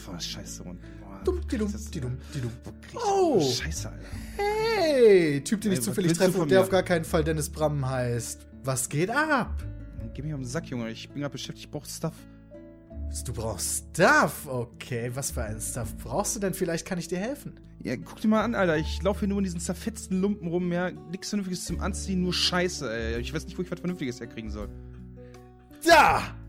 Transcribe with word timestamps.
voll 0.00 0.20
scheiße 0.20 0.62
runter. 0.62 0.82
Dumm, 1.24 1.40
die 1.50 1.58
dumm, 1.58 1.74
die 1.92 2.00
dumm, 2.00 2.18
die 2.34 2.40
dumm. 2.40 2.52
Oh! 2.94 3.34
Oh! 3.36 3.40
Scheiße, 3.40 3.90
Alter. 3.90 4.04
Hey! 4.36 5.42
Typ, 5.44 5.60
den 5.60 5.72
ich 5.72 5.82
zufällig 5.82 6.14
treffe 6.14 6.40
und 6.40 6.50
der 6.50 6.62
auf 6.62 6.70
gar 6.70 6.82
keinen 6.82 7.04
Fall 7.04 7.22
Dennis 7.22 7.50
Bram 7.50 7.86
heißt. 7.88 8.46
Was 8.64 8.88
geht 8.88 9.10
ab? 9.10 9.62
Geh 10.14 10.22
mir 10.22 10.34
auf 10.34 10.40
den 10.40 10.46
Sack, 10.46 10.66
Junge. 10.66 10.90
Ich 10.90 11.08
bin 11.10 11.20
gerade 11.20 11.32
beschäftigt, 11.32 11.66
ich 11.66 11.70
brauch 11.70 11.84
Stuff. 11.84 12.14
Du 13.24 13.32
brauchst 13.32 13.84
Stuff. 13.92 14.46
Okay, 14.46 15.10
was 15.14 15.30
für 15.30 15.42
einen 15.42 15.60
Stuff 15.60 15.94
brauchst 15.98 16.36
du 16.36 16.40
denn? 16.40 16.54
Vielleicht 16.54 16.86
kann 16.86 16.98
ich 16.98 17.08
dir 17.08 17.18
helfen. 17.18 17.60
Ja, 17.82 17.96
guck 17.96 18.20
dir 18.20 18.28
mal 18.28 18.42
an, 18.42 18.54
Alter. 18.54 18.76
Ich 18.76 19.02
laufe 19.02 19.20
hier 19.20 19.28
nur 19.28 19.38
in 19.38 19.44
diesen 19.44 19.60
zerfetzten 19.60 20.20
Lumpen 20.20 20.48
rum, 20.48 20.72
ja. 20.72 20.90
Nix 20.90 21.30
Vernünftiges 21.30 21.64
zum 21.64 21.80
Anziehen, 21.80 22.22
nur 22.22 22.32
Scheiße, 22.32 22.92
ey. 22.92 23.20
Ich 23.20 23.32
weiß 23.34 23.44
nicht, 23.46 23.58
wo 23.58 23.62
ich 23.62 23.70
was 23.70 23.80
Vernünftiges 23.80 24.20
herkriegen 24.20 24.50
soll. 24.50 24.68
Da 25.86 26.34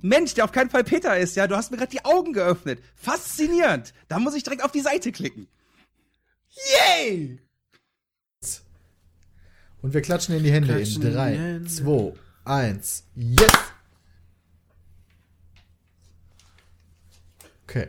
Mensch, 0.00 0.34
der 0.34 0.44
auf 0.44 0.52
keinen 0.52 0.70
Fall 0.70 0.84
Peter 0.84 1.18
ist, 1.18 1.36
ja. 1.36 1.46
Du 1.46 1.56
hast 1.56 1.70
mir 1.70 1.76
gerade 1.76 1.90
die 1.90 2.04
Augen 2.04 2.32
geöffnet. 2.32 2.82
Faszinierend. 2.94 3.92
Da 4.08 4.18
muss 4.18 4.34
ich 4.34 4.42
direkt 4.42 4.64
auf 4.64 4.72
die 4.72 4.80
Seite 4.80 5.12
klicken. 5.12 5.48
Yay! 6.50 7.38
Und 9.80 9.94
wir 9.94 10.02
klatschen 10.02 10.34
in 10.34 10.42
die 10.42 10.52
Hände 10.52 10.74
Klatschen 10.74 11.02
in 11.02 11.08
in 11.08 11.12
die 11.12 11.16
3, 11.16 11.36
Hände. 11.36 11.68
2, 11.68 12.12
1. 12.44 13.04
Yes! 13.14 13.52
Okay. 17.64 17.88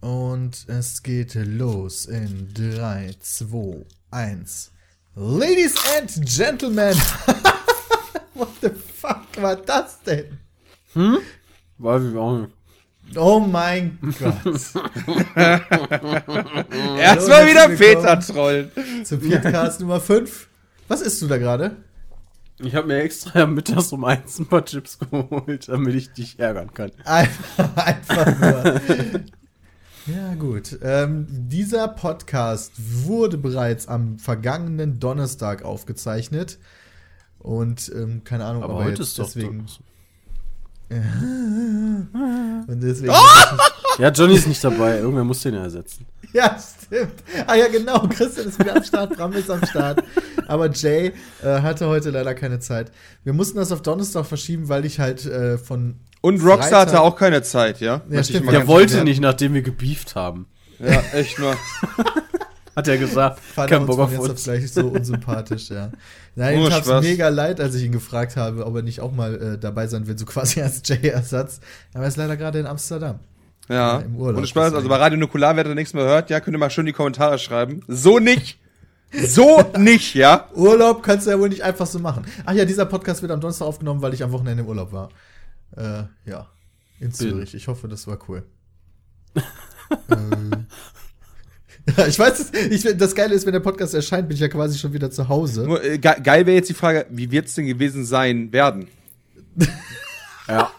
Und 0.00 0.68
es 0.68 1.02
geht 1.02 1.34
los 1.34 2.06
in 2.06 2.54
3, 2.54 3.14
2, 3.20 3.84
1. 4.10 4.72
Ladies 5.20 5.74
and 5.96 6.08
Gentlemen! 6.24 6.94
What 8.34 8.50
the 8.60 8.70
fuck 8.70 9.26
war 9.42 9.56
das 9.56 10.00
denn? 10.04 10.38
Weiß 11.78 12.02
ich 12.04 12.16
auch 12.16 12.38
nicht. 12.38 12.52
Oh 13.16 13.40
mein 13.40 13.98
Gott. 14.00 14.44
Erstmal 17.00 17.48
wieder 17.48 17.68
Peter 17.70 18.20
trollen. 18.20 18.70
Zum 19.02 19.18
Podcast 19.28 19.80
Nummer 19.80 20.00
5. 20.00 20.46
Was 20.86 21.00
isst 21.00 21.20
du 21.20 21.26
da 21.26 21.38
gerade? 21.38 21.78
Ich 22.60 22.76
habe 22.76 22.86
mir 22.86 23.02
extra 23.02 23.44
mittags 23.44 23.92
um 23.92 24.04
eins 24.04 24.38
ein 24.38 24.46
paar 24.46 24.64
Chips 24.64 25.00
geholt, 25.00 25.68
damit 25.68 25.96
ich 25.96 26.12
dich 26.12 26.38
ärgern 26.38 26.72
kann. 26.72 26.92
Einfach, 27.04 27.76
einfach 27.76 28.40
nur. 28.40 28.80
Ja, 30.14 30.34
gut. 30.34 30.78
Ähm, 30.82 31.26
dieser 31.28 31.88
Podcast 31.88 32.72
wurde 32.78 33.36
bereits 33.36 33.88
am 33.88 34.18
vergangenen 34.18 35.00
Donnerstag 35.00 35.62
aufgezeichnet. 35.62 36.58
Und 37.38 37.92
ähm, 37.94 38.24
keine 38.24 38.44
Ahnung, 38.46 38.62
Aber 38.62 38.74
aber, 38.74 38.84
heute 38.84 39.02
jetzt 39.02 39.10
ist 39.10 39.18
doch 39.18 39.24
deswegen. 39.26 39.58
Donnerstag. 39.58 39.87
Und 42.66 42.80
deswegen 42.82 43.12
Ja, 43.98 44.10
Johnny 44.10 44.34
ist 44.36 44.46
nicht 44.46 44.62
dabei. 44.62 44.98
Irgendwer 44.98 45.24
muss 45.24 45.42
den 45.42 45.54
ja 45.54 45.62
ersetzen. 45.62 46.06
Ja, 46.34 46.58
stimmt. 46.58 47.24
Ah 47.46 47.54
ja, 47.54 47.68
genau. 47.68 48.06
Christian 48.06 48.48
ist 48.48 48.58
wieder 48.58 48.76
am 48.76 48.84
Start, 48.84 49.16
Bram 49.16 49.32
ist 49.32 49.48
am 49.50 49.64
Start. 49.64 50.04
Aber 50.46 50.70
Jay 50.70 51.12
äh, 51.42 51.62
hatte 51.62 51.86
heute 51.86 52.10
leider 52.10 52.34
keine 52.34 52.58
Zeit. 52.58 52.92
Wir 53.24 53.32
mussten 53.32 53.56
das 53.56 53.72
auf 53.72 53.80
Donnerstag 53.80 54.26
verschieben, 54.26 54.68
weil 54.68 54.84
ich 54.84 55.00
halt 55.00 55.24
äh, 55.24 55.56
von. 55.56 55.96
Und 56.20 56.44
Rockstar 56.44 56.80
hatte 56.82 56.90
Freitag- 56.90 57.00
auch 57.00 57.16
keine 57.16 57.42
Zeit, 57.42 57.80
ja? 57.80 58.02
Ich 58.10 58.26
stimmt. 58.26 58.52
Der 58.52 58.66
wollte 58.66 58.98
ja. 58.98 59.04
nicht, 59.04 59.22
nachdem 59.22 59.54
wir 59.54 59.62
gebieft 59.62 60.16
haben. 60.16 60.46
Ja, 60.78 61.00
echt 61.14 61.38
mal. 61.38 61.56
Hat 62.76 62.86
er 62.86 62.98
gesagt. 62.98 63.40
Fand 63.40 63.70
Kein 63.70 63.78
uns 63.80 63.86
Bock 63.88 63.98
auf 63.98 64.10
jetzt 64.12 64.20
auf 64.20 64.28
uns. 64.28 64.44
gleich 64.44 64.70
so 64.70 64.86
unsympathisch, 64.86 65.70
ja. 65.70 65.90
Nein, 66.38 66.60
ich 66.60 66.70
hab's 66.70 66.86
mega 67.02 67.30
leid, 67.30 67.60
als 67.60 67.74
ich 67.74 67.82
ihn 67.82 67.90
gefragt 67.90 68.36
habe, 68.36 68.64
ob 68.64 68.76
er 68.76 68.82
nicht 68.82 69.00
auch 69.00 69.10
mal 69.10 69.34
äh, 69.34 69.58
dabei 69.58 69.88
sein 69.88 70.06
will, 70.06 70.16
so 70.16 70.24
quasi 70.34 70.62
als 70.62 70.82
Jay-Ersatz. 70.84 71.58
Aber 71.92 72.04
er 72.04 72.08
ist 72.08 72.16
leider 72.16 72.36
gerade 72.36 72.60
in 72.60 72.66
Amsterdam. 72.66 73.18
Ja. 73.68 73.98
Ja, 73.98 73.98
im 73.98 74.16
Urlaub, 74.16 74.38
Ohne 74.38 74.46
Spaß. 74.46 74.72
Also 74.72 74.88
bei 74.88 74.96
Radio 74.96 75.18
Nukular, 75.18 75.56
wer 75.56 75.64
da 75.64 75.74
nichts 75.74 75.94
mehr 75.94 76.04
hört, 76.04 76.30
ja, 76.30 76.38
könnt 76.38 76.56
ihr 76.56 76.60
mal 76.60 76.70
schön 76.70 76.86
die 76.86 76.92
Kommentare 76.92 77.40
schreiben. 77.40 77.80
So 77.88 78.20
nicht. 78.20 78.60
So 79.12 79.64
nicht, 79.78 80.14
ja? 80.14 80.48
Urlaub 80.54 81.02
kannst 81.02 81.26
du 81.26 81.32
ja 81.32 81.40
wohl 81.40 81.48
nicht 81.48 81.64
einfach 81.64 81.86
so 81.86 81.98
machen. 81.98 82.24
Ach 82.46 82.54
ja, 82.54 82.64
dieser 82.64 82.86
Podcast 82.86 83.20
wird 83.20 83.32
am 83.32 83.40
Donnerstag 83.40 83.66
aufgenommen, 83.66 84.00
weil 84.00 84.14
ich 84.14 84.22
am 84.22 84.30
Wochenende 84.30 84.62
im 84.62 84.68
Urlaub 84.68 84.92
war. 84.92 85.08
Äh, 85.76 86.04
ja. 86.24 86.46
In 87.00 87.12
Zürich. 87.12 87.54
Ich 87.54 87.66
hoffe, 87.66 87.88
das 87.88 88.06
war 88.06 88.18
cool. 88.28 88.44
ähm. 90.08 90.66
Ja, 91.96 92.06
ich 92.08 92.18
weiß 92.18 92.40
es, 92.40 92.52
ich, 92.84 92.96
das 92.96 93.14
Geile 93.14 93.34
ist, 93.34 93.46
wenn 93.46 93.52
der 93.52 93.60
Podcast 93.60 93.94
erscheint, 93.94 94.28
bin 94.28 94.34
ich 94.34 94.40
ja 94.40 94.48
quasi 94.48 94.78
schon 94.78 94.92
wieder 94.92 95.10
zu 95.10 95.28
Hause. 95.28 95.64
Nur, 95.64 95.82
äh, 95.82 95.98
ge 95.98 96.12
geil 96.22 96.46
wäre 96.46 96.56
jetzt 96.56 96.68
die 96.68 96.74
Frage, 96.74 97.06
wie 97.10 97.30
wird's 97.30 97.54
denn 97.54 97.66
gewesen 97.66 98.04
sein 98.04 98.52
werden? 98.52 98.88
Ja. 100.48 100.70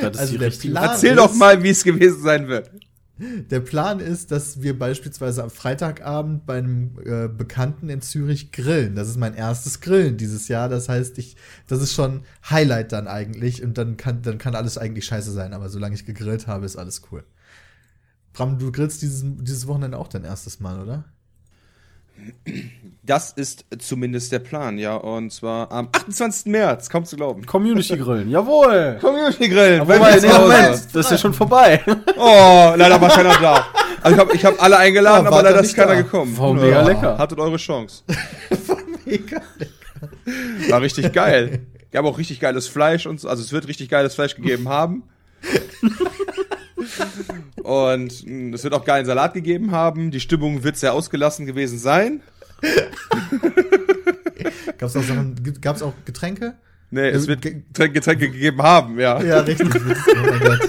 Das 0.00 0.14
ist 0.14 0.18
Also 0.20 0.38
der 0.38 0.48
richtige. 0.48 0.72
Plan- 0.74 0.90
Erzähl 0.90 1.10
ist- 1.10 1.18
doch 1.18 1.34
mal, 1.34 1.62
wie 1.62 1.68
es 1.70 1.84
gewesen 1.84 2.20
sein 2.22 2.48
wird. 2.48 2.70
Der 3.18 3.60
Plan 3.60 4.00
ist, 4.00 4.32
dass 4.32 4.62
wir 4.62 4.78
beispielsweise 4.78 5.42
am 5.44 5.50
Freitagabend 5.50 6.46
bei 6.46 6.56
einem 6.58 6.92
äh, 7.04 7.28
Bekannten 7.28 7.90
in 7.90 8.00
Zürich 8.00 8.50
grillen. 8.50 8.96
Das 8.96 9.08
ist 9.08 9.18
mein 9.18 9.34
erstes 9.34 9.80
Grillen 9.82 10.16
dieses 10.16 10.48
Jahr. 10.48 10.70
Das 10.70 10.88
heißt, 10.88 11.18
ich, 11.18 11.36
das 11.68 11.82
ist 11.82 11.92
schon 11.92 12.22
Highlight 12.48 12.92
dann 12.92 13.06
eigentlich. 13.08 13.62
Und 13.62 13.76
dann 13.76 13.98
kann, 13.98 14.22
dann 14.22 14.38
kann 14.38 14.54
alles 14.54 14.78
eigentlich 14.78 15.04
scheiße 15.04 15.32
sein. 15.32 15.52
Aber 15.52 15.68
solange 15.68 15.94
ich 15.94 16.06
gegrillt 16.06 16.46
habe, 16.46 16.64
ist 16.64 16.76
alles 16.76 17.02
cool. 17.12 17.22
Bram, 18.32 18.58
du 18.58 18.70
grillst 18.72 19.02
dieses, 19.02 19.22
dieses 19.24 19.66
Wochenende 19.66 19.98
auch 19.98 20.08
dein 20.08 20.24
erstes 20.24 20.60
Mal, 20.60 20.80
oder? 20.80 21.04
Das 23.02 23.32
ist 23.32 23.64
zumindest 23.78 24.30
der 24.30 24.40
Plan, 24.40 24.76
ja. 24.78 24.94
Und 24.96 25.32
zwar 25.32 25.72
am 25.72 25.88
28. 25.90 26.46
März, 26.52 26.90
kaum 26.90 27.04
zu 27.06 27.16
glauben. 27.16 27.46
Community 27.46 27.96
Grillen. 27.96 28.28
Jawohl. 28.28 28.98
Community 29.00 29.48
Grillen. 29.48 29.80
Wobei, 29.82 30.20
nee. 30.20 30.28
Moment, 30.28 30.86
das 30.92 31.06
ist 31.06 31.10
ja 31.10 31.18
schon 31.18 31.32
vorbei. 31.34 31.80
Oh, 32.22 32.74
leider 32.76 33.00
war 33.00 33.08
keiner 33.08 33.38
da. 33.40 33.66
Also 34.02 34.14
ich 34.14 34.20
habe 34.20 34.34
ich 34.36 34.44
hab 34.44 34.62
alle 34.62 34.76
eingeladen, 34.76 35.24
Ja, 35.24 35.28
aber 35.28 35.36
war 35.36 35.42
leider 35.42 35.60
ist 35.60 35.74
keiner 35.74 35.94
da. 35.94 36.02
gekommen. 36.02 36.36
War 36.36 36.52
mega 36.52 36.66
Ja, 36.68 36.82
lecker. 36.82 37.16
Hattet 37.18 37.38
eure 37.38 37.56
Chance. 37.56 38.02
Mega. 39.06 39.40
War 40.68 40.80
richtig 40.82 41.12
geil. 41.14 41.66
Wir 41.90 41.98
haben 41.98 42.06
auch 42.06 42.18
richtig 42.18 42.38
geiles 42.40 42.68
Fleisch 42.68 43.06
und 43.06 43.18
so. 43.20 43.28
Also 43.28 43.42
es 43.42 43.52
wird 43.52 43.66
richtig 43.68 43.88
geiles 43.88 44.14
Fleisch 44.14 44.36
gegeben 44.36 44.68
haben. 44.68 45.02
Und 47.62 48.12
es 48.54 48.64
wird 48.64 48.74
auch 48.74 48.84
geilen 48.84 49.06
Salat 49.06 49.34
gegeben 49.34 49.70
haben. 49.72 50.10
Die 50.10 50.20
Stimmung 50.20 50.62
wird 50.64 50.76
sehr 50.76 50.92
ausgelassen 50.94 51.46
gewesen 51.46 51.78
sein. 51.78 52.22
Gab's 54.78 54.96
auch, 54.96 55.02
Sachen, 55.02 55.36
gab's 55.60 55.82
auch 55.82 55.92
Getränke? 56.04 56.54
Nee, 56.90 57.08
es 57.08 57.26
wird 57.28 57.42
ge- 57.42 57.62
Getränke, 57.68 57.92
Getränke 57.94 58.30
gegeben 58.30 58.62
haben, 58.62 58.98
ja. 58.98 59.22
Ja, 59.22 59.40
richtig. 59.40 59.68
Oh 59.74 60.30
mein 60.30 60.40
Gott. 60.40 60.60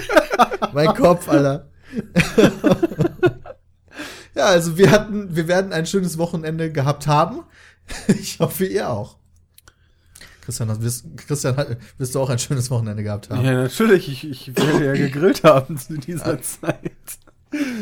Mein 0.72 0.86
Kopf, 0.94 1.28
Alter. 1.28 1.68
ja, 4.34 4.44
also 4.46 4.78
wir 4.78 4.90
hatten, 4.90 5.34
wir 5.34 5.48
werden 5.48 5.72
ein 5.72 5.86
schönes 5.86 6.18
Wochenende 6.18 6.70
gehabt 6.72 7.06
haben. 7.06 7.40
Ich 8.08 8.38
hoffe, 8.38 8.64
ihr 8.64 8.88
auch. 8.88 9.16
Christian, 10.58 10.82
wirst, 10.82 11.06
Christian, 11.26 11.76
wirst 11.98 12.14
du 12.14 12.20
auch 12.20 12.28
ein 12.30 12.38
schönes 12.38 12.70
Wochenende 12.70 13.02
gehabt 13.02 13.30
haben? 13.30 13.44
Ja, 13.44 13.52
natürlich. 13.54 14.08
Ich, 14.08 14.28
ich 14.28 14.56
werde 14.56 14.84
ja 14.86 14.92
gegrillt 14.92 15.42
haben 15.44 15.76
zu 15.78 15.96
dieser 15.98 16.40
Zeit. 16.42 16.92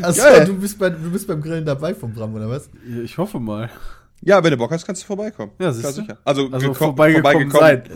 Achso, 0.02 0.22
du 0.46 0.54
bist, 0.58 0.78
bei, 0.78 0.90
du 0.90 1.10
bist 1.10 1.26
beim 1.28 1.40
Grillen 1.42 1.64
dabei 1.64 1.94
vom 1.94 2.12
Bram, 2.12 2.34
oder 2.34 2.48
was? 2.48 2.68
Ich 3.04 3.18
hoffe 3.18 3.38
mal. 3.40 3.70
Ja, 4.22 4.42
wenn 4.44 4.50
du 4.50 4.56
Bock 4.56 4.70
hast, 4.70 4.84
kannst 4.86 5.02
du 5.02 5.06
vorbeikommen. 5.06 5.52
Ja, 5.58 5.72
siehst 5.72 5.82
Klar, 5.82 5.92
du? 5.94 6.00
sicher. 6.02 6.18
Also, 6.24 6.48
Also 6.50 6.70
geko- 6.70 6.74
vorbeigekommen 6.74 7.50
sein. 7.50 7.82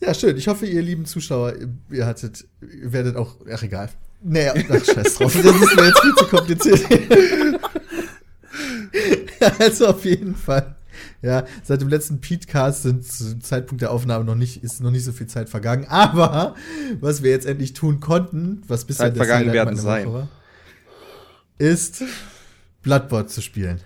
Ja, 0.00 0.12
schön. 0.12 0.36
Ich 0.36 0.48
hoffe, 0.48 0.66
ihr 0.66 0.82
lieben 0.82 1.06
Zuschauer, 1.06 1.54
ihr 1.90 2.04
hattet, 2.06 2.44
ihr 2.60 2.92
werdet 2.92 3.16
auch, 3.16 3.36
ach 3.50 3.62
egal. 3.62 3.88
Naja, 4.22 4.52
ach, 4.70 4.84
scheiß 4.84 5.14
drauf. 5.14 5.32
Das 5.34 5.44
ist 5.54 5.76
mir 5.76 5.86
jetzt 5.86 6.00
viel 6.00 6.14
zu 6.16 6.26
kompliziert. 6.26 6.80
also 9.58 9.88
auf 9.88 10.04
jeden 10.04 10.36
Fall. 10.36 10.74
Ja, 11.22 11.44
seit 11.64 11.80
dem 11.80 11.88
letzten 11.88 12.20
Petecast 12.20 12.82
sind 12.84 13.04
zum 13.04 13.40
Zeitpunkt 13.40 13.82
der 13.82 13.90
Aufnahme 13.90 14.24
noch 14.24 14.36
nicht, 14.36 14.62
ist 14.62 14.80
noch 14.80 14.90
nicht 14.90 15.04
so 15.04 15.12
viel 15.12 15.26
Zeit 15.26 15.48
vergangen. 15.48 15.86
Aber 15.88 16.54
was 17.00 17.22
wir 17.22 17.30
jetzt 17.30 17.46
endlich 17.46 17.72
tun 17.72 18.00
konnten, 18.00 18.62
was 18.68 18.84
bisher 18.84 19.06
Zeit 19.06 19.16
vergangen 19.16 19.52
werden 19.52 19.76
sein. 19.76 20.12
War, 20.12 20.28
ist 21.58 22.02
Bloodboard 22.82 23.30
zu 23.30 23.40
spielen. 23.42 23.80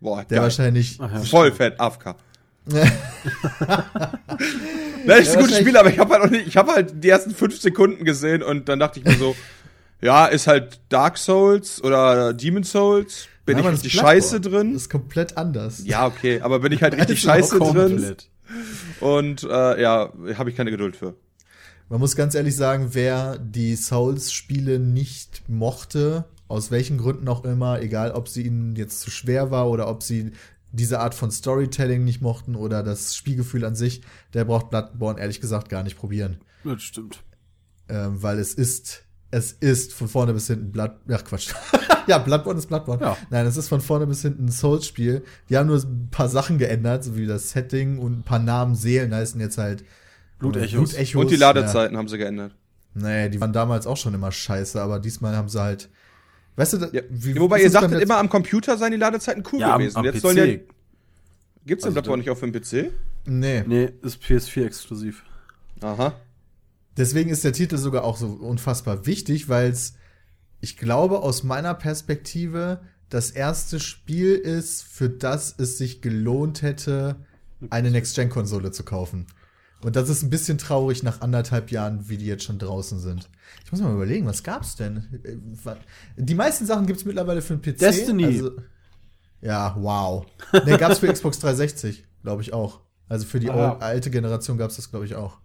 Boah, 0.00 0.24
Der 0.24 0.36
geil. 0.36 0.42
wahrscheinlich 0.42 0.98
Ach 1.00 1.12
ja. 1.12 1.20
Voll 1.20 1.52
fett, 1.52 1.78
AFK. 1.78 2.16
Nein, 2.66 2.90
ist 2.90 5.06
Ja, 5.06 5.14
ein 5.14 5.16
gutes 5.16 5.36
wahrscheinlich- 5.36 5.58
Spiel, 5.58 5.76
aber 5.76 5.90
ich 5.90 5.98
habe 5.98 6.12
halt 6.14 6.22
auch 6.24 6.30
nicht, 6.30 6.46
ich 6.46 6.56
habe 6.56 6.72
halt 6.72 7.02
die 7.04 7.08
ersten 7.08 7.34
fünf 7.34 7.60
Sekunden 7.60 8.04
gesehen 8.04 8.42
und 8.42 8.68
dann 8.68 8.78
dachte 8.78 9.00
ich 9.00 9.04
mir 9.04 9.14
so, 9.16 9.34
ja, 10.00 10.26
ist 10.26 10.46
halt 10.46 10.80
Dark 10.88 11.18
Souls 11.18 11.82
oder 11.82 12.32
Demon 12.32 12.64
Souls. 12.64 13.28
Bin 13.44 13.58
Ja, 13.58 13.64
ich 13.64 13.70
richtig 13.70 13.92
scheiße 13.92 14.40
drin? 14.40 14.72
Das 14.72 14.82
ist 14.82 14.90
komplett 14.90 15.36
anders. 15.36 15.82
Ja, 15.84 16.06
okay, 16.06 16.40
aber 16.40 16.60
bin 16.60 16.72
ich 16.72 16.82
halt 16.82 16.94
richtig 16.98 17.20
scheiße 17.20 17.58
drin 17.58 18.16
und 19.00 19.42
äh, 19.44 19.80
ja, 19.82 20.12
habe 20.34 20.50
ich 20.50 20.56
keine 20.56 20.70
Geduld 20.70 20.96
für. 20.96 21.14
Man 21.88 22.00
muss 22.00 22.16
ganz 22.16 22.34
ehrlich 22.34 22.56
sagen, 22.56 22.88
wer 22.92 23.38
die 23.38 23.76
Souls-Spiele 23.76 24.78
nicht 24.78 25.48
mochte, 25.48 26.24
aus 26.48 26.70
welchen 26.70 26.98
Gründen 26.98 27.28
auch 27.28 27.44
immer, 27.44 27.80
egal 27.80 28.12
ob 28.12 28.28
sie 28.28 28.42
ihnen 28.42 28.76
jetzt 28.76 29.00
zu 29.00 29.10
schwer 29.10 29.50
war 29.50 29.68
oder 29.68 29.88
ob 29.88 30.02
sie 30.02 30.32
diese 30.70 31.00
Art 31.00 31.14
von 31.14 31.30
Storytelling 31.30 32.04
nicht 32.04 32.22
mochten 32.22 32.56
oder 32.56 32.82
das 32.82 33.14
Spielgefühl 33.14 33.64
an 33.64 33.74
sich, 33.74 34.02
der 34.32 34.44
braucht 34.44 34.70
Bloodborne 34.70 35.20
ehrlich 35.20 35.40
gesagt 35.40 35.68
gar 35.68 35.82
nicht 35.82 35.98
probieren. 35.98 36.38
Das 36.64 36.82
stimmt. 36.82 37.22
Ähm, 37.88 38.22
weil 38.22 38.38
es 38.38 38.54
ist, 38.54 39.04
es 39.32 39.52
ist 39.52 39.92
von 39.92 40.06
vorne 40.08 40.32
bis 40.34 40.46
hinten 40.46 40.70
Blood, 40.70 40.92
ach 41.10 41.24
Quatsch. 41.24 41.52
ja, 42.06 42.18
Bloodborne 42.18 42.58
ist 42.60 42.66
Bloodborne. 42.66 43.02
Ja. 43.02 43.16
Nein, 43.30 43.46
es 43.46 43.56
ist 43.56 43.68
von 43.68 43.80
vorne 43.80 44.06
bis 44.06 44.22
hinten 44.22 44.44
ein 44.44 44.50
Souls-Spiel. 44.52 45.24
Die 45.48 45.56
haben 45.56 45.66
nur 45.66 45.78
ein 45.82 46.08
paar 46.12 46.28
Sachen 46.28 46.58
geändert, 46.58 47.02
so 47.02 47.16
wie 47.16 47.26
das 47.26 47.50
Setting 47.50 47.98
und 47.98 48.20
ein 48.20 48.22
paar 48.22 48.38
Namen, 48.38 48.74
Seelen 48.76 49.12
heißen 49.14 49.40
jetzt 49.40 49.58
halt 49.58 49.84
Blutechos. 50.38 50.90
Blutechos. 50.92 51.14
Und 51.16 51.30
die 51.30 51.34
Ja. 51.36 51.48
Ladezeiten 51.52 51.96
haben 51.96 52.06
sie 52.08 52.18
geändert. 52.18 52.54
Nee, 52.94 53.30
die 53.30 53.40
waren 53.40 53.52
damals 53.54 53.86
auch 53.86 53.96
schon 53.96 54.12
immer 54.14 54.30
scheiße, 54.30 54.80
aber 54.80 55.00
diesmal 55.00 55.34
haben 55.34 55.48
sie 55.48 55.60
halt. 55.60 55.88
Weißt 56.56 56.74
du, 56.74 56.76
da- 56.78 56.88
Ja. 56.92 57.00
wie, 57.08 57.34
Wobei 57.40 57.62
ihr 57.62 57.70
sagtet 57.70 58.02
immer, 58.02 58.18
am 58.18 58.28
Computer 58.28 58.76
seien 58.76 58.92
die 58.92 58.98
Ladezeiten 58.98 59.42
cool 59.50 59.60
Ja, 59.60 59.72
am, 59.74 59.78
gewesen. 59.80 59.96
am 59.96 60.04
Jetzt 60.04 60.16
PC. 60.16 60.20
sollen 60.20 60.36
ja, 60.36 60.44
gibt's 60.44 60.64
den 61.64 61.88
Also 61.88 61.90
Bloodborne 61.94 62.22
da- 62.22 62.28
nicht 62.28 62.30
auch 62.30 62.38
für 62.38 62.50
den 62.50 62.52
PC? 62.60 62.92
Nee. 63.24 63.64
nee, 63.66 63.88
ist 64.02 64.20
PS4 64.22 64.66
exklusiv. 64.66 65.22
Aha. 65.80 66.12
Deswegen 66.96 67.30
ist 67.30 67.44
der 67.44 67.52
Titel 67.52 67.76
sogar 67.78 68.04
auch 68.04 68.16
so 68.16 68.26
unfassbar 68.28 69.06
wichtig, 69.06 69.48
weil 69.48 69.70
es, 69.70 69.94
ich 70.60 70.76
glaube, 70.76 71.20
aus 71.20 71.42
meiner 71.42 71.74
Perspektive 71.74 72.80
das 73.08 73.30
erste 73.30 73.80
Spiel 73.80 74.34
ist, 74.34 74.82
für 74.84 75.08
das 75.10 75.54
es 75.58 75.78
sich 75.78 76.00
gelohnt 76.02 76.62
hätte, 76.62 77.16
eine 77.70 77.90
Next-Gen-Konsole 77.90 78.70
zu 78.72 78.84
kaufen. 78.84 79.26
Und 79.82 79.96
das 79.96 80.08
ist 80.08 80.22
ein 80.22 80.30
bisschen 80.30 80.58
traurig 80.58 81.02
nach 81.02 81.20
anderthalb 81.22 81.70
Jahren, 81.70 82.08
wie 82.08 82.16
die 82.16 82.26
jetzt 82.26 82.44
schon 82.44 82.58
draußen 82.58 83.00
sind. 83.00 83.28
Ich 83.64 83.72
muss 83.72 83.80
mal 83.80 83.92
überlegen, 83.92 84.26
was 84.26 84.42
gab's 84.44 84.76
denn? 84.76 85.20
Äh, 85.24 85.74
Die 86.16 86.34
meisten 86.34 86.66
Sachen 86.66 86.86
gibt's 86.86 87.04
mittlerweile 87.04 87.42
für 87.42 87.56
den 87.56 87.62
PC. 87.74 87.78
Destiny. 87.78 88.24
Also, 88.26 88.52
ja, 89.40 89.74
wow. 89.78 90.24
Ne, 90.64 90.78
gab's 90.78 91.00
für 91.00 91.12
Xbox 91.12 91.38
360, 91.40 92.04
glaube 92.22 92.42
ich 92.42 92.52
auch. 92.52 92.80
Also 93.08 93.26
für 93.26 93.40
die 93.40 93.50
Ah. 93.50 93.72
ol- 93.72 93.82
alte 93.82 94.10
Generation 94.10 94.56
gab's 94.56 94.76
das, 94.76 94.90
glaube 94.90 95.04
ich, 95.04 95.16
auch. 95.16 95.38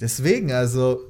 Deswegen, 0.00 0.52
also, 0.52 1.00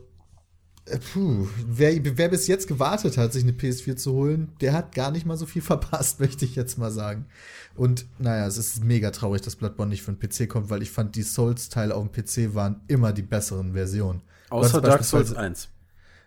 äh, 0.87 0.99
puh, 0.99 1.46
wer, 1.67 1.93
wer 2.19 2.29
bis 2.29 2.46
jetzt 2.46 2.67
gewartet 2.69 3.17
hat, 3.17 3.32
sich 3.32 3.43
eine 3.43 3.52
PS4 3.52 3.96
zu 3.96 4.12
holen, 4.12 4.52
der 4.61 4.73
hat 4.73 4.94
gar 4.94 5.11
nicht 5.11 5.25
mal 5.26 5.37
so 5.37 5.46
viel 5.46 5.62
verpasst, 5.73 6.20
möchte 6.20 6.44
ich 6.44 6.55
jetzt 6.56 6.79
mal 6.79 6.90
sagen. 6.90 7.26
Und 7.75 8.06
naja, 8.19 8.46
es 8.46 8.58
ist 8.58 8.84
mega 8.84 9.11
traurig, 9.11 9.40
dass 9.43 9.56
Bloodborne 9.56 9.90
nicht 9.90 10.02
für 10.02 10.12
den 10.12 10.19
PC 10.19 10.49
kommt, 10.49 10.69
weil 10.70 10.82
ich 10.82 10.90
fand, 10.90 11.17
die 11.17 11.23
Souls-Teile 11.23 11.94
auf 11.94 12.06
dem 12.06 12.12
PC 12.12 12.55
waren 12.55 12.81
immer 12.88 13.12
die 13.12 13.23
besseren 13.23 13.73
Versionen. 13.73 14.20
Außer 14.50 14.81
Dark 14.82 15.05
Souls 15.05 15.31
beispielsweise- 15.31 15.38
1. 15.40 15.69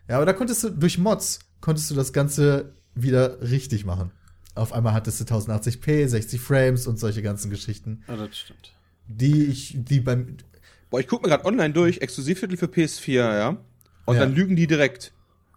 Ja, 0.08 0.16
aber 0.18 0.26
da 0.26 0.34
konntest 0.34 0.64
du, 0.64 0.70
durch 0.70 0.98
Mods, 0.98 1.40
konntest 1.62 1.90
du 1.92 1.96
das 1.96 2.14
Ganze 2.14 2.74
wieder 2.96 3.42
richtig 3.42 3.86
machen. 3.86 4.12
Auf 4.56 4.72
einmal 4.72 4.94
hattest 4.94 5.20
du 5.20 5.26
1080p, 5.26 6.08
60 6.08 6.40
Frames 6.40 6.88
und 6.88 6.98
solche 6.98 7.22
ganzen 7.22 7.50
Geschichten, 7.50 8.04
Ja, 8.08 8.16
das 8.16 8.38
stimmt. 8.38 8.72
die 9.08 9.44
ich, 9.46 9.76
die 9.78 10.00
beim, 10.00 10.38
Boah, 10.96 11.02
ich 11.02 11.08
guck 11.10 11.24
mir 11.24 11.28
gerade 11.28 11.44
online 11.44 11.74
durch, 11.74 11.98
Exklusivtitel 11.98 12.56
für 12.56 12.68
PS4, 12.68 13.12
ja. 13.38 13.58
Und 14.06 14.16
Ja. 14.16 14.22
dann 14.22 14.34
lügen 14.34 14.56
die 14.56 14.66
direkt. 14.66 15.12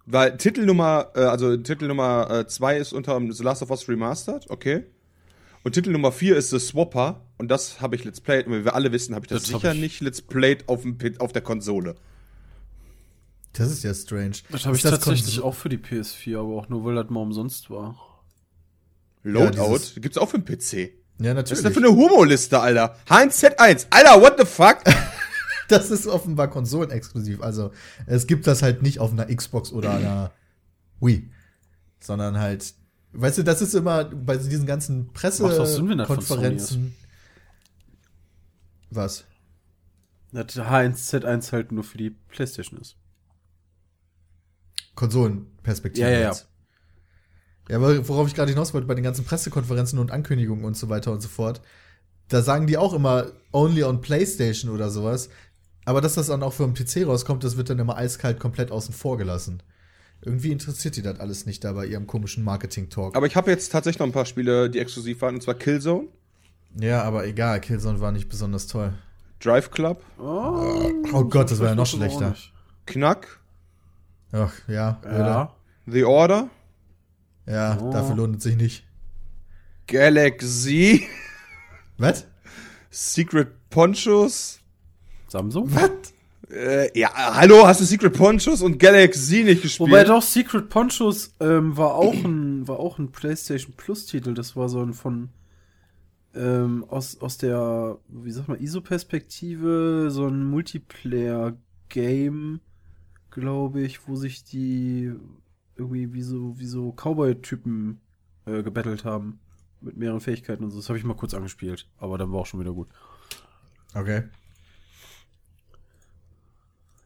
Weil 0.05 0.37
Titel 0.37 0.64
Nummer, 0.67 1.12
äh, 1.14 1.20
also 1.20 1.56
Titel 1.56 1.87
Nummer 1.87 2.44
2 2.49 2.76
ist 2.76 2.93
unter 2.93 3.20
The 3.31 3.43
Last 3.44 3.62
of 3.62 3.70
Us 3.70 3.88
Remastered, 3.88 4.50
okay. 4.50 4.87
Und 5.62 5.73
Titel 5.75 5.93
Nummer 5.93 6.11
4 6.11 6.37
ist 6.37 6.50
The 6.50 6.58
Swapper. 6.58 7.20
Und 7.37 7.52
das 7.52 7.81
habe 7.81 7.94
ich 7.94 8.02
Let's 8.02 8.20
Played. 8.20 8.49
Und 8.49 8.55
wie 8.55 8.64
wir 8.64 8.75
alle 8.75 8.90
wissen, 8.90 9.14
habe 9.14 9.26
ich 9.26 9.29
das, 9.29 9.43
Das 9.43 9.50
sicher 9.52 9.75
ich- 9.75 9.81
nicht 9.81 10.00
Let's 10.00 10.23
Played 10.23 10.69
auf, 10.69 10.82
dem, 10.82 10.99
auf 11.20 11.32
der 11.32 11.43
Konsole. 11.43 11.94
das 13.52 13.70
ist 13.70 13.84
ja 13.84 13.94
strange. 13.94 14.38
Das 14.50 14.67
habe 14.67 14.75
ich 14.75 14.82
das 14.82 14.91
tatsächlich 14.91 15.41
auch 15.41 15.55
für 15.55 15.69
die 15.69 15.79
PS4, 15.79 16.41
aber 16.41 16.56
auch 16.56 16.69
nur, 16.69 16.84
weil 16.84 16.96
das 16.96 17.11
mal 17.11 17.20
umsonst 17.20 17.70
war. 17.70 17.94
Loadout 19.23 19.76
dieses- 19.79 19.94
gibt's 20.00 20.19
auch 20.19 20.31
für 20.31 20.41
den 20.41 20.44
PC. 20.46 20.94
Ja, 21.20 21.34
Was 21.37 21.50
ist 21.50 21.62
natürlich. 21.62 21.62
denn 21.64 21.73
für 21.73 21.79
eine 21.81 21.96
Homo-Liste, 21.96 22.61
Alter? 22.61 22.96
Heinz 23.11 23.43
Z1. 23.43 23.87
Alter, 23.91 24.20
what 24.20 24.34
the 24.38 24.46
fuck? 24.46 24.79
Das 25.79 25.91
ist 25.91 26.06
offenbar 26.06 26.49
konsolenexklusiv. 26.49 27.43
Also 27.43 27.73
es 28.06 28.26
gibt 28.26 28.47
das 28.47 28.62
halt 28.62 28.82
nicht 28.82 29.00
auf 29.00 29.12
einer 29.12 29.26
Xbox 29.26 29.70
oder 29.73 29.93
einer 29.93 30.32
Wii, 31.00 31.31
sondern 32.00 32.38
halt, 32.38 32.75
weißt 33.12 33.38
du, 33.38 33.43
das 33.44 33.61
ist 33.61 33.75
immer 33.75 34.06
bei 34.06 34.37
diesen 34.38 34.67
ganzen 34.67 35.12
Pressekonferenzen. 35.12 36.94
Was? 38.91 39.25
Das 40.32 40.56
H1Z1 40.56 41.53
halt 41.53 41.73
nur 41.73 41.85
für 41.85 41.99
die 41.99 42.11
Playstation 42.11 42.81
ist. 42.81 42.97
Konsolenperspektive. 44.94 46.06
Ja, 46.06 46.12
ja, 46.12 46.20
ja. 46.20 46.29
jetzt. 46.29 46.49
Ja, 47.69 47.76
aber 47.76 48.09
worauf 48.09 48.26
ich 48.26 48.35
gerade 48.35 48.50
hinaus 48.50 48.73
wollte, 48.73 48.87
bei 48.87 48.94
den 48.94 49.05
ganzen 49.05 49.25
Pressekonferenzen 49.25 49.99
und 49.99 50.11
Ankündigungen 50.11 50.65
und 50.65 50.76
so 50.76 50.88
weiter 50.88 51.12
und 51.12 51.20
so 51.20 51.29
fort, 51.29 51.61
da 52.29 52.43
sagen 52.43 52.67
die 52.67 52.76
auch 52.76 52.94
immer 52.94 53.32
only 53.53 53.85
on 53.85 54.00
PlayStation 54.00 54.70
oder 54.70 54.91
sowas. 54.91 55.29
Aber 55.88 56.02
dass 56.02 56.17
das 56.17 56.26
dann 56.26 56.43
auch 56.43 56.52
für 56.52 56.69
den 56.69 56.75
PC 56.75 57.06
rauskommt, 57.06 57.43
das 57.44 57.56
wird 57.56 57.70
dann 57.70 57.79
immer 57.79 57.96
eiskalt 57.96 58.38
komplett 58.38 58.70
außen 58.70 58.93
vor 58.93 59.17
gelassen. 59.17 59.62
Irgendwie 60.20 60.52
interessiert 60.52 60.96
die 60.96 61.02
das 61.02 61.19
alles 61.19 61.46
nicht 61.46 61.64
da 61.64 61.73
bei 61.73 61.87
ihrem 61.87 62.06
komischen 62.06 62.44
Marketing-Talk. 62.44 63.17
Aber 63.17 63.26
ich 63.26 63.37
habe 63.37 63.50
jetzt 63.50 63.73
tatsächlich 63.73 63.99
noch 63.99 64.06
ein 64.06 64.12
paar 64.12 64.26
Spiele, 64.26 64.69
die 64.69 64.81
exklusiv 64.81 65.23
waren. 65.23 65.37
Und 65.37 65.43
zwar 65.43 65.55
Killzone, 65.55 66.08
Ja, 66.79 67.05
aber 67.05 67.26
egal, 67.26 67.62
Killzone 67.62 68.00
war 68.00 68.12
nicht 68.12 68.29
besonders 68.29 68.67
toll. 68.67 68.93
Drive 69.40 69.70
Club, 69.70 70.02
Oh, 70.19 70.90
Oh 71.14 71.25
Gott, 71.25 71.50
das 71.50 71.58
war 71.61 71.69
ja 71.69 71.75
noch 71.75 71.87
schlechter. 71.87 72.37
Knack, 72.84 73.41
Ach, 74.32 74.52
ja. 74.69 75.00
Ja. 75.06 75.55
The 75.87 76.05
Order, 76.05 76.50
Ja, 77.46 77.79
Oh. 77.81 77.91
dafür 77.91 78.14
lohnt 78.17 78.37
es 78.37 78.43
sich 78.43 78.56
nicht. 78.56 78.84
Galaxy, 79.87 81.06
Was? 81.96 82.26
Secret 82.91 83.49
Ponchos. 83.70 84.57
Samsung? 85.29 85.75
Was? 85.75 86.15
Äh, 86.51 86.99
ja, 86.99 87.11
hallo, 87.15 87.67
hast 87.67 87.81
du 87.81 87.85
Secret 87.85 88.17
Ponchos 88.17 88.63
und 88.63 88.79
Galaxy 88.79 89.44
nicht 89.44 89.63
gespielt? 89.63 89.91
Wobei 89.91 90.05
doch 90.05 90.23
Secret 90.23 90.70
Ponchos 90.70 91.35
ähm, 91.41 91.77
war 91.77 91.94
auch 91.94 92.15
ein 92.15 92.67
war 92.67 92.79
auch 92.79 92.99
ein 92.99 93.11
PlayStation 93.11 93.75
Plus 93.77 94.06
Titel. 94.06 94.32
Das 94.32 94.56
war 94.56 94.69
so 94.69 94.81
ein 94.81 94.94
von 94.94 95.29
ähm, 96.35 96.87
aus 96.89 97.20
aus 97.20 97.37
der 97.37 97.99
wie 98.08 98.31
sag 98.31 98.49
mal 98.49 98.61
ISO 98.63 98.81
Perspektive 98.81 100.08
so 100.11 100.27
ein 100.27 100.44
Multiplayer 100.44 101.55
Game, 101.91 102.61
glaube 103.31 103.82
ich, 103.82 104.08
wo 104.08 104.17
sich 104.17 104.44
die 104.44 105.13
irgendwie 105.77 106.15
wie 106.15 106.23
so 106.23 106.58
wie 106.58 106.67
so 106.67 106.93
Cowboy 106.93 107.35
Typen 107.43 108.01
äh, 108.47 108.63
gebettelt 108.63 109.05
haben 109.05 109.41
mit 109.82 109.99
mehreren 109.99 110.20
Fähigkeiten 110.20 110.65
und 110.65 110.70
so. 110.70 110.79
Das 110.79 110.89
habe 110.89 110.99
ich 110.99 111.05
mal 111.05 111.15
kurz 111.15 111.35
angespielt, 111.35 111.87
aber 111.99 112.17
dann 112.17 112.32
war 112.32 112.41
auch 112.41 112.47
schon 112.47 112.61
wieder 112.61 112.73
gut. 112.73 112.89
Okay. 113.94 114.25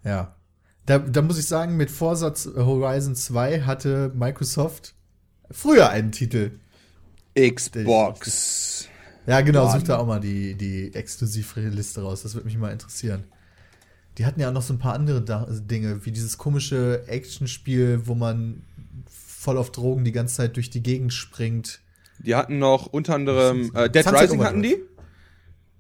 Ja. 0.05 0.35
Da, 0.87 0.99
da 0.99 1.23
muss 1.23 1.39
ich 1.39 1.47
sagen, 1.47 1.77
mit 1.77 1.91
Vorsatz 1.91 2.49
Horizon 2.57 3.15
2 3.15 3.63
hatte 3.63 4.13
Microsoft 4.15 4.95
früher 5.51 5.91
einen 5.91 6.13
Titel. 6.13 6.59
Xbox. 7.39 8.89
Ja, 9.27 9.41
genau, 9.41 9.67
Mann. 9.67 9.79
such 9.79 9.87
da 9.87 9.99
auch 9.99 10.07
mal 10.07 10.21
die, 10.21 10.55
die 10.55 10.93
Exklusiv-Liste 10.95 12.03
raus. 12.03 12.23
Das 12.23 12.35
würde 12.35 12.47
mich 12.47 12.59
mal 12.59 12.73
interessieren. 12.73 13.25
Die 14.19 14.27
hatten 14.27 14.41
ja 14.41 14.49
auch 14.49 14.53
noch 14.53 14.63
so 14.63 14.75
ein 14.75 14.79
paar 14.79 14.95
andere 14.95 15.23
da 15.23 15.47
Dinge, 15.49 16.05
wie 16.05 16.13
dieses 16.13 16.37
komische 16.37 17.05
Actionspiel, 17.07 18.03
wo 18.07 18.15
man 18.15 18.63
voll 19.09 19.57
auf 19.57 19.73
Drogen 19.73 20.05
die 20.05 20.13
ganze 20.13 20.37
Zeit 20.37 20.57
durch 20.57 20.69
die 20.69 20.83
Gegend 20.83 21.13
springt. 21.13 21.81
Die 22.19 22.35
hatten 22.35 22.59
noch 22.59 22.87
unter 22.87 23.15
anderem 23.15 23.75
äh, 23.75 23.89
Dead 23.89 24.05
Sunset 24.05 24.23
Rising 24.23 24.45
hatten 24.45 24.63
die. 24.63 24.77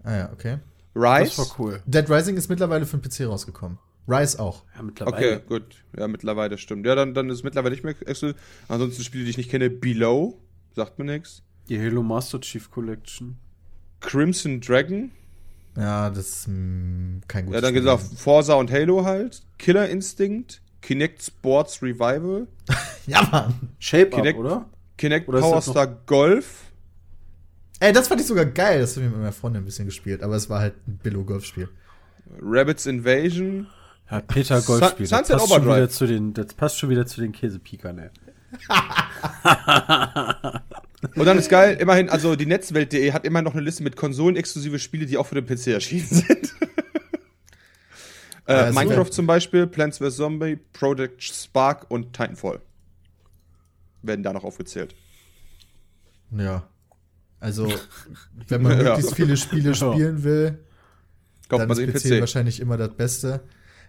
Ah 0.02 0.16
ja, 0.16 0.32
okay. 0.32 0.58
Rise. 0.94 1.36
Das 1.36 1.38
war 1.38 1.58
cool. 1.58 1.82
Dead 1.86 2.08
Rising 2.08 2.36
ist 2.36 2.48
mittlerweile 2.48 2.86
für 2.86 2.96
den 2.98 3.08
PC 3.08 3.28
rausgekommen. 3.28 3.78
Rise 4.08 4.40
auch. 4.40 4.64
Ja, 4.76 4.82
mittlerweile. 4.82 5.36
Okay, 5.36 5.44
gut. 5.48 5.64
Ja, 5.96 6.08
mittlerweile 6.08 6.58
stimmt. 6.58 6.86
Ja, 6.86 6.94
dann, 6.94 7.14
dann 7.14 7.30
ist 7.30 7.44
mittlerweile 7.44 7.72
nicht 7.74 7.84
mehr 7.84 7.94
exklusiv. 8.06 8.36
Ansonsten 8.68 9.04
Spiele, 9.04 9.24
die 9.24 9.30
ich 9.30 9.36
nicht 9.36 9.50
kenne, 9.50 9.70
Below. 9.70 10.38
Sagt 10.74 10.98
mir 10.98 11.04
nichts. 11.04 11.42
Die 11.68 11.78
Halo 11.80 12.02
Master 12.02 12.40
Chief 12.40 12.70
Collection. 12.70 13.36
Crimson 14.00 14.60
Dragon. 14.60 15.12
Ja, 15.76 16.10
das 16.10 16.28
ist 16.28 16.48
mh, 16.48 17.20
kein 17.28 17.46
gutes 17.46 17.54
Ja, 17.56 17.60
dann 17.60 17.70
Spiel 17.70 17.80
gesagt 17.82 18.02
gewesen. 18.02 18.16
Forza 18.18 18.54
und 18.54 18.70
Halo 18.72 19.04
halt. 19.04 19.42
Killer 19.58 19.88
Instinct. 19.88 20.60
Kinect 20.80 21.22
Sports 21.22 21.82
Revival. 21.82 22.48
Ja, 23.06 23.28
Mann. 23.32 23.54
Shape 23.78 24.10
Kinect- 24.10 24.34
Up, 24.38 24.44
oder? 24.44 24.70
Kinect 24.96 25.28
Oder 25.28 25.40
Power 25.40 25.60
Star 25.60 25.86
Golf. 26.06 26.70
Ey, 27.80 27.92
das 27.92 28.06
fand 28.06 28.20
ich 28.20 28.26
sogar 28.28 28.44
geil. 28.46 28.80
Das 28.80 28.94
habe 28.96 29.06
ich 29.06 29.10
mit 29.10 29.18
meiner 29.20 29.32
Freundin 29.32 29.62
ein 29.62 29.64
bisschen 29.64 29.86
gespielt, 29.86 30.22
aber 30.22 30.36
es 30.36 30.48
war 30.48 30.60
halt 30.60 30.74
ein 30.86 30.98
Billo-Golfspiel. 31.02 31.68
Rabbits 32.40 32.86
Invasion. 32.86 33.66
Ja, 34.12 34.20
Peter 34.20 34.60
Golfspiel. 34.62 35.06
Sun- 35.06 35.18
Das 35.18 35.28
Sunset 35.28 35.36
passt, 35.38 35.48
schon 35.48 35.56
Overdrive. 35.62 35.76
wieder 35.76 35.88
zu 35.90 36.06
den, 36.06 36.34
das 36.34 36.54
passt 36.54 36.78
schon 36.78 36.90
wieder 36.90 37.06
zu 37.06 37.20
den 37.20 37.32
Käsepikern, 37.32 37.98
ey. 37.98 38.10
Und 41.16 41.24
dann 41.26 41.38
ist 41.38 41.48
geil, 41.48 41.76
immerhin, 41.80 42.08
also 42.08 42.36
die 42.36 42.46
Netzwelt.de 42.46 43.12
hat 43.12 43.24
immer 43.24 43.42
noch 43.42 43.52
eine 43.54 43.62
Liste 43.62 43.82
mit 43.82 43.96
konsolenexklusive 43.96 44.78
Spiele, 44.78 45.06
die 45.06 45.18
auch 45.18 45.26
für 45.26 45.34
den 45.40 45.46
PC 45.46 45.68
erschienen 45.68 46.06
sind. 46.10 46.54
äh, 48.46 48.52
Ja, 48.54 48.72
so. 48.72 48.78
Minecraft 48.78 49.10
zum 49.10 49.26
Beispiel, 49.26 49.66
Plants 49.66 49.98
vs. 49.98 50.16
Zombie, 50.16 50.56
Project 50.72 51.22
Spark 51.22 51.90
und 51.90 52.12
Titanfall. 52.12 52.60
Werden 54.02 54.22
da 54.22 54.32
noch 54.32 54.44
aufgezählt. 54.44 54.94
Ja. 56.36 56.68
Also, 57.40 57.72
wenn 58.48 58.62
man 58.62 58.78
Ja. 58.78 58.84
möglichst 58.94 59.14
viele 59.16 59.36
Spiele 59.36 59.74
spielen 59.74 60.22
will, 60.22 60.58
Kauft 61.48 61.62
dann 61.62 61.68
man 61.68 61.78
ist 61.78 61.92
PC, 62.04 62.08
PC. 62.16 62.20
wahrscheinlich 62.20 62.60
immer 62.60 62.76
das 62.76 62.94
Beste. 62.94 63.40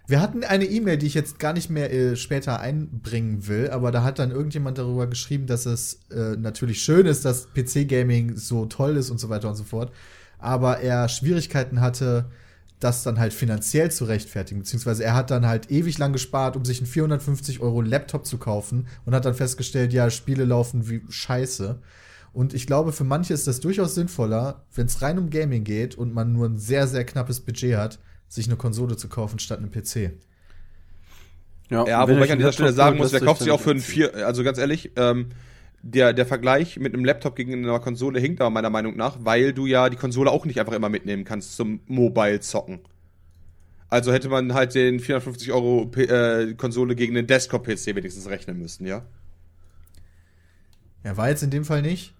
Wir 0.06 0.20
hatten 0.20 0.44
eine 0.44 0.66
E-Mail, 0.66 0.98
die 0.98 1.06
ich 1.06 1.14
jetzt 1.14 1.38
gar 1.38 1.54
nicht 1.54 1.70
mehr 1.70 1.90
äh, 1.90 2.16
später 2.16 2.60
einbringen 2.60 3.46
will, 3.46 3.70
aber 3.70 3.90
da 3.90 4.02
hat 4.02 4.18
dann 4.18 4.30
irgendjemand 4.30 4.76
darüber 4.76 5.06
geschrieben, 5.06 5.46
dass 5.46 5.64
es 5.64 6.00
äh, 6.10 6.36
natürlich 6.36 6.82
schön 6.82 7.06
ist, 7.06 7.24
dass 7.24 7.48
PC-Gaming 7.54 8.36
so 8.36 8.66
toll 8.66 8.98
ist 8.98 9.08
und 9.10 9.18
so 9.18 9.30
weiter 9.30 9.48
und 9.48 9.54
so 9.54 9.64
fort, 9.64 9.92
aber 10.38 10.80
er 10.80 11.08
Schwierigkeiten 11.08 11.80
hatte, 11.80 12.26
das 12.80 13.02
dann 13.02 13.18
halt 13.18 13.32
finanziell 13.32 13.90
zu 13.90 14.04
rechtfertigen, 14.04 14.60
beziehungsweise 14.60 15.04
er 15.04 15.14
hat 15.14 15.30
dann 15.30 15.46
halt 15.46 15.70
ewig 15.70 15.96
lang 15.96 16.12
gespart, 16.12 16.54
um 16.54 16.66
sich 16.66 16.80
einen 16.80 16.86
450 16.86 17.60
Euro 17.60 17.80
Laptop 17.80 18.26
zu 18.26 18.36
kaufen 18.36 18.86
und 19.06 19.14
hat 19.14 19.24
dann 19.24 19.34
festgestellt, 19.34 19.94
ja, 19.94 20.10
Spiele 20.10 20.44
laufen 20.44 20.88
wie 20.90 21.00
Scheiße. 21.08 21.78
Und 22.34 22.52
ich 22.52 22.66
glaube, 22.66 22.92
für 22.92 23.04
manche 23.04 23.32
ist 23.32 23.46
das 23.46 23.60
durchaus 23.60 23.94
sinnvoller, 23.94 24.64
wenn 24.74 24.86
es 24.86 25.00
rein 25.00 25.18
um 25.18 25.30
Gaming 25.30 25.64
geht 25.64 25.94
und 25.94 26.12
man 26.12 26.32
nur 26.32 26.46
ein 26.46 26.58
sehr, 26.58 26.86
sehr 26.86 27.04
knappes 27.04 27.40
Budget 27.40 27.76
hat, 27.76 28.00
sich 28.28 28.46
eine 28.46 28.56
Konsole 28.56 28.96
zu 28.96 29.08
kaufen 29.08 29.38
statt 29.38 29.58
einem 29.58 29.70
PC. 29.70 30.12
Ja, 31.70 31.80
und 32.02 32.10
wobei 32.10 32.26
ich 32.26 32.32
an 32.32 32.38
dieser 32.38 32.52
Stelle 32.52 32.72
sagen 32.72 32.98
muss, 32.98 33.12
wer 33.12 33.20
kauft 33.20 33.40
sich 33.40 33.50
auch 33.50 33.60
für 33.60 33.70
einen 33.70 33.80
vier, 33.80 34.26
also 34.26 34.44
ganz 34.44 34.58
ehrlich, 34.58 34.92
ähm, 34.96 35.30
der, 35.82 36.12
der 36.12 36.26
Vergleich 36.26 36.78
mit 36.78 36.94
einem 36.94 37.04
Laptop 37.04 37.36
gegen 37.36 37.52
einer 37.52 37.78
Konsole 37.80 38.18
hinkt 38.18 38.40
aber 38.40 38.50
meiner 38.50 38.70
Meinung 38.70 38.96
nach, 38.96 39.18
weil 39.20 39.52
du 39.52 39.66
ja 39.66 39.90
die 39.90 39.96
Konsole 39.96 40.30
auch 40.30 40.44
nicht 40.46 40.58
einfach 40.60 40.72
immer 40.72 40.88
mitnehmen 40.88 41.24
kannst 41.24 41.56
zum 41.56 41.80
Mobile-Zocken. 41.86 42.80
Also 43.90 44.12
hätte 44.12 44.28
man 44.28 44.54
halt 44.54 44.74
den 44.74 44.98
450 44.98 45.52
Euro 45.52 45.86
P 45.86 46.04
äh, 46.04 46.54
Konsole 46.54 46.96
gegen 46.96 47.14
den 47.14 47.26
Desktop-PC 47.26 47.94
wenigstens 47.94 48.28
rechnen 48.28 48.58
müssen, 48.58 48.86
ja? 48.86 49.04
Er 51.02 51.16
war 51.16 51.28
jetzt 51.28 51.42
in 51.42 51.50
dem 51.50 51.64
Fall 51.64 51.82
nicht. 51.82 52.14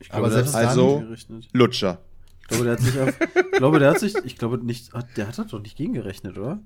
Ich 0.00 0.12
Aber 0.12 0.30
selbst 0.30 0.54
hat 0.54 0.76
dann-. 0.76 1.16
Lutscher. 1.52 2.00
Ich 2.48 2.58
glaube, 2.58 2.64
der 2.64 2.72
hat 2.74 2.80
sich 2.80 2.98
auf, 3.00 3.20
ich 3.34 3.50
glaube, 3.58 3.78
der 3.80 3.90
hat 3.90 3.98
sich, 4.00 4.14
ich 4.24 4.36
glaube 4.38 4.58
nicht, 4.64 4.92
der 5.16 5.26
hat 5.28 5.36
das 5.38 5.48
doch 5.48 5.60
nicht 5.60 5.76
gegengerechnet, 5.76 6.38
oder? 6.38 6.60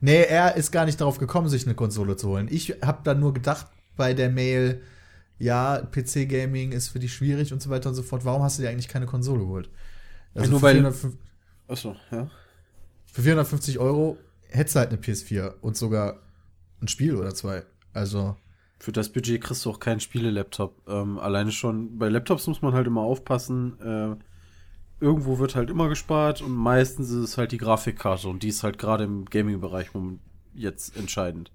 Nee, 0.00 0.22
er 0.24 0.56
ist 0.56 0.72
gar 0.72 0.84
nicht 0.84 1.00
darauf 1.00 1.18
gekommen, 1.18 1.48
sich 1.48 1.64
eine 1.64 1.74
Konsole 1.76 2.16
zu 2.16 2.28
holen. 2.28 2.48
Ich 2.50 2.70
habe 2.82 3.00
dann 3.04 3.20
nur 3.20 3.32
gedacht 3.32 3.68
bei 3.96 4.14
der 4.14 4.30
Mail, 4.30 4.82
ja, 5.38 5.78
PC-Gaming 5.92 6.72
ist 6.72 6.88
für 6.88 6.98
dich 6.98 7.14
schwierig 7.14 7.52
und 7.52 7.62
so 7.62 7.70
weiter 7.70 7.90
und 7.90 7.94
so 7.94 8.02
fort. 8.02 8.24
Warum 8.24 8.42
hast 8.42 8.58
du 8.58 8.62
dir 8.62 8.70
eigentlich 8.70 8.88
keine 8.88 9.06
Konsole 9.06 9.40
geholt? 9.40 9.70
Also 10.34 10.50
nur 10.50 10.60
für, 10.60 10.66
weil- 10.66 10.74
450, 10.74 11.20
Achso, 11.68 11.96
ja. 12.10 12.28
für 13.12 13.22
450 13.22 13.78
Euro 13.78 14.18
hättest 14.48 14.74
du 14.74 14.80
halt 14.80 14.88
eine 14.90 14.98
PS4 15.00 15.54
und 15.60 15.76
sogar 15.76 16.20
ein 16.82 16.88
Spiel 16.88 17.14
oder 17.14 17.34
zwei. 17.34 17.62
Also, 17.92 18.36
Für 18.78 18.92
das 18.92 19.10
Budget 19.10 19.40
kriegst 19.42 19.64
du 19.64 19.70
auch 19.70 19.80
keinen 19.80 20.00
Spiele-Laptop. 20.00 20.82
Ähm, 20.88 21.18
alleine 21.18 21.50
schon, 21.52 21.96
bei 21.98 22.08
Laptops 22.08 22.46
muss 22.46 22.60
man 22.60 22.74
halt 22.74 22.86
immer 22.86 23.00
aufpassen. 23.02 23.80
Äh, 23.80 24.16
irgendwo 25.00 25.38
wird 25.38 25.54
halt 25.54 25.70
immer 25.70 25.88
gespart 25.88 26.40
und 26.42 26.52
meistens 26.52 27.10
ist 27.10 27.16
es 27.16 27.38
halt 27.38 27.52
die 27.52 27.58
Grafikkarte 27.58 28.28
und 28.28 28.42
die 28.42 28.48
ist 28.48 28.62
halt 28.62 28.78
gerade 28.78 29.04
im 29.04 29.24
Gaming-Bereich 29.26 29.94
moment- 29.94 30.20
jetzt 30.54 30.96
entscheidend. 30.96 31.52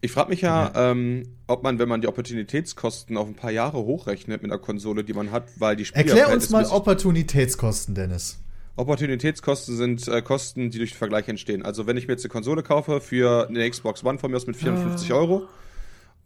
Ich 0.00 0.12
frage 0.12 0.30
mich 0.30 0.40
ja, 0.40 0.72
ähm, 0.74 1.24
ob 1.46 1.62
man, 1.62 1.78
wenn 1.78 1.88
man 1.88 2.00
die 2.00 2.08
Opportunitätskosten 2.08 3.16
auf 3.16 3.28
ein 3.28 3.34
paar 3.34 3.52
Jahre 3.52 3.78
hochrechnet 3.78 4.42
mit 4.42 4.50
einer 4.50 4.60
Konsole, 4.60 5.04
die 5.04 5.12
man 5.14 5.30
hat, 5.30 5.44
weil 5.58 5.76
die 5.76 5.84
Spiele 5.84 6.06
erklär 6.06 6.32
uns 6.32 6.50
mal 6.50 6.64
Opportunitätskosten, 6.66 7.94
Dennis. 7.94 8.38
Opportunitätskosten 8.74 9.76
sind 9.76 10.08
äh, 10.08 10.22
Kosten, 10.22 10.70
die 10.70 10.78
durch 10.78 10.90
den 10.92 10.98
Vergleich 10.98 11.28
entstehen. 11.28 11.62
Also 11.62 11.86
wenn 11.86 11.96
ich 11.96 12.08
mir 12.08 12.14
jetzt 12.14 12.24
eine 12.24 12.32
Konsole 12.32 12.62
kaufe 12.62 13.00
für 13.00 13.48
eine 13.48 13.68
Xbox 13.68 14.02
One 14.04 14.18
von 14.18 14.30
mir 14.30 14.38
aus 14.38 14.46
mit 14.46 14.56
54 14.56 15.12
Euro 15.12 15.46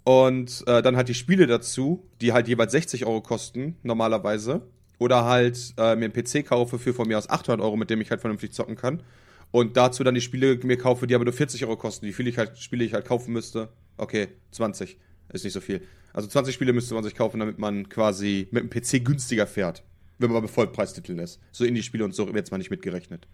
und 0.05 0.65
äh, 0.67 0.81
dann 0.81 0.97
halt 0.97 1.09
die 1.09 1.15
Spiele 1.15 1.47
dazu, 1.47 2.09
die 2.21 2.33
halt 2.33 2.49
jeweils 2.49 2.73
60 2.73 3.05
Euro 3.05 3.21
kosten 3.21 3.77
normalerweise, 3.83 4.63
oder 4.99 5.25
halt 5.25 5.75
äh, 5.77 5.97
mir 5.97 6.07
einen 6.07 6.13
PC 6.13 6.47
kaufe 6.47 6.79
für 6.79 6.95
von 6.95 7.09
mir 7.09 7.19
aus 7.19 7.29
800 7.29 7.65
Euro, 7.65 7.77
mit 7.77 7.91
dem 7.91 8.01
ich 8.01 8.11
halt 8.11 8.21
vernünftig 8.21 8.53
zocken 8.53 8.77
kann 8.77 9.03
und 9.51 9.77
dazu 9.77 10.05
dann 10.05 10.15
die 10.15 10.21
Spiele 10.21 10.59
mir 10.63 10.77
kaufe, 10.77 11.07
die 11.07 11.15
aber 11.15 11.25
nur 11.25 11.33
40 11.33 11.65
Euro 11.65 11.77
kosten, 11.77 12.07
wie 12.07 12.13
viele 12.13 12.31
ich 12.31 12.39
halt, 12.39 12.59
Spiele 12.59 12.85
ich 12.85 12.95
halt 12.95 13.07
kaufen 13.07 13.33
müsste. 13.33 13.69
Okay, 13.97 14.29
20. 14.53 14.99
Ist 15.33 15.45
nicht 15.45 15.53
so 15.53 15.61
viel. 15.61 15.83
Also 16.13 16.29
20 16.29 16.55
Spiele 16.55 16.73
müsste 16.73 16.95
man 16.95 17.05
sich 17.05 17.15
kaufen, 17.15 17.41
damit 17.41 17.59
man 17.59 17.89
quasi 17.89 18.49
mit 18.51 18.63
dem 18.63 18.71
PC 18.71 19.05
günstiger 19.05 19.47
fährt. 19.47 19.83
Wenn 20.19 20.31
man 20.31 20.43
bei 20.43 20.49
Vollpreistiteln 20.49 21.19
ist. 21.19 21.41
So 21.53 21.65
Indie-Spiele 21.65 22.05
und 22.05 22.15
so 22.15 22.29
jetzt 22.35 22.51
mal 22.51 22.59
nicht 22.59 22.71
mitgerechnet. 22.71 23.27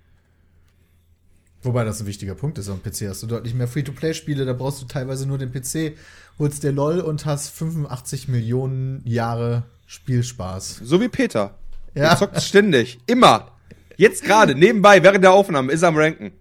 Wobei 1.62 1.84
das 1.84 2.00
ein 2.00 2.06
wichtiger 2.06 2.34
Punkt 2.34 2.58
ist. 2.58 2.68
Am 2.68 2.82
PC 2.82 3.08
hast 3.08 3.22
du 3.22 3.26
deutlich 3.26 3.54
mehr 3.54 3.68
Free-to-Play-Spiele, 3.68 4.44
da 4.44 4.52
brauchst 4.52 4.82
du 4.82 4.86
teilweise 4.86 5.26
nur 5.26 5.38
den 5.38 5.52
PC, 5.52 5.96
holst 6.38 6.62
dir 6.64 6.72
LOL 6.72 7.00
und 7.00 7.24
hast 7.24 7.50
85 7.50 8.28
Millionen 8.28 9.00
Jahre 9.04 9.62
Spielspaß. 9.86 10.80
So 10.82 11.00
wie 11.00 11.08
Peter. 11.08 11.54
Ja. 11.94 12.10
Er 12.10 12.16
zockt 12.16 12.42
ständig. 12.42 12.98
Immer. 13.06 13.48
Jetzt 13.96 14.24
gerade, 14.24 14.54
nebenbei, 14.54 15.02
während 15.02 15.22
der 15.22 15.32
Aufnahme, 15.32 15.70
ist 15.72 15.82
er 15.82 15.88
am 15.88 15.96
Ranken. 15.96 16.32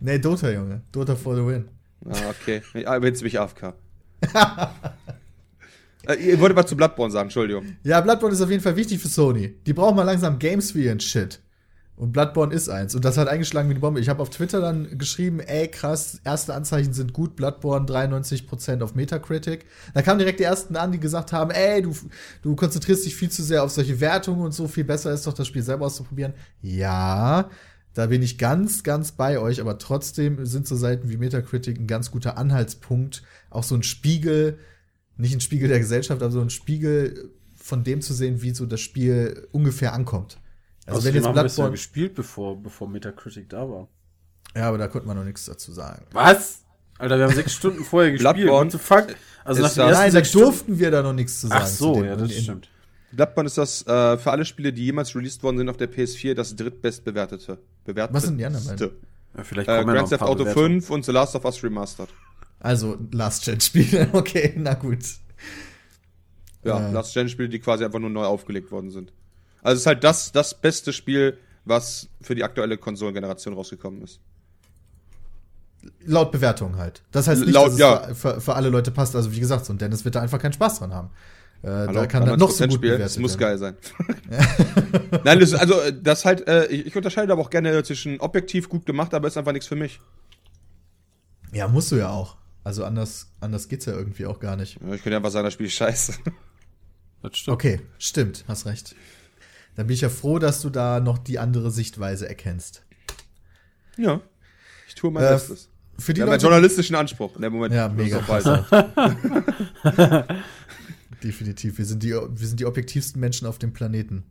Nee, 0.00 0.18
Dota, 0.18 0.50
Junge. 0.50 0.82
Dota 0.92 1.16
for 1.16 1.36
the 1.36 1.46
win. 1.46 1.68
Ah, 2.04 2.30
okay. 2.30 2.62
Jetzt 2.74 3.20
bin 3.20 3.26
ich 3.28 3.40
AFK. 3.40 3.74
äh, 6.08 6.14
ihr 6.14 6.40
wolltet 6.40 6.56
was 6.56 6.66
zu 6.66 6.76
Bloodborne 6.76 7.12
sagen, 7.12 7.26
Entschuldigung. 7.26 7.76
Ja, 7.84 8.00
Bloodborne 8.00 8.34
ist 8.34 8.42
auf 8.42 8.50
jeden 8.50 8.62
Fall 8.62 8.76
wichtig 8.76 9.00
für 9.00 9.08
Sony. 9.08 9.54
Die 9.66 9.72
brauchen 9.72 9.96
mal 9.96 10.02
langsam 10.02 10.38
Games 10.38 10.72
für 10.72 10.80
ihren 10.80 11.00
Shit. 11.00 11.40
Und 11.96 12.12
Bloodborne 12.12 12.52
ist 12.52 12.68
eins. 12.68 12.94
Und 12.94 13.06
das 13.06 13.16
hat 13.16 13.26
eingeschlagen 13.26 13.70
wie 13.70 13.72
eine 13.72 13.80
Bombe. 13.80 14.00
Ich 14.00 14.10
habe 14.10 14.20
auf 14.20 14.28
Twitter 14.28 14.60
dann 14.60 14.98
geschrieben, 14.98 15.40
ey, 15.40 15.66
krass, 15.66 16.20
erste 16.24 16.52
Anzeichen 16.52 16.92
sind 16.92 17.14
gut. 17.14 17.36
Bloodborne 17.36 17.86
93% 17.86 18.82
auf 18.82 18.94
Metacritic. 18.94 19.64
Da 19.94 20.02
kamen 20.02 20.18
direkt 20.18 20.38
die 20.38 20.44
ersten 20.44 20.76
an, 20.76 20.92
die 20.92 21.00
gesagt 21.00 21.32
haben, 21.32 21.50
ey, 21.50 21.80
du, 21.80 21.96
du 22.42 22.54
konzentrierst 22.54 23.06
dich 23.06 23.16
viel 23.16 23.30
zu 23.30 23.42
sehr 23.42 23.64
auf 23.64 23.70
solche 23.70 23.98
Wertungen 23.98 24.42
und 24.42 24.52
so. 24.52 24.68
Viel 24.68 24.84
besser 24.84 25.10
ist 25.10 25.26
doch, 25.26 25.32
das 25.32 25.46
Spiel 25.46 25.62
selber 25.62 25.86
auszuprobieren. 25.86 26.34
Ja, 26.60 27.48
da 27.94 28.06
bin 28.06 28.22
ich 28.22 28.36
ganz, 28.36 28.82
ganz 28.82 29.12
bei 29.12 29.38
euch. 29.38 29.62
Aber 29.62 29.78
trotzdem 29.78 30.44
sind 30.44 30.68
so 30.68 30.76
Seiten 30.76 31.08
wie 31.08 31.16
Metacritic 31.16 31.78
ein 31.78 31.86
ganz 31.86 32.10
guter 32.10 32.36
Anhaltspunkt. 32.36 33.22
Auch 33.48 33.64
so 33.64 33.74
ein 33.74 33.82
Spiegel, 33.82 34.58
nicht 35.16 35.32
ein 35.32 35.40
Spiegel 35.40 35.68
der 35.68 35.78
Gesellschaft, 35.78 36.22
aber 36.22 36.30
so 36.30 36.42
ein 36.42 36.50
Spiegel 36.50 37.30
von 37.54 37.84
dem 37.84 38.02
zu 38.02 38.12
sehen, 38.12 38.42
wie 38.42 38.54
so 38.54 38.66
das 38.66 38.80
Spiel 38.80 39.48
ungefähr 39.50 39.94
ankommt. 39.94 40.36
Also 40.86 41.02
wenn 41.04 41.10
Außerdem 41.10 41.14
jetzt 41.16 41.24
ja 41.26 41.32
Bloodborne, 41.42 41.70
gespielt, 41.72 42.14
bevor, 42.14 42.62
bevor 42.62 42.88
Metacritic 42.88 43.48
da 43.48 43.68
war. 43.68 43.88
ja, 44.56 44.68
aber 44.68 44.78
da 44.78 44.86
konnte 44.88 45.06
man 45.08 45.16
noch 45.16 45.24
nichts 45.24 45.44
dazu 45.44 45.72
sagen. 45.72 46.06
Was? 46.12 46.62
Alter, 46.98 47.18
wir 47.18 47.24
haben 47.26 47.34
sechs 47.34 47.52
Stunden 47.56 47.84
vorher 47.84 48.12
gespielt. 48.12 48.34
Bloodborne 48.36 48.72
What 48.72 48.72
the 48.72 48.78
fuck? 48.78 49.06
Also 49.44 49.62
nach 49.62 49.72
den 49.72 49.80
ersten 49.80 49.92
Nein, 49.92 50.06
da 50.06 50.10
sechs 50.12 50.28
Stunden. 50.28 50.44
durften 50.46 50.78
wir 50.78 50.90
da 50.90 51.02
noch 51.02 51.12
nichts 51.12 51.40
zu 51.40 51.48
sagen. 51.48 51.62
Ach 51.64 51.66
so, 51.68 52.04
ja, 52.04 52.16
das 52.16 52.32
stimmt. 52.34 52.68
Bloodborne 53.12 53.46
ist 53.46 53.58
das 53.58 53.86
äh, 53.86 54.16
für 54.18 54.30
alle 54.30 54.44
Spiele, 54.44 54.72
die 54.72 54.84
jemals 54.84 55.14
released 55.14 55.42
worden 55.42 55.58
sind 55.58 55.68
auf 55.68 55.76
der 55.76 55.90
PS4, 55.90 56.34
das 56.34 56.54
drittbestbewertete. 56.56 57.58
Bewertete. 57.84 58.14
Was 58.14 58.24
sind 58.24 58.38
die 58.38 58.44
anderen 58.44 58.66
beiden? 58.66 58.90
Ja, 59.36 59.44
vielleicht 59.44 59.68
Äh, 59.68 59.84
Grand 59.84 60.08
Theft 60.08 60.22
Auto 60.22 60.44
Bewertungen. 60.44 60.80
5 60.82 60.90
und 60.90 61.04
The 61.04 61.12
Last 61.12 61.34
of 61.34 61.44
Us 61.44 61.62
Remastered. 61.62 62.08
Also 62.60 62.96
Last-Gen-Spiele, 63.12 64.08
okay, 64.12 64.54
na 64.56 64.74
gut. 64.74 64.98
Ja, 66.64 66.88
Äh. 66.88 66.92
Last-Gen-Spiele, 66.92 67.48
die 67.48 67.58
quasi 67.60 67.84
einfach 67.84 67.98
nur 67.98 68.10
neu 68.10 68.24
aufgelegt 68.24 68.70
worden 68.70 68.90
sind. 68.90 69.12
Also 69.66 69.74
es 69.78 69.80
ist 69.82 69.86
halt 69.86 70.04
das, 70.04 70.30
das 70.32 70.54
beste 70.60 70.92
Spiel, 70.92 71.38
was 71.64 72.08
für 72.22 72.34
die 72.36 72.44
aktuelle 72.44 72.78
Konsolengeneration 72.78 73.52
rausgekommen 73.54 74.02
ist. 74.02 74.20
Laut 76.04 76.30
Bewertung 76.30 76.76
halt. 76.76 77.02
Das 77.10 77.26
heißt 77.26 77.40
nicht, 77.42 77.52
Laut- 77.52 77.66
dass 77.66 77.72
es 77.74 77.78
ja. 77.80 78.00
für, 78.08 78.14
für, 78.14 78.40
für 78.40 78.54
alle 78.54 78.68
Leute 78.68 78.90
passt. 78.92 79.16
Also 79.16 79.32
wie 79.32 79.40
gesagt, 79.40 79.64
so 79.66 79.72
ein 79.72 79.78
Dennis 79.78 80.04
wird 80.04 80.14
da 80.14 80.20
einfach 80.22 80.38
keinen 80.38 80.52
Spaß 80.52 80.78
dran 80.78 80.94
haben. 80.94 81.10
Äh, 81.62 81.66
da 81.66 81.86
Hallo, 81.88 82.06
kann 82.08 82.22
bei 82.24 82.30
dann 82.30 82.38
noch 82.38 82.50
so 82.50 82.62
90% 82.64 82.66
gut 82.68 82.74
Spiel, 82.76 82.90
bewertet 82.92 83.06
Das 83.06 83.18
muss 83.18 83.38
werden. 83.40 83.58
geil 83.58 83.58
sein. 83.58 83.76
Nein, 85.24 85.40
das, 85.40 85.54
also 85.54 85.80
äh, 85.80 85.92
das 86.00 86.24
halt, 86.24 86.46
äh, 86.46 86.66
ich, 86.66 86.86
ich 86.86 86.96
unterscheide 86.96 87.32
aber 87.32 87.42
auch 87.42 87.50
gerne 87.50 87.82
zwischen 87.82 88.20
objektiv 88.20 88.68
gut 88.68 88.86
gemacht, 88.86 89.14
aber 89.14 89.26
ist 89.26 89.36
einfach 89.36 89.52
nichts 89.52 89.66
für 89.66 89.76
mich. 89.76 90.00
Ja, 91.52 91.66
musst 91.68 91.90
du 91.90 91.96
ja 91.96 92.10
auch. 92.10 92.36
Also 92.62 92.84
anders, 92.84 93.30
anders 93.40 93.68
geht's 93.68 93.86
ja 93.86 93.94
irgendwie 93.94 94.26
auch 94.26 94.38
gar 94.38 94.56
nicht. 94.56 94.78
Ja, 94.80 94.94
Ich 94.94 95.02
könnte 95.02 95.16
einfach 95.16 95.30
sagen, 95.30 95.44
das 95.44 95.54
Spiel 95.54 95.66
ist 95.66 95.74
scheiße. 95.74 96.14
Das 97.22 97.36
stimmt. 97.36 97.54
Okay, 97.54 97.80
stimmt, 97.98 98.44
hast 98.46 98.66
recht. 98.66 98.94
Dann 99.76 99.86
bin 99.86 99.94
ich 99.94 100.00
ja 100.00 100.08
froh, 100.08 100.38
dass 100.38 100.62
du 100.62 100.70
da 100.70 101.00
noch 101.00 101.18
die 101.18 101.38
andere 101.38 101.70
Sichtweise 101.70 102.28
erkennst. 102.28 102.82
Ja. 103.96 104.20
Ich 104.88 104.94
tue 104.94 105.10
mein 105.10 105.24
Äh, 105.24 105.30
Bestes. 105.30 105.68
Für 105.98 106.12
die 106.12 106.22
einen 106.22 106.32
Leute, 106.32 106.42
journalistischen 106.42 106.96
Anspruch 106.96 107.36
in 107.36 107.42
dem 107.42 107.54
Moment. 107.54 107.74
Ja, 107.74 107.88
mega. 107.88 108.20
Definitiv. 111.22 111.78
Wir 111.78 111.84
sind, 111.86 112.02
die, 112.02 112.10
wir 112.10 112.46
sind 112.46 112.60
die 112.60 112.66
objektivsten 112.66 113.20
Menschen 113.20 113.46
auf 113.46 113.58
dem 113.58 113.72
Planeten. 113.72 114.24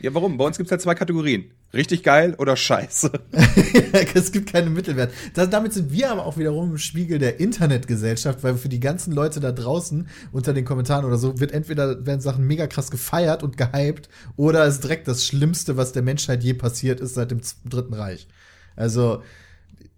Ja, 0.00 0.14
warum? 0.14 0.36
Bei 0.36 0.44
uns 0.44 0.56
gibt 0.56 0.68
es 0.68 0.72
halt 0.72 0.82
zwei 0.82 0.94
Kategorien. 0.94 1.50
Richtig 1.74 2.02
geil 2.02 2.34
oder 2.38 2.56
scheiße. 2.56 3.12
es 4.14 4.32
gibt 4.32 4.50
keine 4.50 4.70
Mittelwert. 4.70 5.12
Das, 5.34 5.50
damit 5.50 5.74
sind 5.74 5.92
wir 5.92 6.10
aber 6.10 6.24
auch 6.24 6.38
wiederum 6.38 6.70
im 6.70 6.78
Spiegel 6.78 7.18
der 7.18 7.40
Internetgesellschaft, 7.40 8.42
weil 8.42 8.56
für 8.56 8.70
die 8.70 8.80
ganzen 8.80 9.12
Leute 9.12 9.38
da 9.38 9.52
draußen 9.52 10.08
unter 10.32 10.54
den 10.54 10.64
Kommentaren 10.64 11.04
oder 11.04 11.18
so 11.18 11.40
wird 11.40 11.52
entweder 11.52 12.06
werden 12.06 12.22
Sachen 12.22 12.46
mega 12.46 12.66
krass 12.66 12.90
gefeiert 12.90 13.42
und 13.42 13.58
gehypt 13.58 14.08
oder 14.36 14.64
es 14.64 14.76
ist 14.76 14.84
direkt 14.84 15.08
das 15.08 15.26
Schlimmste, 15.26 15.76
was 15.76 15.92
der 15.92 16.02
Menschheit 16.02 16.42
je 16.42 16.54
passiert 16.54 17.00
ist 17.00 17.14
seit 17.14 17.30
dem 17.30 17.42
Dritten 17.66 17.92
Reich. 17.92 18.28
Also 18.74 19.22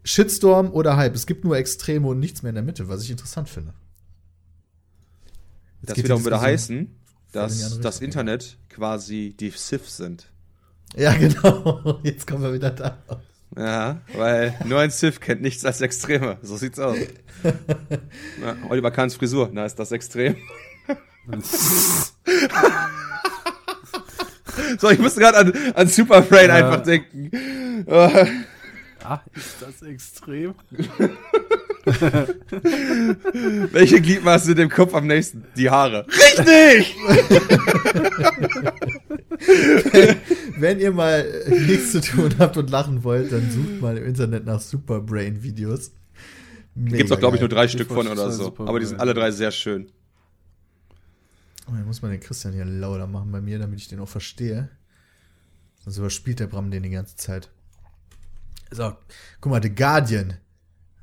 Shitstorm 0.03 0.73
oder 0.73 0.97
Hype. 0.97 1.15
Es 1.15 1.27
gibt 1.27 1.45
nur 1.45 1.57
Extreme 1.57 2.09
und 2.09 2.19
nichts 2.19 2.43
mehr 2.43 2.51
in 2.51 2.57
der 2.57 2.65
Mitte, 2.65 2.89
was 2.89 3.05
ich 3.05 3.11
interessant 3.13 3.49
finde. 3.49 3.75
Jetzt 5.83 5.91
das 5.91 5.99
wiederum 5.99 6.25
würde 6.25 6.41
heißen, 6.41 6.97
dass 7.31 7.79
das 7.79 8.01
Internet 8.01 8.59
quasi 8.69 9.37
die 9.39 9.51
Siths 9.51 9.99
sind. 9.99 10.31
Ja, 10.97 11.15
genau. 11.15 12.01
Jetzt 12.03 12.27
kommen 12.27 12.43
wir 12.43 12.53
wieder 12.53 12.71
da. 12.71 12.99
Ja, 13.57 14.01
weil 14.15 14.57
nur 14.65 14.81
ein 14.81 14.91
Sith 14.91 15.21
kennt 15.21 15.43
nichts 15.43 15.65
als 15.65 15.81
Extreme. 15.81 16.39
So 16.43 16.57
sieht's 16.57 16.79
aus. 16.79 16.97
Na, 18.41 18.57
Oliver 18.69 18.91
Kahns 18.91 19.15
Frisur, 19.15 19.49
na 19.53 19.65
ist 19.65 19.77
das 19.79 19.93
extrem. 19.93 20.37
so, 24.79 24.91
ich 24.91 24.99
musste 24.99 25.21
gerade 25.21 25.39
an, 25.39 25.53
an 25.75 25.89
Superbrain 25.89 26.49
ja. 26.49 26.57
einfach 26.57 26.83
denken. 26.83 27.87
Ah, 29.03 29.23
ist 29.35 29.57
das 29.61 29.81
extrem? 29.83 30.55
Welche 33.73 34.01
Gliedmaße 34.01 34.47
sind 34.47 34.59
im 34.59 34.69
Kopf 34.69 34.95
am 34.95 35.07
nächsten? 35.07 35.45
Die 35.57 35.71
Haare. 35.71 36.07
Richtig! 36.09 36.97
Wenn 40.57 40.79
ihr 40.81 40.93
mal 40.93 41.27
nichts 41.49 41.93
zu 41.93 42.01
tun 42.01 42.35
habt 42.39 42.57
und 42.57 42.71
lachen 42.71 43.05
wollt, 43.05 43.33
dann 43.33 43.51
sucht 43.51 43.81
mal 43.81 43.97
im 43.97 44.05
Internet 44.05 44.45
nach 44.45 44.61
Superbrain-Videos. 44.61 45.93
Gibt 46.77 47.11
auch, 47.13 47.19
glaube 47.19 47.37
ich, 47.37 47.41
nur 47.41 47.49
drei 47.49 47.69
Stück 47.69 47.89
von 47.89 48.07
oder 48.07 48.31
so. 48.31 48.55
Aber 48.59 48.79
die 48.79 48.87
sind 48.87 49.01
alle 49.01 49.15
drei 49.15 49.31
sehr 49.31 49.51
schön. 49.51 49.91
Oh, 51.67 51.73
dann 51.73 51.87
muss 51.87 52.03
man 52.03 52.11
den 52.11 52.21
Christian 52.21 52.53
hier 52.53 52.65
lauter 52.65 53.07
machen 53.07 53.33
bei 53.33 53.41
mir, 53.41 53.59
damit 53.59 53.79
ich 53.81 53.89
den 53.89 54.01
auch 54.01 54.09
verstehe. 54.09 54.71
Sonst 55.85 55.99
überspielt 55.99 56.41
der 56.41 56.47
Bram 56.47 56.71
den 56.71 56.83
die 56.83 56.91
ganze 56.91 57.17
Zeit. 57.17 57.51
So, 58.71 58.93
guck 59.41 59.51
mal, 59.51 59.63
The 59.63 59.75
Guardian. 59.75 60.35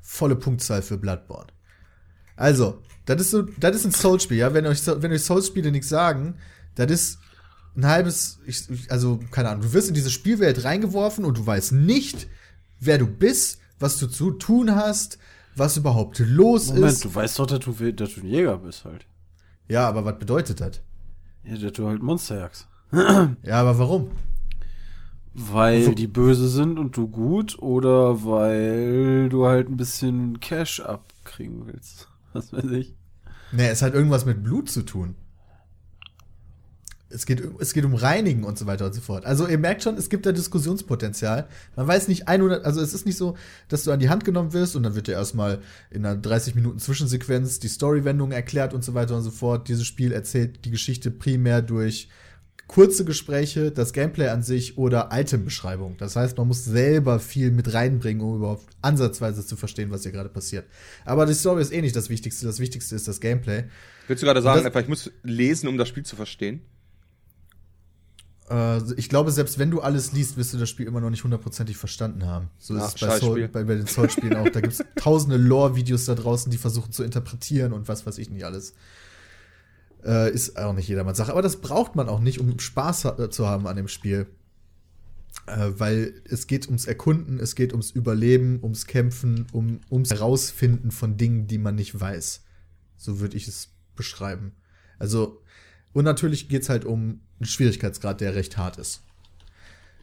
Volle 0.00 0.36
Punktzahl 0.36 0.82
für 0.82 0.96
Bloodborne. 0.96 1.48
Also, 2.36 2.82
das 3.04 3.20
ist 3.20 3.30
so, 3.30 3.42
das 3.42 3.76
ist 3.76 3.84
ein 3.84 3.92
Soul-Spiel, 3.92 4.38
ja. 4.38 4.54
Wenn 4.54 4.66
euch, 4.66 4.86
wenn 4.86 5.12
euch 5.12 5.22
Soul-Spiele 5.22 5.70
nichts 5.72 5.88
sagen, 5.88 6.36
das 6.76 6.90
ist 6.90 7.18
ein 7.78 7.86
halbes, 7.86 8.40
ich, 8.44 8.66
also, 8.90 9.20
keine 9.30 9.50
Ahnung, 9.50 9.62
du 9.62 9.72
wirst 9.72 9.88
in 9.88 9.94
diese 9.94 10.10
Spielwelt 10.10 10.64
reingeworfen 10.64 11.24
und 11.24 11.38
du 11.38 11.46
weißt 11.46 11.72
nicht, 11.72 12.26
wer 12.80 12.98
du 12.98 13.06
bist, 13.06 13.60
was 13.78 13.98
du 13.98 14.08
zu 14.08 14.32
tun 14.32 14.74
hast, 14.74 15.18
was 15.54 15.76
überhaupt 15.76 16.18
los 16.18 16.68
Moment, 16.68 16.92
ist. 16.92 17.04
du 17.04 17.14
weißt 17.14 17.38
doch, 17.38 17.46
dass 17.46 17.60
du, 17.60 17.92
dass 17.92 18.14
du 18.14 18.20
ein 18.20 18.26
Jäger 18.26 18.58
bist 18.58 18.84
halt. 18.84 19.06
Ja, 19.68 19.88
aber 19.88 20.04
was 20.04 20.18
bedeutet 20.18 20.60
das? 20.60 20.80
Ja, 21.44 21.56
dass 21.56 21.72
du 21.72 21.86
halt 21.86 22.02
Monster 22.02 22.38
jagst. 22.38 22.66
ja, 22.92 23.60
aber 23.60 23.78
warum? 23.78 24.10
Weil 25.34 25.84
so. 25.84 25.92
die 25.92 26.08
böse 26.08 26.48
sind 26.48 26.80
und 26.80 26.96
du 26.96 27.06
gut 27.06 27.58
oder 27.60 28.24
weil 28.24 29.28
du 29.28 29.46
halt 29.46 29.68
ein 29.68 29.76
bisschen 29.76 30.40
Cash 30.40 30.80
abkriegen 30.80 31.66
willst. 31.66 32.08
Was 32.32 32.52
weiß 32.52 32.70
ich. 32.72 32.94
Nee, 33.52 33.68
es 33.68 33.82
hat 33.82 33.94
irgendwas 33.94 34.26
mit 34.26 34.42
Blut 34.42 34.68
zu 34.68 34.82
tun. 34.82 35.14
Es 37.10 37.24
geht, 37.24 37.42
es 37.58 37.72
geht 37.72 37.84
um 37.84 37.94
Reinigen 37.94 38.44
und 38.44 38.58
so 38.58 38.66
weiter 38.66 38.86
und 38.86 38.94
so 38.94 39.00
fort. 39.00 39.24
Also 39.24 39.46
ihr 39.46 39.58
merkt 39.58 39.82
schon, 39.82 39.96
es 39.96 40.10
gibt 40.10 40.26
da 40.26 40.32
Diskussionspotenzial. 40.32 41.48
Man 41.74 41.86
weiß 41.86 42.08
nicht 42.08 42.28
100, 42.28 42.64
also 42.64 42.80
es 42.80 42.92
ist 42.92 43.06
nicht 43.06 43.16
so, 43.16 43.36
dass 43.68 43.84
du 43.84 43.92
an 43.92 44.00
die 44.00 44.10
Hand 44.10 44.24
genommen 44.24 44.52
wirst 44.52 44.76
und 44.76 44.82
dann 44.82 44.94
wird 44.94 45.06
dir 45.06 45.12
erstmal 45.12 45.60
in 45.90 46.04
einer 46.04 46.20
30 46.20 46.54
Minuten 46.54 46.78
Zwischensequenz 46.78 47.60
die 47.60 47.68
Storywendung 47.68 48.32
erklärt 48.32 48.74
und 48.74 48.84
so 48.84 48.94
weiter 48.94 49.16
und 49.16 49.22
so 49.22 49.30
fort. 49.30 49.68
Dieses 49.68 49.86
Spiel 49.86 50.12
erzählt 50.12 50.64
die 50.64 50.70
Geschichte 50.70 51.10
primär 51.10 51.62
durch 51.62 52.08
kurze 52.68 53.04
Gespräche, 53.04 53.72
das 53.72 53.92
Gameplay 53.92 54.28
an 54.28 54.42
sich 54.42 54.78
oder 54.78 55.08
Itembeschreibung. 55.10 55.96
Das 55.96 56.14
heißt, 56.14 56.36
man 56.36 56.46
muss 56.46 56.64
selber 56.64 57.18
viel 57.18 57.50
mit 57.50 57.72
reinbringen, 57.72 58.22
um 58.22 58.36
überhaupt 58.36 58.66
ansatzweise 58.82 59.44
zu 59.44 59.56
verstehen, 59.56 59.90
was 59.90 60.02
hier 60.02 60.12
gerade 60.12 60.28
passiert. 60.28 60.66
Aber 61.04 61.26
die 61.26 61.34
Story 61.34 61.62
ist 61.62 61.72
eh 61.72 61.80
nicht 61.80 61.96
das 61.96 62.10
Wichtigste. 62.10 62.46
Das 62.46 62.60
Wichtigste 62.60 62.94
ist 62.94 63.08
das 63.08 63.20
Gameplay. 63.20 63.64
Willst 64.06 64.22
du 64.22 64.26
gerade 64.26 64.42
sagen, 64.42 64.64
einfach, 64.64 64.82
ich 64.82 64.88
muss 64.88 65.10
lesen, 65.22 65.66
um 65.66 65.78
das 65.78 65.88
Spiel 65.88 66.04
zu 66.04 66.14
verstehen? 66.14 66.60
Äh, 68.50 68.94
ich 68.94 69.08
glaube, 69.08 69.30
selbst 69.30 69.58
wenn 69.58 69.70
du 69.70 69.80
alles 69.80 70.12
liest, 70.12 70.36
wirst 70.36 70.54
du 70.54 70.58
das 70.58 70.68
Spiel 70.68 70.86
immer 70.86 71.00
noch 71.00 71.10
nicht 71.10 71.24
hundertprozentig 71.24 71.76
verstanden 71.76 72.26
haben. 72.26 72.48
So 72.58 72.74
ist 72.74 72.82
Ach, 72.82 72.94
es 72.94 73.00
bei, 73.00 73.18
Soul, 73.18 73.48
bei, 73.48 73.64
bei, 73.64 73.74
den 73.74 73.86
Soul-Spielen 73.86 74.36
auch. 74.36 74.48
Da 74.48 74.60
gibt 74.60 74.74
es 74.74 74.84
tausende 74.96 75.36
Lore-Videos 75.36 76.06
da 76.06 76.14
draußen, 76.14 76.50
die 76.50 76.58
versuchen 76.58 76.92
zu 76.92 77.04
interpretieren 77.04 77.72
und 77.72 77.88
was 77.88 78.06
weiß 78.06 78.18
ich 78.18 78.30
nicht 78.30 78.44
alles. 78.44 78.74
Äh, 80.04 80.32
ist 80.32 80.56
auch 80.56 80.72
nicht 80.72 80.88
jedermanns 80.88 81.18
Sache. 81.18 81.32
Aber 81.32 81.42
das 81.42 81.60
braucht 81.60 81.96
man 81.96 82.08
auch 82.08 82.20
nicht, 82.20 82.40
um 82.40 82.58
Spaß 82.58 83.04
ha 83.04 83.30
zu 83.30 83.46
haben 83.46 83.66
an 83.66 83.76
dem 83.76 83.88
Spiel. 83.88 84.26
Äh, 85.46 85.72
weil 85.78 86.14
es 86.24 86.46
geht 86.46 86.66
ums 86.66 86.86
Erkunden, 86.86 87.40
es 87.40 87.54
geht 87.54 87.72
ums 87.72 87.90
Überleben, 87.90 88.60
ums 88.62 88.86
Kämpfen, 88.86 89.46
um, 89.52 89.80
ums 89.90 90.10
Herausfinden 90.10 90.90
von 90.90 91.16
Dingen, 91.16 91.46
die 91.46 91.58
man 91.58 91.74
nicht 91.74 91.98
weiß. 91.98 92.42
So 92.96 93.20
würde 93.20 93.36
ich 93.36 93.48
es 93.48 93.70
beschreiben. 93.94 94.52
Also, 94.98 95.42
und 95.98 96.04
natürlich 96.04 96.48
geht 96.48 96.62
es 96.62 96.68
halt 96.68 96.84
um 96.84 97.18
einen 97.40 97.46
Schwierigkeitsgrad, 97.46 98.20
der 98.20 98.36
recht 98.36 98.56
hart 98.56 98.76
ist. 98.78 99.02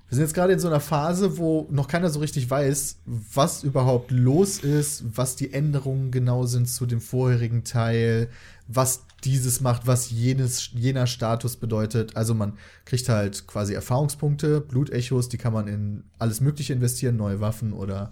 Wir 0.09 0.15
sind 0.15 0.25
jetzt 0.25 0.33
gerade 0.33 0.51
in 0.51 0.59
so 0.59 0.67
einer 0.67 0.81
Phase, 0.81 1.37
wo 1.37 1.69
noch 1.71 1.87
keiner 1.87 2.09
so 2.09 2.19
richtig 2.19 2.49
weiß, 2.49 2.97
was 3.05 3.63
überhaupt 3.63 4.11
los 4.11 4.59
ist, 4.59 5.05
was 5.15 5.37
die 5.37 5.53
Änderungen 5.53 6.11
genau 6.11 6.47
sind 6.47 6.67
zu 6.67 6.85
dem 6.85 6.99
vorherigen 6.99 7.63
Teil, 7.63 8.29
was 8.67 9.05
dieses 9.23 9.61
macht, 9.61 9.87
was 9.87 10.11
jenes, 10.11 10.71
jener 10.73 11.07
Status 11.07 11.55
bedeutet. 11.55 12.17
Also 12.17 12.33
man 12.33 12.57
kriegt 12.83 13.07
halt 13.07 13.47
quasi 13.47 13.73
Erfahrungspunkte, 13.73 14.59
Blutechos, 14.59 15.29
die 15.29 15.37
kann 15.37 15.53
man 15.53 15.69
in 15.69 16.03
alles 16.19 16.41
Mögliche 16.41 16.73
investieren, 16.73 17.15
neue 17.15 17.39
Waffen 17.39 17.71
oder 17.71 18.11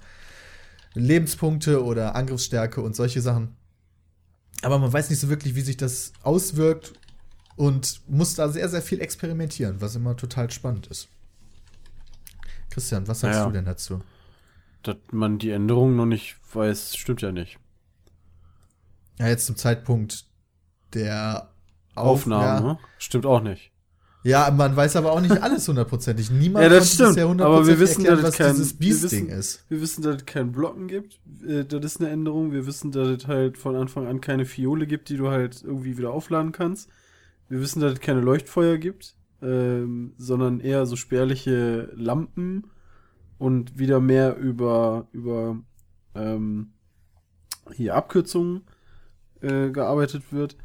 Lebenspunkte 0.94 1.84
oder 1.84 2.16
Angriffsstärke 2.16 2.80
und 2.80 2.96
solche 2.96 3.20
Sachen. 3.20 3.58
Aber 4.62 4.80
man 4.80 4.94
weiß 4.94 5.10
nicht 5.10 5.20
so 5.20 5.28
wirklich, 5.28 5.56
wie 5.56 5.62
sich 5.62 5.76
das 5.76 6.14
auswirkt 6.24 6.94
und 7.56 8.02
muss 8.08 8.36
da 8.36 8.50
sehr, 8.50 8.70
sehr 8.70 8.82
viel 8.82 9.02
experimentieren, 9.02 9.82
was 9.82 9.96
immer 9.96 10.16
total 10.16 10.50
spannend 10.52 10.88
ist. 10.88 11.08
Christian, 12.70 13.08
was 13.08 13.20
sagst 13.20 13.38
naja. 13.38 13.48
du 13.48 13.54
denn 13.54 13.66
dazu? 13.66 14.02
Dass 14.82 14.98
man 15.12 15.38
die 15.38 15.52
Änderungen 15.52 15.96
noch 15.96 16.06
nicht 16.06 16.36
weiß, 16.54 16.98
stimmt 16.98 17.22
ja 17.22 17.32
nicht. 17.32 17.60
Ja, 19.20 19.28
jetzt 19.28 19.46
zum 19.46 19.56
Zeitpunkt 19.56 20.26
der 20.94 21.50
Aufnahme, 21.96 22.68
ja. 22.68 22.80
stimmt 22.98 23.26
auch 23.26 23.42
nicht. 23.42 23.72
Ja, 24.24 24.50
man 24.52 24.76
weiß 24.76 24.96
aber 24.96 25.12
auch 25.12 25.22
nicht 25.22 25.32
alles 25.44 25.68
hundertprozentig. 25.68 26.32
Niemand 26.32 26.64
ja, 26.64 26.70
das 26.70 26.94
stimmt. 26.94 27.18
Ja 27.18 27.28
aber 27.28 27.68
wir 27.68 27.80
wissen, 27.80 28.06
erklären, 28.06 28.24
dass 28.24 28.32
was 28.32 28.38
kein, 28.38 28.56
dieses 28.56 28.74
Beast-Ding 28.74 29.28
ist. 29.28 29.66
Wir 29.70 29.82
wissen, 29.82 30.02
dass 30.02 30.18
es 30.18 30.26
kein 30.26 30.52
Blocken 30.52 30.88
gibt. 30.88 31.20
Äh, 31.46 31.66
das 31.66 31.84
ist 31.84 32.02
eine 32.02 32.10
Änderung. 32.10 32.54
Wir 32.54 32.66
wissen, 32.66 32.92
dass 32.92 33.08
es 33.10 33.28
halt 33.28 33.58
von 33.58 33.76
Anfang 33.76 34.08
an 34.08 34.22
keine 34.22 34.46
Fiole 34.46 34.88
gibt, 34.88 35.10
die 35.10 35.18
du 35.18 35.30
halt 35.30 35.62
irgendwie 35.64 35.98
wieder 35.98 36.12
aufladen 36.12 36.54
kannst. 36.54 36.90
Wir 37.54 37.62
wissen, 37.62 37.82
dass 37.82 37.94
es 37.94 38.00
keine 38.00 38.22
Leuchtfeuer 38.22 38.80
gibt, 38.80 39.16
ähm, 39.44 40.16
sondern 40.18 40.60
eher 40.60 40.88
so 40.88 40.96
spärliche 40.96 41.92
Lampen 41.94 42.72
und 43.38 43.78
wieder 43.78 44.00
mehr 44.00 44.36
über, 44.38 45.08
über 45.12 45.62
ähm, 46.16 46.74
hier 47.72 47.94
Abkürzungen 47.94 48.64
äh, 49.42 49.70
gearbeitet 49.70 50.34
wird. 50.34 50.58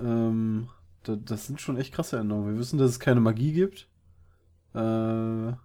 Ähm, 0.00 0.70
da, 1.02 1.14
das 1.14 1.46
sind 1.46 1.60
schon 1.60 1.76
echt 1.76 1.92
krasse 1.92 2.18
Änderungen. 2.18 2.54
Wir 2.54 2.58
wissen, 2.58 2.78
dass 2.78 2.92
es 2.92 3.00
keine 3.00 3.20
Magie 3.20 3.52
gibt. 3.52 3.86
Äh, 4.72 4.78
da, 4.78 5.58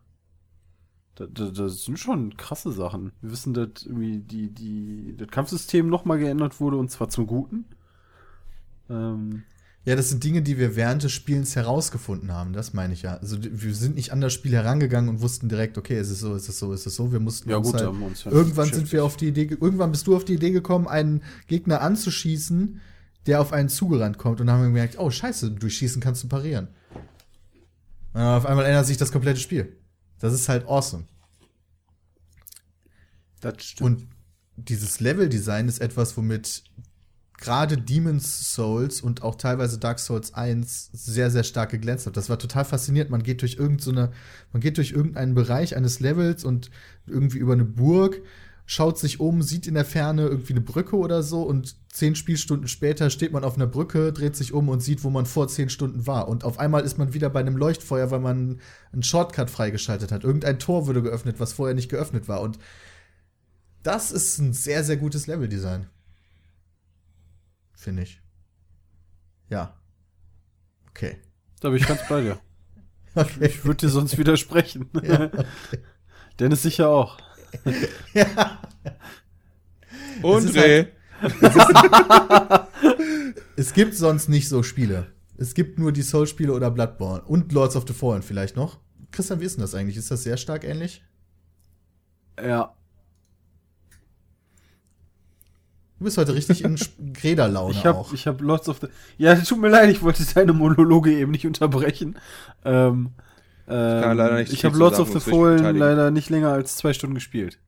da, 1.16 1.52
das 1.52 1.86
sind 1.86 2.00
schon 2.00 2.36
krasse 2.36 2.74
Sachen. 2.74 3.14
Wir 3.22 3.32
wissen, 3.32 3.54
dass 3.54 3.86
irgendwie 3.86 4.20
die, 4.20 4.50
die, 4.54 5.16
das 5.16 5.30
Kampfsystem 5.30 5.88
nochmal 5.88 6.20
geändert 6.20 6.60
wurde 6.60 6.76
und 6.76 6.92
zwar 6.92 7.08
zum 7.08 7.28
Guten. 7.28 7.64
Ähm, 8.90 9.44
ja, 9.86 9.98
das 9.98 10.10
sind 10.10 10.24
Dinge, 10.24 10.42
die 10.42 10.58
wir 10.58 10.78
während 10.78 11.04
des 11.04 11.12
Spielens 11.12 11.58
herausgefunden 11.58 12.32
haben, 12.32 12.54
das 12.54 12.74
meine 12.74 12.94
ich 12.94 13.02
ja. 13.02 13.18
Also 13.18 13.38
wir 13.42 13.76
sind 13.76 13.96
nicht 13.96 14.14
an 14.14 14.22
das 14.22 14.32
Spiel 14.32 14.54
herangegangen 14.54 15.10
und 15.10 15.22
wussten 15.22 15.50
direkt, 15.50 15.78
okay, 15.78 15.98
es 15.98 16.10
ist 16.10 16.22
so, 16.22 16.36
es 16.36 16.48
ist 16.48 16.58
so, 16.58 16.72
es 16.72 16.86
ist 16.86 16.96
so. 16.96 17.12
Wir 17.12 17.20
mussten 17.20 17.50
ja, 17.50 17.58
uns 17.58 17.72
gut, 17.72 17.82
halt, 17.82 17.90
uns 17.90 18.26
irgendwann 18.26 18.72
sind 18.72 18.90
wir 18.94 19.04
auf 19.04 19.18
die 19.18 19.28
Idee, 19.28 19.50
irgendwann 19.50 19.92
bist 19.92 20.08
du 20.08 20.16
auf 20.16 20.24
die 20.24 20.36
Idee 20.36 20.52
gekommen, 20.52 20.88
einen 20.88 21.22
Gegner 21.48 21.82
anzuschießen, 21.82 22.80
der 23.26 23.42
auf 23.42 23.52
einen 23.52 23.68
zugerannt 23.68 24.18
kommt 24.18 24.40
und 24.40 24.48
dann 24.48 24.56
haben 24.56 24.64
wir 24.64 24.70
gemerkt, 24.70 25.00
oh 25.00 25.10
scheiße, 25.10 25.52
durch 25.52 25.78
Schießen 25.78 26.02
kannst 26.02 26.24
du 26.24 26.30
parieren. 26.30 26.70
Und 28.14 28.22
auf 28.22 28.46
einmal 28.46 28.66
ändert 28.66 28.86
sich 28.86 28.98
das 28.98 29.12
komplette 29.12 29.40
Spiel. 29.40 29.76
Das 30.20 30.34
ist 30.34 30.48
halt 30.48 30.66
awesome. 30.68 31.06
Das 33.42 33.62
stimmt. 33.62 33.82
Und 33.82 34.08
dieses 34.56 35.02
Level-Design 35.02 35.68
ist 35.68 35.82
etwas, 35.82 36.16
womit 36.16 36.64
gerade 37.44 37.78
Demon's 37.78 38.54
Souls 38.54 39.02
und 39.02 39.22
auch 39.22 39.36
teilweise 39.36 39.78
Dark 39.78 40.00
Souls 40.00 40.34
1 40.34 40.92
sehr, 40.94 41.30
sehr 41.30 41.44
stark 41.44 41.72
geglänzt 41.72 42.08
hat. 42.08 42.16
Das 42.16 42.30
war 42.30 42.40
total 42.40 42.64
faszinierend. 42.64 43.12
Man 43.12 43.22
geht 43.22 43.42
durch 43.42 43.56
irgendeine, 43.56 44.12
man 44.54 44.62
geht 44.62 44.78
durch 44.78 44.92
irgendeinen 44.92 45.36
Bereich 45.36 45.76
eines 45.76 46.00
Levels 46.00 46.46
und 46.46 46.72
irgendwie 47.06 47.40
über 47.40 47.52
eine 47.52 47.66
Burg, 47.66 48.22
schaut 48.66 48.98
sich 48.98 49.20
um, 49.20 49.42
sieht 49.42 49.68
in 49.68 49.74
der 49.74 49.84
Ferne 49.84 50.26
irgendwie 50.26 50.54
eine 50.54 50.62
Brücke 50.62 50.96
oder 50.96 51.22
so 51.22 51.44
und 51.44 51.76
zehn 51.92 52.16
Spielstunden 52.16 52.70
später 52.70 53.10
steht 53.10 53.34
man 53.34 53.44
auf 53.44 53.56
einer 53.56 53.68
Brücke, 53.68 54.14
dreht 54.14 54.38
sich 54.38 54.54
um 54.54 54.70
und 54.70 54.82
sieht, 54.82 55.04
wo 55.04 55.10
man 55.10 55.26
vor 55.26 55.50
zehn 55.50 55.68
Stunden 55.68 56.08
war. 56.08 56.30
Und 56.30 56.46
auf 56.46 56.60
einmal 56.60 56.84
ist 56.84 56.98
man 56.98 57.14
wieder 57.14 57.30
bei 57.30 57.42
einem 57.42 57.58
Leuchtfeuer, 57.58 58.10
weil 58.10 58.22
man 58.22 58.62
einen 58.94 59.04
Shortcut 59.04 59.50
freigeschaltet 59.50 60.14
hat. 60.14 60.24
Irgendein 60.24 60.60
Tor 60.60 60.88
wurde 60.88 61.04
geöffnet, 61.04 61.42
was 61.42 61.52
vorher 61.52 61.76
nicht 61.76 61.90
geöffnet 61.90 62.30
war. 62.30 62.40
Und 62.40 62.58
das 63.84 64.14
ist 64.14 64.40
ein 64.40 64.54
sehr, 64.54 64.86
sehr 64.86 64.96
gutes 64.96 65.28
Leveldesign 65.28 65.88
finde 67.84 68.04
ich. 68.04 68.22
Ja. 69.50 69.78
Okay. 70.90 71.22
Da 71.60 71.70
bin 71.70 71.78
ich 71.78 71.88
ganz 71.88 72.02
bei 72.08 72.22
dir. 72.22 72.40
okay. 73.16 73.48
Ich 73.48 73.64
würde 73.66 73.86
dir 73.86 73.90
sonst 73.90 74.18
widersprechen. 74.18 74.90
Ja, 75.04 75.26
okay. 75.26 75.44
Dennis 76.40 76.64
sicher 76.64 76.90
auch. 76.90 77.20
ja. 78.14 78.62
Und 80.24 80.54
Dreh. 80.54 80.88
Halt, 81.22 82.68
es 83.56 83.74
gibt 83.74 83.96
sonst 83.96 84.30
nicht 84.30 84.50
so 84.50 84.64
Spiele. 84.64 85.14
Es 85.38 85.54
gibt 85.54 85.78
nur 85.78 85.92
die 85.92 86.02
Soul-Spiele 86.02 86.54
oder 86.54 86.72
Bloodborne. 86.72 87.24
Und 87.24 87.52
Lords 87.52 87.76
of 87.76 87.86
the 87.88 87.94
Fallen 87.94 88.24
vielleicht 88.24 88.56
noch. 88.56 88.80
Christian, 89.12 89.40
wie 89.40 89.46
ist 89.46 89.56
denn 89.58 89.62
das 89.62 89.76
eigentlich? 89.76 89.98
Ist 89.98 90.10
das 90.10 90.24
sehr 90.24 90.38
stark 90.38 90.64
ähnlich? 90.64 91.04
Ja. 92.42 92.76
Du 96.00 96.06
bist 96.06 96.18
heute 96.18 96.34
richtig 96.34 96.64
in 96.64 96.78
Grederlaune 97.14 97.72
ich 97.72 97.86
hab, 97.86 97.96
auch. 97.96 98.14
Ich 98.14 98.28
habe 98.28 98.44
Lots 98.44 98.70
of 98.70 98.80
the. 98.82 98.88
Ja, 99.18 99.36
tut 99.48 99.60
mir 99.60 99.70
leid, 99.70 99.90
ich 99.90 100.02
wollte 100.02 100.24
deine 100.34 100.54
Monologe 100.54 101.12
eben 101.14 101.32
nicht 101.32 101.46
unterbrechen. 101.46 102.18
Ähm, 102.66 103.12
ähm, 103.68 104.40
ich, 104.40 104.54
ich 104.54 104.66
habe 104.66 104.78
Lots 104.78 105.00
of 105.00 105.12
the 105.12 105.20
Fallen 105.20 105.78
leider 105.78 106.12
nicht 106.12 106.30
länger 106.30 106.52
als 106.52 106.76
zwei 106.76 106.94
Stunden 106.94 107.16
gespielt. 107.16 107.60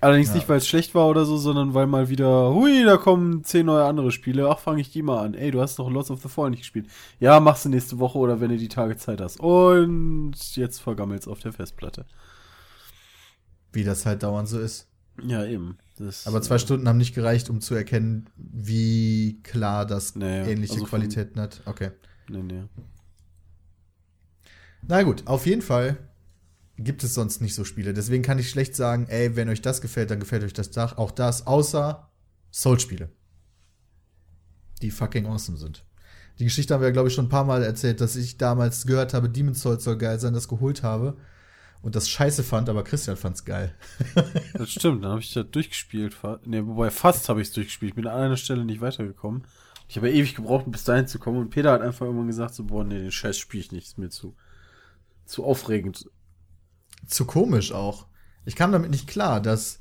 Allerdings 0.00 0.28
ja. 0.28 0.36
nicht, 0.36 0.48
weil 0.48 0.56
es 0.56 0.66
schlecht 0.66 0.94
war 0.94 1.08
oder 1.08 1.26
so, 1.26 1.36
sondern 1.36 1.74
weil 1.74 1.86
mal 1.86 2.08
wieder, 2.08 2.54
hui, 2.54 2.84
da 2.84 2.96
kommen 2.96 3.44
zehn 3.44 3.66
neue 3.66 3.84
andere 3.84 4.10
Spiele. 4.10 4.48
Ach, 4.48 4.58
fange 4.58 4.80
ich 4.80 4.90
die 4.90 5.02
mal 5.02 5.22
an. 5.22 5.34
Ey, 5.34 5.50
du 5.50 5.60
hast 5.60 5.78
doch 5.78 5.90
Lots 5.90 6.10
of 6.10 6.22
the 6.22 6.28
Fallen 6.28 6.52
nicht 6.52 6.60
gespielt. 6.60 6.86
Ja, 7.18 7.38
machst 7.38 7.66
du 7.66 7.68
nächste 7.68 7.98
Woche 7.98 8.16
oder 8.16 8.40
wenn 8.40 8.48
du 8.48 8.56
die 8.56 8.68
Tage 8.68 8.96
Zeit 8.96 9.20
hast. 9.20 9.40
Und 9.40 10.34
jetzt 10.56 10.78
vergammelt's 10.80 11.28
auf 11.28 11.40
der 11.40 11.52
Festplatte. 11.52 12.06
Wie 13.72 13.84
das 13.84 14.06
halt 14.06 14.22
dauernd 14.22 14.48
so 14.48 14.58
ist. 14.58 14.89
Ja, 15.22 15.44
eben. 15.44 15.78
Das, 15.98 16.26
Aber 16.26 16.40
zwei 16.42 16.56
äh, 16.56 16.58
Stunden 16.58 16.88
haben 16.88 16.96
nicht 16.96 17.14
gereicht, 17.14 17.50
um 17.50 17.60
zu 17.60 17.74
erkennen, 17.74 18.28
wie 18.36 19.40
klar 19.42 19.86
das 19.86 20.14
nee, 20.14 20.50
ähnliche 20.50 20.74
also 20.74 20.86
Qualitäten 20.86 21.34
von, 21.34 21.42
hat. 21.42 21.62
Okay. 21.66 21.90
Nee, 22.28 22.42
nee. 22.42 22.62
Na 24.86 25.02
gut, 25.02 25.26
auf 25.26 25.46
jeden 25.46 25.62
Fall 25.62 25.98
gibt 26.78 27.04
es 27.04 27.12
sonst 27.12 27.42
nicht 27.42 27.54
so 27.54 27.64
Spiele. 27.64 27.92
Deswegen 27.92 28.22
kann 28.22 28.38
ich 28.38 28.48
schlecht 28.48 28.74
sagen, 28.74 29.06
ey, 29.08 29.36
wenn 29.36 29.50
euch 29.50 29.60
das 29.60 29.82
gefällt, 29.82 30.10
dann 30.10 30.20
gefällt 30.20 30.42
euch 30.42 30.54
das 30.54 30.70
Dach 30.70 30.96
auch 30.96 31.10
das, 31.10 31.46
außer 31.46 32.08
Soul-Spiele. 32.52 33.10
Die 34.80 34.90
fucking 34.90 35.26
awesome 35.26 35.58
sind. 35.58 35.84
Die 36.38 36.44
Geschichte 36.44 36.72
haben 36.72 36.80
wir, 36.80 36.92
glaube 36.92 37.08
ich, 37.08 37.14
schon 37.14 37.26
ein 37.26 37.30
paar 37.30 37.44
Mal 37.44 37.62
erzählt, 37.62 38.00
dass 38.00 38.16
ich 38.16 38.38
damals 38.38 38.86
gehört 38.86 39.12
habe, 39.12 39.28
Demon's 39.28 39.60
Souls 39.60 39.84
soll 39.84 39.98
geil 39.98 40.18
sein, 40.18 40.32
das 40.32 40.48
geholt 40.48 40.82
habe 40.82 41.18
und 41.82 41.94
das 41.94 42.08
scheiße 42.10 42.42
fand, 42.42 42.68
aber 42.68 42.84
Christian 42.84 43.16
fand's 43.16 43.44
geil. 43.44 43.74
das 44.54 44.70
stimmt, 44.70 45.04
dann 45.04 45.12
habe 45.12 45.20
ich 45.20 45.32
das 45.32 45.50
durchgespielt. 45.50 46.16
Ne, 46.44 46.66
wobei 46.66 46.90
fast 46.90 47.28
habe 47.28 47.40
ich 47.40 47.48
es 47.48 47.54
durchgespielt. 47.54 47.90
Ich 47.90 47.96
bin 47.96 48.06
an 48.06 48.20
einer 48.20 48.36
Stelle 48.36 48.64
nicht 48.64 48.80
weitergekommen. 48.80 49.44
Ich 49.88 49.96
habe 49.96 50.08
ja 50.08 50.14
ewig 50.14 50.34
gebraucht, 50.34 50.66
um 50.66 50.72
bis 50.72 50.84
dahin 50.84 51.06
zu 51.06 51.18
kommen. 51.18 51.38
Und 51.38 51.50
Peter 51.50 51.72
hat 51.72 51.80
einfach 51.80 52.06
irgendwann 52.06 52.26
gesagt: 52.26 52.54
so, 52.54 52.64
boah, 52.64 52.84
nee, 52.84 52.98
den 52.98 53.10
Scheiß 53.10 53.38
spiele 53.38 53.62
ich 53.62 53.72
nicht. 53.72 53.86
Ist 53.86 53.98
mir 53.98 54.10
zu, 54.10 54.36
zu 55.24 55.44
aufregend. 55.44 56.08
Zu 57.06 57.24
komisch 57.24 57.72
auch. 57.72 58.06
Ich 58.44 58.56
kam 58.56 58.72
damit 58.72 58.90
nicht 58.90 59.06
klar, 59.06 59.40
dass 59.40 59.78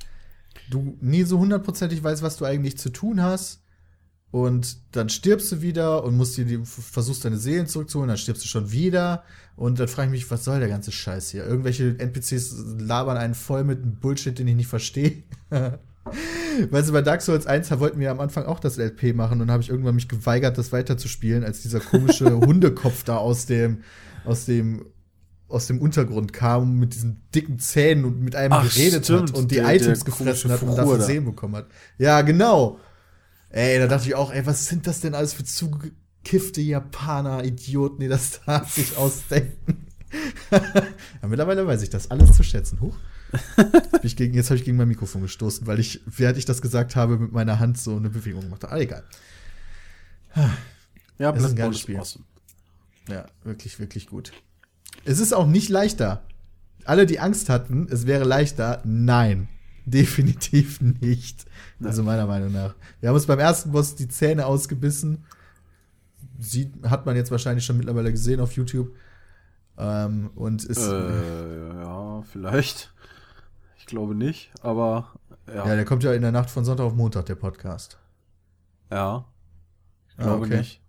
du 0.69 0.97
nie 1.01 1.23
so 1.23 1.37
hundertprozentig 1.39 2.01
weißt, 2.01 2.21
was 2.21 2.37
du 2.37 2.45
eigentlich 2.45 2.77
zu 2.77 2.89
tun 2.89 3.21
hast 3.21 3.61
und 4.31 4.77
dann 4.91 5.09
stirbst 5.09 5.51
du 5.51 5.61
wieder 5.61 6.03
und 6.03 6.15
musst 6.15 6.37
dir 6.37 6.45
die, 6.45 6.59
versuchst 6.63 7.25
deine 7.25 7.37
Seelen 7.37 7.67
zurückzuholen, 7.67 8.09
dann 8.09 8.17
stirbst 8.17 8.43
du 8.43 8.47
schon 8.47 8.71
wieder. 8.71 9.23
Und 9.55 9.79
dann 9.79 9.87
frage 9.87 10.07
ich 10.07 10.11
mich, 10.11 10.31
was 10.31 10.45
soll 10.45 10.59
der 10.59 10.69
ganze 10.69 10.91
Scheiß 10.91 11.31
hier? 11.31 11.45
Irgendwelche 11.45 11.95
NPCs 11.97 12.55
labern 12.79 13.17
einen 13.17 13.33
voll 13.33 13.63
mit 13.63 13.81
einem 13.81 13.95
Bullshit, 13.95 14.37
den 14.37 14.47
ich 14.47 14.55
nicht 14.55 14.67
verstehe. 14.67 15.23
weißt 15.49 16.89
du, 16.89 16.93
bei 16.93 17.01
Dark 17.01 17.21
Souls 17.21 17.47
1 17.47 17.71
wollten 17.79 17.99
wir 17.99 18.11
am 18.11 18.19
Anfang 18.19 18.45
auch 18.45 18.59
das 18.59 18.77
LP 18.77 19.15
machen 19.15 19.41
und 19.41 19.49
habe 19.49 19.63
ich 19.63 19.69
irgendwann 19.69 19.95
mich 19.95 20.07
geweigert, 20.07 20.57
das 20.57 20.71
weiterzuspielen, 20.71 21.43
als 21.43 21.61
dieser 21.61 21.79
komische 21.79 22.39
Hundekopf 22.39 23.03
da 23.03 23.17
aus 23.17 23.47
dem, 23.47 23.83
aus 24.25 24.45
dem 24.45 24.85
aus 25.47 25.65
dem 25.65 25.81
Untergrund 25.81 26.31
kam 26.31 26.77
mit 26.77 26.93
diesen 26.93 27.23
dicken 27.33 27.57
Zähnen 27.57 28.05
und 28.05 28.21
mit 28.21 28.35
einem 28.35 28.53
Ach, 28.53 28.63
geredet 28.63 29.05
stimmt, 29.05 29.31
hat 29.31 29.37
und 29.37 29.49
die 29.49 29.55
der, 29.55 29.75
Items 29.75 30.03
der 30.03 30.05
gefressen 30.05 30.51
hat 30.51 30.61
und 30.61 30.75
dafür 30.75 31.01
Seelen 31.01 31.25
bekommen 31.25 31.55
hat. 31.55 31.67
Ja, 31.97 32.21
genau. 32.21 32.77
Ey, 33.49 33.79
da 33.79 33.87
dachte 33.87 34.07
ich 34.07 34.15
auch, 34.15 34.31
ey, 34.31 34.45
was 34.45 34.67
sind 34.67 34.85
das 34.85 35.01
denn 35.01 35.15
alles 35.15 35.33
für 35.33 35.43
zugekiffte 35.43 36.61
Japaner, 36.61 37.43
Idioten, 37.43 37.99
die 37.99 38.07
das 38.07 38.41
da 38.45 38.63
sich 38.63 38.95
ausdenken? 38.97 39.87
ja, 40.51 41.27
mittlerweile 41.27 41.65
weiß 41.65 41.81
ich 41.81 41.89
das 41.89 42.09
alles 42.11 42.35
zu 42.35 42.43
schätzen. 42.43 42.81
Huch. 42.81 42.95
Jetzt, 44.01 44.17
gegen, 44.17 44.33
jetzt 44.33 44.49
habe 44.49 44.57
ich 44.57 44.65
gegen 44.65 44.77
mein 44.77 44.87
Mikrofon 44.87 45.21
gestoßen, 45.21 45.67
weil 45.67 45.79
ich, 45.79 46.01
während 46.05 46.37
ich 46.37 46.45
das 46.45 46.61
gesagt 46.61 46.95
habe, 46.95 47.17
mit 47.17 47.31
meiner 47.31 47.59
Hand 47.59 47.77
so 47.77 47.95
eine 47.95 48.09
Bewegung 48.09 48.41
gemacht 48.41 48.63
habe. 48.63 48.73
Ah, 48.73 48.79
egal. 48.79 49.03
Ja, 51.19 51.31
das 51.31 51.43
ist 51.43 51.49
ein 51.51 51.55
geiles 51.55 51.79
Spiel. 51.79 51.97
Awesome. 51.97 52.25
Ja, 53.07 53.25
wirklich, 53.43 53.79
wirklich 53.79 54.07
gut. 54.07 54.31
Es 55.05 55.19
ist 55.19 55.33
auch 55.33 55.47
nicht 55.47 55.69
leichter. 55.69 56.23
Alle, 56.85 57.05
die 57.05 57.19
Angst 57.19 57.49
hatten, 57.49 57.87
es 57.91 58.07
wäre 58.07 58.23
leichter, 58.23 58.81
nein. 58.85 59.47
Definitiv 59.89 60.81
nicht. 60.81 61.45
Also 61.83 62.03
meiner 62.03 62.27
Meinung 62.27 62.51
nach. 62.51 62.75
Wir 62.99 63.09
haben 63.09 63.15
uns 63.15 63.25
beim 63.25 63.39
ersten 63.39 63.71
Boss 63.71 63.95
die 63.95 64.07
Zähne 64.07 64.45
ausgebissen. 64.45 65.25
Sieht, 66.39 66.71
hat 66.83 67.05
man 67.05 67.15
jetzt 67.15 67.31
wahrscheinlich 67.31 67.65
schon 67.65 67.77
mittlerweile 67.77 68.11
gesehen 68.11 68.39
auf 68.39 68.53
YouTube. 68.53 68.95
Ähm, 69.77 70.29
und 70.35 70.63
ist. 70.65 70.85
Äh, 70.85 71.81
ja, 71.81 72.21
vielleicht. 72.23 72.93
Ich 73.77 73.85
glaube 73.85 74.13
nicht, 74.13 74.51
aber. 74.61 75.13
Ja. 75.47 75.65
ja, 75.65 75.75
der 75.75 75.85
kommt 75.85 76.03
ja 76.03 76.13
in 76.13 76.21
der 76.21 76.31
Nacht 76.31 76.49
von 76.49 76.63
Sonntag 76.63 76.85
auf 76.85 76.93
Montag, 76.93 77.25
der 77.25 77.35
Podcast. 77.35 77.97
Ja. 78.91 79.25
Ich 80.09 80.19
ah, 80.19 80.23
glaube 80.23 80.43
ah, 80.43 80.47
okay. 80.47 80.57
nicht. 80.57 80.81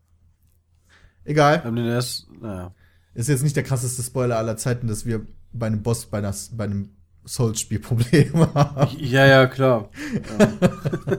Egal. 1.25 1.65
Haben 1.65 1.77
den 1.77 1.87
erst, 1.87 2.29
naja. 2.41 2.75
Ist 3.15 3.29
jetzt 3.29 3.43
nicht 3.43 3.57
der 3.57 3.63
krasseste 3.63 4.03
Spoiler 4.03 4.37
aller 4.37 4.57
Zeiten, 4.57 4.87
dass 4.87 5.07
wir 5.07 5.27
bei 5.53 5.67
einem 5.67 5.83
Boss, 5.83 6.07
bei, 6.07 6.19
einer, 6.19 6.35
bei 6.53 6.65
einem 6.65 6.91
Souls-Spielprobleme 7.31 8.49
haben. 8.55 8.97
Ja, 8.99 9.27
ja, 9.27 9.47
klar. 9.47 9.89
Ja. 10.39 11.19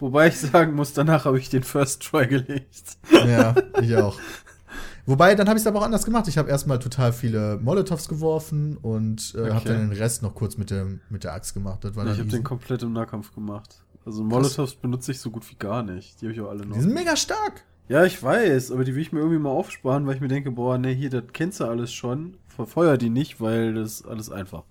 Wobei 0.00 0.28
ich 0.28 0.38
sagen 0.38 0.74
muss, 0.74 0.94
danach 0.94 1.26
habe 1.26 1.38
ich 1.38 1.50
den 1.50 1.62
First 1.62 2.02
Try 2.02 2.26
gelegt. 2.26 2.96
ja, 3.12 3.54
ich 3.82 3.94
auch. 3.96 4.18
Wobei, 5.06 5.34
dann 5.34 5.48
habe 5.48 5.58
ich 5.58 5.62
es 5.62 5.66
aber 5.66 5.80
auch 5.80 5.84
anders 5.84 6.06
gemacht. 6.06 6.28
Ich 6.28 6.38
habe 6.38 6.48
erstmal 6.48 6.78
total 6.78 7.12
viele 7.12 7.58
Molotovs 7.58 8.08
geworfen 8.08 8.78
und 8.78 9.34
äh, 9.34 9.40
okay. 9.40 9.50
habe 9.50 9.68
dann 9.68 9.90
den 9.90 9.98
Rest 9.98 10.22
noch 10.22 10.34
kurz 10.34 10.56
mit, 10.56 10.70
dem, 10.70 11.00
mit 11.10 11.24
der 11.24 11.34
Axt 11.34 11.52
gemacht. 11.52 11.84
ich 11.84 11.96
habe 11.96 12.24
den 12.24 12.44
komplett 12.44 12.82
im 12.82 12.94
Nahkampf 12.94 13.34
gemacht. 13.34 13.82
Also 14.06 14.24
Molotovs 14.24 14.74
benutze 14.76 15.12
ich 15.12 15.20
so 15.20 15.30
gut 15.30 15.50
wie 15.50 15.56
gar 15.56 15.82
nicht. 15.82 16.20
Die 16.20 16.26
habe 16.26 16.32
ich 16.32 16.40
auch 16.40 16.48
alle 16.48 16.64
noch. 16.64 16.76
Die 16.76 16.80
sind 16.80 16.94
mega 16.94 17.16
stark. 17.16 17.64
Ja, 17.88 18.04
ich 18.04 18.22
weiß, 18.22 18.70
aber 18.70 18.84
die 18.84 18.94
will 18.94 19.02
ich 19.02 19.12
mir 19.12 19.18
irgendwie 19.18 19.40
mal 19.40 19.50
aufsparen, 19.50 20.06
weil 20.06 20.14
ich 20.14 20.20
mir 20.20 20.28
denke, 20.28 20.52
boah, 20.52 20.78
ne, 20.78 20.90
hier, 20.90 21.10
das 21.10 21.24
kennst 21.32 21.60
du 21.60 21.64
alles 21.64 21.92
schon. 21.92 22.36
Verfeuer 22.46 22.96
die 22.96 23.10
nicht, 23.10 23.40
weil 23.40 23.74
das 23.74 24.00
ist 24.00 24.06
alles 24.06 24.30
einfach. 24.30 24.62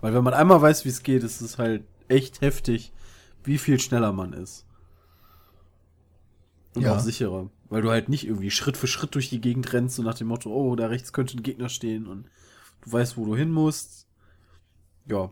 Weil 0.00 0.14
wenn 0.14 0.24
man 0.24 0.34
einmal 0.34 0.60
weiß, 0.62 0.84
wie 0.84 0.90
es 0.90 1.02
geht, 1.02 1.24
ist 1.24 1.40
es 1.40 1.58
halt 1.58 1.84
echt 2.08 2.40
heftig, 2.40 2.92
wie 3.44 3.58
viel 3.58 3.80
schneller 3.80 4.12
man 4.12 4.32
ist. 4.32 4.64
Und 6.74 6.82
ja. 6.82 6.96
auch 6.96 7.00
sicherer. 7.00 7.50
Weil 7.68 7.82
du 7.82 7.90
halt 7.90 8.08
nicht 8.08 8.26
irgendwie 8.26 8.50
Schritt 8.50 8.76
für 8.76 8.86
Schritt 8.86 9.14
durch 9.14 9.28
die 9.28 9.40
Gegend 9.40 9.72
rennst 9.72 9.98
und 9.98 10.04
nach 10.04 10.14
dem 10.14 10.28
Motto, 10.28 10.50
oh, 10.50 10.76
da 10.76 10.86
rechts 10.86 11.12
könnte 11.12 11.36
ein 11.36 11.42
Gegner 11.42 11.68
stehen 11.68 12.06
und 12.06 12.26
du 12.82 12.92
weißt, 12.92 13.16
wo 13.16 13.24
du 13.24 13.36
hin 13.36 13.50
musst. 13.50 14.06
Ja. 15.06 15.30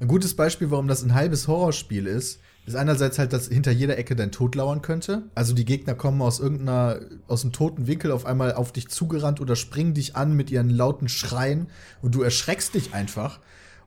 Ein 0.00 0.08
gutes 0.08 0.34
Beispiel, 0.36 0.70
warum 0.70 0.88
das 0.88 1.02
ein 1.02 1.14
halbes 1.14 1.48
Horrorspiel 1.48 2.06
ist, 2.06 2.40
ist 2.66 2.76
einerseits 2.76 3.18
halt, 3.18 3.32
dass 3.32 3.48
hinter 3.48 3.72
jeder 3.72 3.98
Ecke 3.98 4.16
dein 4.16 4.32
Tod 4.32 4.54
lauern 4.54 4.80
könnte. 4.80 5.24
Also 5.34 5.54
die 5.54 5.66
Gegner 5.66 5.94
kommen 5.94 6.22
aus 6.22 6.40
irgendeiner, 6.40 7.00
aus 7.28 7.42
einem 7.42 7.52
toten 7.52 7.86
Winkel 7.86 8.10
auf 8.10 8.24
einmal 8.24 8.54
auf 8.54 8.72
dich 8.72 8.88
zugerannt 8.88 9.40
oder 9.40 9.54
springen 9.54 9.94
dich 9.94 10.16
an 10.16 10.34
mit 10.34 10.50
ihren 10.50 10.70
lauten 10.70 11.08
Schreien 11.08 11.68
und 12.00 12.14
du 12.14 12.22
erschreckst 12.22 12.74
dich 12.74 12.94
einfach. 12.94 13.40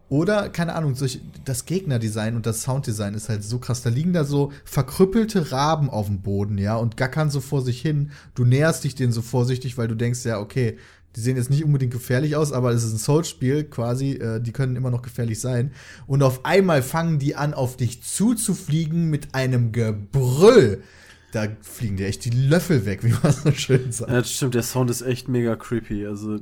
Oder, 0.10 0.50
keine 0.50 0.74
Ahnung, 0.76 0.96
solch, 0.96 1.20
das 1.43 1.65
Gegnerdesign 1.65 2.36
und 2.36 2.46
das 2.46 2.62
Sounddesign 2.62 3.13
ist 3.13 3.28
halt 3.28 3.43
so 3.43 3.60
krass. 3.60 3.82
Da 3.82 3.89
liegen 3.89 4.13
da 4.13 4.24
so 4.24 4.54
verkrüppelte 4.63 5.52
Raben 5.52 5.89
auf 5.89 6.08
dem 6.08 6.22
Boden, 6.22 6.58
ja, 6.58 6.78
und 6.78 6.96
gackern 6.96 7.30
so 7.30 7.41
vor 7.41 7.62
sich 7.62 7.82
hin. 7.82 8.12
Du 8.34 8.46
näherst 8.46 8.84
dich 8.86 8.96
denen 8.96 9.12
so 9.12 9.22
vorsichtig, 9.22 9.78
weil 9.78 9.89
du 9.89 9.96
denkst, 9.96 10.24
ja, 10.26 10.39
okay, 10.39 10.78
Die 11.15 11.22
sehen 11.22 11.36
jetzt 11.36 11.50
nicht 11.50 11.63
unbedingt 11.65 11.91
gefährlich 11.93 12.36
aus, 12.36 12.52
aber 12.54 12.72
es 12.72 12.84
ist 12.84 12.93
ein 12.93 13.00
Souls-Spiel 13.00 13.63
quasi. 13.63 14.12
Äh, 14.13 14.39
die 14.39 14.52
können 14.52 14.76
immer 14.76 14.91
noch 14.91 15.02
gefährlich 15.02 15.39
sein. 15.39 15.72
Und 16.06 16.22
auf 16.22 16.46
einmal 16.46 16.84
fangen 16.84 17.17
die 17.17 17.36
an, 17.36 17.56
auf 17.56 17.76
dich 17.76 18.04
zuzufliegen 18.04 19.10
mit 19.10 19.34
einem 19.34 19.72
Gebrüll. 19.72 20.84
Da 21.32 21.48
fliegen 21.62 21.98
dir 21.98 22.06
echt 22.08 22.24
die 22.24 22.30
Löffel 22.30 22.86
weg, 22.86 23.04
wie 23.04 23.13
man 23.24 23.32
so 23.34 23.52
schön 23.52 23.91
sagt. 23.91 24.12
Ja, 24.12 24.17
das 24.20 24.32
stimmt, 24.32 24.54
der 24.54 24.62
Sound 24.63 24.91
ist 24.91 25.02
echt 25.02 25.28
mega 25.28 25.56
creepy. 25.56 26.06
Also 26.06 26.39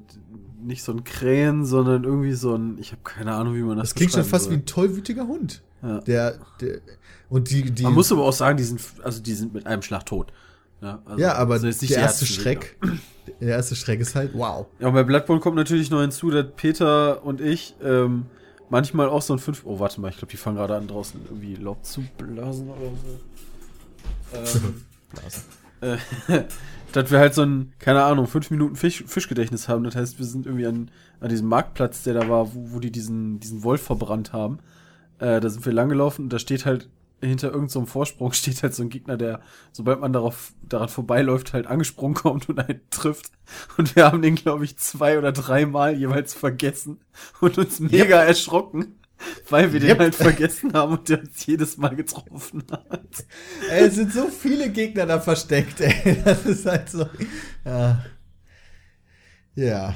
nicht 0.66 0.84
so 0.84 0.92
ein 0.92 1.04
Krähen, 1.04 1.66
sondern 1.66 2.04
irgendwie 2.04 2.34
so 2.34 2.56
ein, 2.56 2.78
ich 2.80 2.92
habe 2.92 3.02
keine 3.04 3.34
Ahnung, 3.34 3.56
wie 3.56 3.62
man 3.62 3.78
das 3.78 3.90
Das 3.90 3.96
klingt 3.96 4.12
schon 4.12 4.24
fast 4.24 4.46
soll. 4.46 4.54
wie 4.54 4.58
ein 4.58 4.66
tollwütiger 4.66 5.28
Hund. 5.28 5.62
Ja. 5.82 6.00
Der, 6.02 6.40
der, 6.62 6.80
und 7.30 7.50
die, 7.50 7.72
die. 7.72 7.84
Man 7.84 7.94
muss 7.94 8.12
aber 8.12 8.24
auch 8.24 8.34
sagen, 8.34 8.58
die 8.58 8.64
sind, 8.64 8.82
also 9.04 9.22
die 9.22 9.34
sind 9.34 9.54
mit 9.54 9.68
einem 9.68 9.82
Schlag 9.82 10.06
tot. 10.06 10.32
Ja, 10.82 11.02
also, 11.06 11.22
ja, 11.22 11.36
aber 11.36 11.58
der 11.60 11.74
erste 11.90 12.26
Schreck, 12.26 12.78
der 13.40 13.50
erste 13.50 13.76
Schreck 13.76 14.00
ist 14.00 14.16
halt, 14.16 14.32
wow. 14.34 14.68
Ja, 14.80 14.88
und 14.88 14.94
bei 14.94 15.04
Bloodborne 15.04 15.42
kommt 15.42 15.56
natürlich 15.56 15.90
noch 15.90 16.02
hinzu, 16.02 16.30
dass 16.30 16.46
Peter 16.56 17.24
und 17.24 17.42
ich 17.42 17.76
ähm, 17.82 18.26
manchmal 18.70 19.10
auch 19.10 19.22
so 19.22 19.34
ein 19.34 19.40
5. 19.40 19.66
Oh, 19.66 19.80
warte 19.80 20.02
mal, 20.02 20.10
ich 20.10 20.18
glaube, 20.18 20.32
die 20.32 20.38
fangen 20.38 20.58
gerade 20.58 20.76
an, 20.76 20.88
draußen 20.88 21.22
irgendwie 21.26 21.56
Laub 21.56 21.84
zu 21.86 22.04
blasen 22.18 22.70
oder 22.70 22.92
so. 23.04 23.20
Ähm, 25.82 25.98
äh, 25.98 25.98
dass 26.96 27.12
wir 27.12 27.20
halt 27.20 27.34
so 27.34 27.42
ein, 27.42 27.74
keine 27.80 28.04
Ahnung, 28.04 28.28
5 28.28 28.52
Minuten 28.52 28.76
Fisch, 28.76 29.04
Fischgedächtnis 29.06 29.68
haben. 29.68 29.84
Das 29.84 29.96
heißt, 29.96 30.18
wir 30.18 30.26
sind 30.26 30.46
irgendwie 30.46 30.68
an, 30.68 30.92
an 31.20 31.30
diesem 31.30 31.48
Marktplatz, 31.48 32.04
der 32.04 32.14
da 32.14 32.30
war, 32.30 32.54
wo, 32.54 32.74
wo 32.74 32.80
die 32.80 32.92
diesen, 32.92 33.40
diesen 33.40 33.64
Wolf 33.64 33.82
verbrannt 33.82 34.34
haben. 34.34 34.60
Äh, 35.20 35.40
da 35.40 35.50
sind 35.50 35.66
wir 35.66 35.74
langgelaufen 35.74 36.26
und 36.26 36.34
da 36.34 36.40
steht 36.40 36.66
halt 36.66 36.90
hinter 37.22 37.48
irgendeinem 37.48 37.70
so 37.70 37.86
Vorsprung 37.86 38.32
steht 38.34 38.64
halt 38.64 38.74
so 38.74 38.84
ein 38.84 38.90
Gegner, 38.90 39.18
der, 39.18 39.42
sobald 39.72 40.00
man 40.00 40.14
darauf, 40.14 40.54
daran 40.68 40.90
vorbeiläuft, 40.90 41.54
halt 41.54 41.68
angesprungen 41.68 42.16
kommt 42.16 42.50
und 42.50 42.60
einen 42.60 42.82
trifft. 42.90 43.32
Und 43.78 43.96
wir 43.96 44.06
haben 44.06 44.22
den, 44.22 44.36
glaube 44.36 44.66
ich, 44.66 44.78
zwei 44.78 45.18
oder 45.18 45.32
dreimal 45.32 45.96
jeweils 45.96 46.34
vergessen 46.34 47.00
und 47.42 47.58
uns 47.58 47.80
mega 47.80 48.22
erschrocken, 48.24 48.96
weil 49.50 49.72
wir 49.74 49.80
den 49.80 49.90
Yep. 49.90 50.00
halt 50.00 50.16
vergessen 50.16 50.74
haben 50.74 50.94
und 50.98 51.10
der 51.10 51.20
uns 51.22 51.46
jedes 51.46 51.78
Mal 51.78 51.96
getroffen 51.96 52.64
hat. 52.72 53.26
Ey, 53.70 53.86
es 53.88 53.96
sind 53.96 54.12
so 54.14 54.28
viele 54.28 54.70
Gegner 54.70 55.06
da 55.06 55.20
versteckt, 55.20 55.82
ey. 55.82 56.22
Das 56.26 56.46
ist 56.46 56.66
halt 56.66 56.90
so. 56.90 57.08
Ja. 57.64 58.04
Ja. 59.56 59.96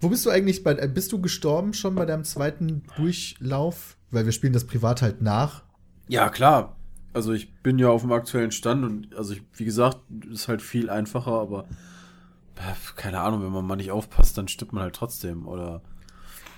Wo 0.00 0.08
bist 0.08 0.24
du 0.26 0.30
eigentlich 0.30 0.62
bei. 0.62 0.72
äh, 0.72 0.88
Bist 0.88 1.12
du 1.12 1.20
gestorben 1.20 1.74
schon 1.74 1.94
bei 1.94 2.06
deinem 2.06 2.24
zweiten 2.24 2.84
Durchlauf? 2.96 3.96
Weil 4.10 4.24
wir 4.24 4.32
spielen 4.32 4.52
das 4.52 4.66
privat 4.66 5.02
halt 5.02 5.20
nach. 5.20 5.64
Ja, 6.08 6.30
klar. 6.30 6.76
Also 7.12 7.32
ich 7.32 7.52
bin 7.62 7.78
ja 7.78 7.88
auf 7.88 8.02
dem 8.02 8.12
aktuellen 8.12 8.52
Stand 8.52 8.84
und 8.84 9.14
also 9.16 9.32
ich, 9.34 9.42
wie 9.54 9.64
gesagt, 9.64 9.98
ist 10.30 10.48
halt 10.48 10.62
viel 10.62 10.88
einfacher, 10.88 11.32
aber 11.32 11.66
keine 12.96 13.20
Ahnung, 13.20 13.42
wenn 13.42 13.52
man 13.52 13.64
mal 13.66 13.76
nicht 13.76 13.90
aufpasst, 13.90 14.36
dann 14.38 14.48
stirbt 14.48 14.72
man 14.72 14.82
halt 14.82 14.94
trotzdem, 14.94 15.46
oder? 15.46 15.82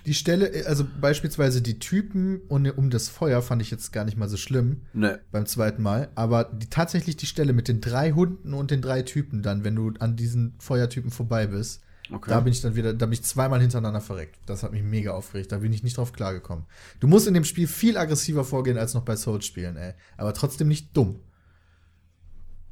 Die 0.06 0.14
Stelle, 0.14 0.66
also 0.66 0.86
beispielsweise 1.00 1.62
die 1.62 1.78
Typen 1.78 2.40
und 2.48 2.66
um 2.78 2.90
das 2.90 3.08
Feuer 3.08 3.42
fand 3.42 3.60
ich 3.62 3.70
jetzt 3.70 3.92
gar 3.92 4.04
nicht 4.04 4.16
mal 4.16 4.28
so 4.28 4.36
schlimm 4.36 4.82
Ne. 4.92 5.20
beim 5.30 5.46
zweiten 5.46 5.82
Mal. 5.82 6.08
Aber 6.14 6.44
die, 6.44 6.68
tatsächlich 6.68 7.16
die 7.16 7.26
Stelle 7.26 7.52
mit 7.52 7.68
den 7.68 7.80
drei 7.80 8.12
Hunden 8.12 8.54
und 8.54 8.70
den 8.70 8.80
drei 8.82 9.02
Typen 9.02 9.42
dann, 9.42 9.64
wenn 9.64 9.76
du 9.76 9.92
an 9.98 10.16
diesen 10.16 10.54
Feuertypen 10.58 11.10
vorbei 11.10 11.46
bist, 11.46 11.82
Okay. 12.12 12.28
Da 12.30 12.40
bin 12.40 12.52
ich 12.52 12.60
dann 12.60 12.74
wieder, 12.74 12.92
da 12.92 13.06
bin 13.06 13.12
ich 13.12 13.22
zweimal 13.22 13.60
hintereinander 13.60 14.00
verreckt. 14.00 14.36
Das 14.46 14.64
hat 14.64 14.72
mich 14.72 14.82
mega 14.82 15.12
aufgeregt. 15.12 15.52
Da 15.52 15.58
bin 15.58 15.72
ich 15.72 15.84
nicht 15.84 15.96
drauf 15.96 16.12
klargekommen. 16.12 16.64
Du 16.98 17.06
musst 17.06 17.28
in 17.28 17.34
dem 17.34 17.44
Spiel 17.44 17.68
viel 17.68 17.96
aggressiver 17.96 18.42
vorgehen 18.44 18.78
als 18.78 18.94
noch 18.94 19.04
bei 19.04 19.14
Souls-Spielen, 19.14 19.76
ey. 19.76 19.94
Aber 20.16 20.34
trotzdem 20.34 20.66
nicht 20.66 20.96
dumm. 20.96 21.20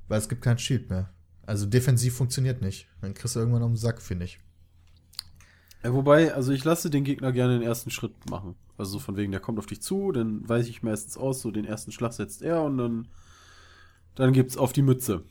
Weil 0.08 0.18
es 0.18 0.28
gibt 0.28 0.42
kein 0.42 0.58
Shield 0.58 0.90
mehr. 0.90 1.10
Also 1.46 1.66
defensiv 1.66 2.14
funktioniert 2.16 2.62
nicht. 2.62 2.88
Dann 3.00 3.14
kriegst 3.14 3.36
du 3.36 3.40
irgendwann 3.40 3.62
auf 3.62 3.70
den 3.70 3.76
Sack, 3.76 4.02
finde 4.02 4.24
ich. 4.24 4.40
Ja, 5.88 5.94
wobei, 5.94 6.35
also 6.35 6.53
ich 6.53 6.64
lasse 6.64 6.90
den 6.90 7.03
Gegner 7.03 7.33
gerne 7.33 7.59
den 7.59 7.66
ersten 7.66 7.90
Schritt 7.90 8.29
machen. 8.29 8.57
Also 8.77 8.92
so 8.92 8.98
von 8.98 9.16
wegen, 9.16 9.33
der 9.33 9.40
kommt 9.40 9.59
auf 9.59 9.64
dich 9.64 9.81
zu, 9.81 10.12
dann 10.12 10.46
weiß 10.46 10.68
ich 10.68 10.83
meistens 10.83 11.16
aus, 11.16 11.40
so 11.40 11.51
den 11.51 11.64
ersten 11.64 11.92
Schlag 11.92 12.12
setzt 12.12 12.42
er 12.42 12.62
und 12.62 12.77
dann, 12.77 13.09
dann 14.14 14.35
gibt's 14.35 14.59
auf 14.59 14.74
die 14.74 14.83
Mütze. 14.83 15.22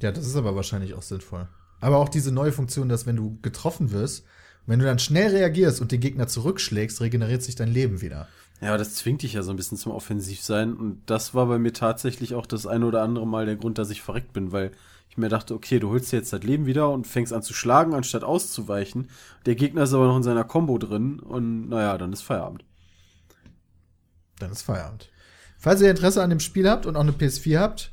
Ja, 0.00 0.10
das 0.10 0.26
ist 0.26 0.36
aber 0.36 0.56
wahrscheinlich 0.56 0.94
auch 0.94 1.02
sinnvoll. 1.02 1.48
Aber 1.82 1.98
auch 1.98 2.08
diese 2.08 2.32
neue 2.32 2.50
Funktion, 2.50 2.88
dass 2.88 3.04
wenn 3.04 3.16
du 3.16 3.38
getroffen 3.42 3.90
wirst, 3.90 4.24
wenn 4.64 4.78
du 4.78 4.86
dann 4.86 4.98
schnell 4.98 5.30
reagierst 5.36 5.82
und 5.82 5.92
den 5.92 6.00
Gegner 6.00 6.28
zurückschlägst, 6.28 7.02
regeneriert 7.02 7.42
sich 7.42 7.56
dein 7.56 7.70
Leben 7.70 8.00
wieder. 8.00 8.28
Ja, 8.62 8.68
aber 8.68 8.78
das 8.78 8.94
zwingt 8.94 9.20
dich 9.20 9.34
ja 9.34 9.42
so 9.42 9.50
ein 9.50 9.56
bisschen 9.56 9.76
zum 9.76 9.92
Offensivsein 9.92 10.72
und 10.72 11.02
das 11.04 11.34
war 11.34 11.44
bei 11.44 11.58
mir 11.58 11.74
tatsächlich 11.74 12.34
auch 12.34 12.46
das 12.46 12.66
eine 12.66 12.86
oder 12.86 13.02
andere 13.02 13.26
Mal 13.26 13.44
der 13.44 13.56
Grund, 13.56 13.76
dass 13.76 13.90
ich 13.90 14.00
verreckt 14.00 14.32
bin, 14.32 14.50
weil 14.50 14.72
ich 15.16 15.18
mir 15.18 15.30
dachte, 15.30 15.54
okay, 15.54 15.78
du 15.78 15.88
holst 15.88 16.12
dir 16.12 16.18
jetzt 16.18 16.32
das 16.34 16.42
Leben 16.42 16.66
wieder 16.66 16.90
und 16.90 17.06
fängst 17.06 17.32
an 17.32 17.42
zu 17.42 17.54
schlagen, 17.54 17.94
anstatt 17.94 18.22
auszuweichen. 18.22 19.08
Der 19.46 19.54
Gegner 19.54 19.84
ist 19.84 19.94
aber 19.94 20.06
noch 20.06 20.16
in 20.18 20.22
seiner 20.22 20.44
Combo 20.44 20.76
drin 20.76 21.20
und 21.20 21.70
naja, 21.70 21.96
dann 21.96 22.12
ist 22.12 22.20
Feierabend. 22.20 22.64
Dann 24.38 24.52
ist 24.52 24.60
Feierabend. 24.62 25.08
Falls 25.56 25.80
ihr 25.80 25.90
Interesse 25.90 26.22
an 26.22 26.28
dem 26.28 26.40
Spiel 26.40 26.68
habt 26.68 26.84
und 26.84 26.96
auch 26.96 27.00
eine 27.00 27.12
PS4 27.12 27.58
habt, 27.58 27.92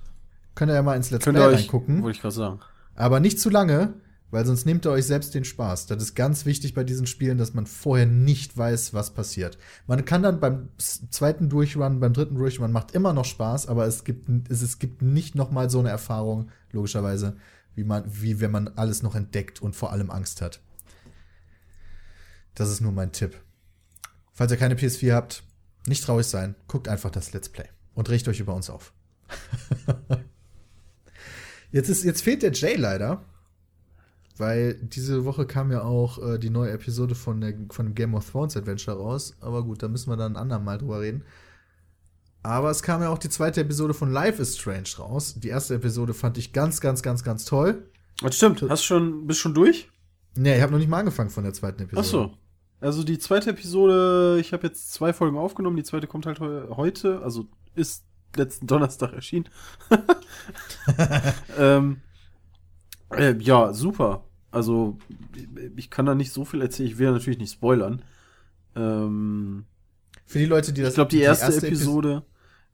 könnt 0.53 0.69
ihr 0.69 0.75
ja 0.75 0.81
mal 0.81 0.97
ins 0.97 1.12
Let's 1.12 1.23
Play 1.23 1.39
reingucken. 1.39 2.03
wollte 2.03 2.17
ich 2.17 2.21
gerade 2.21 2.36
sagen. 2.36 2.59
Aber 2.95 3.21
nicht 3.21 3.39
zu 3.39 3.49
lange, 3.49 3.93
weil 4.33 4.47
sonst 4.47 4.65
nehmt 4.65 4.83
ihr 4.85 4.91
euch 4.91 5.05
selbst 5.05 5.35
den 5.35 5.45
Spaß. 5.45 5.85
Das 5.85 6.01
ist 6.01 6.15
ganz 6.15 6.45
wichtig 6.45 6.73
bei 6.73 6.83
diesen 6.83 7.05
Spielen, 7.05 7.37
dass 7.37 7.53
man 7.53 7.67
vorher 7.67 8.07
nicht 8.07 8.57
weiß, 8.57 8.95
was 8.95 9.13
passiert. 9.13 9.59
Man 9.85 10.05
kann 10.05 10.23
dann 10.23 10.39
beim 10.39 10.69
zweiten 10.79 11.49
Durchrun, 11.49 11.99
beim 11.99 12.13
dritten 12.13 12.33
Durchrun 12.33 12.71
macht 12.71 12.93
immer 12.93 13.13
noch 13.13 13.25
Spaß, 13.25 13.67
aber 13.67 13.85
es 13.85 14.03
gibt, 14.03 14.27
es, 14.49 14.63
es 14.63 14.79
gibt 14.79 15.03
nicht 15.03 15.35
noch 15.35 15.51
mal 15.51 15.69
so 15.69 15.77
eine 15.77 15.89
Erfahrung, 15.89 16.49
logischerweise, 16.71 17.37
wie 17.75 17.83
man, 17.83 18.03
wie 18.07 18.39
wenn 18.39 18.49
man 18.49 18.69
alles 18.69 19.03
noch 19.03 19.13
entdeckt 19.13 19.61
und 19.61 19.75
vor 19.75 19.91
allem 19.91 20.09
Angst 20.09 20.41
hat. 20.41 20.61
Das 22.55 22.69
ist 22.69 22.81
nur 22.81 22.91
mein 22.91 23.11
Tipp. 23.11 23.39
Falls 24.31 24.51
ihr 24.51 24.57
keine 24.57 24.73
PS4 24.73 25.13
habt, 25.13 25.43
nicht 25.85 26.03
traurig 26.03 26.25
sein, 26.25 26.55
guckt 26.67 26.87
einfach 26.87 27.11
das 27.11 27.33
Let's 27.33 27.49
Play 27.49 27.69
und 27.93 28.09
regt 28.09 28.27
euch 28.27 28.39
über 28.39 28.55
uns 28.55 28.71
auf. 28.71 28.93
Jetzt, 31.71 31.89
ist, 31.89 32.03
jetzt 32.03 32.21
fehlt 32.21 32.43
der 32.43 32.51
Jay 32.51 32.75
leider, 32.75 33.25
weil 34.37 34.75
diese 34.75 35.25
Woche 35.25 35.45
kam 35.45 35.71
ja 35.71 35.83
auch 35.83 36.17
äh, 36.17 36.39
die 36.39 36.49
neue 36.49 36.71
Episode 36.71 37.15
von, 37.15 37.41
der, 37.41 37.53
von 37.69 37.87
dem 37.87 37.95
Game 37.95 38.15
of 38.15 38.29
Thrones 38.29 38.57
Adventure 38.57 38.97
raus. 38.97 39.35
Aber 39.41 39.63
gut, 39.63 39.83
da 39.83 39.87
müssen 39.87 40.09
wir 40.09 40.17
dann 40.17 40.33
ein 40.33 40.41
andermal 40.41 40.77
drüber 40.77 41.01
reden. 41.01 41.23
Aber 42.41 42.69
es 42.69 42.83
kam 42.83 43.01
ja 43.01 43.09
auch 43.09 43.17
die 43.17 43.29
zweite 43.29 43.61
Episode 43.61 43.93
von 43.93 44.11
Life 44.11 44.41
is 44.41 44.57
Strange 44.57 44.89
raus. 44.99 45.35
Die 45.37 45.47
erste 45.47 45.75
Episode 45.75 46.13
fand 46.13 46.37
ich 46.37 46.51
ganz, 46.51 46.81
ganz, 46.81 47.01
ganz, 47.01 47.23
ganz 47.23 47.45
toll. 47.45 47.87
Das 48.21 48.35
stimmt, 48.35 48.61
hast 48.69 48.83
schon, 48.83 49.27
bist 49.27 49.39
schon 49.39 49.53
durch? 49.53 49.89
Nee, 50.35 50.55
ich 50.55 50.61
habe 50.61 50.71
noch 50.71 50.79
nicht 50.79 50.89
mal 50.89 50.99
angefangen 50.99 51.29
von 51.29 51.43
der 51.43 51.53
zweiten 51.53 51.83
Episode. 51.83 52.01
Ach 52.01 52.09
so. 52.09 52.37
Also 52.81 53.03
die 53.03 53.17
zweite 53.17 53.51
Episode, 53.51 54.39
ich 54.41 54.51
habe 54.51 54.67
jetzt 54.67 54.91
zwei 54.91 55.13
Folgen 55.13 55.37
aufgenommen, 55.37 55.77
die 55.77 55.83
zweite 55.83 56.05
kommt 56.05 56.25
halt 56.25 56.41
heu 56.41 56.67
heute, 56.75 57.21
also 57.21 57.47
ist 57.75 58.03
letzten 58.35 58.67
Donnerstag 58.67 59.13
erschienen. 59.13 59.47
ähm, 61.57 62.01
äh, 63.17 63.38
ja, 63.39 63.73
super. 63.73 64.26
Also 64.52 64.97
ich 65.76 65.89
kann 65.89 66.06
da 66.06 66.13
nicht 66.15 66.32
so 66.32 66.45
viel 66.45 66.62
erzählen, 66.62 66.89
ich 66.89 66.97
will 66.97 67.12
natürlich 67.12 67.39
nicht 67.39 67.54
spoilern. 67.54 68.02
Ähm, 68.76 69.65
Für 70.26 70.39
die 70.39 70.45
Leute, 70.45 70.73
die 70.73 70.82
das 70.82 70.89
ich 70.91 70.95
glaube, 70.95 71.10
die, 71.10 71.19
erste, 71.21 71.52
Epi- 71.52 71.67
Episode, 71.67 72.23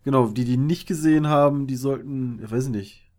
genau, 0.04 0.28
die 0.28 0.45
die 0.45 0.58
nicht 0.58 0.88
gesehen 0.88 1.28
haben, 1.28 1.67
die 1.67 1.75
sollten, 1.75 2.41
ich 2.43 2.52
weiß 2.52 2.67
nicht, 2.69 3.10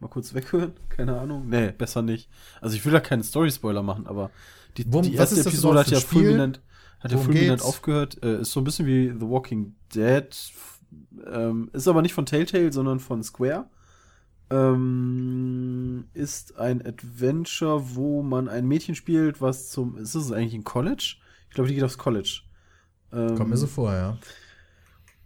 mal 0.00 0.08
kurz 0.08 0.34
weghören, 0.34 0.72
keine 0.88 1.18
Ahnung. 1.20 1.48
Nee, 1.48 1.72
besser 1.72 2.02
nicht. 2.02 2.28
Also 2.60 2.76
ich 2.76 2.84
will 2.84 2.92
da 2.92 3.00
keinen 3.00 3.22
Story-Spoiler 3.22 3.82
machen, 3.82 4.06
aber 4.06 4.30
die, 4.76 4.84
Worum- 4.92 5.04
die 5.06 5.14
erste 5.14 5.40
Episode 5.40 5.80
hat 5.80 5.88
ja 5.88 6.00
Spiel? 6.00 6.22
fulminant, 6.22 6.60
hat 7.00 7.10
ja 7.12 7.16
Worum 7.18 7.32
fulminant 7.32 7.60
geht's? 7.60 7.68
aufgehört. 7.68 8.22
Äh, 8.22 8.40
ist 8.42 8.52
so 8.52 8.60
ein 8.60 8.64
bisschen 8.64 8.86
wie 8.86 9.08
The 9.08 9.28
Walking 9.28 9.74
Dead. 9.94 10.28
Ähm, 11.30 11.68
ist 11.72 11.86
aber 11.88 12.02
nicht 12.02 12.14
von 12.14 12.26
Telltale, 12.26 12.72
sondern 12.72 12.98
von 13.00 13.22
Square. 13.22 13.68
Ähm, 14.50 16.06
ist 16.14 16.58
ein 16.58 16.84
Adventure, 16.84 17.94
wo 17.96 18.22
man 18.22 18.48
ein 18.48 18.66
Mädchen 18.66 18.94
spielt, 18.94 19.40
was 19.40 19.70
zum. 19.70 19.98
Ist 19.98 20.14
das 20.14 20.32
eigentlich 20.32 20.54
ein 20.54 20.64
College? 20.64 21.16
Ich 21.48 21.54
glaube, 21.54 21.68
die 21.68 21.74
geht 21.74 21.84
aufs 21.84 21.98
College. 21.98 22.40
Ähm, 23.12 23.36
Kommt 23.36 23.50
mir 23.50 23.56
so 23.56 23.66
vor, 23.66 23.92
ja. 23.92 24.18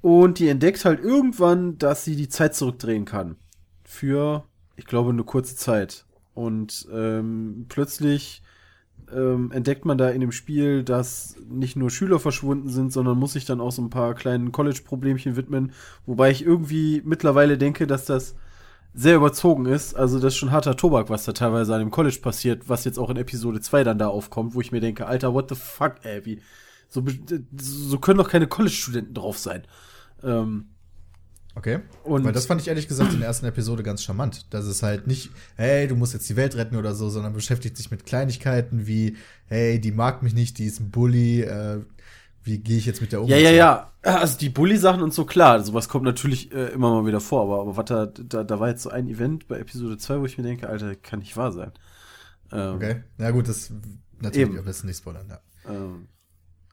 und 0.00 0.38
die 0.38 0.48
entdeckt 0.48 0.84
halt 0.84 1.00
irgendwann, 1.00 1.78
dass 1.78 2.04
sie 2.04 2.16
die 2.16 2.28
Zeit 2.28 2.54
zurückdrehen 2.54 3.04
kann. 3.04 3.36
Für, 3.84 4.44
ich 4.76 4.86
glaube, 4.86 5.10
eine 5.10 5.24
kurze 5.24 5.56
Zeit. 5.56 6.06
Und 6.34 6.88
ähm, 6.92 7.66
plötzlich 7.68 8.42
ähm, 9.12 9.50
entdeckt 9.52 9.84
man 9.84 9.98
da 9.98 10.10
in 10.10 10.20
dem 10.20 10.32
Spiel, 10.32 10.82
dass 10.82 11.36
nicht 11.48 11.76
nur 11.76 11.90
Schüler 11.90 12.18
verschwunden 12.18 12.68
sind, 12.68 12.92
sondern 12.92 13.18
muss 13.18 13.34
sich 13.34 13.44
dann 13.44 13.60
auch 13.60 13.72
so 13.72 13.82
ein 13.82 13.90
paar 13.90 14.14
kleinen 14.14 14.52
College-Problemchen 14.52 15.36
widmen. 15.36 15.72
Wobei 16.06 16.30
ich 16.30 16.44
irgendwie 16.44 17.02
mittlerweile 17.04 17.58
denke, 17.58 17.86
dass 17.86 18.04
das 18.06 18.34
sehr 18.94 19.16
überzogen 19.16 19.66
ist. 19.66 19.94
Also 19.94 20.18
das 20.18 20.34
ist 20.34 20.38
schon 20.38 20.50
harter 20.50 20.76
Tobak, 20.76 21.08
was 21.10 21.24
da 21.24 21.32
teilweise 21.32 21.74
an 21.74 21.80
dem 21.80 21.90
College 21.90 22.18
passiert, 22.20 22.68
was 22.68 22.84
jetzt 22.84 22.98
auch 22.98 23.10
in 23.10 23.16
Episode 23.16 23.60
2 23.60 23.84
dann 23.84 23.98
da 23.98 24.08
aufkommt, 24.08 24.54
wo 24.54 24.60
ich 24.60 24.72
mir 24.72 24.80
denke, 24.80 25.06
Alter, 25.06 25.32
what 25.32 25.48
the 25.48 25.54
fuck, 25.54 25.96
ey, 26.04 26.24
wie, 26.26 26.40
so, 26.88 27.02
so 27.56 27.98
können 27.98 28.18
doch 28.18 28.28
keine 28.28 28.46
College-Studenten 28.46 29.14
drauf 29.14 29.38
sein. 29.38 29.62
Ähm, 30.22 30.66
Okay. 31.54 31.80
Und- 32.04 32.24
Weil 32.24 32.32
das 32.32 32.46
fand 32.46 32.62
ich 32.62 32.68
ehrlich 32.68 32.88
gesagt 32.88 33.12
in 33.12 33.18
der 33.18 33.28
ersten 33.28 33.44
Episode 33.44 33.82
ganz 33.82 34.02
charmant. 34.02 34.46
Dass 34.54 34.64
es 34.64 34.82
halt 34.82 35.06
nicht, 35.06 35.28
hey, 35.56 35.86
du 35.86 35.96
musst 35.96 36.14
jetzt 36.14 36.26
die 36.30 36.36
Welt 36.36 36.56
retten 36.56 36.76
oder 36.76 36.94
so, 36.94 37.10
sondern 37.10 37.34
beschäftigt 37.34 37.76
sich 37.76 37.90
mit 37.90 38.06
Kleinigkeiten 38.06 38.86
wie, 38.86 39.18
hey, 39.48 39.78
die 39.78 39.92
mag 39.92 40.22
mich 40.22 40.32
nicht, 40.32 40.56
die 40.56 40.64
ist 40.64 40.80
ein 40.80 40.90
Bully, 40.90 41.42
äh, 41.42 41.80
wie 42.44 42.58
gehe 42.58 42.78
ich 42.78 42.86
jetzt 42.86 43.00
mit 43.00 43.12
der 43.12 43.22
um? 43.22 43.28
Ja, 43.28 43.36
ja, 43.36 43.50
ja. 43.50 43.92
Also 44.02 44.36
die 44.38 44.48
Bully-Sachen 44.48 45.02
und 45.02 45.14
so, 45.14 45.24
klar, 45.24 45.62
sowas 45.62 45.88
kommt 45.88 46.04
natürlich 46.04 46.52
äh, 46.52 46.68
immer 46.68 46.90
mal 46.90 47.06
wieder 47.06 47.20
vor, 47.20 47.42
aber, 47.42 47.60
aber 47.60 47.76
was 47.76 47.84
da, 47.84 48.06
da, 48.06 48.42
da 48.42 48.60
war 48.60 48.68
jetzt 48.68 48.82
so 48.82 48.90
ein 48.90 49.08
Event 49.08 49.46
bei 49.46 49.58
Episode 49.58 49.96
2, 49.96 50.20
wo 50.20 50.24
ich 50.24 50.38
mir 50.38 50.44
denke, 50.44 50.68
Alter, 50.68 50.96
kann 50.96 51.20
nicht 51.20 51.36
wahr 51.36 51.52
sein. 51.52 51.72
Ähm, 52.50 52.74
Okay. 52.76 53.02
Na 53.18 53.30
gut, 53.30 53.48
das 53.48 53.72
natürlich 54.20 54.48
Eben. 54.48 54.58
am 54.58 54.64
besten 54.64 54.88
nicht 54.88 54.98
spoilern, 54.98 55.26
ja. 55.28 55.40
Ähm, 55.68 56.08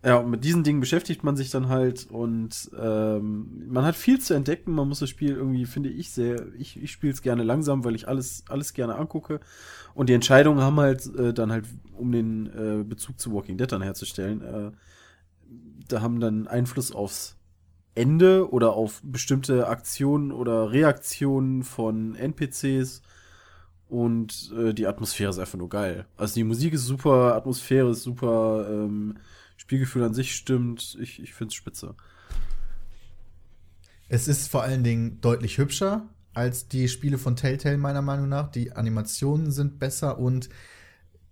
ja, 0.03 0.15
und 0.15 0.29
mit 0.29 0.45
diesen 0.45 0.63
Dingen 0.63 0.79
beschäftigt 0.79 1.25
man 1.25 1.35
sich 1.35 1.49
dann 1.49 1.67
halt 1.67 2.07
und 2.09 2.71
ähm, 2.79 3.65
man 3.67 3.83
hat 3.83 3.95
viel 3.95 4.21
zu 4.21 4.33
entdecken. 4.33 4.71
Man 4.71 4.87
muss 4.87 4.99
das 4.99 5.09
Spiel 5.09 5.33
irgendwie, 5.33 5.65
finde 5.65 5.89
ich, 5.89 6.11
sehr, 6.11 6.45
ich, 6.57 6.81
ich 6.81 6.91
spiele 6.91 7.11
es 7.11 7.21
gerne 7.21 7.43
langsam, 7.43 7.83
weil 7.83 7.95
ich 7.95 8.07
alles, 8.07 8.43
alles 8.47 8.73
gerne 8.73 8.95
angucke. 8.95 9.41
Und 9.93 10.07
die 10.07 10.13
Entscheidungen 10.13 10.61
haben 10.61 10.79
halt 10.79 11.05
äh, 11.17 11.33
dann 11.33 11.51
halt, 11.51 11.65
um 11.91 12.13
den 12.13 12.47
äh, 12.47 12.83
Bezug 12.85 13.19
zu 13.19 13.33
Walking 13.33 13.57
Dead 13.57 13.69
dann 13.69 13.81
herzustellen, 13.81 14.41
äh, 14.41 14.71
da 15.91 16.01
haben 16.01 16.19
dann 16.19 16.47
Einfluss 16.47 16.91
aufs 16.91 17.35
Ende 17.95 18.51
oder 18.51 18.73
auf 18.73 19.01
bestimmte 19.03 19.67
Aktionen 19.67 20.31
oder 20.31 20.71
Reaktionen 20.71 21.63
von 21.63 22.15
NPCs. 22.15 23.01
Und 23.87 24.53
äh, 24.55 24.73
die 24.73 24.85
Atmosphäre 24.85 25.31
ist 25.31 25.39
einfach 25.39 25.57
nur 25.57 25.69
geil. 25.69 26.05
Also 26.15 26.35
die 26.35 26.43
Musik 26.43 26.73
ist 26.73 26.85
super, 26.85 27.35
Atmosphäre 27.35 27.89
ist 27.91 28.03
super, 28.03 28.67
ähm, 28.69 29.17
Spielgefühl 29.57 30.03
an 30.03 30.13
sich 30.13 30.35
stimmt. 30.35 30.97
Ich, 31.01 31.21
ich 31.21 31.33
find's 31.33 31.55
spitze. 31.55 31.95
Es 34.07 34.27
ist 34.27 34.47
vor 34.47 34.63
allen 34.63 34.83
Dingen 34.83 35.19
deutlich 35.21 35.57
hübscher 35.57 36.07
als 36.33 36.67
die 36.67 36.87
Spiele 36.87 37.17
von 37.17 37.35
Telltale, 37.35 37.77
meiner 37.77 38.01
Meinung 38.01 38.29
nach. 38.29 38.49
Die 38.49 38.71
Animationen 38.71 39.51
sind 39.51 39.79
besser 39.79 40.19
und 40.19 40.49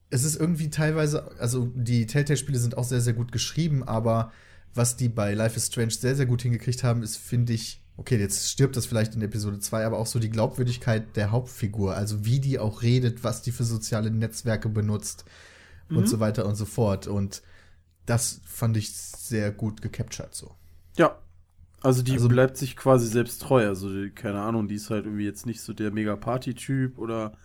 es 0.10 0.24
ist 0.24 0.39
irgendwie 0.39 0.70
teilweise, 0.70 1.32
also 1.39 1.72
die 1.76 2.06
Telltale-Spiele 2.06 2.60
sind 2.60 2.78
auch 2.78 2.84
sehr, 2.84 3.02
sehr 3.02 3.13
gut 3.13 3.32
geschrieben, 3.32 3.84
aber 3.84 4.32
was 4.78 4.96
die 4.98 5.10
bei 5.10 5.34
Life 5.34 5.56
is 5.58 5.68
Strange 5.68 5.92
sehr, 5.92 6.16
sehr 6.16 6.26
gut 6.26 6.42
hingekriegt 6.44 6.84
haben, 6.84 7.02
ist, 7.04 7.18
finde 7.18 7.54
ich, 7.54 7.84
okay, 7.98 8.18
jetzt 8.18 8.50
stirbt 8.50 8.76
das 8.78 8.86
vielleicht 8.86 9.16
in 9.16 9.22
Episode 9.22 9.60
2, 9.60 9.86
aber 9.86 9.98
auch 9.98 10.06
so 10.08 10.20
die 10.20 10.30
Glaubwürdigkeit 10.30 11.16
der 11.16 11.32
Hauptfigur, 11.32 11.96
also 11.96 12.24
wie 12.26 12.40
die 12.40 12.60
auch 12.60 12.82
redet, 12.84 13.24
was 13.24 13.42
die 13.42 13.52
für 13.52 13.63
soziale 13.63 14.12
Netzwerke 14.12 14.70
benutzt 14.70 15.26
und 15.90 16.08
so 16.08 16.20
weiter 16.20 16.46
und 16.46 16.56
so 16.56 16.66
fort. 16.66 17.08
Und 17.08 17.42
das 18.06 18.42
fand 18.46 18.78
ich 18.78 18.94
sehr 18.94 19.52
gut 19.52 19.82
gecaptured 19.82 20.34
so. 20.36 20.56
Ja. 20.98 21.18
Also 21.82 22.02
die 22.04 22.13
Also- 22.13 22.28
bleibt 22.28 22.58
sich 22.58 22.76
quasi 22.76 23.08
selbst 23.08 23.42
treu. 23.42 23.68
Also 23.68 23.90
die, 23.94 24.10
keine 24.10 24.42
Ahnung, 24.42 24.68
die 24.68 24.76
ist 24.76 24.90
halt 24.90 25.06
irgendwie 25.06 25.26
jetzt 25.26 25.46
nicht 25.46 25.62
so 25.62 25.74
der 25.74 25.92
Mega-Party-Typ 25.92 26.98
oder 26.98 27.38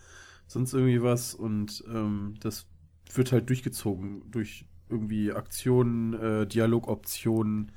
sonst 0.47 0.73
irgendwie 0.73 1.01
was. 1.01 1.33
Und 1.35 1.83
ähm, 1.87 2.35
das 2.41 2.65
wird 3.13 3.31
halt 3.31 3.47
durchgezogen 3.49 4.23
durch 4.31 4.65
irgendwie 4.89 5.31
Aktionen, 5.31 6.13
äh, 6.13 6.47
Dialogoptionen 6.47 7.71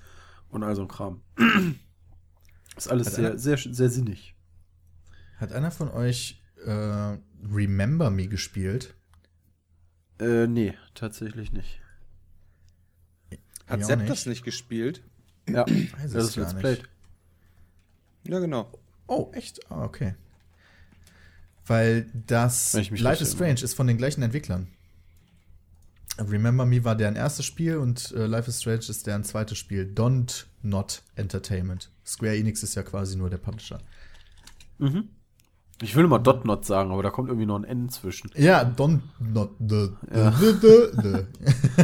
und 0.51 0.63
all 0.63 0.75
so 0.77 0.83
ein 0.83 0.89
Kram. 0.89 1.21
ist 2.77 2.89
alles 2.89 3.09
Hat 3.09 3.15
sehr, 3.15 3.27
einer- 3.31 3.39
sehr, 3.39 3.59
sehr 3.59 3.89
sinnig. 3.91 4.35
Hat 5.39 5.53
einer 5.53 5.71
von 5.71 5.91
euch 5.91 6.43
äh, 6.65 7.17
Remember 7.53 8.11
Me 8.11 8.27
gespielt? 8.29 8.95
Äh, 10.19 10.47
nee, 10.47 10.75
tatsächlich 10.95 11.53
nicht. 11.53 11.81
Hat 13.67 13.85
Sepp 13.85 13.99
nicht. 14.01 14.11
das 14.11 14.27
nicht 14.27 14.45
gespielt? 14.45 15.03
Ja, 15.49 15.67
Weiß 15.67 16.13
das 16.13 16.29
ist 16.29 16.37
Let's. 16.37 16.55
Played. 16.55 16.89
Ja, 18.25 18.39
genau. 18.39 18.71
Oh, 19.09 19.31
echt? 19.35 19.71
Ah, 19.71 19.85
okay. 19.85 20.15
Weil 21.67 22.07
das 22.27 22.73
Life 22.91 23.23
is 23.23 23.33
Strange 23.33 23.61
ist 23.63 23.75
von 23.75 23.87
den 23.87 23.97
gleichen 23.99 24.23
Entwicklern. 24.23 24.69
Remember 26.19 26.65
Me 26.65 26.85
war 26.85 26.97
deren 26.97 27.17
erstes 27.17 27.45
Spiel 27.45 27.77
und 27.77 28.13
äh, 28.13 28.27
Life 28.27 28.49
is 28.49 28.61
Strange 28.61 28.87
ist 28.89 29.07
deren 29.07 29.25
zweites 29.25 29.59
Spiel. 29.59 29.93
Don't 29.95 30.47
Not 30.63 31.03
Entertainment. 31.15 31.91
Square 32.05 32.37
Enix 32.37 32.63
ist 32.63 32.75
ja 32.75 32.83
quasi 32.83 33.17
nur 33.17 33.29
der 33.29 33.39
Publisher. 33.39 33.81
Mhm. 34.79 35.09
Ich 35.83 35.95
will 35.95 36.05
immer 36.05 36.19
Dot 36.19 36.47
Not 36.47 36.65
sagen, 36.65 36.91
aber 36.91 37.03
da 37.03 37.11
kommt 37.11 37.29
irgendwie 37.29 37.47
noch 37.47 37.57
ein 37.57 37.65
N 37.65 37.91
zwischen. 37.91 38.31
Ja, 38.35 38.63
Don't 38.63 39.01
Not 39.19 39.57
the. 39.59 39.91
Ja. 40.15 40.35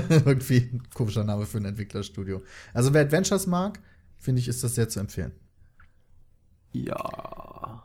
Irgendwie 0.08 0.70
ein 0.72 0.82
komischer 0.94 1.24
Name 1.24 1.44
für 1.44 1.58
ein 1.58 1.66
Entwicklerstudio. 1.66 2.42
Also 2.72 2.94
wer 2.94 3.02
Adventures 3.02 3.46
mag, 3.46 3.80
finde 4.16 4.40
ich, 4.40 4.48
ist 4.48 4.64
das 4.64 4.76
sehr 4.76 4.88
zu 4.88 4.98
empfehlen. 4.98 5.32
Ja. 6.72 7.82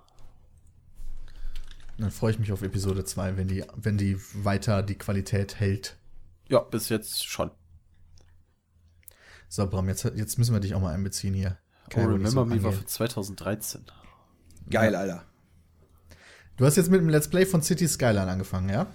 Dann 1.98 2.12
freue 2.12 2.32
ich 2.32 2.40
mich 2.40 2.54
auf 2.54 2.62
Episode 2.62 3.04
2, 3.04 3.36
wenn 3.36 3.50
die, 3.50 3.66
wenn 3.76 3.98
die 3.98 4.18
weiter 4.34 4.84
die 4.84 4.96
Qualität 4.96 5.60
hält. 5.60 5.98
Ja, 6.50 6.60
bis 6.60 6.90
jetzt 6.90 7.26
schon. 7.28 7.52
So, 9.50 9.68
Bram, 9.68 9.88
jetzt, 9.88 10.04
jetzt 10.16 10.38
müssen 10.38 10.54
wir 10.54 10.60
dich 10.60 10.74
auch 10.76 10.82
mal 10.82 10.94
einbeziehen 10.94 11.34
hier. 11.34 11.58
Oh, 11.86 11.90
Kann 11.90 12.02
ja 12.04 12.08
nicht 12.10 12.16
Remember 12.20 12.42
so 12.42 12.46
Me 12.46 12.64
war 12.64 12.72
für 12.74 12.86
2013. 12.86 13.86
Geil, 14.70 14.96
Alter. 14.96 15.24
Du 16.58 16.66
hast 16.66 16.76
jetzt 16.76 16.90
mit 16.90 17.00
dem 17.00 17.10
Let's 17.10 17.30
Play 17.30 17.46
von 17.46 17.62
City 17.62 17.88
Skyline 17.88 18.28
angefangen, 18.30 18.70
ja? 18.70 18.88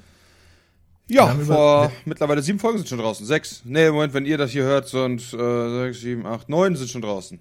Ja, 1.09 1.35
über- 1.35 1.45
vor 1.45 1.93
mittlerweile 2.05 2.43
sieben 2.43 2.59
Folgen 2.59 2.79
sind 2.79 2.89
schon 2.89 2.99
draußen. 2.99 3.25
Sechs. 3.27 3.63
Nee, 3.65 3.91
Moment, 3.91 4.15
wenn 4.15 4.27
ihr 4.27 4.37
das 4.39 4.51
hier 4.51 4.65
hört, 4.65 4.89
sind 4.89 5.21
äh, 5.33 5.85
sechs, 5.85 6.01
sieben, 6.01 6.27
acht, 6.27 6.49
neun 6.49 6.77
sind 6.77 6.91
schon 6.91 7.03
draußen. 7.03 7.41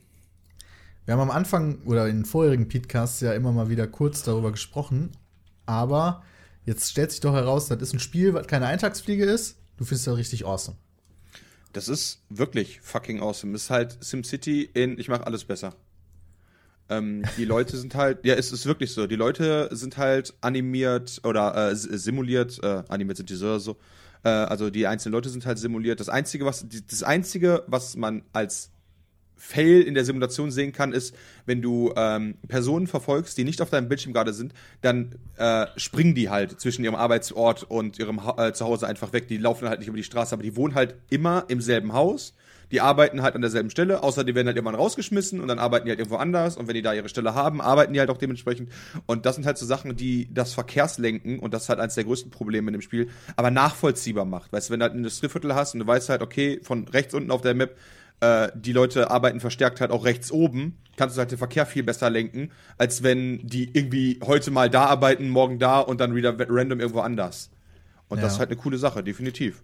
Wir 1.06 1.14
haben 1.16 1.22
am 1.22 1.32
Anfang 1.32 1.80
oder 1.86 2.08
in 2.08 2.18
den 2.20 2.26
vorherigen 2.26 2.68
Podcasts 2.70 3.20
ja 3.22 3.34
immer 3.34 3.52
mal 3.52 3.70
wieder 3.70 3.88
kurz 3.88 4.24
darüber 4.24 4.52
gesprochen, 4.52 5.12
aber 5.66 6.24
jetzt 6.64 6.92
stellt 6.92 7.12
sich 7.12 7.20
doch 7.22 7.34
heraus, 7.34 7.68
das 7.68 7.82
ist 7.82 7.94
ein 7.94 8.00
Spiel, 8.00 8.34
was 8.34 8.48
keine 8.48 8.68
Eintagsfliege 8.68 9.26
ist. 9.26 9.58
Du 9.82 9.86
findest 9.86 10.06
das 10.06 10.16
richtig 10.16 10.46
awesome. 10.46 10.78
Das 11.74 11.88
ist 11.88 12.22
wirklich 12.30 12.82
fucking 12.82 13.20
awesome. 13.20 13.56
Ist 13.56 13.72
halt 13.72 13.98
SimCity 14.00 14.62
in 14.62 15.00
ich 15.00 15.08
mach 15.08 15.22
alles 15.22 15.44
besser. 15.44 15.74
Ähm, 16.88 17.24
die 17.36 17.46
Leute 17.46 17.78
sind 17.78 17.96
halt, 17.96 18.24
ja, 18.24 18.36
es 18.36 18.52
ist 18.52 18.68
wirklich 18.68 18.92
so. 18.94 19.08
Die 19.08 19.16
Leute 19.16 19.70
sind 19.72 19.98
halt 19.98 20.36
animiert 20.40 21.22
oder 21.24 21.72
äh, 21.72 21.76
simuliert, 21.76 22.60
äh, 22.62 22.84
animiert 22.90 23.18
sind 23.18 23.32
die 23.32 23.36
so 23.36 23.48
oder 23.48 23.60
so. 23.60 23.78
Äh, 24.22 24.30
also 24.30 24.70
die 24.70 24.86
einzelnen 24.86 25.14
Leute 25.14 25.30
sind 25.30 25.48
halt 25.48 25.58
simuliert. 25.58 26.00
Das 26.00 26.10
einzige, 26.10 26.46
was, 26.46 26.64
das 26.88 27.02
einzige, 27.02 27.64
was 27.66 27.96
man 27.96 28.22
als 28.34 28.70
Fail 29.42 29.82
in 29.82 29.96
der 29.96 30.06
Simulation 30.06 30.52
sehen 30.52 30.72
kann, 30.72 30.94
ist, 30.94 31.16
wenn 31.48 31.64
du 31.64 31.92
ähm, 31.96 32.36
Personen 32.48 32.86
verfolgst, 32.86 33.38
die 33.40 33.44
nicht 33.44 33.60
auf 33.60 33.72
deinem 33.72 33.90
Bildschirm 33.90 34.14
gerade 34.14 34.34
sind, 34.34 34.54
dann 34.82 35.16
äh, 35.38 35.66
springen 35.78 36.14
die 36.14 36.30
halt 36.30 36.62
zwischen 36.62 36.86
ihrem 36.86 36.94
Arbeitsort 36.94 37.64
und 37.64 37.98
ihrem 37.98 38.24
ha 38.24 38.48
äh, 38.48 38.54
Zuhause 38.54 38.88
einfach 38.88 39.14
weg. 39.14 39.28
Die 39.28 39.38
laufen 39.38 39.68
halt 39.68 39.80
nicht 39.80 39.88
über 39.88 39.98
die 39.98 40.04
Straße, 40.04 40.34
aber 40.34 40.44
die 40.44 40.56
wohnen 40.56 40.76
halt 40.76 40.96
immer 41.10 41.46
im 41.48 41.60
selben 41.60 41.94
Haus. 41.94 42.36
Die 42.72 42.82
arbeiten 42.82 43.24
halt 43.24 43.36
an 43.36 43.42
derselben 43.42 43.70
Stelle, 43.72 44.04
außer 44.04 44.24
die 44.24 44.36
werden 44.36 44.48
halt 44.48 44.56
irgendwann 44.56 44.76
rausgeschmissen 44.76 45.42
und 45.42 45.48
dann 45.48 45.60
arbeiten 45.60 45.86
die 45.86 45.92
halt 45.92 46.00
irgendwo 46.00 46.18
anders. 46.18 46.56
Und 46.56 46.68
wenn 46.68 46.76
die 46.76 46.84
da 46.84 46.94
ihre 46.94 47.10
Stelle 47.10 47.34
haben, 47.34 47.62
arbeiten 47.62 47.94
die 47.94 48.00
halt 48.00 48.12
auch 48.12 48.18
dementsprechend. 48.18 48.72
Und 49.08 49.26
das 49.26 49.36
sind 49.36 49.46
halt 49.46 49.58
so 49.58 49.66
Sachen, 49.66 49.96
die 49.96 50.32
das 50.32 50.54
Verkehrslenken, 50.54 51.40
und 51.40 51.54
das 51.54 51.64
ist 51.64 51.70
halt 51.70 51.80
eines 51.80 51.96
der 51.96 52.06
größten 52.06 52.32
Probleme 52.32 52.70
in 52.70 52.74
dem 52.74 52.82
Spiel, 52.82 53.10
aber 53.36 53.52
nachvollziehbar 53.52 54.26
macht. 54.26 54.54
Weißt 54.54 54.70
du, 54.70 54.74
wenn 54.74 54.80
du 54.80 54.84
halt 54.84 54.94
ein 54.94 55.00
Industrieviertel 55.00 55.56
hast 55.56 55.74
und 55.74 55.80
du 55.80 55.88
weißt 55.88 56.10
halt, 56.10 56.22
okay, 56.22 56.62
von 56.64 56.88
rechts 56.88 57.14
unten 57.14 57.32
auf 57.32 57.42
der 57.42 57.56
Map 57.56 57.76
äh, 58.22 58.50
die 58.56 58.72
Leute 58.72 59.12
arbeiten 59.12 59.40
verstärkt 59.40 59.82
halt 59.82 59.92
auch 59.92 60.06
rechts 60.06 60.32
oben, 60.32 60.78
kannst 60.96 61.16
du 61.16 61.20
halt 61.20 61.32
den 61.32 61.38
Verkehr 61.38 61.66
viel 61.66 61.84
besser 61.84 62.10
lenken, 62.10 62.52
als 62.78 63.04
wenn 63.04 63.46
die 63.46 63.70
irgendwie 63.74 64.20
heute 64.24 64.52
mal 64.52 64.70
da 64.70 64.86
arbeiten, 64.86 65.30
morgen 65.30 65.60
da 65.60 65.80
und 65.80 66.00
dann 66.00 66.16
wieder 66.16 66.36
random 66.38 66.80
irgendwo 66.80 67.02
anders. 67.02 67.50
Und 68.08 68.18
das 68.22 68.32
Ja. 68.32 68.34
ist 68.36 68.40
halt 68.40 68.50
eine 68.50 68.58
coole 68.60 68.78
Sache, 68.78 69.04
definitiv. 69.04 69.64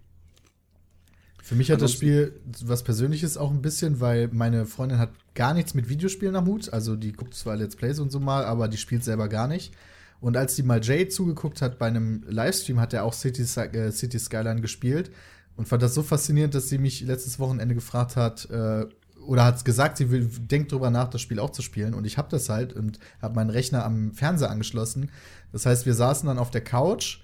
Für 1.43 1.55
mich 1.55 1.69
hat 1.71 1.81
das 1.81 1.91
Ansonsten- 1.93 2.05
Spiel 2.05 2.41
was 2.65 2.83
Persönliches 2.83 3.37
auch 3.37 3.51
ein 3.51 3.61
bisschen, 3.61 3.99
weil 4.01 4.27
meine 4.33 4.65
Freundin 4.65 4.99
hat 4.99 5.11
gar 5.33 5.53
nichts 5.53 5.73
mit 5.73 5.87
Videospielen 5.87 6.35
am 6.35 6.45
Hut. 6.45 6.73
Also 6.73 6.95
die 6.95 7.13
guckt 7.13 7.35
zwar 7.35 7.55
Let's 7.55 7.75
Plays 7.75 7.99
und 7.99 8.11
so 8.11 8.19
mal, 8.19 8.43
aber 8.43 8.67
die 8.67 8.77
spielt 8.77 9.03
selber 9.03 9.29
gar 9.29 9.47
nicht. 9.47 9.73
Und 10.19 10.35
als 10.35 10.55
die 10.55 10.63
mal 10.63 10.83
Jay 10.83 11.07
zugeguckt 11.07 11.61
hat 11.61 11.77
bei 11.77 11.85
einem 11.87 12.23
Livestream, 12.27 12.79
hat 12.81 12.91
er 12.93 13.03
auch 13.03 13.13
City, 13.13 13.43
äh, 13.43 13.91
City 13.91 14.17
Skyline 14.19 14.61
gespielt 14.61 15.11
und 15.57 15.67
fand 15.67 15.81
das 15.81 15.93
so 15.93 16.03
faszinierend, 16.03 16.55
dass 16.55 16.69
sie 16.69 16.77
mich 16.77 17.01
letztes 17.01 17.39
Wochenende 17.39 17.75
gefragt 17.75 18.15
hat, 18.15 18.49
äh, 18.49 18.85
oder 19.25 19.43
hat 19.43 19.65
gesagt, 19.65 19.97
sie 19.97 20.09
will, 20.09 20.25
denkt 20.25 20.71
drüber 20.71 20.89
nach, 20.89 21.09
das 21.09 21.19
Spiel 21.21 21.39
auch 21.39 21.49
zu 21.49 21.61
spielen. 21.61 21.93
Und 21.93 22.05
ich 22.05 22.17
habe 22.17 22.29
das 22.29 22.47
halt 22.47 22.71
und 22.71 22.97
habe 23.21 23.35
meinen 23.35 23.49
Rechner 23.49 23.83
am 23.83 24.13
Fernseher 24.13 24.49
angeschlossen. 24.49 25.11
Das 25.51 25.65
heißt, 25.65 25.85
wir 25.85 25.95
saßen 25.95 26.27
dann 26.27 26.39
auf 26.39 26.49
der 26.49 26.63
Couch 26.63 27.19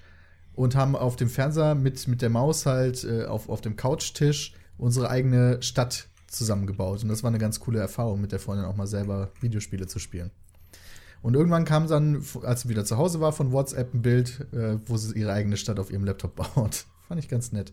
und 0.54 0.76
haben 0.76 0.96
auf 0.96 1.16
dem 1.16 1.30
Fernseher 1.30 1.74
mit, 1.74 2.06
mit 2.06 2.20
der 2.20 2.28
Maus 2.28 2.66
halt 2.66 3.04
äh, 3.04 3.24
auf, 3.24 3.48
auf 3.48 3.62
dem 3.62 3.76
Couchtisch 3.76 4.52
unsere 4.76 5.08
eigene 5.08 5.62
Stadt 5.62 6.08
zusammengebaut. 6.26 7.02
Und 7.02 7.08
das 7.08 7.22
war 7.22 7.28
eine 7.28 7.38
ganz 7.38 7.60
coole 7.60 7.78
Erfahrung, 7.78 8.20
mit 8.20 8.32
der 8.32 8.40
Freundin 8.40 8.66
auch 8.66 8.76
mal 8.76 8.86
selber 8.86 9.30
Videospiele 9.40 9.86
zu 9.86 9.98
spielen. 9.98 10.30
Und 11.22 11.34
irgendwann 11.34 11.64
kam 11.64 11.88
dann, 11.88 12.22
als 12.42 12.62
sie 12.62 12.68
wieder 12.68 12.84
zu 12.84 12.98
Hause 12.98 13.20
war, 13.20 13.32
von 13.32 13.50
WhatsApp 13.52 13.94
ein 13.94 14.02
Bild, 14.02 14.46
äh, 14.52 14.76
wo 14.86 14.98
sie 14.98 15.18
ihre 15.18 15.32
eigene 15.32 15.56
Stadt 15.56 15.78
auf 15.78 15.90
ihrem 15.90 16.04
Laptop 16.04 16.36
baut. 16.54 16.84
Fand 17.08 17.18
ich 17.18 17.28
ganz 17.28 17.52
nett. 17.52 17.72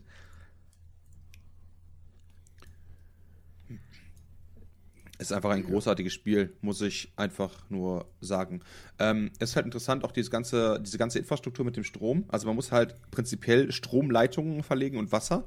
Ist 5.22 5.32
einfach 5.32 5.50
ein 5.50 5.64
großartiges 5.64 6.12
Spiel, 6.12 6.52
muss 6.60 6.80
ich 6.80 7.12
einfach 7.16 7.68
nur 7.70 8.06
sagen. 8.20 8.60
Ähm, 8.98 9.30
es 9.38 9.50
ist 9.50 9.56
halt 9.56 9.66
interessant, 9.66 10.04
auch 10.04 10.12
diese 10.12 10.30
ganze, 10.30 10.80
diese 10.80 10.98
ganze 10.98 11.18
Infrastruktur 11.18 11.64
mit 11.64 11.76
dem 11.76 11.84
Strom. 11.84 12.24
Also 12.28 12.46
man 12.46 12.56
muss 12.56 12.72
halt 12.72 12.94
prinzipiell 13.10 13.70
Stromleitungen 13.72 14.62
verlegen 14.62 14.98
und 14.98 15.12
Wasser. 15.12 15.44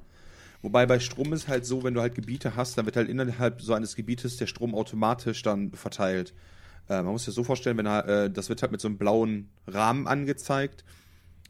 Wobei 0.62 0.86
bei 0.86 1.00
Strom 1.00 1.34
ist 1.34 1.48
halt 1.48 1.66
so, 1.66 1.84
wenn 1.84 1.94
du 1.94 2.02
halt 2.02 2.16
Gebiete 2.16 2.56
hast, 2.56 2.78
dann 2.78 2.86
wird 2.86 2.96
halt 2.96 3.10
innerhalb 3.10 3.62
so 3.62 3.74
eines 3.74 3.96
Gebietes 3.96 4.38
der 4.38 4.48
Strom 4.48 4.74
automatisch 4.74 5.42
dann 5.44 5.72
verteilt. 5.74 6.34
Äh, 6.90 7.02
man 7.02 7.12
muss 7.12 7.22
sich 7.22 7.28
das 7.28 7.36
so 7.36 7.44
vorstellen, 7.44 7.78
wenn 7.78 7.86
er, 7.86 8.08
äh, 8.08 8.32
das 8.32 8.50
wird 8.50 8.62
halt 8.62 8.72
mit 8.72 8.82
so 8.82 8.88
einem 8.88 8.98
blauen 8.98 9.50
Rahmen 9.68 10.08
angezeigt 10.08 10.84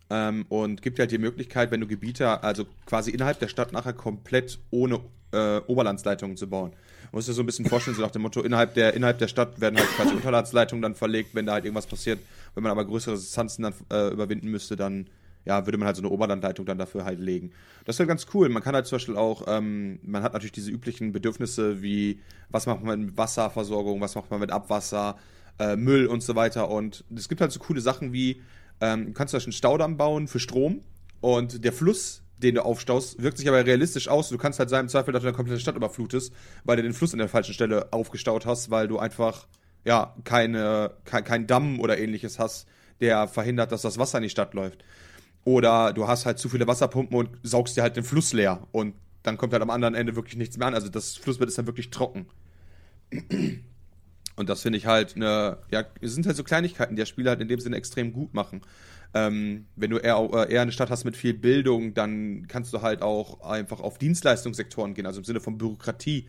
ähm, 0.10 0.46
und 0.50 0.82
gibt 0.82 1.00
halt 1.00 1.12
die 1.12 1.18
Möglichkeit, 1.18 1.72
wenn 1.72 1.82
du 1.82 1.88
Gebiete, 1.88 2.44
also 2.44 2.66
quasi 2.86 3.12
innerhalb 3.12 3.40
der 3.40 3.48
Stadt 3.48 3.72
nachher 3.72 3.94
komplett 3.94 4.60
ohne 4.72 5.00
äh, 5.32 5.58
Oberlandsleitungen 5.68 6.38
zu 6.38 6.50
bauen. 6.50 6.74
Muss 7.16 7.28
sich 7.28 7.36
so 7.36 7.44
ein 7.44 7.46
bisschen 7.46 7.66
vorstellen, 7.66 7.96
so 7.96 8.02
nach 8.02 8.12
dem 8.12 8.24
Motto, 8.24 8.42
innerhalb 8.42 8.74
der, 8.74 8.94
innerhalb 8.94 9.20
der 9.20 9.30
Stadt 9.30 9.62
werden 9.62 9.80
halt 9.80 9.88
quasi 9.96 10.14
Unterlandsleitungen 10.14 10.82
dann 10.82 10.96
verlegt, 10.96 11.34
wenn 11.34 11.46
da 11.46 11.54
halt 11.54 11.64
irgendwas 11.64 11.88
passiert. 11.88 12.20
Wenn 12.54 12.62
man 12.62 12.74
aber 12.74 12.84
größere 12.84 13.16
Distanzen 13.16 13.64
dann 13.64 13.74
äh, 13.90 14.12
überwinden 14.12 14.52
müsste, 14.52 14.76
dann 14.76 15.08
ja, 15.46 15.66
würde 15.66 15.78
man 15.78 15.86
halt 15.86 15.96
so 15.96 16.02
eine 16.02 16.10
Oberlandleitung 16.10 16.66
dann 16.66 16.78
dafür 16.78 17.06
halt 17.06 17.22
legen. 17.22 17.52
Das 17.86 17.96
ist 17.96 18.00
halt 18.02 18.10
ganz 18.10 18.28
cool. 18.34 18.50
Man 18.50 18.62
kann 18.62 18.76
halt 18.76 18.86
zum 18.86 18.98
Beispiel 18.98 19.16
auch, 19.16 19.44
ähm, 19.48 19.98
man 20.04 20.24
hat 20.24 20.34
natürlich 20.34 20.52
diese 20.52 20.70
üblichen 20.72 21.14
Bedürfnisse 21.14 21.82
wie, 21.82 22.20
was 22.50 22.66
macht 22.66 22.84
man 22.84 23.06
mit 23.06 23.18
Wasserversorgung, 23.18 24.02
was 24.02 24.16
macht 24.16 24.30
man 24.30 24.42
mit 24.42 24.52
Abwasser, 24.52 25.16
äh, 25.58 25.78
Müll 25.78 26.08
und 26.08 26.22
so 26.22 26.36
weiter. 26.36 26.70
Und 26.70 27.06
es 27.16 27.30
gibt 27.30 27.40
halt 27.40 27.54
so 27.54 27.62
coole 27.62 27.80
Sachen 27.80 28.12
wie, 28.12 28.42
ähm, 28.82 29.06
du 29.06 29.14
kannst 29.14 29.32
zum 29.32 29.38
Beispiel 29.38 29.52
einen 29.52 29.58
Staudamm 29.58 29.96
bauen 29.96 30.28
für 30.28 30.42
Strom 30.42 30.82
und 31.22 31.64
der 31.64 31.72
Fluss, 31.72 32.24
den 32.38 32.56
du 32.56 32.66
aufstaust, 32.66 33.22
wirkt 33.22 33.38
sich 33.38 33.48
aber 33.48 33.66
realistisch 33.66 34.08
aus. 34.08 34.30
Du 34.30 34.38
kannst 34.38 34.60
halt 34.60 34.70
sein 34.70 34.82
im 34.82 34.90
Zweifel, 34.90 35.14
dass 35.14 35.22
du 35.22 35.28
eine 35.28 35.36
komplette 35.36 35.60
Stadt 35.60 35.76
überflutest, 35.76 36.34
weil 36.64 36.78
du 36.78 36.84
den 36.84 36.94
Fluss 36.94 37.14
an 37.14 37.20
der 37.20 37.30
falschen 37.30 37.54
Stelle 37.54 37.92
aufgestaut 37.92 38.46
hast, 38.46 38.72
weil 38.72 38.88
du 38.88 39.00
einfach, 39.00 39.48
ja, 39.86 40.16
keine, 40.24 40.92
kein, 41.06 41.24
kein 41.24 41.48
Damm 41.48 41.80
oder 41.80 41.98
ähnliches 41.98 42.40
hast, 42.40 42.68
der 43.00 43.28
verhindert, 43.28 43.72
dass 43.72 43.82
das 43.82 43.98
Wasser 43.98 44.18
in 44.18 44.24
die 44.24 44.30
Stadt 44.30 44.54
läuft. 44.54 44.84
Oder 45.44 45.94
du 45.94 46.08
hast 46.08 46.26
halt 46.26 46.40
zu 46.40 46.50
viele 46.50 46.68
Wasserpumpen 46.68 47.16
und 47.18 47.30
saugst 47.44 47.78
dir 47.78 47.84
halt 47.84 47.96
den 47.96 48.04
Fluss 48.04 48.34
leer 48.34 48.68
und 48.72 48.96
dann 49.24 49.38
kommt 49.38 49.54
halt 49.54 49.62
am 49.62 49.70
anderen 49.70 49.96
Ende 49.96 50.16
wirklich 50.16 50.38
nichts 50.38 50.58
mehr 50.58 50.68
an. 50.68 50.76
Also 50.76 50.90
das 50.90 51.16
Flussbett 51.16 51.48
ist 51.48 51.58
dann 51.58 51.68
wirklich 51.68 51.90
trocken. 51.90 52.28
Und 54.36 54.50
das 54.50 54.62
finde 54.62 54.78
ich 54.78 54.86
halt 54.86 55.16
eine, 55.16 55.58
ja, 55.72 55.86
es 56.02 56.14
sind 56.14 56.26
halt 56.26 56.36
so 56.36 56.44
Kleinigkeiten, 56.44 56.96
die 56.96 57.00
das 57.02 57.10
Spiel 57.10 57.28
halt 57.28 57.42
in 57.42 57.48
dem 57.48 57.60
Sinne 57.60 57.78
extrem 57.78 58.12
gut 58.12 58.34
machen. 58.34 58.62
Ähm, 59.16 59.66
wenn 59.78 59.92
du 59.92 59.98
eher, 59.98 60.18
äh, 60.34 60.54
eher 60.54 60.62
eine 60.62 60.74
Stadt 60.74 60.90
hast 60.90 61.06
mit 61.06 61.16
viel 61.16 61.34
Bildung, 61.34 61.94
dann 61.94 62.48
kannst 62.50 62.74
du 62.74 62.82
halt 62.82 63.02
auch 63.02 63.40
einfach 63.50 63.80
auf 63.80 63.98
Dienstleistungssektoren 63.98 64.94
gehen, 64.94 65.06
also 65.06 65.20
im 65.22 65.24
Sinne 65.24 65.40
von 65.40 65.58
Bürokratie, 65.58 66.28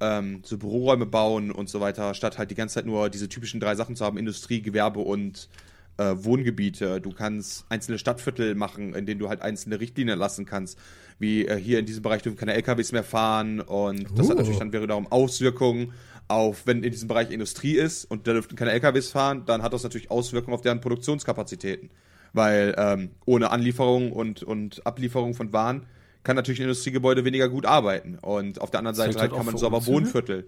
ähm, 0.00 0.40
so 0.42 0.56
Büroräume 0.56 1.04
bauen 1.04 1.50
und 1.50 1.68
so 1.68 1.80
weiter, 1.80 2.14
statt 2.14 2.38
halt 2.38 2.50
die 2.50 2.54
ganze 2.54 2.76
Zeit 2.76 2.86
nur 2.86 3.10
diese 3.10 3.28
typischen 3.28 3.60
drei 3.60 3.74
Sachen 3.74 3.96
zu 3.96 4.04
haben, 4.06 4.16
Industrie, 4.16 4.62
Gewerbe 4.62 5.00
und 5.00 5.50
äh, 5.98 6.14
Wohngebiete. 6.16 7.02
Du 7.02 7.12
kannst 7.12 7.66
einzelne 7.68 7.98
Stadtviertel 7.98 8.54
machen, 8.54 8.94
in 8.94 9.04
denen 9.04 9.20
du 9.20 9.28
halt 9.28 9.42
einzelne 9.42 9.78
Richtlinien 9.78 10.18
lassen 10.18 10.46
kannst. 10.46 10.78
Wie 11.18 11.46
äh, 11.46 11.56
hier 11.56 11.80
in 11.80 11.84
diesem 11.84 12.02
Bereich 12.02 12.22
dürfen 12.22 12.38
keine 12.38 12.54
LKWs 12.54 12.92
mehr 12.92 13.04
fahren 13.04 13.60
und 13.60 14.06
das 14.16 14.30
hat 14.30 14.36
Uh. 14.36 14.38
natürlich 14.38 14.58
dann 14.58 14.72
wiederum 14.72 15.06
Auswirkungen 15.06 15.92
auf, 16.28 16.66
wenn 16.66 16.82
in 16.82 16.92
diesem 16.92 17.08
Bereich 17.08 17.30
Industrie 17.30 17.74
ist 17.74 18.06
und 18.06 18.26
da 18.26 18.32
dürften 18.32 18.56
keine 18.56 18.72
LKWs 18.72 19.10
fahren, 19.10 19.44
dann 19.44 19.62
hat 19.62 19.74
das 19.74 19.82
natürlich 19.82 20.10
Auswirkungen 20.10 20.54
auf 20.54 20.62
deren 20.62 20.80
Produktionskapazitäten. 20.80 21.90
Weil 22.32 22.74
ähm, 22.78 23.10
ohne 23.26 23.50
Anlieferung 23.50 24.12
und, 24.12 24.42
und 24.42 24.86
Ablieferung 24.86 25.34
von 25.34 25.52
Waren 25.52 25.86
kann 26.22 26.36
natürlich 26.36 26.60
ein 26.60 26.64
Industriegebäude 26.64 27.24
weniger 27.24 27.48
gut 27.48 27.66
arbeiten. 27.66 28.18
Und 28.18 28.60
auf 28.60 28.70
der 28.70 28.78
anderen 28.78 28.94
Seite 28.94 29.18
halt 29.18 29.32
das 29.32 29.36
kann 29.36 29.46
man 29.46 29.56
so 29.56 29.66
aber 29.66 29.78
Umzüge? 29.78 29.96
Wohnviertel. 29.96 30.46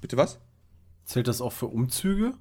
Bitte 0.00 0.16
was? 0.16 0.38
Zählt 1.04 1.28
das 1.28 1.40
auch 1.40 1.52
für 1.52 1.66
Umzüge? 1.66 2.34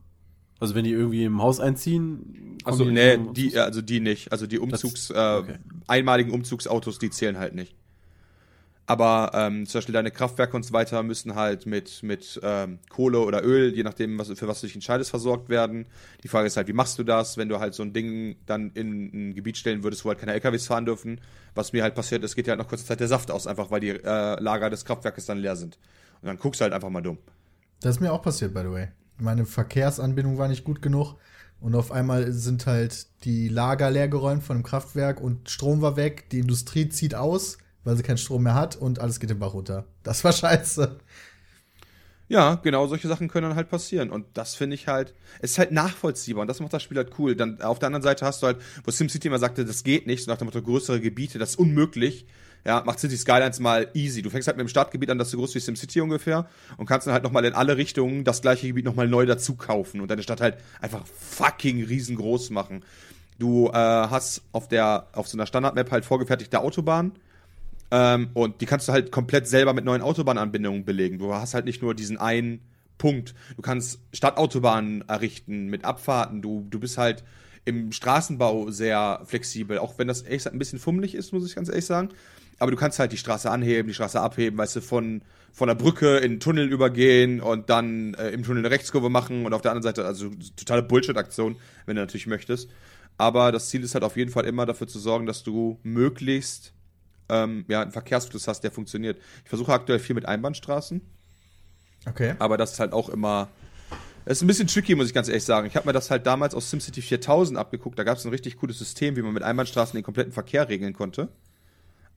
Also 0.59 0.75
wenn 0.75 0.83
die 0.83 0.91
irgendwie 0.91 1.23
im 1.23 1.41
Haus 1.41 1.59
einziehen? 1.59 2.57
Achso, 2.63 2.85
nee, 2.85 3.17
die, 3.33 3.53
äh, 3.53 3.59
also 3.59 3.81
die 3.81 3.99
nicht. 3.99 4.31
Also 4.31 4.47
die 4.47 4.59
Umzugs, 4.59 5.09
äh, 5.09 5.13
okay. 5.13 5.55
einmaligen 5.87 6.31
Umzugsautos, 6.31 6.99
die 6.99 7.09
zählen 7.09 7.37
halt 7.37 7.53
nicht. 7.53 7.75
Aber 8.89 9.31
ähm, 9.33 9.65
zum 9.65 9.79
Beispiel 9.79 9.91
deine 9.91 10.11
Kraftwerke 10.11 10.55
und 10.55 10.63
so 10.63 10.71
weiter 10.71 11.03
müssen 11.03 11.35
halt 11.35 11.65
mit, 11.65 12.03
mit 12.03 12.39
ähm, 12.41 12.79
Kohle 12.89 13.19
oder 13.19 13.43
Öl, 13.43 13.75
je 13.75 13.83
nachdem, 13.83 14.17
was, 14.17 14.29
für 14.29 14.47
was 14.47 14.61
du 14.61 14.67
dich 14.67 14.75
entscheidest, 14.75 15.09
versorgt 15.09 15.49
werden. 15.49 15.87
Die 16.23 16.29
Frage 16.29 16.47
ist 16.47 16.55
halt, 16.55 16.69
wie 16.69 16.73
machst 16.73 16.97
du 16.97 17.03
das, 17.03 17.35
wenn 17.35 17.49
du 17.49 17.59
halt 17.59 17.73
so 17.73 17.83
ein 17.83 17.91
Ding 17.91 18.37
dann 18.45 18.71
in 18.75 19.11
ein 19.13 19.35
Gebiet 19.35 19.57
stellen 19.57 19.83
würdest, 19.83 20.05
wo 20.05 20.09
halt 20.09 20.19
keine 20.19 20.31
LKWs 20.31 20.67
fahren 20.67 20.85
dürfen. 20.85 21.19
Was 21.53 21.73
mir 21.73 21.83
halt 21.83 21.95
passiert 21.95 22.23
ist, 22.23 22.35
geht 22.35 22.47
ja 22.47 22.51
halt 22.51 22.61
nach 22.61 22.69
kurzer 22.69 22.85
Zeit 22.85 23.01
der 23.01 23.09
Saft 23.09 23.29
aus, 23.29 23.45
einfach 23.45 23.69
weil 23.71 23.81
die 23.81 23.89
äh, 23.89 24.41
Lager 24.41 24.69
des 24.69 24.85
Kraftwerkes 24.85 25.25
dann 25.25 25.39
leer 25.39 25.57
sind. 25.57 25.77
Und 26.21 26.27
dann 26.27 26.37
guckst 26.37 26.61
du 26.61 26.63
halt 26.63 26.73
einfach 26.73 26.89
mal 26.89 27.01
dumm. 27.01 27.17
Das 27.81 27.97
ist 27.97 27.99
mir 27.99 28.13
auch 28.13 28.21
passiert, 28.21 28.53
by 28.53 28.61
the 28.61 28.71
way. 28.71 28.87
Meine 29.17 29.45
Verkehrsanbindung 29.45 30.37
war 30.37 30.47
nicht 30.47 30.63
gut 30.63 30.81
genug 30.81 31.15
und 31.59 31.75
auf 31.75 31.91
einmal 31.91 32.31
sind 32.31 32.65
halt 32.67 33.07
die 33.25 33.49
Lager 33.49 33.91
leergeräumt 33.91 34.43
von 34.43 34.57
dem 34.57 34.63
Kraftwerk 34.63 35.19
und 35.19 35.49
Strom 35.49 35.81
war 35.81 35.97
weg, 35.97 36.29
die 36.29 36.39
Industrie 36.39 36.87
zieht 36.87 37.15
aus, 37.15 37.57
weil 37.83 37.95
sie 37.95 38.03
keinen 38.03 38.17
Strom 38.17 38.43
mehr 38.43 38.55
hat 38.55 38.75
und 38.75 38.99
alles 38.99 39.19
geht 39.19 39.29
den 39.29 39.39
Bach 39.39 39.53
runter. 39.53 39.85
Das 40.03 40.23
war 40.23 40.33
scheiße. 40.33 40.99
Ja, 42.29 42.55
genau, 42.55 42.87
solche 42.87 43.07
Sachen 43.07 43.29
können 43.29 43.47
dann 43.47 43.55
halt 43.55 43.69
passieren. 43.69 44.09
Und 44.09 44.25
das 44.33 44.55
finde 44.55 44.75
ich 44.75 44.87
halt, 44.87 45.13
es 45.39 45.51
ist 45.51 45.59
halt 45.59 45.71
nachvollziehbar 45.71 46.41
und 46.41 46.47
das 46.47 46.59
macht 46.59 46.73
das 46.73 46.83
Spiel 46.83 46.97
halt 46.97 47.17
cool. 47.17 47.35
Dann 47.35 47.61
auf 47.61 47.79
der 47.79 47.87
anderen 47.87 48.03
Seite 48.03 48.25
hast 48.25 48.41
du 48.41 48.47
halt, 48.47 48.57
wo 48.83 48.91
SimCity 48.91 49.29
immer 49.29 49.39
sagte, 49.39 49.63
das 49.63 49.83
geht 49.83 50.07
nicht, 50.07 50.25
so 50.25 50.31
nach 50.31 50.37
dem 50.37 50.45
Motto 50.45 50.61
größere 50.61 50.99
Gebiete, 50.99 51.39
das 51.39 51.51
ist 51.51 51.59
unmöglich. 51.59 52.25
Ja, 52.65 52.83
macht 52.85 52.99
City 52.99 53.15
Skylines 53.15 53.61
mal 53.61 53.89
easy. 53.93 54.21
Du 54.21 54.29
fängst 54.29 54.47
halt 54.47 54.57
mit 54.57 54.65
dem 54.65 54.69
Startgebiet 54.69 55.09
an, 55.09 55.17
das 55.17 55.29
ist 55.29 55.31
so 55.31 55.37
groß 55.37 55.55
wie 55.55 55.59
SimCity 55.59 56.01
ungefähr 56.01 56.49
und 56.75 56.85
kannst 56.85 57.07
dann 57.07 57.13
halt 57.13 57.23
nochmal 57.23 57.45
in 57.45 57.53
alle 57.53 57.77
Richtungen 57.77 58.25
das 58.25 58.41
gleiche 58.41 58.67
Gebiet 58.67 58.83
nochmal 58.83 59.07
neu 59.07 59.25
dazu 59.25 59.55
kaufen 59.55 60.01
und 60.01 60.11
deine 60.11 60.23
Stadt 60.23 60.41
halt 60.41 60.57
einfach 60.81 61.05
fucking 61.05 61.85
riesengroß 61.85 62.49
machen. 62.49 62.83
Du 63.39 63.69
äh, 63.69 63.71
hast 63.71 64.41
auf 64.51 64.67
der, 64.67 65.07
auf 65.13 65.29
so 65.29 65.37
einer 65.37 65.45
Standardmap 65.45 65.91
halt 65.91 66.03
vorgefertigte 66.03 66.59
Autobahnen, 66.59 67.13
ähm, 67.91 68.29
und 68.33 68.61
die 68.61 68.65
kannst 68.65 68.87
du 68.87 68.93
halt 68.93 69.11
komplett 69.11 69.47
selber 69.47 69.73
mit 69.73 69.85
neuen 69.85 70.01
Autobahnanbindungen 70.01 70.85
belegen. 70.85 71.19
Du 71.19 71.33
hast 71.33 71.53
halt 71.53 71.65
nicht 71.65 71.81
nur 71.81 71.93
diesen 71.95 72.17
einen 72.17 72.61
Punkt. 72.97 73.33
Du 73.55 73.61
kannst 73.61 73.99
Stadtautobahnen 74.11 75.07
errichten 75.07 75.67
mit 75.67 75.85
Abfahrten. 75.85 76.41
Du, 76.41 76.65
du 76.69 76.79
bist 76.79 76.97
halt 76.97 77.23
im 77.65 77.91
Straßenbau 77.91 78.71
sehr 78.71 79.21
flexibel, 79.25 79.77
auch 79.77 79.97
wenn 79.97 80.07
das 80.07 80.21
ehrlich 80.21 80.39
gesagt 80.39 80.55
ein 80.55 80.59
bisschen 80.59 80.79
fummelig 80.79 81.15
ist, 81.15 81.33
muss 81.33 81.45
ich 81.45 81.55
ganz 81.55 81.69
ehrlich 81.69 81.85
sagen. 81.85 82.09
Aber 82.59 82.71
du 82.71 82.77
kannst 82.77 82.97
halt 82.97 83.11
die 83.11 83.17
Straße 83.17 83.51
anheben, 83.51 83.87
die 83.87 83.93
Straße 83.93 84.19
abheben, 84.19 84.57
weißt 84.57 84.77
du, 84.77 84.81
von, 84.81 85.21
von 85.51 85.67
der 85.67 85.75
Brücke 85.75 86.17
in 86.17 86.33
den 86.33 86.39
Tunnel 86.39 86.71
übergehen 86.71 87.39
und 87.39 87.69
dann 87.69 88.15
äh, 88.15 88.29
im 88.29 88.43
Tunnel 88.43 88.65
eine 88.65 88.71
Rechtskurve 88.71 89.09
machen 89.09 89.45
und 89.45 89.53
auf 89.53 89.61
der 89.61 89.71
anderen 89.71 89.83
Seite, 89.83 90.05
also 90.05 90.31
totale 90.55 90.81
Bullshit-Aktion, 90.81 91.57
wenn 91.85 91.95
du 91.95 92.01
natürlich 92.01 92.25
möchtest. 92.25 92.69
Aber 93.17 93.51
das 93.51 93.69
Ziel 93.69 93.83
ist 93.83 93.93
halt 93.93 94.03
auf 94.03 94.17
jeden 94.17 94.31
Fall 94.31 94.45
immer 94.45 94.65
dafür 94.65 94.87
zu 94.87 94.99
sorgen, 94.99 95.25
dass 95.25 95.43
du 95.43 95.79
möglichst 95.83 96.73
ähm, 97.29 97.65
ja, 97.67 97.81
einen 97.81 97.91
Verkehrsfluss 97.91 98.47
hast, 98.47 98.61
der 98.61 98.71
funktioniert. 98.71 99.17
Ich 99.43 99.49
versuche 99.49 99.73
aktuell 99.73 99.99
viel 99.99 100.15
mit 100.15 100.25
Einbahnstraßen, 100.25 101.01
Okay. 102.07 102.35
aber 102.39 102.57
das 102.57 102.73
ist 102.73 102.79
halt 102.79 102.93
auch 102.93 103.09
immer. 103.09 103.49
Es 104.25 104.39
ist 104.39 104.41
ein 104.43 104.47
bisschen 104.47 104.67
tricky, 104.67 104.95
muss 104.95 105.07
ich 105.07 105.13
ganz 105.13 105.27
ehrlich 105.29 105.45
sagen. 105.45 105.67
Ich 105.67 105.75
habe 105.75 105.87
mir 105.87 105.93
das 105.93 106.11
halt 106.11 106.25
damals 106.27 106.53
aus 106.53 106.69
SimCity 106.69 107.01
4000 107.01 107.57
abgeguckt. 107.57 107.97
Da 107.97 108.03
gab 108.03 108.17
es 108.17 108.25
ein 108.25 108.29
richtig 108.29 108.57
cooles 108.57 108.77
System, 108.77 109.15
wie 109.15 109.21
man 109.21 109.33
mit 109.33 109.43
Einbahnstraßen 109.43 109.95
den 109.95 110.03
kompletten 110.03 110.33
Verkehr 110.33 110.67
regeln 110.67 110.93
konnte. 110.93 111.29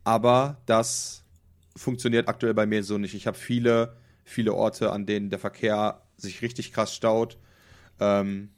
Aber 0.02 0.56
das 0.66 1.22
funktioniert 1.76 2.28
aktuell 2.28 2.54
bei 2.54 2.66
mir 2.66 2.82
so 2.82 2.98
nicht. 2.98 3.14
Ich 3.14 3.28
habe 3.28 3.38
viele, 3.38 3.96
viele 4.24 4.54
Orte, 4.54 4.90
an 4.92 5.06
denen 5.06 5.30
der 5.30 5.38
Verkehr 5.38 6.02
sich 6.16 6.42
richtig 6.42 6.72
krass 6.72 6.94
staut. 6.94 7.38
Ähm, 8.00 8.50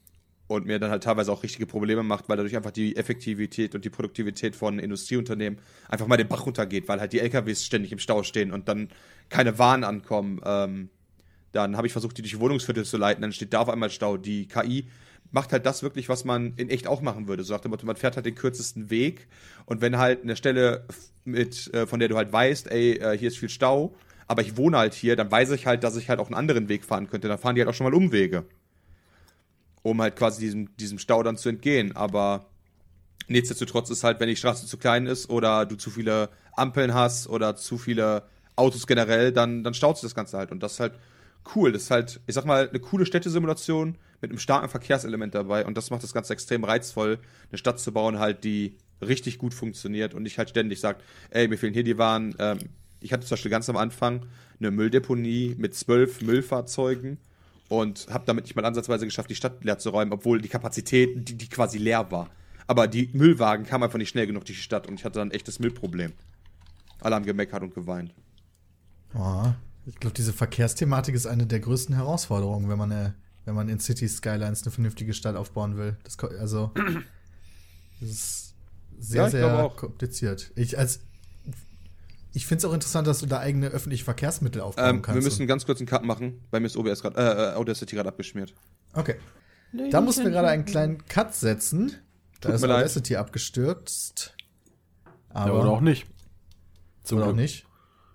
und 0.53 0.67
mir 0.67 0.79
dann 0.79 0.91
halt 0.91 1.03
teilweise 1.03 1.33
auch 1.33 1.43
richtige 1.43 1.67
Probleme 1.67 2.03
macht, 2.03 2.29
weil 2.29 2.37
dadurch 2.37 2.57
einfach 2.57 2.71
die 2.71 2.97
Effektivität 2.97 3.75
und 3.75 3.85
die 3.85 3.91
Produktivität 3.91 4.55
von 4.55 4.79
Industrieunternehmen 4.79 5.59
einfach 5.89 6.07
mal 6.07 6.17
den 6.17 6.29
Bach 6.29 6.47
runtergeht, 6.47 6.89
weil 6.89 7.01
halt 7.01 7.13
die 7.13 7.21
LKWs 7.21 7.65
ständig 7.65 7.93
im 7.93 7.99
Stau 7.99 8.23
stehen 8.23 8.53
und 8.53 8.69
dann 8.69 8.89
keine 9.29 9.59
Waren 9.59 9.85
ankommen. 9.85 10.41
Ähm, 10.45 10.91
dann 11.53 11.77
habe 11.77 11.87
ich 11.87 11.93
versucht, 11.93 12.19
die 12.19 12.23
durch 12.23 12.39
Wohnungsviertel 12.39 12.85
zu 12.85 12.97
leiten, 12.97 13.23
dann 13.23 13.33
steht 13.33 13.53
da 13.53 13.61
auf 13.61 13.69
einmal 13.69 13.91
Stau. 13.91 14.17
Die 14.17 14.47
KI 14.47 14.89
macht 15.31 15.53
halt 15.53 15.67
das 15.67 15.83
wirklich, 15.83 16.09
was 16.09 16.25
man 16.25 16.55
in 16.57 16.69
echt 16.69 16.87
auch 16.87 17.01
machen 17.01 17.29
würde. 17.29 17.45
So 17.45 17.55
nach 17.55 17.61
dem 17.61 17.71
Motto, 17.71 17.87
man 17.87 17.97
fährt 17.97 18.17
halt 18.17 18.27
den 18.27 18.35
kürzesten 18.35 18.91
Weg 18.91 19.29
und 19.67 19.81
wenn 19.81 19.99
halt 19.99 20.23
eine 20.23 20.37
Stelle 20.37 20.87
mit, 21.25 21.73
äh, 21.75 21.87
von 21.87 21.99
der 22.01 22.09
du 22.09 22.17
halt 22.17 22.33
weißt, 22.33 22.71
ey, 22.71 22.99
äh, 22.99 23.17
hier 23.17 23.29
ist 23.29 23.39
viel 23.39 23.49
Stau, 23.49 23.95
aber 24.27 24.43
ich 24.43 24.57
wohne 24.57 24.79
halt 24.79 24.95
hier, 24.95 25.17
dann 25.17 25.31
weiß 25.31 25.51
ich 25.53 25.67
halt, 25.67 25.85
dass 25.85 25.97
ich 25.97 26.09
halt 26.09 26.21
auch 26.21 26.27
einen 26.27 26.35
anderen 26.35 26.69
Weg 26.69 26.85
fahren 26.85 27.09
könnte. 27.09 27.29
Dann 27.29 27.39
fahren 27.39 27.55
die 27.55 27.63
halt 27.63 27.69
auch 27.69 27.75
schon 27.75 27.85
mal 27.85 27.95
Umwege 27.95 28.45
um 29.83 30.01
halt 30.01 30.17
quasi 30.17 30.41
diesem, 30.41 30.77
diesem 30.77 30.99
Stau 30.99 31.23
dann 31.23 31.37
zu 31.37 31.49
entgehen. 31.49 31.97
Aber 31.97 32.47
nichtsdestotrotz 33.29 33.91
ist 33.91 34.05
halt, 34.05 34.21
wenn 34.21 34.29
die 34.29 34.37
Straße 34.37 34.67
zu 34.67 34.77
klein 34.77 35.07
ist 35.07 35.31
oder 35.31 35.67
du 35.67 35.77
zu 35.77 35.91
viele 35.91 36.31
Ampeln 36.57 36.95
hast 36.95 37.29
oder 37.29 37.57
zu 37.57 37.79
viele 37.79 38.25
Autos 38.57 38.87
generell, 38.87 39.33
dann, 39.33 39.65
dann 39.65 39.75
staut 39.75 39.97
sich 39.97 40.03
das 40.03 40.15
Ganze 40.15 40.39
halt. 40.39 40.53
Und 40.53 40.63
das 40.63 40.75
ist 40.75 40.81
halt 40.81 40.95
cool. 41.55 41.73
Das 41.73 41.83
ist 41.83 41.91
halt, 41.91 42.21
ich 42.27 42.35
sag 42.35 42.45
mal, 42.45 42.69
eine 42.69 42.81
coole 42.81 43.07
Städtesimulation 43.07 43.97
mit 44.21 44.31
einem 44.31 44.39
starken 44.39 44.69
Verkehrselement 44.69 45.35
dabei. 45.35 45.67
Und 45.67 45.77
das 45.77 45.91
macht 45.91 46.03
das 46.03 46.13
Ganze 46.13 46.33
extrem 46.33 46.65
reizvoll, 46.65 47.19
eine 47.51 47.59
Stadt 47.59 47.81
zu 47.81 47.93
bauen, 47.93 48.19
halt, 48.19 48.45
die 48.45 48.77
richtig 49.01 49.39
gut 49.39 49.53
funktioniert 49.53 50.15
und 50.15 50.23
nicht 50.23 50.39
halt 50.39 50.51
ständig 50.51 50.79
sagt, 50.79 51.03
ey, 51.31 51.49
mir 51.49 51.59
fehlen 51.59 51.75
hier 51.75 51.83
die 51.83 51.99
Waren, 51.99 52.37
ähm, 52.39 52.59
Ich 53.01 53.13
hatte 53.13 53.27
zum 53.27 53.35
Beispiel 53.35 53.51
ganz 53.51 53.69
am 53.69 53.77
Anfang 53.77 54.27
eine 54.61 54.71
Mülldeponie 54.71 55.57
mit 55.59 55.75
zwölf 55.75 56.21
Müllfahrzeugen 56.23 57.19
und 57.73 58.07
habe 58.11 58.25
damit 58.27 58.45
nicht 58.45 58.55
mal 58.55 58.67
ansatzweise 58.67 59.07
geschafft, 59.07 59.31
die 59.31 59.35
Stadt 59.35 59.65
leer 59.65 59.79
zu 59.79 59.89
räumen, 59.89 60.13
obwohl 60.13 60.43
die 60.43 60.49
Kapazität, 60.51 61.27
die, 61.27 61.39
die 61.39 61.49
quasi 61.49 61.79
leer 61.79 62.11
war. 62.11 62.29
Aber 62.67 62.87
die 62.87 63.09
Müllwagen 63.15 63.65
kamen 63.65 63.85
einfach 63.85 63.97
nicht 63.97 64.11
schnell 64.11 64.27
genug 64.27 64.45
durch 64.45 64.59
die 64.59 64.63
Stadt 64.63 64.87
und 64.87 65.01
ich 65.01 65.07
hatte 65.07 65.21
dann 65.21 65.29
ein 65.29 65.31
echtes 65.33 65.59
Müllproblem. 65.59 66.13
Alle 67.01 67.15
haben 67.15 67.25
gemeckert 67.25 67.63
und 67.63 67.75
geweint. 67.75 68.13
Oh, 69.15 69.53
ich 69.87 69.97
glaube, 69.97 70.13
diese 70.13 70.35
Verkehrsthematik 70.35 71.15
ist 71.15 71.27
eine 71.27 71.47
der 71.47 71.61
größten 71.61 71.95
Herausforderungen, 71.95 72.69
wenn 72.69 72.77
man, 72.77 72.93
eine, 72.93 73.15
wenn 73.47 73.55
man 73.55 73.71
in 73.71 73.81
City 73.81 74.07
Skylines 74.07 74.65
eine 74.65 74.71
vernünftige 74.71 75.15
Stadt 75.15 75.35
aufbauen 75.35 75.79
will. 75.79 75.97
Das, 76.05 76.19
also, 76.19 76.73
das 78.01 78.11
ist 78.11 78.55
sehr, 78.99 79.23
Ja, 79.23 79.31
sehr 79.31 79.73
kompliziert. 79.77 80.53
Ich, 80.57 80.79
als, 80.79 81.01
ich 82.33 82.47
finde 82.47 82.59
es 82.61 82.65
auch 82.65 82.73
interessant, 82.75 83.07
dass 83.07 83.21
du 83.21 83.27
da 83.27 83.39
eigene 83.41 83.69
öffentliche 83.69 84.05
Verkehrsmittel 84.05 84.61
aufbauen 84.63 84.85
Ähm, 84.89 84.97
wir 84.97 85.03
kannst. 85.03 85.25
müssen 85.25 85.47
ganz 85.47 85.67
kurz 85.67 85.81
einen 85.81 85.87
Cut 85.89 86.05
machen. 86.05 86.41
Bei 86.51 86.61
mir 86.61 86.67
ist 86.67 86.77
OBS 86.77 87.03
gerade, 87.03 87.17
äh, 87.21 87.53
äh, 87.53 87.55
Audacity 87.55 87.97
gerade 87.97 88.09
abgeschmiert. 88.09 88.55
okay. 88.95 89.17
Da 89.91 90.03
mussten 90.03 90.25
wir 90.25 90.31
gerade 90.31 90.49
einen 90.49 90.67
kleinen 90.67 91.07
Cut 91.07 91.35
setzen. 91.35 91.95
Da 92.41 92.49
Tut 92.49 92.57
ist 92.57 92.61
mir 92.61 92.67
leid. 92.69 92.77
Audacity 92.81 93.17
abgestürzt. 93.17 94.35
Ja, 95.07 95.13
Aber 95.35 95.61
oder 95.61 95.71
auch 95.71 95.81
nicht. 95.81 96.07
Zum 97.05 97.17
oder 97.19 97.29
auch 97.29 97.31
Glück. 97.31 97.41
nicht. 97.41 97.67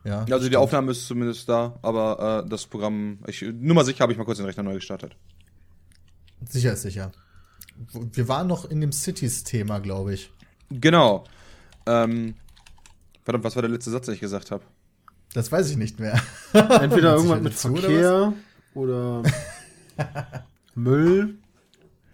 Ja. 0.03 0.24
Also 0.32 0.49
die 0.49 0.55
Aufnahme 0.55 0.91
ist 0.91 1.07
zumindest 1.07 1.49
da, 1.49 1.80
aber 1.82 2.43
äh, 2.45 2.49
das 2.49 2.68
Programm, 2.68 3.20
ich, 3.28 3.41
nur 3.41 3.74
mal 3.76 3.84
sicher, 3.86 3.99
habe 4.01 4.11
ich 4.11 4.18
mal 4.20 4.24
kurz 4.24 4.38
den 4.38 4.45
Rechner 4.45 4.61
neu 4.63 4.76
gestartet. 4.76 5.18
Sicher 6.47 6.74
ist 6.74 6.84
sicher. 6.84 7.11
Wir 7.91 8.28
waren 8.28 8.47
noch 8.47 8.65
in 8.65 8.80
dem 8.80 8.91
Cities-Thema, 8.91 9.80
glaube 9.80 10.13
ich. 10.13 10.32
Genau. 10.70 11.24
Ähm, 11.88 12.36
verdammt, 13.28 13.43
was 13.43 13.55
war 13.55 13.61
der 13.61 13.71
letzte 13.71 13.91
Satz, 13.91 14.05
den 14.05 14.13
ich 14.15 14.21
gesagt 14.21 14.51
habe? 14.51 14.63
Das 15.34 15.51
weiß 15.51 15.69
ich 15.69 15.75
nicht 15.75 15.99
mehr. 15.99 16.17
Entweder 16.53 17.15
irgendwas 17.15 17.41
mit 17.41 17.57
zu, 17.57 17.67
oder 17.73 17.82
Verkehr 17.82 18.34
oder, 18.73 19.23
Müll. 20.75 21.36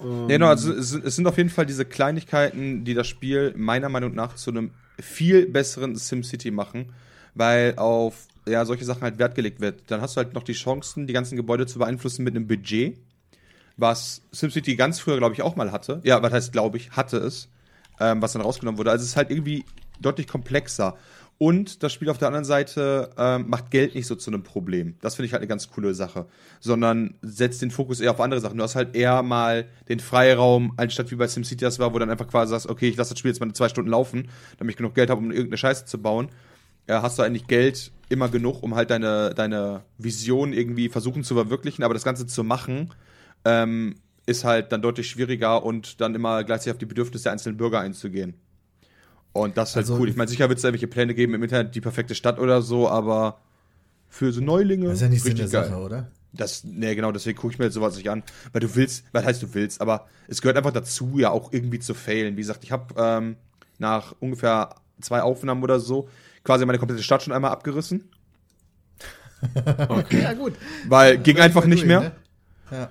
Ähm, 0.01 0.21
Ja, 0.21 0.27
genau, 0.37 0.47
also 0.47 0.73
es, 0.73 0.89
sind- 0.89 1.05
es 1.05 1.15
sind 1.15 1.27
auf 1.27 1.37
jeden 1.37 1.49
Fall 1.49 1.65
diese 1.65 1.85
Kleinigkeiten, 1.85 2.83
die 2.85 2.93
das 2.93 3.07
Spiel 3.07 3.53
meiner 3.55 3.89
Meinung 3.89 4.13
nach 4.15 4.35
zu 4.35 4.51
einem 4.51 4.71
viel 4.99 5.45
besseren 5.47 5.95
SimCity 5.95 6.51
machen, 6.51 6.93
weil 7.35 7.75
auf 7.77 8.27
ja, 8.47 8.65
solche 8.65 8.83
Sachen 8.85 9.03
halt 9.03 9.19
Wert 9.19 9.35
gelegt 9.35 9.61
wird. 9.61 9.83
Dann 9.87 10.01
hast 10.01 10.15
du 10.15 10.21
halt 10.21 10.33
noch 10.33 10.43
die 10.43 10.53
Chancen, 10.53 11.07
die 11.07 11.13
ganzen 11.13 11.35
Gebäude 11.35 11.65
zu 11.65 11.79
beeinflussen 11.79 12.23
mit 12.23 12.35
einem 12.35 12.47
Budget, 12.47 12.97
was 13.77 14.21
SimCity 14.31 14.75
ganz 14.75 14.99
früher, 14.99 15.17
glaube 15.17 15.33
ich, 15.35 15.41
auch 15.41 15.55
mal 15.55 15.71
hatte. 15.71 16.01
Ja, 16.03 16.21
was 16.21 16.33
heißt, 16.33 16.51
glaube 16.51 16.77
ich, 16.77 16.91
hatte 16.91 17.17
es, 17.17 17.47
ähm, 17.99 18.21
was 18.21 18.33
dann 18.33 18.41
rausgenommen 18.41 18.77
wurde. 18.77 18.91
Also 18.91 19.03
es 19.03 19.09
ist 19.11 19.15
halt 19.17 19.29
irgendwie 19.31 19.63
deutlich 19.99 20.27
komplexer. 20.27 20.95
Und 21.39 21.83
das 21.83 21.91
Spiel 21.91 22.09
auf 22.09 22.17
der 22.17 22.29
anderen 22.29 22.45
Seite 22.45 23.09
ähm, 23.17 23.49
macht 23.49 23.71
Geld 23.71 23.95
nicht 23.95 24.07
so 24.07 24.15
zu 24.15 24.31
einem 24.31 24.43
Problem. 24.43 24.95
Das 25.01 25.15
finde 25.15 25.25
ich 25.27 25.33
halt 25.33 25.41
eine 25.41 25.47
ganz 25.47 25.69
coole 25.69 25.93
Sache. 25.93 26.27
Sondern 26.59 27.15
setzt 27.21 27.61
den 27.61 27.71
Fokus 27.71 27.99
eher 27.99 28.11
auf 28.11 28.21
andere 28.21 28.39
Sachen. 28.39 28.57
Du 28.57 28.63
hast 28.63 28.75
halt 28.75 28.95
eher 28.95 29.23
mal 29.23 29.67
den 29.89 29.99
Freiraum, 29.99 30.73
anstatt 30.77 31.11
wie 31.11 31.15
bei 31.15 31.27
SimCity 31.27 31.65
das 31.65 31.79
war, 31.79 31.93
wo 31.93 31.99
dann 31.99 32.09
einfach 32.09 32.27
quasi 32.27 32.51
sagst, 32.51 32.69
okay, 32.69 32.87
ich 32.87 32.95
lasse 32.95 33.09
das 33.09 33.19
Spiel 33.19 33.31
jetzt 33.31 33.41
mal 33.41 33.51
zwei 33.51 33.67
Stunden 33.67 33.89
laufen, 33.89 34.29
damit 34.57 34.73
ich 34.73 34.77
genug 34.77 34.95
Geld 34.95 35.09
habe, 35.09 35.19
um 35.19 35.31
irgendeine 35.31 35.57
Scheiße 35.57 35.85
zu 35.85 36.01
bauen. 36.01 36.29
Ja, 36.87 37.01
hast 37.01 37.17
du 37.17 37.23
eigentlich 37.23 37.47
Geld 37.47 37.91
immer 38.09 38.29
genug, 38.29 38.61
um 38.61 38.75
halt 38.75 38.89
deine, 38.89 39.33
deine 39.33 39.83
Vision 39.97 40.53
irgendwie 40.53 40.89
versuchen 40.89 41.23
zu 41.23 41.33
verwirklichen, 41.33 41.83
aber 41.83 41.93
das 41.93 42.03
Ganze 42.03 42.27
zu 42.27 42.43
machen, 42.43 42.93
ähm, 43.43 43.95
ist 44.25 44.43
halt 44.43 44.71
dann 44.71 44.81
deutlich 44.81 45.09
schwieriger 45.09 45.63
und 45.63 45.99
dann 45.99 46.15
immer 46.15 46.43
gleichzeitig 46.43 46.73
auf 46.73 46.77
die 46.77 46.85
Bedürfnisse 46.85 47.23
der 47.23 47.31
einzelnen 47.33 47.57
Bürger 47.57 47.79
einzugehen. 47.79 48.35
Und 49.33 49.57
das 49.57 49.71
ist 49.71 49.75
halt 49.75 49.83
Also- 49.85 49.97
cool. 49.97 50.09
Ich 50.09 50.15
meine, 50.15 50.29
sicher 50.29 50.47
wird 50.49 50.57
es 50.57 50.61
da 50.61 50.69
irgendwelche 50.69 50.87
Pläne 50.87 51.13
geben 51.15 51.33
im 51.33 51.43
Internet, 51.43 51.73
die 51.75 51.81
perfekte 51.81 52.15
Stadt 52.15 52.39
oder 52.39 52.61
so, 52.61 52.87
aber 52.87 53.39
für 54.09 54.31
so 54.31 54.41
Neulinge. 54.41 54.85
Das 54.85 54.95
ist 54.95 55.01
ja 55.01 55.09
nicht 55.09 55.23
Sinn 55.23 55.33
richtig 55.33 55.51
der 55.51 55.61
geil. 55.61 55.69
Sache, 55.71 55.81
oder? 55.81 56.07
Das, 56.33 56.63
nee, 56.63 56.93
genau, 56.95 57.11
deswegen 57.11 57.37
gucke 57.37 57.53
ich 57.53 57.59
mir 57.59 57.65
jetzt 57.65 57.73
sowas 57.75 57.95
nicht 57.97 58.09
an. 58.09 58.23
Weil 58.51 58.61
du 58.61 58.75
willst, 58.75 59.05
was 59.11 59.23
heißt 59.25 59.41
du 59.43 59.53
willst, 59.53 59.81
aber 59.81 60.07
es 60.27 60.41
gehört 60.41 60.57
einfach 60.57 60.71
dazu, 60.71 61.17
ja 61.19 61.29
auch 61.31 61.51
irgendwie 61.53 61.79
zu 61.79 61.93
failen. 61.93 62.35
Wie 62.37 62.41
gesagt, 62.41 62.63
ich 62.63 62.71
habe 62.71 62.93
ähm, 62.97 63.35
nach 63.79 64.15
ungefähr 64.19 64.75
zwei 65.01 65.21
Aufnahmen 65.21 65.61
oder 65.63 65.79
so 65.79 66.09
quasi 66.43 66.65
meine 66.65 66.77
komplette 66.79 67.03
Stadt 67.03 67.23
schon 67.23 67.33
einmal 67.33 67.51
abgerissen. 67.51 68.09
Okay. 69.89 70.21
Ja, 70.21 70.33
gut. 70.33 70.53
Weil 70.87 71.17
ging 71.17 71.37
einfach 71.39 71.65
nicht 71.65 71.85
mehr. 71.85 71.99
ne? 71.99 72.11
Ja. 72.71 72.89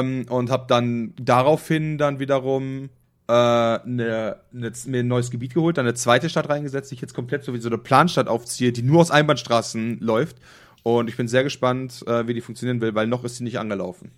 Ähm, 0.00 0.26
und 0.28 0.50
habe 0.50 0.66
dann 0.68 1.14
daraufhin 1.20 1.96
dann 1.98 2.18
wiederum 2.18 2.90
äh, 3.28 3.32
ne, 3.32 4.36
ne, 4.52 4.72
mir 4.86 5.00
ein 5.00 5.08
neues 5.08 5.30
Gebiet 5.30 5.54
geholt, 5.54 5.76
dann 5.76 5.86
eine 5.86 5.94
zweite 5.94 6.30
Stadt 6.30 6.48
reingesetzt, 6.48 6.90
die 6.90 6.94
ich 6.94 7.00
jetzt 7.00 7.14
komplett 7.14 7.44
so 7.44 7.52
wie 7.52 7.60
so 7.60 7.68
eine 7.68 7.78
Planstadt 7.78 8.26
aufziehe, 8.26 8.72
die 8.72 8.82
nur 8.82 9.00
aus 9.00 9.10
Einbahnstraßen 9.10 10.00
läuft. 10.00 10.38
Und 10.82 11.08
ich 11.08 11.16
bin 11.16 11.28
sehr 11.28 11.44
gespannt, 11.44 12.04
äh, 12.06 12.26
wie 12.26 12.34
die 12.34 12.40
funktionieren 12.40 12.80
will, 12.80 12.94
weil 12.94 13.06
noch 13.06 13.24
ist 13.24 13.36
sie 13.36 13.44
nicht 13.44 13.58
angelaufen. 13.58 14.12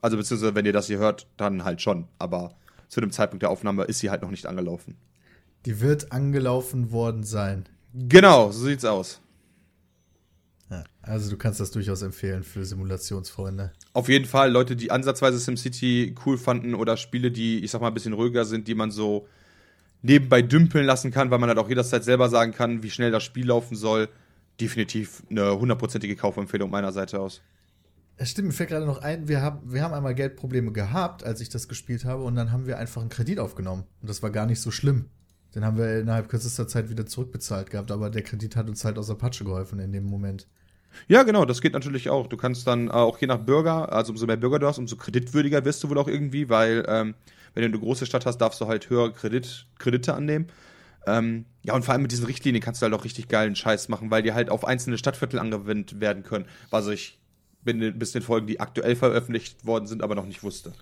Also 0.00 0.16
beziehungsweise, 0.16 0.54
wenn 0.54 0.64
ihr 0.64 0.72
das 0.72 0.86
hier 0.86 0.98
hört, 0.98 1.26
dann 1.36 1.64
halt 1.64 1.82
schon. 1.82 2.06
Aber 2.18 2.54
zu 2.88 3.00
dem 3.00 3.10
Zeitpunkt 3.10 3.42
der 3.42 3.50
Aufnahme 3.50 3.84
ist 3.84 3.98
sie 3.98 4.10
halt 4.10 4.22
noch 4.22 4.30
nicht 4.30 4.46
angelaufen. 4.46 4.96
Die 5.66 5.80
wird 5.80 6.12
angelaufen 6.12 6.92
worden 6.92 7.24
sein. 7.24 7.64
Genau, 7.92 8.52
so 8.52 8.66
sieht's 8.66 8.84
aus. 8.84 9.20
Ja. 10.70 10.84
Also 11.02 11.30
du 11.30 11.36
kannst 11.36 11.58
das 11.58 11.72
durchaus 11.72 12.02
empfehlen 12.02 12.44
für 12.44 12.64
Simulationsfreunde. 12.64 13.72
Auf 13.92 14.08
jeden 14.08 14.24
Fall 14.24 14.52
Leute, 14.52 14.76
die 14.76 14.90
ansatzweise 14.90 15.38
SimCity 15.38 16.14
cool 16.24 16.38
fanden 16.38 16.74
oder 16.74 16.96
Spiele, 16.96 17.30
die, 17.32 17.64
ich 17.64 17.70
sag 17.72 17.80
mal, 17.80 17.88
ein 17.88 17.94
bisschen 17.94 18.12
ruhiger 18.12 18.44
sind, 18.44 18.68
die 18.68 18.76
man 18.76 18.90
so 18.90 19.26
nebenbei 20.02 20.42
dümpeln 20.42 20.86
lassen 20.86 21.10
kann, 21.10 21.30
weil 21.30 21.38
man 21.38 21.48
halt 21.48 21.58
auch 21.58 21.68
jederzeit 21.68 22.04
selber 22.04 22.28
sagen 22.28 22.52
kann, 22.52 22.82
wie 22.82 22.90
schnell 22.90 23.10
das 23.10 23.24
Spiel 23.24 23.46
laufen 23.46 23.76
soll. 23.76 24.08
Definitiv 24.60 25.22
eine 25.28 25.58
hundertprozentige 25.58 26.16
Kaufempfehlung 26.16 26.70
meiner 26.70 26.92
Seite 26.92 27.20
aus. 27.20 27.42
Es 28.16 28.30
stimmt, 28.30 28.48
mir 28.48 28.54
fällt 28.54 28.68
gerade 28.68 28.86
noch 28.86 28.98
ein, 28.98 29.28
wir 29.28 29.40
haben, 29.40 29.72
wir 29.72 29.82
haben 29.82 29.94
einmal 29.94 30.14
Geldprobleme 30.14 30.72
gehabt, 30.72 31.24
als 31.24 31.40
ich 31.40 31.48
das 31.48 31.68
gespielt 31.68 32.04
habe, 32.04 32.22
und 32.22 32.34
dann 32.34 32.52
haben 32.52 32.66
wir 32.66 32.78
einfach 32.78 33.00
einen 33.00 33.08
Kredit 33.08 33.38
aufgenommen. 33.38 33.84
Und 34.02 34.10
das 34.10 34.22
war 34.22 34.30
gar 34.30 34.44
nicht 34.44 34.60
so 34.60 34.70
schlimm. 34.70 35.06
Den 35.54 35.64
haben 35.64 35.78
wir 35.78 36.00
innerhalb 36.00 36.28
kürzester 36.28 36.68
Zeit 36.68 36.90
wieder 36.90 37.06
zurückbezahlt 37.06 37.70
gehabt, 37.70 37.90
aber 37.90 38.10
der 38.10 38.22
Kredit 38.22 38.56
hat 38.56 38.68
uns 38.68 38.84
halt 38.84 38.98
aus 38.98 39.06
der 39.06 39.14
Patsche 39.14 39.44
geholfen 39.44 39.80
in 39.80 39.92
dem 39.92 40.04
Moment. 40.04 40.46
Ja, 41.08 41.22
genau, 41.22 41.44
das 41.44 41.60
geht 41.60 41.72
natürlich 41.72 42.10
auch. 42.10 42.26
Du 42.26 42.36
kannst 42.36 42.66
dann 42.66 42.88
äh, 42.88 42.92
auch 42.92 43.18
je 43.18 43.26
nach 43.26 43.38
Bürger, 43.38 43.92
also 43.92 44.12
umso 44.12 44.26
mehr 44.26 44.36
Bürger 44.36 44.58
du 44.58 44.66
hast, 44.66 44.78
umso 44.78 44.96
kreditwürdiger 44.96 45.64
wirst 45.64 45.82
du 45.82 45.90
wohl 45.90 45.98
auch 45.98 46.08
irgendwie, 46.08 46.48
weil 46.48 46.84
ähm, 46.88 47.14
wenn 47.54 47.62
du 47.62 47.68
eine 47.68 47.78
große 47.78 48.06
Stadt 48.06 48.26
hast, 48.26 48.38
darfst 48.38 48.60
du 48.60 48.66
halt 48.66 48.90
höhere 48.90 49.12
Kredit, 49.12 49.66
Kredite 49.78 50.14
annehmen. 50.14 50.48
Ähm, 51.06 51.46
ja, 51.62 51.74
und 51.74 51.84
vor 51.84 51.92
allem 51.92 52.02
mit 52.02 52.12
diesen 52.12 52.26
Richtlinien 52.26 52.62
kannst 52.62 52.82
du 52.82 52.84
halt 52.84 52.94
auch 52.94 53.04
richtig 53.04 53.28
geilen 53.28 53.56
Scheiß 53.56 53.88
machen, 53.88 54.10
weil 54.10 54.22
die 54.22 54.32
halt 54.32 54.50
auf 54.50 54.64
einzelne 54.64 54.98
Stadtviertel 54.98 55.38
angewendet 55.38 56.00
werden 56.00 56.22
können. 56.22 56.46
Was 56.70 56.86
ich 56.88 57.18
bin 57.62 57.98
bis 57.98 58.12
den 58.12 58.22
Folgen, 58.22 58.46
die 58.46 58.60
aktuell 58.60 58.96
veröffentlicht 58.96 59.64
worden 59.66 59.86
sind, 59.86 60.02
aber 60.02 60.14
noch 60.14 60.26
nicht 60.26 60.42
wusste. 60.42 60.72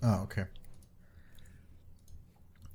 Ah, 0.00 0.22
okay. 0.22 0.46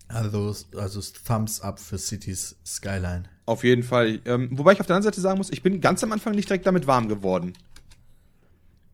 Also, 0.07 0.55
also 0.75 1.01
Thumbs 1.25 1.61
up 1.61 1.79
für 1.79 1.99
Cities 1.99 2.55
Skyline. 2.65 3.29
Auf 3.49 3.63
jeden 3.63 3.81
Fall. 3.81 4.19
Ähm, 4.25 4.47
wobei 4.51 4.73
ich 4.73 4.79
auf 4.79 4.85
der 4.85 4.95
anderen 4.95 5.11
Seite 5.11 5.21
sagen 5.21 5.39
muss, 5.39 5.49
ich 5.49 5.63
bin 5.63 5.81
ganz 5.81 6.03
am 6.03 6.11
Anfang 6.11 6.35
nicht 6.35 6.47
direkt 6.47 6.67
damit 6.67 6.85
warm 6.85 7.07
geworden. 7.07 7.53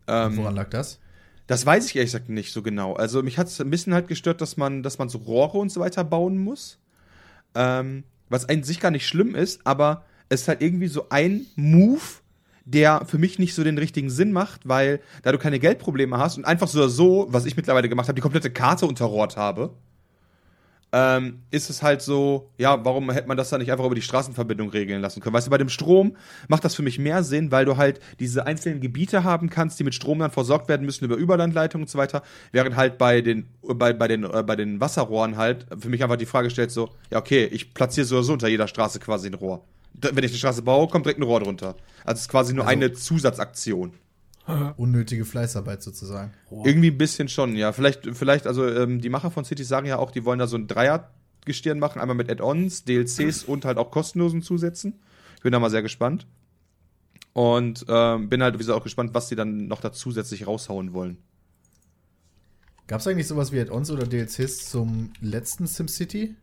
Ähm, 0.07 0.37
Woran 0.37 0.55
lag 0.55 0.69
das? 0.69 0.99
Das 1.45 1.65
weiß 1.65 1.87
ich 1.87 1.95
ehrlich 1.97 2.13
gesagt 2.13 2.29
nicht 2.29 2.53
so 2.53 2.61
genau. 2.61 2.93
Also 2.93 3.21
mich 3.21 3.37
hat 3.37 3.47
es 3.47 3.59
ein 3.59 3.69
bisschen 3.69 3.93
halt 3.93 4.07
gestört, 4.07 4.39
dass 4.39 4.55
man, 4.55 4.81
dass 4.81 4.97
man 4.97 5.09
so 5.09 5.17
Rohre 5.17 5.57
und 5.57 5.73
so 5.73 5.81
weiter 5.81 6.05
bauen 6.05 6.37
muss. 6.37 6.79
Ähm, 7.53 8.05
was 8.29 8.47
an 8.47 8.63
sich 8.63 8.79
gar 8.79 8.91
nicht 8.91 9.05
schlimm 9.05 9.35
ist, 9.35 9.59
aber 9.65 10.05
es 10.29 10.43
ist 10.43 10.47
halt 10.47 10.61
irgendwie 10.61 10.87
so 10.87 11.07
ein 11.09 11.47
Move, 11.57 11.99
der 12.63 13.03
für 13.05 13.17
mich 13.17 13.37
nicht 13.39 13.55
so 13.55 13.63
den 13.65 13.77
richtigen 13.77 14.09
Sinn 14.09 14.31
macht, 14.31 14.61
weil 14.69 15.01
da 15.23 15.33
du 15.33 15.37
keine 15.37 15.59
Geldprobleme 15.59 16.17
hast 16.17 16.37
und 16.37 16.45
einfach 16.45 16.69
so 16.69 16.79
oder 16.79 16.87
so, 16.87 17.27
was 17.29 17.45
ich 17.45 17.57
mittlerweile 17.57 17.89
gemacht 17.89 18.07
habe, 18.07 18.15
die 18.15 18.21
komplette 18.21 18.51
Karte 18.51 18.85
unterrohrt 18.85 19.35
habe, 19.35 19.73
ähm, 20.97 21.41
ist 21.51 21.69
es 21.69 21.83
halt 21.83 22.01
so, 22.01 22.51
ja, 22.57 22.85
warum 22.85 23.11
hätte 23.11 23.27
man 23.27 23.35
das 23.35 23.49
dann 23.49 23.59
nicht 23.59 23.69
einfach 23.69 23.83
über 23.83 23.95
die 23.95 24.01
Straßenverbindung 24.01 24.69
regeln 24.69 25.01
lassen 25.01 25.19
können? 25.19 25.33
Weißt 25.35 25.45
du, 25.47 25.51
bei 25.51 25.57
dem 25.57 25.67
Strom 25.67 26.15
macht 26.47 26.63
das 26.63 26.73
für 26.73 26.83
mich 26.83 26.99
mehr 26.99 27.21
Sinn, 27.21 27.51
weil 27.51 27.65
du 27.65 27.75
halt 27.75 27.99
diese 28.21 28.45
einzelnen 28.47 28.79
Gebiete 28.79 29.25
haben 29.25 29.49
kannst, 29.49 29.77
die 29.77 29.83
mit 29.83 29.93
Strom 29.93 30.19
dann 30.19 30.31
versorgt 30.31 30.69
werden 30.69 30.85
müssen 30.85 31.03
über 31.03 31.17
Überlandleitungen 31.17 31.83
und 31.83 31.89
so 31.89 31.97
weiter, 31.97 32.23
während 32.53 32.77
halt 32.77 32.97
bei 32.97 33.19
den, 33.19 33.49
bei, 33.61 33.91
bei 33.91 34.07
den, 34.07 34.23
äh, 34.23 34.41
bei 34.43 34.55
den 34.55 34.79
Wasserrohren 34.79 35.35
halt 35.35 35.65
für 35.77 35.89
mich 35.89 36.01
einfach 36.01 36.15
die 36.15 36.25
Frage 36.25 36.49
stellt 36.49 36.71
so, 36.71 36.89
ja, 37.11 37.17
okay, 37.17 37.43
ich 37.51 37.73
platziere 37.73 38.05
so 38.05 38.15
oder 38.15 38.23
so 38.23 38.31
unter 38.33 38.47
jeder 38.47 38.69
Straße 38.69 38.99
quasi 39.01 39.27
ein 39.27 39.33
Rohr. 39.33 39.65
Wenn 39.93 40.23
ich 40.23 40.31
eine 40.31 40.37
Straße 40.37 40.61
baue, 40.61 40.87
kommt 40.87 41.05
direkt 41.05 41.19
ein 41.19 41.23
Rohr 41.23 41.41
drunter. 41.41 41.75
Also 42.05 42.15
es 42.19 42.21
ist 42.21 42.29
quasi 42.29 42.53
nur 42.53 42.63
Also- 42.65 42.71
eine 42.71 42.93
Zusatzaktion. 42.93 43.91
Unnötige 44.77 45.25
Fleißarbeit 45.25 45.81
sozusagen. 45.81 46.33
Irgendwie 46.49 46.91
ein 46.91 46.97
bisschen 46.97 47.27
schon, 47.27 47.55
ja. 47.55 47.71
Vielleicht, 47.71 48.15
vielleicht, 48.15 48.47
also 48.47 48.67
ähm, 48.67 49.01
die 49.01 49.09
Macher 49.09 49.31
von 49.31 49.45
Cities 49.45 49.67
sagen 49.67 49.87
ja 49.87 49.97
auch, 49.97 50.11
die 50.11 50.25
wollen 50.25 50.39
da 50.39 50.47
so 50.47 50.57
ein 50.57 50.67
Dreiergestirn 50.67 51.79
machen, 51.79 51.99
einmal 51.99 52.15
mit 52.15 52.29
Add-ons, 52.29 52.83
DLCs 52.83 53.43
und 53.43 53.65
halt 53.65 53.77
auch 53.77 53.91
kostenlosen 53.91 54.41
Zusätzen. 54.41 54.99
Ich 55.37 55.41
bin 55.41 55.51
da 55.51 55.59
mal 55.59 55.69
sehr 55.69 55.81
gespannt. 55.81 56.27
Und 57.33 57.85
ähm, 57.89 58.29
bin 58.29 58.41
halt, 58.41 58.53
wie 58.53 58.59
gesagt, 58.59 58.79
auch 58.79 58.83
gespannt, 58.83 59.13
was 59.13 59.27
die 59.27 59.35
dann 59.35 59.67
noch 59.67 59.81
da 59.81 59.91
zusätzlich 59.91 60.47
raushauen 60.47 60.93
wollen. 60.93 61.17
Gab 62.87 63.01
es 63.01 63.07
eigentlich 63.07 63.27
sowas 63.27 63.51
wie 63.51 63.59
Add-ons 63.59 63.89
oder 63.89 64.05
DLCs 64.05 64.69
zum 64.69 65.11
letzten 65.19 65.65
SimCity? 65.65 66.35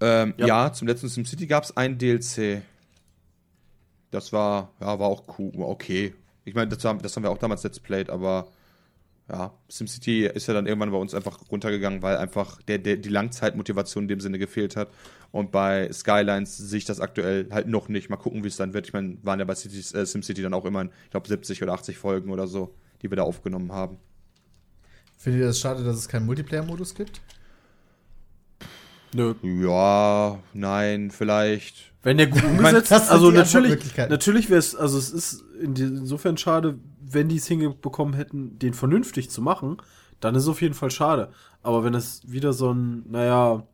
Ähm, 0.00 0.34
ja. 0.36 0.46
Ja. 0.46 0.72
zum 0.72 0.88
letzten 0.88 1.08
SimCity 1.08 1.46
gab 1.46 1.64
es 1.64 1.76
ein 1.76 1.98
DLC. 1.98 2.62
Das 4.10 4.32
war, 4.32 4.72
ja, 4.80 4.98
war 4.98 5.08
auch 5.08 5.38
cool, 5.38 5.52
okay. 5.56 6.14
Ich 6.48 6.54
meine, 6.54 6.68
das 6.68 6.84
haben, 6.84 7.00
das 7.00 7.14
haben 7.14 7.22
wir 7.22 7.30
auch 7.30 7.38
damals 7.38 7.62
Let's 7.62 7.78
Played, 7.78 8.10
aber 8.10 8.48
ja, 9.30 9.52
SimCity 9.68 10.26
ist 10.26 10.46
ja 10.46 10.54
dann 10.54 10.66
irgendwann 10.66 10.90
bei 10.90 10.96
uns 10.96 11.12
einfach 11.12 11.38
runtergegangen, 11.50 12.00
weil 12.00 12.16
einfach 12.16 12.62
der, 12.62 12.78
der, 12.78 12.96
die 12.96 13.10
Langzeitmotivation 13.10 14.04
in 14.04 14.08
dem 14.08 14.20
Sinne 14.20 14.38
gefehlt 14.38 14.74
hat. 14.74 14.88
Und 15.32 15.52
bei 15.52 15.92
Skylines 15.92 16.56
sehe 16.56 16.78
ich 16.78 16.86
das 16.86 17.00
aktuell 17.00 17.46
halt 17.50 17.68
noch 17.68 17.90
nicht. 17.90 18.08
Mal 18.08 18.16
gucken, 18.16 18.42
wie 18.42 18.48
es 18.48 18.56
dann 18.56 18.72
wird. 18.72 18.86
Ich 18.86 18.94
meine, 18.94 19.18
waren 19.22 19.38
ja 19.38 19.44
bei 19.44 19.54
Cities, 19.54 19.92
äh, 19.92 20.06
SimCity 20.06 20.40
dann 20.40 20.54
auch 20.54 20.64
immer, 20.64 20.84
ich 21.04 21.10
glaube, 21.10 21.28
70 21.28 21.62
oder 21.62 21.74
80 21.74 21.98
Folgen 21.98 22.30
oder 22.30 22.46
so, 22.46 22.74
die 23.02 23.10
wir 23.10 23.16
da 23.16 23.24
aufgenommen 23.24 23.70
haben. 23.70 23.98
Findet 25.18 25.42
ihr 25.42 25.46
das 25.48 25.60
schade, 25.60 25.84
dass 25.84 25.96
es 25.96 26.08
keinen 26.08 26.24
Multiplayer-Modus 26.24 26.94
gibt? 26.94 27.20
Nö. 29.12 29.34
Ja, 29.42 30.38
nein, 30.54 31.10
vielleicht. 31.10 31.87
Wenn 32.02 32.16
der 32.16 32.28
gut 32.28 32.44
umgesetzt 32.44 32.92
ist, 32.92 33.10
also 33.10 33.30
natürlich, 33.30 33.96
natürlich 33.96 34.50
wäre 34.50 34.60
es, 34.60 34.76
also 34.76 34.98
es 34.98 35.10
ist 35.10 35.44
insofern 35.60 36.36
schade, 36.36 36.78
wenn 37.00 37.28
die 37.28 37.36
es 37.36 37.46
hinbekommen 37.46 38.14
hätten, 38.14 38.58
den 38.58 38.72
vernünftig 38.72 39.30
zu 39.30 39.42
machen, 39.42 39.78
dann 40.20 40.34
ist 40.34 40.44
es 40.44 40.48
auf 40.48 40.62
jeden 40.62 40.74
Fall 40.74 40.90
schade. 40.90 41.32
Aber 41.62 41.84
wenn 41.84 41.94
es 41.94 42.22
wieder 42.30 42.52
so 42.52 42.72
ein, 42.72 43.04
naja, 43.10 43.66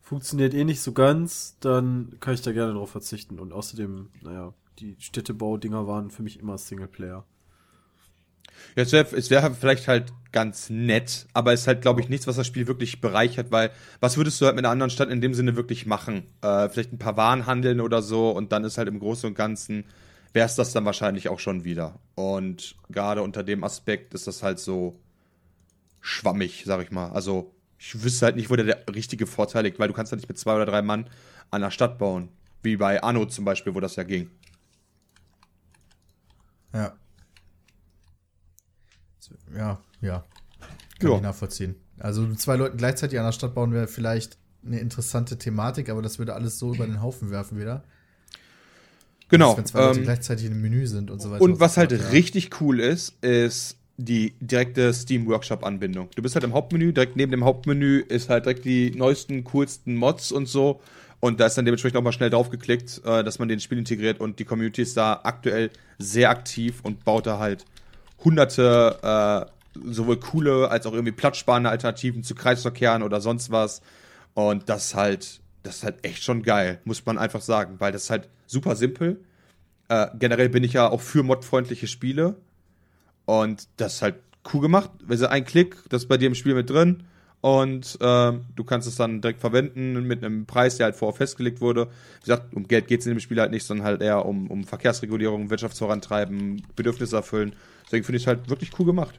funktioniert 0.00 0.54
eh 0.54 0.64
nicht 0.64 0.80
so 0.80 0.92
ganz, 0.92 1.56
dann 1.60 2.16
kann 2.20 2.34
ich 2.34 2.42
da 2.42 2.52
gerne 2.52 2.72
drauf 2.72 2.90
verzichten. 2.90 3.38
Und 3.38 3.52
außerdem, 3.52 4.08
naja, 4.22 4.54
die 4.78 4.96
Städtebau-Dinger 4.98 5.86
waren 5.86 6.10
für 6.10 6.22
mich 6.22 6.38
immer 6.38 6.56
Singleplayer. 6.58 7.24
Ja, 8.76 8.82
es 8.82 8.92
wäre 8.92 9.10
wär 9.12 9.54
vielleicht 9.54 9.88
halt 9.88 10.12
ganz 10.32 10.70
nett, 10.70 11.26
aber 11.32 11.52
es 11.52 11.62
ist 11.62 11.66
halt, 11.66 11.82
glaube 11.82 12.00
ich, 12.00 12.08
nichts, 12.08 12.26
was 12.26 12.36
das 12.36 12.46
Spiel 12.46 12.66
wirklich 12.66 13.00
bereichert, 13.00 13.50
weil 13.50 13.70
was 14.00 14.16
würdest 14.16 14.40
du 14.40 14.46
halt 14.46 14.56
mit 14.56 14.64
einer 14.64 14.72
anderen 14.72 14.90
Stadt 14.90 15.08
in 15.08 15.20
dem 15.20 15.34
Sinne 15.34 15.56
wirklich 15.56 15.86
machen? 15.86 16.24
Äh, 16.42 16.68
vielleicht 16.68 16.92
ein 16.92 16.98
paar 16.98 17.16
Waren 17.16 17.46
handeln 17.46 17.80
oder 17.80 18.02
so 18.02 18.30
und 18.30 18.52
dann 18.52 18.64
ist 18.64 18.78
halt 18.78 18.88
im 18.88 18.98
Großen 18.98 19.28
und 19.28 19.34
Ganzen, 19.34 19.84
wäre 20.32 20.46
es 20.46 20.54
das 20.54 20.72
dann 20.72 20.84
wahrscheinlich 20.84 21.28
auch 21.28 21.38
schon 21.38 21.64
wieder. 21.64 21.98
Und 22.14 22.76
gerade 22.90 23.22
unter 23.22 23.42
dem 23.42 23.64
Aspekt 23.64 24.14
ist 24.14 24.26
das 24.26 24.42
halt 24.42 24.58
so 24.58 25.00
schwammig, 26.00 26.64
sag 26.66 26.82
ich 26.82 26.90
mal. 26.90 27.10
Also 27.10 27.54
ich 27.78 28.02
wüsste 28.02 28.26
halt 28.26 28.36
nicht, 28.36 28.50
wo 28.50 28.56
der, 28.56 28.64
der 28.64 28.94
richtige 28.94 29.26
Vorteil 29.26 29.64
liegt, 29.64 29.78
weil 29.78 29.88
du 29.88 29.94
kannst 29.94 30.12
ja 30.12 30.16
nicht 30.16 30.28
mit 30.28 30.38
zwei 30.38 30.54
oder 30.54 30.66
drei 30.66 30.82
Mann 30.82 31.08
an 31.50 31.62
der 31.62 31.70
Stadt 31.70 31.98
bauen. 31.98 32.28
Wie 32.62 32.76
bei 32.76 33.02
Anno 33.02 33.24
zum 33.26 33.44
Beispiel, 33.44 33.74
wo 33.74 33.80
das 33.80 33.96
ja 33.96 34.02
ging. 34.02 34.30
Ja. 36.72 36.92
Ja, 39.56 39.78
ja. 40.00 40.24
Kann 40.98 41.10
ja. 41.10 41.16
ich 41.16 41.22
nachvollziehen. 41.22 41.76
Also 41.98 42.22
mit 42.22 42.40
zwei 42.40 42.56
Leuten 42.56 42.76
gleichzeitig 42.76 43.18
an 43.18 43.24
der 43.24 43.32
Stadt 43.32 43.54
bauen 43.54 43.72
wäre 43.72 43.88
vielleicht 43.88 44.38
eine 44.64 44.78
interessante 44.80 45.38
Thematik, 45.38 45.88
aber 45.88 46.02
das 46.02 46.18
würde 46.18 46.34
alles 46.34 46.58
so 46.58 46.74
über 46.74 46.86
den 46.86 47.02
Haufen 47.02 47.30
werfen 47.30 47.58
wieder. 47.58 47.84
Genau. 49.28 49.56
Wenn 49.56 49.66
zwei 49.66 49.80
Leute 49.80 49.98
ähm, 49.98 50.04
gleichzeitig 50.04 50.46
im 50.46 50.60
Menü 50.60 50.86
sind 50.86 51.10
und 51.10 51.20
so 51.20 51.30
weiter. 51.30 51.42
Und 51.42 51.60
was 51.60 51.76
halt 51.76 51.92
ja. 51.92 51.98
richtig 52.08 52.60
cool 52.60 52.80
ist, 52.80 53.14
ist 53.22 53.76
die 53.98 54.34
direkte 54.40 54.92
Steam 54.94 55.26
Workshop 55.26 55.64
Anbindung. 55.64 56.08
Du 56.14 56.22
bist 56.22 56.34
halt 56.34 56.44
im 56.44 56.54
Hauptmenü, 56.54 56.92
direkt 56.92 57.16
neben 57.16 57.32
dem 57.32 57.44
Hauptmenü 57.44 57.98
ist 58.00 58.30
halt 58.30 58.46
direkt 58.46 58.64
die 58.64 58.92
neuesten, 58.92 59.44
coolsten 59.44 59.96
Mods 59.96 60.32
und 60.32 60.46
so. 60.46 60.80
Und 61.20 61.40
da 61.40 61.46
ist 61.46 61.58
dann 61.58 61.64
dementsprechend 61.64 61.98
auch 61.98 62.02
mal 62.02 62.12
schnell 62.12 62.30
draufgeklickt, 62.30 63.02
äh, 63.04 63.24
dass 63.24 63.40
man 63.40 63.48
den 63.48 63.58
Spiel 63.58 63.76
integriert 63.76 64.20
und 64.20 64.38
die 64.38 64.44
Community 64.44 64.82
ist 64.82 64.96
da 64.96 65.20
aktuell 65.24 65.70
sehr 65.98 66.30
aktiv 66.30 66.80
und 66.84 67.04
baut 67.04 67.26
da 67.26 67.40
halt 67.40 67.64
hunderte 68.24 69.46
äh, 69.46 69.58
sowohl 69.84 70.18
coole 70.18 70.70
als 70.70 70.86
auch 70.86 70.92
irgendwie 70.92 71.12
platzsparende 71.12 71.70
Alternativen 71.70 72.22
zu 72.22 72.34
Kreisverkehren 72.34 73.02
oder 73.02 73.20
sonst 73.20 73.50
was. 73.50 73.82
Und 74.34 74.68
das 74.68 74.94
halt, 74.94 75.40
das 75.62 75.76
ist 75.76 75.84
halt 75.84 76.04
echt 76.04 76.22
schon 76.22 76.42
geil, 76.42 76.80
muss 76.84 77.04
man 77.06 77.18
einfach 77.18 77.40
sagen, 77.40 77.76
weil 77.78 77.92
das 77.92 78.04
ist 78.04 78.10
halt 78.10 78.28
super 78.46 78.76
simpel. 78.76 79.20
Äh, 79.88 80.08
generell 80.18 80.48
bin 80.48 80.64
ich 80.64 80.74
ja 80.74 80.88
auch 80.88 81.00
für 81.00 81.22
modfreundliche 81.22 81.86
Spiele. 81.86 82.36
Und 83.24 83.68
das 83.76 83.96
ist 83.96 84.02
halt 84.02 84.16
cool 84.52 84.60
gemacht. 84.60 84.90
Sie 85.08 85.30
ein 85.30 85.44
Klick, 85.44 85.76
das 85.88 86.02
ist 86.02 86.08
bei 86.08 86.16
dir 86.16 86.28
im 86.28 86.34
Spiel 86.34 86.54
mit 86.54 86.70
drin. 86.70 87.04
Und 87.40 87.98
äh, 88.00 88.32
du 88.56 88.64
kannst 88.64 88.88
es 88.88 88.96
dann 88.96 89.20
direkt 89.20 89.40
verwenden 89.40 89.92
mit 90.06 90.24
einem 90.24 90.46
Preis, 90.46 90.76
der 90.76 90.86
halt 90.86 90.96
vorher 90.96 91.16
festgelegt 91.16 91.60
wurde. 91.60 91.86
Wie 91.86 92.24
gesagt, 92.24 92.54
um 92.54 92.66
Geld 92.66 92.88
geht 92.88 93.00
es 93.00 93.06
in 93.06 93.14
dem 93.14 93.20
Spiel 93.20 93.40
halt 93.40 93.52
nicht, 93.52 93.64
sondern 93.64 93.86
halt 93.86 94.02
eher 94.02 94.26
um, 94.26 94.50
um 94.50 94.64
Verkehrsregulierung, 94.64 95.48
Wirtschaftsvorantreiben, 95.48 96.62
Bedürfnisse 96.74 97.16
erfüllen. 97.16 97.54
Deswegen 97.88 98.04
finde 98.04 98.18
ich 98.18 98.24
es 98.24 98.26
halt 98.26 98.50
wirklich 98.50 98.78
cool 98.78 98.84
gemacht. 98.84 99.18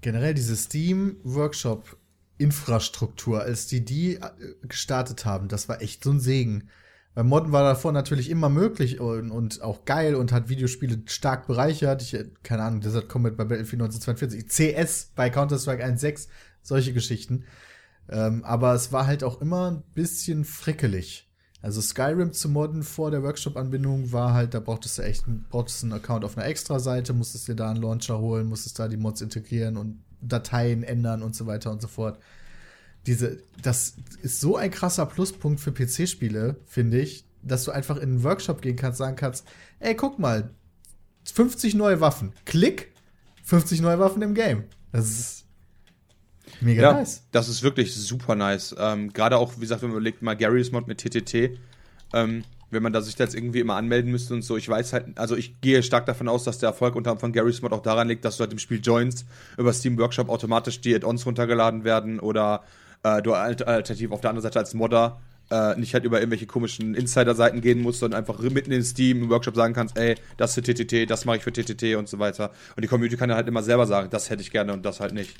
Generell 0.00 0.32
diese 0.32 0.56
Steam-Workshop-Infrastruktur, 0.56 3.40
als 3.40 3.66
die 3.66 3.84
die 3.84 4.14
äh, 4.14 4.30
gestartet 4.62 5.24
haben, 5.24 5.48
das 5.48 5.68
war 5.68 5.82
echt 5.82 6.04
so 6.04 6.12
ein 6.12 6.20
Segen. 6.20 6.68
Weil 7.14 7.24
Modden 7.24 7.50
war 7.50 7.64
davor 7.64 7.90
natürlich 7.90 8.30
immer 8.30 8.48
möglich 8.48 9.00
und, 9.00 9.32
und, 9.32 9.60
auch 9.60 9.84
geil 9.86 10.14
und 10.14 10.30
hat 10.30 10.48
Videospiele 10.48 11.02
stark 11.06 11.48
bereichert. 11.48 12.00
Ich, 12.00 12.16
keine 12.44 12.62
Ahnung, 12.62 12.80
Desert 12.80 13.08
Combat 13.08 13.36
bei 13.36 13.42
Battlefield 13.42 13.82
1942, 13.82 14.46
CS 14.46 15.10
bei 15.16 15.30
Counter-Strike 15.30 15.84
1.6, 15.84 16.28
solche 16.62 16.92
Geschichten. 16.92 17.44
Ähm, 18.08 18.44
aber 18.44 18.72
es 18.74 18.92
war 18.92 19.08
halt 19.08 19.24
auch 19.24 19.40
immer 19.40 19.72
ein 19.72 19.82
bisschen 19.94 20.44
frickelig. 20.44 21.27
Also 21.60 21.80
Skyrim 21.80 22.32
zu 22.32 22.48
modden 22.48 22.84
vor 22.84 23.10
der 23.10 23.22
Workshop-Anbindung 23.22 24.12
war 24.12 24.32
halt, 24.32 24.54
da 24.54 24.60
brauchtest 24.60 24.98
du 24.98 25.02
echt 25.02 25.24
brauchtest 25.48 25.82
einen 25.82 25.92
Account 25.92 26.24
auf 26.24 26.36
einer 26.36 26.46
Extra-Seite, 26.46 27.12
musstest 27.12 27.48
dir 27.48 27.56
da 27.56 27.70
einen 27.70 27.82
Launcher 27.82 28.18
holen, 28.20 28.46
musstest 28.46 28.78
da 28.78 28.86
die 28.86 28.96
Mods 28.96 29.20
integrieren 29.20 29.76
und 29.76 30.00
Dateien 30.20 30.84
ändern 30.84 31.22
und 31.22 31.34
so 31.34 31.46
weiter 31.46 31.72
und 31.72 31.82
so 31.82 31.88
fort. 31.88 32.18
Diese, 33.06 33.38
das 33.60 33.96
ist 34.22 34.40
so 34.40 34.56
ein 34.56 34.70
krasser 34.70 35.06
Pluspunkt 35.06 35.60
für 35.60 35.72
PC-Spiele, 35.72 36.56
finde 36.66 37.00
ich, 37.00 37.24
dass 37.42 37.64
du 37.64 37.72
einfach 37.72 37.96
in 37.96 38.10
einen 38.10 38.22
Workshop 38.22 38.62
gehen 38.62 38.76
kannst, 38.76 38.98
sagen 38.98 39.16
kannst, 39.16 39.46
ey, 39.80 39.94
guck 39.96 40.18
mal, 40.18 40.50
50 41.24 41.74
neue 41.74 42.00
Waffen. 42.00 42.32
Klick, 42.44 42.92
50 43.44 43.80
neue 43.80 43.98
Waffen 43.98 44.22
im 44.22 44.34
Game. 44.34 44.64
Das 44.92 45.08
ist 45.08 45.44
Mega 46.60 46.82
ja, 46.82 46.92
nice. 46.92 47.22
Das 47.32 47.48
ist 47.48 47.62
wirklich 47.62 47.94
super 47.94 48.34
nice. 48.34 48.74
Ähm, 48.78 49.12
Gerade 49.12 49.36
auch, 49.38 49.52
wie 49.56 49.60
gesagt, 49.60 49.82
wenn 49.82 49.90
man 49.90 49.98
überlegt, 49.98 50.22
mal 50.22 50.36
Gary's 50.36 50.72
Mod 50.72 50.88
mit 50.88 50.98
TTT, 50.98 51.58
ähm, 52.12 52.44
wenn 52.70 52.82
man 52.82 52.92
da 52.92 53.00
sich 53.00 53.18
jetzt 53.18 53.34
irgendwie 53.34 53.60
immer 53.60 53.76
anmelden 53.76 54.10
müsste 54.10 54.34
und 54.34 54.42
so, 54.42 54.56
ich 54.56 54.68
weiß 54.68 54.92
halt, 54.92 55.18
also 55.18 55.36
ich 55.36 55.60
gehe 55.60 55.82
stark 55.82 56.06
davon 56.06 56.28
aus, 56.28 56.44
dass 56.44 56.58
der 56.58 56.68
Erfolg 56.68 56.96
unter 56.96 57.10
anderem 57.10 57.20
von 57.20 57.32
Gary's 57.32 57.62
Mod 57.62 57.72
auch 57.72 57.82
daran 57.82 58.08
liegt, 58.08 58.24
dass 58.24 58.36
du 58.36 58.42
halt 58.42 58.52
im 58.52 58.58
Spiel 58.58 58.80
joinst, 58.82 59.26
über 59.56 59.72
Steam 59.72 59.98
Workshop 59.98 60.28
automatisch 60.28 60.80
die 60.80 60.94
Add-ons 60.94 61.24
runtergeladen 61.24 61.84
werden 61.84 62.20
oder 62.20 62.64
äh, 63.02 63.22
du 63.22 63.32
alternativ 63.32 64.10
auf 64.10 64.20
der 64.20 64.30
anderen 64.30 64.42
Seite 64.42 64.58
als 64.58 64.74
Modder 64.74 65.20
äh, 65.50 65.76
nicht 65.76 65.94
halt 65.94 66.04
über 66.04 66.18
irgendwelche 66.18 66.46
komischen 66.46 66.94
Insider-Seiten 66.94 67.60
gehen 67.60 67.80
musst, 67.80 68.00
sondern 68.00 68.18
einfach 68.20 68.38
mitten 68.38 68.72
in 68.72 68.84
Steam 68.84 69.22
im 69.22 69.30
Workshop 69.30 69.56
sagen 69.56 69.74
kannst, 69.74 69.96
ey, 69.98 70.16
das 70.36 70.54
für 70.54 70.62
TTT, 70.62 71.10
das 71.10 71.24
mache 71.24 71.38
ich 71.38 71.42
für 71.42 71.52
TTT 71.52 71.96
und 71.96 72.08
so 72.08 72.18
weiter. 72.18 72.50
Und 72.76 72.82
die 72.82 72.88
Community 72.88 73.16
kann 73.16 73.28
dann 73.28 73.36
halt 73.36 73.48
immer 73.48 73.62
selber 73.62 73.86
sagen, 73.86 74.10
das 74.10 74.30
hätte 74.30 74.42
ich 74.42 74.50
gerne 74.50 74.72
und 74.72 74.84
das 74.84 75.00
halt 75.00 75.14
nicht. 75.14 75.36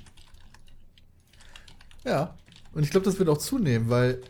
Ja, 2.09 2.35
und 2.73 2.85
ich 2.85 2.91
glaube, 2.91 3.05
das 3.05 3.19
wird 3.19 3.29
auch 3.29 3.37
zunehmen, 3.37 3.91
weil 3.91 4.23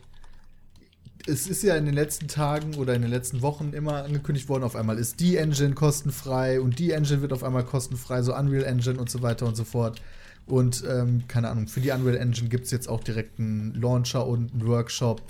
es 1.28 1.46
ist 1.46 1.62
ja 1.62 1.76
in 1.76 1.84
den 1.84 1.94
letzten 1.94 2.26
Tagen 2.26 2.74
oder 2.74 2.94
in 2.94 3.02
den 3.02 3.10
letzten 3.10 3.40
Wochen 3.40 3.72
immer 3.72 4.02
angekündigt 4.02 4.48
worden, 4.48 4.64
auf 4.64 4.74
einmal 4.74 4.98
ist 4.98 5.20
die 5.20 5.36
Engine 5.36 5.74
kostenfrei 5.74 6.60
und 6.60 6.80
die 6.80 6.90
Engine 6.90 7.22
wird 7.22 7.32
auf 7.32 7.44
einmal 7.44 7.64
kostenfrei, 7.64 8.22
so 8.22 8.34
Unreal 8.34 8.64
Engine 8.64 8.98
und 8.98 9.08
so 9.10 9.22
weiter 9.22 9.46
und 9.46 9.56
so 9.56 9.62
fort. 9.62 10.02
Und 10.46 10.82
ähm, 10.88 11.28
keine 11.28 11.50
Ahnung, 11.50 11.68
für 11.68 11.80
die 11.80 11.90
Unreal 11.90 12.16
Engine 12.16 12.48
gibt 12.48 12.64
es 12.64 12.72
jetzt 12.72 12.88
auch 12.88 13.04
direkt 13.04 13.38
einen 13.38 13.74
Launcher 13.74 14.26
und 14.26 14.52
einen 14.52 14.66
Workshop 14.66 15.22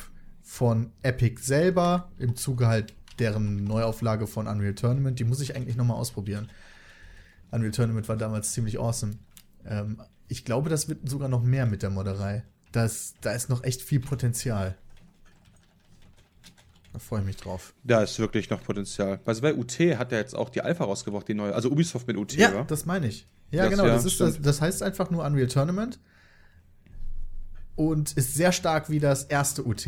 von 0.43 0.91
Epic 1.03 1.43
selber, 1.43 2.09
im 2.19 2.35
Zuge 2.35 2.67
halt 2.67 2.95
deren 3.19 3.65
Neuauflage 3.65 4.27
von 4.27 4.47
Unreal 4.47 4.75
Tournament. 4.75 5.19
Die 5.19 5.25
muss 5.25 5.41
ich 5.43 5.55
eigentlich 5.55 5.77
nochmal 5.77 5.99
ausprobieren. 5.99 6.49
Unreal 7.51 7.73
Tournament 7.73 8.09
war 8.09 8.17
damals 8.17 8.53
ziemlich 8.53 8.79
awesome. 8.79 9.15
Ähm, 9.67 10.01
ich 10.29 10.45
glaube, 10.45 10.71
das 10.71 10.89
wird 10.89 11.09
sogar 11.09 11.29
noch 11.29 11.43
mehr 11.43 11.67
mit 11.67 11.83
der 11.83 11.91
Modderei. 11.91 12.45
Das, 12.73 13.15
da 13.21 13.33
ist 13.33 13.49
noch 13.49 13.65
echt 13.65 13.83
viel 13.83 14.01
Potenzial. 14.01 14.77
Da 16.93 16.99
freue 16.99 17.21
ich 17.21 17.27
mich 17.27 17.37
drauf. 17.37 17.75
Da 17.85 18.03
ist 18.03 18.19
wirklich 18.19 18.51
noch 18.51 18.63
Potenzial. 18.63 19.21
Also 19.25 19.43
bei 19.43 19.55
UT 19.55 19.79
hat 19.79 20.13
er 20.13 20.19
jetzt 20.19 20.35
auch 20.35 20.51
die 20.51 20.63
Alpha 20.63 20.85
rausgebracht, 20.85 21.29
die 21.29 21.35
neue. 21.35 21.55
Also 21.55 21.71
Ubisoft 21.71 22.07
mit 22.07 22.17
UT, 22.17 22.33
Ja, 22.35 22.51
oder? 22.51 22.65
das 22.65 22.87
meine 22.87 23.09
ich. 23.09 23.27
Ja, 23.51 23.63
das, 23.63 23.71
genau. 23.71 23.87
Ja, 23.87 23.95
das, 23.95 24.05
ist 24.05 24.21
das, 24.21 24.41
das 24.41 24.61
heißt 24.61 24.83
einfach 24.83 25.11
nur 25.11 25.25
Unreal 25.25 25.49
Tournament. 25.49 25.99
Und 27.77 28.13
ist 28.15 28.35
sehr 28.35 28.53
stark 28.53 28.91
wie 28.91 28.99
das 28.99 29.25
erste 29.25 29.65
UT 29.65 29.87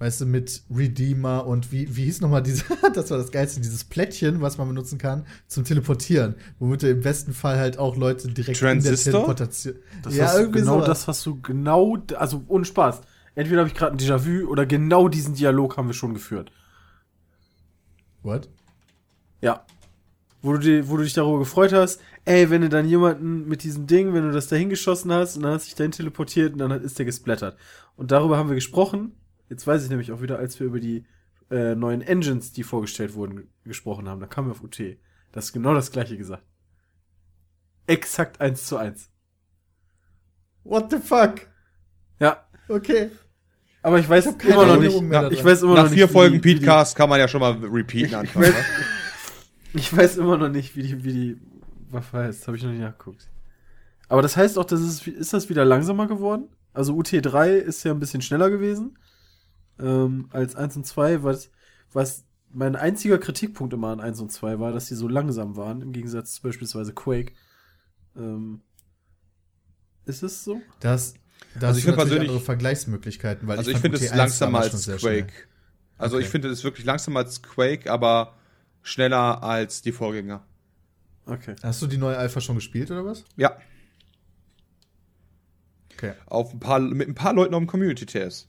weißt 0.00 0.22
du, 0.22 0.26
mit 0.26 0.62
Redeemer 0.74 1.46
und 1.46 1.72
wie, 1.72 1.94
wie 1.94 2.04
hieß 2.04 2.22
nochmal 2.22 2.42
diese, 2.42 2.64
das 2.94 3.10
war 3.10 3.18
das 3.18 3.30
Geilste, 3.30 3.60
dieses 3.60 3.84
Plättchen, 3.84 4.40
was 4.40 4.56
man 4.56 4.66
benutzen 4.66 4.96
kann 4.96 5.26
zum 5.46 5.64
Teleportieren, 5.64 6.36
womit 6.58 6.82
du 6.82 6.90
im 6.90 7.02
besten 7.02 7.34
Fall 7.34 7.58
halt 7.58 7.78
auch 7.78 7.96
Leute 7.96 8.28
direkt 8.28 8.58
Transistor? 8.58 8.90
in 8.90 9.04
der 9.04 9.12
Teleportation. 9.12 9.74
Das 10.02 10.16
ja, 10.16 10.34
irgendwie 10.38 10.60
genau 10.60 10.76
sowas. 10.76 10.88
das, 10.88 11.08
was 11.08 11.22
du 11.22 11.40
genau, 11.42 11.98
also 12.16 12.42
ohne 12.48 12.64
Spaß. 12.64 13.02
Entweder 13.34 13.60
habe 13.60 13.68
ich 13.68 13.74
gerade 13.74 13.94
ein 13.94 13.98
Déjà-vu 13.98 14.48
oder 14.48 14.64
genau 14.64 15.08
diesen 15.08 15.34
Dialog 15.34 15.76
haben 15.76 15.88
wir 15.88 15.94
schon 15.94 16.14
geführt. 16.14 16.50
What? 18.22 18.48
Ja. 19.42 19.66
Wo 20.40 20.54
du, 20.54 20.58
die, 20.58 20.88
wo 20.88 20.96
du 20.96 21.02
dich 21.02 21.12
darüber 21.12 21.38
gefreut 21.40 21.74
hast, 21.74 22.00
ey, 22.24 22.48
wenn 22.48 22.62
du 22.62 22.70
dann 22.70 22.88
jemanden 22.88 23.46
mit 23.46 23.62
diesem 23.62 23.86
Ding, 23.86 24.14
wenn 24.14 24.22
du 24.22 24.32
das 24.32 24.48
dahin 24.48 24.70
geschossen 24.70 25.12
hast 25.12 25.36
und 25.36 25.42
dann 25.42 25.52
hast 25.52 25.66
du 25.66 25.68
dich 25.68 25.74
dahin 25.74 25.92
teleportiert 25.92 26.54
und 26.54 26.58
dann 26.58 26.70
ist 26.70 26.98
der 26.98 27.04
gesplattert. 27.04 27.58
Und 27.96 28.10
darüber 28.10 28.38
haben 28.38 28.48
wir 28.48 28.54
gesprochen 28.54 29.12
Jetzt 29.50 29.66
weiß 29.66 29.82
ich 29.84 29.90
nämlich 29.90 30.12
auch 30.12 30.22
wieder, 30.22 30.38
als 30.38 30.58
wir 30.60 30.66
über 30.66 30.80
die 30.80 31.04
äh, 31.50 31.74
neuen 31.74 32.00
Engines, 32.00 32.52
die 32.52 32.62
vorgestellt 32.62 33.14
wurden, 33.14 33.50
gesprochen 33.64 34.08
haben. 34.08 34.20
Da 34.20 34.26
kam 34.26 34.46
wir 34.46 34.52
auf 34.52 34.62
UT. 34.62 34.78
Das 35.32 35.46
ist 35.46 35.52
genau 35.52 35.74
das 35.74 35.90
gleiche 35.90 36.16
gesagt. 36.16 36.44
Exakt 37.86 38.40
eins 38.40 38.64
zu 38.66 38.76
eins. 38.76 39.10
What 40.64 40.90
the 40.90 40.98
fuck? 40.98 41.48
Ja. 42.20 42.44
Okay. 42.68 43.10
Aber 43.82 43.98
ich 43.98 44.08
weiß 44.08 44.38
keine 44.38 44.54
immer 44.54 44.66
noch 44.66 44.74
Erinnerung 44.74 45.02
nicht. 45.04 45.10
mehr 45.10 45.22
Ja, 45.22 45.30
ich 45.30 45.44
weiß 45.44 45.62
immer 45.62 45.74
Nach 45.74 45.84
noch 45.84 45.90
vier 45.90 46.04
nicht, 46.04 46.12
Folgen 46.12 46.40
Petecast 46.40 46.94
kann 46.96 47.08
man 47.08 47.18
ja 47.18 47.26
schon 47.26 47.40
mal 47.40 47.52
repeaten 47.52 48.14
anfangen. 48.14 48.46
weiß- 48.46 48.52
ne? 48.52 48.64
Ich 49.72 49.96
weiß 49.96 50.16
immer 50.16 50.36
noch 50.36 50.48
nicht, 50.48 50.74
wie 50.76 50.82
die, 50.82 51.04
wie 51.04 51.12
die 51.12 51.40
Waffe 51.90 52.18
heißt. 52.18 52.46
Habe 52.48 52.56
ich 52.56 52.62
noch 52.64 52.70
nicht 52.70 52.80
nachgeguckt. 52.80 53.28
Aber 54.08 54.20
das 54.20 54.36
heißt 54.36 54.58
auch, 54.58 54.64
dass 54.64 54.80
es, 54.80 55.06
ist 55.06 55.32
das 55.32 55.48
wieder 55.48 55.64
langsamer 55.64 56.08
geworden? 56.08 56.48
Also 56.72 56.92
UT3 56.96 57.50
ist 57.54 57.84
ja 57.84 57.92
ein 57.92 58.00
bisschen 58.00 58.20
schneller 58.20 58.50
gewesen 58.50 58.96
ähm, 59.80 60.28
als 60.30 60.54
1 60.56 60.76
und 60.76 60.86
2, 60.86 61.22
was, 61.22 61.50
was 61.92 62.24
mein 62.52 62.76
einziger 62.76 63.18
Kritikpunkt 63.18 63.72
immer 63.72 63.88
an 63.88 64.00
1 64.00 64.20
und 64.20 64.30
2 64.32 64.58
war, 64.58 64.72
dass 64.72 64.86
die 64.86 64.94
so 64.94 65.08
langsam 65.08 65.56
waren, 65.56 65.82
im 65.82 65.92
Gegensatz 65.92 66.34
zu 66.34 66.42
beispielsweise 66.42 66.92
Quake. 66.92 67.32
Ähm, 68.16 68.60
ist 70.04 70.22
es 70.22 70.42
so? 70.44 70.60
Das, 70.80 71.14
da 71.58 71.68
Also 71.68 71.78
ich 71.78 71.84
finde 71.84 71.96
natürlich 71.98 72.10
persönlich- 72.10 72.28
andere 72.30 72.44
Vergleichsmöglichkeiten, 72.44 73.46
weil 73.48 73.58
Also 73.58 73.70
ich 73.70 73.76
fand 73.78 73.82
finde 73.82 73.98
es 73.98 74.10
UT1 74.12 74.16
langsamer 74.16 74.58
als 74.60 74.82
sehr 74.84 74.98
schnell. 74.98 75.22
Quake. 75.22 75.32
Also 75.98 76.16
Okay. 76.16 76.24
ich 76.24 76.30
finde 76.30 76.48
es 76.48 76.64
wirklich 76.64 76.84
langsamer 76.86 77.20
als 77.20 77.42
Quake, 77.42 77.90
aber 77.90 78.34
schneller 78.82 79.42
als 79.42 79.82
die 79.82 79.92
Vorgänger. 79.92 80.44
Okay. 81.26 81.54
Hast 81.62 81.80
du 81.82 81.86
die 81.86 81.98
neue 81.98 82.16
Alpha 82.16 82.40
schon 82.40 82.56
gespielt 82.56 82.90
oder 82.90 83.04
was? 83.04 83.24
Ja, 83.36 83.56
Okay. 85.94 86.14
auf 86.26 86.52
ein 86.54 86.60
paar, 86.60 86.80
mit 86.80 87.08
ein 87.08 87.14
paar 87.14 87.34
Leuten 87.34 87.54
auf 87.54 87.60
dem 87.60 87.66
Community-TS. 87.66 88.48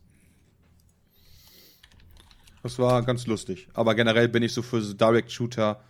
Das 2.64 2.78
war 2.80 3.02
ganz 3.04 3.26
lustig. 3.28 3.68
Aber 3.74 3.96
generell 3.96 4.28
bin 4.28 4.44
ich 4.44 4.54
so 4.54 4.62
für 4.62 4.82
so 4.82 4.94
Direct-Shooter. 4.94 5.82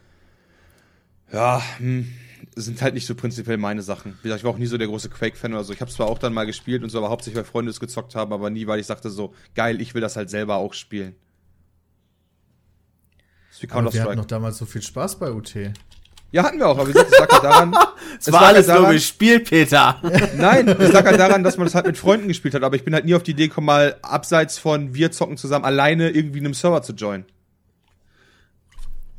Ja, 1.32 1.62
hm, 1.78 2.08
sind 2.56 2.82
halt 2.82 2.94
nicht 2.94 3.06
so 3.06 3.16
prinzipiell 3.16 3.58
meine 3.58 3.82
Sachen. 3.82 4.14
Wie 4.22 4.24
gesagt, 4.24 4.40
ich 4.40 4.44
war 4.44 4.52
auch 4.52 4.58
nie 4.58 4.66
so 4.66 4.78
der 4.78 4.88
große 4.88 5.10
Quake-Fan 5.10 5.54
oder 5.54 5.64
so. 5.64 5.74
Ich 5.74 5.82
habe 5.82 5.92
zwar 5.92 6.08
auch 6.08 6.18
dann 6.18 6.34
mal 6.34 6.46
gespielt 6.46 6.84
und 6.84 6.90
so, 6.90 6.98
aber 6.98 7.10
hauptsächlich, 7.10 7.38
weil 7.38 7.50
Freunde 7.50 7.72
es 7.72 7.80
gezockt 7.80 8.16
haben, 8.16 8.34
aber 8.34 8.50
nie, 8.50 8.68
weil 8.68 8.80
ich 8.80 8.86
sagte 8.86 9.10
so, 9.10 9.34
geil, 9.56 9.82
ich 9.82 9.94
will 9.94 10.02
das 10.02 10.16
halt 10.16 10.30
selber 10.30 10.56
auch 10.56 10.74
spielen. 10.74 11.16
Das 13.50 13.58
ist 13.58 13.64
wie 13.64 13.70
Aber 13.70 13.74
wir 13.76 13.78
hatten 13.78 13.86
Counter-Strike. 13.92 14.18
noch 14.18 14.26
damals 14.26 14.58
so 14.58 14.66
viel 14.66 14.82
Spaß 14.82 15.20
bei 15.20 15.32
UT. 15.32 15.54
Ja, 16.32 16.44
hatten 16.44 16.60
wir 16.60 16.68
auch, 16.68 16.78
aber 16.78 16.88
wie 16.88 16.94
gesagt, 16.94 17.12
lag 17.12 17.30
halt 17.30 17.44
daran. 17.44 17.76
Es 18.20 18.28
es 18.28 18.34
war 18.34 18.42
alles 18.44 18.68
halt 18.68 18.78
nur 18.78 18.84
daran, 18.84 18.96
gespielt, 18.96 19.50
Peter. 19.50 20.02
Nein, 20.38 20.68
es 20.68 20.92
lag 20.92 21.06
halt 21.06 21.20
daran, 21.20 21.44
dass 21.44 21.58
man 21.58 21.66
das 21.66 21.76
halt 21.76 21.86
mit 21.88 21.98
Freunden 21.98 22.28
gespielt 22.28 22.54
hat, 22.54 22.64
aber 22.64 22.76
ich 22.76 22.84
bin 22.84 22.94
halt 22.94 23.06
nie 23.06 23.16
auf 23.16 23.24
die 23.24 23.32
Idee 23.32 23.48
gekommen, 23.48 23.68
mal 23.68 23.96
abseits 24.02 24.58
von 24.58 24.94
wir 24.94 25.12
zocken 25.12 25.38
zusammen 25.38 25.66
alleine 25.66 26.10
irgendwie 26.10 26.40
in 26.40 26.46
einem 26.46 26.54
Server 26.54 26.82
zu 26.82 26.94
joinen. 26.94 27.26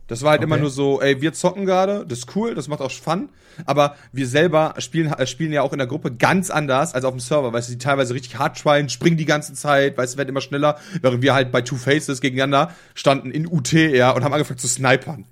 Das 0.09 0.23
war 0.23 0.33
halt 0.33 0.41
Okay. 0.41 0.45
immer 0.47 0.59
nur 0.59 0.69
so, 0.69 1.01
ey, 1.01 1.23
wir 1.23 1.33
zocken 1.33 1.65
gerade, 1.65 2.05
das 2.07 2.21
ist 2.21 2.37
cool, 2.37 2.55
das 2.55 2.69
macht 2.69 2.81
auch 2.83 2.91
Fun, 2.91 3.31
aber 3.65 3.97
wir 4.13 4.27
selber 4.27 4.75
spielen, 4.79 5.11
äh, 5.11 5.27
spielen 5.27 5.53
ja 5.53 5.63
auch 5.63 5.73
in 5.73 5.79
der 5.79 5.87
Gruppe 5.87 6.13
ganz 6.13 6.51
anders 6.51 6.93
als 6.95 7.05
auf 7.07 7.15
dem 7.15 7.21
Server, 7.21 7.53
weißt 7.53 7.69
du, 7.69 7.73
die 7.73 7.79
teilweise 7.79 8.13
richtig 8.13 8.37
hart 8.39 8.59
tryen, 8.61 8.91
springen 8.91 9.17
die 9.17 9.25
ganze 9.25 9.55
Zeit, 9.55 9.97
weißt 9.97 10.15
du, 10.15 10.19
werden 10.19 10.29
immer 10.29 10.43
schneller, 10.43 10.77
während 11.01 11.23
wir 11.23 11.33
halt 11.33 11.51
bei 11.51 11.63
Two 11.63 11.77
Faces 11.77 12.21
gegeneinander 12.21 12.75
standen 12.95 13.31
in 13.31 13.47
UT, 13.47 13.73
ja, 13.73 14.11
und 14.11 14.23
haben 14.23 14.33
angefangen 14.35 14.59
zu 14.59 14.69
snipern. 14.69 15.25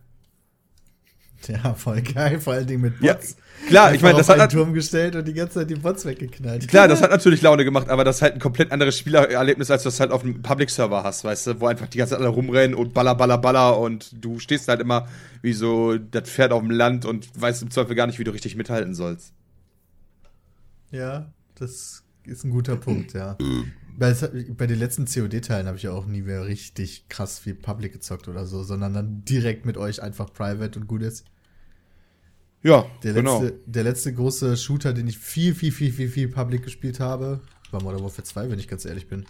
Ja, 1.48 1.74
voll 1.74 2.02
geil, 2.02 2.38
vor 2.40 2.52
allen 2.52 2.66
Dingen 2.66 2.82
mit 2.82 3.00
Ja, 3.00 3.14
Bots. 3.14 3.36
klar, 3.68 3.94
ich 3.94 4.02
meine, 4.02 4.18
das 4.18 4.28
auf 4.28 4.36
hat 4.36 4.40
einen 4.42 4.50
Turm 4.50 4.74
gestellt 4.74 5.16
und 5.16 5.26
die 5.26 5.32
ganze 5.32 5.54
Zeit 5.60 5.70
die 5.70 5.74
Bots 5.74 6.04
weggeknallt. 6.04 6.68
Klar, 6.68 6.86
das 6.86 7.00
hat 7.02 7.10
natürlich 7.10 7.40
Laune 7.42 7.64
gemacht, 7.64 7.88
aber 7.88 8.04
das 8.04 8.16
ist 8.16 8.22
halt 8.22 8.34
ein 8.34 8.40
komplett 8.40 8.72
anderes 8.72 8.98
Spielererlebnis, 8.98 9.70
als 9.70 9.82
du 9.82 9.88
das 9.88 10.00
halt 10.00 10.10
auf 10.10 10.22
einem 10.22 10.42
Public-Server 10.42 11.02
hast, 11.02 11.24
weißt 11.24 11.46
du, 11.46 11.60
wo 11.60 11.66
einfach 11.66 11.88
die 11.88 11.98
ganze 11.98 12.12
Zeit 12.12 12.20
alle 12.20 12.28
rumrennen 12.28 12.74
und 12.74 12.92
baller, 12.92 13.14
baller, 13.14 13.38
baller 13.38 13.78
und 13.78 14.10
du 14.22 14.38
stehst 14.38 14.68
halt 14.68 14.80
immer 14.80 15.08
wie 15.42 15.52
so 15.54 15.96
das 15.96 16.28
Pferd 16.28 16.52
auf 16.52 16.60
dem 16.60 16.70
Land 16.70 17.04
und 17.06 17.28
weißt 17.40 17.62
im 17.62 17.70
Zweifel 17.70 17.94
gar 17.94 18.06
nicht, 18.06 18.18
wie 18.18 18.24
du 18.24 18.32
richtig 18.32 18.56
mithalten 18.56 18.94
sollst. 18.94 19.32
Ja, 20.90 21.32
das 21.54 22.02
ist 22.24 22.44
ein 22.44 22.50
guter 22.50 22.76
Punkt, 22.76 23.12
ja. 23.14 23.36
Bei, 23.98 24.14
bei 24.14 24.66
den 24.66 24.78
letzten 24.78 25.06
COD-Teilen 25.06 25.66
habe 25.66 25.76
ich 25.76 25.82
ja 25.84 25.92
auch 25.92 26.06
nie 26.06 26.22
mehr 26.22 26.46
richtig 26.46 27.08
krass 27.08 27.38
viel 27.38 27.54
Public 27.54 27.92
gezockt 27.92 28.28
oder 28.28 28.46
so, 28.46 28.62
sondern 28.62 28.94
dann 28.94 29.24
direkt 29.24 29.66
mit 29.66 29.76
euch 29.76 30.02
einfach 30.02 30.32
Private 30.32 30.78
und 30.78 30.86
gut 30.86 31.02
ist. 31.02 31.24
Ja, 32.62 32.84
Der 33.02 33.14
genau. 33.14 33.40
letzte, 33.40 33.58
der 33.66 33.84
letzte 33.84 34.12
große 34.12 34.56
Shooter, 34.56 34.92
den 34.92 35.06
ich 35.08 35.18
viel, 35.18 35.54
viel, 35.54 35.72
viel, 35.72 35.92
viel, 35.92 36.08
viel 36.08 36.28
Public 36.28 36.62
gespielt 36.62 37.00
habe, 37.00 37.40
war 37.70 37.82
Modern 37.82 38.02
Warfare 38.02 38.24
2, 38.24 38.50
wenn 38.50 38.58
ich 38.58 38.68
ganz 38.68 38.84
ehrlich 38.84 39.08
bin. 39.08 39.24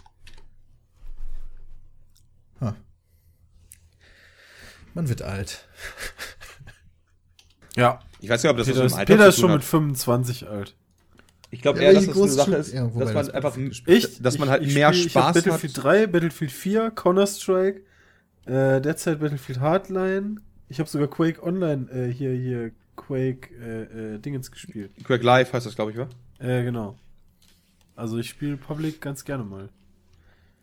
Ha. 2.59 2.75
Man 4.93 5.07
wird 5.07 5.21
alt. 5.21 5.67
Ja. 7.77 7.99
Ich 8.19 8.29
weiß 8.29 8.43
nicht, 8.43 8.49
ob 8.51 8.57
das 8.57 8.67
Peter, 8.67 8.79
was 8.79 8.91
ist, 8.91 8.97
mit 8.97 8.97
dem 8.97 8.99
Alter 8.99 9.13
Peter 9.13 9.27
ist 9.29 9.35
schon 9.35 9.41
tun 9.43 9.51
mit 9.51 9.61
hat. 9.61 9.69
25 9.69 10.47
alt. 10.49 10.75
Ich 11.51 11.61
glaube 11.61 11.79
Ja, 11.79 11.91
eher, 11.91 11.93
dass 11.93 12.05
das 12.07 12.17
eine 12.17 12.27
Sache 12.29 12.55
ist, 12.55 12.73
ja, 12.73 12.87
dass 12.87 13.13
man 13.13 13.13
das 13.13 13.29
einfach. 13.29 13.57
Ich? 13.85 14.21
dass 14.21 14.37
man 14.39 14.47
ich, 14.47 14.51
halt 14.51 14.63
ich 14.63 14.73
mehr 14.73 14.93
spiel, 14.93 15.09
Spaß 15.09 15.35
ich 15.35 15.43
hab 15.43 15.51
Battlefield 15.51 15.77
hat. 15.77 15.83
3, 15.83 16.07
Battlefield 16.07 16.51
4, 16.51 16.91
Counter-Strike, 16.91 17.81
äh, 18.45 18.81
derzeit 18.81 19.19
Battlefield 19.19 19.59
Hardline. 19.59 20.39
Ich 20.69 20.79
habe 20.79 20.89
sogar 20.89 21.09
Quake 21.09 21.43
Online, 21.43 21.89
äh, 21.91 22.11
hier, 22.11 22.31
hier, 22.31 22.71
Quake, 22.95 23.49
äh, 23.61 24.15
äh, 24.15 24.19
Dingens 24.19 24.49
gespielt. 24.51 24.91
Quake 25.03 25.23
Live 25.25 25.51
heißt 25.51 25.65
das, 25.65 25.75
glaube 25.75 25.91
ich, 25.91 25.97
wa? 25.97 26.07
Äh, 26.39 26.63
genau. 26.63 26.97
Also 27.97 28.17
ich 28.17 28.29
spiele 28.29 28.55
Public 28.55 29.01
ganz 29.01 29.25
gerne 29.25 29.43
mal. 29.43 29.69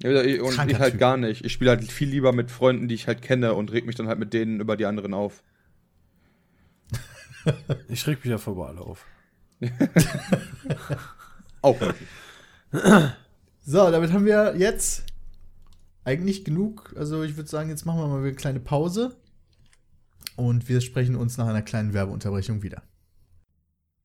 Ja, 0.03 0.23
ich- 0.23 0.41
und 0.41 0.55
Kranker 0.55 0.73
ich 0.73 0.79
halt 0.79 0.93
Typ. 0.93 1.01
gar 1.01 1.17
nicht. 1.17 1.45
Ich 1.45 1.53
spiele 1.53 1.71
halt 1.73 1.85
viel 1.85 2.09
lieber 2.09 2.33
mit 2.33 2.51
Freunden, 2.51 2.89
die 2.89 2.95
ich 2.95 3.07
halt 3.07 3.21
kenne 3.21 3.55
und 3.55 3.73
reg 3.73 3.85
mich 3.85 3.97
dann 3.97 4.09
halt 4.09 4.19
mit 4.19 4.33
denen 4.33 4.61
über 4.61 4.77
die 4.77 4.87
anderen 4.87 5.13
auf. 5.13 5.43
Ich 7.89 8.07
reg 8.07 8.19
mich 8.25 8.31
ja 8.31 8.39
vor 8.39 8.69
alle 8.69 8.81
auf. 8.81 9.07
Auch. 11.63 11.77
So, 13.65 13.91
damit 13.91 14.13
haben 14.13 14.25
wir 14.25 14.55
jetzt 14.57 15.05
eigentlich 16.05 16.45
genug. 16.45 16.95
Also 16.97 17.23
ich 17.23 17.37
würde 17.37 17.49
sagen, 17.49 17.69
jetzt 17.69 17.85
machen 17.85 18.01
wir 18.01 18.07
mal 18.07 18.21
eine 18.21 18.33
kleine 18.35 18.61
Pause. 18.61 19.17
Und 20.37 20.69
wir 20.69 20.81
sprechen 20.81 21.17
uns 21.17 21.37
nach 21.37 21.47
einer 21.49 21.63
kleinen 21.63 21.93
Werbeunterbrechung 21.93 22.63
wieder. 22.63 22.83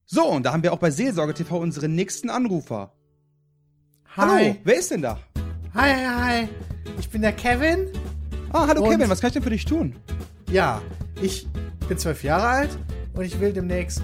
So, 0.06 0.28
und 0.28 0.44
da 0.44 0.54
haben 0.54 0.64
wir 0.64 0.74
auch 0.74 0.80
bei 0.80 0.92
Seelsorge 0.92 1.34
TV 1.34 1.60
unseren 1.60 1.94
nächsten 1.96 2.30
Anrufer. 2.30 2.94
Hi. 4.18 4.46
Hallo, 4.46 4.56
wer 4.64 4.76
ist 4.80 4.92
denn 4.92 5.02
da? 5.02 5.20
Hi, 5.76 5.92
hi, 5.94 6.06
hi. 6.06 6.50
Ich 7.00 7.10
bin 7.10 7.22
der 7.22 7.34
Kevin. 7.34 7.88
Ah, 8.52 8.68
hallo 8.68 8.84
Und- 8.84 8.92
Kevin, 8.92 9.10
was 9.10 9.22
kann 9.22 9.30
ich 9.30 9.34
denn 9.34 9.44
für 9.44 9.50
dich 9.50 9.66
tun? 9.66 9.96
Ja, 10.52 10.82
ich 11.22 11.48
bin 11.88 11.98
zwölf 11.98 12.24
Jahre 12.24 12.48
alt 12.48 12.78
und 13.14 13.24
ich 13.24 13.40
will 13.40 13.54
demnächst 13.54 14.04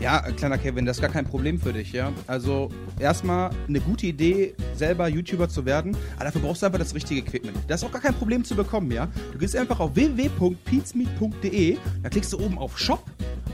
Ja, 0.00 0.20
kleiner 0.32 0.58
Kevin, 0.58 0.84
das 0.84 0.98
ist 0.98 1.00
gar 1.00 1.10
kein 1.10 1.24
Problem 1.24 1.58
für 1.58 1.72
dich, 1.72 1.92
ja. 1.92 2.12
Also, 2.26 2.68
erstmal 2.98 3.50
eine 3.66 3.80
gute 3.80 4.06
Idee, 4.06 4.54
selber 4.74 5.08
YouTuber 5.08 5.48
zu 5.48 5.64
werden, 5.64 5.96
aber 6.16 6.26
dafür 6.26 6.42
brauchst 6.42 6.62
du 6.62 6.66
einfach 6.66 6.78
das 6.78 6.94
richtige 6.94 7.20
Equipment. 7.20 7.56
Das 7.68 7.82
ist 7.82 7.88
auch 7.88 7.92
gar 7.92 8.02
kein 8.02 8.14
Problem 8.14 8.44
zu 8.44 8.54
bekommen, 8.54 8.90
ja. 8.90 9.08
Du 9.32 9.38
gehst 9.38 9.56
einfach 9.56 9.80
auf 9.80 9.94
www.peatsmeet.de, 9.94 11.78
da 12.02 12.08
klickst 12.08 12.32
du 12.32 12.40
oben 12.40 12.58
auf 12.58 12.78
Shop 12.78 13.04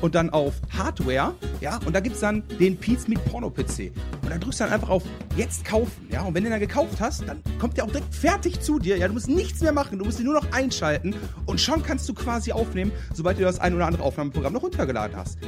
und 0.03 0.15
dann 0.15 0.29
auf 0.31 0.55
Hardware, 0.77 1.35
ja, 1.61 1.81
und 1.87 1.95
da 1.95 2.01
gibt's 2.01 2.21
dann 2.21 2.43
den 2.61 2.77
Peatsmeet 2.77 3.25
Porno 3.25 3.49
PC. 3.49 3.93
Und 4.23 4.31
dann 4.31 4.41
drückst 4.41 4.61
du 4.61 4.65
dann 4.65 4.73
einfach 4.75 4.91
auf 4.91 5.05
Jetzt 5.37 5.65
kaufen, 5.65 6.09
ja. 6.11 6.23
Und 6.23 6.35
wenn 6.35 6.45
du 6.45 6.51
dann 6.51 6.61
gekauft 6.61 7.01
hast, 7.01 7.27
dann 7.27 7.43
kommt 7.59 7.79
der 7.79 7.85
auch 7.85 7.91
direkt 7.91 8.15
fertig 8.15 8.61
zu 8.61 8.79
dir, 8.79 8.99
ja. 8.99 9.09
Du 9.09 9.15
musst 9.15 9.29
nichts 9.29 9.63
mehr 9.63 9.73
machen, 9.73 9.99
du 9.99 10.05
musst 10.05 10.19
ihn 10.19 10.27
nur 10.27 10.35
noch 10.35 10.53
einschalten 10.53 11.15
und 11.47 11.61
schon 11.61 11.83
kannst 11.83 12.09
du 12.09 12.15
quasi 12.15 12.53
aufnehmen, 12.53 12.93
sobald 13.15 13.39
du 13.39 13.43
das 13.43 13.61
ein 13.61 13.75
oder 13.75 13.87
andere 13.87 14.03
Aufnahmeprogramm 14.03 14.53
noch 14.53 14.63
runtergeladen 14.63 15.17
hast. 15.17 15.39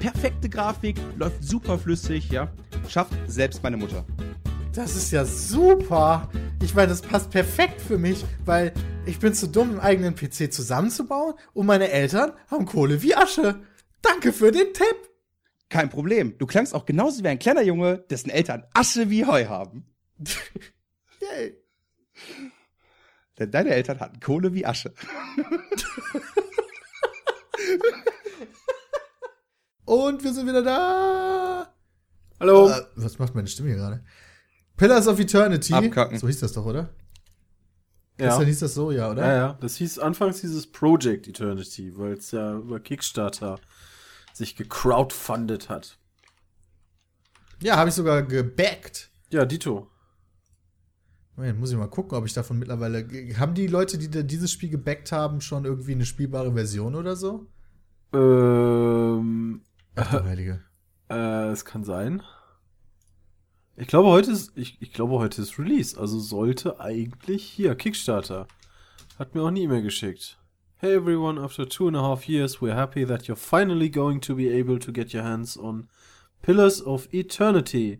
Perfekte 0.00 0.48
Grafik, 0.48 0.96
läuft 1.16 1.42
super 1.42 1.78
flüssig, 1.78 2.30
ja. 2.30 2.48
Schafft 2.88 3.12
selbst 3.28 3.62
meine 3.62 3.76
Mutter. 3.76 4.04
Das 4.72 4.94
ist 4.94 5.10
ja 5.10 5.24
super. 5.24 6.28
Ich 6.62 6.74
meine, 6.74 6.88
das 6.88 7.02
passt 7.02 7.30
perfekt 7.30 7.80
für 7.80 7.98
mich, 7.98 8.24
weil 8.44 8.72
ich 9.06 9.18
bin 9.18 9.34
zu 9.34 9.48
dumm, 9.48 9.70
einen 9.70 9.80
eigenen 9.80 10.14
PC 10.14 10.52
zusammenzubauen 10.52 11.34
und 11.54 11.66
meine 11.66 11.90
Eltern 11.90 12.32
haben 12.48 12.66
Kohle 12.66 13.02
wie 13.02 13.14
Asche. 13.14 13.56
Danke 14.02 14.32
für 14.32 14.50
den 14.50 14.72
Tipp. 14.72 15.10
Kein 15.68 15.90
Problem. 15.90 16.36
Du 16.38 16.46
klangst 16.46 16.74
auch 16.74 16.86
genauso 16.86 17.22
wie 17.22 17.28
ein 17.28 17.38
kleiner 17.38 17.62
Junge, 17.62 17.98
dessen 18.10 18.30
Eltern 18.30 18.64
Asche 18.74 19.08
wie 19.10 19.24
Heu 19.24 19.46
haben. 19.46 19.86
Yay. 21.20 21.56
Denn 23.38 23.50
deine 23.50 23.70
Eltern 23.70 24.00
hatten 24.00 24.20
Kohle 24.20 24.52
wie 24.52 24.66
Asche. 24.66 24.92
Und 29.84 30.22
wir 30.22 30.32
sind 30.32 30.46
wieder 30.46 30.62
da. 30.62 31.74
Hallo. 32.38 32.68
Äh, 32.68 32.86
was 32.96 33.18
macht 33.18 33.34
meine 33.34 33.48
Stimme 33.48 33.68
hier 33.68 33.78
gerade? 33.78 34.04
Pillars 34.76 35.08
of 35.08 35.18
Eternity. 35.18 35.74
Abkacken. 35.74 36.18
So 36.18 36.26
hieß 36.26 36.40
das 36.40 36.52
doch, 36.52 36.64
oder? 36.64 36.90
ja. 38.20 38.26
Gestern 38.28 38.46
hieß 38.46 38.58
das 38.60 38.74
so, 38.74 38.90
ja, 38.90 39.10
oder? 39.10 39.26
ja, 39.26 39.34
ja. 39.34 39.58
Das 39.60 39.76
hieß 39.76 39.98
anfangs 39.98 40.40
dieses 40.40 40.66
Project 40.66 41.26
Eternity, 41.26 41.96
weil 41.96 42.12
es 42.14 42.30
ja 42.30 42.54
über 42.54 42.80
Kickstarter 42.80 43.58
sich 44.40 44.56
gecrowdfundet 44.56 45.68
hat. 45.68 45.98
Ja, 47.62 47.76
habe 47.76 47.90
ich 47.90 47.94
sogar 47.94 48.22
gebackt. 48.22 49.10
Ja, 49.30 49.44
Dito. 49.44 49.88
Moment, 51.36 51.60
muss 51.60 51.70
ich 51.70 51.76
mal 51.76 51.88
gucken, 51.88 52.16
ob 52.18 52.26
ich 52.26 52.32
davon 52.32 52.58
mittlerweile. 52.58 53.06
Haben 53.38 53.54
die 53.54 53.66
Leute, 53.66 53.98
die 53.98 54.26
dieses 54.26 54.50
Spiel 54.50 54.70
gebackt 54.70 55.12
haben, 55.12 55.40
schon 55.40 55.64
irgendwie 55.64 55.92
eine 55.92 56.06
spielbare 56.06 56.52
Version 56.52 56.94
oder 56.94 57.16
so? 57.16 57.46
Ähm, 58.12 59.62
Ach 59.94 60.10
du 60.10 60.24
Heilige. 60.24 60.62
äh, 61.10 61.48
es 61.50 61.64
kann 61.64 61.84
sein. 61.84 62.22
Ich 63.76 63.86
glaube, 63.86 64.08
heute 64.08 64.32
ist, 64.32 64.52
ich, 64.56 64.80
ich 64.82 64.92
glaube, 64.92 65.14
heute 65.18 65.40
ist 65.40 65.58
Release. 65.58 65.98
Also 65.98 66.18
sollte 66.18 66.80
eigentlich 66.80 67.44
hier, 67.44 67.74
Kickstarter. 67.74 68.46
Hat 69.18 69.34
mir 69.34 69.42
auch 69.42 69.48
eine 69.48 69.60
E-Mail 69.60 69.82
geschickt. 69.82 70.39
Hey 70.82 70.94
everyone, 70.94 71.38
after 71.38 71.66
two 71.66 71.88
and 71.88 71.94
a 71.94 72.00
half 72.00 72.26
years, 72.26 72.62
we're 72.62 72.74
happy 72.74 73.04
that 73.04 73.28
you're 73.28 73.36
finally 73.36 73.90
going 73.90 74.18
to 74.20 74.34
be 74.34 74.48
able 74.48 74.78
to 74.78 74.90
get 74.90 75.12
your 75.12 75.22
hands 75.22 75.54
on 75.54 75.88
Pillars 76.40 76.80
of 76.80 77.06
Eternity. 77.12 77.98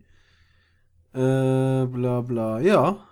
Äh, 1.12 1.84
bla 1.84 2.22
bla, 2.22 2.58
ja. 2.58 3.06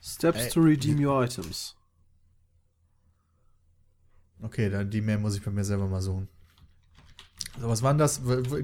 Steps 0.00 0.46
Ey, 0.46 0.50
to 0.52 0.62
redeem 0.62 0.98
your 0.98 1.22
items. 1.22 1.74
Okay, 4.42 4.70
dann 4.70 4.88
die 4.88 5.02
Mail 5.02 5.18
muss 5.18 5.36
ich 5.36 5.42
bei 5.42 5.50
mir 5.50 5.64
selber 5.64 5.86
mal 5.86 6.00
suchen. 6.00 6.28
So, 7.60 7.68
was 7.68 7.82
war 7.82 7.92
denn 7.92 7.98
das? 7.98 8.20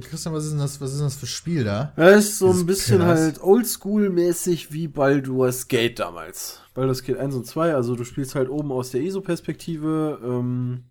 Christian, 0.09 0.33
was 0.35 0.45
ist 0.45 0.53
denn 0.53 0.59
das, 0.61 0.81
was 0.81 0.91
ist 0.93 0.99
denn 0.99 1.07
das 1.07 1.17
für 1.17 1.27
Spiel 1.27 1.65
da? 1.65 1.93
Ja, 1.97 2.09
ist 2.11 2.39
so 2.39 2.47
Dieses 2.49 2.63
ein 2.63 2.67
bisschen 2.67 2.99
Pillars. 2.99 3.21
halt 3.21 3.41
oldschool-mäßig 3.41 4.73
wie 4.73 4.89
Baldur's 4.89 5.69
Gate 5.69 5.99
damals. 5.99 6.61
Baldur's 6.75 7.03
Gate 7.03 7.19
1 7.19 7.35
und 7.35 7.47
2, 7.47 7.75
also 7.75 7.95
du 7.95 8.05
spielst 8.05 8.35
halt 8.35 8.49
oben 8.49 8.73
aus 8.73 8.91
der 8.93 9.03
ISO-Perspektive, 9.03 10.21
ähm, 10.23 10.85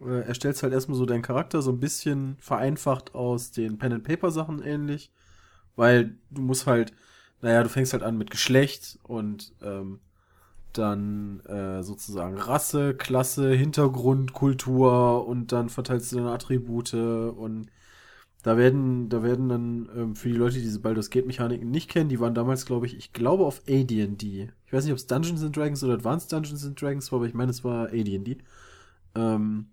äh, 0.00 0.20
erstellst 0.26 0.62
halt 0.62 0.72
erstmal 0.72 0.98
so 0.98 1.06
deinen 1.06 1.22
Charakter 1.22 1.62
so 1.62 1.70
ein 1.72 1.80
bisschen 1.80 2.36
vereinfacht 2.38 3.14
aus 3.14 3.50
den 3.50 3.78
Pen-and-Paper-Sachen 3.78 4.62
ähnlich, 4.62 5.10
weil 5.74 6.18
du 6.30 6.42
musst 6.42 6.66
halt, 6.66 6.92
naja, 7.40 7.62
du 7.62 7.68
fängst 7.68 7.94
halt 7.94 8.02
an 8.02 8.18
mit 8.18 8.30
Geschlecht 8.30 8.98
und 9.02 9.54
ähm, 9.62 10.00
dann 10.78 11.40
äh, 11.40 11.82
sozusagen 11.82 12.38
Rasse, 12.38 12.94
Klasse, 12.94 13.52
Hintergrund, 13.52 14.32
Kultur 14.32 15.26
und 15.26 15.52
dann 15.52 15.68
verteilst 15.68 16.12
du 16.12 16.16
deine 16.16 16.30
Attribute 16.30 16.94
und 16.94 17.68
da 18.46 18.56
werden, 18.56 19.08
da 19.08 19.24
werden 19.24 19.48
dann 19.48 19.88
ähm, 19.96 20.14
für 20.14 20.28
die 20.28 20.36
Leute, 20.36 20.54
die 20.54 20.62
diese 20.62 20.78
Baldur's 20.78 21.10
Gate 21.10 21.26
Mechaniken 21.26 21.68
nicht 21.68 21.90
kennen, 21.90 22.08
die 22.08 22.20
waren 22.20 22.32
damals, 22.32 22.64
glaube 22.64 22.86
ich, 22.86 22.96
ich 22.96 23.12
glaube 23.12 23.44
auf 23.44 23.62
AD&D. 23.68 24.50
Ich 24.66 24.72
weiß 24.72 24.84
nicht, 24.84 24.92
ob 24.92 24.98
es 24.98 25.08
Dungeons 25.08 25.42
and 25.42 25.56
Dragons 25.56 25.82
oder 25.82 25.94
Advanced 25.94 26.32
Dungeons 26.32 26.64
and 26.64 26.80
Dragons 26.80 27.10
war, 27.10 27.18
aber 27.18 27.26
ich 27.26 27.34
meine, 27.34 27.50
es 27.50 27.64
war 27.64 27.88
AD&D. 27.88 28.38
Ähm, 29.16 29.66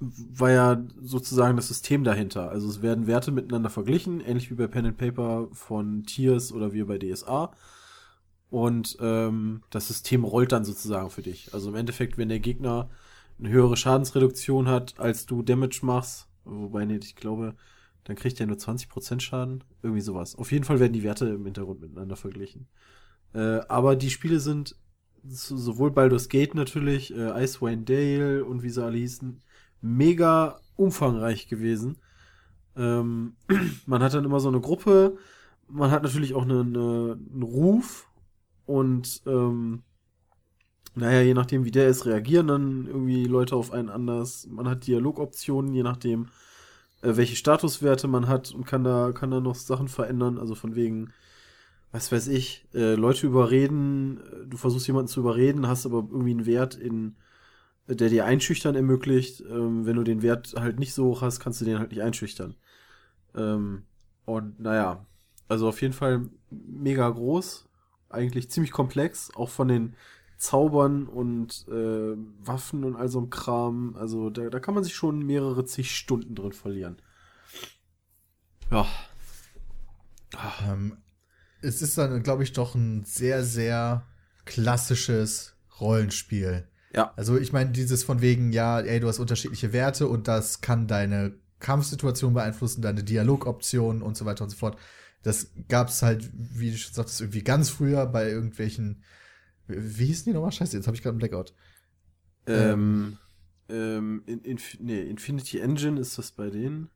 war 0.00 0.50
ja 0.50 0.82
sozusagen 1.00 1.56
das 1.56 1.68
System 1.68 2.02
dahinter. 2.02 2.50
Also 2.50 2.68
es 2.68 2.82
werden 2.82 3.06
Werte 3.06 3.30
miteinander 3.30 3.70
verglichen, 3.70 4.20
ähnlich 4.20 4.50
wie 4.50 4.54
bei 4.54 4.66
Pen 4.66 4.86
and 4.86 4.96
Paper 4.96 5.46
von 5.52 6.02
Tiers 6.02 6.52
oder 6.52 6.72
wie 6.72 6.82
bei 6.82 6.98
DSA. 6.98 7.52
Und 8.50 8.96
ähm, 9.00 9.62
das 9.70 9.88
System 9.88 10.24
rollt 10.24 10.52
dann 10.52 10.64
sozusagen 10.64 11.10
für 11.10 11.22
dich. 11.22 11.54
Also 11.54 11.70
im 11.70 11.76
Endeffekt, 11.76 12.18
wenn 12.18 12.28
der 12.28 12.40
Gegner 12.40 12.90
eine 13.38 13.50
höhere 13.50 13.76
Schadensreduktion 13.76 14.68
hat, 14.68 14.98
als 14.98 15.26
du 15.26 15.42
Damage 15.42 15.80
machst, 15.82 16.28
wobei, 16.44 16.84
nee, 16.84 16.98
ich 17.02 17.16
glaube, 17.16 17.54
dann 18.04 18.16
kriegt 18.16 18.40
er 18.40 18.46
nur 18.46 18.58
20% 18.58 19.22
Schaden. 19.22 19.62
Irgendwie 19.82 20.00
sowas. 20.02 20.36
Auf 20.36 20.52
jeden 20.52 20.64
Fall 20.64 20.80
werden 20.80 20.92
die 20.92 21.04
Werte 21.04 21.28
im 21.28 21.44
Hintergrund 21.44 21.80
miteinander 21.80 22.16
verglichen. 22.16 22.66
Äh, 23.34 23.60
aber 23.68 23.96
die 23.96 24.10
Spiele 24.10 24.40
sind 24.40 24.76
so- 25.24 25.56
sowohl 25.56 25.90
Baldur's 25.92 26.28
Gate 26.28 26.54
natürlich, 26.54 27.14
äh, 27.14 27.44
Icewind 27.44 27.88
Dale 27.88 28.44
und 28.44 28.62
wie 28.62 28.70
sie 28.70 28.84
alle 28.84 28.98
hießen, 28.98 29.40
mega 29.82 30.60
umfangreich 30.76 31.48
gewesen. 31.48 31.98
Ähm, 32.76 33.36
man 33.86 34.02
hat 34.02 34.14
dann 34.14 34.24
immer 34.24 34.40
so 34.40 34.48
eine 34.48 34.60
Gruppe, 34.60 35.18
man 35.68 35.90
hat 35.90 36.02
natürlich 36.02 36.34
auch 36.34 36.42
eine, 36.42 36.60
eine, 36.60 37.18
einen 37.32 37.42
Ruf 37.42 38.09
und 38.70 39.22
ähm, 39.26 39.82
naja, 40.94 41.22
je 41.22 41.34
nachdem 41.34 41.64
wie 41.64 41.72
der 41.72 41.88
ist, 41.88 42.06
reagieren 42.06 42.46
dann 42.46 42.86
irgendwie 42.86 43.24
Leute 43.24 43.56
auf 43.56 43.72
einen 43.72 43.88
anders. 43.88 44.46
Man 44.48 44.68
hat 44.68 44.86
Dialogoptionen, 44.86 45.74
je 45.74 45.82
nachdem 45.82 46.28
äh, 47.02 47.16
welche 47.16 47.34
Statuswerte 47.34 48.06
man 48.06 48.28
hat 48.28 48.52
und 48.52 48.66
kann 48.66 48.84
da, 48.84 49.10
kann 49.10 49.32
da 49.32 49.40
noch 49.40 49.56
Sachen 49.56 49.88
verändern, 49.88 50.38
also 50.38 50.54
von 50.54 50.76
wegen, 50.76 51.12
was 51.90 52.12
weiß 52.12 52.28
ich, 52.28 52.64
äh, 52.72 52.94
Leute 52.94 53.26
überreden, 53.26 54.20
äh, 54.20 54.46
du 54.46 54.56
versuchst 54.56 54.86
jemanden 54.86 55.08
zu 55.08 55.18
überreden, 55.18 55.66
hast 55.66 55.84
aber 55.84 56.06
irgendwie 56.08 56.30
einen 56.30 56.46
Wert 56.46 56.76
in, 56.76 57.16
der 57.88 58.08
dir 58.08 58.24
einschüchtern 58.24 58.76
ermöglicht. 58.76 59.40
Ähm, 59.50 59.84
wenn 59.84 59.96
du 59.96 60.04
den 60.04 60.22
Wert 60.22 60.54
halt 60.56 60.78
nicht 60.78 60.94
so 60.94 61.06
hoch 61.06 61.22
hast, 61.22 61.40
kannst 61.40 61.60
du 61.60 61.64
den 61.64 61.80
halt 61.80 61.90
nicht 61.90 62.02
einschüchtern. 62.02 62.54
Ähm, 63.34 63.82
und 64.26 64.60
naja, 64.60 65.04
also 65.48 65.66
auf 65.68 65.82
jeden 65.82 65.94
Fall 65.94 66.28
mega 66.50 67.08
groß, 67.08 67.69
eigentlich 68.10 68.50
ziemlich 68.50 68.72
komplex, 68.72 69.30
auch 69.34 69.48
von 69.48 69.68
den 69.68 69.96
Zaubern 70.36 71.06
und 71.06 71.66
äh, 71.68 72.16
Waffen 72.44 72.84
und 72.84 72.96
all 72.96 73.08
so 73.08 73.18
einem 73.18 73.30
Kram. 73.30 73.96
Also 73.96 74.30
da, 74.30 74.48
da 74.48 74.58
kann 74.58 74.74
man 74.74 74.84
sich 74.84 74.94
schon 74.94 75.24
mehrere 75.24 75.64
zig 75.64 75.94
Stunden 75.94 76.34
drin 76.34 76.52
verlieren. 76.52 76.96
Ja. 78.70 78.86
Ähm, 80.66 80.96
es 81.60 81.82
ist 81.82 81.98
dann, 81.98 82.22
glaube 82.22 82.42
ich, 82.42 82.52
doch 82.52 82.74
ein 82.74 83.04
sehr, 83.04 83.44
sehr 83.44 84.06
klassisches 84.44 85.56
Rollenspiel. 85.80 86.66
Ja. 86.94 87.12
Also 87.16 87.36
ich 87.36 87.52
meine, 87.52 87.70
dieses 87.70 88.02
von 88.02 88.20
wegen, 88.20 88.52
ja, 88.52 88.80
ey, 88.80 88.98
du 89.00 89.08
hast 89.08 89.18
unterschiedliche 89.18 89.72
Werte 89.72 90.08
und 90.08 90.26
das 90.26 90.60
kann 90.60 90.86
deine 90.86 91.34
Kampfsituation 91.60 92.34
beeinflussen, 92.34 92.82
deine 92.82 93.04
Dialogoptionen 93.04 94.02
und 94.02 94.16
so 94.16 94.24
weiter 94.24 94.44
und 94.44 94.50
so 94.50 94.56
fort. 94.56 94.78
Das 95.22 95.52
gab's 95.68 96.02
halt, 96.02 96.30
wie 96.32 96.70
du 96.70 96.78
schon 96.78 96.94
sagtest, 96.94 97.20
irgendwie 97.20 97.44
ganz 97.44 97.68
früher 97.68 98.06
bei 98.06 98.28
irgendwelchen, 98.30 99.02
wie 99.66 100.06
hießen 100.06 100.24
die 100.24 100.32
nochmal? 100.32 100.52
Scheiße, 100.52 100.76
jetzt 100.76 100.86
habe 100.86 100.96
ich 100.96 101.02
gerade 101.02 101.12
einen 101.14 101.18
Blackout. 101.18 101.54
Ähm, 102.46 103.18
ähm, 103.68 104.22
in, 104.26 104.40
in, 104.40 104.58
nee, 104.80 105.02
Infinity 105.02 105.60
Engine 105.60 106.00
ist 106.00 106.18
das 106.18 106.32
bei 106.32 106.50
denen. 106.50 106.88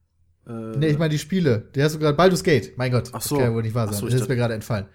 Äh, 0.47 0.77
Nee, 0.77 0.89
ich 0.89 0.99
meine 0.99 1.11
die 1.11 1.19
Spiele. 1.19 1.69
Der 1.75 1.85
hast 1.85 1.95
du 1.95 1.99
gerade 1.99 2.17
Baldur's 2.17 2.43
Gate. 2.43 2.77
Mein 2.77 2.91
Gott, 2.91 3.11
Ach 3.13 3.21
so. 3.21 3.37
das 3.37 3.39
kann 3.43 3.51
ja 3.51 3.55
wohl 3.55 3.63
nicht 3.63 3.75
wahr 3.75 3.87
sein. 3.89 3.97
so, 3.99 4.07
das 4.09 4.23
ist 4.23 4.29
mir 4.29 4.37
gerade 4.37 4.55
entfallen. 4.55 4.87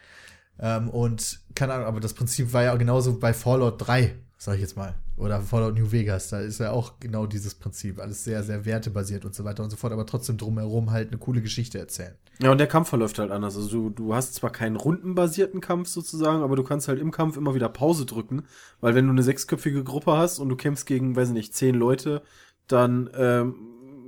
Ähm, 0.60 0.90
und 0.90 1.40
keine 1.56 1.74
Ahnung, 1.74 1.88
aber 1.88 2.00
das 2.00 2.14
Prinzip 2.14 2.52
war 2.52 2.64
ja 2.64 2.76
genauso 2.76 3.18
bei 3.20 3.34
Fallout 3.34 3.76
3, 3.88 4.16
sag 4.38 4.56
ich 4.56 4.62
jetzt 4.62 4.76
mal. 4.76 4.96
Oder 5.20 5.42
Fallout 5.42 5.78
New 5.78 5.92
Vegas. 5.92 6.30
Da 6.30 6.40
ist 6.40 6.60
ja 6.60 6.72
auch 6.72 6.94
genau 7.02 7.26
dieses 7.26 7.54
Prinzip. 7.54 8.00
Alles 8.00 8.24
sehr, 8.24 8.42
sehr 8.42 8.64
wertebasiert 8.64 9.26
und 9.26 9.36
so 9.36 9.44
weiter 9.44 9.64
und 9.64 9.70
so 9.70 9.76
fort, 9.76 9.92
aber 9.92 10.06
trotzdem 10.06 10.38
drumherum 10.38 10.92
halt 10.92 11.10
eine 11.10 11.18
coole 11.18 11.42
Geschichte 11.42 11.78
erzählen. 11.78 12.16
Ja, 12.42 12.54
und 12.54 12.58
der 12.58 12.68
Kampf 12.68 12.88
verläuft 12.88 13.20
halt 13.20 13.30
anders. 13.30 13.58
Also 13.58 13.68
du, 13.70 13.90
du 13.90 14.16
hast 14.16 14.34
zwar 14.36 14.50
keinen 14.50 14.78
rundenbasierten 14.78 15.60
Kampf 15.60 15.90
sozusagen, 15.90 16.42
aber 16.42 16.56
du 16.56 16.64
kannst 16.64 16.88
halt 16.88 17.02
im 17.02 17.12
Kampf 17.12 17.36
immer 17.36 17.54
wieder 17.54 17.68
Pause 17.68 18.06
drücken, 18.06 18.44
weil 18.80 18.96
wenn 18.96 19.06
du 19.08 19.12
eine 19.12 19.24
sechsköpfige 19.24 19.84
Gruppe 19.84 20.16
hast 20.16 20.40
und 20.40 20.48
du 20.48 20.56
kämpfst 20.56 20.86
gegen, 20.86 21.18
weiß 21.18 21.28
ich 21.28 21.34
nicht, 21.34 21.54
zehn 21.54 21.76
Leute, 21.76 22.22
dann 22.68 23.10
ähm, 23.14 23.56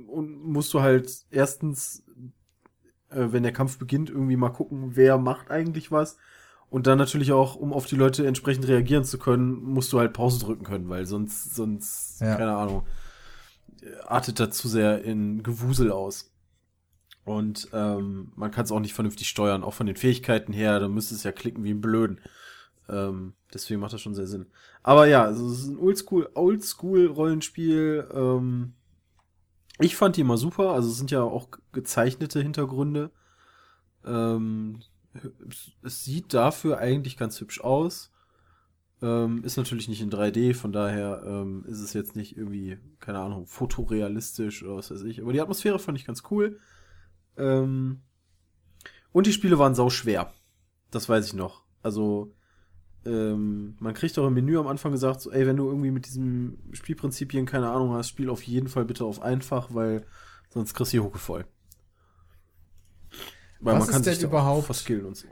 musst 0.08 0.72
du 0.72 0.80
halt 0.80 1.12
erstens, 1.30 2.04
äh, 3.10 3.26
wenn 3.32 3.42
der 3.42 3.52
Kampf 3.52 3.78
beginnt, 3.78 4.08
irgendwie 4.08 4.36
mal 4.36 4.48
gucken, 4.48 4.96
wer 4.96 5.18
macht 5.18 5.50
eigentlich 5.50 5.92
was. 5.92 6.16
Und 6.72 6.86
dann 6.86 6.96
natürlich 6.96 7.32
auch, 7.32 7.54
um 7.54 7.74
auf 7.74 7.84
die 7.84 7.96
Leute 7.96 8.26
entsprechend 8.26 8.66
reagieren 8.66 9.04
zu 9.04 9.18
können, 9.18 9.62
musst 9.62 9.92
du 9.92 9.98
halt 9.98 10.14
Pause 10.14 10.42
drücken 10.42 10.64
können, 10.64 10.88
weil 10.88 11.04
sonst, 11.04 11.54
sonst, 11.54 12.18
Ja. 12.22 12.36
keine 12.36 12.56
Ahnung, 12.56 12.84
artet 14.06 14.40
das 14.40 14.56
zu 14.56 14.68
sehr 14.68 15.04
in 15.04 15.42
Gewusel 15.42 15.92
aus. 15.92 16.32
Und 17.26 17.68
ähm, 17.74 18.32
man 18.36 18.50
kann 18.50 18.64
es 18.64 18.72
auch 18.72 18.80
nicht 18.80 18.94
vernünftig 18.94 19.28
steuern, 19.28 19.64
auch 19.64 19.74
von 19.74 19.86
den 19.86 19.96
Fähigkeiten 19.96 20.54
her, 20.54 20.80
da 20.80 20.88
müsste 20.88 21.14
es 21.14 21.24
ja 21.24 21.30
klicken 21.32 21.62
wie 21.62 21.72
ein 21.74 21.82
Blöden. 21.82 22.22
Ähm, 22.88 23.34
deswegen 23.52 23.80
macht 23.80 23.92
das 23.92 24.00
schon 24.00 24.14
sehr 24.14 24.26
Sinn. 24.26 24.46
Aber 24.82 25.06
ja, 25.06 25.24
also 25.24 25.46
es 25.50 25.58
ist 25.60 25.68
ein 25.68 25.78
Oldschool, 25.78 26.30
Oldschool-Rollenspiel. 26.32 28.08
Ähm, 28.14 28.72
ich 29.78 29.94
fand 29.94 30.16
die 30.16 30.22
immer 30.22 30.38
super, 30.38 30.70
also 30.70 30.88
es 30.88 30.96
sind 30.96 31.10
ja 31.10 31.22
auch 31.22 31.48
gezeichnete 31.72 32.40
Hintergründe. 32.40 33.10
Ähm, 34.06 34.80
es- 35.82 36.04
sieht 36.04 36.32
dafür 36.34 36.78
eigentlich 36.78 37.16
ganz 37.16 37.40
hübsch 37.40 37.60
aus. 37.60 38.10
Ähm, 39.02 39.42
ist 39.44 39.56
natürlich 39.56 39.88
nicht 39.88 40.00
in 40.00 40.10
3D, 40.10 40.54
von 40.54 40.72
daher 40.72 41.22
ähm, 41.26 41.64
ist 41.66 41.80
es 41.80 41.92
jetzt 41.92 42.16
nicht 42.16 42.36
irgendwie, 42.36 42.78
keine 43.00 43.18
Ahnung, 43.20 43.46
fotorealistisch 43.46 44.62
oder 44.62 44.76
was 44.76 44.90
weiß 44.90 45.02
ich. 45.02 45.20
Aber 45.20 45.32
die 45.32 45.40
Atmosphäre 45.40 45.78
fand 45.78 45.98
ich 45.98 46.04
ganz 46.06 46.22
cool. 46.30 46.60
Ähm, 47.36 48.02
und 49.12 49.26
die 49.26 49.32
Spiele 49.32 49.58
waren 49.58 49.74
sau 49.74 49.90
schwer. 49.90 50.32
Das 50.90 51.08
weiß 51.08 51.26
ich 51.26 51.34
noch. 51.34 51.64
Also, 51.82 52.34
ähm, 53.04 53.76
man 53.80 53.94
kriegt 53.94 54.18
auch 54.18 54.26
im 54.26 54.34
Menü 54.34 54.58
am 54.58 54.68
Anfang 54.68 54.92
gesagt, 54.92 55.20
so, 55.20 55.32
ey, 55.32 55.46
wenn 55.46 55.56
du 55.56 55.68
irgendwie 55.68 55.90
mit 55.90 56.06
diesen 56.06 56.58
Spielprinzipien 56.72 57.46
keine 57.46 57.70
Ahnung 57.70 57.92
hast, 57.94 58.08
spiel 58.08 58.30
auf 58.30 58.42
jeden 58.44 58.68
Fall 58.68 58.84
bitte 58.84 59.04
auf 59.04 59.22
einfach, 59.22 59.74
weil 59.74 60.06
sonst 60.50 60.74
kriegst 60.74 60.92
du 60.92 60.98
die 60.98 61.02
Hucke 61.04 61.18
voll. 61.18 61.46
Weil 63.62 63.76
Was 63.76 63.88
ist 63.88 63.94
denn 63.94 64.02
da 64.02 64.10
auch 64.20 64.22
überhaupt- 64.30 64.66
verskillen 64.66 65.06
und 65.06 65.16
so. 65.16 65.26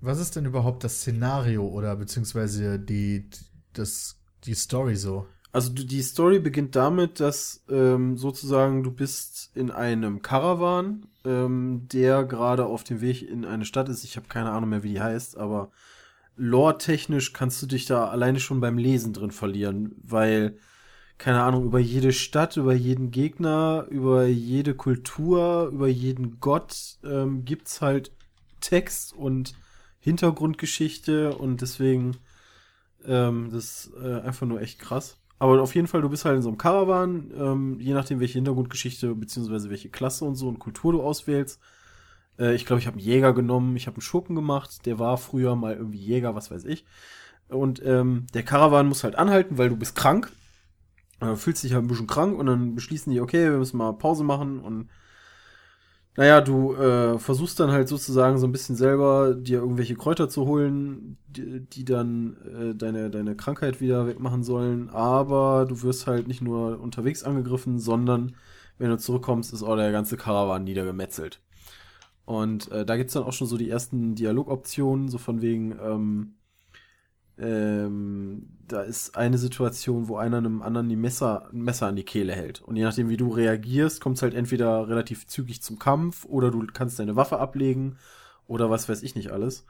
Was 0.00 0.18
ist 0.18 0.34
denn 0.36 0.46
überhaupt 0.46 0.82
das 0.84 0.96
Szenario 1.00 1.64
oder 1.66 1.94
beziehungsweise 1.96 2.78
die, 2.78 3.28
das, 3.72 4.16
die 4.44 4.54
Story 4.54 4.96
so? 4.96 5.26
Also 5.52 5.70
die 5.70 6.02
Story 6.02 6.38
beginnt 6.38 6.74
damit, 6.76 7.20
dass 7.20 7.62
ähm, 7.68 8.16
sozusagen 8.16 8.82
du 8.82 8.90
bist 8.90 9.50
in 9.54 9.70
einem 9.70 10.22
Caravan, 10.22 11.06
ähm, 11.24 11.86
der 11.92 12.24
gerade 12.24 12.64
auf 12.64 12.84
dem 12.84 13.00
Weg 13.00 13.22
in 13.22 13.44
eine 13.44 13.64
Stadt 13.64 13.88
ist. 13.88 14.02
Ich 14.04 14.16
habe 14.16 14.28
keine 14.28 14.50
Ahnung 14.50 14.70
mehr, 14.70 14.82
wie 14.82 14.94
die 14.94 15.00
heißt, 15.02 15.36
aber 15.36 15.70
lore-technisch 16.36 17.32
kannst 17.32 17.60
du 17.62 17.66
dich 17.66 17.84
da 17.86 18.08
alleine 18.08 18.40
schon 18.40 18.60
beim 18.60 18.78
Lesen 18.78 19.12
drin 19.12 19.30
verlieren, 19.30 19.94
weil 20.02 20.56
keine 21.22 21.44
Ahnung 21.44 21.64
über 21.64 21.78
jede 21.78 22.12
Stadt, 22.12 22.56
über 22.56 22.74
jeden 22.74 23.12
Gegner, 23.12 23.86
über 23.90 24.26
jede 24.26 24.74
Kultur, 24.74 25.70
über 25.72 25.86
jeden 25.86 26.40
Gott 26.40 26.98
ähm, 27.04 27.44
gibt's 27.44 27.80
halt 27.80 28.10
Text 28.60 29.12
und 29.12 29.54
Hintergrundgeschichte 30.00 31.36
und 31.36 31.60
deswegen 31.60 32.16
ähm, 33.06 33.50
das 33.52 33.86
ist 33.86 33.92
äh, 34.02 34.20
einfach 34.22 34.48
nur 34.48 34.60
echt 34.60 34.80
krass. 34.80 35.16
Aber 35.38 35.62
auf 35.62 35.76
jeden 35.76 35.86
Fall, 35.86 36.02
du 36.02 36.08
bist 36.08 36.24
halt 36.24 36.34
in 36.34 36.42
so 36.42 36.48
einem 36.48 36.58
Caravan, 36.58 37.30
ähm, 37.38 37.76
je 37.78 37.94
nachdem, 37.94 38.18
welche 38.18 38.34
Hintergrundgeschichte 38.34 39.14
beziehungsweise 39.14 39.70
welche 39.70 39.90
Klasse 39.90 40.24
und 40.24 40.34
so 40.34 40.48
und 40.48 40.58
Kultur 40.58 40.90
du 40.90 41.02
auswählst. 41.02 41.60
Äh, 42.36 42.56
ich 42.56 42.66
glaube, 42.66 42.80
ich 42.80 42.88
habe 42.88 42.96
einen 42.96 43.06
Jäger 43.06 43.32
genommen, 43.32 43.76
ich 43.76 43.86
habe 43.86 43.98
einen 43.98 44.02
Schurken 44.02 44.34
gemacht, 44.34 44.86
der 44.86 44.98
war 44.98 45.18
früher 45.18 45.54
mal 45.54 45.76
irgendwie 45.76 45.98
Jäger, 45.98 46.34
was 46.34 46.50
weiß 46.50 46.64
ich. 46.64 46.84
Und 47.48 47.80
ähm, 47.86 48.26
der 48.34 48.42
Caravan 48.42 48.88
muss 48.88 49.04
halt 49.04 49.14
anhalten, 49.14 49.56
weil 49.56 49.68
du 49.68 49.76
bist 49.76 49.94
krank. 49.94 50.32
Äh, 51.22 51.36
fühlst 51.36 51.62
dich 51.62 51.72
halt 51.72 51.84
ein 51.84 51.88
bisschen 51.88 52.06
krank 52.06 52.38
und 52.38 52.46
dann 52.46 52.74
beschließen 52.74 53.12
die, 53.12 53.20
okay, 53.20 53.50
wir 53.50 53.58
müssen 53.58 53.78
mal 53.78 53.92
Pause 53.92 54.24
machen 54.24 54.60
und 54.60 54.88
naja, 56.14 56.42
du 56.42 56.74
äh, 56.74 57.18
versuchst 57.18 57.58
dann 57.58 57.70
halt 57.70 57.88
sozusagen 57.88 58.36
so 58.36 58.46
ein 58.46 58.52
bisschen 58.52 58.76
selber 58.76 59.34
dir 59.34 59.60
irgendwelche 59.60 59.94
Kräuter 59.94 60.28
zu 60.28 60.44
holen, 60.44 61.16
die, 61.26 61.60
die 61.60 61.84
dann 61.86 62.36
äh, 62.44 62.74
deine, 62.74 63.08
deine 63.08 63.34
Krankheit 63.34 63.80
wieder 63.80 64.06
wegmachen 64.06 64.42
sollen. 64.42 64.90
Aber 64.90 65.64
du 65.66 65.82
wirst 65.82 66.06
halt 66.06 66.28
nicht 66.28 66.42
nur 66.42 66.80
unterwegs 66.80 67.22
angegriffen, 67.22 67.78
sondern 67.78 68.36
wenn 68.76 68.90
du 68.90 68.98
zurückkommst, 68.98 69.54
ist 69.54 69.62
auch 69.62 69.76
der 69.76 69.90
ganze 69.92 70.18
Karawan 70.18 70.64
niedergemetzelt. 70.64 71.40
Und 72.26 72.70
äh, 72.70 72.84
da 72.84 72.96
gibt's 72.96 73.14
dann 73.14 73.24
auch 73.24 73.32
schon 73.32 73.46
so 73.46 73.56
die 73.56 73.70
ersten 73.70 74.14
Dialogoptionen, 74.14 75.08
so 75.08 75.16
von 75.18 75.40
wegen, 75.40 75.78
ähm, 75.82 76.34
ähm, 77.38 78.48
da 78.68 78.82
ist 78.82 79.16
eine 79.16 79.38
Situation, 79.38 80.08
wo 80.08 80.16
einer 80.16 80.38
einem 80.38 80.62
anderen 80.62 80.88
die 80.88 80.96
Messer, 80.96 81.48
ein 81.52 81.62
Messer 81.62 81.86
an 81.86 81.96
die 81.96 82.04
Kehle 82.04 82.34
hält. 82.34 82.60
Und 82.62 82.76
je 82.76 82.84
nachdem, 82.84 83.08
wie 83.08 83.16
du 83.16 83.30
reagierst, 83.30 84.00
kommt 84.00 84.16
es 84.16 84.22
halt 84.22 84.34
entweder 84.34 84.88
relativ 84.88 85.26
zügig 85.26 85.62
zum 85.62 85.78
Kampf 85.78 86.24
oder 86.24 86.50
du 86.50 86.66
kannst 86.72 86.98
deine 86.98 87.16
Waffe 87.16 87.38
ablegen 87.38 87.96
oder 88.46 88.70
was 88.70 88.88
weiß 88.88 89.02
ich 89.02 89.14
nicht 89.14 89.30
alles. 89.30 89.66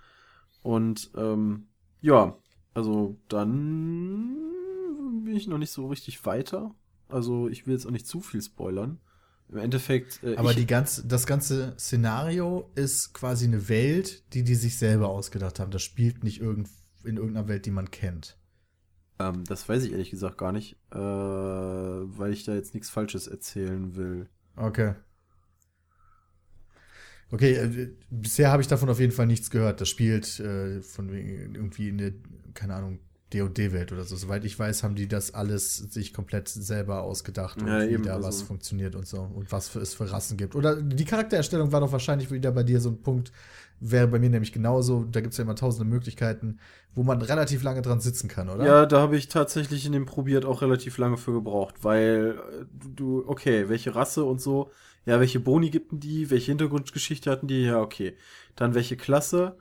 Und 0.62 1.10
ähm, 1.16 1.66
ja, 2.00 2.36
also 2.74 3.16
dann 3.28 4.36
bin 5.24 5.36
ich 5.36 5.46
noch 5.46 5.58
nicht 5.58 5.72
so 5.72 5.88
richtig 5.88 6.24
weiter. 6.24 6.74
Also 7.08 7.48
ich 7.48 7.66
will 7.66 7.74
jetzt 7.74 7.86
auch 7.86 7.90
nicht 7.90 8.06
zu 8.06 8.20
viel 8.20 8.42
spoilern. 8.42 8.98
Im 9.48 9.58
Endeffekt. 9.58 10.22
Äh, 10.22 10.36
Aber 10.36 10.54
die 10.54 10.66
ganze, 10.66 11.06
das 11.06 11.26
ganze 11.26 11.74
Szenario 11.78 12.70
ist 12.74 13.12
quasi 13.12 13.44
eine 13.44 13.68
Welt, 13.68 14.24
die 14.32 14.44
die 14.44 14.54
sich 14.54 14.78
selber 14.78 15.08
ausgedacht 15.08 15.60
haben. 15.60 15.70
Das 15.70 15.82
spielt 15.82 16.24
nicht 16.24 16.40
irgend, 16.40 16.68
in 17.04 17.16
irgendeiner 17.16 17.48
Welt, 17.48 17.66
die 17.66 17.70
man 17.70 17.90
kennt. 17.90 18.38
ähm, 19.18 19.44
das 19.44 19.68
weiß 19.68 19.84
ich 19.84 19.92
ehrlich 19.92 20.10
gesagt 20.10 20.38
gar 20.38 20.52
nicht, 20.52 20.76
äh, 20.90 20.96
weil 20.98 22.32
ich 22.32 22.44
da 22.44 22.54
jetzt 22.54 22.74
nichts 22.74 22.90
Falsches 22.90 23.26
erzählen 23.26 23.94
will. 23.96 24.28
Okay. 24.56 24.94
Okay, 27.30 27.54
äh, 27.54 27.88
bisher 28.10 28.50
habe 28.50 28.60
ich 28.62 28.68
davon 28.68 28.90
auf 28.90 29.00
jeden 29.00 29.12
Fall 29.12 29.26
nichts 29.26 29.50
gehört. 29.50 29.80
Das 29.80 29.88
spielt 29.88 30.38
äh, 30.40 30.82
von 30.82 31.10
wegen 31.10 31.54
irgendwie 31.54 31.88
in 31.88 31.98
der, 31.98 32.12
keine 32.54 32.74
Ahnung, 32.74 32.98
D&D-Welt 33.32 33.92
oder 33.92 34.04
so. 34.04 34.16
Soweit 34.16 34.44
ich 34.44 34.58
weiß, 34.58 34.82
haben 34.82 34.94
die 34.94 35.08
das 35.08 35.34
alles 35.34 35.76
sich 35.76 36.12
komplett 36.12 36.48
selber 36.48 37.02
ausgedacht 37.02 37.60
und 37.62 37.68
Ja, 37.68 37.80
wie 37.80 37.92
eben, 37.92 38.04
da 38.04 38.14
also- 38.14 38.28
was 38.28 38.42
funktioniert 38.42 38.94
und 38.94 39.06
so 39.06 39.20
und 39.20 39.50
was 39.52 39.68
für, 39.68 39.80
es 39.80 39.94
für 39.94 40.10
Rassen 40.10 40.36
gibt. 40.36 40.54
Oder 40.54 40.80
die 40.80 41.04
Charaktererstellung 41.04 41.72
war 41.72 41.80
doch 41.80 41.92
wahrscheinlich 41.92 42.30
wieder 42.30 42.52
bei 42.52 42.62
dir 42.62 42.80
so 42.80 42.90
ein 42.90 43.00
Punkt, 43.02 43.32
wäre 43.80 44.06
bei 44.06 44.18
mir 44.18 44.30
nämlich 44.30 44.52
genauso. 44.52 45.04
Da 45.10 45.20
gibt 45.20 45.32
es 45.32 45.38
ja 45.38 45.44
immer 45.44 45.56
tausende 45.56 45.84
Möglichkeiten, 45.88 46.58
wo 46.94 47.02
man 47.02 47.20
relativ 47.22 47.62
lange 47.62 47.82
dran 47.82 48.00
sitzen 48.00 48.28
kann, 48.28 48.48
oder? 48.48 48.64
Ja, 48.64 48.86
da 48.86 49.00
habe 49.00 49.16
ich 49.16 49.28
tatsächlich 49.28 49.86
in 49.86 49.92
dem 49.92 50.06
probiert 50.06 50.44
auch 50.44 50.62
relativ 50.62 50.98
lange 50.98 51.16
für 51.16 51.32
gebraucht, 51.32 51.76
weil 51.82 52.38
äh, 52.60 52.64
du, 52.94 53.24
okay, 53.26 53.68
welche 53.68 53.94
Rasse 53.94 54.24
und 54.24 54.40
so, 54.40 54.70
ja, 55.04 55.18
welche 55.18 55.40
Boni 55.40 55.70
gibt 55.70 55.90
denn 55.90 55.98
die, 56.00 56.30
welche 56.30 56.52
Hintergrundgeschichte 56.52 57.28
hatten 57.30 57.48
die, 57.48 57.64
ja, 57.64 57.80
okay. 57.80 58.14
Dann 58.54 58.74
welche 58.74 58.96
Klasse, 58.96 59.56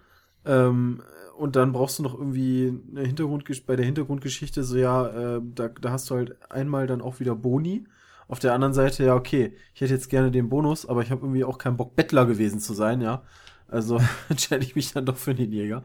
ähm, 0.45 1.01
und 1.41 1.55
dann 1.55 1.71
brauchst 1.71 1.97
du 1.97 2.03
noch 2.03 2.13
irgendwie 2.13 2.71
eine 2.91 3.01
Hintergrundgeschichte, 3.01 3.65
bei 3.65 3.75
der 3.75 3.83
Hintergrundgeschichte 3.83 4.63
so, 4.63 4.77
ja, 4.77 5.07
äh, 5.07 5.41
da, 5.55 5.69
da 5.69 5.91
hast 5.91 6.07
du 6.11 6.15
halt 6.15 6.51
einmal 6.51 6.85
dann 6.85 7.01
auch 7.01 7.19
wieder 7.19 7.35
Boni. 7.35 7.87
Auf 8.27 8.37
der 8.37 8.53
anderen 8.53 8.75
Seite, 8.75 9.03
ja, 9.05 9.15
okay, 9.15 9.55
ich 9.73 9.81
hätte 9.81 9.95
jetzt 9.95 10.11
gerne 10.11 10.29
den 10.29 10.49
Bonus, 10.49 10.85
aber 10.85 11.01
ich 11.01 11.09
habe 11.09 11.21
irgendwie 11.21 11.43
auch 11.43 11.57
keinen 11.57 11.77
Bock, 11.77 11.95
Bettler 11.95 12.27
gewesen 12.27 12.59
zu 12.59 12.75
sein, 12.75 13.01
ja. 13.01 13.23
Also 13.67 13.99
entscheide 14.29 14.63
ich 14.63 14.75
mich 14.75 14.93
dann 14.93 15.07
doch 15.07 15.17
für 15.17 15.33
den 15.33 15.51
Jäger. 15.51 15.83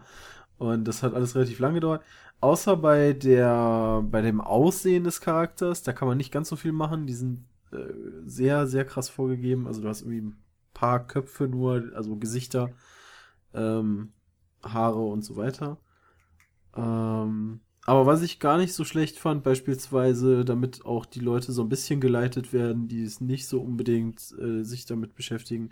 Und 0.59 0.87
das 0.87 1.03
hat 1.03 1.15
alles 1.15 1.35
relativ 1.35 1.59
lange 1.59 1.77
gedauert. 1.77 2.03
Außer 2.41 2.77
bei 2.77 3.15
der, 3.15 4.05
bei 4.11 4.21
dem 4.21 4.43
Aussehen 4.43 5.05
des 5.05 5.23
Charakters, 5.23 5.83
da 5.83 5.95
kann 5.95 6.07
man 6.07 6.19
nicht 6.19 6.33
ganz 6.33 6.51
so 6.51 6.57
viel 6.57 6.73
machen. 6.73 7.07
Die 7.07 7.15
sind 7.15 7.47
äh, 7.73 7.79
sehr, 8.27 8.67
sehr 8.67 8.85
krass 8.85 9.09
vorgegeben. 9.09 9.67
Also 9.67 9.81
du 9.81 9.89
hast 9.89 10.03
irgendwie 10.03 10.21
ein 10.21 10.37
paar 10.75 11.07
Köpfe 11.07 11.49
nur, 11.49 11.93
also 11.95 12.17
Gesichter, 12.17 12.73
ähm, 13.55 14.13
Haare 14.63 15.01
und 15.01 15.23
so 15.23 15.37
weiter. 15.37 15.79
Ähm, 16.77 17.61
aber 17.85 18.07
was 18.07 18.23
ich 18.23 18.41
gar 18.41 18.59
nicht 18.59 18.75
so 18.75 18.85
schlecht 18.85 19.19
fand, 19.19 19.45
beispielsweise, 19.45 20.45
damit 20.45 20.85
auch 20.85 21.07
die 21.07 21.21
Leute 21.21 21.53
so 21.53 21.63
ein 21.63 21.69
bisschen 21.69 22.01
geleitet 22.01 22.53
werden, 22.53 22.89
die 22.89 23.05
es 23.05 23.21
nicht 23.21 23.47
so 23.47 23.61
unbedingt 23.61 24.35
äh, 24.41 24.65
sich 24.65 24.87
damit 24.87 25.15
beschäftigen, 25.15 25.71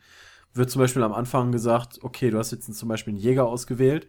wird 0.53 0.71
zum 0.71 0.81
Beispiel 0.81 1.03
am 1.03 1.13
Anfang 1.13 1.51
gesagt, 1.51 1.99
okay, 2.03 2.31
du 2.31 2.39
hast 2.39 2.53
jetzt 2.53 2.73
zum 2.73 2.89
Beispiel 2.89 3.13
einen 3.13 3.23
Jäger 3.23 3.47
ausgewählt 3.47 4.09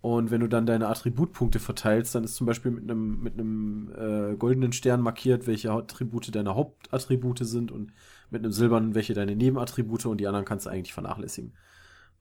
und 0.00 0.30
wenn 0.30 0.40
du 0.40 0.48
dann 0.48 0.66
deine 0.66 0.88
Attributpunkte 0.88 1.58
verteilst, 1.58 2.14
dann 2.14 2.24
ist 2.24 2.36
zum 2.36 2.46
Beispiel 2.46 2.70
mit 2.70 2.84
einem, 2.84 3.22
mit 3.22 3.34
einem 3.34 3.90
äh, 3.96 4.36
goldenen 4.36 4.72
Stern 4.72 5.00
markiert, 5.00 5.46
welche 5.46 5.72
Attribute 5.72 6.34
deine 6.34 6.54
Hauptattribute 6.54 7.40
sind 7.42 7.72
und 7.72 7.92
mit 8.30 8.44
einem 8.44 8.52
silbernen, 8.52 8.94
welche 8.94 9.14
deine 9.14 9.34
Nebenattribute 9.34 10.06
und 10.06 10.18
die 10.18 10.28
anderen 10.28 10.44
kannst 10.44 10.66
du 10.66 10.70
eigentlich 10.70 10.92
vernachlässigen. 10.92 11.54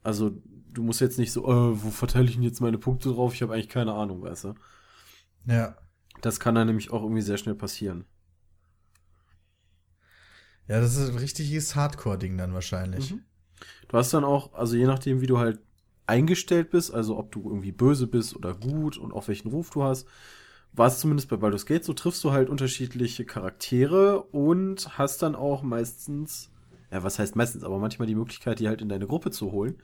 Also 0.05 0.31
du 0.71 0.83
musst 0.83 1.01
jetzt 1.01 1.17
nicht 1.17 1.31
so, 1.31 1.45
äh, 1.45 1.83
wo 1.83 1.89
verteile 1.89 2.25
ich 2.25 2.35
denn 2.35 2.43
jetzt 2.43 2.61
meine 2.61 2.77
Punkte 2.77 3.09
drauf? 3.09 3.33
Ich 3.33 3.41
habe 3.41 3.53
eigentlich 3.53 3.69
keine 3.69 3.93
Ahnung, 3.93 4.21
weißt 4.21 4.45
du. 4.45 4.53
Ja. 5.47 5.75
Das 6.21 6.39
kann 6.39 6.55
dann 6.55 6.67
nämlich 6.67 6.91
auch 6.91 7.01
irgendwie 7.01 7.21
sehr 7.21 7.37
schnell 7.37 7.55
passieren. 7.55 8.05
Ja, 10.67 10.79
das 10.79 10.95
ist 10.95 11.09
ein 11.09 11.17
richtiges 11.17 11.75
Hardcore-Ding 11.75 12.37
dann 12.37 12.53
wahrscheinlich. 12.53 13.11
Mhm. 13.11 13.23
Du 13.87 13.97
hast 13.97 14.13
dann 14.13 14.23
auch, 14.23 14.53
also 14.53 14.75
je 14.75 14.85
nachdem, 14.85 15.21
wie 15.21 15.27
du 15.27 15.39
halt 15.39 15.59
eingestellt 16.07 16.69
bist, 16.69 16.93
also 16.93 17.17
ob 17.17 17.31
du 17.31 17.47
irgendwie 17.47 17.71
böse 17.71 18.07
bist 18.07 18.35
oder 18.35 18.53
gut 18.53 18.97
und 18.97 19.11
auch 19.11 19.27
welchen 19.27 19.49
Ruf 19.49 19.71
du 19.71 19.83
hast, 19.83 20.07
war 20.73 20.87
es 20.87 20.99
zumindest 20.99 21.29
bei 21.29 21.37
Baldur's 21.37 21.65
Gate 21.65 21.83
so, 21.83 21.93
triffst 21.93 22.23
du 22.23 22.31
halt 22.31 22.49
unterschiedliche 22.49 23.25
Charaktere 23.25 24.21
und 24.21 24.97
hast 24.97 25.21
dann 25.21 25.35
auch 25.35 25.63
meistens, 25.63 26.51
ja, 26.95 27.03
was 27.03 27.19
heißt 27.19 27.35
meistens, 27.35 27.63
aber 27.63 27.77
manchmal 27.77 28.07
die 28.07 28.15
Möglichkeit, 28.15 28.59
die 28.59 28.67
halt 28.69 28.81
in 28.81 28.89
deine 28.89 29.05
Gruppe 29.05 29.29
zu 29.29 29.51
holen. 29.51 29.75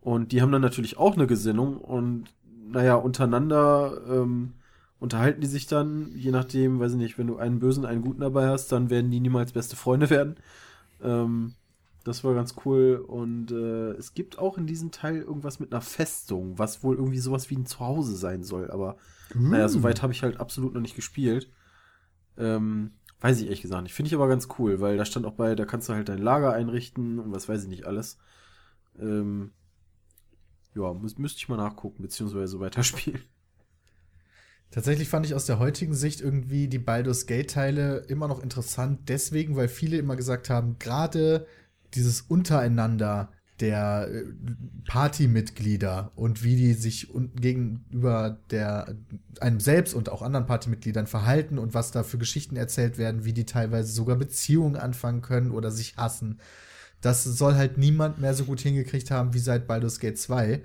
Und 0.00 0.32
die 0.32 0.42
haben 0.42 0.52
dann 0.52 0.62
natürlich 0.62 0.98
auch 0.98 1.14
eine 1.14 1.26
Gesinnung 1.26 1.78
und 1.78 2.24
naja, 2.70 2.96
untereinander 2.96 4.00
ähm, 4.08 4.54
unterhalten 4.98 5.40
die 5.40 5.46
sich 5.46 5.68
dann, 5.68 6.10
je 6.16 6.32
nachdem, 6.32 6.80
weiß 6.80 6.92
ich 6.92 6.98
nicht, 6.98 7.18
wenn 7.18 7.28
du 7.28 7.36
einen 7.36 7.60
Bösen, 7.60 7.84
einen 7.84 8.02
Guten 8.02 8.20
dabei 8.20 8.48
hast, 8.48 8.72
dann 8.72 8.90
werden 8.90 9.10
die 9.10 9.20
niemals 9.20 9.52
beste 9.52 9.76
Freunde 9.76 10.10
werden. 10.10 10.36
Ähm, 11.00 11.54
das 12.04 12.24
war 12.24 12.34
ganz 12.34 12.56
cool. 12.64 13.04
Und 13.06 13.52
äh, 13.52 13.92
es 13.92 14.14
gibt 14.14 14.38
auch 14.38 14.58
in 14.58 14.66
diesem 14.66 14.90
Teil 14.90 15.18
irgendwas 15.18 15.60
mit 15.60 15.72
einer 15.72 15.80
Festung, 15.80 16.58
was 16.58 16.82
wohl 16.82 16.96
irgendwie 16.96 17.20
sowas 17.20 17.50
wie 17.50 17.56
ein 17.56 17.66
Zuhause 17.66 18.16
sein 18.16 18.42
soll. 18.42 18.70
Aber 18.70 18.96
naja, 19.34 19.68
soweit 19.68 20.02
habe 20.02 20.12
ich 20.12 20.22
halt 20.24 20.40
absolut 20.40 20.74
noch 20.74 20.80
nicht 20.80 20.96
gespielt. 20.96 21.50
Ähm, 22.36 22.92
weiß 23.20 23.38
ich 23.38 23.44
ehrlich 23.44 23.62
gesagt 23.62 23.82
nicht. 23.82 23.94
Finde 23.94 24.08
ich 24.08 24.14
aber 24.14 24.28
ganz 24.28 24.48
cool, 24.58 24.80
weil 24.80 24.96
da 24.96 25.04
stand 25.04 25.26
auch 25.26 25.34
bei, 25.34 25.54
da 25.54 25.64
kannst 25.64 25.88
du 25.88 25.94
halt 25.94 26.08
dein 26.08 26.18
Lager 26.18 26.52
einrichten 26.52 27.18
und 27.18 27.32
was 27.32 27.48
weiß 27.48 27.64
ich 27.64 27.68
nicht 27.68 27.86
alles. 27.86 28.18
Ähm, 28.98 29.52
ja, 30.74 30.92
müß, 30.92 31.18
müsste 31.18 31.38
ich 31.38 31.48
mal 31.48 31.56
nachgucken, 31.56 32.02
beziehungsweise 32.02 32.60
weiterspielen. 32.60 33.22
Tatsächlich 34.70 35.08
fand 35.08 35.24
ich 35.24 35.34
aus 35.34 35.46
der 35.46 35.58
heutigen 35.58 35.94
Sicht 35.94 36.20
irgendwie 36.20 36.68
die 36.68 36.78
Baldur's 36.78 37.26
Gate-Teile 37.26 38.04
immer 38.08 38.28
noch 38.28 38.42
interessant, 38.42 39.08
deswegen, 39.08 39.56
weil 39.56 39.68
viele 39.68 39.96
immer 39.96 40.14
gesagt 40.14 40.50
haben, 40.50 40.78
gerade 40.78 41.46
dieses 41.94 42.20
Untereinander 42.20 43.32
der 43.60 44.08
äh, 44.10 44.24
Partymitglieder 44.86 46.12
und 46.14 46.44
wie 46.44 46.56
die 46.56 46.74
sich 46.74 47.08
gegenüber 47.34 48.38
der 48.50 48.96
einem 49.40 49.60
selbst 49.60 49.94
und 49.94 50.08
auch 50.08 50.22
anderen 50.22 50.46
Partymitgliedern 50.46 51.06
verhalten 51.06 51.58
und 51.58 51.74
was 51.74 51.90
da 51.90 52.02
für 52.02 52.18
Geschichten 52.18 52.56
erzählt 52.56 52.98
werden, 52.98 53.24
wie 53.24 53.32
die 53.32 53.46
teilweise 53.46 53.92
sogar 53.92 54.16
Beziehungen 54.16 54.76
anfangen 54.76 55.22
können 55.22 55.50
oder 55.50 55.70
sich 55.70 55.96
hassen. 55.96 56.40
Das 57.00 57.24
soll 57.24 57.54
halt 57.54 57.78
niemand 57.78 58.20
mehr 58.20 58.34
so 58.34 58.44
gut 58.44 58.60
hingekriegt 58.60 59.10
haben 59.10 59.34
wie 59.34 59.38
seit 59.38 59.66
Baldur's 59.66 60.00
Gate 60.00 60.18
2. 60.18 60.62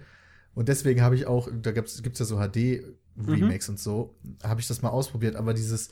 Und 0.56 0.70
deswegen 0.70 1.02
habe 1.02 1.16
ich 1.16 1.26
auch, 1.26 1.50
da 1.62 1.72
gibt's 1.72 2.02
gibt's 2.04 2.20
ja 2.20 2.26
so 2.26 2.38
HD-Remakes 2.38 3.70
und 3.70 3.80
so, 3.80 4.16
habe 4.44 4.62
ich 4.62 4.68
das 4.68 4.82
mal 4.82 4.89
ausprobiert, 4.89 5.36
aber 5.36 5.54
dieses 5.54 5.89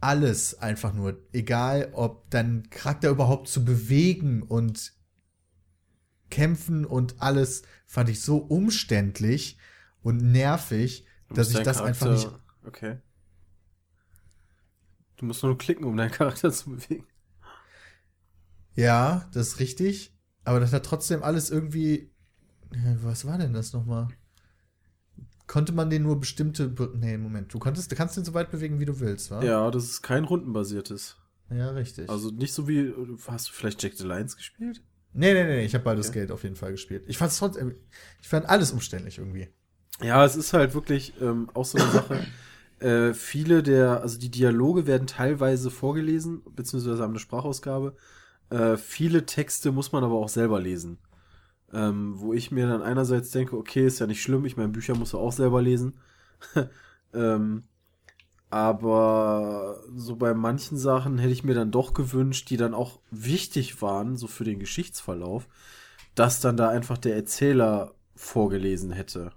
alles 0.00 0.58
einfach 0.60 0.92
nur, 0.92 1.18
egal 1.32 1.90
ob 1.92 2.28
dein 2.30 2.68
Charakter 2.70 3.08
überhaupt 3.10 3.48
zu 3.48 3.64
bewegen 3.64 4.42
und 4.42 4.92
kämpfen 6.32 6.84
und 6.84 7.20
alles, 7.20 7.62
fand 7.86 8.08
ich 8.08 8.22
so 8.22 8.38
umständlich 8.38 9.58
und 10.02 10.16
nervig, 10.16 11.04
dass 11.28 11.50
ich 11.50 11.60
das 11.60 11.80
einfach 11.80 12.06
Charakter- 12.06 12.30
nicht. 12.30 12.40
Okay. 12.66 12.98
Du 15.16 15.26
musst 15.26 15.42
nur 15.42 15.56
klicken, 15.56 15.84
um 15.84 15.96
deinen 15.96 16.10
Charakter 16.10 16.50
zu 16.52 16.70
bewegen. 16.70 17.06
Ja, 18.74 19.28
das 19.34 19.48
ist 19.48 19.60
richtig, 19.60 20.16
aber 20.44 20.58
das 20.58 20.72
hat 20.72 20.86
trotzdem 20.86 21.22
alles 21.22 21.50
irgendwie. 21.50 22.10
Was 23.02 23.26
war 23.26 23.36
denn 23.36 23.52
das 23.52 23.74
nochmal? 23.74 24.08
Konnte 25.46 25.72
man 25.72 25.90
den 25.90 26.02
nur 26.02 26.18
bestimmte. 26.18 26.68
Be 26.68 26.90
nee, 26.96 27.18
Moment. 27.18 27.52
Du, 27.52 27.58
konntest, 27.58 27.92
du 27.92 27.96
kannst 27.96 28.16
den 28.16 28.24
so 28.24 28.32
weit 28.32 28.50
bewegen, 28.50 28.80
wie 28.80 28.86
du 28.86 28.98
willst, 29.00 29.30
wa? 29.30 29.42
Ja, 29.44 29.70
das 29.70 29.84
ist 29.84 30.00
kein 30.02 30.24
rundenbasiertes. 30.24 31.18
Ja, 31.50 31.70
richtig. 31.72 32.08
Also 32.08 32.30
nicht 32.30 32.54
so 32.54 32.66
wie. 32.66 32.94
Hast 33.26 33.48
du 33.48 33.52
vielleicht 33.52 33.82
Jack 33.82 33.92
the 33.94 34.06
Lions 34.06 34.34
gespielt? 34.36 34.82
Nee, 35.12 35.34
nee, 35.34 35.44
nee, 35.44 35.64
ich 35.64 35.74
habe 35.74 35.84
Baldur's 35.84 36.08
Okay. 36.08 36.20
Gate 36.20 36.30
auf 36.32 36.42
jeden 36.42 36.56
Fall 36.56 36.72
gespielt. 36.72 37.04
Ich 37.06 37.18
fand's 37.18 37.38
trotzdem. 37.38 37.74
Ich 38.20 38.28
fand 38.28 38.48
alles 38.48 38.72
umständlich 38.72 39.18
irgendwie. 39.18 39.48
Ja, 40.00 40.24
es 40.24 40.36
ist 40.36 40.52
halt 40.52 40.74
wirklich 40.74 41.14
ähm, 41.20 41.50
auch 41.54 41.64
so 41.64 41.78
eine 41.78 41.90
Sache. 41.90 42.26
äh, 42.80 43.14
viele 43.14 43.62
der, 43.62 44.00
also 44.02 44.18
die 44.18 44.30
Dialoge 44.30 44.86
werden 44.86 45.06
teilweise 45.06 45.70
vorgelesen, 45.70 46.42
beziehungsweise 46.50 47.02
haben 47.02 47.10
eine 47.10 47.18
Sprachausgabe. 47.18 47.94
Äh, 48.50 48.76
viele 48.76 49.26
Texte 49.26 49.72
muss 49.72 49.92
man 49.92 50.04
aber 50.04 50.14
auch 50.14 50.28
selber 50.28 50.60
lesen. 50.60 50.98
Ähm, 51.72 52.14
wo 52.16 52.34
ich 52.34 52.50
mir 52.50 52.66
dann 52.66 52.82
einerseits 52.82 53.30
denke, 53.30 53.56
okay, 53.56 53.86
ist 53.86 53.98
ja 53.98 54.06
nicht 54.06 54.22
schlimm, 54.22 54.44
ich 54.44 54.58
meine, 54.58 54.68
Bücher 54.68 54.94
musst 54.94 55.14
du 55.14 55.18
auch 55.18 55.32
selber 55.32 55.62
lesen. 55.62 55.94
ähm, 57.14 57.64
aber 58.52 59.82
so 59.96 60.14
bei 60.14 60.34
manchen 60.34 60.76
Sachen 60.76 61.16
hätte 61.16 61.32
ich 61.32 61.42
mir 61.42 61.54
dann 61.54 61.70
doch 61.70 61.94
gewünscht, 61.94 62.50
die 62.50 62.58
dann 62.58 62.74
auch 62.74 63.00
wichtig 63.10 63.80
waren, 63.80 64.18
so 64.18 64.26
für 64.26 64.44
den 64.44 64.58
Geschichtsverlauf, 64.58 65.48
dass 66.14 66.40
dann 66.40 66.58
da 66.58 66.68
einfach 66.68 66.98
der 66.98 67.16
Erzähler 67.16 67.94
vorgelesen 68.14 68.92
hätte. 68.92 69.32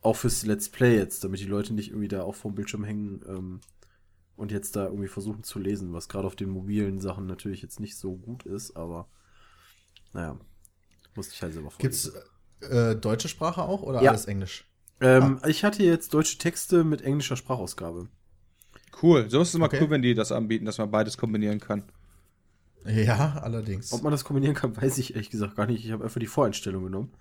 Auch 0.00 0.14
fürs 0.14 0.46
Let's 0.46 0.68
Play 0.68 0.96
jetzt, 0.96 1.24
damit 1.24 1.40
die 1.40 1.46
Leute 1.46 1.74
nicht 1.74 1.88
irgendwie 1.88 2.06
da 2.06 2.22
auch 2.22 2.36
vorm 2.36 2.54
Bildschirm 2.54 2.84
hängen 2.84 3.20
ähm, 3.26 3.60
und 4.36 4.52
jetzt 4.52 4.76
da 4.76 4.84
irgendwie 4.84 5.08
versuchen 5.08 5.42
zu 5.42 5.58
lesen, 5.58 5.92
was 5.92 6.08
gerade 6.08 6.28
auf 6.28 6.36
den 6.36 6.50
mobilen 6.50 7.00
Sachen 7.00 7.26
natürlich 7.26 7.62
jetzt 7.62 7.80
nicht 7.80 7.96
so 7.96 8.14
gut 8.14 8.44
ist, 8.44 8.76
aber 8.76 9.08
naja, 10.12 10.38
musste 11.16 11.34
ich 11.34 11.42
halt 11.42 11.52
selber 11.52 11.72
vorlesen. 11.72 12.12
Gibt's 12.12 12.70
äh, 12.70 12.94
deutsche 12.94 13.28
Sprache 13.28 13.62
auch 13.62 13.82
oder 13.82 14.02
Ja. 14.02 14.10
alles 14.12 14.26
Englisch? 14.26 14.66
Ähm, 15.04 15.40
Ich 15.46 15.64
hatte 15.64 15.82
jetzt 15.84 16.14
deutsche 16.14 16.38
Texte 16.38 16.84
mit 16.84 17.02
englischer 17.02 17.36
Sprachausgabe. 17.36 18.08
Cool. 19.02 19.28
So 19.28 19.40
ist 19.40 19.48
es 19.48 19.54
immer 19.54 19.66
Okay. 19.66 19.80
cool, 19.82 19.90
wenn 19.90 20.02
die 20.02 20.14
das 20.14 20.32
anbieten, 20.32 20.64
dass 20.64 20.78
man 20.78 20.90
beides 20.90 21.18
kombinieren 21.18 21.60
kann. 21.60 21.82
Ja, 22.86 23.38
allerdings. 23.42 23.92
Ob 23.92 24.02
man 24.02 24.12
das 24.12 24.24
kombinieren 24.24 24.54
kann, 24.54 24.76
weiß 24.80 24.98
ich 24.98 25.14
ehrlich 25.14 25.30
gesagt 25.30 25.56
gar 25.56 25.66
nicht. 25.66 25.84
Ich 25.84 25.92
habe 25.92 26.04
einfach 26.04 26.20
die 26.20 26.26
Voreinstellung 26.26 26.84
genommen. 26.84 27.12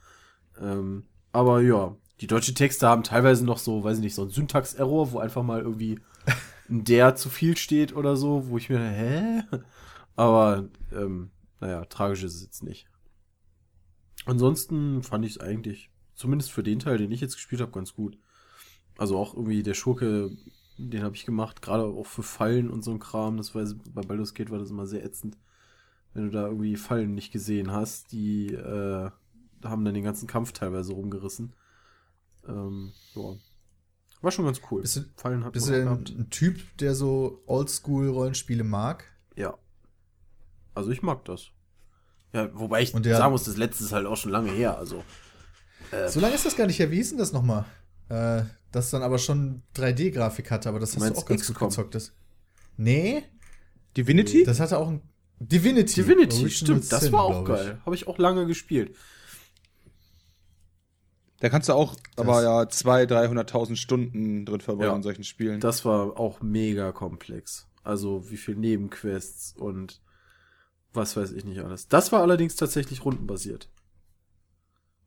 Ähm, 0.59 1.05
aber 1.31 1.61
ja, 1.61 1.95
die 2.21 2.27
deutschen 2.27 2.55
Texte 2.55 2.87
haben 2.87 3.03
teilweise 3.03 3.43
noch 3.43 3.57
so, 3.57 3.83
weiß 3.83 3.97
ich 3.97 4.03
nicht, 4.03 4.15
so 4.15 4.23
ein 4.23 4.29
Syntax-Error, 4.29 5.11
wo 5.11 5.19
einfach 5.19 5.43
mal 5.43 5.61
irgendwie 5.61 5.99
ein 6.69 6.83
der 6.85 7.15
zu 7.15 7.29
viel 7.29 7.57
steht 7.57 7.95
oder 7.95 8.15
so, 8.15 8.47
wo 8.49 8.57
ich 8.57 8.69
mir, 8.69 8.79
hä? 8.79 9.43
Aber, 10.15 10.69
ähm, 10.91 11.31
naja, 11.59 11.85
tragisch 11.85 12.23
ist 12.23 12.35
es 12.35 12.43
jetzt 12.43 12.63
nicht. 12.63 12.87
Ansonsten 14.25 15.01
fand 15.03 15.25
ich 15.25 15.31
es 15.31 15.41
eigentlich, 15.41 15.89
zumindest 16.15 16.51
für 16.51 16.63
den 16.63 16.79
Teil, 16.79 16.97
den 16.97 17.11
ich 17.11 17.21
jetzt 17.21 17.35
gespielt 17.35 17.61
habe, 17.61 17.71
ganz 17.71 17.93
gut. 17.93 18.17
Also 18.97 19.17
auch 19.17 19.33
irgendwie 19.33 19.63
der 19.63 19.73
Schurke, 19.73 20.31
den 20.77 21.03
habe 21.03 21.15
ich 21.15 21.25
gemacht, 21.25 21.61
gerade 21.61 21.83
auch 21.83 22.05
für 22.05 22.23
Fallen 22.23 22.69
und 22.69 22.83
so 22.83 22.91
ein 22.91 22.99
Kram. 22.99 23.37
Das 23.37 23.55
war 23.55 23.65
bei 23.93 24.01
Baldur's 24.01 24.33
Gate 24.33 24.51
war 24.51 24.59
das 24.59 24.69
immer 24.69 24.85
sehr 24.87 25.03
ätzend 25.03 25.37
wenn 26.13 26.25
du 26.25 26.29
da 26.29 26.45
irgendwie 26.47 26.75
Fallen 26.75 27.15
nicht 27.15 27.31
gesehen 27.31 27.71
hast, 27.71 28.11
die 28.11 28.53
äh, 28.53 29.09
haben 29.63 29.83
dann 29.83 29.93
den 29.95 30.03
ganzen 30.03 30.27
Kampf 30.27 30.51
teilweise 30.51 30.93
rumgerissen. 30.93 31.53
Ähm, 32.47 32.91
ja. 33.15 33.33
War 34.21 34.31
schon 34.31 34.45
ganz 34.45 34.61
cool. 34.69 34.81
Bist 34.81 34.97
du- 34.97 35.05
Fallen 35.15 35.43
hat 35.43 35.53
Bist 35.53 35.67
du 35.67 35.71
denn 35.71 35.87
ein 35.87 36.29
Typ, 36.29 36.59
der 36.77 36.93
so 36.95 37.41
Oldschool-Rollenspiele 37.47 38.63
mag? 38.63 39.05
Ja. 39.35 39.57
Also 40.75 40.91
ich 40.91 41.01
mag 41.01 41.25
das. 41.25 41.47
Ja, 42.31 42.49
wobei 42.53 42.81
ich 42.83 42.91
der- 42.93 43.17
sagen 43.17 43.31
muss, 43.31 43.43
das 43.45 43.57
letzte 43.57 43.83
ist 43.83 43.91
halt 43.91 44.05
auch 44.05 44.17
schon 44.17 44.31
lange 44.31 44.51
her. 44.51 44.77
Also 44.77 45.03
So 46.09 46.19
lange 46.19 46.35
ist 46.35 46.45
das 46.45 46.55
gar 46.55 46.67
nicht 46.67 46.79
her. 46.79 46.91
Wie 46.91 46.95
hieß 46.97 47.09
denn 47.09 47.17
das 47.19 47.31
nochmal? 47.33 47.65
Äh, 48.09 48.43
das 48.71 48.89
dann 48.89 49.03
aber 49.03 49.17
schon 49.19 49.61
3D-Grafik 49.75 50.51
hatte, 50.51 50.69
aber 50.69 50.79
das 50.79 50.95
hast 50.95 51.09
du 51.09 51.15
auch 51.19 51.25
ganz 51.25 51.47
gut 51.47 51.59
gezockt. 51.59 51.95
Das. 51.95 52.11
Nee, 52.77 53.23
Divinity? 53.95 54.43
das 54.43 54.59
hatte 54.59 54.77
auch 54.77 54.87
ein 54.89 55.01
Divinity. 55.39 56.01
Divinity, 56.01 56.41
Original 56.43 56.49
stimmt, 56.51 56.91
das 56.91 57.01
Sin, 57.03 57.11
war 57.13 57.23
auch 57.23 57.43
geil. 57.45 57.81
Habe 57.85 57.95
ich 57.95 58.07
auch 58.07 58.17
lange 58.17 58.45
gespielt. 58.47 58.95
Da 61.39 61.49
kannst 61.49 61.67
du 61.67 61.73
auch 61.73 61.95
aber 62.15 62.41
ja 62.41 62.61
200.000, 62.61 63.07
300.000 63.43 63.75
Stunden 63.75 64.45
drin 64.45 64.61
verbringen 64.61 64.91
Ja. 64.91 64.95
in 64.95 65.03
solchen 65.03 65.25
Spielen. 65.25 65.59
Das 65.59 65.83
war 65.83 66.17
auch 66.17 66.41
mega 66.41 66.91
komplex. 66.93 67.67
Also 67.83 68.29
wie 68.31 68.37
viel 68.37 68.55
Nebenquests 68.55 69.53
und 69.57 70.01
was 70.93 71.17
weiß 71.17 71.33
ich 71.33 71.43
nicht 71.43 71.59
alles. 71.59 71.89
Das 71.89 72.11
war 72.13 72.21
allerdings 72.21 72.55
tatsächlich 72.55 73.03
rundenbasiert. 73.03 73.69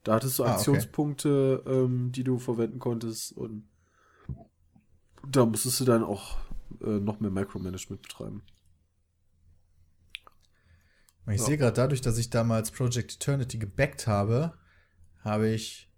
Da 0.06 0.14
hattest 0.14 0.38
du 0.38 0.44
Ah, 0.44 0.50
okay. 0.50 0.54
Aktionspunkte, 0.56 1.64
ähm, 1.66 2.12
die 2.12 2.22
du 2.22 2.38
verwenden 2.38 2.78
konntest 2.78 3.32
und 3.32 3.68
da 5.28 5.44
musstest 5.44 5.80
du 5.80 5.84
dann 5.84 6.04
auch 6.04 6.38
äh, 6.80 7.00
noch 7.00 7.18
mehr 7.18 7.32
Micromanagement 7.32 8.02
betreiben. 8.02 8.42
Ich 11.28 11.40
Ja. 11.40 11.46
sehe 11.46 11.56
gerade 11.56 11.74
dadurch, 11.74 12.00
dass 12.02 12.18
ich 12.18 12.30
damals 12.30 12.70
Project 12.70 13.14
Eternity 13.14 13.58
gebackt 13.58 14.06
habe, 14.06 14.56
habe 15.24 15.48
ich 15.48 15.90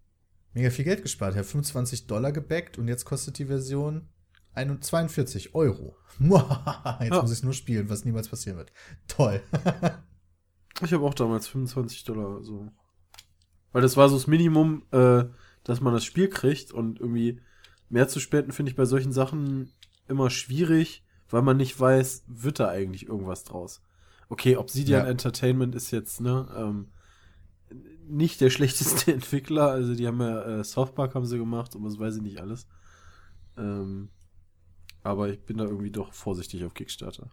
mega 0.55 0.71
viel 0.71 0.87
Geld 0.87 1.03
gespart. 1.03 1.33
Ich 1.35 1.39
habe 1.39 1.47
25 1.47 2.07
Dollar 2.07 2.33
gebackt 2.33 2.79
und 2.79 2.89
jetzt 2.89 3.05
kostet 3.05 3.37
die 3.39 3.45
Version 3.45 4.09
41 4.55 4.89
42 4.89 5.55
Euro. 5.55 5.97
jetzt 6.19 7.11
Ja. 7.13 7.21
muss 7.21 7.33
ich 7.33 7.43
nur 7.43 7.53
spielen, 7.53 7.91
was 7.91 8.07
niemals 8.07 8.29
passieren 8.31 8.57
wird. 8.59 8.73
Toll. 9.07 9.43
Ich 10.81 10.93
habe 10.93 11.05
auch 11.05 11.15
damals 11.15 11.49
25 11.49 12.05
Dollar 12.05 12.41
so. 12.45 12.71
Weil 13.73 13.83
das 13.83 13.97
war 13.97 14.09
so 14.09 14.16
das 14.16 14.27
Minimum, 14.27 14.83
äh, 14.91 15.25
dass 15.64 15.81
man 15.81 15.93
das 15.93 16.05
Spiel 16.05 16.29
kriegt 16.29 16.73
und 16.73 17.01
irgendwie 17.01 17.41
mehr 17.91 18.09
zu 18.09 18.21
spenden 18.21 18.53
finde 18.53 18.71
ich 18.71 18.77
bei 18.77 18.85
solchen 18.85 19.12
Sachen 19.12 19.73
immer 20.09 20.31
schwierig, 20.31 21.05
weil 21.29 21.43
man 21.43 21.57
nicht 21.57 21.79
weiß, 21.79 22.25
wird 22.27 22.61
da 22.61 22.69
eigentlich 22.69 23.07
irgendwas 23.07 23.45
draus. 23.45 23.83
Okay, 24.29 24.57
Obsidian 24.57 25.05
Ja. 25.05 25.11
Entertainment 25.11 25.75
ist 25.75 25.91
jetzt, 25.91 26.21
ne, 26.21 26.49
ähm, 26.57 26.89
nicht 28.07 28.40
der 28.40 28.51
schlechteste 28.51 29.12
Entwickler, 29.12 29.70
also 29.70 29.95
die 29.95 30.07
haben 30.07 30.20
ja 30.20 30.61
äh, 30.61 30.65
South 30.65 30.95
Park 30.95 31.15
haben 31.15 31.27
sie 31.27 31.39
gemacht 31.39 31.74
und 31.74 31.85
was 31.85 31.99
weiß 31.99 32.16
ich 32.16 32.23
nicht 32.23 32.40
alles. 32.40 32.66
Ähm, 33.57 34.11
aber 35.03 35.28
ich 35.31 35.40
bin 35.40 35.59
da 35.59 35.65
irgendwie 35.65 35.90
doch 35.90 36.12
vorsichtig 36.12 36.65
auf 36.65 36.74
Kickstarter. 36.74 37.31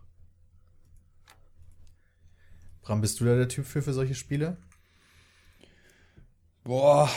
Bram, 2.82 3.02
bist 3.02 3.20
du 3.20 3.26
da 3.26 3.36
der 3.36 3.48
Typ 3.50 3.66
für, 3.66 3.82
für 3.82 3.94
solche 3.94 4.16
Spiele? 4.16 4.58
Boah, 6.66 7.12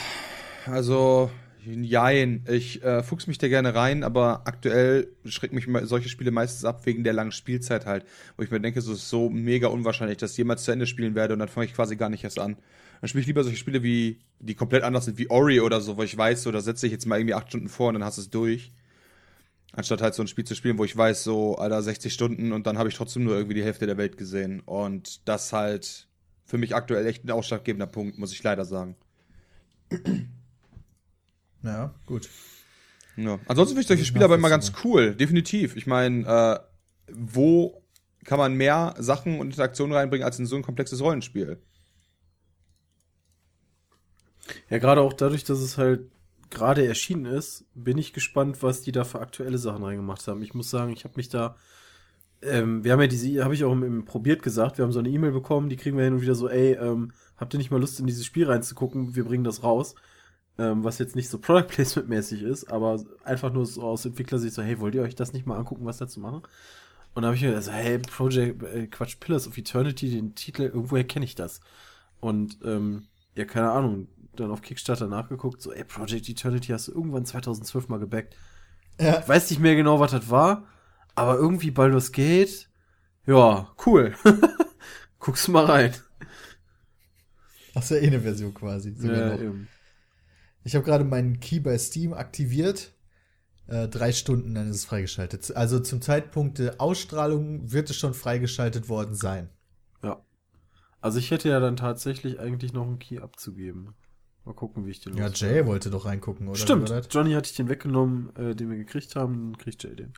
also 0.67 1.31
jein. 1.65 2.45
Ich 2.47 2.83
äh, 2.83 3.01
fuchs 3.01 3.25
mich 3.25 3.39
da 3.39 3.47
gerne 3.47 3.73
rein, 3.73 4.03
aber 4.03 4.43
aktuell 4.45 5.07
schreckt 5.25 5.55
mich 5.55 5.67
solche 5.87 6.07
Spiele 6.07 6.29
meistens 6.29 6.65
ab 6.65 6.85
wegen 6.85 7.03
der 7.03 7.13
langen 7.13 7.31
Spielzeit 7.31 7.87
halt. 7.87 8.05
Wo 8.37 8.43
ich 8.43 8.51
mir 8.51 8.61
denke, 8.61 8.77
es 8.77 8.87
ist 8.87 9.09
so 9.09 9.27
mega 9.31 9.67
unwahrscheinlich, 9.69 10.19
dass 10.19 10.33
ich 10.33 10.37
jemals 10.37 10.65
zu 10.65 10.71
Ende 10.71 10.85
spielen 10.85 11.15
werde 11.15 11.33
und 11.33 11.39
dann 11.39 11.47
fange 11.47 11.65
ich 11.65 11.73
quasi 11.73 11.95
gar 11.95 12.09
nicht 12.09 12.23
erst 12.23 12.37
an. 12.37 12.57
Dann 13.01 13.07
spiele 13.07 13.21
ich 13.21 13.27
lieber 13.27 13.43
solche 13.43 13.57
Spiele 13.57 13.81
wie, 13.81 14.19
die 14.39 14.53
komplett 14.53 14.83
anders 14.83 15.05
sind, 15.05 15.17
wie 15.17 15.31
Ori 15.31 15.61
oder 15.61 15.81
so, 15.81 15.97
wo 15.97 16.03
ich 16.03 16.15
weiß, 16.15 16.43
so, 16.43 16.51
da 16.51 16.61
setze 16.61 16.85
ich 16.85 16.91
jetzt 16.91 17.07
mal 17.07 17.17
irgendwie 17.17 17.33
acht 17.33 17.47
Stunden 17.49 17.69
vor 17.69 17.87
und 17.87 17.95
dann 17.95 18.03
hast 18.03 18.19
du 18.19 18.21
es 18.21 18.29
durch. 18.29 18.71
Anstatt 19.73 20.03
halt 20.03 20.13
so 20.13 20.21
ein 20.21 20.27
Spiel 20.27 20.45
zu 20.45 20.53
spielen, 20.53 20.77
wo 20.77 20.85
ich 20.85 20.95
weiß, 20.95 21.23
so, 21.23 21.55
Alter, 21.55 21.81
60 21.81 22.13
Stunden 22.13 22.51
und 22.51 22.67
dann 22.67 22.77
habe 22.77 22.89
ich 22.89 22.95
trotzdem 22.95 23.23
nur 23.23 23.33
irgendwie 23.33 23.55
die 23.55 23.63
Hälfte 23.63 23.87
der 23.87 23.97
Welt 23.97 24.17
gesehen. 24.17 24.59
Und 24.59 25.27
das 25.27 25.53
halt 25.53 26.07
für 26.45 26.59
mich 26.59 26.75
aktuell 26.75 27.07
echt 27.07 27.25
ein 27.25 27.31
ausschlaggebender 27.31 27.87
Punkt, 27.87 28.19
muss 28.19 28.31
ich 28.31 28.43
leider 28.43 28.65
sagen. 28.65 28.95
Ja, 31.61 31.93
gut. 32.05 32.29
Ja. 33.17 33.37
Ansonsten 33.47 33.73
finde 33.73 33.81
ich 33.81 33.87
solche 33.87 34.05
Spiele 34.05 34.23
aber 34.23 34.35
immer 34.35 34.47
ganz 34.47 34.71
cool, 34.85 35.13
definitiv. 35.13 35.75
Ich 35.75 35.87
meine, 35.87 36.25
äh, 36.25 37.11
wo 37.11 37.83
kann 38.23 38.37
man 38.37 38.53
mehr 38.53 38.95
Sachen 38.97 39.41
und 39.41 39.47
Interaktionen 39.47 39.93
reinbringen 39.93 40.23
als 40.23 40.39
in 40.39 40.45
so 40.45 40.55
ein 40.55 40.61
komplexes 40.61 41.01
Rollenspiel? 41.01 41.61
Ja, 44.69 44.77
gerade 44.77 45.01
auch 45.01 45.11
dadurch, 45.11 45.43
dass 45.43 45.59
es 45.59 45.77
halt 45.77 46.09
gerade 46.49 46.87
erschienen 46.87 47.25
ist, 47.25 47.65
bin 47.75 47.97
ich 47.97 48.13
gespannt, 48.13 48.63
was 48.63 48.81
die 48.81 48.93
da 48.93 49.03
für 49.03 49.19
aktuelle 49.19 49.57
Sachen 49.57 49.83
reingemacht 49.83 50.25
haben. 50.27 50.41
Ich 50.41 50.53
muss 50.53 50.69
sagen, 50.69 50.93
ich 50.93 51.03
habe 51.03 51.15
mich 51.17 51.27
da 51.27 51.57
ähm, 52.41 52.83
wir 52.83 52.93
haben 52.93 53.01
ja 53.01 53.07
diese, 53.07 53.43
habe 53.43 53.53
ich 53.53 53.63
auch 53.63 53.71
im, 53.73 53.83
im, 53.83 54.05
probiert 54.05 54.43
gesagt, 54.43 54.77
wir 54.77 54.85
haben 54.85 54.91
so 54.91 54.99
eine 54.99 55.09
E-Mail 55.09 55.31
bekommen, 55.31 55.69
die 55.69 55.75
kriegen 55.75 55.97
wir 55.97 56.05
hin 56.05 56.13
und 56.13 56.21
wieder 56.21 56.35
so, 56.35 56.47
ey, 56.47 56.73
ähm, 56.73 57.11
habt 57.39 57.53
ihr 57.53 57.57
nicht 57.57 57.71
mal 57.71 57.79
Lust 57.79 57.99
in 57.99 58.07
dieses 58.07 58.25
Spiel 58.25 58.47
reinzugucken? 58.47 59.15
Wir 59.15 59.23
bringen 59.23 59.43
das 59.43 59.63
raus. 59.63 59.95
Ähm, 60.57 60.83
was 60.83 60.99
jetzt 60.99 61.15
nicht 61.15 61.29
so 61.29 61.39
Product 61.39 61.67
Placement 61.69 62.09
mäßig 62.09 62.41
ist, 62.41 62.65
aber 62.69 63.01
einfach 63.23 63.53
nur 63.53 63.65
so 63.65 63.81
aus 63.81 64.05
Entwicklersicht 64.05 64.53
so, 64.53 64.61
hey, 64.61 64.79
wollt 64.81 64.93
ihr 64.93 65.01
euch 65.01 65.15
das 65.15 65.31
nicht 65.31 65.45
mal 65.45 65.57
angucken, 65.57 65.85
was 65.85 65.97
dazu 65.97 66.19
machen? 66.19 66.41
Und 67.13 67.23
da 67.23 67.27
habe 67.27 67.37
ich 67.37 67.41
mir 67.41 67.53
gesagt, 67.53 67.77
hey, 67.77 67.97
Project, 67.99 68.63
äh, 68.63 68.87
Quatsch, 68.87 69.19
Pillars 69.21 69.47
of 69.47 69.57
Eternity, 69.57 70.11
den 70.11 70.35
Titel, 70.35 70.63
irgendwoher 70.63 71.05
kenne 71.05 71.23
ich 71.23 71.35
das. 71.35 71.61
Und, 72.19 72.59
ähm, 72.65 73.07
ja, 73.35 73.45
keine 73.45 73.71
Ahnung, 73.71 74.09
dann 74.35 74.51
auf 74.51 74.61
Kickstarter 74.61 75.07
nachgeguckt, 75.07 75.61
so, 75.61 75.71
ey, 75.71 75.85
Project 75.85 76.27
Eternity 76.27 76.67
hast 76.67 76.89
du 76.89 76.91
irgendwann 76.91 77.25
2012 77.25 77.87
mal 77.87 77.99
gebackt. 77.99 78.35
Ja. 78.99 79.19
Ich 79.19 79.29
weiß 79.29 79.49
nicht 79.49 79.59
mehr 79.59 79.75
genau, 79.75 80.01
was 80.01 80.11
das 80.11 80.29
war, 80.29 80.67
aber 81.15 81.35
irgendwie 81.35 81.71
Baldur's 81.71 82.11
Gate, 82.11 82.69
ja, 83.25 83.69
cool. 83.85 84.13
Guckst 85.19 85.47
mal 85.47 85.65
rein. 85.65 85.93
Ach, 87.75 87.81
ist 87.81 87.91
ja 87.91 87.97
eh 87.97 88.07
eine 88.07 88.21
Version 88.21 88.53
quasi. 88.53 88.95
Ja, 88.99 89.35
eben. 89.35 89.67
Ich 90.63 90.75
habe 90.75 90.85
gerade 90.85 91.03
meinen 91.03 91.39
Key 91.39 91.59
bei 91.59 91.77
Steam 91.77 92.13
aktiviert. 92.13 92.93
Äh, 93.67 93.87
drei 93.87 94.11
Stunden, 94.11 94.55
dann 94.55 94.69
ist 94.69 94.77
es 94.77 94.85
freigeschaltet. 94.85 95.55
Also 95.55 95.79
zum 95.79 96.01
Zeitpunkt 96.01 96.57
der 96.57 96.81
Ausstrahlung 96.81 97.71
wird 97.71 97.89
es 97.91 97.97
schon 97.97 98.15
freigeschaltet 98.15 98.89
worden 98.89 99.13
sein. 99.13 99.49
Ja. 100.01 100.25
Also 101.01 101.19
ich 101.19 101.29
hätte 101.29 101.49
ja 101.49 101.59
dann 101.59 101.75
tatsächlich 101.75 102.39
eigentlich 102.39 102.73
noch 102.73 102.87
einen 102.87 102.97
Key 102.97 103.19
abzugeben. 103.19 103.93
Mal 104.43 104.53
gucken, 104.55 104.87
wie 104.87 104.89
ich 104.89 105.01
den 105.01 105.15
Ja, 105.15 105.29
Jay 105.29 105.67
wollte 105.67 105.91
doch 105.91 106.05
reingucken, 106.05 106.47
oder? 106.47 106.57
Stimmt. 106.57 106.91
Johnny 107.11 107.33
hatte 107.33 107.51
ich 107.51 107.55
den 107.55 107.69
weggenommen, 107.69 108.35
äh, 108.35 108.55
den 108.55 108.71
wir 108.71 108.77
gekriegt 108.77 109.15
haben, 109.15 109.51
dann 109.51 109.57
kriegt 109.59 109.83
Jay 109.83 109.95
den. 109.95 110.13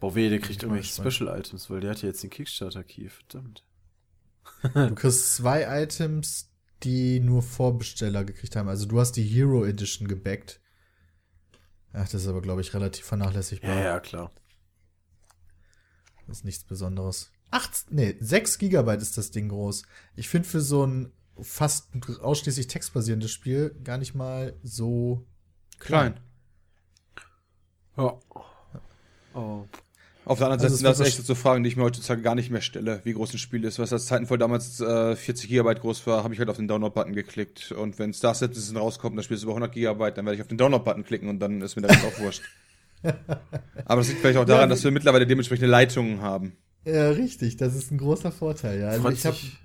Boah, 0.00 0.14
weh, 0.14 0.30
der 0.30 0.38
kriegt 0.38 0.62
irgendwelche 0.62 0.94
Special 1.02 1.38
Items, 1.38 1.68
weil 1.68 1.80
der 1.80 1.90
hat 1.90 2.00
ja 2.00 2.08
jetzt 2.08 2.22
den 2.22 2.30
Kickstarter-Key, 2.30 3.10
verdammt. 3.10 3.65
Du 4.62 4.94
kriegst 4.94 5.34
zwei 5.36 5.82
Items, 5.82 6.50
die 6.82 7.20
nur 7.20 7.42
Vorbesteller 7.42 8.24
gekriegt 8.24 8.56
haben. 8.56 8.68
Also 8.68 8.86
du 8.86 9.00
hast 9.00 9.12
die 9.12 9.24
Hero 9.24 9.64
Edition 9.64 10.08
gebackt. 10.08 10.60
Ach, 11.92 12.08
das 12.08 12.22
ist 12.22 12.28
aber, 12.28 12.42
glaube 12.42 12.60
ich, 12.60 12.74
relativ 12.74 13.04
vernachlässigbar. 13.06 13.74
Ja, 13.74 13.84
ja, 13.84 14.00
klar. 14.00 14.30
Das 16.26 16.38
ist 16.38 16.44
nichts 16.44 16.64
Besonderes. 16.64 17.30
Acht, 17.50 17.86
nee, 17.90 18.16
6 18.20 18.58
Gigabyte 18.58 19.00
ist 19.00 19.16
das 19.16 19.30
Ding 19.30 19.48
groß. 19.48 19.84
Ich 20.16 20.28
finde 20.28 20.48
für 20.48 20.60
so 20.60 20.86
ein 20.86 21.12
fast 21.40 21.88
ausschließlich 22.20 22.66
textbasierendes 22.66 23.30
Spiel 23.30 23.74
gar 23.84 23.98
nicht 23.98 24.14
mal 24.14 24.58
so 24.62 25.26
klein. 25.78 26.14
klein. 26.14 26.24
Ja. 27.96 28.20
Oh. 29.34 29.66
Auf 30.26 30.38
der 30.38 30.48
anderen 30.48 30.60
also 30.60 30.76
Seite 30.76 30.96
sind 30.96 31.06
das 31.06 31.18
echt 31.18 31.24
so 31.24 31.36
Fragen, 31.36 31.62
die 31.62 31.68
ich 31.68 31.76
mir 31.76 31.84
heutzutage 31.84 32.20
gar 32.20 32.34
nicht 32.34 32.50
mehr 32.50 32.60
stelle, 32.60 33.00
wie 33.04 33.12
groß 33.12 33.32
ein 33.32 33.38
Spiel 33.38 33.62
ist. 33.62 33.78
Was 33.78 33.92
als 33.92 34.06
Titanfall 34.06 34.38
damals 34.38 34.80
äh, 34.80 35.14
40 35.14 35.48
Gigabyte 35.48 35.80
groß 35.80 36.04
war, 36.08 36.24
habe 36.24 36.34
ich 36.34 36.40
halt 36.40 36.50
auf 36.50 36.56
den 36.56 36.66
Download-Button 36.66 37.12
geklickt. 37.12 37.70
Und 37.70 38.00
wenn 38.00 38.12
Star 38.12 38.34
Citizen 38.34 38.76
rauskommt 38.76 39.12
und 39.12 39.18
das 39.18 39.26
Spiel 39.26 39.36
ist 39.36 39.44
über 39.44 39.52
100 39.52 39.70
Gigabyte, 39.70 40.18
dann 40.18 40.24
werde 40.24 40.34
ich 40.34 40.42
auf 40.42 40.48
den 40.48 40.58
Download-Button 40.58 41.04
klicken 41.04 41.28
und 41.28 41.38
dann 41.38 41.62
ist 41.62 41.76
mir 41.76 41.82
das 41.82 41.96
auch 42.04 42.18
wurscht. 42.18 42.42
Aber 43.84 44.00
das 44.00 44.08
liegt 44.08 44.20
vielleicht 44.20 44.38
auch 44.38 44.44
daran, 44.44 44.64
ja, 44.64 44.66
dass 44.66 44.82
wir 44.82 44.90
mittlerweile 44.90 45.28
dementsprechende 45.28 45.68
Leitungen 45.68 46.20
haben. 46.20 46.56
Ja, 46.84 47.10
richtig. 47.10 47.56
Das 47.56 47.76
ist 47.76 47.92
ein 47.92 47.98
großer 47.98 48.32
Vorteil. 48.32 48.80
Ja. 48.80 48.88
Also 48.88 49.02
freut, 49.02 49.18
sich, 49.18 49.58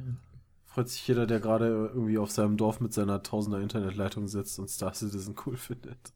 freut 0.68 0.90
sich 0.90 1.08
jeder, 1.08 1.26
der 1.26 1.40
gerade 1.40 1.90
irgendwie 1.92 2.20
auf 2.20 2.30
seinem 2.30 2.58
Dorf 2.58 2.82
mit 2.82 2.94
seiner 2.94 3.24
Tausender 3.24 3.60
Internetleitung 3.62 4.28
sitzt 4.28 4.60
und 4.60 4.70
Star 4.70 4.94
Citizen 4.94 5.34
cool 5.48 5.58
findet. 5.58 6.14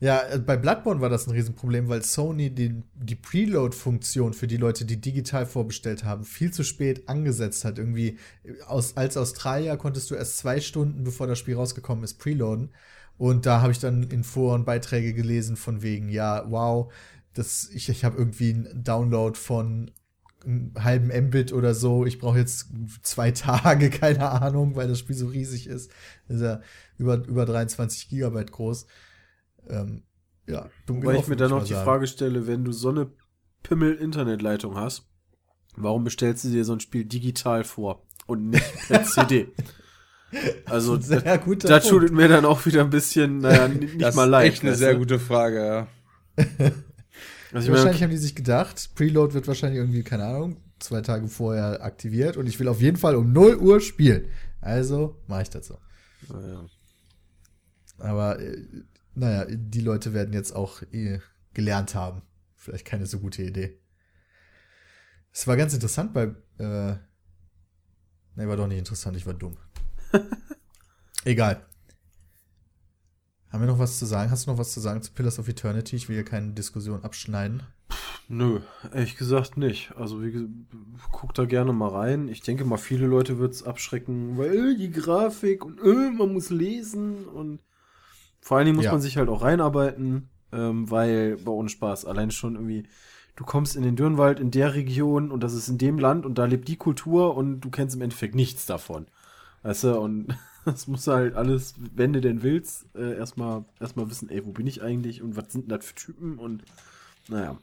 Ja, 0.00 0.22
äh, 0.28 0.38
bei 0.38 0.56
Bloodborne 0.56 1.00
war 1.00 1.08
das 1.08 1.26
ein 1.26 1.32
Riesenproblem, 1.32 1.88
weil 1.88 2.02
Sony 2.02 2.50
den, 2.54 2.84
die 2.94 3.16
Preload-Funktion 3.16 4.32
für 4.32 4.46
die 4.46 4.56
Leute, 4.56 4.84
die 4.84 5.00
digital 5.00 5.44
vorbestellt 5.46 6.04
haben, 6.04 6.24
viel 6.24 6.52
zu 6.52 6.62
spät 6.62 7.08
angesetzt 7.08 7.64
hat. 7.64 7.78
Irgendwie 7.78 8.18
äh, 8.44 8.62
aus, 8.66 8.96
als 8.96 9.16
Australier 9.16 9.76
konntest 9.76 10.10
du 10.10 10.14
erst 10.14 10.38
zwei 10.38 10.60
Stunden, 10.60 11.02
bevor 11.04 11.26
das 11.26 11.38
Spiel 11.38 11.56
rausgekommen 11.56 12.04
ist, 12.04 12.18
preloaden. 12.18 12.70
Und 13.16 13.46
da 13.46 13.60
habe 13.60 13.72
ich 13.72 13.80
dann 13.80 14.04
in 14.04 14.22
Foren 14.22 14.64
Beiträge 14.64 15.12
gelesen 15.12 15.56
von 15.56 15.82
wegen, 15.82 16.08
ja, 16.08 16.44
wow, 16.48 16.92
das, 17.34 17.68
ich, 17.72 17.88
ich 17.88 18.04
habe 18.04 18.16
irgendwie 18.18 18.54
einen 18.54 18.84
Download 18.84 19.36
von 19.36 19.90
einem 20.44 20.72
halben 20.78 21.08
Mbit 21.26 21.52
oder 21.52 21.74
so. 21.74 22.06
Ich 22.06 22.20
brauche 22.20 22.38
jetzt 22.38 22.68
zwei 23.02 23.30
Tage, 23.32 23.90
keine 23.90 24.30
Ahnung, 24.30 24.76
weil 24.76 24.86
das 24.86 25.00
Spiel 25.00 25.16
so 25.16 25.26
riesig 25.26 25.66
ist. 25.66 25.90
Das 26.28 26.36
ist 26.36 26.42
ja 26.42 26.60
über, 26.98 27.16
über 27.26 27.44
23 27.46 28.08
Gigabyte 28.08 28.52
groß. 28.52 28.86
Ähm, 29.68 30.02
ja, 30.46 30.68
dumm 30.86 31.04
Weil 31.04 31.16
ich 31.16 31.28
mir 31.28 31.36
dann 31.36 31.50
noch 31.50 31.64
die 31.64 31.74
sagen. 31.74 31.84
Frage 31.84 32.06
stelle, 32.06 32.46
wenn 32.46 32.64
du 32.64 32.72
so 32.72 32.88
eine 32.88 33.10
Pimmel-Internetleitung 33.62 34.76
hast, 34.76 35.06
warum 35.76 36.04
bestellst 36.04 36.44
du 36.44 36.48
dir 36.48 36.64
so 36.64 36.72
ein 36.72 36.80
Spiel 36.80 37.04
digital 37.04 37.64
vor 37.64 38.06
und 38.26 38.50
nicht 38.50 38.88
per 38.88 39.02
CD? 39.04 39.48
Also, 40.66 40.96
das, 40.96 41.22
da 41.60 41.80
tut 41.80 42.10
mir 42.12 42.28
dann 42.28 42.44
auch 42.44 42.66
wieder 42.66 42.82
ein 42.82 42.90
bisschen, 42.90 43.38
naja, 43.38 43.68
nicht 43.68 44.00
das 44.00 44.14
mal 44.14 44.24
leid. 44.24 44.46
Das 44.46 44.48
ist 44.48 44.58
echt 44.58 44.66
eine 44.66 44.74
sehr 44.76 44.94
gute 44.96 45.18
Frage, 45.18 45.58
ja. 45.66 45.88
also 47.52 47.72
wahrscheinlich 47.72 48.02
haben 48.02 48.10
die 48.10 48.18
sich 48.18 48.34
gedacht, 48.34 48.90
Preload 48.94 49.34
wird 49.34 49.48
wahrscheinlich 49.48 49.78
irgendwie, 49.78 50.02
keine 50.02 50.24
Ahnung, 50.24 50.58
zwei 50.78 51.00
Tage 51.00 51.28
vorher 51.28 51.82
aktiviert 51.82 52.36
und 52.36 52.46
ich 52.46 52.60
will 52.60 52.68
auf 52.68 52.80
jeden 52.80 52.98
Fall 52.98 53.16
um 53.16 53.32
0 53.32 53.56
Uhr 53.56 53.80
spielen. 53.80 54.28
Also 54.60 55.16
mache 55.26 55.42
ich 55.42 55.50
das 55.50 55.66
so. 55.66 55.78
Naja. 56.28 56.66
Aber 57.98 58.40
äh, 58.40 58.56
naja, 59.18 59.46
die 59.50 59.80
Leute 59.80 60.14
werden 60.14 60.32
jetzt 60.32 60.52
auch 60.54 60.82
eh 60.92 61.20
gelernt 61.54 61.94
haben. 61.94 62.22
Vielleicht 62.56 62.84
keine 62.84 63.06
so 63.06 63.20
gute 63.20 63.42
Idee. 63.42 63.78
Es 65.32 65.46
war 65.46 65.56
ganz 65.56 65.74
interessant 65.74 66.12
bei. 66.12 66.34
Äh, 66.58 66.96
ne, 68.34 68.48
war 68.48 68.56
doch 68.56 68.66
nicht 68.66 68.78
interessant, 68.78 69.16
ich 69.16 69.26
war 69.26 69.34
dumm. 69.34 69.56
Egal. 71.24 71.64
Haben 73.50 73.62
wir 73.62 73.66
noch 73.66 73.78
was 73.78 73.98
zu 73.98 74.06
sagen? 74.06 74.30
Hast 74.30 74.46
du 74.46 74.50
noch 74.50 74.58
was 74.58 74.72
zu 74.72 74.80
sagen 74.80 75.02
zu 75.02 75.12
Pillars 75.12 75.38
of 75.38 75.48
Eternity? 75.48 75.96
Ich 75.96 76.08
will 76.08 76.16
hier 76.16 76.24
keine 76.24 76.52
Diskussion 76.52 77.02
abschneiden. 77.02 77.62
Nö, 78.28 78.60
ehrlich 78.92 79.16
gesagt 79.16 79.56
nicht. 79.56 79.92
Also 79.96 80.22
wie 80.22 80.48
guck 81.12 81.32
da 81.32 81.46
gerne 81.46 81.72
mal 81.72 81.88
rein. 81.88 82.28
Ich 82.28 82.42
denke 82.42 82.64
mal, 82.66 82.76
viele 82.76 83.06
Leute 83.06 83.38
wird 83.38 83.54
es 83.54 83.62
abschrecken, 83.62 84.36
weil 84.36 84.72
äh, 84.72 84.76
die 84.76 84.90
Grafik 84.90 85.64
und 85.64 85.80
äh, 85.80 86.10
man 86.10 86.34
muss 86.34 86.50
lesen 86.50 87.26
und 87.26 87.60
vor 88.40 88.56
allen 88.56 88.66
Dingen 88.66 88.76
muss 88.76 88.86
ja. 88.86 88.92
man 88.92 89.00
sich 89.00 89.16
halt 89.16 89.28
auch 89.28 89.42
reinarbeiten, 89.42 90.28
ähm, 90.52 90.90
weil, 90.90 91.36
bei 91.36 91.50
ohne 91.50 91.68
Spaß, 91.68 92.04
allein 92.04 92.30
schon 92.30 92.54
irgendwie, 92.54 92.84
du 93.36 93.44
kommst 93.44 93.76
in 93.76 93.82
den 93.82 93.96
Dürrenwald 93.96 94.40
in 94.40 94.50
der 94.50 94.74
Region 94.74 95.30
und 95.30 95.42
das 95.42 95.54
ist 95.54 95.68
in 95.68 95.78
dem 95.78 95.98
Land 95.98 96.26
und 96.26 96.38
da 96.38 96.46
lebt 96.46 96.68
die 96.68 96.76
Kultur 96.76 97.36
und 97.36 97.60
du 97.60 97.70
kennst 97.70 97.94
im 97.94 98.02
Endeffekt 98.02 98.34
nichts 98.34 98.66
davon. 98.66 99.06
Weißt 99.62 99.84
du, 99.84 100.00
und 100.00 100.28
das 100.64 100.86
muss 100.86 101.06
halt 101.06 101.34
alles, 101.34 101.74
wenn 101.94 102.12
du 102.12 102.20
denn 102.20 102.42
willst, 102.42 102.86
äh, 102.94 103.16
erstmal 103.16 103.64
erstmal 103.80 104.10
wissen, 104.10 104.30
ey, 104.30 104.44
wo 104.44 104.52
bin 104.52 104.66
ich 104.66 104.82
eigentlich 104.82 105.22
und 105.22 105.36
was 105.36 105.52
sind 105.52 105.62
denn 105.70 105.78
das 105.78 105.86
für 105.86 105.94
Typen 105.94 106.38
und 106.38 106.64
naja. 107.28 107.58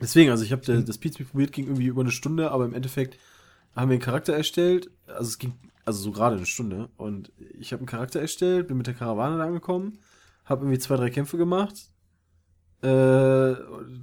Deswegen, 0.00 0.30
also 0.30 0.42
ich 0.42 0.50
habe 0.50 0.62
das 0.62 0.98
Pizza 0.98 1.22
probiert, 1.22 1.52
ging 1.52 1.66
irgendwie 1.66 1.86
über 1.86 2.00
eine 2.00 2.10
Stunde, 2.10 2.50
aber 2.50 2.64
im 2.64 2.74
Endeffekt 2.74 3.18
haben 3.76 3.88
wir 3.88 3.94
einen 3.94 4.02
Charakter 4.02 4.34
erstellt. 4.34 4.90
Also 5.06 5.28
es 5.28 5.38
ging 5.38 5.54
also 5.84 6.00
so 6.00 6.12
gerade 6.12 6.36
eine 6.36 6.46
Stunde. 6.46 6.88
Und 6.96 7.32
ich 7.58 7.72
habe 7.72 7.80
einen 7.80 7.86
Charakter 7.86 8.20
erstellt, 8.20 8.68
bin 8.68 8.76
mit 8.76 8.86
der 8.86 8.94
Karawane 8.94 9.38
da 9.38 9.44
angekommen, 9.44 9.98
habe 10.44 10.62
irgendwie 10.62 10.78
zwei, 10.78 10.96
drei 10.96 11.10
Kämpfe 11.10 11.36
gemacht. 11.36 11.74
Äh, 12.82 13.54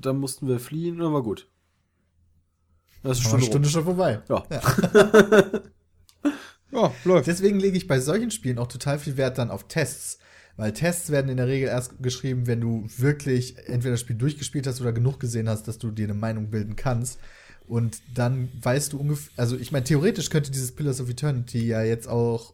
dann 0.02 0.18
mussten 0.18 0.48
wir 0.48 0.60
fliehen 0.60 0.96
und 0.96 1.02
dann 1.02 1.14
war 1.14 1.24
gut. 1.24 1.50
Das 3.04 3.20
ist 3.20 3.26
eine 3.26 3.42
Stunde, 3.42 3.46
Stunde 3.46 3.70
schon 3.70 3.84
vorbei. 3.84 4.22
Ja. 4.30 4.44
Ja. 4.50 4.62
ja, 6.72 6.92
läuft. 7.06 7.28
Deswegen 7.28 7.60
lege 7.60 7.78
ich 7.78 7.88
bei 7.88 8.00
solchen 8.00 8.32
Spielen 8.32 8.60
auch 8.60 8.68
total 8.68 9.00
viel 9.00 9.18
Wert 9.18 9.38
dann 9.38 9.52
auf 9.52 9.68
Tests. 9.68 10.20
Weil 10.58 10.74
Tests 10.74 11.10
werden 11.10 11.30
in 11.30 11.38
der 11.38 11.48
Regel 11.48 11.70
erst 11.70 12.04
geschrieben, 12.04 12.46
wenn 12.46 12.60
du 12.60 12.86
wirklich 12.98 13.58
entweder 13.70 13.92
das 13.92 14.02
Spiel 14.02 14.18
durchgespielt 14.18 14.68
hast 14.68 14.82
oder 14.82 14.92
genug 14.92 15.18
gesehen 15.18 15.48
hast, 15.48 15.70
dass 15.70 15.78
du 15.78 15.90
dir 15.90 16.04
eine 16.04 16.14
Meinung 16.14 16.50
bilden 16.50 16.76
kannst. 16.76 17.20
Und 17.70 18.02
dann 18.16 18.50
weißt 18.62 18.94
du 18.94 19.00
ungefähr, 19.00 19.32
also 19.38 19.56
ich 19.56 19.72
meine, 19.72 19.84
theoretisch 19.84 20.32
könnte 20.32 20.50
dieses 20.50 20.72
Pillars 20.72 21.00
of 21.00 21.08
Eternity 21.08 21.68
ja 21.68 21.84
jetzt 21.84 22.08
auch, 22.08 22.54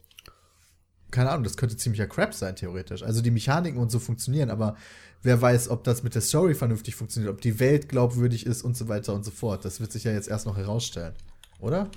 keine 1.10 1.30
Ahnung, 1.30 1.44
das 1.44 1.56
könnte 1.56 1.76
ziemlicher 1.76 2.06
Crap 2.06 2.34
sein, 2.34 2.54
theoretisch. 2.54 3.02
Also 3.02 3.22
die 3.22 3.30
Mechaniken 3.30 3.80
und 3.80 3.90
so 3.90 3.98
funktionieren, 3.98 4.50
aber 4.50 4.76
wer 5.22 5.40
weiß, 5.40 5.70
ob 5.70 5.84
das 5.84 6.02
mit 6.02 6.14
der 6.14 6.20
Story 6.20 6.54
vernünftig 6.54 6.94
funktioniert, 6.96 7.32
ob 7.32 7.40
die 7.40 7.58
Welt 7.58 7.88
glaubwürdig 7.88 8.44
ist 8.44 8.62
und 8.62 8.76
so 8.76 8.88
weiter 8.88 9.14
und 9.14 9.24
so 9.24 9.30
fort. 9.30 9.64
Das 9.64 9.80
wird 9.80 9.90
sich 9.90 10.04
ja 10.04 10.12
jetzt 10.12 10.28
erst 10.28 10.44
noch 10.44 10.58
herausstellen, 10.58 11.14
oder? 11.60 11.88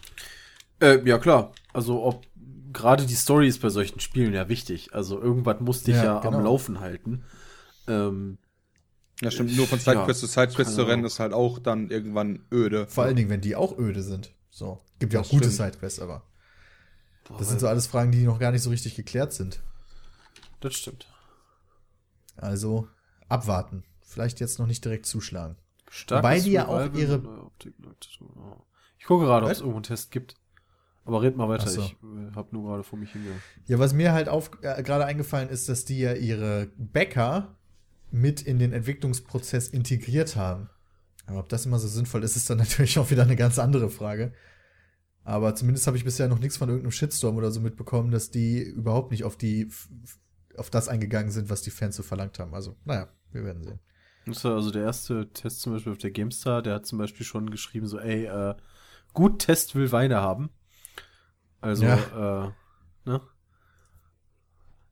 Äh, 0.80 1.06
ja, 1.06 1.18
klar. 1.18 1.52
Also 1.74 2.02
ob 2.04 2.26
gerade 2.72 3.06
die 3.06 3.16
Story 3.16 3.50
ist 3.50 3.62
bei 3.62 3.70
solchen 3.70 4.00
Spielen 4.00 4.34
ja 4.34 4.48
wichtig. 4.48 4.94
Also 4.94 5.22
irgendwas 5.22 5.60
muss 5.60 5.84
dich 5.84 5.96
ja, 5.96 6.04
ja 6.06 6.20
genau. 6.20 6.38
am 6.38 6.44
Laufen 6.46 6.80
halten. 6.80 7.24
Ähm, 7.88 8.38
ja, 9.22 9.32
stimmt. 9.32 9.56
Nur 9.56 9.68
von 9.68 9.80
Sidequest 9.80 10.22
ja, 10.22 10.28
zu 10.28 10.34
Sidequest 10.34 10.76
zu 10.76 10.84
rennen 10.84 11.04
ist 11.06 11.20
halt 11.20 11.34
auch 11.34 11.60
dann 11.60 11.90
irgendwann 11.90 12.46
öde. 12.52 12.88
Vor 12.88 13.04
allen 13.04 13.16
Dingen, 13.16 13.30
wenn 13.30 13.42
die 13.42 13.56
auch 13.56 13.78
öde 13.78 14.02
sind. 14.04 14.34
So. 14.50 14.82
Gibt 15.00 15.14
ja 15.14 15.22
auch 15.22 15.30
gute 15.30 15.50
Sidequests, 15.50 16.00
aber. 16.00 16.24
Das 17.38 17.50
sind 17.50 17.60
so 17.60 17.68
alles 17.68 17.86
Fragen, 17.88 18.12
die 18.12 18.24
noch 18.24 18.40
gar 18.40 18.52
nicht 18.52 18.64
so 18.64 18.70
richtig 18.70 18.96
geklärt 18.96 19.34
sind. 19.34 19.62
Das 20.62 20.74
stimmt. 20.74 21.08
Also 22.36 22.88
abwarten. 23.28 23.84
Vielleicht 24.02 24.40
jetzt 24.40 24.58
noch 24.58 24.66
nicht 24.66 24.84
direkt 24.84 25.06
zuschlagen. 25.06 25.56
Starkes 25.90 26.24
Wobei 26.24 26.40
die 26.40 26.52
ja 26.52 26.68
auch 26.68 26.94
ihre- 26.94 27.22
ja. 27.64 28.58
Ich 28.98 29.06
gucke 29.06 29.26
gerade, 29.26 29.46
ob 29.46 29.52
es 29.52 29.60
irgendwo 29.60 29.78
einen 29.78 29.84
Test 29.84 30.12
gibt. 30.12 30.36
Aber 31.06 31.22
red 31.22 31.36
mal 31.38 31.50
weiter, 31.50 31.68
so. 31.68 31.82
ich 31.82 31.94
äh, 32.04 32.36
habe 32.36 32.50
nur 32.52 32.68
gerade 32.70 32.84
vor 32.84 33.00
mich 33.00 33.12
hingegangen. 33.12 33.42
Ja, 33.66 33.80
was 33.80 33.94
mir 33.94 34.12
halt 34.14 34.30
auf 34.30 34.52
äh, 34.62 34.84
gerade 34.84 35.06
eingefallen 35.06 35.50
ist, 35.50 35.68
dass 35.70 35.86
die 35.86 36.00
ja 36.00 36.14
ihre 36.14 36.72
Bäcker 36.78 37.58
mit 38.12 38.42
in 38.42 38.60
den 38.60 38.74
Entwicklungsprozess 38.74 39.68
integriert 39.68 40.36
haben. 40.36 40.70
Aber 41.26 41.40
ob 41.40 41.50
das 41.50 41.66
immer 41.66 41.80
so 41.80 41.88
sinnvoll 41.88 42.24
ist, 42.24 42.36
ist 42.36 42.50
dann 42.50 42.58
natürlich 42.60 42.98
auch 43.00 43.12
wieder 43.12 43.24
eine 43.24 43.36
ganz 43.36 43.60
andere 43.60 43.90
Frage. 43.90 44.34
Aber 45.24 45.54
zumindest 45.54 45.86
habe 45.86 45.98
ich 45.98 46.04
bisher 46.04 46.28
noch 46.28 46.40
nichts 46.40 46.58
von 46.58 46.70
irgendeinem 46.70 46.92
Shitstorm 46.92 47.38
oder 47.38 47.52
so 47.52 47.60
mitbekommen, 47.60 48.12
dass 48.12 48.32
die 48.32 48.62
überhaupt 48.62 49.12
nicht 49.12 49.24
auf 49.24 49.38
die 49.38 49.72
auf 50.58 50.70
das 50.70 50.90
eingegangen 50.90 51.32
sind, 51.32 51.50
was 51.50 51.62
die 51.62 51.70
Fans 51.70 51.96
so 51.96 52.04
verlangt 52.04 52.40
haben. 52.40 52.54
Also, 52.54 52.76
naja, 52.84 53.08
wir 53.32 53.44
werden 53.46 53.64
sehen. 53.64 53.80
Ja 53.80 53.90
also 54.26 54.72
der 54.72 54.84
erste 54.84 55.32
Test 55.32 55.62
zum 55.62 55.74
Beispiel 55.74 55.92
auf 55.92 55.98
der 55.98 56.12
GameStar, 56.12 56.62
der 56.62 56.76
hat 56.76 56.86
zum 56.86 57.00
Beispiel 57.00 57.26
schon 57.26 57.50
geschrieben, 57.50 57.88
so, 57.88 58.00
ey, 58.00 58.26
äh, 58.26 58.56
gut 59.14 59.40
Test 59.40 59.76
will 59.76 59.92
Weine 59.92 60.18
haben. 60.18 60.50
Also, 61.62 61.86
äh, 61.86 62.50
ne? 63.06 63.22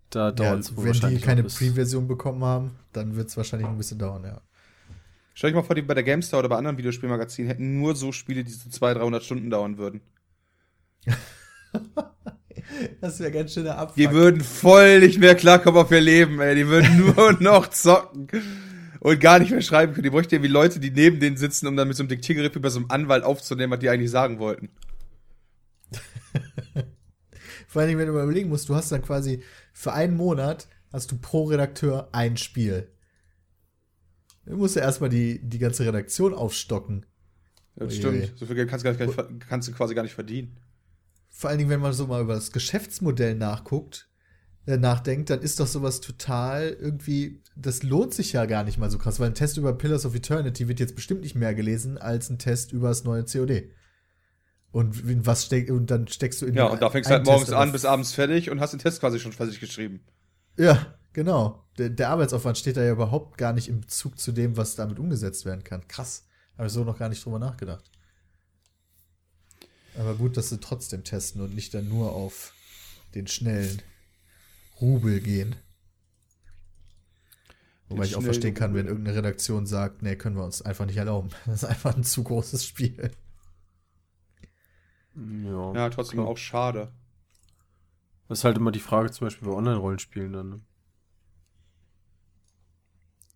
Da 0.09 0.27
Ja, 0.27 0.31
dauert 0.31 0.59
es 0.61 0.75
wenn 0.75 0.83
die 0.83 0.87
wahrscheinlich 0.87 1.21
keine 1.21 1.43
Pre-Version 1.43 2.07
bekommen 2.07 2.43
haben, 2.43 2.79
dann 2.93 3.15
wird 3.15 3.29
es 3.29 3.37
wahrscheinlich 3.37 3.65
noch 3.65 3.73
ein 3.73 3.77
bisschen 3.77 3.99
dauern, 3.99 4.23
ja. 4.23 4.41
Stell 5.33 5.51
dich 5.51 5.55
mal 5.55 5.63
vor, 5.63 5.75
die 5.75 5.81
bei 5.83 5.93
der 5.93 6.03
GameStar 6.03 6.39
oder 6.39 6.49
bei 6.49 6.57
anderen 6.57 6.77
Videospielmagazinen 6.77 7.49
hätten 7.49 7.79
nur 7.79 7.95
so 7.95 8.11
Spiele, 8.11 8.43
die 8.43 8.51
so 8.51 8.69
200, 8.69 9.03
300 9.03 9.23
Stunden 9.23 9.49
dauern 9.49 9.77
würden. 9.77 10.01
Das 13.01 13.19
wäre 13.19 13.31
ganz 13.31 13.53
schöner 13.53 13.77
Abfuck. 13.77 13.95
Die 13.95 14.11
würden 14.11 14.41
voll 14.41 14.99
nicht 14.99 15.19
mehr 15.19 15.35
klarkommen 15.35 15.81
auf 15.81 15.91
ihr 15.91 16.01
Leben, 16.01 16.39
ey. 16.41 16.55
Die 16.55 16.67
würden 16.67 17.13
nur 17.15 17.33
noch 17.41 17.67
zocken 17.67 18.27
und 18.99 19.19
gar 19.19 19.39
nicht 19.39 19.51
mehr 19.51 19.61
schreiben 19.61 19.93
können. 19.93 20.03
Die 20.03 20.09
bräuchten 20.09 20.35
irgendwie 20.35 20.51
Leute, 20.51 20.79
die 20.79 20.91
neben 20.91 21.19
denen 21.19 21.37
sitzen, 21.37 21.67
um 21.67 21.77
dann 21.77 21.87
mit 21.87 21.95
so 21.97 22.03
einem 22.03 22.09
Diktiergerät 22.09 22.55
wie 22.55 22.59
bei 22.59 22.69
so 22.69 22.79
einem 22.79 22.91
Anwalt 22.91 23.23
aufzunehmen, 23.23 23.71
was 23.71 23.79
die 23.79 23.89
eigentlich 23.89 24.11
sagen 24.11 24.39
wollten. 24.39 24.69
Vor 27.67 27.81
allen 27.81 27.89
Dingen, 27.89 27.99
wenn 27.99 28.07
du 28.07 28.13
mal 28.13 28.23
überlegen 28.23 28.49
musst, 28.49 28.69
du 28.69 28.75
hast 28.75 28.91
dann 28.91 29.01
quasi 29.01 29.43
für 29.77 29.93
einen 29.93 30.17
Monat 30.17 30.67
hast 30.91 31.11
du 31.11 31.19
pro 31.19 31.43
Redakteur 31.43 32.09
ein 32.11 32.35
Spiel. 32.35 32.87
Du 34.43 34.57
musst 34.57 34.75
ja 34.75 34.81
erstmal 34.81 35.11
die, 35.11 35.39
die 35.47 35.59
ganze 35.59 35.85
Redaktion 35.85 36.33
aufstocken. 36.33 37.05
Das 37.75 37.95
stimmt. 37.95 38.33
So 38.37 38.47
viel 38.47 38.55
Geld 38.55 38.69
kannst 38.69 38.83
du, 38.83 38.91
gar 38.91 39.05
nicht, 39.05 39.47
kannst 39.47 39.67
du 39.67 39.73
quasi 39.73 39.93
gar 39.93 40.01
nicht 40.01 40.15
verdienen. 40.15 40.59
Vor 41.29 41.51
allen 41.51 41.59
Dingen, 41.59 41.69
wenn 41.69 41.79
man 41.79 41.93
so 41.93 42.07
mal 42.07 42.23
über 42.23 42.33
das 42.33 42.51
Geschäftsmodell 42.51 43.35
nachguckt, 43.35 44.09
äh, 44.65 44.77
nachdenkt, 44.77 45.29
dann 45.29 45.43
ist 45.43 45.59
doch 45.59 45.67
sowas 45.67 46.01
total 46.01 46.69
irgendwie, 46.69 47.43
das 47.55 47.83
lohnt 47.83 48.15
sich 48.15 48.33
ja 48.33 48.47
gar 48.47 48.63
nicht 48.63 48.79
mal 48.79 48.89
so 48.89 48.97
krass, 48.97 49.19
weil 49.19 49.27
ein 49.27 49.35
Test 49.35 49.57
über 49.57 49.77
Pillars 49.77 50.07
of 50.07 50.15
Eternity 50.15 50.67
wird 50.67 50.79
jetzt 50.79 50.95
bestimmt 50.95 51.21
nicht 51.21 51.35
mehr 51.35 51.53
gelesen 51.53 51.99
als 51.99 52.31
ein 52.31 52.39
Test 52.39 52.71
über 52.71 52.89
das 52.89 53.03
neue 53.03 53.25
COD. 53.25 53.69
Und 54.71 55.25
was 55.25 55.45
steck, 55.45 55.69
und 55.71 55.89
dann 55.89 56.07
steckst 56.07 56.41
du 56.41 56.45
in 56.45 56.53
Ja, 56.53 56.65
und 56.65 56.81
da 56.81 56.89
fängst 56.89 57.09
du 57.09 57.13
halt 57.13 57.25
morgens 57.25 57.45
Test 57.45 57.57
an 57.57 57.71
bis 57.71 57.85
abends 57.85 58.13
fertig 58.13 58.49
und 58.49 58.59
hast 58.59 58.71
den 58.71 58.79
Test 58.79 58.99
quasi 58.99 59.19
schon 59.19 59.31
sich 59.31 59.59
geschrieben. 59.59 60.01
Ja, 60.57 60.93
genau. 61.13 61.63
Der, 61.77 61.89
der 61.89 62.09
Arbeitsaufwand 62.09 62.57
steht 62.57 62.77
da 62.77 62.83
ja 62.83 62.91
überhaupt 62.91 63.37
gar 63.37 63.53
nicht 63.53 63.69
im 63.69 63.81
Bezug 63.81 64.19
zu 64.19 64.31
dem, 64.31 64.57
was 64.57 64.75
damit 64.75 64.99
umgesetzt 64.99 65.45
werden 65.45 65.63
kann. 65.63 65.87
Krass. 65.87 66.25
Habe 66.57 66.67
ich 66.67 66.73
so 66.73 66.83
noch 66.83 66.97
gar 66.97 67.09
nicht 67.09 67.23
drüber 67.23 67.39
nachgedacht. 67.39 67.89
Aber 69.97 70.15
gut, 70.15 70.37
dass 70.37 70.49
sie 70.49 70.59
trotzdem 70.59 71.03
testen 71.03 71.41
und 71.41 71.55
nicht 71.55 71.73
dann 71.73 71.87
nur 71.87 72.13
auf 72.13 72.53
den 73.15 73.27
schnellen 73.27 73.81
Rubel 74.79 75.21
gehen. 75.21 75.55
Wobei 77.89 78.03
ich 78.03 78.15
auch 78.15 78.21
verstehen 78.21 78.53
kann, 78.53 78.73
wenn 78.73 78.87
irgendeine 78.87 79.17
Redaktion 79.17 79.65
sagt, 79.65 80.03
nee, 80.03 80.15
können 80.15 80.35
wir 80.35 80.43
uns 80.43 80.61
einfach 80.61 80.85
nicht 80.85 80.97
erlauben. 80.97 81.29
Das 81.45 81.63
ist 81.63 81.69
einfach 81.69 81.95
ein 81.95 82.03
zu 82.03 82.23
großes 82.23 82.65
Spiel. 82.65 83.11
Ja, 85.43 85.73
Ja, 85.73 85.89
trotzdem 85.89 86.17
klar. 86.19 86.27
auch 86.27 86.37
schade. 86.37 86.91
Das 88.27 88.39
ist 88.39 88.43
halt 88.43 88.57
immer 88.57 88.71
die 88.71 88.79
Frage, 88.79 89.09
zum 89.11 89.27
Beispiel 89.27 89.47
bei 89.47 89.53
Online-Rollenspielen 89.55 90.33
dann. 90.33 90.49
Ne? 90.49 90.61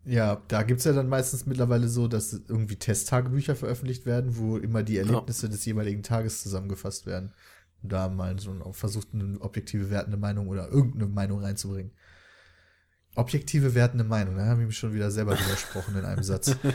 Ja, 0.03 0.41
da 0.47 0.63
gibt's 0.63 0.83
ja 0.83 0.93
dann 0.93 1.09
meistens 1.09 1.45
mittlerweile 1.45 1.87
so, 1.87 2.07
dass 2.07 2.33
irgendwie 2.33 2.75
Testtagebücher 2.75 3.55
veröffentlicht 3.55 4.05
werden, 4.05 4.35
wo 4.37 4.57
immer 4.57 4.81
die 4.83 4.97
Erlebnisse 4.97 5.47
des 5.47 5.63
jeweiligen 5.65 6.01
Tages 6.03 6.41
zusammengefasst 6.41 7.05
werden. 7.05 7.33
Und 7.83 7.91
da 7.91 8.09
mal 8.09 8.37
so 8.39 8.51
ein- 8.51 8.73
versucht, 8.73 9.09
eine 9.13 9.39
objektive 9.41 9.89
wertende 9.89 10.17
Meinung 10.17 10.47
oder 10.47 10.69
irgendeine 10.69 11.07
Meinung 11.07 11.41
reinzubringen. 11.41 11.91
Objektive 13.15 13.75
wertende 13.75 14.03
Meinung, 14.03 14.35
da 14.37 14.45
habe 14.45 14.61
ich 14.61 14.67
mich 14.67 14.77
schon 14.77 14.93
wieder 14.93 15.11
selber 15.11 15.33
widersprochen 15.39 15.95
in 15.95 16.05
einem 16.05 16.23
Satz. 16.23 16.55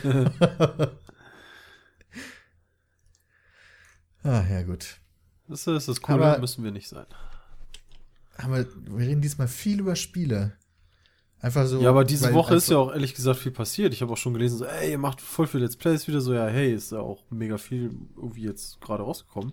ah, 4.22 4.44
ja, 4.48 4.62
gut. 4.62 5.00
Das 5.48 5.66
ist 5.66 5.88
das 5.88 6.00
Coole, 6.00 6.24
Aber- 6.24 6.38
müssen 6.40 6.64
wir 6.64 6.70
nicht 6.72 6.88
sein. 6.88 7.06
Aber 8.38 8.66
wir 8.66 9.06
reden 9.06 9.22
diesmal 9.22 9.48
viel 9.48 9.80
über 9.80 9.96
Spiele. 9.96 10.52
Einfach 11.38 11.66
so. 11.66 11.80
ja, 11.80 11.90
aber 11.90 12.04
diese 12.04 12.26
weil 12.26 12.34
Woche 12.34 12.54
ist 12.54 12.68
ja 12.70 12.78
auch 12.78 12.92
ehrlich 12.92 13.14
gesagt 13.14 13.38
viel 13.38 13.52
passiert. 13.52 13.92
Ich 13.92 14.02
habe 14.02 14.12
auch 14.12 14.16
schon 14.16 14.32
gelesen, 14.32 14.58
so, 14.58 14.64
ey, 14.64 14.90
ihr 14.92 14.98
macht 14.98 15.20
voll 15.20 15.46
viel 15.46 15.60
Let's 15.60 15.76
Plays 15.76 16.08
wieder 16.08 16.20
so, 16.20 16.34
ja, 16.34 16.46
hey, 16.46 16.74
ist 16.74 16.92
ja 16.92 16.98
auch 16.98 17.30
mega 17.30 17.56
viel 17.58 17.94
irgendwie 18.16 18.42
jetzt 18.44 18.80
gerade 18.80 19.02
rausgekommen. 19.02 19.52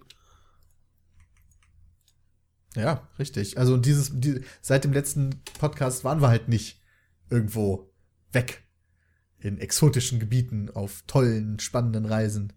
Ja, 2.76 3.08
richtig. 3.20 3.58
Also 3.58 3.78
dieses, 3.78 4.12
die, 4.14 4.42
seit 4.62 4.84
dem 4.84 4.94
letzten 4.94 5.42
Podcast 5.60 6.04
waren 6.04 6.22
wir 6.22 6.30
halt 6.30 6.48
nicht 6.48 6.82
irgendwo 7.30 7.92
weg. 8.32 8.64
In 9.40 9.60
exotischen 9.60 10.20
Gebieten, 10.20 10.70
auf 10.74 11.04
tollen, 11.06 11.60
spannenden 11.60 12.06
Reisen. 12.06 12.54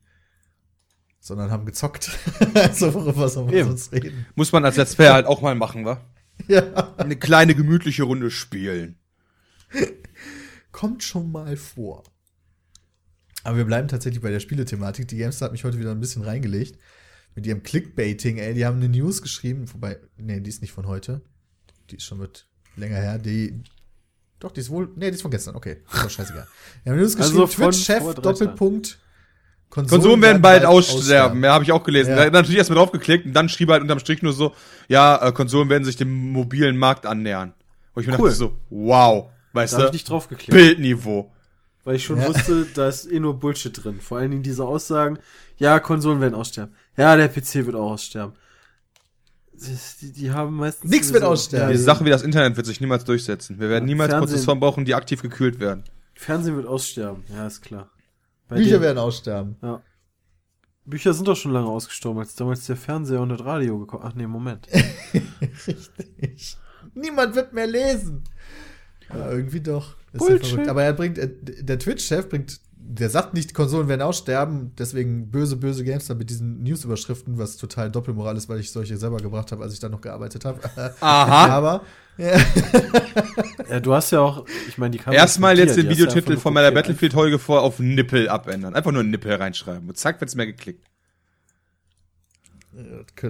Sondern 1.26 1.50
haben 1.50 1.66
gezockt. 1.66 2.08
also 2.54 2.94
worüber 2.94 3.28
soll 3.28 3.46
man 3.46 3.54
Eben. 3.54 3.68
sonst 3.70 3.90
reden? 3.92 4.26
Muss 4.36 4.52
man 4.52 4.64
als 4.64 4.76
Let's 4.76 4.94
Player 4.94 5.12
halt 5.12 5.26
auch 5.26 5.42
mal 5.42 5.56
machen, 5.56 5.84
wa? 5.84 6.00
Ja. 6.46 6.94
Eine 6.98 7.16
kleine 7.16 7.56
gemütliche 7.56 8.04
Runde 8.04 8.30
spielen. 8.30 9.00
Kommt 10.70 11.02
schon 11.02 11.32
mal 11.32 11.56
vor. 11.56 12.04
Aber 13.42 13.56
wir 13.56 13.64
bleiben 13.64 13.88
tatsächlich 13.88 14.22
bei 14.22 14.30
der 14.30 14.38
Spielethematik. 14.38 15.08
Die 15.08 15.16
Gamestar 15.16 15.46
hat 15.46 15.52
mich 15.52 15.64
heute 15.64 15.80
wieder 15.80 15.90
ein 15.90 15.98
bisschen 15.98 16.22
reingelegt. 16.22 16.78
Mit 17.34 17.44
ihrem 17.44 17.64
Clickbaiting, 17.64 18.38
ey. 18.38 18.54
Die 18.54 18.64
haben 18.64 18.76
eine 18.76 18.88
News 18.88 19.20
geschrieben. 19.20 19.64
Wobei, 19.72 19.98
nee, 20.16 20.38
die 20.38 20.50
ist 20.50 20.62
nicht 20.62 20.72
von 20.72 20.86
heute. 20.86 21.22
Die 21.90 21.96
ist 21.96 22.04
schon 22.04 22.18
mit 22.18 22.46
länger 22.76 22.98
her. 22.98 23.18
Die. 23.18 23.64
Doch, 24.38 24.52
die 24.52 24.60
ist 24.60 24.70
wohl. 24.70 24.92
Nee, 24.94 25.10
die 25.10 25.16
ist 25.16 25.22
von 25.22 25.32
gestern. 25.32 25.56
Okay. 25.56 25.78
Ist 25.92 26.04
doch 26.04 26.10
scheißegal. 26.10 26.46
Die 26.84 26.90
haben 26.90 26.94
eine 26.94 27.02
News 27.02 27.16
geschrieben. 27.16 27.40
Also 27.40 27.64
Twitch-Chef, 27.64 28.14
Doppelpunkt. 28.14 29.00
Konsolen 29.84 30.22
werden 30.22 30.42
bald 30.42 30.64
aussterben. 30.64 31.42
Ja, 31.44 31.52
habe 31.54 31.64
ich 31.64 31.72
auch 31.72 31.84
gelesen. 31.84 32.10
Ja. 32.10 32.16
Da 32.16 32.20
hat 32.22 32.28
er 32.28 32.32
natürlich 32.32 32.58
erstmal 32.58 32.78
draufgeklickt 32.78 33.26
und 33.26 33.32
dann 33.34 33.48
schrieb 33.48 33.68
er 33.68 33.74
halt 33.74 33.82
unterm 33.82 33.98
Strich 33.98 34.22
nur 34.22 34.32
so, 34.32 34.52
ja, 34.88 35.28
äh, 35.28 35.32
Konsolen 35.32 35.68
werden 35.68 35.84
sich 35.84 35.96
dem 35.96 36.12
mobilen 36.32 36.76
Markt 36.76 37.06
annähern. 37.06 37.52
Und 37.94 38.02
ich 38.02 38.08
mir 38.08 38.14
Cool. 38.18 38.28
dachte 38.30 38.36
so, 38.38 38.56
wow, 38.70 39.26
weißt 39.52 39.72
Da 39.74 39.76
habe 39.78 39.84
ich 39.86 39.90
du, 39.90 39.94
nicht 39.96 40.10
drauf 40.10 40.28
geklickt, 40.28 40.50
Bildniveau. 40.50 41.30
weil 41.84 41.96
ich 41.96 42.04
schon 42.04 42.18
Ja. 42.20 42.28
wusste, 42.28 42.66
da 42.74 42.88
ist 42.88 43.10
eh 43.10 43.20
nur 43.20 43.38
Bullshit 43.38 43.72
drin. 43.84 44.00
Vor 44.00 44.18
allen 44.18 44.30
Dingen 44.30 44.42
diese 44.42 44.64
Aussagen, 44.64 45.18
ja, 45.58 45.78
Konsolen 45.80 46.20
werden 46.20 46.34
aussterben. 46.34 46.74
Ja, 46.96 47.16
der 47.16 47.28
PC 47.28 47.66
wird 47.66 47.74
auch 47.76 47.92
aussterben. 47.92 48.34
Die, 50.02 50.12
die 50.12 50.30
haben 50.30 50.54
meistens. 50.56 50.90
Nix 50.90 51.12
wird 51.14 51.24
aussterben. 51.24 51.70
Diese 51.72 51.84
Sache 51.84 52.04
wie 52.04 52.10
das 52.10 52.22
Internet 52.22 52.56
wird 52.58 52.66
sich 52.66 52.80
niemals 52.80 53.04
durchsetzen. 53.04 53.58
Wir 53.58 53.70
werden 53.70 53.84
Ja, 53.84 53.86
niemals 53.86 54.10
Fernsehen. 54.10 54.28
Prozessoren 54.34 54.60
brauchen, 54.60 54.84
die 54.84 54.94
aktiv 54.94 55.22
gekühlt 55.22 55.60
werden. 55.60 55.84
Fernsehen 56.14 56.56
wird 56.56 56.66
aussterben, 56.66 57.24
ja, 57.34 57.46
ist 57.46 57.62
klar. 57.62 57.88
Bei 58.48 58.56
Bücher 58.56 58.78
den- 58.78 58.82
werden 58.82 58.98
aussterben. 58.98 59.56
Ja. 59.62 59.82
Bücher 60.84 61.12
sind 61.14 61.26
doch 61.26 61.34
schon 61.36 61.50
lange 61.52 61.66
ausgestorben, 61.68 62.20
als 62.20 62.36
damals 62.36 62.64
der 62.66 62.76
Fernseher 62.76 63.20
und 63.20 63.30
das 63.30 63.44
Radio 63.44 63.78
gekommen. 63.80 64.04
Ach 64.06 64.14
nee, 64.14 64.26
Moment. 64.26 64.68
Richtig. 65.66 66.56
Niemand 66.94 67.34
wird 67.34 67.52
mehr 67.52 67.66
lesen. 67.66 68.22
Ja, 69.12 69.30
irgendwie 69.32 69.60
doch. 69.60 69.96
Ist 70.12 70.20
ja 70.22 70.28
Bullshit. 70.28 70.46
verrückt. 70.46 70.68
Aber 70.68 70.82
er 70.84 70.92
bringt, 70.92 71.18
äh, 71.18 71.28
der 71.62 71.78
Twitch-Chef 71.78 72.28
bringt, 72.28 72.60
der 72.88 73.10
sagt 73.10 73.34
nicht, 73.34 73.52
Konsolen 73.52 73.88
werden 73.88 74.02
aussterben, 74.02 74.72
deswegen 74.78 75.30
böse, 75.30 75.56
böse 75.56 75.84
Games 75.84 76.08
mit 76.10 76.30
diesen 76.30 76.62
News-Überschriften, 76.62 77.36
was 77.36 77.56
total 77.56 77.90
Doppelmoral 77.90 78.36
ist, 78.36 78.48
weil 78.48 78.60
ich 78.60 78.70
solche 78.70 78.96
selber 78.96 79.18
gebracht 79.18 79.50
habe, 79.50 79.62
als 79.64 79.72
ich 79.72 79.80
da 79.80 79.88
noch 79.88 80.00
gearbeitet 80.00 80.44
habe. 80.44 80.60
Aha. 81.00 81.46
Aber, 81.48 81.82
ja, 82.16 82.38
Ja, 83.70 83.80
du 83.80 83.92
hast 83.92 84.12
ja 84.12 84.20
auch, 84.20 84.46
ich 84.68 84.78
meine, 84.78 84.92
die 84.92 84.98
kam 84.98 85.12
Erstmal 85.12 85.58
jetzt 85.58 85.76
den 85.76 85.88
Videotitel 85.88 86.36
von 86.36 86.54
meiner 86.54 86.68
kopiert. 86.68 86.86
Battlefield-Folge 86.86 87.38
vor 87.38 87.62
auf 87.62 87.78
Nippel 87.80 88.28
abändern. 88.28 88.74
Einfach 88.74 88.92
nur 88.92 89.02
Nippel 89.02 89.34
reinschreiben. 89.34 89.88
Und 89.88 89.96
zack, 89.96 90.20
wird's 90.20 90.36
mehr 90.36 90.46
geklickt. 90.46 90.86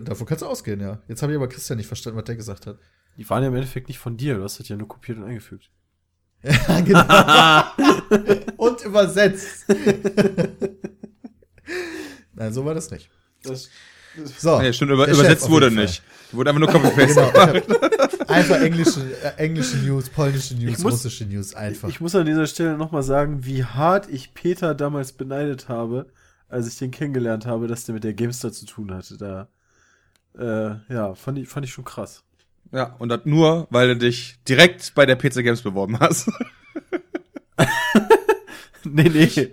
davon 0.04 0.26
kannst 0.26 0.42
du 0.42 0.46
ausgehen, 0.46 0.80
ja. 0.80 1.00
Jetzt 1.08 1.22
habe 1.22 1.32
ich 1.32 1.36
aber 1.36 1.48
Christian 1.48 1.78
nicht 1.78 1.86
verstanden, 1.86 2.18
was 2.18 2.24
der 2.24 2.36
gesagt 2.36 2.66
hat. 2.66 2.78
Die 3.16 3.28
waren 3.30 3.42
ja 3.42 3.48
im 3.48 3.54
Endeffekt 3.54 3.88
nicht 3.88 3.98
von 3.98 4.18
dir, 4.18 4.36
du 4.36 4.44
hast 4.44 4.60
das 4.60 4.68
ja 4.68 4.76
nur 4.76 4.88
kopiert 4.88 5.16
und 5.16 5.24
eingefügt. 5.24 5.70
Ja, 6.46 6.80
genau. 6.80 8.42
Und 8.56 8.82
übersetzt. 8.84 9.66
Nein, 12.34 12.52
so 12.52 12.64
war 12.64 12.74
das 12.74 12.90
nicht. 12.90 13.08
Das, 13.42 13.68
So. 14.38 14.60
Nee, 14.60 14.72
stimmt, 14.72 14.92
über, 14.92 15.08
übersetzt 15.08 15.48
wurde 15.50 15.70
Fall. 15.70 15.82
nicht. 15.84 16.02
Wurde 16.32 16.50
einfach 16.50 16.60
nur 16.60 16.68
copy-paste. 16.70 17.62
Genau, 17.66 17.78
einfach 18.28 18.60
englische, 18.60 19.00
äh, 19.22 19.36
englische 19.36 19.76
News, 19.78 20.08
polnische 20.08 20.54
News, 20.54 20.78
muss- 20.78 20.92
russische 20.94 21.24
News 21.24 21.54
einfach. 21.54 21.88
Ich 21.88 22.00
muss 22.00 22.14
an 22.14 22.26
dieser 22.26 22.46
Stelle 22.46 22.76
nochmal 22.76 23.02
sagen, 23.02 23.44
wie 23.44 23.64
hart 23.64 24.08
ich 24.10 24.34
Peter 24.34 24.74
damals 24.74 25.12
beneidet 25.12 25.68
habe, 25.68 26.06
als 26.48 26.66
ich 26.68 26.78
den 26.78 26.90
kennengelernt 26.90 27.46
habe, 27.46 27.66
dass 27.68 27.84
der 27.84 27.94
mit 27.94 28.04
der 28.04 28.14
Gamestar 28.14 28.52
zu 28.52 28.66
tun 28.66 28.92
hatte. 28.94 29.16
Da, 29.18 29.48
äh, 30.38 30.92
ja, 30.92 31.14
fand 31.14 31.38
ich, 31.38 31.48
fand 31.48 31.66
ich 31.66 31.72
schon 31.72 31.84
krass. 31.84 32.22
Ja, 32.72 32.94
und 32.98 33.08
das 33.08 33.20
nur, 33.24 33.66
weil 33.70 33.88
du 33.88 33.96
dich 33.96 34.38
direkt 34.48 34.94
bei 34.94 35.06
der 35.06 35.16
PC 35.16 35.42
Games 35.42 35.62
beworben 35.62 35.98
hast. 36.00 36.30
nee, 38.84 39.08
nee. 39.08 39.52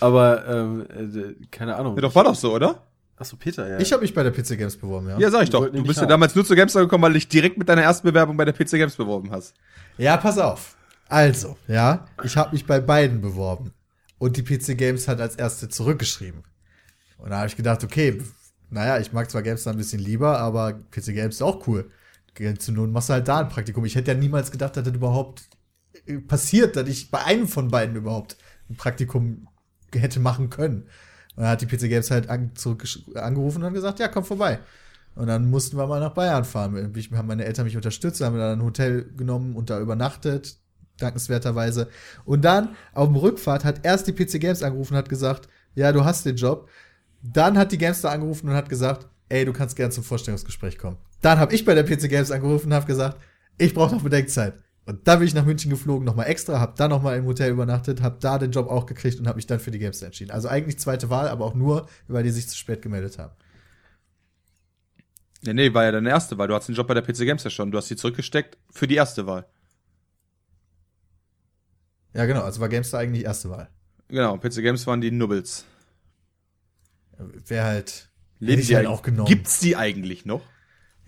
Aber, 0.00 0.46
ähm, 0.48 0.86
äh, 0.90 1.46
keine 1.50 1.76
Ahnung. 1.76 1.96
Ja, 1.96 2.02
doch, 2.02 2.14
war 2.14 2.24
doch 2.24 2.34
so, 2.34 2.54
oder? 2.54 2.82
Achso, 3.16 3.36
Peter, 3.36 3.68
ja. 3.68 3.80
ich 3.80 3.92
habe 3.92 4.02
mich 4.02 4.14
bei 4.14 4.22
der 4.22 4.30
PC 4.30 4.56
Games 4.56 4.76
beworben, 4.76 5.08
ja. 5.08 5.18
Ja, 5.18 5.30
sag 5.30 5.42
ich 5.42 5.50
doch. 5.50 5.68
Du 5.68 5.82
bist 5.82 6.00
ja 6.00 6.06
damals 6.06 6.36
nur 6.36 6.44
zur 6.44 6.54
Gamestar 6.54 6.82
gekommen, 6.82 7.02
weil 7.02 7.10
du 7.10 7.18
dich 7.18 7.28
direkt 7.28 7.58
mit 7.58 7.68
deiner 7.68 7.82
ersten 7.82 8.06
Bewerbung 8.06 8.36
bei 8.36 8.44
der 8.44 8.54
PC 8.54 8.72
Games 8.72 8.94
beworben 8.94 9.32
hast. 9.32 9.54
Ja, 9.96 10.16
pass 10.16 10.38
auf. 10.38 10.76
Also, 11.08 11.56
ja, 11.66 12.06
ich 12.22 12.36
habe 12.36 12.52
mich 12.52 12.64
bei 12.64 12.80
beiden 12.80 13.20
beworben. 13.20 13.72
Und 14.18 14.36
die 14.36 14.42
PC 14.42 14.76
Games 14.76 15.08
hat 15.08 15.20
als 15.20 15.36
erste 15.36 15.68
zurückgeschrieben. 15.68 16.44
Und 17.18 17.30
da 17.30 17.38
habe 17.38 17.48
ich 17.48 17.56
gedacht, 17.56 17.82
okay, 17.82 18.20
naja, 18.70 18.98
ich 18.98 19.12
mag 19.12 19.30
zwar 19.30 19.42
GameStar 19.42 19.74
ein 19.74 19.78
bisschen 19.78 20.00
lieber, 20.00 20.38
aber 20.38 20.74
PC 20.90 21.06
Games 21.14 21.36
ist 21.36 21.42
auch 21.42 21.66
cool. 21.66 21.90
Zu 22.58 22.72
nun 22.72 22.92
machst 22.92 23.08
du 23.08 23.14
halt 23.14 23.28
da 23.28 23.40
ein 23.40 23.48
Praktikum. 23.48 23.84
Ich 23.84 23.96
hätte 23.96 24.12
ja 24.12 24.18
niemals 24.18 24.50
gedacht, 24.50 24.76
dass 24.76 24.84
das 24.84 24.94
überhaupt 24.94 25.48
äh, 26.06 26.18
passiert, 26.18 26.76
dass 26.76 26.88
ich 26.88 27.10
bei 27.10 27.24
einem 27.24 27.48
von 27.48 27.68
beiden 27.68 27.96
überhaupt 27.96 28.36
ein 28.70 28.76
Praktikum 28.76 29.48
hätte 29.92 30.20
machen 30.20 30.50
können. 30.50 30.82
Und 31.36 31.42
dann 31.42 31.48
hat 31.48 31.60
die 31.60 31.66
PC 31.66 31.88
Games 31.88 32.10
halt 32.10 32.28
an, 32.28 32.54
zurück 32.54 32.84
angerufen 33.14 33.62
und 33.62 33.74
gesagt, 33.74 34.00
ja, 34.00 34.08
komm 34.08 34.24
vorbei. 34.24 34.60
Und 35.14 35.26
dann 35.26 35.50
mussten 35.50 35.76
wir 35.76 35.86
mal 35.86 36.00
nach 36.00 36.14
Bayern 36.14 36.44
fahren. 36.44 36.92
Ich, 36.94 37.10
haben 37.12 37.28
meine 37.28 37.44
Eltern 37.44 37.64
mich 37.64 37.76
unterstützt, 37.76 38.20
haben 38.20 38.38
dann 38.38 38.60
ein 38.60 38.64
Hotel 38.64 39.04
genommen 39.16 39.56
und 39.56 39.70
da 39.70 39.80
übernachtet, 39.80 40.58
dankenswerterweise. 40.98 41.88
Und 42.24 42.44
dann 42.44 42.76
auf 42.92 43.08
dem 43.08 43.16
Rückfahrt 43.16 43.64
hat 43.64 43.84
erst 43.84 44.06
die 44.06 44.12
PC 44.12 44.40
Games 44.40 44.62
angerufen 44.62 44.94
und 44.94 44.98
hat 44.98 45.08
gesagt, 45.08 45.48
ja, 45.74 45.92
du 45.92 46.04
hast 46.04 46.24
den 46.24 46.36
Job. 46.36 46.68
Dann 47.22 47.58
hat 47.58 47.72
die 47.72 47.78
Games 47.78 48.00
da 48.00 48.10
angerufen 48.10 48.48
und 48.48 48.54
hat 48.54 48.68
gesagt, 48.68 49.08
ey, 49.28 49.44
du 49.44 49.52
kannst 49.52 49.76
gern 49.76 49.90
zum 49.90 50.04
Vorstellungsgespräch 50.04 50.78
kommen. 50.78 50.98
Dann 51.20 51.38
habe 51.38 51.54
ich 51.54 51.64
bei 51.64 51.74
der 51.74 51.84
PC 51.84 52.08
Games 52.08 52.30
angerufen 52.30 52.66
und 52.68 52.74
habe 52.74 52.86
gesagt, 52.86 53.18
ich 53.58 53.74
brauche 53.74 53.94
noch 53.94 54.02
Bedenkzeit. 54.02 54.54
Und 54.86 55.06
dann 55.06 55.18
bin 55.18 55.28
ich 55.28 55.34
nach 55.34 55.44
München 55.44 55.70
geflogen, 55.70 56.04
nochmal 56.06 56.28
extra, 56.28 56.60
habe 56.60 56.74
dann 56.76 56.88
nochmal 56.90 57.18
im 57.18 57.26
Hotel 57.26 57.50
übernachtet, 57.50 58.00
habe 58.00 58.16
da 58.20 58.38
den 58.38 58.52
Job 58.52 58.68
auch 58.70 58.86
gekriegt 58.86 59.18
und 59.20 59.26
habe 59.26 59.36
mich 59.36 59.46
dann 59.46 59.60
für 59.60 59.70
die 59.70 59.78
Games 59.78 60.00
entschieden. 60.00 60.30
Also 60.30 60.48
eigentlich 60.48 60.78
zweite 60.78 61.10
Wahl, 61.10 61.28
aber 61.28 61.44
auch 61.44 61.54
nur, 61.54 61.88
weil 62.06 62.22
die 62.22 62.30
sich 62.30 62.48
zu 62.48 62.56
spät 62.56 62.80
gemeldet 62.80 63.18
haben. 63.18 63.34
Ja, 65.42 65.52
nee, 65.52 65.74
war 65.74 65.84
ja 65.84 65.92
deine 65.92 66.08
erste 66.08 66.38
Wahl. 66.38 66.48
Du 66.48 66.54
hast 66.54 66.68
den 66.68 66.74
Job 66.74 66.86
bei 66.88 66.94
der 66.94 67.02
PC 67.02 67.18
Games 67.18 67.44
ja 67.44 67.50
schon. 67.50 67.70
Du 67.70 67.76
hast 67.78 67.88
sie 67.88 67.96
zurückgesteckt 67.96 68.56
für 68.70 68.86
die 68.86 68.94
erste 68.96 69.26
Wahl. 69.26 69.46
Ja, 72.14 72.24
genau, 72.24 72.42
also 72.42 72.60
war 72.60 72.68
GameStar 72.68 73.00
eigentlich 73.00 73.20
die 73.20 73.26
erste 73.26 73.50
Wahl. 73.50 73.68
Genau, 74.08 74.38
PC 74.38 74.62
Games 74.62 74.86
waren 74.86 75.00
die 75.00 75.10
Nubbels. 75.10 75.64
Wäre 77.46 77.64
halt. 77.66 78.08
Leben 78.40 78.62
die 78.62 78.74
halt 78.74 78.86
eigentlich- 78.86 78.98
auch 78.98 79.02
genommen. 79.02 79.28
Gibt's 79.28 79.58
die 79.60 79.76
eigentlich 79.76 80.24
noch? 80.24 80.42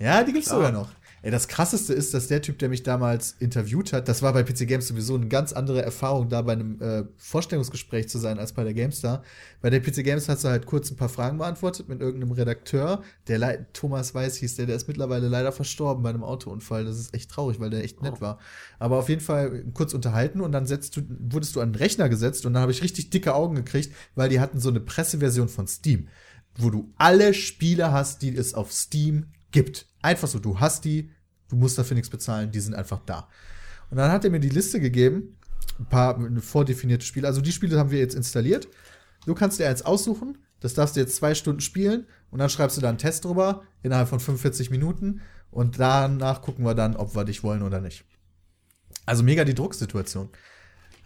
Ja, 0.01 0.25
die 0.25 0.33
gibt's 0.33 0.49
sogar 0.49 0.73
noch. 0.73 0.89
Ey, 1.23 1.31
das 1.31 1.49
krasseste 1.49 1.93
ist, 1.93 2.15
dass 2.15 2.29
der 2.29 2.41
Typ, 2.41 2.59
der 2.59 2.71
mich 2.71 2.83
damals 2.83 3.33
interviewt 3.41 3.93
hat, 3.93 4.09
das 4.09 4.23
war 4.23 4.33
bei 4.33 4.43
PC 4.43 4.67
Games 4.67 4.89
sowieso 4.89 5.17
eine 5.17 5.29
ganz 5.29 5.53
andere 5.53 5.83
Erfahrung, 5.83 6.31
da 6.31 6.41
bei 6.41 6.55
einem 6.55 6.81
äh, 6.81 7.05
Vorstellungsgespräch 7.19 8.09
zu 8.09 8.17
sein, 8.17 8.39
als 8.39 8.55
bei 8.55 8.65
der 8.65 8.73
GameStar. 8.73 9.23
Bei 9.61 9.69
der 9.69 9.81
PC 9.81 10.03
Games 10.03 10.31
hast 10.31 10.45
du 10.45 10.49
halt 10.49 10.65
kurz 10.65 10.91
ein 10.91 10.97
paar 10.97 11.11
Fragen 11.11 11.37
beantwortet 11.37 11.91
mit 11.91 12.01
irgendeinem 12.01 12.33
Redakteur, 12.33 13.03
der 13.29 13.71
Thomas 13.75 14.15
Weiß 14.15 14.37
hieß, 14.37 14.57
der, 14.57 14.65
der 14.65 14.77
ist 14.77 14.89
mittlerweile 14.89 15.29
leider 15.29 15.53
verstorben 15.53 16.03
bei 16.03 16.09
einem 16.09 16.25
Autounfall. 16.25 16.87
Das 16.87 16.99
ist 16.99 17.13
echt 17.13 17.31
traurig, 17.31 17.61
weil 17.61 17.69
der 17.69 17.85
echt 17.85 18.01
nett 18.01 18.23
war. 18.23 18.39
Aber 18.79 18.97
auf 18.97 19.11
jeden 19.11 19.21
Fall 19.21 19.65
kurz 19.75 19.93
unterhalten 19.93 20.41
und 20.41 20.53
dann 20.53 20.65
setzt 20.65 20.97
du, 20.97 21.03
wurdest 21.07 21.55
du 21.55 21.61
an 21.61 21.75
den 21.75 21.79
Rechner 21.79 22.09
gesetzt 22.09 22.47
und 22.47 22.55
dann 22.55 22.63
habe 22.63 22.73
ich 22.73 22.83
richtig 22.83 23.11
dicke 23.11 23.35
Augen 23.35 23.57
gekriegt, 23.57 23.95
weil 24.15 24.31
die 24.31 24.41
hatten 24.41 24.59
so 24.59 24.71
eine 24.71 24.81
Presseversion 24.81 25.51
von 25.51 25.67
Steam, 25.67 26.09
wo 26.57 26.71
du 26.71 26.95
alle 26.97 27.35
Spiele 27.35 27.93
hast, 27.93 28.23
die 28.23 28.35
es 28.35 28.55
auf 28.55 28.73
Steam 28.73 29.27
gibt. 29.51 29.87
Einfach 30.03 30.29
so, 30.29 30.39
du 30.39 30.59
hast 30.61 30.85
die, 30.85 31.11
du 31.49 31.57
musst 31.57 31.79
dafür 31.79 31.95
nichts 31.95 32.11
bezahlen, 32.11 32.51
die 32.51 32.61
sind 32.61 32.75
einfach 32.75 33.01
da. 33.07 33.29
Und 33.91 33.97
dann 33.97 34.11
hat 34.11 34.25
er 34.25 34.31
mir 34.31 34.41
die 34.41 34.49
Liste 34.49 34.81
gegeben, 34.81 35.37
ein 35.79 35.87
paar 35.87 36.19
vordefinierte 36.41 37.05
Spiele. 37.05 37.27
Also 37.27 37.41
die 37.41 37.53
Spiele 37.53 37.79
haben 37.79 37.91
wir 37.91 37.99
jetzt 37.99 38.15
installiert. 38.15 38.69
Du 39.27 39.35
kannst 39.35 39.59
dir 39.59 39.69
eins 39.69 39.83
aussuchen, 39.83 40.39
das 40.61 40.75
darfst 40.75 40.97
du 40.97 41.01
jetzt 41.01 41.17
zwei 41.17 41.35
Stunden 41.35 41.61
spielen 41.61 42.07
und 42.31 42.39
dann 42.39 42.49
schreibst 42.49 42.77
du 42.77 42.81
da 42.81 42.89
einen 42.89 42.99
Test 42.99 43.25
drüber 43.25 43.63
innerhalb 43.83 44.09
von 44.09 44.21
45 44.21 44.71
Minuten 44.71 45.21
und 45.51 45.79
danach 45.79 46.43
gucken 46.43 46.65
wir 46.65 46.75
dann, 46.75 46.97
ob 46.97 47.15
wir 47.15 47.25
dich 47.25 47.43
wollen 47.43 47.63
oder 47.63 47.81
nicht. 47.81 48.05
Also 49.07 49.23
mega 49.23 49.45
die 49.45 49.55
Drucksituation. 49.55 50.29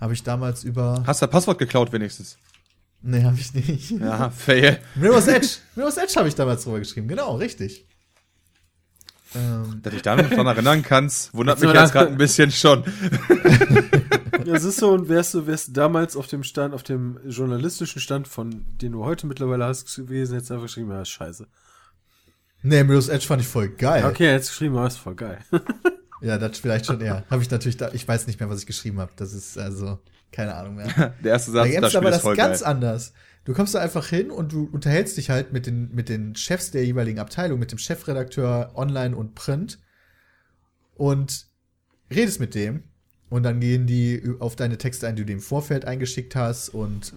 Habe 0.00 0.12
ich 0.12 0.22
damals 0.22 0.64
über. 0.64 1.02
Hast 1.06 1.22
du 1.22 1.26
das 1.26 1.32
Passwort 1.32 1.58
geklaut 1.58 1.92
wenigstens? 1.92 2.36
Nee, 3.00 3.22
habe 3.22 3.38
ich 3.38 3.54
nicht. 3.54 3.90
Ja, 3.92 4.30
fail. 4.30 4.80
Mirror's 4.94 5.26
Edge. 5.26 5.48
Mirror's 5.76 5.96
Edge 5.96 6.14
habe 6.16 6.28
ich 6.28 6.34
damals 6.34 6.64
drüber 6.64 6.78
geschrieben. 6.78 7.06
Genau, 7.06 7.36
richtig. 7.36 7.86
Ähm, 9.34 9.80
Dass 9.82 9.94
ich 9.94 10.02
da 10.02 10.16
noch 10.16 10.28
dran 10.30 10.46
erinnern 10.46 10.82
kannst, 10.82 11.34
wundert 11.34 11.60
mich 11.60 11.72
jetzt 11.72 11.92
gerade 11.92 12.10
ein 12.10 12.16
bisschen 12.18 12.50
schon. 12.50 12.84
Ja, 14.44 14.52
es 14.54 14.64
ist 14.64 14.76
so, 14.78 14.90
und 14.92 15.08
wärst 15.08 15.32
du, 15.32 15.46
wärst 15.46 15.68
du 15.68 15.72
damals 15.72 16.16
auf 16.16 16.26
dem 16.26 16.42
Stand, 16.42 16.74
auf 16.74 16.82
dem 16.82 17.18
journalistischen 17.26 17.98
Stand, 18.02 18.28
von 18.28 18.62
den 18.82 18.92
du 18.92 19.02
heute 19.02 19.26
mittlerweile 19.26 19.64
hast 19.64 19.96
gewesen, 19.96 20.34
jetzt 20.34 20.50
einfach 20.50 20.64
geschrieben, 20.66 20.90
ja, 20.90 21.00
ist 21.00 21.08
scheiße. 21.08 21.46
nee, 22.62 22.84
Mirror's 22.84 23.08
Edge 23.08 23.26
fand 23.26 23.40
ich 23.40 23.48
voll 23.48 23.68
geil. 23.70 24.04
Okay, 24.04 24.30
jetzt 24.30 24.48
geschrieben, 24.50 24.76
aber 24.76 24.86
ist 24.86 24.98
voll 24.98 25.14
geil. 25.14 25.38
Ja, 26.20 26.38
das 26.38 26.58
vielleicht 26.58 26.86
schon 26.86 27.02
eher. 27.02 27.24
Habe 27.30 27.42
ich 27.42 27.50
natürlich 27.50 27.76
da, 27.76 27.90
ich 27.92 28.08
weiß 28.08 28.26
nicht 28.26 28.40
mehr, 28.40 28.48
was 28.48 28.60
ich 28.60 28.66
geschrieben 28.66 28.98
habe. 28.98 29.12
Das 29.16 29.34
ist 29.34 29.58
also 29.58 29.98
keine 30.32 30.54
Ahnung 30.54 30.76
mehr. 30.76 31.14
Der 31.22 31.32
erste 31.32 31.50
Satz, 31.50 31.64
das 31.66 31.74
GameStar 31.74 31.90
Spiel 31.90 32.00
war 32.02 32.08
ist 32.10 32.14
das 32.16 32.22
voll 32.22 32.36
ganz 32.36 32.60
geil. 32.60 32.68
anders. 32.70 33.12
Du 33.44 33.52
kommst 33.52 33.74
da 33.74 33.80
einfach 33.80 34.06
hin 34.06 34.30
und 34.30 34.52
du 34.52 34.68
unterhältst 34.72 35.16
dich 35.16 35.28
halt 35.30 35.52
mit 35.52 35.66
den, 35.66 35.94
mit 35.94 36.08
den 36.08 36.34
Chefs 36.34 36.70
der 36.70 36.84
jeweiligen 36.84 37.18
Abteilung, 37.18 37.58
mit 37.58 37.72
dem 37.72 37.78
Chefredakteur 37.78 38.72
Online 38.74 39.14
und 39.14 39.34
Print 39.34 39.78
und 40.94 41.46
redest 42.10 42.40
mit 42.40 42.54
dem. 42.54 42.84
Und 43.28 43.42
dann 43.42 43.60
gehen 43.60 43.86
die 43.86 44.22
auf 44.38 44.54
deine 44.54 44.78
Texte 44.78 45.08
ein, 45.08 45.16
die 45.16 45.24
du 45.24 45.32
im 45.32 45.40
Vorfeld 45.40 45.84
eingeschickt 45.86 46.36
hast. 46.36 46.68
Und 46.68 47.12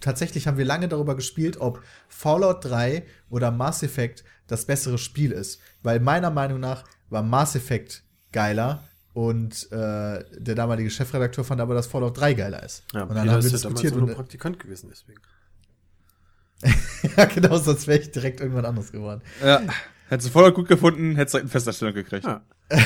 tatsächlich 0.00 0.46
haben 0.46 0.58
wir 0.58 0.64
lange 0.64 0.88
darüber 0.88 1.14
gespielt, 1.14 1.58
ob 1.60 1.82
Fallout 2.08 2.64
3 2.64 3.04
oder 3.30 3.50
Mass 3.50 3.82
Effect 3.82 4.24
das 4.48 4.64
bessere 4.64 4.98
Spiel 4.98 5.32
ist. 5.32 5.60
Weil 5.82 6.00
meiner 6.00 6.30
Meinung 6.30 6.60
nach 6.60 6.84
war 7.10 7.22
Mass 7.22 7.54
Effect 7.54 8.02
geiler 8.32 8.82
und 9.14 9.70
äh, 9.72 10.24
der 10.36 10.54
damalige 10.54 10.90
Chefredakteur 10.90 11.44
fand 11.44 11.60
aber, 11.60 11.74
dass 11.74 11.86
Fallout 11.86 12.18
3 12.18 12.34
geiler 12.34 12.62
ist. 12.62 12.84
Ja, 12.92 13.04
und 13.04 13.10
dann 13.10 13.18
haben 13.20 13.26
wir 13.26 13.32
damals 13.32 13.50
diskutiert 13.50 13.94
auch 13.94 13.98
nur 13.98 14.08
und, 14.08 14.14
Praktikant 14.14 14.58
gewesen, 14.58 14.88
deswegen. 14.90 15.20
ja, 17.16 17.24
genau, 17.26 17.58
sonst 17.58 17.86
wäre 17.86 17.98
ich 18.00 18.10
direkt 18.10 18.40
irgendwann 18.40 18.64
anders 18.64 18.92
geworden. 18.92 19.22
Ja. 19.44 19.62
Hättest 20.08 20.28
du 20.28 20.32
voll 20.32 20.52
gut 20.52 20.68
gefunden, 20.68 21.16
hättest 21.16 21.34
du 21.34 21.38
direkt 21.38 21.44
eine 21.44 21.48
Festanstellung 21.48 21.94
gekriegt. 21.94 22.24
Ja. 22.24 22.42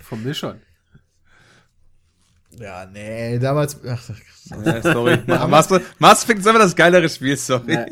Von 0.00 0.22
mir 0.22 0.34
schon. 0.34 0.60
Ja, 2.58 2.86
nee, 2.86 3.38
damals. 3.38 3.78
Ach, 3.84 4.10
Ja, 4.64 4.82
sorry. 4.82 5.18
Mass, 5.26 5.68
Mass 5.98 6.24
Effect 6.24 6.40
ist 6.40 6.46
einfach 6.46 6.60
das 6.62 6.76
geilere 6.76 7.08
Spiel, 7.08 7.36
sorry. 7.36 7.74
Ja. 7.74 7.86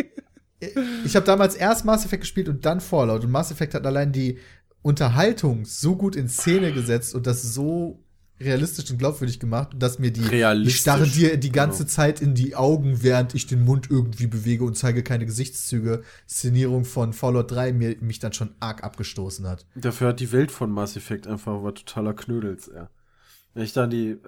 ich 1.04 1.16
habe 1.16 1.26
damals 1.26 1.56
erst 1.56 1.84
Mass 1.84 2.04
Effect 2.04 2.22
gespielt 2.22 2.48
und 2.48 2.64
dann 2.64 2.80
Fallout. 2.80 3.24
Und 3.24 3.30
Mass 3.30 3.50
Effect 3.50 3.74
hat 3.74 3.84
allein 3.84 4.12
die 4.12 4.38
Unterhaltung 4.82 5.64
so 5.64 5.96
gut 5.96 6.14
in 6.14 6.28
Szene 6.28 6.72
gesetzt 6.72 7.14
und 7.14 7.26
das 7.26 7.42
so 7.42 8.03
realistisch 8.40 8.90
und 8.90 8.98
glaubwürdig 8.98 9.38
gemacht, 9.38 9.70
dass 9.76 9.98
mir 9.98 10.10
die 10.10 10.22
ich 10.64 10.76
starre 10.76 11.06
dir 11.06 11.36
die 11.36 11.52
ganze 11.52 11.84
Genau. 11.84 11.90
Zeit 11.90 12.20
in 12.20 12.34
die 12.34 12.56
Augen, 12.56 13.02
während 13.02 13.34
ich 13.34 13.46
den 13.46 13.64
Mund 13.64 13.88
irgendwie 13.90 14.26
bewege 14.26 14.64
und 14.64 14.76
zeige 14.76 15.02
keine 15.02 15.24
Gesichtszüge. 15.24 16.02
Szenierung 16.28 16.84
von 16.84 17.12
Fallout 17.12 17.50
3 17.50 17.72
mir, 17.72 17.96
mich 18.00 18.18
dann 18.18 18.32
schon 18.32 18.54
arg 18.60 18.82
abgestoßen 18.82 19.46
hat. 19.46 19.66
Dafür 19.76 20.08
hat 20.08 20.20
die 20.20 20.32
Welt 20.32 20.50
von 20.50 20.70
Mass 20.70 20.96
Effect 20.96 21.26
einfach 21.26 21.62
war 21.62 21.74
totaler 21.74 22.14
Knödels, 22.14 22.70
ja. 22.74 22.90
Wenn 23.54 23.64
ich 23.64 23.72
dann 23.72 23.90
die. 23.90 24.10
Äh, 24.10 24.18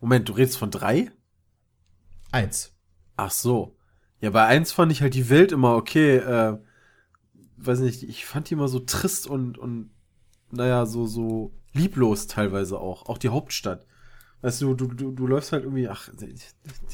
Moment, 0.00 0.28
du 0.28 0.34
redest 0.34 0.58
von 0.58 0.70
drei? 0.70 1.10
Eins. 2.32 2.74
Ach 3.16 3.30
so. 3.30 3.76
Ja, 4.20 4.30
bei 4.30 4.44
eins 4.46 4.72
fand 4.72 4.92
ich 4.92 5.00
halt 5.00 5.14
die 5.14 5.30
Welt 5.30 5.52
immer 5.52 5.74
okay, 5.74 6.16
äh, 6.16 6.58
weiß 7.56 7.80
nicht, 7.80 8.02
ich 8.02 8.26
fand 8.26 8.50
die 8.50 8.54
immer 8.54 8.68
so 8.68 8.80
trist 8.80 9.26
und, 9.26 9.58
und 9.58 9.90
naja, 10.50 10.86
so, 10.86 11.06
so 11.06 11.52
lieblos 11.72 12.26
teilweise 12.26 12.78
auch. 12.78 13.06
Auch 13.06 13.18
die 13.18 13.28
Hauptstadt. 13.30 13.86
Weißt 14.42 14.60
du, 14.60 14.74
du, 14.74 14.88
du, 14.88 15.12
du 15.12 15.26
läufst 15.28 15.52
halt 15.52 15.62
irgendwie, 15.62 15.88
ach, 15.88 16.08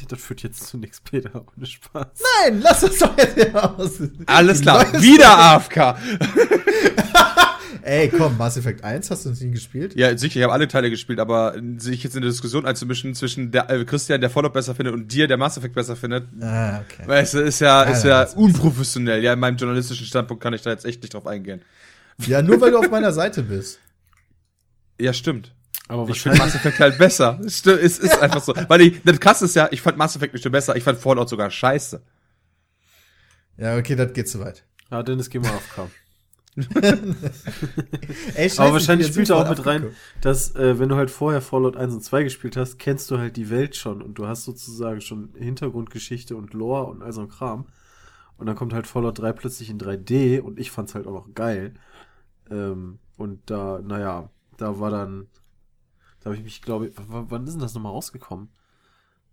das 0.09 0.21
führt 0.21 0.43
jetzt 0.43 0.67
zu 0.67 0.77
nichts, 0.77 1.01
Peter, 1.01 1.47
ohne 1.57 1.65
Spaß. 1.65 2.07
Nein, 2.45 2.61
lass 2.63 2.85
uns 2.85 2.99
doch 2.99 3.17
jetzt 3.17 3.35
hier 3.43 3.79
aus. 3.79 4.03
Alles 4.27 4.61
klar, 4.61 4.85
wieder 5.01 5.39
AFK. 5.39 5.97
Ey, 7.83 8.11
komm, 8.11 8.37
Mass 8.37 8.59
Effect 8.59 8.85
1 8.85 9.11
hast 9.11 9.25
du 9.25 9.31
nie 9.31 9.51
gespielt? 9.53 9.95
Ja, 9.97 10.17
sicher, 10.19 10.37
ich 10.41 10.43
habe 10.43 10.53
alle 10.53 10.69
Teile 10.69 10.91
gespielt, 10.91 11.21
aber 11.21 11.55
sich 11.79 12.03
jetzt 12.05 12.17
in 12.17 12.21
der 12.21 12.31
Diskussion 12.31 12.67
einzumischen 12.67 13.15
zwischen 13.15 13.51
der, 13.51 13.71
äh, 13.71 13.85
Christian, 13.87 14.21
der 14.21 14.29
Fallout 14.29 14.53
besser 14.53 14.75
findet, 14.75 14.93
und 14.95 15.11
dir, 15.11 15.27
der 15.27 15.39
Mass 15.39 15.57
Effect 15.57 15.75
besser 15.75 15.97
findet, 15.97 16.25
Ah, 16.43 16.81
okay. 16.81 17.09
weißt 17.09 17.35
du, 17.35 17.39
ist 17.39 17.61
ja, 17.61 17.85
Ja, 17.85 17.91
ist 17.91 18.05
ja, 18.05 18.25
unprofessionell. 18.37 19.23
Ja, 19.23 19.33
in 19.33 19.39
meinem 19.39 19.57
journalistischen 19.57 20.05
Standpunkt 20.07 20.43
kann 20.43 20.53
ich 20.53 20.61
da 20.61 20.69
jetzt 20.71 20.85
echt 20.85 21.01
nicht 21.03 21.15
drauf 21.15 21.27
eingehen. 21.27 21.63
Ja, 22.27 22.43
nur 22.43 22.61
weil 22.61 22.73
du 22.73 22.79
auf 22.79 22.91
meiner 22.91 23.13
Seite 23.13 23.43
bist. 23.43 23.79
Ja, 24.99 25.13
stimmt. 25.13 25.55
Aber 25.89 26.09
Ich 26.11 26.21
finde 26.21 26.39
Mass 26.39 26.55
Effect 26.55 26.79
halt 26.81 26.99
besser. 26.99 27.41
Es 27.45 27.65
Es 27.65 27.99
ist 27.99 28.19
einfach 28.23 28.43
so. 28.43 28.55
Weil 28.69 28.83
ich, 28.83 29.03
das 29.03 29.19
krass 29.19 29.43
ist 29.43 29.57
ja, 29.57 29.69
ich 29.71 29.81
fand 29.81 29.97
Mass 29.97 30.17
Effect 30.17 30.35
nicht 30.35 30.45
nur 30.45 30.53
besser, 30.53 30.77
ich 30.77 30.85
fand 30.85 30.99
Fallout 30.99 31.29
sogar 31.29 31.51
scheiße. 31.51 32.03
Ja, 33.57 33.77
okay, 33.77 33.97
das 33.97 34.13
geht 34.13 34.29
zu 34.29 34.39
weit. 34.41 34.65
Ja, 34.91 35.03
Dennis, 35.03 35.31
geh 35.31 35.39
mal 35.39 35.51
auf 35.51 35.75
Kam. 35.75 35.91
Ey, 38.35 38.49
scheiße, 38.49 38.63
Aber 38.63 38.73
wahrscheinlich 38.73 39.09
spielt 39.09 39.31
er 39.31 39.37
auch 39.37 39.49
mit 39.49 39.65
rein, 39.65 39.87
dass, 40.21 40.55
äh, 40.57 40.79
wenn 40.79 40.89
du 40.89 40.97
halt 40.97 41.11
vorher 41.11 41.41
Fallout 41.41 41.77
1 41.77 41.95
und 41.95 42.03
2 42.03 42.25
gespielt 42.25 42.57
hast, 42.57 42.79
kennst 42.79 43.11
du 43.11 43.19
halt 43.19 43.37
die 43.37 43.49
Welt 43.49 43.77
schon 43.77 44.03
und 44.03 44.15
du 44.15 44.27
hast 44.27 44.45
sozusagen 44.45 45.01
schon 45.01 45.31
Hintergrundgeschichte 45.37 46.37
und 46.37 46.55
Lore 46.55 46.87
und 46.87 47.03
all 47.03 47.13
so 47.13 47.21
ein 47.23 47.29
Kram. 47.29 47.67
Und 48.37 48.47
dann 48.47 48.57
kommt 48.57 48.73
halt 48.73 48.87
Fallout 48.87 49.19
3 49.19 49.33
plötzlich 49.33 49.71
in 49.71 49.79
3D 49.79 50.41
und 50.41 50.59
ich 50.59 50.71
fand's 50.71 50.95
halt 50.95 51.07
auch 51.07 51.13
noch 51.13 51.35
geil. 51.35 51.75
Ähm, 52.51 52.99
und 53.17 53.51
da, 53.51 53.81
naja, 53.83 54.31
da 54.59 54.79
war 54.79 54.91
dann, 54.91 55.29
da 56.21 56.27
habe 56.27 56.37
ich 56.37 56.43
mich, 56.45 56.61
glaube 56.61 56.89
ich, 56.89 56.93
wann 56.97 57.47
ist 57.47 57.55
denn 57.55 57.61
das 57.63 57.73
nochmal 57.75 57.93
rausgekommen? 57.93 58.51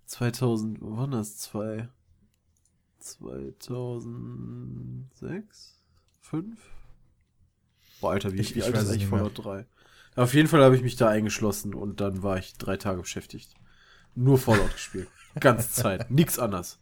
2000, 0.06 0.78
wann 0.82 1.12
das? 1.12 1.38
Zwei, 1.38 1.90
2006? 3.00 5.82
5? 6.22 6.60
Boah, 8.02 8.12
Alter, 8.12 8.34
wie, 8.34 8.40
Ich- 8.40 8.56
wie 8.56 8.60
ich 8.60 8.66
alt 8.66 8.76
ist 8.78 8.90
eigentlich 8.90 9.10
mehr. 9.10 9.20
Fallout 9.20 9.44
3? 9.44 9.66
Auf 10.16 10.34
jeden 10.34 10.48
Fall 10.48 10.64
habe 10.64 10.76
ich 10.76 10.82
mich 10.82 10.96
da 10.96 11.10
eingeschlossen 11.10 11.74
und 11.74 12.00
dann 12.02 12.24
war 12.24 12.38
ich 12.38 12.54
drei 12.58 12.78
Tage 12.78 13.02
beschäftigt. 13.02 13.54
Nur 14.16 14.38
Fallout 14.38 14.72
gespielt. 14.74 15.10
Ganze 15.40 15.70
Zeit. 15.72 16.10
Nix 16.10 16.40
anders. 16.40 16.80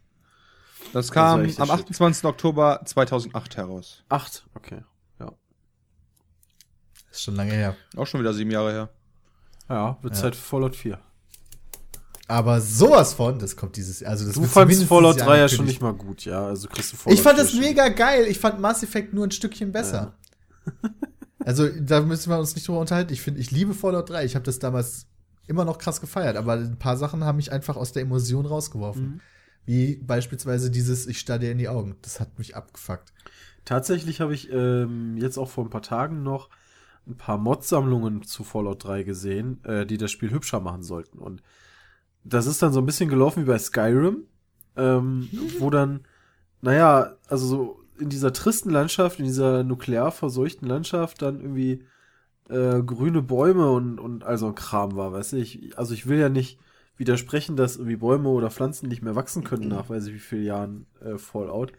Das 0.92 1.12
kam 1.12 1.40
der 1.40 1.48
am 1.48 1.52
Shit. 1.68 1.72
28. 1.72 2.26
Oktober 2.26 2.82
2008 2.86 3.58
heraus. 3.58 4.04
Acht? 4.10 4.46
Okay. 4.54 4.84
Ja. 7.14 7.18
Ist 7.18 7.22
schon 7.24 7.36
lange 7.36 7.54
her. 7.54 7.76
Auch 7.96 8.08
schon 8.08 8.20
wieder 8.20 8.34
sieben 8.34 8.50
Jahre 8.52 8.72
her. 8.72 8.90
Ja, 9.70 9.98
wird 10.02 10.16
Ja. 10.16 10.22
Zeit 10.22 10.36
für 10.36 10.42
Fallout 10.42 10.76
4. 10.76 11.00
Aber 12.28 12.60
sowas 12.62 13.14
von, 13.14 13.38
das 13.38 13.56
kommt 13.56 13.76
dieses 13.76 14.02
also 14.02 14.26
das 14.26 14.34
Du 14.34 14.42
fandst 14.42 14.54
zumindest 14.54 14.88
Fallout 14.88 15.16
dieses 15.16 15.28
3 15.28 15.38
ja 15.38 15.50
schon 15.50 15.66
nicht 15.66 15.82
mal 15.82 15.94
gut, 15.94 16.26
ja. 16.26 16.46
Also 16.46 16.68
kriegst 16.68 16.94
du 16.94 16.98
Fallout 16.98 17.18
Ich 17.18 17.24
fand 17.24 17.36
4 17.36 17.44
das 17.44 17.54
mega 17.54 17.90
geil. 17.90 18.26
Ich 18.28 18.40
fand 18.40 18.60
Mass 18.60 18.82
Effect 18.82 19.14
nur 19.14 19.28
ein 19.28 19.32
Stückchen 19.32 19.72
besser. 19.72 20.14
Also, 21.46 21.68
da 21.68 22.00
müssen 22.00 22.30
wir 22.30 22.40
uns 22.40 22.56
nicht 22.56 22.66
drüber 22.66 22.80
unterhalten. 22.80 23.12
Ich 23.12 23.22
finde, 23.22 23.42
ich 23.42 23.52
liebe 23.52 23.74
Fallout 23.74 24.10
3. 24.10 24.24
Ich 24.24 24.36
habe 24.36 24.46
das 24.46 24.60
damals 24.60 25.08
immer 25.46 25.66
noch 25.66 25.78
krass 25.78 26.00
gefeiert, 26.00 26.38
aber 26.38 26.54
ein 26.54 26.80
paar 26.80 26.96
Sachen 26.96 27.26
haben 27.26 27.36
mich 27.36 27.52
einfach 27.52 27.76
aus 27.76 27.92
der 27.92 28.04
Emotion 28.04 28.46
rausgeworfen. 28.46 29.04
Mhm. 29.04 29.22
Wie 29.66 29.96
beispielsweise 29.98 30.72
dieses 30.72 31.06
Ich 31.06 31.20
starr 31.20 31.40
dir 31.40 31.52
in 31.52 31.58
die 31.58 31.68
Augen. 31.68 31.98
Das 32.02 32.22
hat 32.22 32.40
mich 32.40 32.56
abgefuckt. 32.56 33.12
Tatsächlich 33.66 34.22
habe 34.22 34.34
ich 34.34 34.52
ähm, 34.52 35.18
jetzt 35.18 35.38
auch 35.38 35.50
vor 35.50 35.66
ein 35.66 35.70
paar 35.70 35.82
Tagen 35.82 36.24
noch 36.24 36.50
ein 37.08 37.18
paar 37.18 37.38
Mod-Sammlungen 37.38 38.24
zu 38.24 38.44
Fallout 38.44 38.84
3 38.84 39.04
gesehen, 39.04 39.64
äh, 39.66 39.86
die 39.86 39.98
das 39.98 40.12
Spiel 40.12 40.32
hübscher 40.32 40.60
machen 40.60 40.84
sollten. 40.84 41.20
Und 41.20 41.42
das 42.24 42.46
ist 42.46 42.62
dann 42.62 42.74
so 42.74 42.80
ein 42.80 42.86
bisschen 42.86 43.10
gelaufen 43.10 43.44
wie 43.44 43.48
bei 43.48 43.60
Skyrim, 43.60 44.24
ähm, 44.78 45.30
wo 45.60 45.70
dann, 45.70 46.02
naja, 46.62 47.16
also 47.28 47.46
so 47.46 47.80
in 48.00 48.10
dieser 48.10 48.34
tristen 48.34 48.70
Landschaft, 48.70 49.20
in 49.20 49.26
dieser 49.26 49.64
nuklear 49.64 50.12
verseuchten 50.12 50.68
Landschaft 50.68 51.22
dann 51.22 51.42
irgendwie 51.42 51.84
äh, 52.50 52.82
grüne 52.82 53.22
Bäume 53.22 53.70
und, 53.72 54.00
und 54.00 54.24
all 54.24 54.38
so 54.38 54.48
ein 54.48 54.56
Kram 54.56 54.96
war, 54.96 55.12
weißt 55.12 55.34
du? 55.34 55.38
Ich, 55.38 55.78
also 55.78 55.94
ich 55.94 56.08
will 56.08 56.20
ja 56.20 56.30
nicht 56.30 56.60
widersprechen, 56.98 57.56
dass 57.56 57.76
irgendwie 57.76 57.98
Bäume 57.98 58.30
oder 58.30 58.50
Pflanzen 58.52 58.88
nicht 58.88 59.02
mehr 59.02 59.16
wachsen 59.16 59.44
können 59.44 59.68
nach 59.68 59.90
weiß 59.90 60.08
ich 60.08 60.14
wie 60.14 60.20
vielen 60.20 60.46
Jahren 60.46 60.86
äh, 61.02 61.18
Fallout. 61.18 61.74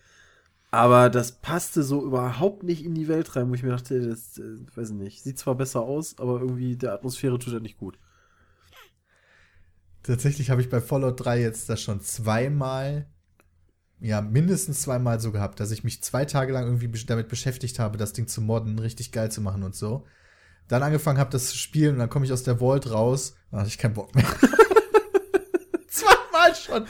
Aber 0.74 1.08
das 1.08 1.30
passte 1.30 1.84
so 1.84 2.04
überhaupt 2.04 2.64
nicht 2.64 2.84
in 2.84 2.96
die 2.96 3.06
Welt 3.06 3.36
rein, 3.36 3.48
wo 3.48 3.54
ich 3.54 3.62
mir 3.62 3.70
dachte, 3.70 4.08
das, 4.08 4.38
äh, 4.38 4.42
weiß 4.74 4.90
ich 4.90 4.96
nicht, 4.96 5.22
sieht 5.22 5.38
zwar 5.38 5.54
besser 5.54 5.82
aus, 5.82 6.18
aber 6.18 6.40
irgendwie 6.40 6.74
der 6.76 6.92
Atmosphäre 6.92 7.38
tut 7.38 7.54
er 7.54 7.60
nicht 7.60 7.78
gut. 7.78 7.96
Tatsächlich 10.02 10.50
habe 10.50 10.60
ich 10.60 10.70
bei 10.70 10.80
Fallout 10.80 11.24
3 11.24 11.40
jetzt 11.40 11.68
das 11.68 11.80
schon 11.80 12.00
zweimal, 12.00 13.06
ja, 14.00 14.20
mindestens 14.20 14.82
zweimal 14.82 15.20
so 15.20 15.30
gehabt, 15.30 15.60
dass 15.60 15.70
ich 15.70 15.84
mich 15.84 16.02
zwei 16.02 16.24
Tage 16.24 16.52
lang 16.52 16.64
irgendwie 16.64 16.90
damit 17.06 17.28
beschäftigt 17.28 17.78
habe, 17.78 17.96
das 17.96 18.12
Ding 18.12 18.26
zu 18.26 18.42
modden, 18.42 18.80
richtig 18.80 19.12
geil 19.12 19.30
zu 19.30 19.42
machen 19.42 19.62
und 19.62 19.76
so. 19.76 20.04
Dann 20.66 20.82
angefangen 20.82 21.20
habe, 21.20 21.30
das 21.30 21.50
zu 21.50 21.56
spielen 21.56 21.92
und 21.92 21.98
dann 22.00 22.10
komme 22.10 22.24
ich 22.24 22.32
aus 22.32 22.42
der 22.42 22.58
Vault 22.58 22.90
raus, 22.90 23.36
dann 23.52 23.60
hatte 23.60 23.68
ich 23.68 23.78
keinen 23.78 23.94
Bock 23.94 24.12
mehr. 24.16 24.26
Schon. 26.64 26.86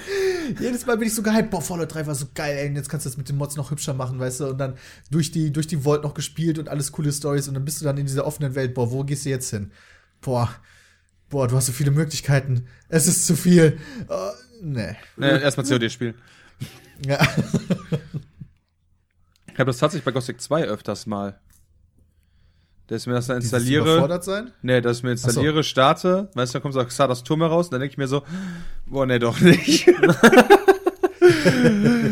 Jedes 0.61 0.87
Mal 0.87 0.97
bin 0.99 1.09
ich 1.09 1.15
so 1.15 1.23
gehypt, 1.23 1.51
boah, 1.51 1.61
Fallout 1.61 1.93
3 1.95 2.07
war 2.07 2.15
so 2.15 2.27
geil, 2.33 2.57
ey, 2.57 2.73
jetzt 2.75 2.89
kannst 2.89 3.07
du 3.07 3.11
das 3.11 3.17
mit 3.17 3.29
den 3.29 3.37
Mods 3.37 3.57
noch 3.57 3.71
hübscher 3.71 3.95
machen, 3.95 4.21
weißt 4.21 4.41
du, 4.41 4.47
und 4.49 4.59
dann 4.59 4.77
durch 5.11 5.33
die, 5.33 5.53
durch 5.53 5.67
die 5.67 5.79
Vault 5.79 6.05
noch 6.05 6.15
gespielt 6.15 6.59
und 6.59 6.69
alles 6.69 6.93
coole 6.93 7.13
Stories 7.13 7.49
und 7.49 7.55
dann 7.55 7.65
bist 7.65 7.81
du 7.81 7.85
dann 7.85 7.99
in 7.99 8.07
dieser 8.07 8.25
offenen 8.27 8.55
Welt, 8.55 8.75
boah, 8.75 8.93
wo 8.93 9.03
gehst 9.03 9.25
du 9.25 9.31
jetzt 9.31 9.51
hin? 9.51 9.73
Boah, 10.21 10.55
boah, 11.29 11.49
du 11.49 11.57
hast 11.57 11.67
so 11.67 11.73
viele 11.73 11.91
Möglichkeiten, 11.91 12.67
es 12.89 13.09
ist 13.09 13.27
zu 13.27 13.35
viel. 13.35 13.79
Oh, 14.09 14.31
nee. 14.63 14.97
Ne, 15.17 15.41
erstmal 15.41 15.67
COD 15.67 15.91
spielen. 15.91 16.15
Ja. 17.05 17.21
Ich 19.53 19.59
habe 19.59 19.71
das 19.71 19.79
tatsächlich 19.79 20.05
bei 20.05 20.13
Gothic 20.13 20.41
2 20.41 20.65
öfters 20.65 21.07
mal. 21.07 21.41
Dass 22.89 23.03
ich 23.03 23.07
mir 23.07 23.15
das 23.15 23.27
dann 23.27 23.41
Dieses 23.41 23.53
installiere. 23.53 23.93
Überfordert 23.93 24.25
sein? 24.25 24.53
Nee, 24.61 24.81
dass 24.81 24.99
ich 24.99 25.03
mir 25.05 25.13
installiere, 25.13 25.65
starte, 25.65 26.29
weißt 26.35 26.53
du, 26.53 26.59
dann 26.59 26.63
kommt 26.63 26.75
so 26.75 26.85
Xardas 26.85 27.25
Turm 27.25 27.41
heraus 27.41 27.67
und 27.67 27.73
dann 27.73 27.81
denke 27.81 27.93
ich 27.93 27.99
mir 27.99 28.09
so, 28.09 28.23
boah, 28.87 29.07
nee, 29.07 29.19
doch 29.19 29.41
nicht. 29.41 29.87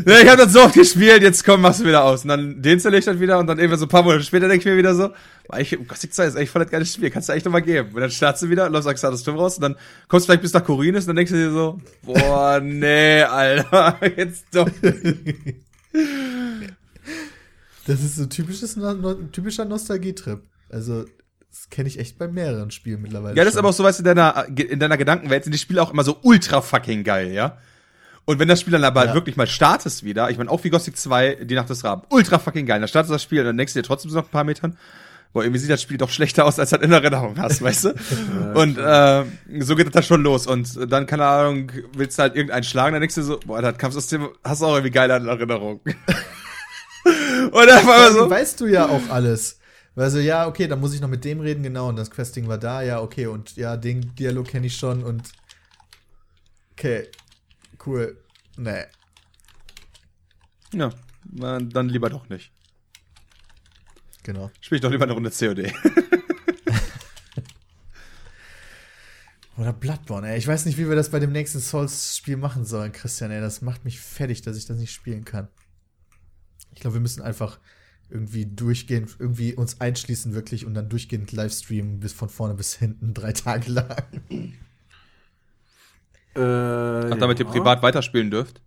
nee, 0.07 0.23
ich 0.23 0.29
habe 0.29 0.39
das 0.39 0.53
so 0.53 0.63
oft 0.63 0.75
gespielt, 0.75 1.23
jetzt 1.23 1.45
komm, 1.45 1.61
machst 1.61 1.81
du 1.81 1.85
wieder 1.85 2.05
aus. 2.05 2.23
Und 2.23 2.29
dann 2.29 2.63
deinstalliere 2.63 3.01
ich 3.01 3.05
das 3.05 3.21
wieder 3.21 3.39
und 3.39 3.47
dann 3.47 3.59
irgendwie 3.59 3.79
so 3.79 3.85
ein 3.85 3.89
paar 3.89 4.03
Monate 4.03 4.25
später 4.25 4.49
denke 4.49 4.61
ich 4.61 4.65
mir 4.65 4.79
wieder 4.79 4.95
so, 4.95 5.11
ich, 5.59 5.77
Gothic 5.87 6.15
2 6.15 6.25
ist 6.25 6.37
echt 6.37 6.51
voll 6.51 6.63
das 6.63 6.71
geiles 6.71 6.95
Spiel, 6.95 7.11
kannst 7.11 7.29
du 7.29 7.35
echt 7.35 7.45
nochmal 7.45 7.63
geben. 7.63 7.91
Und 7.95 8.01
dann 8.01 8.11
startest 8.11 8.45
du 8.45 8.49
wieder, 8.49 8.71
läufst 8.71 8.89
aus 8.89 8.95
Xardas 8.95 9.23
Turm 9.23 9.37
raus 9.37 9.57
und 9.57 9.63
dann 9.63 9.77
kommst 10.09 10.25
du 10.25 10.29
vielleicht 10.29 10.43
bis 10.43 10.53
nach 10.55 10.65
Korinis 10.65 11.05
und 11.05 11.09
dann 11.09 11.17
denkst 11.17 11.33
du 11.33 11.37
dir 11.37 11.51
so, 11.51 11.81
boah, 12.03 12.61
nee, 12.65 13.23
Alter, 13.23 13.99
jetzt 14.17 14.47
doch. 14.53 14.69
Das 17.87 18.01
ist 18.01 18.17
so 18.17 18.27
typisches, 18.27 18.77
no, 18.77 18.95
no, 18.95 19.15
typischer 19.15 19.65
Nostalgietrip. 19.65 20.41
Also, 20.73 21.05
das 21.51 21.69
kenne 21.71 21.89
ich 21.89 21.99
echt 21.99 22.19
bei 22.19 22.29
mehreren 22.29 22.71
Spielen 22.71 23.03
mittlerweile. 23.03 23.37
Ja, 23.37 23.45
das 23.45 23.53
ist 23.53 23.55
schon. 23.55 23.59
aber 23.61 23.69
auch 23.69 23.75
so, 23.75 23.85
weißt 23.85 23.99
du, 23.99 24.03
in 24.03 24.17
deiner, 24.17 24.47
in 24.57 24.81
deiner 24.81 24.97
Gedankenwelt 24.97 25.45
sind 25.45 25.53
die 25.53 25.59
Spiele 25.59 25.83
auch 25.83 25.93
immer 25.93 26.03
so 26.05 26.19
ultra 26.23 26.63
fucking 26.63 27.05
geil, 27.05 27.31
ja? 27.33 27.59
Und 28.25 28.39
wenn 28.39 28.49
das 28.49 28.61
Spiel 28.61 28.73
dann 28.73 28.85
aber 28.85 29.05
Ja. 29.05 29.15
wirklich 29.15 29.37
mal 29.37 29.47
startest 29.49 30.05
wieder, 30.05 30.31
ich 30.31 30.39
meine, 30.39 30.49
auch 30.51 30.63
wie 30.65 30.71
Gothic 30.71 30.97
2, 30.97 31.39
die 31.45 31.55
Nacht 31.55 31.69
des 31.71 31.83
Raben, 31.85 32.03
ultra 32.09 32.39
fucking 32.39 32.67
geil, 32.67 32.79
dann 32.81 32.89
startest 32.89 33.13
das 33.13 33.23
Spiel 33.23 33.41
und 33.41 33.47
dann 33.47 33.59
denkst 33.59 33.75
du 33.75 33.81
dir 33.81 33.87
trotzdem 33.87 34.11
so 34.11 34.17
nach 34.17 34.25
ein 34.25 34.31
paar 34.31 34.45
Metern, 34.45 34.79
boah, 35.33 35.43
irgendwie 35.43 35.59
sieht 35.59 35.71
das 35.71 35.83
Spiel 35.83 35.99
doch 35.99 36.09
schlechter 36.11 36.45
aus, 36.45 36.59
als 36.59 36.71
du 36.71 36.77
das 36.77 36.85
in 36.87 36.93
Erinnerung 36.93 37.37
hast, 37.39 37.61
weißt 37.63 37.85
du? 37.85 37.95
und 38.55 38.79
äh, 38.79 39.25
so 39.61 39.75
geht 39.77 39.87
das 39.87 39.93
dann 39.93 40.03
schon 40.05 40.23
los. 40.23 40.47
Und 40.47 40.91
dann, 40.91 41.07
keine 41.07 41.27
Ahnung, 41.27 41.73
willst 41.97 42.19
du 42.19 42.23
halt 42.23 42.37
irgendeinen 42.37 42.63
schlagen, 42.65 42.93
dann 42.93 43.01
denkst 43.01 43.17
du 43.17 43.23
so, 43.23 43.41
boah, 43.45 43.61
das 43.61 43.77
Kampfsystem 43.77 44.29
hast 44.45 44.63
du 44.63 44.67
auch 44.67 44.75
irgendwie 44.75 44.93
geiler 44.93 45.17
in 45.17 45.27
Erinnerung. 45.27 45.81
und 47.51 47.67
dann 47.67 47.87
war 47.87 48.13
so, 48.13 48.31
weißt 48.31 48.61
du 48.61 48.67
ja 48.67 48.89
auch 48.89 49.09
alles. 49.11 49.59
Weil 49.95 50.11
so, 50.11 50.19
ja, 50.19 50.47
okay, 50.47 50.69
dann 50.69 50.81
muss 50.81 50.95
ich 50.95 51.01
noch 51.01 51.09
mit 51.09 51.25
dem 51.25 51.41
reden, 51.41 51.63
genau, 51.63 51.89
und 51.89 51.97
das 51.97 52.11
Questing 52.11 52.49
war 52.49 52.59
da, 52.59 52.83
ja, 52.83 53.01
okay, 53.01 53.27
und 53.27 53.57
ja, 53.57 53.77
den 53.77 54.15
Dialog 54.15 54.49
kenne 54.49 54.67
ich 54.67 54.77
schon 54.77 55.03
und 55.05 55.33
okay, 56.73 57.09
cool. 57.87 58.17
Nee. 58.57 58.85
ja, 60.73 60.91
dann 61.25 61.89
lieber 61.89 62.09
doch 62.09 62.29
nicht. 62.29 62.53
Genau. 64.23 64.51
Spiel 64.61 64.77
ich 64.77 64.83
doch 64.83 64.91
lieber 64.91 65.05
eine 65.05 65.13
Runde 65.13 65.31
COD. 65.31 65.73
Oder 69.59 69.73
Bloodborne, 69.73 70.29
ey. 70.31 70.39
Ich 70.39 70.47
weiß 70.47 70.65
nicht, 70.65 70.79
wie 70.79 70.89
wir 70.89 70.97
das 70.97 71.11
bei 71.11 71.19
dem 71.19 71.33
nächsten 71.33 71.61
Souls-Spiel 71.61 72.37
machen 72.37 72.65
sollen, 72.65 72.93
Christian, 72.93 73.31
ey. 73.31 73.41
Das 73.41 73.61
macht 73.63 73.85
mich 73.85 74.01
fertig, 74.01 74.43
dass 74.43 74.57
ich 74.57 74.65
das 74.67 74.79
nicht 74.79 74.93
spielen 74.93 75.25
kann. 75.25 75.49
Ich 76.73 76.81
glaube, 76.81 76.95
wir 76.95 77.01
müssen 77.01 77.21
einfach 77.23 77.59
irgendwie 78.13 78.47
durchgehend, 78.47 79.17
irgendwie 79.19 79.55
uns 79.55 79.81
einschließen 79.81 80.35
wirklich 80.35 80.67
und 80.67 80.75
dann 80.75 80.89
durchgehend 80.89 81.33
Livestreamen 81.33 82.01
bis 82.01 82.13
von 82.13 82.29
vorne 82.29 82.55
bis 82.55 82.75
hinten, 82.75 83.15
drei 83.15 83.33
Tage 83.33 83.71
lang. 83.71 84.05
Äh, 86.35 86.41
Ach, 86.41 87.19
damit 87.19 87.39
ihr 87.41 87.47
privat 87.47 87.83
weiterspielen 87.83 88.31
dürft. 88.31 88.61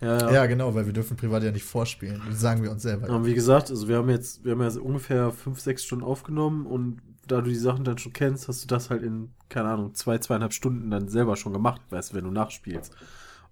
Ja, 0.00 0.18
ja. 0.18 0.30
Ja, 0.30 0.46
genau, 0.46 0.74
weil 0.74 0.86
wir 0.86 0.92
dürfen 0.92 1.16
privat 1.16 1.42
ja 1.42 1.50
nicht 1.50 1.64
vorspielen. 1.64 2.22
Das 2.28 2.40
sagen 2.40 2.62
wir 2.62 2.70
uns 2.70 2.82
selber. 2.82 3.08
Und 3.08 3.26
wie 3.26 3.34
gesagt, 3.34 3.70
also 3.70 3.88
wir 3.88 3.96
haben 3.96 4.08
jetzt, 4.08 4.44
wir 4.44 4.52
haben 4.52 4.62
ja 4.62 4.80
ungefähr 4.80 5.32
fünf, 5.32 5.60
sechs 5.60 5.84
Stunden 5.84 6.04
aufgenommen 6.04 6.66
und 6.66 7.00
da 7.26 7.40
du 7.40 7.50
die 7.50 7.56
Sachen 7.56 7.84
dann 7.84 7.98
schon 7.98 8.12
kennst, 8.12 8.48
hast 8.48 8.62
du 8.62 8.68
das 8.68 8.90
halt 8.90 9.02
in, 9.02 9.30
keine 9.48 9.68
Ahnung, 9.68 9.94
zwei, 9.94 10.18
zweieinhalb 10.18 10.52
Stunden 10.52 10.90
dann 10.90 11.08
selber 11.08 11.36
schon 11.36 11.52
gemacht, 11.52 11.80
weißt 11.90 12.12
du, 12.12 12.16
wenn 12.16 12.24
du 12.24 12.30
nachspielst. 12.30 12.94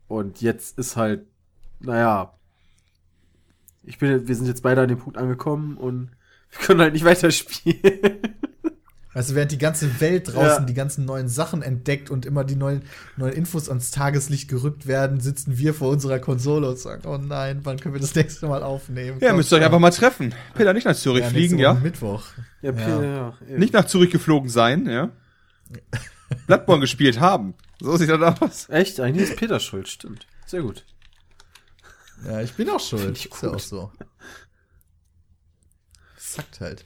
Und 0.08 0.40
jetzt 0.40 0.78
ist 0.78 0.96
halt, 0.96 1.26
naja, 1.80 2.32
ich 3.86 3.98
bin, 3.98 4.26
wir 4.28 4.34
sind 4.34 4.46
jetzt 4.46 4.62
beide 4.62 4.82
an 4.82 4.88
dem 4.88 4.98
Punkt 4.98 5.18
angekommen 5.18 5.76
und 5.76 6.10
Wir 6.50 6.66
können 6.66 6.80
halt 6.80 6.92
nicht 6.92 7.04
weiterspielen. 7.04 7.80
Du, 9.14 9.34
während 9.34 9.50
die 9.50 9.58
ganze 9.58 10.00
Welt 10.00 10.28
draußen 10.28 10.60
Ja. 10.62 10.66
die 10.66 10.74
ganzen 10.74 11.06
neuen 11.06 11.26
Sachen 11.26 11.62
entdeckt 11.62 12.10
und 12.10 12.26
immer 12.26 12.44
die 12.44 12.54
neuen, 12.54 12.82
neuen 13.16 13.32
Infos 13.32 13.68
ans 13.70 13.90
Tageslicht 13.90 14.48
gerückt 14.48 14.86
werden, 14.86 15.20
sitzen 15.20 15.56
wir 15.58 15.72
vor 15.72 15.88
unserer 15.90 16.18
Konsole 16.18 16.68
und 16.68 16.78
sagen, 16.78 17.02
oh 17.08 17.16
nein, 17.16 17.60
wann 17.64 17.78
können 17.80 17.94
wir 17.94 18.00
das 18.00 18.14
nächste 18.14 18.46
Mal 18.46 18.62
aufnehmen? 18.62 19.18
Ja, 19.20 19.28
Komm 19.28 19.38
müsst 19.38 19.52
ihr 19.52 19.56
euch 19.56 19.64
einfach 19.64 19.78
mal 19.78 19.90
treffen. 19.90 20.34
Peter, 20.54 20.74
nicht 20.74 20.84
nach 20.84 20.94
Zürich 20.94 21.22
Ja, 21.24 21.30
fliegen, 21.30 21.58
ja? 21.58 21.72
Mittwoch. 21.74 22.24
Ja, 22.60 22.72
ja. 22.72 23.02
ja, 23.48 23.58
Nicht 23.58 23.72
nach 23.72 23.86
Zürich 23.86 24.10
geflogen 24.10 24.50
sein, 24.50 24.86
ja? 24.86 25.10
Bloodborne 26.46 26.80
gespielt 26.82 27.18
haben. 27.18 27.54
So 27.80 27.96
sieht 27.96 28.10
das 28.10 28.40
aus. 28.42 28.68
Echt? 28.68 29.00
Eigentlich 29.00 29.30
ist 29.30 29.36
Peter 29.36 29.60
schuld, 29.60 29.88
stimmt. 29.88 30.26
Sehr 30.46 30.60
gut. 30.62 30.84
Ja, 32.24 32.40
ich 32.40 32.55
bin 32.55 32.68
auch 32.70 32.80
schuld. 32.80 33.16
ich 33.18 33.30
Ist 33.30 33.43
ja 33.43 33.51
auch 33.51 33.59
so. 33.59 33.93
Sackt 36.16 36.60
halt. 36.60 36.84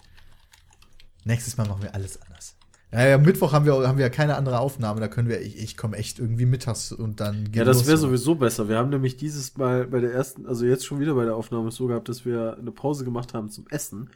Nächstes 1.24 1.57
Mal 1.57 1.66
machen 1.69 1.82
wir 1.82 1.94
alles 1.94 2.20
anders. 2.23 2.57
Ja, 2.93 3.07
ja, 3.07 3.19
Mittwoch 3.19 3.52
haben 3.52 3.65
wir, 3.66 3.86
haben 3.86 3.98
wir 3.98 4.05
ja 4.07 4.11
keine 4.11 4.35
andere 4.36 4.59
Aufnahme. 4.59 5.01
Da 5.01 5.07
können 5.07 5.28
wir, 5.28 5.40
ich, 5.40 5.57
ich 5.62 5.77
komme 5.77 5.97
echt 5.97 6.19
irgendwie 6.19 6.47
mittags 6.47 6.90
und 6.90 7.20
dann 7.20 7.44
geht 7.44 7.57
Ja, 7.57 7.65
das 7.65 7.86
wäre 7.86 7.97
sowieso 7.97 8.35
besser. 8.35 8.69
Wir 8.69 8.78
haben 8.78 8.90
nämlich 8.90 9.16
dieses 9.16 9.57
Mal 9.57 9.86
bei 9.86 10.01
der 10.01 10.12
ersten, 10.12 10.47
also 10.47 10.65
jetzt 10.65 10.85
schon 10.85 10.98
wieder 10.98 11.15
bei 11.15 11.24
der 11.24 11.36
Aufnahme 11.36 11.70
so 11.70 11.86
gehabt, 11.86 12.09
dass 12.09 12.24
wir 12.24 12.57
eine 12.59 12.73
Pause 12.73 13.05
gemacht 13.05 13.32
haben 13.32 13.48
zum 13.48 13.66
Essen. 13.69 14.11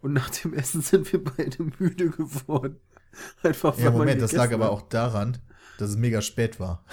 Und 0.00 0.12
nach 0.12 0.30
dem 0.30 0.54
Essen 0.54 0.82
sind 0.82 1.12
wir 1.12 1.22
beide 1.24 1.64
müde 1.78 2.10
geworden. 2.10 2.76
Einfach 3.42 3.76
Ja, 3.78 3.90
Moment, 3.90 4.22
das 4.22 4.32
lag 4.32 4.44
gegessen 4.44 4.62
aber 4.62 4.72
hat. 4.72 4.82
auch 4.82 4.88
daran, 4.88 5.38
dass 5.78 5.90
es 5.90 5.96
mega 5.96 6.22
spät 6.22 6.60
war. 6.60 6.84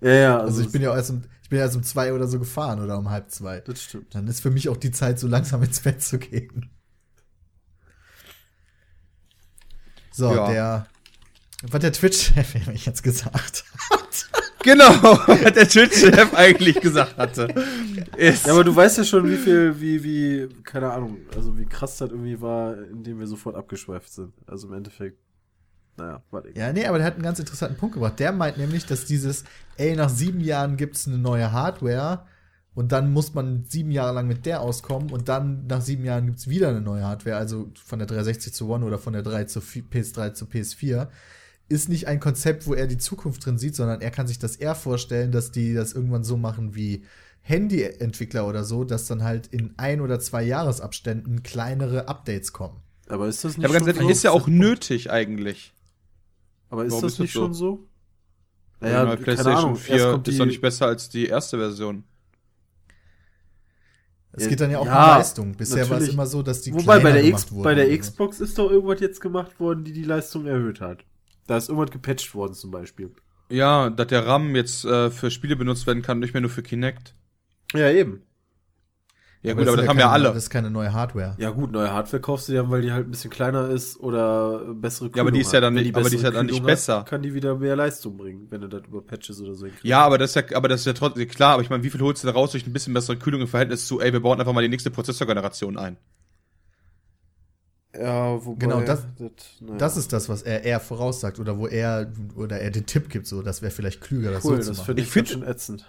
Ja, 0.00 0.12
ja, 0.12 0.38
Also, 0.38 0.62
ich 0.62 0.70
bin 0.70 0.82
ja 0.82 0.94
erst 0.94 1.10
um, 1.10 1.22
bin 1.52 1.58
ja 1.58 1.66
erst 1.66 1.76
um 1.76 1.82
zwei 1.82 2.14
oder 2.14 2.26
so 2.26 2.38
gefahren 2.38 2.80
oder 2.82 2.96
um 2.96 3.10
halb 3.10 3.30
zwei. 3.30 3.60
Das 3.60 3.82
stimmt. 3.82 4.14
Dann 4.14 4.26
ist 4.26 4.40
für 4.40 4.50
mich 4.50 4.70
auch 4.70 4.76
die 4.78 4.90
Zeit, 4.90 5.18
so 5.18 5.28
langsam 5.28 5.62
ins 5.62 5.80
Bett 5.80 6.02
zu 6.02 6.18
gehen. 6.18 6.70
So, 10.10 10.34
Ja. 10.34 10.50
der, 10.50 10.86
was 11.70 11.80
der 11.82 11.92
Twitch-Chef 11.92 12.54
nämlich 12.66 12.86
jetzt 12.86 13.02
gesagt 13.02 13.64
hat. 13.90 14.26
Genau, 14.62 14.88
was 15.26 15.52
der 15.52 15.68
Twitch-Chef 15.68 16.32
eigentlich 16.32 16.80
gesagt 16.80 17.18
hatte. 17.18 17.48
Ist, 18.16 18.46
Ja, 18.46 18.52
aber 18.54 18.64
du 18.64 18.74
weißt 18.74 18.96
ja 18.96 19.04
schon, 19.04 19.28
wie 19.28 19.36
viel, 19.36 19.78
wie, 19.78 20.02
wie, 20.02 20.48
keine 20.64 20.90
Ahnung, 20.90 21.18
also 21.36 21.58
wie 21.58 21.66
krass 21.66 21.98
das 21.98 22.10
irgendwie 22.12 22.40
war, 22.40 22.78
indem 22.78 23.18
wir 23.18 23.26
sofort 23.26 23.56
abgeschweift 23.56 24.10
sind. 24.10 24.32
Also 24.46 24.68
im 24.68 24.72
Endeffekt, 24.74 25.18
naja, 25.98 26.22
warte. 26.30 26.50
Ja, 26.54 26.72
nee, 26.72 26.86
aber 26.86 26.96
der 26.96 27.06
hat 27.08 27.14
einen 27.14 27.22
ganz 27.24 27.38
interessanten 27.38 27.76
Punkt 27.76 27.94
gebracht. 27.94 28.18
Der 28.18 28.32
meint 28.32 28.56
nämlich, 28.56 28.86
dass 28.86 29.04
dieses, 29.04 29.44
ey, 29.76 29.96
nach 29.96 30.08
sieben 30.10 30.40
Jahren 30.40 30.76
gibt's 30.76 31.06
eine 31.06 31.18
neue 31.18 31.52
Hardware 31.52 32.26
und 32.74 32.92
dann 32.92 33.12
muss 33.12 33.34
man 33.34 33.64
sieben 33.64 33.90
Jahre 33.90 34.14
lang 34.14 34.26
mit 34.26 34.46
der 34.46 34.60
auskommen 34.62 35.10
und 35.10 35.28
dann 35.28 35.66
nach 35.66 35.80
sieben 35.82 36.04
Jahren 36.04 36.26
gibt's 36.26 36.48
wieder 36.48 36.68
eine 36.70 36.80
neue 36.80 37.04
Hardware, 37.04 37.36
also 37.36 37.70
von 37.84 37.98
der 37.98 38.06
360 38.08 38.52
zu 38.54 38.68
One 38.68 38.84
oder 38.84 38.98
von 38.98 39.12
der 39.12 39.22
3 39.22 39.44
zu 39.44 39.60
Vi- 39.60 39.82
PS3 39.90 40.32
zu 40.34 40.46
PS4, 40.46 41.08
ist 41.68 41.88
nicht 41.88 42.06
ein 42.08 42.20
Konzept, 42.20 42.66
wo 42.66 42.74
er 42.74 42.86
die 42.86 42.98
Zukunft 42.98 43.44
drin 43.46 43.58
sieht, 43.58 43.76
sondern 43.76 44.00
er 44.00 44.10
kann 44.10 44.26
sich 44.26 44.38
das 44.38 44.56
eher 44.56 44.74
vorstellen, 44.74 45.32
dass 45.32 45.50
die 45.52 45.74
das 45.74 45.92
irgendwann 45.92 46.24
so 46.24 46.36
machen 46.36 46.74
wie 46.74 47.04
Handy-Entwickler 47.42 48.46
oder 48.46 48.64
so, 48.64 48.84
dass 48.84 49.06
dann 49.06 49.22
halt 49.24 49.48
in 49.48 49.74
ein 49.76 50.00
oder 50.00 50.20
zwei 50.20 50.42
Jahresabständen 50.42 51.42
kleinere 51.42 52.08
Updates 52.08 52.52
kommen. 52.52 52.76
Aber 53.08 53.26
ist 53.26 53.44
das 53.44 53.56
nicht 53.56 53.62
ja, 53.62 53.68
aber 53.68 53.74
ganz 53.74 53.86
schon 53.86 53.94
ehrlich, 53.96 54.06
so? 54.06 54.12
ist 54.18 54.22
ja 54.22 54.30
auch 54.30 54.46
nötig 54.48 55.10
eigentlich. 55.10 55.72
Aber 56.70 56.84
ist 56.84 56.92
Warum 56.92 57.02
das 57.02 57.12
ist 57.12 57.18
das 57.18 57.22
nicht 57.24 57.32
so? 57.32 57.40
schon 57.40 57.54
so? 57.54 57.88
Die 58.82 58.88
Naja, 58.88 59.04
neue 59.04 59.14
keine 59.14 59.24
PlayStation 59.24 59.64
Ahnung. 59.64 59.76
4 59.76 59.94
Erst 59.94 60.10
kommt 60.10 60.28
ist 60.28 60.34
die, 60.34 60.38
doch 60.38 60.46
nicht 60.46 60.60
besser 60.60 60.86
als 60.86 61.08
die 61.08 61.26
erste 61.26 61.58
Version. 61.58 62.04
Es 64.34 64.48
geht 64.48 64.60
dann 64.60 64.70
ja 64.70 64.78
auch 64.78 64.86
ja, 64.86 65.12
um 65.12 65.18
Leistung. 65.18 65.54
Bisher 65.56 65.88
war 65.90 65.98
es 65.98 66.08
immer 66.08 66.26
so, 66.26 66.42
dass 66.42 66.62
die 66.62 66.72
Wobei 66.72 67.00
bei 67.00 67.12
der, 67.12 67.22
gemacht 67.22 67.44
X, 67.44 67.52
wurden 67.52 67.64
bei 67.64 67.74
der. 67.74 67.98
Xbox 67.98 68.40
ist 68.40 68.58
doch 68.58 68.70
irgendwas 68.70 69.00
jetzt 69.00 69.20
gemacht 69.20 69.60
worden, 69.60 69.84
die 69.84 69.92
die 69.92 70.04
Leistung 70.04 70.46
erhöht 70.46 70.80
hat. 70.80 71.04
Da 71.46 71.58
ist 71.58 71.68
irgendwas 71.68 71.90
gepatcht 71.90 72.34
worden 72.34 72.54
zum 72.54 72.70
Beispiel. 72.70 73.10
Ja, 73.50 73.90
dass 73.90 74.06
der 74.06 74.26
RAM 74.26 74.56
jetzt 74.56 74.86
äh, 74.86 75.10
für 75.10 75.30
Spiele 75.30 75.56
benutzt 75.56 75.86
werden 75.86 76.02
kann, 76.02 76.18
nicht 76.18 76.32
mehr 76.32 76.40
nur 76.40 76.50
für 76.50 76.62
Kinect. 76.62 77.14
Ja, 77.74 77.90
eben. 77.90 78.22
Ja 79.44 79.54
gut, 79.54 79.62
aber 79.62 79.66
das 79.72 79.74
sind 79.80 79.88
haben 79.88 79.98
ja 79.98 80.04
keine, 80.04 80.12
alle. 80.14 80.28
Das 80.28 80.36
ist 80.44 80.50
keine 80.50 80.70
neue 80.70 80.92
Hardware. 80.92 81.34
Ja 81.36 81.50
gut, 81.50 81.72
neue 81.72 81.92
Hardware 81.92 82.20
kaufst 82.20 82.46
du 82.48 82.52
dir, 82.52 82.70
weil 82.70 82.82
die 82.82 82.92
halt 82.92 83.08
ein 83.08 83.10
bisschen 83.10 83.28
kleiner 83.30 83.68
ist 83.70 83.98
oder 83.98 84.72
bessere 84.72 85.08
Kühlung 85.10 85.16
Ja, 85.16 85.22
aber 85.22 85.32
die 85.32 85.40
ist 85.40 85.52
ja 85.52 85.60
dann 85.60 85.74
nicht- 85.74 85.86
die 85.86 85.94
aber 85.96 86.08
die 86.08 86.14
ist 86.16 86.22
ja 86.22 86.30
dann 86.30 86.46
nicht 86.46 86.52
Kühlung 86.54 86.68
hat, 86.70 86.72
besser. 86.76 87.04
Kann 87.08 87.22
die 87.22 87.34
wieder 87.34 87.56
mehr 87.56 87.74
Leistung 87.74 88.16
bringen, 88.16 88.46
wenn 88.50 88.60
du 88.60 88.68
das 88.68 88.82
über 88.86 89.02
Patches 89.02 89.40
oder 89.40 89.54
so 89.56 89.64
hinkriegst. 89.64 89.84
Ja, 89.84 90.04
aber 90.04 90.18
das 90.18 90.36
ist 90.36 90.50
ja, 90.50 90.56
aber 90.56 90.68
das 90.68 90.80
ist 90.82 90.86
ja 90.86 90.92
trotzdem 90.92 91.26
klar. 91.26 91.54
Aber 91.54 91.62
ich 91.62 91.70
meine, 91.70 91.82
wie 91.82 91.90
viel 91.90 92.00
holst 92.02 92.22
du 92.22 92.28
da 92.28 92.34
raus 92.34 92.52
durch 92.52 92.64
ein 92.66 92.72
bisschen 92.72 92.94
bessere 92.94 93.16
Kühlung 93.16 93.40
im 93.40 93.48
Verhältnis 93.48 93.86
zu, 93.88 94.00
ey, 94.00 94.12
wir 94.12 94.20
bauen 94.20 94.38
einfach 94.38 94.52
mal 94.52 94.62
die 94.62 94.68
nächste 94.68 94.92
Prozessorgeneration 94.92 95.76
ein? 95.76 95.96
Ja, 97.94 98.42
wobei, 98.46 98.58
Genau, 98.66 98.80
das- 98.80 99.04
naja. 99.60 99.76
Das 99.76 99.96
ist 99.98 100.12
das, 100.12 100.28
was 100.30 100.42
er 100.42 100.62
eher 100.64 100.80
voraussagt 100.80 101.38
oder 101.38 101.58
wo 101.58 101.66
er 101.66 102.10
oder 102.36 102.58
er 102.60 102.70
den 102.70 102.86
Tipp 102.86 103.10
gibt, 103.10 103.26
so 103.26 103.42
das 103.42 103.60
wäre 103.60 103.70
vielleicht 103.70 104.00
klüger, 104.00 104.30
das 104.30 104.44
cool, 104.44 104.56
so 104.56 104.62
zu 104.62 104.68
das 104.68 104.78
machen. 104.78 104.86
finde 104.86 105.02
Ich 105.02 105.08
ich, 105.08 105.12
find- 105.12 105.28
find, 105.28 105.40
schon 105.42 105.50
ätzend. 105.50 105.86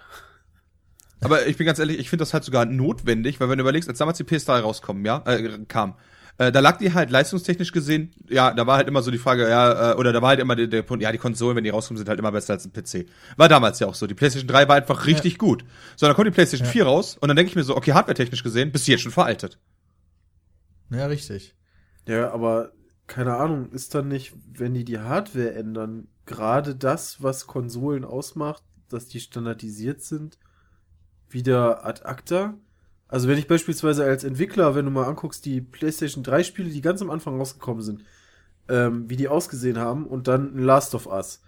Aber 1.24 1.46
ich 1.46 1.56
bin 1.56 1.66
ganz 1.66 1.78
ehrlich, 1.78 1.98
ich 1.98 2.10
finde 2.10 2.22
das 2.22 2.34
halt 2.34 2.44
sogar 2.44 2.66
notwendig, 2.66 3.40
weil 3.40 3.48
wenn 3.48 3.58
du 3.58 3.62
überlegst, 3.62 3.88
als 3.88 3.98
damals 3.98 4.18
die 4.18 4.24
PS3 4.24 4.60
rauskommen, 4.60 5.04
ja, 5.04 5.22
äh, 5.26 5.58
kam, 5.66 5.94
äh, 6.36 6.50
da 6.50 6.60
lag 6.60 6.78
die 6.78 6.92
halt 6.92 7.10
leistungstechnisch 7.10 7.72
gesehen, 7.72 8.10
ja, 8.28 8.52
da 8.52 8.66
war 8.66 8.76
halt 8.76 8.88
immer 8.88 9.02
so 9.02 9.10
die 9.10 9.18
Frage, 9.18 9.48
ja, 9.48 9.92
äh, 9.92 9.94
oder 9.96 10.12
da 10.12 10.20
war 10.20 10.30
halt 10.30 10.40
immer 10.40 10.56
der, 10.56 10.66
der 10.66 10.82
Punkt, 10.82 11.02
ja, 11.02 11.12
die 11.12 11.18
Konsolen, 11.18 11.56
wenn 11.56 11.64
die 11.64 11.70
rauskommen, 11.70 11.98
sind 11.98 12.08
halt 12.08 12.18
immer 12.18 12.32
besser 12.32 12.54
als 12.54 12.64
ein 12.64 12.72
PC. 12.72 13.06
War 13.36 13.48
damals 13.48 13.78
ja 13.78 13.86
auch 13.86 13.94
so. 13.94 14.06
Die 14.06 14.14
PlayStation 14.14 14.48
3 14.48 14.68
war 14.68 14.76
einfach 14.76 15.06
richtig 15.06 15.38
gut. 15.38 15.64
So, 15.96 16.06
dann 16.06 16.16
kommt 16.16 16.26
die 16.26 16.32
PlayStation 16.32 16.68
4 16.68 16.84
raus 16.84 17.16
und 17.20 17.28
dann 17.28 17.36
denke 17.36 17.50
ich 17.50 17.56
mir 17.56 17.62
so, 17.62 17.76
okay, 17.76 17.92
hardware-technisch 17.92 18.42
gesehen, 18.42 18.72
bist 18.72 18.88
du 18.88 18.92
jetzt 18.92 19.02
schon 19.02 19.12
veraltet. 19.12 19.58
Ja, 20.90 21.06
richtig. 21.06 21.54
Ja, 22.06 22.32
aber 22.32 22.72
keine 23.06 23.36
Ahnung, 23.36 23.70
ist 23.70 23.94
dann 23.94 24.08
nicht, 24.08 24.32
wenn 24.52 24.74
die 24.74 24.84
die 24.84 24.98
Hardware 24.98 25.54
ändern, 25.54 26.08
gerade 26.26 26.74
das, 26.74 27.22
was 27.22 27.46
Konsolen 27.46 28.04
ausmacht, 28.04 28.62
dass 28.88 29.06
die 29.06 29.20
standardisiert 29.20 30.02
sind, 30.02 30.38
wieder 31.34 31.84
ad 31.84 32.02
acta? 32.04 32.54
Also 33.08 33.28
wenn 33.28 33.38
ich 33.38 33.46
beispielsweise 33.46 34.04
als 34.04 34.24
Entwickler, 34.24 34.74
wenn 34.74 34.86
du 34.86 34.90
mal 34.90 35.06
anguckst, 35.06 35.44
die 35.44 35.60
PlayStation 35.60 36.24
3 36.24 36.42
Spiele, 36.42 36.70
die 36.70 36.80
ganz 36.80 37.02
am 37.02 37.10
Anfang 37.10 37.36
rausgekommen 37.38 37.82
sind, 37.82 38.04
ähm, 38.68 39.08
wie 39.10 39.16
die 39.16 39.28
ausgesehen 39.28 39.78
haben 39.78 40.06
und 40.06 40.26
dann 40.26 40.56
Last 40.56 40.94
of 40.94 41.06
Us, 41.06 41.42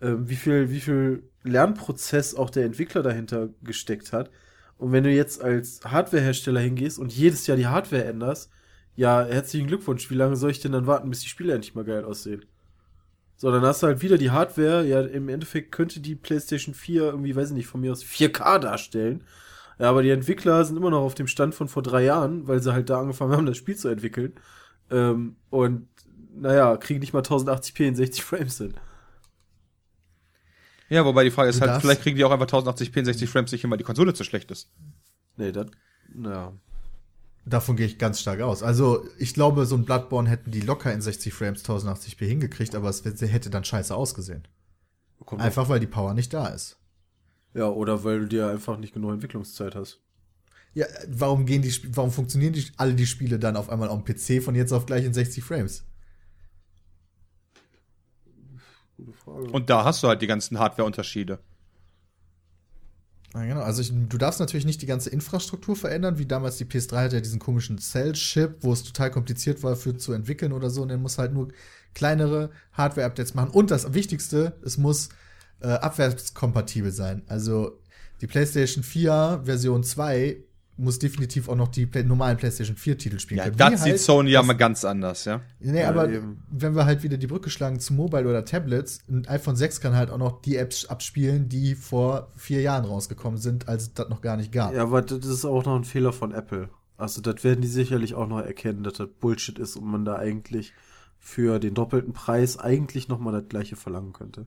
ähm, 0.00 0.28
wie 0.28 0.36
viel, 0.36 0.70
wie 0.70 0.80
viel 0.80 1.22
Lernprozess 1.42 2.34
auch 2.34 2.50
der 2.50 2.64
Entwickler 2.64 3.02
dahinter 3.02 3.50
gesteckt 3.62 4.12
hat. 4.12 4.30
Und 4.78 4.92
wenn 4.92 5.04
du 5.04 5.10
jetzt 5.10 5.42
als 5.42 5.80
Hardwarehersteller 5.84 6.60
hingehst 6.60 6.98
und 6.98 7.12
jedes 7.12 7.46
Jahr 7.46 7.56
die 7.56 7.66
Hardware 7.66 8.04
änderst, 8.04 8.50
ja, 8.96 9.24
herzlichen 9.24 9.68
Glückwunsch, 9.68 10.10
wie 10.10 10.14
lange 10.14 10.36
soll 10.36 10.50
ich 10.50 10.60
denn 10.60 10.72
dann 10.72 10.86
warten, 10.86 11.08
bis 11.08 11.20
die 11.20 11.28
Spiele 11.28 11.54
endlich 11.54 11.74
mal 11.74 11.84
geil 11.84 12.04
aussehen? 12.04 12.44
So, 13.42 13.50
dann 13.50 13.62
hast 13.62 13.82
du 13.82 13.88
halt 13.88 14.02
wieder 14.02 14.18
die 14.18 14.30
Hardware, 14.30 14.86
ja, 14.86 15.00
im 15.00 15.28
Endeffekt 15.28 15.72
könnte 15.72 15.98
die 15.98 16.14
PlayStation 16.14 16.76
4 16.76 17.02
irgendwie, 17.02 17.34
weiß 17.34 17.48
ich 17.48 17.56
nicht, 17.56 17.66
von 17.66 17.80
mir 17.80 17.90
aus 17.90 18.04
4K 18.04 18.60
darstellen. 18.60 19.24
Ja, 19.80 19.90
aber 19.90 20.04
die 20.04 20.10
Entwickler 20.10 20.64
sind 20.64 20.76
immer 20.76 20.90
noch 20.90 21.00
auf 21.02 21.16
dem 21.16 21.26
Stand 21.26 21.52
von 21.52 21.66
vor 21.66 21.82
drei 21.82 22.04
Jahren, 22.04 22.46
weil 22.46 22.62
sie 22.62 22.72
halt 22.72 22.88
da 22.88 23.00
angefangen 23.00 23.32
haben, 23.32 23.46
das 23.46 23.56
Spiel 23.56 23.74
zu 23.74 23.88
entwickeln. 23.88 24.34
Ähm, 24.92 25.34
und, 25.50 25.88
naja, 26.36 26.76
kriegen 26.76 27.00
nicht 27.00 27.14
mal 27.14 27.24
1080p 27.24 27.88
in 27.88 27.96
60 27.96 28.22
Frames 28.22 28.58
hin. 28.58 28.74
Ja, 30.88 31.04
wobei 31.04 31.24
die 31.24 31.32
Frage 31.32 31.50
ist 31.50 31.60
halt, 31.60 31.70
darfst- 31.70 31.80
vielleicht 31.80 32.02
kriegen 32.02 32.16
die 32.16 32.24
auch 32.24 32.30
einfach 32.30 32.46
1080p 32.46 33.00
in 33.00 33.06
60 33.06 33.28
Frames 33.28 33.50
nicht 33.50 33.62
hin, 33.62 33.70
weil 33.72 33.78
die 33.78 33.84
Konsole 33.84 34.14
zu 34.14 34.22
schlecht 34.22 34.52
ist. 34.52 34.70
Nee, 35.36 35.50
das, 35.50 35.66
naja. 36.14 36.52
Davon 37.44 37.76
gehe 37.76 37.86
ich 37.86 37.98
ganz 37.98 38.20
stark 38.20 38.40
aus. 38.40 38.62
Also, 38.62 39.04
ich 39.18 39.34
glaube, 39.34 39.66
so 39.66 39.74
ein 39.74 39.84
Bloodborne 39.84 40.30
hätten 40.30 40.52
die 40.52 40.60
locker 40.60 40.92
in 40.92 41.00
60 41.00 41.34
Frames 41.34 41.64
1080p 41.64 42.24
hingekriegt, 42.24 42.74
aber 42.74 42.88
es 42.88 43.04
hätte 43.04 43.50
dann 43.50 43.64
scheiße 43.64 43.94
ausgesehen. 43.94 44.46
Kommt 45.24 45.42
Einfach 45.42 45.68
weil 45.68 45.80
die 45.80 45.86
Power 45.86 46.14
nicht 46.14 46.32
da 46.32 46.48
ist. 46.48 46.78
Ja, 47.54 47.68
oder 47.68 48.04
weil 48.04 48.20
du 48.20 48.26
dir 48.28 48.48
einfach 48.48 48.78
nicht 48.78 48.94
genug 48.94 49.12
Entwicklungszeit 49.12 49.74
hast. 49.74 50.00
Ja, 50.74 50.86
warum 51.08 51.44
gehen 51.44 51.62
die 51.62 51.96
warum 51.96 52.10
funktionieren 52.10 52.54
die, 52.54 52.66
alle 52.76 52.94
die 52.94 53.06
Spiele 53.06 53.38
dann 53.38 53.56
auf 53.56 53.68
einmal 53.68 53.90
am 53.90 54.04
PC 54.04 54.42
von 54.42 54.54
jetzt 54.54 54.72
auf 54.72 54.86
gleich 54.86 55.04
in 55.04 55.12
60 55.12 55.44
Frames? 55.44 55.84
Gute 58.96 59.12
Frage. 59.12 59.50
Und 59.50 59.68
da 59.68 59.84
hast 59.84 60.02
du 60.02 60.08
halt 60.08 60.22
die 60.22 60.26
ganzen 60.26 60.58
Hardware-Unterschiede. 60.58 61.40
Ja, 63.34 63.44
genau. 63.44 63.62
Also 63.62 63.80
ich, 63.80 63.92
du 63.92 64.18
darfst 64.18 64.40
natürlich 64.40 64.66
nicht 64.66 64.82
die 64.82 64.86
ganze 64.86 65.08
Infrastruktur 65.08 65.74
verändern, 65.74 66.18
wie 66.18 66.26
damals 66.26 66.58
die 66.58 66.66
PS3 66.66 67.04
hatte 67.04 67.16
ja 67.16 67.22
diesen 67.22 67.38
komischen 67.38 67.78
Cell-Chip, 67.78 68.56
wo 68.60 68.72
es 68.72 68.82
total 68.82 69.10
kompliziert 69.10 69.62
war 69.62 69.74
für 69.74 69.96
zu 69.96 70.12
entwickeln 70.12 70.52
oder 70.52 70.68
so. 70.68 70.82
Und 70.82 70.88
dann 70.88 71.00
muss 71.00 71.18
halt 71.18 71.32
nur 71.32 71.48
kleinere 71.94 72.50
Hardware-Updates 72.72 73.34
machen. 73.34 73.50
Und 73.50 73.70
das 73.70 73.94
Wichtigste, 73.94 74.58
es 74.62 74.76
muss 74.76 75.08
äh, 75.60 75.68
abwärtskompatibel 75.68 76.92
sein. 76.92 77.22
Also 77.26 77.78
die 78.20 78.26
PlayStation 78.26 78.84
4 78.84 79.42
Version 79.44 79.82
2 79.82 80.36
muss 80.82 80.98
definitiv 80.98 81.48
auch 81.48 81.56
noch 81.56 81.68
die 81.68 81.86
Play 81.86 82.02
normalen 82.04 82.36
PlayStation 82.36 82.76
4 82.76 82.98
Titel 82.98 83.18
spielen 83.18 83.38
Ja, 83.38 83.44
können. 83.44 83.54
Wie 83.54 83.58
das 83.58 83.82
sieht 83.82 83.92
halt 83.92 84.00
Sony 84.00 84.30
ja 84.30 84.42
mal 84.42 84.54
ganz 84.54 84.84
anders, 84.84 85.24
ja. 85.24 85.40
Nee, 85.60 85.80
Ja, 85.80 85.88
aber 85.88 86.10
eben. 86.10 86.42
wenn 86.50 86.74
wir 86.74 86.84
halt 86.84 87.02
wieder 87.02 87.16
die 87.16 87.26
Brücke 87.26 87.50
schlagen 87.50 87.80
zu 87.80 87.94
Mobile 87.94 88.28
oder 88.28 88.44
Tablets, 88.44 89.00
ein 89.08 89.26
iPhone 89.28 89.56
6 89.56 89.80
kann 89.80 89.94
halt 89.94 90.10
auch 90.10 90.18
noch 90.18 90.42
die 90.42 90.56
Apps 90.56 90.86
abspielen, 90.86 91.48
die 91.48 91.74
vor 91.74 92.32
vier 92.36 92.60
Jahren 92.60 92.84
rausgekommen 92.84 93.38
sind, 93.38 93.68
als 93.68 93.84
es 93.84 93.94
das 93.94 94.08
noch 94.08 94.20
gar 94.20 94.36
nicht 94.36 94.52
gab. 94.52 94.74
Ja, 94.74 94.82
aber 94.82 95.02
das 95.02 95.24
ist 95.24 95.44
auch 95.44 95.64
noch 95.64 95.76
ein 95.76 95.84
Fehler 95.84 96.12
von 96.12 96.32
Apple. 96.32 96.68
Also 96.96 97.20
das 97.20 97.42
werden 97.42 97.62
die 97.62 97.68
sicherlich 97.68 98.14
auch 98.14 98.28
noch 98.28 98.40
erkennen, 98.40 98.82
dass 98.82 98.94
das 98.94 99.08
Bullshit 99.20 99.58
ist 99.58 99.76
und 99.76 99.86
man 99.86 100.04
da 100.04 100.16
eigentlich 100.16 100.72
für 101.18 101.58
den 101.58 101.74
doppelten 101.74 102.12
Preis 102.12 102.58
eigentlich 102.58 103.08
noch 103.08 103.18
mal 103.18 103.32
das 103.32 103.48
gleiche 103.48 103.76
verlangen 103.76 104.12
könnte. 104.12 104.46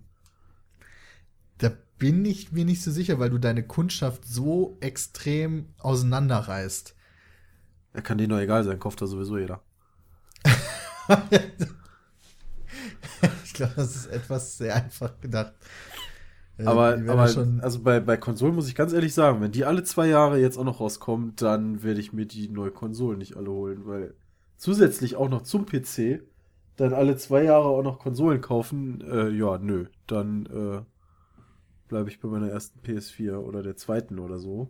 Da 1.57 1.71
bin 1.97 2.25
ich 2.25 2.51
mir 2.51 2.65
nicht 2.65 2.81
so 2.81 2.91
sicher, 2.91 3.19
weil 3.19 3.29
du 3.29 3.37
deine 3.37 3.63
Kundschaft 3.63 4.25
so 4.25 4.77
extrem 4.81 5.69
auseinanderreißt. 5.79 6.95
Er 7.93 8.01
kann 8.01 8.17
dir 8.17 8.27
nur 8.27 8.39
egal 8.39 8.63
sein, 8.63 8.79
kauft 8.79 9.01
da 9.01 9.07
sowieso 9.07 9.37
jeder. 9.37 9.61
ich 13.45 13.53
glaube, 13.53 13.73
das 13.75 13.95
ist 13.95 14.07
etwas 14.07 14.57
sehr 14.57 14.75
einfach 14.75 15.19
gedacht. 15.21 15.53
Äh, 16.57 16.65
Aber, 16.65 16.91
werden 16.91 17.09
aber 17.09 17.63
also 17.63 17.81
bei, 17.81 17.99
bei 17.99 18.17
Konsolen 18.17 18.55
muss 18.55 18.67
ich 18.67 18.75
ganz 18.75 18.93
ehrlich 18.93 19.13
sagen, 19.13 19.41
wenn 19.41 19.51
die 19.51 19.65
alle 19.65 19.83
zwei 19.83 20.07
Jahre 20.07 20.39
jetzt 20.39 20.57
auch 20.57 20.63
noch 20.63 20.79
rauskommen, 20.79 21.33
dann 21.35 21.83
werde 21.83 21.99
ich 21.99 22.13
mir 22.13 22.25
die 22.25 22.49
neue 22.49 22.71
Konsolen 22.71 23.19
nicht 23.19 23.37
alle 23.37 23.49
holen, 23.49 23.85
weil 23.85 24.13
zusätzlich 24.57 25.15
auch 25.15 25.29
noch 25.29 25.43
zum 25.43 25.65
PC 25.65 26.21
dann 26.77 26.93
alle 26.93 27.15
zwei 27.15 27.43
Jahre 27.43 27.67
auch 27.67 27.83
noch 27.83 27.99
Konsolen 27.99 28.41
kaufen, 28.41 29.01
äh, 29.01 29.29
ja, 29.29 29.57
nö, 29.57 29.85
dann 30.07 30.45
äh, 30.47 30.81
bleibe 31.87 32.09
ich 32.09 32.19
bei 32.19 32.27
meiner 32.27 32.49
ersten 32.49 32.79
PS4 32.79 33.37
oder 33.37 33.63
der 33.63 33.75
zweiten 33.75 34.19
oder 34.19 34.39
so. 34.39 34.69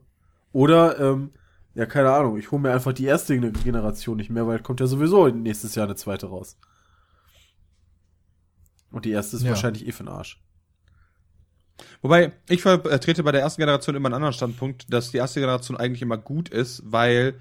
Oder, 0.52 1.00
ähm, 1.00 1.32
ja, 1.74 1.86
keine 1.86 2.12
Ahnung, 2.12 2.38
ich 2.38 2.52
hole 2.52 2.62
mir 2.62 2.72
einfach 2.72 2.94
die 2.94 3.06
erste 3.06 3.38
Generation 3.38 4.18
nicht 4.18 4.30
mehr, 4.30 4.48
weil 4.48 4.60
kommt 4.60 4.80
ja 4.80 4.88
sowieso 4.88 5.28
nächstes 5.28 5.76
Jahr 5.76 5.86
eine 5.86 5.96
zweite 5.96 6.28
raus. 6.28 6.58
Und 8.92 9.06
die 9.06 9.12
erste 9.12 9.36
ist 9.38 9.44
Ja. 9.44 9.50
wahrscheinlich 9.50 9.88
eh 9.88 9.92
für 9.92 10.04
den 10.04 10.10
Arsch. 10.14 10.42
Wobei, 12.02 12.32
ich 12.48 12.62
vertrete 12.62 13.24
bei 13.24 13.34
der 13.34 13.42
ersten 13.42 13.62
Generation 13.62 13.96
immer 13.96 14.08
einen 14.08 14.16
anderen 14.16 14.34
Standpunkt, 14.34 14.92
dass 14.94 15.12
die 15.12 15.18
erste 15.18 15.42
Generation 15.42 15.76
eigentlich 15.76 16.02
immer 16.02 16.18
gut 16.18 16.48
ist, 16.50 16.82
weil 16.86 17.34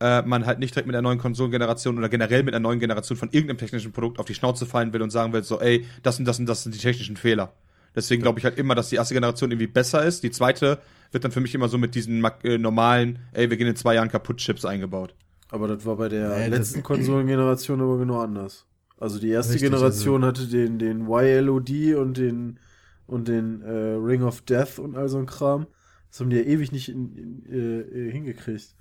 äh, 0.00 0.22
man 0.22 0.46
halt 0.46 0.58
nicht 0.58 0.74
direkt 0.74 0.86
mit 0.86 0.94
der 0.94 1.02
neuen 1.02 1.18
Konsolengeneration 1.18 1.98
oder 1.98 2.08
generell 2.08 2.42
mit 2.42 2.54
einer 2.54 2.62
neuen 2.62 2.80
Generation 2.80 3.18
von 3.18 3.28
irgendeinem 3.30 3.58
technischen 3.58 3.92
Produkt 3.92 4.18
auf 4.18 4.26
die 4.26 4.34
Schnauze 4.34 4.64
fallen 4.64 4.92
will 4.92 5.02
und 5.02 5.10
sagen 5.10 5.32
will, 5.34 5.42
so, 5.42 5.60
ey, 5.60 5.86
das 6.02 6.18
und 6.18 6.24
das 6.24 6.38
und 6.38 6.46
das 6.46 6.62
sind 6.62 6.74
die 6.74 6.78
technischen 6.80 7.16
Fehler. 7.16 7.52
Deswegen 7.94 8.22
glaube 8.22 8.38
ich 8.38 8.44
halt 8.44 8.58
immer, 8.58 8.74
dass 8.74 8.88
die 8.88 8.96
erste 8.96 9.14
Generation 9.14 9.50
irgendwie 9.50 9.66
besser 9.66 10.04
ist. 10.04 10.22
Die 10.22 10.30
zweite 10.30 10.80
wird 11.10 11.24
dann 11.24 11.32
für 11.32 11.40
mich 11.40 11.54
immer 11.54 11.68
so 11.68 11.78
mit 11.78 11.94
diesen 11.94 12.24
äh, 12.42 12.58
normalen, 12.58 13.18
ey, 13.32 13.50
wir 13.50 13.56
gehen 13.56 13.66
in 13.66 13.76
zwei 13.76 13.94
Jahren 13.94 14.08
kaputt 14.08 14.38
Chips 14.38 14.64
eingebaut. 14.64 15.14
Aber 15.50 15.68
das 15.68 15.84
war 15.84 15.96
bei 15.96 16.08
der 16.08 16.28
Nee, 16.38 16.48
letzten 16.48 16.82
Konsolengeneration 16.82 17.80
aber 17.80 17.98
genau 17.98 18.20
anders. 18.20 18.66
Also 18.98 19.18
die 19.18 19.28
erste 19.30 19.54
Richtig, 19.54 19.70
Generation 19.70 20.24
hatte 20.24 20.46
den, 20.46 20.78
den 20.78 21.06
YLOD 21.08 21.94
und 21.96 22.16
den 22.16 22.58
und 23.06 23.28
den 23.28 23.60
äh, 23.62 23.70
Ring 23.70 24.22
of 24.22 24.42
Death 24.42 24.78
und 24.78 24.96
all 24.96 25.08
so 25.08 25.18
ein 25.18 25.26
Kram. 25.26 25.66
Das 26.10 26.20
haben 26.20 26.30
die 26.30 26.36
ja 26.36 26.42
ewig 26.42 26.72
nicht 26.72 26.88
in, 26.88 27.16
in, 27.16 27.46
äh, 27.46 27.80
äh, 28.08 28.12
hingekriegt. 28.12 28.74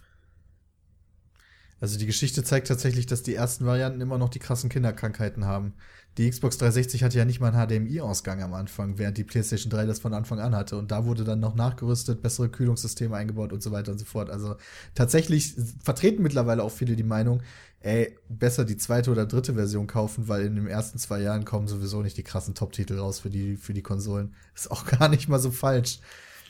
Also 1.80 1.98
die 1.98 2.06
Geschichte 2.06 2.44
zeigt 2.44 2.68
tatsächlich, 2.68 3.08
dass 3.08 3.24
die 3.24 3.34
ersten 3.36 3.66
Varianten 3.66 4.02
immer 4.02 4.18
noch 4.18 4.30
die 4.30 4.40
krassen 4.40 4.70
Kinderkrankheiten 4.70 5.46
haben. 5.46 5.74
Die 6.22 6.30
Xbox 6.30 6.60
360 6.60 7.04
hatte 7.04 7.18
ja 7.18 7.26
nicht 7.26 7.40
mal 7.40 7.52
einen 7.52 7.88
HDMI-Ausgang 7.88 8.44
am 8.44 8.54
Anfang, 8.54 9.00
während 9.00 9.18
die 9.18 9.24
PlayStation 9.24 9.72
3 9.72 9.88
das 9.88 9.98
von 9.98 10.14
Anfang 10.14 10.40
an 10.40 10.56
hatte. 10.56 10.78
Und 10.78 10.92
da 10.92 11.04
wurde 11.06 11.24
dann 11.24 11.40
noch 11.40 11.56
nachgerüstet, 11.56 12.22
bessere 12.22 12.48
Kühlungssysteme 12.48 13.16
eingebaut 13.16 13.52
und 13.52 13.64
so 13.64 13.72
weiter 13.72 13.92
und 13.92 13.98
so 13.98 14.06
fort. 14.06 14.30
Also 14.30 14.56
tatsächlich 14.94 15.56
vertreten 15.84 16.22
mittlerweile 16.22 16.62
auch 16.62 16.70
viele 16.70 16.96
die 16.96 17.02
Meinung, 17.02 17.42
ey, 17.80 18.20
besser 18.30 18.66
die 18.66 18.78
zweite 18.78 19.10
oder 19.10 19.26
dritte 19.26 19.56
Version 19.56 19.88
kaufen, 19.88 20.28
weil 20.28 20.46
in 20.46 20.58
den 20.58 20.68
ersten 20.68 21.00
zwei 21.00 21.22
Jahren 21.22 21.44
kommen 21.44 21.68
sowieso 21.68 22.04
nicht 22.04 22.18
die 22.18 22.24
krassen 22.24 22.54
Top-Titel 22.54 23.00
raus 23.00 23.20
für 23.20 23.32
die, 23.32 23.58
für 23.58 23.74
die 23.74 23.82
Konsolen. 23.82 24.36
Ist 24.54 24.70
auch 24.70 24.86
gar 25.00 25.10
nicht 25.10 25.28
mal 25.28 25.40
so 25.40 25.50
falsch. 25.50 26.02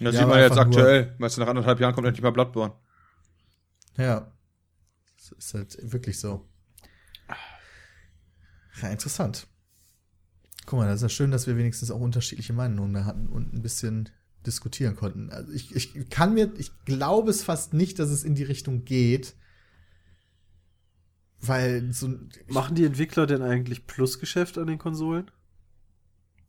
Das 0.01 0.15
Ja, 0.15 0.19
sieht 0.19 0.27
man 0.27 0.39
jetzt 0.39 0.57
aktuell. 0.57 1.15
Weißt 1.17 1.37
du, 1.37 1.41
nach 1.41 1.47
anderthalb 1.47 1.79
Jahren 1.79 1.95
kommt 1.95 2.07
endlich 2.07 2.23
mal 2.23 2.31
Bloodborne. 2.31 2.73
Ja. 3.95 4.33
Das 5.15 5.31
ist 5.31 5.53
halt 5.53 5.77
wirklich 5.93 6.19
so. 6.19 6.45
Ja, 8.81 8.89
interessant. 8.89 9.47
Guck 10.65 10.79
mal, 10.79 10.87
das 10.87 10.97
ist 10.97 11.01
ja 11.03 11.09
schön, 11.09 11.31
dass 11.31 11.47
wir 11.47 11.57
wenigstens 11.57 11.91
auch 11.91 11.99
unterschiedliche 11.99 12.53
Meinungen 12.53 13.05
hatten 13.05 13.27
und 13.27 13.53
ein 13.53 13.61
bisschen 13.61 14.09
diskutieren 14.45 14.95
konnten. 14.95 15.29
Also 15.29 15.51
ich, 15.51 15.75
ich 15.75 16.09
kann 16.09 16.33
mir, 16.33 16.51
ich 16.57 16.71
glaube 16.85 17.29
es 17.31 17.43
fast 17.43 17.73
nicht, 17.73 17.99
dass 17.99 18.09
es 18.09 18.23
in 18.23 18.35
die 18.35 18.43
Richtung 18.43 18.85
geht. 18.85 19.35
Weil 21.43 21.91
so 21.91 22.09
Machen 22.47 22.75
die 22.75 22.85
Entwickler 22.85 23.25
denn 23.25 23.41
eigentlich 23.41 23.87
Plusgeschäft 23.87 24.59
an 24.59 24.67
den 24.67 24.77
Konsolen? 24.77 25.31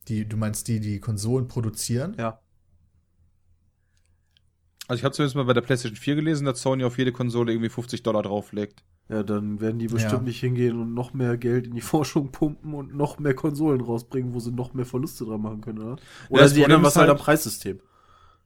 die, 0.08 0.28
du 0.28 0.36
meinst 0.36 0.68
die, 0.68 0.80
die 0.80 1.00
Konsolen 1.00 1.48
produzieren? 1.48 2.14
Ja. 2.18 2.40
Also 4.88 5.00
ich 5.00 5.04
habe 5.04 5.14
zumindest 5.14 5.36
mal 5.36 5.44
bei 5.44 5.52
der 5.52 5.60
PlayStation 5.60 5.96
4 5.96 6.16
gelesen, 6.16 6.44
dass 6.44 6.60
Sony 6.60 6.84
auf 6.84 6.98
jede 6.98 7.12
Konsole 7.12 7.52
irgendwie 7.52 7.68
50 7.68 8.02
Dollar 8.02 8.22
drauflegt. 8.22 8.82
Ja, 9.12 9.22
dann 9.22 9.60
werden 9.60 9.78
die 9.78 9.88
bestimmt 9.88 10.12
Ja. 10.12 10.20
nicht 10.20 10.40
hingehen 10.40 10.80
und 10.80 10.94
noch 10.94 11.12
mehr 11.12 11.36
Geld 11.36 11.66
in 11.66 11.74
die 11.74 11.80
Forschung 11.92 12.32
pumpen 12.32 12.72
und 12.72 12.94
noch 12.96 13.18
mehr 13.18 13.34
Konsolen 13.34 13.80
rausbringen, 13.82 14.32
wo 14.32 14.40
sie 14.40 14.50
noch 14.52 14.72
mehr 14.74 14.86
Verluste 14.86 15.24
dran 15.26 15.42
machen 15.42 15.60
können, 15.60 15.78
oder? 15.80 15.96
Oder 16.30 16.42
das 16.42 16.52
sie 16.54 16.62
ändern 16.62 16.82
was 16.82 16.96
halt 16.96 17.08
halt- 17.08 17.18
am 17.18 17.22
Preissystem. 17.24 17.80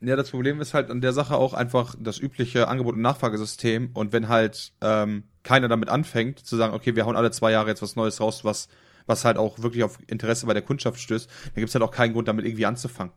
Ja, 0.00 0.14
das 0.16 0.30
Problem 0.30 0.60
ist 0.60 0.74
halt 0.74 0.90
an 0.90 1.00
der 1.00 1.12
Sache 1.14 1.36
auch 1.36 1.54
einfach 1.54 1.94
das 1.98 2.18
übliche 2.18 2.68
Angebot- 2.68 2.96
und 2.96 3.00
Nachfragesystem. 3.00 3.90
Und 3.94 4.12
wenn 4.12 4.28
halt 4.28 4.72
ähm, 4.82 5.22
keiner 5.42 5.68
damit 5.68 5.88
anfängt, 5.88 6.40
zu 6.40 6.56
sagen, 6.56 6.74
okay, 6.74 6.94
wir 6.96 7.06
hauen 7.06 7.16
alle 7.16 7.30
zwei 7.30 7.50
Jahre 7.52 7.68
jetzt 7.68 7.80
was 7.80 7.96
Neues 7.96 8.20
raus, 8.20 8.44
was, 8.44 8.68
was 9.06 9.24
halt 9.24 9.38
auch 9.38 9.60
wirklich 9.62 9.84
auf 9.84 9.98
Interesse 10.06 10.44
bei 10.46 10.52
der 10.52 10.62
Kundschaft 10.62 11.00
stößt, 11.00 11.30
dann 11.46 11.54
gibt's 11.54 11.74
halt 11.74 11.82
auch 11.82 11.92
keinen 11.92 12.12
Grund, 12.12 12.28
damit 12.28 12.44
irgendwie 12.44 12.66
anzufangen. 12.66 13.12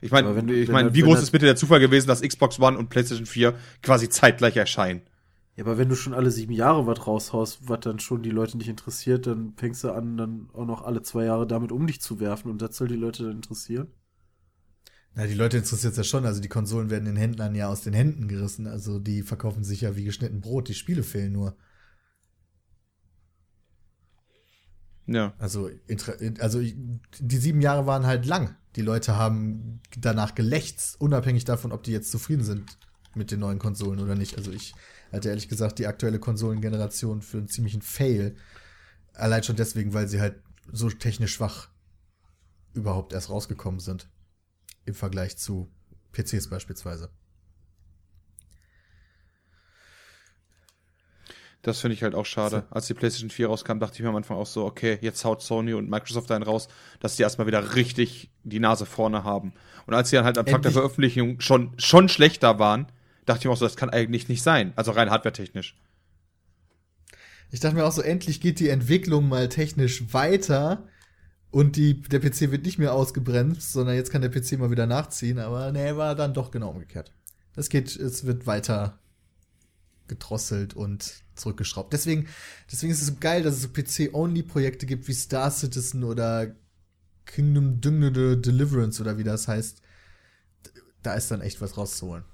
Ich 0.00 0.10
meine, 0.12 0.28
ich 0.52 0.68
meine, 0.70 0.88
das- 0.88 0.96
wie 0.96 1.02
groß 1.02 1.14
das- 1.16 1.24
ist 1.24 1.30
bitte 1.32 1.44
der 1.46 1.56
Zufall 1.56 1.80
gewesen, 1.80 2.06
dass 2.08 2.22
Xbox 2.22 2.58
One 2.58 2.78
und 2.78 2.88
PlayStation 2.88 3.26
4 3.26 3.52
quasi 3.82 4.08
zeitgleich 4.08 4.56
erscheinen? 4.56 5.02
Ja, 5.56 5.64
aber 5.64 5.78
wenn 5.78 5.88
du 5.88 5.94
schon 5.94 6.14
alle 6.14 6.30
sieben 6.30 6.52
Jahre 6.52 6.86
was 6.86 7.06
raushaust, 7.06 7.68
was 7.68 7.80
dann 7.80 8.00
schon 8.00 8.22
die 8.22 8.30
Leute 8.30 8.56
nicht 8.56 8.68
interessiert, 8.68 9.26
dann 9.26 9.54
fängst 9.56 9.84
du 9.84 9.92
an, 9.92 10.16
dann 10.16 10.48
auch 10.52 10.66
noch 10.66 10.82
alle 10.82 11.02
zwei 11.02 11.24
Jahre 11.24 11.46
damit 11.46 11.70
um 11.70 11.86
dich 11.86 12.00
zu 12.00 12.18
werfen 12.18 12.50
und 12.50 12.60
das 12.60 12.76
soll 12.76 12.88
die 12.88 12.96
Leute 12.96 13.24
dann 13.24 13.36
interessieren. 13.36 13.88
Na, 15.14 15.26
die 15.26 15.34
Leute 15.34 15.58
interessiert 15.58 15.92
es 15.92 15.96
ja 15.96 16.04
schon. 16.04 16.26
Also 16.26 16.40
die 16.40 16.48
Konsolen 16.48 16.90
werden 16.90 17.04
den 17.04 17.16
Händlern 17.16 17.54
ja 17.54 17.68
aus 17.68 17.82
den 17.82 17.94
Händen 17.94 18.26
gerissen. 18.26 18.66
Also 18.66 18.98
die 18.98 19.22
verkaufen 19.22 19.62
sich 19.62 19.82
ja 19.82 19.94
wie 19.94 20.04
geschnitten 20.04 20.40
Brot. 20.40 20.68
Die 20.68 20.74
Spiele 20.74 21.04
fehlen 21.04 21.32
nur. 21.32 21.56
Ja. 25.06 25.34
Also, 25.38 25.70
also 26.40 26.60
die 26.60 27.36
sieben 27.36 27.60
Jahre 27.60 27.86
waren 27.86 28.06
halt 28.06 28.26
lang. 28.26 28.56
Die 28.74 28.82
Leute 28.82 29.16
haben 29.16 29.80
danach 29.96 30.34
gelächzt, 30.34 31.00
unabhängig 31.00 31.44
davon, 31.44 31.70
ob 31.70 31.84
die 31.84 31.92
jetzt 31.92 32.10
zufrieden 32.10 32.42
sind 32.42 32.76
mit 33.14 33.30
den 33.30 33.38
neuen 33.38 33.60
Konsolen 33.60 34.00
oder 34.00 34.16
nicht. 34.16 34.36
Also 34.36 34.50
ich 34.50 34.74
halte 35.14 35.28
ehrlich 35.28 35.48
gesagt 35.48 35.78
die 35.78 35.86
aktuelle 35.86 36.18
Konsolengeneration 36.18 37.22
für 37.22 37.38
einen 37.38 37.48
ziemlichen 37.48 37.82
Fail. 37.82 38.36
Allein 39.14 39.42
schon 39.44 39.56
deswegen, 39.56 39.94
weil 39.94 40.08
sie 40.08 40.20
halt 40.20 40.42
so 40.72 40.90
technisch 40.90 41.34
schwach 41.34 41.68
überhaupt 42.74 43.12
erst 43.12 43.30
rausgekommen 43.30 43.80
sind. 43.80 44.08
Im 44.84 44.94
Vergleich 44.94 45.36
zu 45.36 45.70
PCs 46.12 46.48
beispielsweise. 46.48 47.10
Das 51.62 51.80
finde 51.80 51.94
ich 51.94 52.02
halt 52.02 52.14
auch 52.14 52.26
schade. 52.26 52.66
Als 52.70 52.88
die 52.88 52.94
PlayStation 52.94 53.30
4 53.30 53.46
rauskam, 53.46 53.78
dachte 53.78 53.94
ich 53.94 54.02
mir 54.02 54.10
am 54.10 54.16
Anfang 54.16 54.36
auch 54.36 54.46
so, 54.46 54.66
okay, 54.66 54.98
jetzt 55.00 55.24
haut 55.24 55.40
Sony 55.40 55.72
und 55.72 55.88
Microsoft 55.88 56.30
einen 56.30 56.44
raus, 56.44 56.68
dass 57.00 57.16
die 57.16 57.22
erstmal 57.22 57.46
wieder 57.46 57.74
richtig 57.74 58.30
die 58.42 58.60
Nase 58.60 58.84
vorne 58.84 59.24
haben. 59.24 59.54
Und 59.86 59.94
als 59.94 60.10
sie 60.10 60.16
dann 60.16 60.26
halt 60.26 60.36
am 60.36 60.44
Tag 60.44 60.60
der 60.60 60.72
Veröffentlichung 60.72 61.40
schon, 61.40 61.72
schon 61.78 62.10
schlechter 62.10 62.58
waren, 62.58 62.86
dachte 63.26 63.40
ich 63.40 63.44
mir 63.46 63.52
auch 63.52 63.56
so, 63.56 63.64
das 63.64 63.76
kann 63.76 63.90
eigentlich 63.90 64.28
nicht 64.28 64.42
sein. 64.42 64.72
Also 64.76 64.92
rein 64.92 65.10
hardwaretechnisch. 65.10 65.76
Ich 67.50 67.60
dachte 67.60 67.76
mir 67.76 67.84
auch 67.84 67.92
so, 67.92 68.02
endlich 68.02 68.40
geht 68.40 68.58
die 68.58 68.68
Entwicklung 68.68 69.28
mal 69.28 69.48
technisch 69.48 70.12
weiter 70.12 70.88
und 71.50 71.76
die, 71.76 72.02
der 72.02 72.18
PC 72.18 72.50
wird 72.50 72.64
nicht 72.64 72.78
mehr 72.78 72.92
ausgebremst, 72.92 73.72
sondern 73.72 73.94
jetzt 73.94 74.10
kann 74.10 74.22
der 74.22 74.30
PC 74.30 74.58
mal 74.58 74.72
wieder 74.72 74.86
nachziehen, 74.86 75.38
aber 75.38 75.70
nee, 75.70 75.94
war 75.94 76.16
dann 76.16 76.34
doch 76.34 76.50
genau 76.50 76.70
umgekehrt. 76.70 77.12
Das 77.54 77.68
geht, 77.68 77.94
es 77.94 78.26
wird 78.26 78.48
weiter 78.48 78.98
gedrosselt 80.08 80.74
und 80.74 81.22
zurückgeschraubt. 81.36 81.92
Deswegen, 81.92 82.26
deswegen 82.70 82.92
ist 82.92 83.00
es 83.00 83.06
so 83.06 83.14
geil, 83.20 83.42
dass 83.42 83.54
es 83.54 83.62
so 83.62 83.68
PC-Only-Projekte 83.68 84.86
gibt 84.86 85.06
wie 85.06 85.14
Star 85.14 85.50
Citizen 85.50 86.04
oder 86.04 86.54
Kingdom 87.24 87.80
Düngnede 87.80 88.36
Deliverance 88.36 89.00
oder 89.00 89.16
wie 89.16 89.24
das 89.24 89.48
heißt. 89.48 89.80
Da 91.02 91.14
ist 91.14 91.30
dann 91.30 91.40
echt 91.40 91.60
was 91.60 91.76
rauszuholen. 91.76 92.24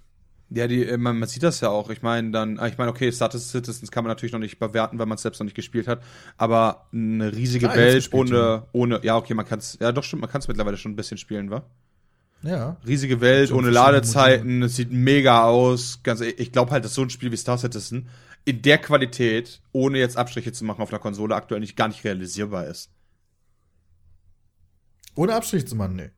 Ja, 0.52 0.66
die, 0.66 0.84
äh, 0.84 0.96
man, 0.96 1.18
man 1.18 1.28
sieht 1.28 1.42
das 1.42 1.60
ja 1.60 1.68
auch. 1.68 1.90
Ich 1.90 2.02
meine, 2.02 2.30
dann, 2.30 2.58
ah, 2.58 2.66
ich 2.66 2.76
meine, 2.76 2.90
okay, 2.90 3.10
Star 3.12 3.30
Citizens 3.30 3.90
kann 3.90 4.04
man 4.04 4.10
natürlich 4.10 4.32
noch 4.32 4.40
nicht 4.40 4.58
bewerten, 4.58 4.98
weil 4.98 5.06
man 5.06 5.16
es 5.16 5.22
selbst 5.22 5.38
noch 5.38 5.44
nicht 5.44 5.54
gespielt 5.54 5.86
hat. 5.86 6.02
Aber 6.36 6.88
eine 6.92 7.32
riesige 7.32 7.66
Klar, 7.66 7.76
Welt 7.76 8.12
ohne, 8.12 8.66
ohne, 8.72 9.00
ja, 9.04 9.16
okay, 9.16 9.34
man 9.34 9.46
kann 9.46 9.60
es, 9.60 9.78
ja, 9.80 9.92
doch 9.92 10.02
stimmt, 10.02 10.22
man 10.22 10.30
kann 10.30 10.40
es 10.40 10.48
mittlerweile 10.48 10.76
schon 10.76 10.92
ein 10.92 10.96
bisschen 10.96 11.18
spielen, 11.18 11.50
wa? 11.50 11.62
Ja. 12.42 12.78
Riesige 12.86 13.20
Welt 13.20 13.52
ohne 13.52 13.70
Ladezeiten, 13.70 14.62
es 14.62 14.76
sieht 14.76 14.90
mega 14.90 15.44
aus. 15.44 16.00
Ganz, 16.02 16.20
ich 16.20 16.52
glaube 16.52 16.72
halt, 16.72 16.84
dass 16.84 16.94
so 16.94 17.02
ein 17.02 17.10
Spiel 17.10 17.30
wie 17.30 17.36
Star 17.36 17.58
Citizen 17.58 18.08
in 18.44 18.62
der 18.62 18.78
Qualität, 18.78 19.60
ohne 19.72 19.98
jetzt 19.98 20.16
Abstriche 20.16 20.52
zu 20.52 20.64
machen 20.64 20.80
auf 20.80 20.90
einer 20.90 20.98
Konsole, 20.98 21.34
aktuell 21.34 21.60
nicht 21.60 21.76
gar 21.76 21.88
nicht 21.88 22.02
realisierbar 22.02 22.66
ist. 22.66 22.90
Ohne 25.14 25.34
Abstrich 25.34 25.66
zu 25.66 25.76
machen, 25.76 25.96
nee. 25.96 26.10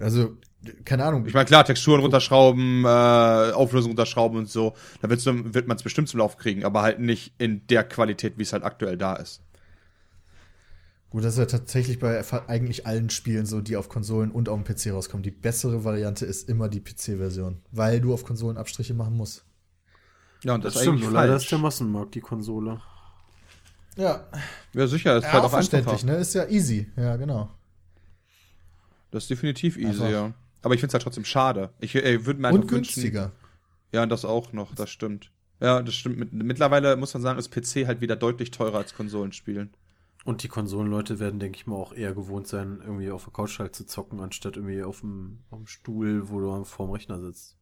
Also, 0.00 0.36
keine 0.84 1.04
Ahnung. 1.04 1.26
Ich 1.26 1.34
meine, 1.34 1.46
klar, 1.46 1.64
Texturen 1.64 2.00
runterschrauben, 2.00 2.84
äh, 2.84 3.52
Auflösung 3.52 3.90
runterschrauben 3.90 4.38
und 4.38 4.48
so, 4.48 4.74
da 5.00 5.08
wird's, 5.08 5.24
wird 5.26 5.68
man 5.68 5.76
es 5.76 5.82
bestimmt 5.82 6.08
zum 6.08 6.18
Lauf 6.18 6.36
kriegen, 6.36 6.64
aber 6.64 6.82
halt 6.82 7.00
nicht 7.00 7.34
in 7.38 7.66
der 7.68 7.84
Qualität, 7.84 8.38
wie 8.38 8.42
es 8.42 8.52
halt 8.52 8.64
aktuell 8.64 8.96
da 8.96 9.14
ist. 9.14 9.42
Gut, 11.10 11.24
das 11.24 11.34
ist 11.34 11.38
ja 11.38 11.46
tatsächlich 11.46 11.98
bei 11.98 12.22
eigentlich 12.48 12.86
allen 12.86 13.08
Spielen 13.08 13.46
so, 13.46 13.62
die 13.62 13.76
auf 13.76 13.88
Konsolen 13.88 14.30
und 14.30 14.50
auf 14.50 14.62
dem 14.62 14.64
PC 14.64 14.92
rauskommen. 14.92 15.22
Die 15.22 15.30
bessere 15.30 15.82
Variante 15.82 16.26
ist 16.26 16.50
immer 16.50 16.68
die 16.68 16.80
PC-Version, 16.80 17.62
weil 17.72 18.00
du 18.00 18.12
auf 18.12 18.24
Konsolen 18.24 18.58
Abstriche 18.58 18.92
machen 18.92 19.16
musst. 19.16 19.44
Ja, 20.44 20.54
und 20.54 20.64
das, 20.64 20.74
Das 20.74 20.82
ist 20.82 20.88
stimmt, 20.88 21.10
leider 21.12 21.36
ist 21.36 21.50
der 21.50 21.58
Massenmarkt 21.58 22.14
die 22.14 22.20
Konsole. 22.20 22.80
Ja, 23.96 24.28
Ja, 24.74 24.86
sicher, 24.86 25.16
ist 25.16 25.24
ja 25.24 25.32
halt 25.32 25.42
auch 25.42 25.46
auch 25.46 25.50
verständlich, 25.50 26.04
ne? 26.04 26.16
Ist 26.16 26.34
ja 26.34 26.46
easy. 26.46 26.92
Ja, 26.96 27.16
genau. 27.16 27.48
Das 29.10 29.24
ist 29.24 29.30
definitiv 29.30 29.76
easy, 29.76 29.88
Einfach. 30.02 30.10
ja. 30.10 30.34
Aber 30.62 30.74
ich 30.74 30.80
find's 30.80 30.92
halt 30.94 31.02
trotzdem 31.02 31.24
schade. 31.24 31.70
Ich 31.80 31.94
äh, 31.94 32.26
würde 32.26 32.40
mir 32.40 32.48
einfach 32.48 32.62
Und 32.62 32.70
wünschen- 32.70 32.94
günstiger. 32.94 33.32
Ja, 33.92 34.02
und 34.02 34.10
das 34.10 34.24
auch 34.24 34.52
noch, 34.52 34.74
das 34.74 34.90
stimmt. 34.90 35.30
Ja, 35.60 35.80
das 35.82 35.94
stimmt. 35.94 36.18
Mit, 36.18 36.32
mittlerweile 36.32 36.96
muss 36.96 37.14
man 37.14 37.22
sagen, 37.22 37.38
ist 37.38 37.50
PC 37.50 37.86
halt 37.86 38.00
wieder 38.00 38.16
deutlich 38.16 38.50
teurer 38.50 38.78
als 38.78 38.94
Konsolenspielen. 38.94 39.70
Und 40.24 40.42
die 40.42 40.48
Konsolenleute 40.48 41.20
werden, 41.20 41.40
denke 41.40 41.56
ich 41.56 41.66
mal, 41.66 41.76
auch 41.76 41.92
eher 41.94 42.12
gewohnt 42.12 42.46
sein, 42.48 42.80
irgendwie 42.84 43.10
auf 43.10 43.24
der 43.24 43.32
Couch 43.32 43.58
halt 43.60 43.74
zu 43.74 43.86
zocken, 43.86 44.20
anstatt 44.20 44.56
irgendwie 44.56 44.82
auf 44.82 45.00
dem, 45.00 45.38
auf 45.50 45.58
dem 45.60 45.66
Stuhl, 45.66 46.28
wo 46.28 46.40
du 46.40 46.64
vorm 46.64 46.90
Rechner 46.90 47.18
sitzt. 47.20 47.56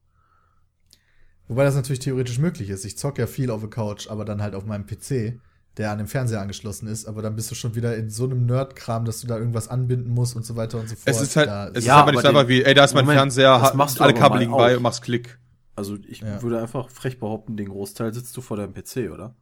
Wobei 1.48 1.64
das 1.64 1.77
natürlich 1.77 2.01
theoretisch 2.01 2.39
möglich 2.39 2.70
ist. 2.70 2.85
Ich 2.85 2.98
zock 2.98 3.18
ja 3.18 3.27
viel 3.28 3.51
auf 3.51 3.60
der 3.60 3.70
Couch, 3.70 4.09
aber 4.09 4.24
dann 4.24 4.43
halt 4.43 4.55
auf 4.56 4.64
meinem 4.64 4.85
PC, 4.86 5.39
der 5.77 5.90
an 5.90 5.98
dem 5.98 6.07
Fernseher 6.07 6.40
angeschlossen 6.40 6.86
ist. 6.89 7.07
Aber 7.07 7.20
dann 7.23 7.36
bist 7.36 7.51
du 7.51 7.55
schon 7.55 7.74
wieder 7.74 7.97
in 7.97 8.09
so 8.11 8.24
einem 8.24 8.47
Nerd-Kram, 8.47 9.05
dass 9.05 9.20
du 9.20 9.27
da 9.27 9.36
irgendwas 9.39 9.69
anbinden 9.69 10.11
musst 10.12 10.35
und 10.36 10.44
so 10.47 10.57
weiter 10.57 10.78
und 10.81 10.89
so 10.89 10.94
fort. 10.97 11.09
Es 11.09 11.20
ist 11.20 11.36
halt, 11.36 11.48
Da 11.48 11.69
es 11.69 11.78
ist 11.78 11.85
Ja, 11.85 11.97
aber 11.97 12.12
nicht 12.12 12.24
einfach 12.24 12.48
wie, 12.48 12.62
ey, 12.65 12.74
da 12.74 12.85
ist 12.85 12.94
mein 12.94 13.05
Moment, 13.05 13.19
Fernseher, 13.19 13.59
das 13.59 13.74
machst 13.74 13.98
du 13.98 14.03
alle 14.05 14.15
Kabel 14.15 14.39
liegen 14.40 14.53
bei 14.53 14.77
und 14.77 14.82
machst 14.82 15.03
Klick. 15.03 15.39
Also 15.74 15.97
ich 16.09 16.20
Ja. 16.20 16.40
würde 16.43 16.61
einfach 16.62 16.89
frech 16.89 17.19
behaupten, 17.20 17.57
den 17.59 17.69
Großteil 17.69 18.15
sitzt 18.15 18.35
du 18.36 18.40
vor 18.40 18.57
deinem 18.57 18.73
PC, 18.73 19.11
oder? 19.12 19.35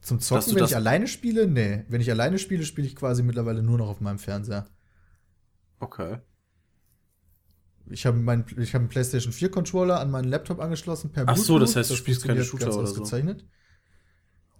Zum 0.00 0.18
Zocken, 0.20 0.44
du 0.48 0.54
wenn 0.54 0.60
das- 0.62 0.70
ich 0.70 0.76
alleine 0.76 1.06
spiele? 1.06 1.46
Nee. 1.46 1.84
Wenn 1.88 2.00
ich 2.00 2.10
alleine 2.10 2.38
spiele, 2.38 2.64
spiele 2.64 2.86
ich 2.86 2.96
quasi 2.96 3.22
mittlerweile 3.22 3.62
nur 3.62 3.78
noch 3.78 3.88
auf 3.88 4.00
meinem 4.00 4.18
Fernseher. 4.18 4.66
Okay. 5.78 6.18
Ich 7.90 8.06
habe 8.06 8.16
meinen 8.18 8.44
ich 8.58 8.74
habe 8.74 8.82
einen 8.82 8.88
PlayStation 8.88 9.32
4 9.32 9.50
Controller 9.50 10.00
an 10.00 10.10
meinen 10.10 10.28
Laptop 10.28 10.60
angeschlossen 10.60 11.12
per 11.12 11.24
Ach 11.28 11.36
so, 11.36 11.58
das 11.58 11.76
heißt, 11.76 11.90
du 11.90 11.94
spielst 11.96 12.24
keine 12.24 12.42
Shooter 12.44 12.66
ganz 12.66 12.76
oder 12.76 12.86
so. 12.86 13.04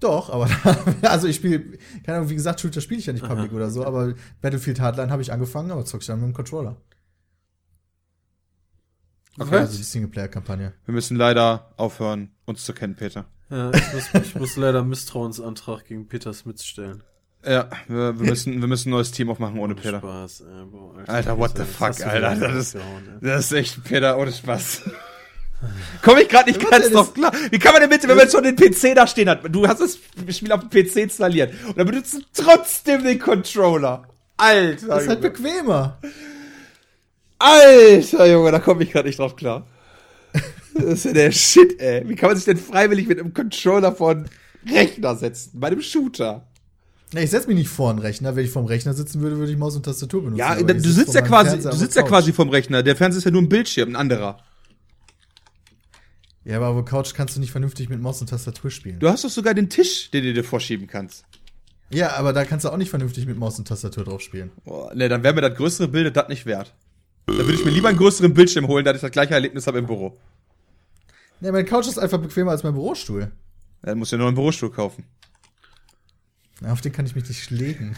Doch, 0.03 0.31
aber 0.31 0.49
also 1.03 1.29
ich 1.29 1.37
spiele 1.37 1.79
keine 2.05 2.19
Ahnung, 2.19 2.31
wie 2.31 2.35
gesagt, 2.35 2.61
Shooter 2.61 2.81
spiele 2.81 2.99
ich 2.99 3.07
ja 3.07 3.13
nicht 3.13 3.25
Public 3.25 3.51
Aha. 3.51 3.57
oder 3.57 3.71
so, 3.71 3.87
aber 3.87 4.15
Battlefield 4.41 4.81
Hardline 4.81 5.13
habe 5.13 5.23
ich 5.23 5.33
angefangen, 5.33 5.71
aber 5.71 5.85
zocke 5.85 6.03
ich 6.03 6.09
dann 6.09 6.21
mit 6.21 6.29
dem 6.29 6.35
Controller. 6.35 6.77
Okay. 9.39 9.59
Also 9.59 9.77
die 9.77 9.85
Singleplayer 9.85 10.29
Kampagne. 10.29 10.73
Wir 10.85 10.95
müssen 10.95 11.17
leider 11.17 11.73
aufhören, 11.77 12.33
uns 12.45 12.65
zu 12.65 12.73
kennen, 12.73 12.97
Peter. 12.97 13.27
Ja, 13.49 13.71
ich, 13.71 13.93
muss, 13.93 14.15
ich 14.23 14.35
muss 14.35 14.57
leider 14.57 14.83
Misstrauensantrag 14.83 15.85
gegen 15.85 16.09
Peter 16.09 16.33
Smits 16.35 16.67
stellen. 16.67 17.03
Ja, 17.45 17.71
wir, 17.89 18.19
wir, 18.19 18.27
müssen, 18.27 18.61
wir 18.61 18.69
müssen 18.69 18.89
ein 18.89 18.93
neues 18.93 19.11
Team 19.13 19.31
aufmachen 19.31 19.59
ohne 19.59 19.75
Peter. 19.75 19.99
Spaß, 19.99 20.41
ey, 20.43 20.65
boah, 20.67 20.95
Alter, 21.07 21.39
what 21.39 21.57
the 21.57 21.65
fuck, 21.65 22.01
Alter, 22.05 22.37
das 22.37 22.75
ist-. 22.75 22.77
Das 23.21 23.47
ist 23.47 23.53
echt 23.53 23.85
Peter 23.85 24.19
ohne 24.19 24.33
Spaß. 24.33 24.83
Komm 26.03 26.19
ich 26.19 26.29
gerade 26.29 26.51
nicht 26.51 26.71
ganz 26.71 26.91
drauf 26.91 27.15
klar. 27.15 27.33
Wie 27.51 27.59
kann 27.59 27.73
man 27.73 27.83
denn 27.83 27.91
bitte, 27.91 28.09
wenn 28.09 28.17
man 28.17 28.29
schon 28.29 28.43
den 28.43 28.57
PC 28.57 28.95
da 28.95 29.07
stehen 29.07 29.29
hat, 29.29 29.41
du 29.49 29.67
hast 29.67 29.81
das 29.81 29.99
Spiel 30.35 30.53
auf 30.53 30.61
dem 30.61 30.71
PC 30.71 30.97
installiert 30.97 31.53
und 31.69 31.79
dann 31.79 31.87
benutzt 31.87 32.15
du 32.15 32.21
trotzdem 32.35 33.05
den 33.05 33.19
Controller. 33.19 34.05
Alter, 34.37 34.87
Das 34.87 35.03
ist 35.05 35.09
halt 35.09 35.21
bequemer. 35.21 35.99
Alter, 37.39 38.27
Junge, 38.27 38.51
da 38.51 38.59
komme 38.59 38.83
ich 38.83 38.91
gerade 38.91 39.09
nicht 39.09 39.19
drauf 39.19 39.37
klar. 39.37 39.67
Das 40.75 40.85
ist 40.85 41.05
ja 41.05 41.13
der 41.13 41.33
Shit, 41.33 41.81
ey. 41.81 42.09
Wie 42.09 42.15
kann 42.15 42.31
man 42.31 42.37
sich 42.37 42.47
denn 42.47 42.57
freiwillig 42.57 43.07
mit 43.07 43.21
einem 43.21 43.35
Controller 43.35 43.93
vor 43.93 44.13
einen 44.13 44.31
Rechner 44.69 45.15
setzen? 45.17 45.61
Bei 45.61 45.67
einem 45.69 45.83
Shooter? 45.83 46.47
Nee, 47.13 47.25
ich 47.25 47.31
setze 47.31 47.47
mich 47.49 47.57
nicht 47.57 47.69
vor 47.69 47.91
einen 47.91 47.99
Rechner. 47.99 48.35
Wenn 48.37 48.45
ich 48.45 48.51
vorm 48.51 48.65
Rechner 48.65 48.95
sitzen 48.95 49.21
würde, 49.21 49.37
würde 49.37 49.53
ich 49.53 49.59
Maus 49.59 49.77
und 49.77 49.85
Tastatur 49.85 50.23
benutzen. 50.23 50.39
Ja, 50.39 50.55
du 50.55 50.81
sitzt 50.81 51.15
ja 51.15 51.21
quasi, 51.21 51.51
Fernseher 51.51 51.71
du 51.73 51.77
sitzt 51.77 51.97
ja 51.97 52.03
quasi 52.03 52.33
vom 52.33 52.49
Rechner. 52.49 52.83
Der 52.83 52.97
Fernseher 52.97 53.19
ist 53.19 53.25
ja 53.25 53.31
nur 53.31 53.43
ein 53.43 53.51
Bildschirm, 53.51 53.91
ein 53.91 53.97
anderer. 53.97 54.39
Ja, 56.45 56.57
aber 56.57 56.69
auf 56.69 56.77
der 56.77 56.85
Couch 56.85 57.15
kannst 57.15 57.37
du 57.37 57.41
nicht 57.41 57.53
vernünftig 57.53 57.89
mit 57.89 58.01
Maus 58.01 58.21
und 58.21 58.29
Tastatur 58.29 58.71
spielen. 58.71 58.99
Du 58.99 59.09
hast 59.09 59.25
doch 59.25 59.31
sogar 59.31 59.55
den 59.55 59.69
Tisch, 59.71 60.11
den 60.11 60.25
du 60.25 60.33
dir 60.33 60.45
vorschieben 60.45 60.87
kannst. 60.87 61.25
Ja, 61.91 62.17
aber 62.17 62.33
da 62.33 62.45
kannst 62.45 62.65
du 62.65 62.71
auch 62.71 62.77
nicht 62.77 62.91
vernünftig 62.91 63.27
mit 63.27 63.39
Maus 63.39 63.59
und 63.59 63.69
Tastatur 63.69 64.05
drauf 64.05 64.23
spielen. 64.23 64.51
Boah, 64.65 64.95
ne, 64.95 65.09
dann 65.09 65.23
wäre 65.23 65.35
mir 65.35 65.43
das 65.43 65.57
größere 65.57 65.89
Bild 65.89 66.17
das 66.17 66.29
nicht 66.29 66.47
wert. 66.47 66.75
Dann 67.27 67.37
würde 67.37 67.55
ich 67.55 67.65
mir 67.65 67.71
lieber 67.71 67.89
einen 67.89 67.99
größeren 67.99 68.35
Bildschirm 68.35 68.67
holen, 68.67 68.85
da 68.85 68.95
ich 68.95 69.01
das 69.01 69.11
gleiche 69.11 69.35
Erlebnis 69.35 69.67
habe 69.67 69.79
im 69.79 69.87
Büro. 69.87 70.19
Ja, 71.41 71.53
meine 71.53 71.65
Couch 71.65 71.87
ist 71.87 71.99
einfach 71.99 72.19
bequemer 72.19 72.53
als 72.53 72.63
mein 72.63 72.73
Bürostuhl. 72.73 73.31
Dann 73.83 73.99
musst 73.99 74.13
du 74.13 74.17
ja 74.17 74.19
nur 74.19 74.29
einen 74.29 74.37
Bürostuhl 74.37 74.71
kaufen. 74.71 75.05
Ja, 76.63 76.73
auf 76.73 76.81
den 76.81 76.93
kann 76.93 77.07
ich 77.07 77.15
mich 77.15 77.29
nicht 77.29 77.51
legen. 77.51 77.97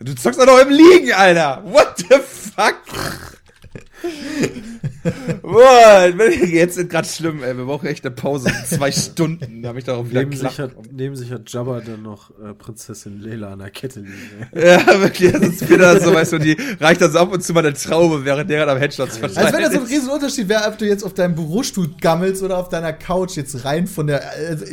Du 0.00 0.14
zockst 0.14 0.40
doch 0.40 0.46
noch 0.46 0.60
im 0.60 0.70
Liegen, 0.70 1.12
Alter. 1.12 1.62
What 1.64 1.98
the 1.98 2.18
fuck? 2.20 3.37
Boah, 5.42 6.08
jetzt 6.46 6.76
ist 6.78 6.90
gerade 6.90 7.08
schlimm, 7.08 7.42
ey. 7.42 7.56
Wir 7.56 7.64
brauchen 7.64 7.86
echt 7.86 8.04
eine 8.04 8.14
Pause. 8.14 8.50
Zwei 8.66 8.92
Stunden. 8.92 9.62
Da 9.62 9.70
hab 9.70 9.76
ich 9.76 9.84
darauf 9.84 10.10
wieder 10.10 10.20
Neben 10.20 10.36
sich, 10.36 10.58
hat, 10.58 10.72
neben 10.92 11.16
sich 11.16 11.30
hat 11.30 11.50
Jabba 11.50 11.80
dann 11.80 12.02
noch 12.02 12.30
äh, 12.38 12.54
Prinzessin 12.54 13.20
Leila 13.20 13.52
an 13.52 13.60
der 13.60 13.70
Kette 13.70 14.00
liegen. 14.00 14.12
Ey. 14.52 14.68
Ja, 14.72 15.00
wirklich. 15.00 15.32
Das 15.32 15.42
ist 15.42 15.70
wieder 15.70 16.00
so, 16.00 16.12
weißt 16.12 16.32
du, 16.32 16.38
die 16.38 16.56
reicht 16.80 17.00
dann 17.00 17.12
so 17.12 17.18
ab 17.18 17.32
und 17.32 17.42
zu 17.42 17.52
mal 17.52 17.64
eine 17.64 17.74
Traube, 17.74 18.24
während 18.24 18.50
der 18.50 18.68
am 18.68 18.78
Headshots 18.78 19.22
Als 19.22 19.22
wenn 19.22 19.34
das 19.34 19.34
so 19.34 19.40
ein 19.40 19.62
verschwindet. 19.62 19.90
riesen 19.90 20.10
Unterschied 20.10 20.48
wäre, 20.48 20.68
ob 20.68 20.78
du 20.78 20.86
jetzt 20.86 21.04
auf 21.04 21.14
deinem 21.14 21.34
Bürostuhl 21.34 21.88
gammelst 22.00 22.42
oder 22.42 22.58
auf 22.58 22.68
deiner 22.68 22.92
Couch 22.92 23.36
jetzt 23.36 23.64
rein 23.64 23.86
von 23.86 24.06
der. 24.08 24.22
Also, 24.30 24.66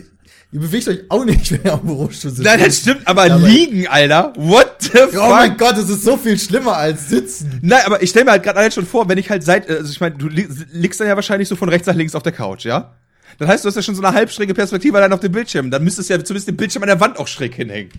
ihr 0.52 0.60
bewegt 0.60 0.88
euch 0.88 1.00
auch 1.10 1.26
nicht, 1.26 1.52
wenn 1.52 1.62
ihr 1.64 1.78
dem 1.78 1.86
Bürostuhl 1.88 2.32
sitzt. 2.32 2.44
Nein, 2.44 2.60
das 2.64 2.78
stimmt, 2.80 3.08
aber 3.08 3.24
Aber- 3.24 3.48
liegen, 3.48 3.88
Alter. 3.88 4.34
What 4.38 4.76
the 4.80 4.90
fuck? 4.90 5.14
Oh 5.16 5.30
mein 5.30 5.58
Gott, 5.58 5.78
das 5.78 5.90
ist 5.90 6.04
so 6.04 6.18
viel 6.18 6.38
schlimmer 6.40 6.78
als 6.78 7.10
sitzen. 7.10 7.60
Nein, 7.62 7.82
aber 7.86 8.02
ich 8.02 8.10
stelle 8.10 8.26
mir 8.26 8.32
halt 8.32 8.44
gerade 8.44 8.60
allein 8.60 8.72
schon 8.72 8.86
vor, 8.86 9.08
wenn 9.10 9.18
ich 9.18 9.30
halt 9.30 9.44
seit, 9.44 9.70
also 9.70 9.92
ich 9.92 10.00
meine, 10.00 10.16
du 10.16 10.28
li 10.28 10.48
liegst 10.72 11.00
dann 11.00 11.08
ja 11.08 11.16
wahrscheinlich 11.16 11.48
so 11.50 11.56
von 11.56 11.70
rechts 11.70 11.88
nach 11.88 11.96
links 11.96 12.16
auf 12.16 12.24
der 12.24 12.32
Couch, 12.32 12.66
ja? 12.66 12.96
Das 13.38 13.50
heißt, 13.50 13.66
du 13.66 13.68
hast 13.68 13.76
ja 13.76 13.82
schon 13.82 13.96
so 13.96 14.04
eine 14.04 14.16
halbschräge 14.16 14.54
Perspektive 14.54 14.98
allein 14.98 15.12
auf 15.12 15.20
dem 15.20 15.32
Bildschirm. 15.32 15.70
Dann 15.70 15.84
müsstest 15.84 16.10
du 16.10 16.14
ja 16.14 16.24
zumindest 16.24 16.48
den 16.48 16.56
Bildschirm 16.56 16.84
an 16.84 16.88
der 16.88 17.00
Wand 17.02 17.18
auch 17.20 17.28
schräg 17.28 17.54
hinhängen. 17.56 17.92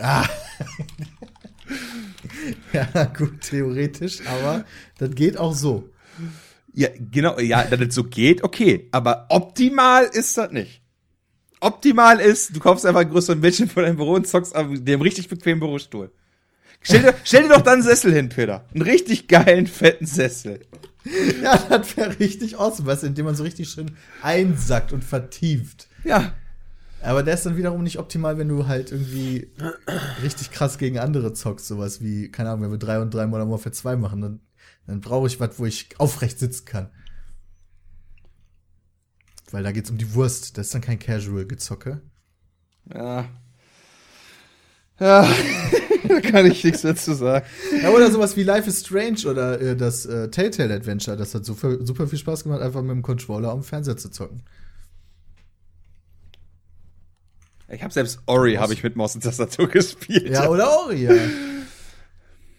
Ah. 0.00 0.24
ja, 2.72 3.04
gut, 3.16 3.40
theoretisch, 3.42 4.18
aber 4.26 4.64
das 4.98 5.10
geht 5.14 5.38
auch 5.38 5.54
so. 5.54 5.88
Ja, 6.74 6.88
genau, 7.10 7.38
ja, 7.38 7.62
dass 7.64 7.78
das 7.78 7.94
so 7.94 8.04
geht, 8.04 8.42
okay. 8.44 8.88
Aber 8.92 9.26
optimal 9.30 10.04
ist 10.12 10.36
das 10.36 10.50
nicht. 10.50 10.82
Optimal 11.60 12.20
ist, 12.20 12.54
du 12.54 12.60
kaufst 12.60 12.84
einfach 12.84 13.00
einen 13.00 13.10
größeren 13.10 13.40
Bildschirm 13.40 13.68
von 13.68 13.82
deinem 13.82 13.96
Büro 13.96 14.14
und 14.14 14.26
zockst 14.26 14.54
auf 14.54 14.66
dem 14.70 15.00
richtig 15.00 15.28
bequemen 15.28 15.60
Bürostuhl. 15.60 16.10
Stell 16.82 17.02
dir, 17.02 17.14
stell 17.24 17.42
dir 17.44 17.48
doch 17.48 17.62
dann 17.62 17.74
einen 17.74 17.82
Sessel 17.82 18.12
hin, 18.12 18.28
Peter. 18.28 18.64
Einen 18.72 18.82
richtig 18.82 19.28
geilen, 19.28 19.66
fetten 19.66 20.06
Sessel. 20.06 20.60
Ja, 21.42 21.56
das 21.68 21.96
wäre 21.96 22.18
richtig 22.18 22.58
awesome, 22.58 22.86
weißt 22.86 23.04
du, 23.04 23.06
indem 23.08 23.26
man 23.26 23.34
so 23.34 23.44
richtig 23.44 23.68
schön 23.68 23.92
einsackt 24.22 24.92
und 24.92 25.04
vertieft. 25.04 25.88
Ja. 26.04 26.34
Aber 27.02 27.22
der 27.22 27.34
ist 27.34 27.46
dann 27.46 27.56
wiederum 27.56 27.82
nicht 27.82 27.98
optimal, 27.98 28.38
wenn 28.38 28.48
du 28.48 28.66
halt 28.66 28.90
irgendwie 28.90 29.50
richtig 30.22 30.50
krass 30.50 30.78
gegen 30.78 30.98
andere 30.98 31.32
zockst, 31.32 31.66
sowas 31.66 32.00
wie, 32.00 32.30
keine 32.30 32.50
Ahnung, 32.50 32.64
wenn 32.64 32.70
wir 32.72 32.78
drei 32.78 33.00
und 33.00 33.12
drei 33.12 33.26
Modern 33.26 33.50
Warfare 33.50 33.72
2 33.72 33.96
machen, 33.96 34.20
dann, 34.20 34.40
dann 34.86 35.00
brauche 35.00 35.26
ich 35.26 35.38
was, 35.38 35.58
wo 35.58 35.66
ich 35.66 35.88
aufrecht 35.98 36.38
sitzen 36.38 36.64
kann. 36.64 36.90
Weil 39.50 39.62
da 39.62 39.72
geht's 39.72 39.90
um 39.90 39.98
die 39.98 40.14
Wurst, 40.14 40.58
das 40.58 40.66
ist 40.66 40.74
dann 40.74 40.82
kein 40.82 40.98
Casual-Gezocke. 40.98 42.00
Ja. 42.92 43.28
Ja, 44.98 45.28
da 46.08 46.20
kann 46.20 46.46
ich 46.46 46.64
nichts 46.64 46.82
dazu 46.82 47.14
sagen. 47.14 47.46
Ja, 47.82 47.90
oder 47.90 48.10
sowas 48.10 48.36
wie 48.36 48.42
Life 48.42 48.68
is 48.68 48.80
Strange 48.80 49.28
oder 49.28 49.60
äh, 49.60 49.76
das 49.76 50.06
äh, 50.06 50.30
Telltale 50.30 50.74
Adventure, 50.74 51.16
das 51.16 51.34
hat 51.34 51.44
super, 51.44 51.84
super 51.84 52.08
viel 52.08 52.18
Spaß 52.18 52.44
gemacht, 52.44 52.62
einfach 52.62 52.82
mit 52.82 52.92
dem 52.92 53.02
Controller 53.02 53.50
am 53.50 53.62
Fernseher 53.62 53.96
zu 53.96 54.10
zocken. 54.10 54.42
Ich 57.68 57.82
habe 57.82 57.92
selbst 57.92 58.20
Ori 58.26 58.54
habe 58.54 58.72
ich 58.72 58.82
mit 58.82 58.94
Maus 58.96 59.14
und 59.16 59.22
Tastatur 59.24 59.68
gespielt. 59.68 60.30
Ja, 60.30 60.48
oder 60.48 60.70
Ori, 60.84 61.04
ja. 61.04 61.14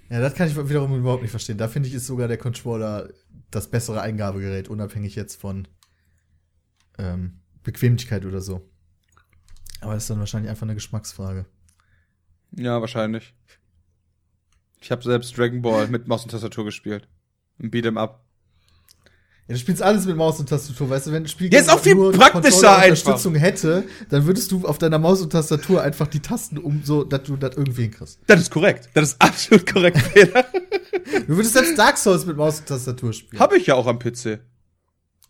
Ja, 0.09 0.21
das 0.21 0.35
kann 0.35 0.47
ich 0.47 0.69
wiederum 0.69 0.97
überhaupt 0.97 1.21
nicht 1.21 1.31
verstehen. 1.31 1.57
Da 1.57 1.67
finde 1.67 1.89
ich, 1.89 1.95
ist 1.95 2.07
sogar 2.07 2.27
der 2.27 2.37
Controller 2.37 3.09
das 3.51 3.69
bessere 3.69 4.01
Eingabegerät, 4.01 4.67
unabhängig 4.67 5.15
jetzt 5.15 5.39
von 5.39 5.67
ähm, 6.97 7.39
Bequemlichkeit 7.63 8.25
oder 8.25 8.41
so. 8.41 8.69
Aber 9.81 9.93
das 9.93 10.03
ist 10.03 10.09
dann 10.09 10.19
wahrscheinlich 10.19 10.49
einfach 10.49 10.63
eine 10.63 10.73
Geschmacksfrage. 10.73 11.45
Ja, 12.51 12.81
wahrscheinlich. 12.81 13.33
Ich 14.81 14.91
habe 14.91 15.03
selbst 15.03 15.37
Dragon 15.37 15.61
Ball 15.61 15.87
mit 15.87 16.07
Maus 16.07 16.23
und 16.23 16.31
Tastatur 16.31 16.65
gespielt. 16.65 17.07
Ein 17.59 17.71
Beat'em 17.71 17.99
Up. 17.99 18.23
Ja, 19.47 19.53
du 19.53 19.59
spielst 19.59 19.81
alles 19.81 20.05
mit 20.05 20.17
Maus 20.17 20.39
und 20.39 20.49
Tastatur, 20.49 20.89
weißt 20.89 21.07
du, 21.07 21.11
wenn 21.13 21.23
ein 21.23 21.27
Spiel 21.27 21.53
ist 21.53 21.69
auch 21.69 21.79
viel 21.79 21.95
nur 21.95 22.11
praktischer 22.11 22.41
Controller-Unterstützung 22.51 23.35
hätte, 23.35 23.85
dann 24.09 24.25
würdest 24.25 24.51
du 24.51 24.67
auf 24.67 24.77
deiner 24.77 24.99
Maus 24.99 25.21
und 25.21 25.29
Tastatur 25.29 25.81
einfach 25.81 26.07
die 26.07 26.19
Tasten 26.19 26.57
um, 26.57 26.83
so, 26.83 27.05
dass 27.05 27.23
du 27.23 27.37
das 27.37 27.55
irgendwie 27.55 27.83
hinkriegst. 27.83 28.19
Das 28.27 28.41
ist 28.41 28.51
korrekt. 28.51 28.89
Das 28.93 29.11
ist 29.11 29.15
absolut 29.21 29.65
korrekt, 29.65 29.99
Fehler. 29.99 30.45
Du 31.27 31.37
würdest 31.37 31.53
selbst 31.53 31.77
Dark 31.77 31.97
Souls 31.97 32.25
mit 32.25 32.35
Maus 32.35 32.59
und 32.59 32.67
Tastatur 32.67 33.13
spielen. 33.13 33.39
Habe 33.39 33.57
ich 33.57 33.67
ja 33.67 33.75
auch 33.75 33.87
am 33.87 33.99
PC. 33.99 34.41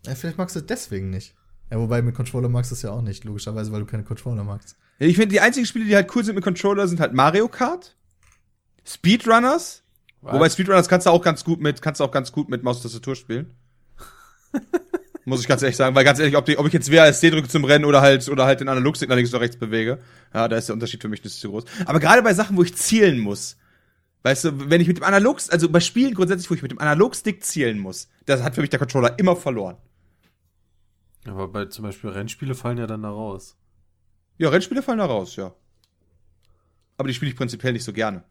Ja, 0.07 0.15
vielleicht 0.15 0.39
magst 0.39 0.55
du 0.55 0.61
das 0.61 0.67
deswegen 0.67 1.11
nicht. 1.11 1.35
Ja, 1.69 1.79
wobei 1.79 2.01
mit 2.01 2.15
Controller 2.15 2.49
magst 2.49 2.71
du 2.71 2.75
es 2.75 2.81
ja 2.81 2.91
auch 2.91 3.01
nicht, 3.01 3.23
logischerweise, 3.25 3.71
weil 3.71 3.81
du 3.81 3.85
keine 3.85 4.03
Controller 4.03 4.43
magst. 4.43 4.77
Ja, 4.99 5.07
ich 5.07 5.15
finde, 5.15 5.29
die 5.29 5.41
einzigen 5.41 5.65
Spiele, 5.65 5.85
die 5.85 5.95
halt 5.95 6.13
cool 6.15 6.23
sind 6.23 6.35
mit 6.35 6.43
Controller, 6.43 6.87
sind 6.87 6.99
halt 6.99 7.13
Mario 7.13 7.47
Kart, 7.47 7.95
Speedrunners. 8.85 9.83
Wobei 10.21 10.49
Speedrunners 10.49 10.89
kannst 10.89 11.05
du 11.05 11.11
auch 11.11 11.21
ganz 11.21 11.43
gut 11.43 11.61
mit, 11.61 11.81
kannst 11.81 11.99
du 11.99 12.03
auch 12.03 12.11
ganz 12.11 12.31
gut 12.31 12.49
mit 12.49 12.63
Maus 12.63 12.77
und 12.77 12.83
Tastatur 12.83 13.15
spielen. 13.15 13.53
Muss 15.25 15.41
ich 15.41 15.47
ganz 15.47 15.61
ehrlich 15.61 15.75
sagen, 15.75 15.93
weil 15.93 16.05
ganz 16.05 16.19
ehrlich, 16.19 16.37
ob, 16.37 16.45
die, 16.45 16.57
ob 16.57 16.65
ich 16.67 16.73
jetzt 16.73 16.89
WASD 16.89 17.31
drücke 17.31 17.49
zum 17.49 17.65
Rennen 17.65 17.83
oder 17.83 17.99
halt, 17.99 18.27
oder 18.29 18.45
halt 18.45 18.61
den 18.61 18.69
Analogstick 18.69 19.09
nach 19.09 19.17
links 19.17 19.33
oder 19.33 19.41
rechts 19.41 19.57
bewege, 19.57 19.99
ja, 20.33 20.47
da 20.47 20.55
ist 20.55 20.69
der 20.69 20.73
Unterschied 20.73 21.01
für 21.01 21.09
mich 21.09 21.21
nicht 21.21 21.35
so 21.35 21.49
groß. 21.49 21.65
Aber 21.85 21.99
gerade 21.99 22.21
bei 22.23 22.33
Sachen, 22.33 22.55
wo 22.55 22.63
ich 22.63 22.75
zielen 22.75 23.19
muss, 23.19 23.57
weißt 24.23 24.45
du, 24.45 24.69
wenn 24.69 24.79
ich 24.79 24.87
mit 24.87 24.97
dem 24.97 25.03
Analog, 25.03 25.39
also 25.49 25.67
bei 25.67 25.81
Spielen 25.81 26.13
grundsätzlich, 26.13 26.49
wo 26.49 26.53
ich 26.53 26.61
mit 26.61 26.71
dem 26.71 26.79
Analogstick 26.79 27.43
zielen 27.43 27.77
muss, 27.77 28.07
das 28.25 28.41
hat 28.41 28.55
für 28.55 28.61
mich 28.61 28.69
der 28.69 28.79
Controller 28.79 29.19
immer 29.19 29.35
verloren. 29.35 29.75
Aber 31.27 31.47
bei 31.47 31.65
zum 31.65 31.83
Beispiel 31.83 32.09
Rennspiele 32.09 32.55
fallen 32.55 32.77
ja 32.77 32.87
dann 32.87 33.03
da 33.03 33.09
raus. 33.09 33.57
Ja, 34.37 34.49
Rennspiele 34.49 34.81
fallen 34.81 34.99
da 34.99 35.05
raus, 35.05 35.35
ja. 35.35 35.53
Aber 36.97 37.07
die 37.07 37.13
spiele 37.13 37.31
ich 37.31 37.37
prinzipiell 37.37 37.73
nicht 37.73 37.83
so 37.83 37.93
gerne. 37.93 38.23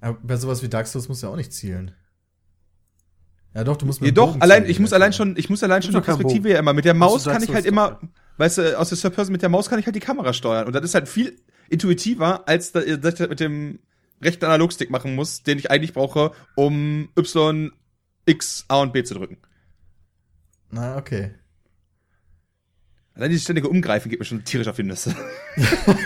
Aber 0.00 0.18
bei 0.22 0.36
sowas 0.36 0.62
wie 0.62 0.68
Dark 0.68 0.86
Souls 0.86 1.08
musst 1.08 1.22
du 1.22 1.26
ja 1.26 1.32
auch 1.32 1.36
nicht 1.36 1.52
zielen. 1.52 1.92
Ja, 3.54 3.64
doch, 3.64 3.76
du 3.76 3.86
musst 3.86 4.00
mit 4.02 4.08
Ja, 4.08 4.14
doch, 4.14 4.38
allein, 4.40 4.62
zielen, 4.62 4.70
ich 4.70 4.78
muss 4.80 4.90
ja, 4.90 4.96
allein 4.96 5.12
schon, 5.14 5.36
ich 5.36 5.48
muss 5.48 5.62
allein 5.62 5.82
schon 5.82 5.92
die 5.94 6.00
Perspektive 6.02 6.50
ja 6.50 6.58
immer. 6.58 6.74
Mit 6.74 6.84
der 6.84 6.92
Maus 6.94 7.24
kann 7.24 7.42
ich 7.42 7.52
halt 7.54 7.64
immer, 7.64 7.92
doch, 7.92 8.08
weißt 8.36 8.58
du, 8.58 8.78
aus 8.78 8.90
der 8.90 8.98
Third 8.98 9.14
Person 9.14 9.32
mit 9.32 9.40
der 9.42 9.48
Maus 9.48 9.68
kann 9.70 9.78
ich 9.78 9.86
halt 9.86 9.96
die 9.96 10.00
Kamera 10.00 10.32
steuern. 10.34 10.66
Und 10.66 10.74
das 10.74 10.84
ist 10.84 10.94
halt 10.94 11.08
viel 11.08 11.40
intuitiver, 11.70 12.46
als 12.46 12.72
da- 12.72 12.80
dass 12.80 13.14
ich 13.14 13.18
das 13.18 13.28
mit 13.30 13.40
dem 13.40 13.78
rechten 14.22 14.44
Analogstick 14.44 14.90
machen 14.90 15.14
muss, 15.14 15.42
den 15.42 15.58
ich 15.58 15.70
eigentlich 15.70 15.94
brauche, 15.94 16.32
um 16.54 17.08
Y, 17.18 17.72
X, 18.26 18.66
A 18.68 18.80
und 18.82 18.92
B 18.92 19.02
zu 19.02 19.14
drücken. 19.14 19.38
Na, 20.70 20.96
okay. 20.96 21.34
Allein 23.14 23.30
dieses 23.30 23.44
ständige 23.44 23.68
Umgreifen 23.68 24.10
geht 24.10 24.18
mir 24.18 24.26
schon 24.26 24.44
tierisch 24.44 24.68
auf 24.68 24.76
die 24.76 24.82
Nüsse. 24.82 25.14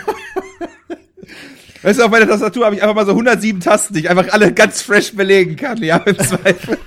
weißt 1.81 1.99
du, 1.99 2.05
auf 2.05 2.11
meiner 2.11 2.27
Tastatur 2.27 2.65
habe 2.65 2.75
ich 2.75 2.81
einfach 2.81 2.95
mal 2.95 3.05
so 3.05 3.11
107 3.11 3.59
Tasten, 3.59 3.93
die 3.93 4.01
ich 4.01 4.09
einfach 4.09 4.31
alle 4.31 4.53
ganz 4.53 4.81
fresh 4.81 5.13
belegen 5.13 5.57
kann. 5.57 5.83
Ja, 5.83 5.97
im 5.97 6.17
Zweifel. 6.17 6.77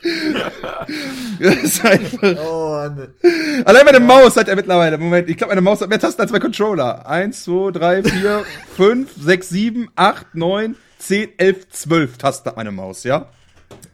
das 1.40 1.56
ist 1.56 1.84
einfach 1.84 2.22
Oh, 2.22 2.88
ne. 2.88 3.14
Allein 3.64 3.84
meine 3.84 4.00
Maus 4.00 4.36
hat 4.36 4.48
er 4.48 4.56
mittlerweile. 4.56 4.98
Moment, 4.98 5.28
ich 5.28 5.36
glaube, 5.36 5.50
meine 5.52 5.60
Maus 5.60 5.80
hat 5.80 5.88
mehr 5.88 6.00
Tasten 6.00 6.22
als 6.22 6.32
mein 6.32 6.40
Controller. 6.40 7.06
Eins, 7.08 7.44
zwei, 7.44 7.70
drei, 7.70 8.02
vier, 8.02 8.44
fünf, 8.76 9.10
sechs, 9.16 9.48
sieben, 9.48 9.90
acht, 9.94 10.34
neun, 10.34 10.76
zehn, 10.98 11.30
elf, 11.38 11.68
zwölf 11.68 12.18
Tasten 12.18 12.48
hat 12.48 12.56
meine 12.56 12.72
Maus, 12.72 13.04
ja? 13.04 13.28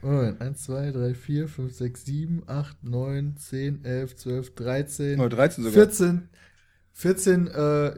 Moment, 0.03 0.41
1, 0.41 0.63
2, 0.65 0.91
3, 0.93 1.15
4, 1.15 1.49
5, 1.49 1.75
6, 1.75 2.05
7, 2.05 2.43
8, 2.47 2.85
9, 2.85 3.37
10, 3.37 3.85
11, 3.85 4.17
12, 4.17 4.55
13, 4.55 5.21
Oh, 5.21 5.29
13 5.29 5.65
sogar. 5.65 5.73
14, 5.73 6.29
14 6.93 7.47
äh, 7.49 7.93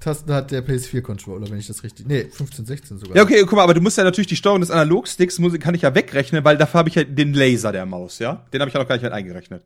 Tasten 0.00 0.32
hat 0.32 0.50
der 0.50 0.66
PS4-Controller, 0.66 1.48
wenn 1.48 1.58
ich 1.58 1.68
das 1.68 1.84
richtig. 1.84 2.06
Nee, 2.06 2.24
15, 2.24 2.66
16 2.66 2.98
sogar. 2.98 3.16
Ja, 3.16 3.22
okay, 3.22 3.40
guck 3.42 3.52
mal, 3.52 3.62
aber 3.62 3.74
du 3.74 3.80
musst 3.80 3.96
ja 3.96 4.04
natürlich 4.04 4.26
die 4.26 4.36
Steuerung 4.36 4.60
des 4.60 4.70
Analogsticks 4.72 5.38
muss, 5.38 5.56
kann 5.60 5.74
ich 5.76 5.82
ja 5.82 5.94
wegrechnen, 5.94 6.44
weil 6.44 6.58
dafür 6.58 6.78
habe 6.78 6.88
ich 6.88 6.96
ja 6.96 7.04
den 7.04 7.32
Laser 7.32 7.70
der 7.70 7.86
Maus, 7.86 8.18
ja? 8.18 8.44
Den 8.52 8.60
habe 8.60 8.68
ich 8.68 8.74
ja 8.74 8.80
noch 8.80 8.88
gar 8.88 8.96
nicht 8.96 9.04
mit 9.04 9.12
eingerechnet. 9.12 9.64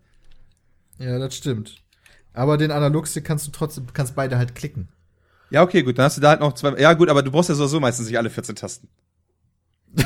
Ja, 0.99 1.19
das 1.19 1.35
stimmt. 1.35 1.83
Aber 2.35 2.59
den 2.59 2.71
Analogstick 2.71 3.25
kannst 3.25 3.47
du 3.47 3.51
trotzdem, 3.51 3.87
kannst 3.95 4.15
beide 4.15 4.37
halt 4.37 4.55
klicken. 4.55 4.89
Ja, 5.51 5.63
okay, 5.63 5.83
gut, 5.83 5.97
dann 5.99 6.05
hast 6.05 6.19
du 6.19 6.21
da 6.21 6.31
halt 6.31 6.41
noch 6.41 6.53
zwei. 6.53 6.79
Ja, 6.79 6.93
gut, 6.93 7.09
aber 7.09 7.23
du 7.23 7.31
brauchst 7.31 7.49
ja 7.49 7.55
sowieso 7.55 7.81
meistens 7.81 8.09
nicht 8.09 8.19
alle 8.19 8.29
14 8.29 8.57
Tasten. 8.57 8.89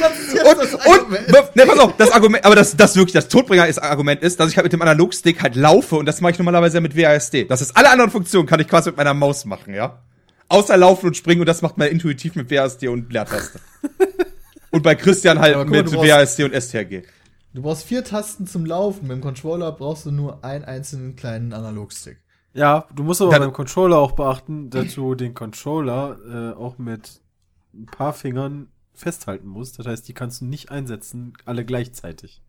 und, 0.00 1.10
und, 1.10 1.56
ne, 1.56 1.66
pass 1.66 1.78
auf, 1.78 1.96
das 1.96 2.10
Argument, 2.10 2.44
aber 2.44 2.54
das, 2.54 2.76
das 2.76 2.96
wirklich, 2.96 3.12
das 3.12 3.28
Todbringer 3.28 3.66
ist 3.66 3.78
Argument 3.78 4.22
ist, 4.22 4.40
dass 4.40 4.50
ich 4.50 4.56
halt 4.56 4.64
mit 4.64 4.72
dem 4.72 4.82
Analogstick 4.82 5.42
halt 5.42 5.56
laufe 5.56 5.96
und 5.96 6.06
das 6.06 6.20
mache 6.20 6.32
ich 6.32 6.38
normalerweise 6.38 6.80
mit 6.80 6.96
WASD. 6.96 7.44
Das 7.44 7.60
ist 7.60 7.76
alle 7.76 7.90
anderen 7.90 8.10
Funktionen 8.10 8.46
kann 8.46 8.60
ich 8.60 8.68
quasi 8.68 8.90
mit 8.90 8.96
meiner 8.96 9.14
Maus 9.14 9.44
machen, 9.44 9.74
ja? 9.74 10.02
Außer 10.48 10.76
laufen 10.76 11.06
und 11.06 11.16
springen 11.16 11.40
und 11.40 11.46
das 11.46 11.62
macht 11.62 11.78
man 11.78 11.88
intuitiv 11.88 12.34
mit 12.34 12.50
WASD 12.50 12.88
und 12.88 13.12
Leertaste. 13.12 13.60
und 14.70 14.82
bei 14.82 14.94
Christian 14.94 15.38
halt 15.38 15.56
mal, 15.56 15.64
mit 15.64 15.92
WASD 15.92 16.44
und 16.44 16.54
STRG. 16.54 17.02
Du 17.52 17.62
brauchst 17.62 17.84
vier 17.84 18.04
Tasten 18.04 18.46
zum 18.46 18.64
Laufen. 18.64 19.08
Mit 19.08 19.16
dem 19.16 19.20
Controller 19.20 19.72
brauchst 19.72 20.06
du 20.06 20.10
nur 20.10 20.44
einen 20.44 20.64
einzelnen 20.64 21.16
kleinen 21.16 21.52
Analogstick. 21.52 22.18
Ja, 22.52 22.86
du 22.94 23.02
musst 23.02 23.20
aber 23.20 23.30
Dann- 23.30 23.42
beim 23.42 23.52
Controller 23.52 23.98
auch 23.98 24.12
beachten, 24.12 24.70
dass 24.70 24.94
du 24.94 25.14
den 25.14 25.34
Controller 25.34 26.18
äh, 26.28 26.58
auch 26.58 26.78
mit 26.78 27.20
ein 27.74 27.86
paar 27.86 28.12
Fingern 28.12 28.68
festhalten 28.94 29.46
musst. 29.48 29.78
Das 29.78 29.86
heißt, 29.86 30.06
die 30.08 30.12
kannst 30.14 30.40
du 30.40 30.44
nicht 30.44 30.70
einsetzen, 30.70 31.32
alle 31.44 31.64
gleichzeitig. 31.64 32.42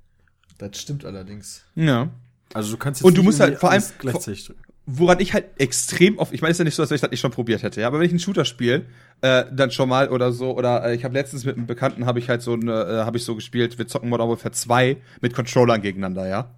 Das 0.57 0.77
stimmt 0.79 1.05
allerdings. 1.05 1.63
Ja. 1.75 2.09
Also 2.53 2.71
du 2.71 2.77
kannst 2.77 2.99
jetzt 3.01 3.05
Und 3.07 3.15
du 3.15 3.21
nicht 3.21 3.25
musst 3.27 3.39
halt 3.39 3.57
vor 3.59 3.71
allem- 3.71 3.83
gleichzeitig 3.99 4.45
drücken. 4.45 4.61
woran 4.85 5.19
ich 5.21 5.33
halt 5.33 5.45
extrem 5.57 6.17
oft, 6.17 6.33
ich 6.33 6.41
meine, 6.41 6.51
ist 6.51 6.57
ja 6.57 6.65
nicht 6.65 6.75
so, 6.75 6.83
dass 6.83 6.91
ich 6.91 6.99
das 6.99 7.09
nicht 7.11 7.21
schon 7.21 7.31
probiert 7.31 7.63
hätte, 7.63 7.79
ja, 7.81 7.87
aber 7.87 7.99
wenn 7.99 8.05
ich 8.05 8.11
einen 8.11 8.19
Shooter 8.19 8.43
spiele, 8.45 8.85
äh, 9.21 9.45
dann 9.51 9.71
schon 9.71 9.87
mal 9.87 10.09
oder 10.09 10.31
so, 10.33 10.57
oder 10.57 10.83
äh, 10.85 10.95
ich 10.95 11.03
habe 11.05 11.13
letztens 11.13 11.45
mit 11.45 11.55
einem 11.55 11.67
Bekannten, 11.67 12.05
habe 12.05 12.19
ich 12.19 12.27
halt 12.29 12.41
so 12.41 12.53
eine, 12.53 12.73
äh, 12.73 13.03
habe 13.05 13.17
ich 13.17 13.23
so 13.23 13.35
gespielt, 13.35 13.77
wir 13.77 13.87
zocken 13.87 14.09
Modern 14.09 14.27
Warfare 14.27 14.51
2 14.51 14.97
mit 15.21 15.33
Controllern 15.33 15.81
gegeneinander, 15.81 16.27
ja. 16.27 16.51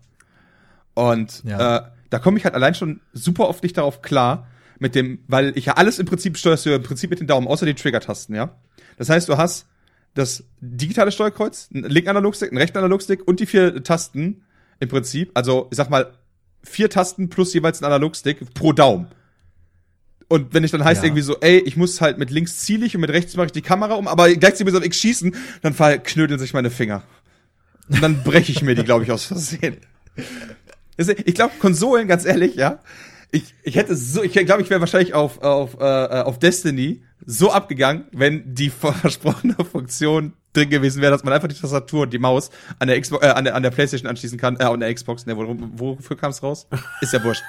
Und 0.96 1.44
Ja. 1.44 1.78
äh, 1.78 1.82
da 2.10 2.20
komme 2.20 2.38
ich 2.38 2.46
halt 2.46 2.56
allein 2.56 2.76
schon 2.76 3.02
super 3.14 3.48
oft 3.50 3.64
nicht 3.64 3.78
darauf 3.78 4.02
klar, 4.02 4.48
mit 4.80 4.96
dem, 4.96 5.20
weil 5.28 5.58
ich 5.58 5.66
ja 5.66 5.74
alles 5.74 6.00
im 6.00 6.06
Prinzip 6.06 6.38
steuerst 6.38 6.66
du 6.66 6.70
ja 6.72 6.76
im 6.78 6.84
Prinzip 6.84 7.10
mit 7.10 7.20
den 7.20 7.28
Daumen, 7.28 7.48
außer 7.48 7.66
die 7.66 7.74
Trigger-Tasten, 7.74 8.36
ja. 8.36 8.56
Das 8.98 9.10
heißt, 9.10 9.30
du 9.30 9.38
hast 9.38 9.66
das 10.14 10.44
digitale 10.62 11.12
Steuerkreuz, 11.12 11.70
einen 11.74 11.86
linken 11.90 12.10
Analogstick, 12.10 12.50
einen 12.50 12.58
rechten 12.60 12.78
Analogstick 12.78 13.28
und 13.28 13.40
die 13.40 13.46
vier 13.46 13.84
Tasten 13.84 14.44
im 14.80 14.90
Prinzip, 14.90 15.32
also 15.34 15.68
ich 15.72 15.78
sag 15.78 15.90
mal, 15.90 16.14
vier 16.64 16.90
Tasten 16.90 17.30
plus 17.30 17.54
jeweils 17.54 17.82
ein 17.82 17.86
Analogstick 17.86 18.54
pro 18.54 18.74
Daumen. 18.74 19.08
Und 20.30 20.54
wenn 20.54 20.64
ich 20.64 20.72
dann 20.72 20.84
heißt 20.84 21.02
Ja. 21.04 21.08
irgendwie 21.08 21.22
so, 21.22 21.38
ey, 21.42 21.60
ich 21.60 21.78
muss 21.78 22.02
halt 22.02 22.18
mit 22.18 22.32
links 22.32 22.58
ziele 22.60 22.86
ich 22.86 22.96
und 22.96 23.02
mit 23.02 23.10
rechts 23.12 23.36
mache 23.36 23.48
ich 23.48 23.52
die 23.52 23.62
Kamera 23.62 23.96
um, 23.96 24.08
aber 24.08 24.34
gleichzeitig 24.34 24.74
muss 24.74 24.84
ich 24.84 24.94
schießen, 24.94 25.36
dann 25.62 25.76
knödeln 26.04 26.40
sich 26.40 26.54
meine 26.54 26.70
Finger. 26.70 27.04
Und 27.90 28.02
dann 28.02 28.24
breche 28.24 28.52
ich 28.52 28.62
mir 28.62 28.76
die, 28.76 28.84
glaube 28.84 29.04
ich, 29.04 29.12
aus 29.12 29.26
Versehen. 29.26 29.78
Ich 31.26 31.34
glaube, 31.34 31.56
Konsolen, 31.58 32.08
ganz 32.08 32.24
ehrlich, 32.24 32.54
ja. 32.54 32.78
Ich, 33.34 33.56
ich 33.64 33.76
hätte 33.76 33.96
so, 33.96 34.22
ich 34.22 34.32
glaube, 34.32 34.62
ich 34.62 34.70
wäre 34.70 34.80
wahrscheinlich 34.80 35.16
auf, 35.16 35.42
auf, 35.42 35.80
äh, 35.80 35.84
auf 35.84 36.38
Destiny 36.38 37.02
so 37.26 37.52
abgegangen, 37.52 38.06
wenn 38.12 38.54
die 38.54 38.70
versprochene 39.02 39.56
Funktion 39.56 40.34
drin 40.54 40.70
gewesen 40.70 41.02
wäre, 41.02 41.12
dass 41.12 41.24
man 41.24 41.34
einfach 41.34 41.48
die 41.48 41.60
Tastatur 41.60 42.04
und 42.04 42.14
die 42.14 42.20
Maus 42.20 42.52
an 42.78 42.90
der 42.90 43.02
Xbox, 43.02 43.26
äh, 43.26 43.30
an 43.30 43.44
der, 43.44 43.56
an 43.56 43.64
der 43.64 43.72
Playstation 43.72 44.08
anschließen 44.08 44.38
kann, 44.38 44.58
äh, 44.58 44.66
an 44.66 44.80
der 44.80 44.94
Xbox, 44.94 45.26
ne, 45.26 45.36
wo, 45.36 45.58
wofür 45.98 46.16
kam 46.16 46.30
es 46.30 46.44
raus? 46.44 46.68
Ist 47.02 47.12
ja 47.12 47.24
wurscht. 47.24 47.42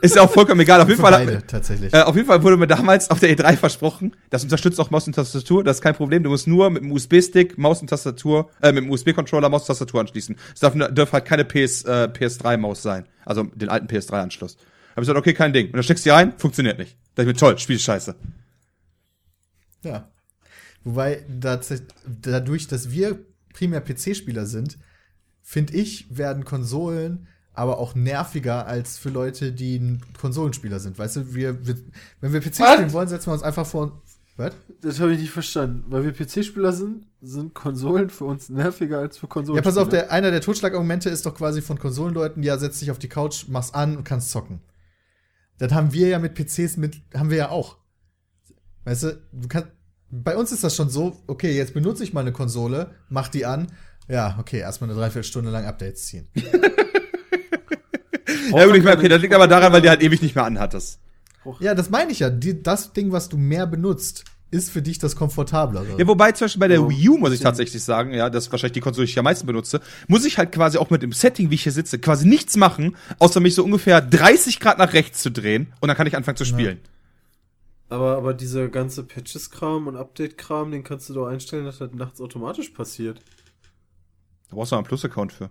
Ist 0.00 0.14
ja 0.14 0.22
auch 0.22 0.30
vollkommen 0.30 0.60
egal. 0.60 0.80
Auf 0.80 0.88
jeden 0.88 1.00
Fall, 1.00 1.10
beide, 1.10 1.44
tatsächlich. 1.44 1.92
äh, 1.92 2.02
auf 2.02 2.14
jeden 2.14 2.28
Fall 2.28 2.42
wurde 2.44 2.56
mir 2.56 2.68
damals 2.68 3.10
auf 3.10 3.18
der 3.18 3.36
E3 3.36 3.56
versprochen, 3.56 4.14
das 4.30 4.44
unterstützt 4.44 4.78
auch 4.78 4.90
Maus 4.90 5.08
und 5.08 5.14
Tastatur, 5.14 5.64
das 5.64 5.78
ist 5.78 5.82
kein 5.82 5.96
Problem. 5.96 6.22
Du 6.22 6.30
musst 6.30 6.46
nur 6.46 6.70
mit 6.70 6.84
dem 6.84 6.92
USB-Stick 6.92 7.58
Maus 7.58 7.80
und 7.80 7.90
Tastatur, 7.90 8.48
äh, 8.62 8.70
mit 8.70 8.84
dem 8.84 8.90
USB-Controller 8.92 9.48
Maus 9.48 9.62
und 9.62 9.66
Tastatur 9.66 10.00
anschließen. 10.00 10.36
Es 10.54 10.60
darf, 10.60 10.74
darf 10.92 11.12
halt 11.12 11.24
keine 11.24 11.44
PS, 11.44 11.82
äh, 11.82 12.08
PS3-Maus 12.12 12.80
sein. 12.80 13.06
Also 13.24 13.42
den 13.42 13.68
alten 13.68 13.88
PS3-Anschluss. 13.88 14.56
Hab 14.96 15.02
ich 15.02 15.08
gesagt, 15.08 15.18
okay, 15.18 15.34
kein 15.34 15.52
Ding. 15.52 15.66
Und 15.66 15.74
dann 15.74 15.82
steckst 15.82 16.06
du 16.06 16.08
die 16.08 16.14
rein, 16.14 16.32
funktioniert 16.38 16.78
nicht. 16.78 16.96
Da 17.14 17.22
ich 17.22 17.26
mir, 17.26 17.34
toll, 17.34 17.58
Spiel 17.58 17.76
ist 17.76 17.82
scheiße. 17.82 18.16
Ja. 19.82 20.10
Wobei, 20.84 21.22
dadurch, 21.28 22.66
dass 22.66 22.90
wir 22.90 23.18
primär 23.52 23.82
PC-Spieler 23.82 24.46
sind, 24.46 24.78
finde 25.42 25.74
ich, 25.74 26.06
werden 26.16 26.46
Konsolen 26.46 27.28
aber 27.52 27.78
auch 27.78 27.94
nerviger 27.94 28.66
als 28.66 28.96
für 28.98 29.10
Leute, 29.10 29.52
die 29.52 29.78
ein 29.78 30.02
Konsolenspieler 30.18 30.78
sind. 30.78 30.98
Weißt 30.98 31.16
du, 31.16 31.34
wir, 31.34 31.66
wir 31.66 31.76
wenn 32.20 32.32
wir 32.32 32.40
PC 32.40 32.60
Was? 32.60 32.74
spielen 32.74 32.92
wollen, 32.92 33.08
setzen 33.08 33.28
wir 33.28 33.32
uns 33.34 33.42
einfach 33.42 33.66
vor. 33.66 34.02
Was? 34.36 34.52
Das 34.82 35.00
habe 35.00 35.14
ich 35.14 35.20
nicht 35.20 35.30
verstanden. 35.30 35.84
Weil 35.88 36.04
wir 36.04 36.12
PC-Spieler 36.12 36.72
sind, 36.72 37.06
sind 37.22 37.54
Konsolen 37.54 38.10
für 38.10 38.24
uns 38.24 38.50
nerviger 38.50 38.98
als 38.98 39.16
für 39.16 39.26
Konsolen. 39.26 39.56
Ja, 39.56 39.62
pass 39.62 39.78
auf, 39.78 39.88
der, 39.88 40.12
einer 40.12 40.30
der 40.30 40.42
Totschlagargumente 40.42 41.08
ist 41.08 41.24
doch 41.24 41.34
quasi 41.34 41.62
von 41.62 41.78
Konsolenleuten, 41.78 42.42
ja, 42.42 42.58
setz 42.58 42.80
dich 42.80 42.90
auf 42.90 42.98
die 42.98 43.08
Couch, 43.08 43.46
mach's 43.48 43.72
an 43.72 43.96
und 43.96 44.04
kannst 44.04 44.30
zocken. 44.30 44.60
Das 45.58 45.72
haben 45.72 45.92
wir 45.92 46.08
ja 46.08 46.18
mit 46.18 46.34
PCs 46.34 46.76
mit, 46.76 47.00
haben 47.14 47.30
wir 47.30 47.36
ja 47.36 47.48
auch. 47.50 47.76
Weißt 48.84 49.02
du, 49.04 49.22
du 49.32 49.48
kannst, 49.48 49.68
bei 50.10 50.36
uns 50.36 50.52
ist 50.52 50.62
das 50.62 50.76
schon 50.76 50.90
so, 50.90 51.20
okay, 51.26 51.56
jetzt 51.56 51.74
benutze 51.74 52.04
ich 52.04 52.12
mal 52.12 52.20
eine 52.20 52.32
Konsole, 52.32 52.94
mach 53.08 53.28
die 53.28 53.46
an, 53.46 53.72
ja, 54.08 54.36
okay, 54.38 54.60
erstmal 54.60 54.90
eine 54.90 54.98
Dreiviertelstunde 54.98 55.50
lang 55.50 55.64
Updates 55.64 56.06
ziehen. 56.06 56.28
Ja 58.52 58.64
gut, 58.66 58.76
ich 58.76 58.84
meine, 58.84 58.96
okay, 58.96 59.08
das 59.08 59.20
liegt 59.20 59.34
aber 59.34 59.48
daran, 59.48 59.72
weil 59.72 59.82
die 59.82 59.88
halt 59.88 60.02
ewig 60.02 60.22
nicht 60.22 60.34
mehr 60.34 60.44
anhattest. 60.44 61.00
Ja, 61.60 61.74
das 61.74 61.90
meine 61.90 62.12
ich 62.12 62.20
ja. 62.20 62.30
Die, 62.30 62.62
das 62.62 62.92
Ding, 62.92 63.12
was 63.12 63.28
du 63.28 63.36
mehr 63.36 63.66
benutzt, 63.66 64.24
ist 64.56 64.70
für 64.70 64.82
dich 64.82 64.98
das 64.98 65.14
komfortablere. 65.14 65.98
Ja, 65.98 66.06
wobei 66.06 66.32
zum 66.32 66.46
Beispiel 66.46 66.60
bei 66.60 66.68
der 66.68 66.80
Ja, 66.80 66.88
Wii 66.88 67.08
U, 67.10 67.18
muss 67.18 67.32
ich 67.32 67.40
tatsächlich 67.40 67.82
sagen, 67.84 68.12
ja, 68.12 68.30
das 68.30 68.46
ist 68.46 68.52
wahrscheinlich 68.52 68.72
die 68.72 68.80
Konsole, 68.80 69.06
die 69.06 69.12
ich 69.12 69.18
am 69.18 69.24
meisten 69.24 69.46
benutze, 69.46 69.80
muss 70.08 70.24
ich 70.24 70.38
halt 70.38 70.52
quasi 70.52 70.78
auch 70.78 70.90
mit 70.90 71.02
dem 71.02 71.12
Setting, 71.12 71.50
wie 71.50 71.54
ich 71.54 71.62
hier 71.62 71.72
sitze, 71.72 71.98
quasi 71.98 72.26
nichts 72.26 72.56
machen, 72.56 72.96
außer 73.18 73.40
mich 73.40 73.54
so 73.54 73.62
ungefähr 73.62 74.00
30 74.00 74.58
Grad 74.58 74.78
nach 74.78 74.92
rechts 74.92 75.22
zu 75.22 75.30
drehen 75.30 75.72
und 75.80 75.88
dann 75.88 75.96
kann 75.96 76.06
ich 76.06 76.16
anfangen 76.16 76.36
zu 76.36 76.44
spielen. 76.44 76.80
Aber, 77.88 78.16
aber 78.16 78.34
dieser 78.34 78.68
ganze 78.68 79.04
Patches-Kram 79.04 79.86
und 79.86 79.96
Update-Kram, 79.96 80.72
den 80.72 80.82
kannst 80.82 81.08
du 81.08 81.14
doch 81.14 81.26
einstellen, 81.26 81.64
dass 81.64 81.78
das 81.78 81.92
nachts 81.92 82.20
automatisch 82.20 82.70
passiert. 82.70 83.20
Da 84.48 84.56
brauchst 84.56 84.72
du 84.72 84.76
einen 84.76 84.84
Plus-Account 84.84 85.32
für. 85.32 85.50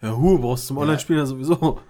Ja, 0.00 0.16
hu, 0.16 0.38
brauchst 0.38 0.64
du 0.64 0.68
zum 0.68 0.78
Online-Spielen 0.78 1.18
ja 1.18 1.26
sowieso. 1.26 1.80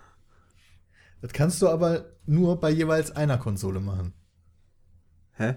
Das 1.20 1.32
kannst 1.32 1.62
du 1.62 1.68
aber 1.68 2.04
nur 2.26 2.58
bei 2.60 2.70
jeweils 2.70 3.12
einer 3.12 3.38
Konsole 3.38 3.78
machen. 3.78 4.12
Hä? 5.32 5.56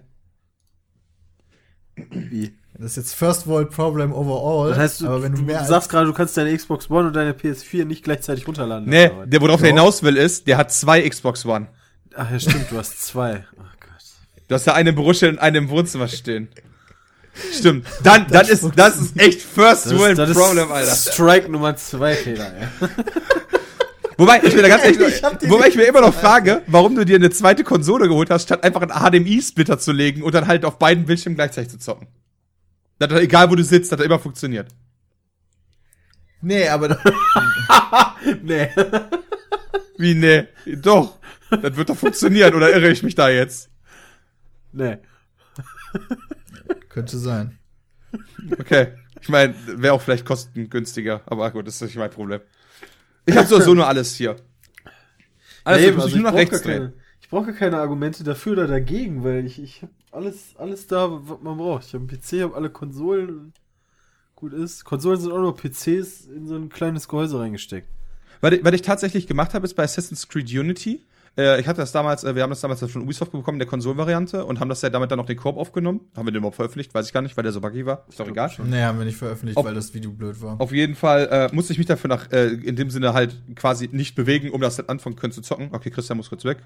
Wie? 1.96 2.54
Das 2.78 2.92
ist 2.92 2.98
jetzt 2.98 3.16
First 3.16 3.48
World 3.48 3.72
Problem 3.72 4.12
overall. 4.12 4.70
Das 4.70 4.78
heißt, 4.78 5.02
du, 5.02 5.08
aber 5.08 5.24
wenn 5.24 5.32
du, 5.32 5.40
du 5.40 5.44
mehr 5.46 5.64
sagst 5.64 5.90
gerade, 5.90 6.08
du 6.08 6.14
kannst 6.14 6.36
deine 6.36 6.56
Xbox 6.56 6.90
One 6.90 7.08
und 7.08 7.16
deine 7.16 7.32
PS4 7.32 7.86
nicht 7.86 8.04
gleichzeitig 8.04 8.48
runterladen. 8.48 8.90
Nee, 8.90 9.12
der, 9.26 9.42
worauf 9.42 9.62
der 9.62 9.70
Doch. 9.70 9.78
hinaus 9.78 10.04
will, 10.04 10.18
ist, 10.18 10.48
der 10.48 10.58
hat 10.58 10.74
zwei 10.74 11.08
Xbox 11.08 11.46
One. 11.46 11.68
Ach 12.16 12.30
ja, 12.30 12.40
stimmt, 12.40 12.70
du 12.72 12.78
hast 12.78 13.02
zwei. 13.02 13.46
Oh 13.58 13.62
Gott. 13.80 14.04
Du 14.48 14.56
hast 14.56 14.66
ja 14.66 14.74
eine 14.74 14.90
im 14.90 15.14
stehen 15.14 15.36
und 15.36 15.40
eine 15.40 15.58
im 15.58 15.70
Wohnzimmer 15.70 16.10
stehen. 16.10 16.50
Stimmt. 17.54 17.86
Dann, 18.04 18.28
dann 18.28 18.48
ist, 18.48 18.66
das 18.76 18.98
ist 18.98 19.20
echt 19.20 19.42
First 19.42 19.88
Das, 19.88 19.98
World 19.98 20.18
das 20.18 20.30
ist 20.30 20.38
Problem, 20.38 20.72
Alter. 20.72 20.96
Strike 20.96 21.50
Nummer 21.52 21.76
zwei, 21.76 22.16
Fehler, 22.16 22.52
ey. 22.58 22.88
Wobei, 24.18 24.42
ich 24.44 24.56
mir 24.56 24.62
da 24.62 24.70
ganz 24.70 24.84
ehrlich, 24.84 25.00
Ich 25.42 25.50
wobei 25.50 25.68
ich 25.68 25.76
mir 25.76 25.84
immer 25.84 26.02
noch 26.02 26.14
frage, 26.20 26.62
warum 26.68 26.96
du 26.96 27.06
dir 27.06 27.16
eine 27.16 27.30
zweite 27.30 27.64
Konsole 27.64 28.08
geholt 28.08 28.30
hast, 28.30 28.44
statt 28.44 28.64
einfach 28.64 28.82
einen 28.82 28.92
HDMI-Splitter 28.92 29.78
zu 29.78 29.92
legen 29.92 30.24
und 30.24 30.34
dann 30.34 30.48
halt 30.48 30.64
auf 30.66 30.80
beiden 30.80 31.06
Bildschirmen 31.06 31.36
gleichzeitig 31.36 31.72
zu 31.72 31.80
zocken. 31.80 32.08
Das 33.00 33.12
hat, 33.12 33.20
egal 33.20 33.50
wo 33.50 33.56
du 33.56 33.64
sitzt, 33.64 33.92
hat 33.92 34.00
er 34.00 34.06
immer 34.06 34.20
funktioniert. 34.20 34.70
Nee, 36.42 36.68
aber 36.70 36.98
nee. 38.44 38.70
Wie, 39.98 40.14
nee, 40.14 40.48
doch. 40.66 41.18
Das 41.50 41.76
wird 41.76 41.90
doch 41.90 41.98
funktionieren, 41.98 42.54
oder 42.54 42.72
irre 42.72 42.90
ich 42.90 43.04
mich 43.04 43.16
da 43.16 43.30
jetzt? 43.30 43.70
Nee. 44.72 44.98
könnte 46.90 47.18
sein. 47.18 47.58
Okay. 48.60 48.94
Ich 49.22 49.30
meine, 49.30 49.56
wäre 49.66 49.94
auch 49.94 50.02
vielleicht 50.02 50.26
kostengünstiger, 50.26 51.22
aber 51.26 51.50
gut, 51.52 51.68
das 51.68 51.76
ist 51.76 51.82
nicht 51.82 51.96
mein 51.96 52.12
Problem. 52.12 52.42
Ich 53.26 53.35
habe 53.35 53.47
so, 53.47 53.60
so 53.60 53.73
nur 53.73 53.88
alles 53.88 54.15
hier. 54.15 54.35
Alles, 55.64 55.81
Nee, 55.81 55.88
nee, 55.88 55.93
muss 55.93 56.03
also 56.06 56.15
ich 56.15 56.22
nur 56.22 56.31
nach 56.31 56.38
rechts 56.38 56.61
drehen. 56.61 56.93
ich 57.22 57.30
brauche 57.30 57.47
gar 57.47 57.56
keine 57.56 57.77
Argumente 57.80 58.23
dafür 58.23 58.53
oder 58.53 58.68
dagegen, 58.68 59.23
weil 59.23 59.45
ich, 59.45 59.61
ich 59.61 59.81
habe 59.81 59.91
alles, 60.11 60.56
alles 60.57 60.88
da, 60.88 61.10
was 61.11 61.41
man 61.41 61.57
braucht. 61.57 61.85
Ich 61.85 61.93
habe 61.93 62.06
einen 62.07 62.19
PC, 62.22 62.43
habe 62.43 62.56
alle 62.56 62.69
Konsolen. 62.69 63.53
Gut 64.35 64.53
ist. 64.53 64.84
Konsolen 64.84 65.19
sind 65.19 65.31
auch 65.31 65.39
nur 65.39 65.56
PCs 65.56 66.26
in 66.27 66.45
so 66.47 66.56
ein 66.56 66.69
kleines 66.69 67.07
Gehäuse 67.07 67.39
reingesteckt. 67.39 67.88
Was 68.41 68.52
ich, 68.53 68.64
was 68.64 68.73
ich 68.73 68.81
tatsächlich 68.81 69.27
gemacht 69.27 69.53
habe, 69.53 69.65
ist 69.65 69.76
bei 69.76 69.84
Assassin's 69.84 70.27
Creed 70.27 70.49
Unity. 70.52 71.02
Äh, 71.38 71.60
ich 71.60 71.68
hatte 71.68 71.82
das 71.82 71.91
damals, 71.91 72.24
äh, 72.24 72.34
wir 72.36 72.44
haben 72.44 72.49
das 72.49 72.62
damals 72.62 72.80
von 72.80 73.02
Ubisoft 73.02 73.32
bekommen, 73.32 73.60
der 73.60 73.68
Konsolenvariante, 73.68 74.45
und 74.45 74.60
haben 74.62 74.70
das 74.70 74.82
ja 74.82 74.90
damit 74.90 75.12
dann 75.12 75.18
noch 75.18 75.26
den 75.26 75.36
Koop 75.38 75.57
aufgenommen. 75.57 76.02
Haben 76.16 76.26
wir 76.28 76.32
den 76.32 76.38
überhaupt 76.38 76.56
veröffentlicht? 76.56 76.94
Weiß 76.94 77.07
ich 77.07 77.14
gar 77.14 77.22
nicht, 77.22 77.36
weil 77.36 77.44
der 77.44 77.52
so 77.52 77.60
buggy 77.62 77.86
war. 77.86 78.06
Ist 78.07 78.20
doch 78.20 78.28
egal. 78.28 78.49
Nee, 78.64 78.82
haben 78.84 78.98
wir 78.98 79.06
nicht 79.06 79.18
veröffentlicht, 79.18 79.57
Auf- 79.57 79.66
weil 79.66 79.74
das 79.74 79.94
Video 79.94 80.12
blöd 80.12 80.41
war. 80.41 80.60
Auf 80.62 80.72
jeden 80.72 80.95
Fall 80.95 81.28
äh, 81.30 81.53
musste 81.56 81.74
ich 81.74 81.78
mich 81.78 81.88
dafür 81.88 82.07
nach, 82.10 82.32
äh, 82.32 82.48
in 82.48 82.76
dem 82.78 82.90
Sinne 82.90 83.14
halt 83.14 83.36
quasi 83.56 83.90
nicht 83.91 84.16
bewegen, 84.16 84.49
um 84.52 84.62
das 84.62 84.78
dann 84.78 84.88
anfangen 84.88 85.18
können 85.18 85.34
zu 85.34 85.41
zocken. 85.41 85.70
Okay, 85.74 85.90
Christian 85.90 86.18
muss 86.18 86.30
kurz 86.30 86.45
weg. 86.45 86.60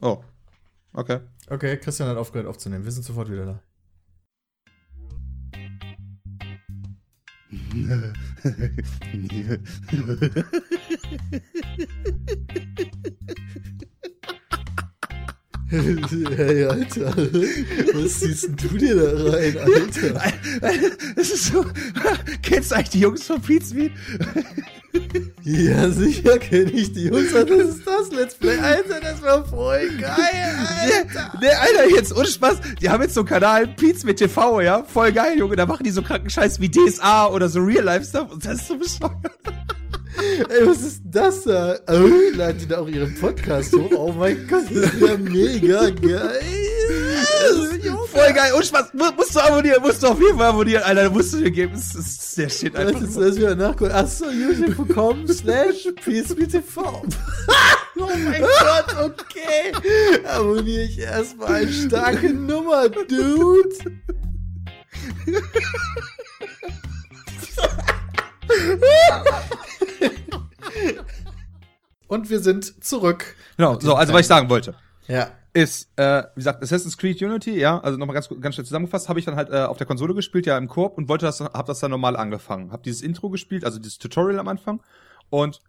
Oh. 0.00 0.18
Okay. 0.92 1.20
Okay, 1.50 1.76
Christian 1.78 2.08
hat 2.08 2.16
aufgehört 2.16 2.48
aufzunehmen. 2.48 2.84
Wir 2.84 2.92
sind 2.92 3.02
sofort 3.04 3.30
wieder 3.30 3.46
da. 3.46 3.60
yeah. 7.74 8.12
Hey, 16.36 16.64
Alter. 16.64 17.14
Was 17.94 18.20
ziehst 18.20 18.44
denn 18.44 18.56
du 18.56 18.78
dir 18.78 18.96
da 18.96 19.30
rein, 19.30 19.58
Alter? 19.58 20.32
Das 21.14 21.30
ist 21.30 21.44
so. 21.46 21.64
Kennst 22.42 22.70
du 22.70 22.76
eigentlich 22.76 22.90
die 22.90 23.00
Jungs 23.00 23.24
von 23.24 23.40
Pizmeet? 23.40 23.92
Ja, 25.42 25.90
sicher 25.90 26.38
kenne 26.38 26.70
ich 26.70 26.92
die 26.92 27.04
Jungs. 27.04 27.32
Das 27.32 27.50
ist 27.50 27.86
das 27.86 28.10
Let's 28.12 28.34
Play. 28.34 28.58
Alter, 28.58 29.00
das 29.00 29.22
war 29.22 29.44
voll 29.46 29.88
geil, 30.00 30.56
Alter. 30.80 31.38
Ne, 31.40 31.58
Alter, 31.58 31.90
jetzt 31.94 32.16
ohne 32.16 32.26
Spaß. 32.26 32.60
Die 32.80 32.88
haben 32.88 33.02
jetzt 33.02 33.14
so 33.14 33.20
einen 33.20 33.28
Kanal, 33.28 33.66
Pizmeet 33.68 34.16
TV, 34.16 34.62
ja? 34.62 34.82
Voll 34.84 35.12
geil, 35.12 35.38
Junge. 35.38 35.56
Da 35.56 35.66
machen 35.66 35.84
die 35.84 35.90
so 35.90 36.02
kranken 36.02 36.30
Scheiß 36.30 36.60
wie 36.60 36.70
DSA 36.70 37.26
oder 37.26 37.48
so 37.48 37.60
Real-Life-Stuff. 37.60 38.32
Und 38.32 38.44
das 38.44 38.60
ist 38.60 38.68
so 38.68 38.78
bescheuert. 38.78 39.12
Ey, 40.48 40.66
was 40.66 40.82
ist 40.82 41.02
das 41.04 41.42
da? 41.44 41.78
Oh, 41.88 42.08
laden 42.34 42.58
die 42.58 42.66
da 42.66 42.78
auch 42.78 42.88
ihren 42.88 43.14
Podcast 43.18 43.72
hoch? 43.74 43.90
Oh 43.96 44.12
mein 44.12 44.46
Gott, 44.48 44.64
das 44.70 44.92
ist 44.94 45.00
ja 45.00 45.16
mega 45.16 45.90
geil. 45.90 46.40
Voll 48.12 48.32
geil. 48.32 48.52
Ohne 48.54 48.64
Spaß. 48.64 48.94
Mu- 48.94 49.12
Musst 49.16 49.34
du 49.34 49.40
abonnieren. 49.40 49.82
Musst 49.82 50.02
du 50.02 50.06
auf 50.08 50.20
jeden 50.20 50.38
Fall 50.38 50.46
abonnieren, 50.48 50.82
Alter. 50.84 51.04
Da 51.04 51.10
musst 51.10 51.32
du 51.34 51.38
dir 51.38 51.50
geben. 51.50 51.72
Das 51.74 51.94
ist 51.94 52.38
der 52.38 52.48
Shit 52.48 52.76
einfach. 52.76 53.00
Das 53.00 53.10
ist 53.10 53.18
das 53.18 53.36
wieder 53.36 53.54
nachgucken. 53.54 53.92
Achso, 53.92 54.26
youtube.com 54.30 55.26
slash 55.28 55.88
PSBTV. 56.04 56.78
oh 56.78 57.02
mein 57.96 58.40
Gott, 58.40 58.96
okay. 59.04 59.72
Abonniere 60.26 60.84
ich 60.84 60.98
erstmal. 60.98 61.68
Starke 61.68 62.32
Nummer, 62.32 62.88
Dude. 62.88 63.68
Und 72.08 72.30
wir 72.30 72.40
sind 72.40 72.84
zurück. 72.84 73.36
Genau, 73.56 73.78
so, 73.80 73.94
also 73.94 74.12
was 74.12 74.20
ich 74.20 74.26
sagen 74.26 74.48
wollte. 74.48 74.74
Ja. 75.08 75.30
ist, 75.52 75.88
äh, 75.96 76.24
wie 76.34 76.40
gesagt, 76.40 76.62
Assassin's 76.62 76.98
Creed 76.98 77.22
Unity, 77.22 77.58
ja, 77.58 77.78
also 77.78 77.96
nochmal 77.96 78.14
ganz, 78.14 78.28
ganz 78.40 78.54
schnell 78.54 78.66
zusammengefasst, 78.66 79.08
habe 79.08 79.18
ich 79.18 79.24
dann 79.24 79.36
halt 79.36 79.50
äh, 79.50 79.62
auf 79.62 79.78
der 79.78 79.86
Konsole 79.86 80.14
gespielt, 80.14 80.46
ja, 80.46 80.58
im 80.58 80.68
Koop 80.68 80.98
und 80.98 81.08
wollte 81.08 81.24
das, 81.24 81.40
hab 81.40 81.66
das 81.66 81.80
dann 81.80 81.92
normal 81.92 82.16
angefangen. 82.16 82.72
Hab 82.72 82.82
dieses 82.82 83.02
Intro 83.02 83.30
gespielt, 83.30 83.64
also 83.64 83.78
dieses 83.78 83.98
Tutorial 83.98 84.38
am 84.38 84.48
Anfang 84.48 84.82
und 85.30 85.60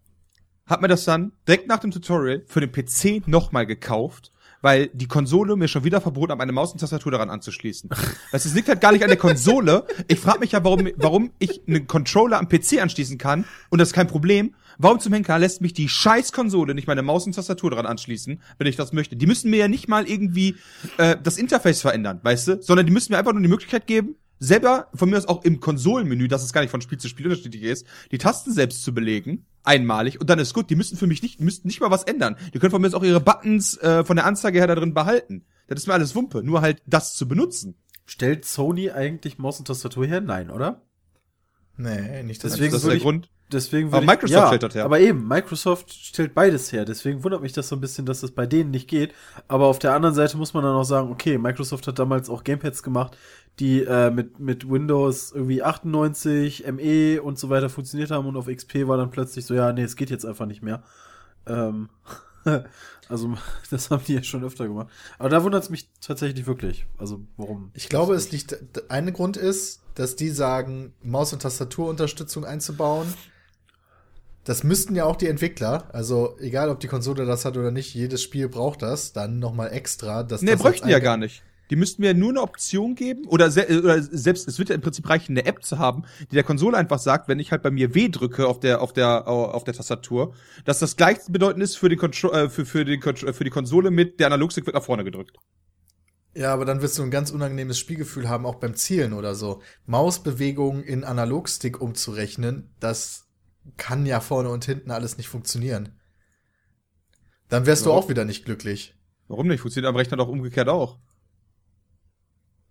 hab 0.67 0.81
mir 0.81 0.89
das 0.89 1.05
dann 1.05 1.31
direkt 1.47 1.67
nach 1.67 1.79
dem 1.79 1.91
Tutorial 1.91 2.43
für 2.45 2.59
den 2.59 2.71
PC 2.71 3.25
nochmal 3.27 3.65
gekauft, 3.65 4.33
weil 4.61 4.87
die 4.87 5.07
Konsole 5.07 5.55
mir 5.55 5.69
schon 5.69 5.85
wieder 5.85 6.01
verboten 6.01 6.33
hat, 6.33 6.41
eine 6.41 6.51
Maus 6.51 6.73
und 6.73 6.79
Tastatur 6.79 7.13
daran 7.13 7.29
anzuschließen. 7.29 7.89
Du, 7.89 7.95
es 8.33 8.53
liegt 8.53 8.67
halt 8.67 8.81
gar 8.81 8.91
nicht 8.91 9.03
an 9.03 9.09
der 9.09 9.17
Konsole. 9.17 9.85
Ich 10.09 10.19
frage 10.19 10.39
mich 10.39 10.51
ja, 10.51 10.63
warum, 10.65 10.89
warum 10.97 11.31
ich 11.39 11.61
einen 11.65 11.87
Controller 11.87 12.39
am 12.39 12.49
PC 12.49 12.81
anschließen 12.81 13.17
kann 13.17 13.45
und 13.69 13.79
das 13.79 13.89
ist 13.89 13.93
kein 13.93 14.07
Problem. 14.07 14.53
Warum 14.77 14.99
zum 14.99 15.13
Henker 15.13 15.39
lässt 15.39 15.61
mich 15.61 15.73
die 15.73 15.89
scheiß 15.89 16.31
Konsole 16.31 16.75
nicht 16.75 16.87
meine 16.87 17.01
Maus 17.01 17.25
und 17.25 17.33
Tastatur 17.33 17.71
daran 17.71 17.85
anschließen, 17.85 18.41
wenn 18.57 18.67
ich 18.67 18.75
das 18.75 18.93
möchte? 18.93 19.15
Die 19.15 19.25
müssen 19.25 19.49
mir 19.49 19.57
ja 19.57 19.67
nicht 19.67 19.87
mal 19.87 20.07
irgendwie 20.07 20.55
äh, 20.97 21.17
das 21.21 21.37
Interface 21.37 21.81
verändern, 21.81 22.19
weißt 22.23 22.47
du? 22.47 22.61
Sondern 22.61 22.85
die 22.85 22.91
müssen 22.91 23.11
mir 23.11 23.17
einfach 23.17 23.33
nur 23.33 23.41
die 23.41 23.47
Möglichkeit 23.47 23.87
geben, 23.87 24.15
selber, 24.39 24.87
von 24.93 25.09
mir 25.09 25.17
aus 25.17 25.27
auch 25.27 25.43
im 25.43 25.59
Konsolenmenü, 25.59 26.27
dass 26.27 26.43
es 26.43 26.53
gar 26.53 26.61
nicht 26.61 26.69
von 26.69 26.81
Spiel 26.81 26.99
zu 26.99 27.07
Spiel 27.07 27.25
unterschiedlich 27.25 27.63
ist, 27.63 27.87
die 28.11 28.19
Tasten 28.19 28.51
selbst 28.53 28.83
zu 28.83 28.93
belegen, 28.93 29.45
einmalig, 29.63 30.21
und 30.21 30.29
dann 30.29 30.37
ist 30.37 30.53
gut. 30.53 30.69
Die 30.69 30.75
müssen 30.75 30.95
für 30.95 31.07
mich 31.07 31.23
nicht, 31.23 31.41
müssten 31.41 31.67
nicht 31.67 31.81
mal 31.81 31.89
was 31.89 32.03
ändern. 32.03 32.35
Die 32.53 32.59
können 32.59 32.71
von 32.71 32.79
mir 32.81 32.87
aus 32.87 32.93
auch 32.93 33.03
ihre 33.03 33.19
Buttons 33.19 33.77
äh, 33.77 34.03
von 34.05 34.15
der 34.15 34.25
Anzeige 34.25 34.59
her 34.59 34.67
da 34.67 34.75
drin 34.75 34.93
behalten. 34.93 35.45
Das 35.67 35.79
ist 35.79 35.87
mir 35.87 35.93
alles 35.93 36.13
Wumpe, 36.13 36.43
nur 36.43 36.61
halt 36.61 36.83
das 36.85 37.15
zu 37.15 37.27
benutzen. 37.27 37.75
Stellt 38.05 38.45
Sony 38.45 38.91
eigentlich 38.91 39.39
Maus 39.39 39.57
und 39.59 39.65
Tastatur 39.65 40.05
her? 40.05 40.21
Nein, 40.21 40.51
oder? 40.51 40.83
Nee, 41.75 42.23
nicht 42.23 42.43
das. 42.43 42.53
Deswegen 42.53 42.71
das 42.71 42.83
ist 42.83 42.87
der 42.87 42.95
ich- 42.97 43.03
Grund. 43.03 43.29
Deswegen 43.51 43.87
Aber 43.87 43.97
würde 43.97 44.05
ich- 44.05 44.09
Microsoft 44.11 44.33
ja, 44.41 44.47
stellt 44.47 44.63
das 44.63 44.75
her. 44.75 44.85
Aber 44.85 44.99
eben, 44.99 45.25
Microsoft 45.27 45.93
stellt 45.93 46.33
beides 46.33 46.71
her. 46.73 46.83
Deswegen 46.83 47.23
wundert 47.23 47.41
mich 47.41 47.53
das 47.53 47.69
so 47.69 47.75
ein 47.77 47.81
bisschen, 47.81 48.05
dass 48.05 48.19
das 48.21 48.31
bei 48.31 48.45
denen 48.45 48.71
nicht 48.71 48.89
geht. 48.89 49.13
Aber 49.47 49.67
auf 49.67 49.79
der 49.79 49.93
anderen 49.93 50.15
Seite 50.15 50.35
muss 50.37 50.53
man 50.53 50.63
dann 50.63 50.75
auch 50.75 50.83
sagen, 50.83 51.09
okay, 51.11 51.37
Microsoft 51.37 51.87
hat 51.87 51.97
damals 51.97 52.29
auch 52.29 52.43
Gamepads 52.43 52.83
gemacht, 52.83 53.15
die 53.59 53.83
äh, 53.83 54.11
mit, 54.11 54.39
mit 54.39 54.69
Windows 54.69 55.31
irgendwie 55.31 55.63
98, 55.63 56.65
ME 56.73 57.21
und 57.21 57.39
so 57.39 57.49
weiter 57.49 57.69
funktioniert 57.69 58.11
haben 58.11 58.27
und 58.27 58.35
auf 58.35 58.47
XP 58.47 58.85
war 58.87 58.97
dann 58.97 59.11
plötzlich 59.11 59.45
so, 59.45 59.53
ja, 59.53 59.71
nee, 59.71 59.83
es 59.83 59.95
geht 59.95 60.09
jetzt 60.09 60.25
einfach 60.25 60.45
nicht 60.45 60.61
mehr. 60.61 60.83
Ähm, 61.47 61.89
also, 63.09 63.33
das 63.71 63.89
haben 63.89 64.03
die 64.05 64.15
ja 64.15 64.23
schon 64.23 64.43
öfter 64.43 64.67
gemacht. 64.67 64.87
Aber 65.19 65.29
da 65.29 65.43
wundert 65.43 65.63
es 65.63 65.69
mich 65.69 65.89
tatsächlich 66.01 66.45
wirklich. 66.47 66.85
Also, 66.97 67.21
warum? 67.37 67.71
Ich 67.73 67.89
glaube, 67.89 68.13
es 68.15 68.31
liegt. 68.31 68.51
d- 68.51 68.81
Ein 68.89 69.11
Grund 69.13 69.37
ist, 69.37 69.81
dass 69.95 70.15
die 70.15 70.29
sagen, 70.29 70.93
Maus- 71.01 71.33
und 71.33 71.41
Tastaturunterstützung 71.41 72.45
einzubauen. 72.45 73.07
Das 74.47 74.63
müssten 74.63 74.95
ja 74.95 75.03
auch 75.03 75.17
die 75.17 75.27
Entwickler. 75.27 75.89
Also, 75.93 76.37
egal 76.39 76.69
ob 76.69 76.79
die 76.79 76.87
Konsole 76.87 77.25
das 77.25 77.43
hat 77.43 77.57
oder 77.57 77.69
nicht, 77.69 77.93
jedes 77.93 78.23
Spiel 78.23 78.47
braucht 78.47 78.81
das. 78.81 79.11
Dann 79.11 79.39
nochmal 79.39 79.73
extra. 79.73 80.23
Dass 80.23 80.41
Nee, 80.41 80.51
das 80.51 80.61
bräuchten 80.61 80.87
ja 80.87 80.99
gar 80.99 81.17
nicht. 81.17 81.43
Die 81.69 81.75
müssten 81.75 82.01
mir 82.01 82.13
nur 82.13 82.29
eine 82.29 82.41
Option 82.41 82.95
geben 82.95 83.25
oder, 83.27 83.51
se 83.51 83.67
oder 83.67 84.01
selbst, 84.01 84.47
es 84.47 84.57
wird 84.57 84.69
ja 84.69 84.75
im 84.75 84.79
Prinzip 84.79 85.09
reichen, 85.09 85.33
eine 85.33 85.45
App 85.45 85.65
zu 85.65 85.79
haben, 85.79 86.03
die 86.31 86.35
der 86.35 86.45
Konsole 86.45 86.77
einfach 86.77 86.97
sagt, 86.97 87.27
wenn 87.27 87.39
ich 87.39 87.51
halt 87.51 87.61
bei 87.61 87.71
mir 87.71 87.93
W 87.93 88.07
drücke 88.07 88.47
auf 88.47 88.61
der, 88.61 88.79
auf 88.81 88.93
der, 88.93 89.27
auf 89.27 89.65
der 89.65 89.73
Tastatur, 89.73 90.33
dass 90.63 90.79
das 90.79 90.95
gleichbedeutend 90.95 91.61
ist 91.61 91.75
für, 91.75 91.89
den 91.89 91.99
Contro 91.99 92.31
äh, 92.31 92.49
für, 92.49 92.65
für, 92.65 92.85
den 92.85 93.01
äh, 93.01 93.33
für 93.33 93.43
die 93.43 93.49
Konsole 93.49 93.91
mit 93.91 94.21
der 94.21 94.27
Analogstick 94.27 94.65
wird 94.65 94.75
nach 94.75 94.83
vorne 94.83 95.03
gedrückt. 95.03 95.35
Ja, 96.35 96.53
aber 96.53 96.63
dann 96.63 96.81
wirst 96.81 96.97
du 96.97 97.03
ein 97.03 97.11
ganz 97.11 97.31
unangenehmes 97.31 97.77
Spielgefühl 97.77 98.29
haben, 98.29 98.45
auch 98.45 98.55
beim 98.55 98.75
Zielen 98.75 99.11
oder 99.11 99.35
so. 99.35 99.61
Mausbewegungen 99.87 100.83
in 100.83 101.03
Analogstick 101.03 101.81
umzurechnen, 101.81 102.69
das 102.79 103.26
kann 103.75 104.05
ja 104.05 104.19
vorne 104.19 104.49
und 104.49 104.65
hinten 104.65 104.91
alles 104.91 105.17
nicht 105.17 105.27
funktionieren. 105.27 105.89
Dann 107.49 107.65
wärst 107.65 107.85
du 107.85 107.89
Warum? 107.89 108.03
auch 108.03 108.09
wieder 108.09 108.25
nicht 108.25 108.45
glücklich. 108.45 108.95
Warum 109.27 109.47
nicht? 109.47 109.61
Funktioniert 109.61 109.89
am 109.89 109.95
Rechner 109.95 110.17
doch 110.17 110.27
umgekehrt 110.27 110.69
auch. 110.69 110.99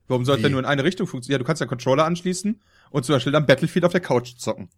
Warum 0.09 0.25
soll 0.25 0.37
es 0.37 0.39
Wie? 0.39 0.43
denn 0.45 0.53
nur 0.53 0.61
in 0.61 0.67
eine 0.67 0.85
Richtung 0.85 1.07
funktionieren? 1.07 1.41
Ja, 1.41 1.43
du 1.43 1.47
kannst 1.47 1.61
ja 1.61 1.67
Controller 1.67 2.05
anschließen 2.05 2.61
und 2.91 3.05
zum 3.05 3.15
Beispiel 3.15 3.33
dann 3.33 3.47
Battlefield 3.47 3.85
auf 3.85 3.93
der 3.93 4.01
Couch 4.01 4.37
zocken. 4.37 4.71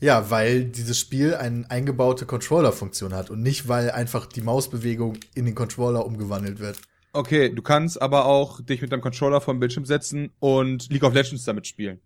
Ja, 0.00 0.30
weil 0.30 0.64
dieses 0.64 0.98
Spiel 0.98 1.34
eine 1.34 1.70
eingebaute 1.70 2.26
Controller-Funktion 2.26 3.14
hat 3.14 3.30
und 3.30 3.42
nicht, 3.42 3.68
weil 3.68 3.90
einfach 3.90 4.26
die 4.26 4.42
Mausbewegung 4.42 5.16
in 5.34 5.46
den 5.46 5.54
Controller 5.54 6.04
umgewandelt 6.04 6.58
wird. 6.58 6.78
Okay, 7.12 7.48
du 7.48 7.62
kannst 7.62 8.02
aber 8.02 8.26
auch 8.26 8.60
dich 8.60 8.82
mit 8.82 8.90
deinem 8.90 9.00
Controller 9.00 9.40
vom 9.40 9.60
Bildschirm 9.60 9.84
setzen 9.86 10.32
und 10.40 10.90
League 10.90 11.04
of 11.04 11.14
Legends 11.14 11.44
damit 11.44 11.66
spielen. 11.66 12.00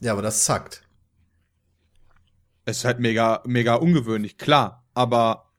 Ja, 0.00 0.12
aber 0.12 0.22
das 0.22 0.44
zackt. 0.44 0.82
Es 2.64 2.78
ist 2.78 2.84
halt 2.84 3.00
mega, 3.00 3.42
mega 3.46 3.74
ungewöhnlich, 3.74 4.38
klar. 4.38 4.84
Aber 4.94 5.50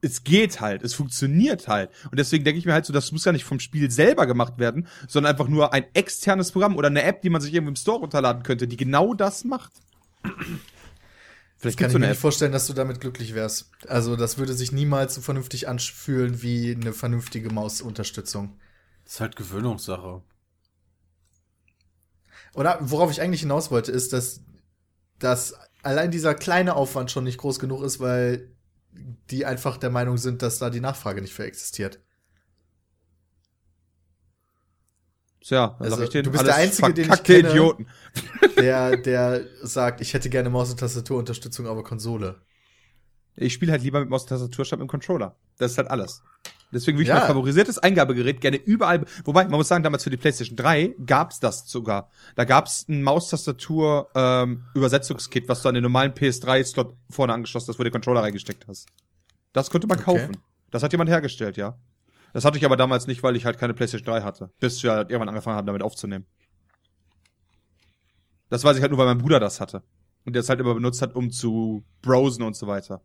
es 0.00 0.24
geht 0.24 0.60
halt, 0.60 0.82
es 0.82 0.94
funktioniert 0.94 1.68
halt. 1.68 1.90
Und 2.10 2.18
deswegen 2.18 2.44
denke 2.44 2.58
ich 2.58 2.64
mir 2.64 2.72
halt 2.72 2.86
so, 2.86 2.92
das 2.92 3.12
muss 3.12 3.24
ja 3.24 3.32
nicht 3.32 3.44
vom 3.44 3.60
Spiel 3.60 3.90
selber 3.90 4.26
gemacht 4.26 4.58
werden, 4.58 4.88
sondern 5.08 5.32
einfach 5.32 5.48
nur 5.48 5.74
ein 5.74 5.84
externes 5.92 6.52
Programm 6.52 6.76
oder 6.76 6.88
eine 6.88 7.02
App, 7.02 7.20
die 7.22 7.30
man 7.30 7.40
sich 7.42 7.52
irgendwo 7.52 7.70
im 7.70 7.76
Store 7.76 7.98
runterladen 7.98 8.42
könnte, 8.42 8.66
die 8.66 8.78
genau 8.78 9.12
das 9.12 9.44
macht. 9.44 9.72
Vielleicht 11.58 11.78
Kann 11.78 11.88
ich 11.88 11.92
so 11.92 11.98
mir 11.98 12.04
eine 12.06 12.12
nicht 12.12 12.18
App. 12.18 12.22
vorstellen, 12.22 12.52
dass 12.52 12.66
du 12.66 12.72
damit 12.72 13.00
glücklich 13.00 13.34
wärst. 13.34 13.70
Also, 13.86 14.16
das 14.16 14.38
würde 14.38 14.54
sich 14.54 14.72
niemals 14.72 15.14
so 15.14 15.20
vernünftig 15.20 15.68
anfühlen 15.68 16.40
wie 16.40 16.74
eine 16.74 16.94
vernünftige 16.94 17.50
Mausunterstützung. 17.50 18.58
Das 19.04 19.14
ist 19.14 19.20
halt 19.20 19.36
Gewöhnungssache. 19.36 20.22
Oder 22.54 22.78
worauf 22.80 23.10
ich 23.10 23.20
eigentlich 23.20 23.42
hinaus 23.42 23.70
wollte, 23.70 23.92
ist, 23.92 24.14
dass, 24.14 24.40
dass 25.18 25.54
allein 25.82 26.10
dieser 26.10 26.34
kleine 26.34 26.76
Aufwand 26.76 27.10
schon 27.10 27.24
nicht 27.24 27.38
groß 27.38 27.58
genug 27.58 27.82
ist, 27.82 28.00
weil 28.00 28.50
die 29.30 29.46
einfach 29.46 29.76
der 29.76 29.90
Meinung 29.90 30.18
sind, 30.18 30.42
dass 30.42 30.58
da 30.58 30.70
die 30.70 30.80
Nachfrage 30.80 31.22
nicht 31.22 31.34
für 31.34 31.44
existiert. 31.44 32.00
Tja, 35.40 35.76
Also, 35.78 36.02
ich 36.02 36.10
denen, 36.10 36.24
du 36.24 36.32
bist 36.32 36.46
der 36.46 36.54
Einzige, 36.54 36.92
den 36.92 37.12
ich 37.12 37.22
kenne. 37.22 37.48
Idioten. 37.50 37.88
Der, 38.56 38.96
der 38.98 39.46
sagt, 39.62 40.02
ich 40.02 40.12
hätte 40.12 40.28
gerne 40.28 40.50
Maus- 40.50 40.70
und 40.70 40.80
Tastaturunterstützung, 40.80 41.66
aber 41.66 41.82
Konsole. 41.82 42.42
Ich 43.36 43.54
spiele 43.54 43.72
halt 43.72 43.82
lieber 43.82 44.00
mit 44.00 44.10
Maus 44.10 44.22
und 44.22 44.28
Tastatur 44.28 44.64
statt 44.66 44.80
mit 44.80 44.86
dem 44.86 44.90
Controller. 44.90 45.36
Das 45.56 45.72
ist 45.72 45.78
halt 45.78 45.88
alles. 45.88 46.22
Deswegen 46.72 46.98
will 46.98 47.02
ich 47.02 47.08
Ja. 47.08 47.16
mein 47.18 47.26
favorisiertes 47.26 47.78
Eingabegerät 47.78 48.40
gerne 48.40 48.56
überall. 48.56 49.04
Wobei, 49.24 49.44
man 49.44 49.54
muss 49.58 49.66
sagen, 49.68 49.82
damals 49.82 50.04
für 50.04 50.10
die 50.10 50.16
PlayStation 50.16 50.56
3 50.56 50.94
gab's 51.04 51.40
das 51.40 51.68
sogar. 51.68 52.10
Da 52.36 52.44
gab's 52.44 52.86
ein 52.88 53.02
Maustastatur 53.02 54.08
ähm, 54.14 54.64
Übersetzungskit, 54.74 55.48
was 55.48 55.62
du 55.62 55.68
an 55.68 55.74
den 55.74 55.82
normalen 55.82 56.12
PS3-Slot 56.12 56.94
vorne 57.10 57.32
angeschlossen 57.32 57.68
hast, 57.68 57.78
wo 57.78 57.82
du 57.82 57.90
den 57.90 57.94
Controller 57.94 58.22
reingesteckt 58.22 58.68
hast. 58.68 58.86
Das 59.52 59.70
konnte 59.70 59.88
man 59.88 59.98
Okay. 59.98 60.04
kaufen. 60.18 60.36
Das 60.70 60.82
hat 60.84 60.92
jemand 60.92 61.10
hergestellt, 61.10 61.56
ja. 61.56 61.76
Das 62.32 62.44
hatte 62.44 62.56
ich 62.56 62.64
aber 62.64 62.76
damals 62.76 63.08
nicht, 63.08 63.24
weil 63.24 63.34
ich 63.34 63.44
halt 63.44 63.58
keine 63.58 63.74
PlayStation 63.74 64.06
3 64.14 64.22
hatte. 64.22 64.50
Bis 64.60 64.80
wir 64.84 64.92
halt 64.92 65.10
irgendwann 65.10 65.30
angefangen 65.30 65.56
haben, 65.56 65.66
damit 65.66 65.82
aufzunehmen. 65.82 66.26
Das 68.48 68.64
weiß 68.64 68.76
ich 68.76 68.82
halt 68.82 68.90
nur, 68.92 68.98
weil 68.98 69.06
mein 69.06 69.18
Bruder 69.18 69.40
das 69.40 69.60
hatte. 69.60 69.82
Und 70.24 70.34
der 70.34 70.40
es 70.40 70.48
halt 70.48 70.60
immer 70.60 70.74
benutzt 70.74 71.02
hat, 71.02 71.14
um 71.14 71.30
zu 71.30 71.84
browsen 72.02 72.42
und 72.44 72.54
so 72.56 72.66
weiter. 72.66 73.00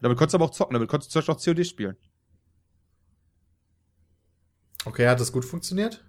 Damit 0.00 0.16
konntest 0.18 0.34
du 0.34 0.38
aber 0.38 0.44
auch 0.44 0.50
zocken, 0.50 0.74
damit 0.74 0.88
konntest 0.88 1.10
du 1.10 1.20
zum 1.20 1.34
Beispiel 1.34 1.52
auch 1.52 1.56
COD 1.58 1.66
spielen. 1.66 1.96
Okay, 4.84 5.08
hat 5.08 5.20
das 5.20 5.32
gut 5.32 5.44
funktioniert? 5.44 6.04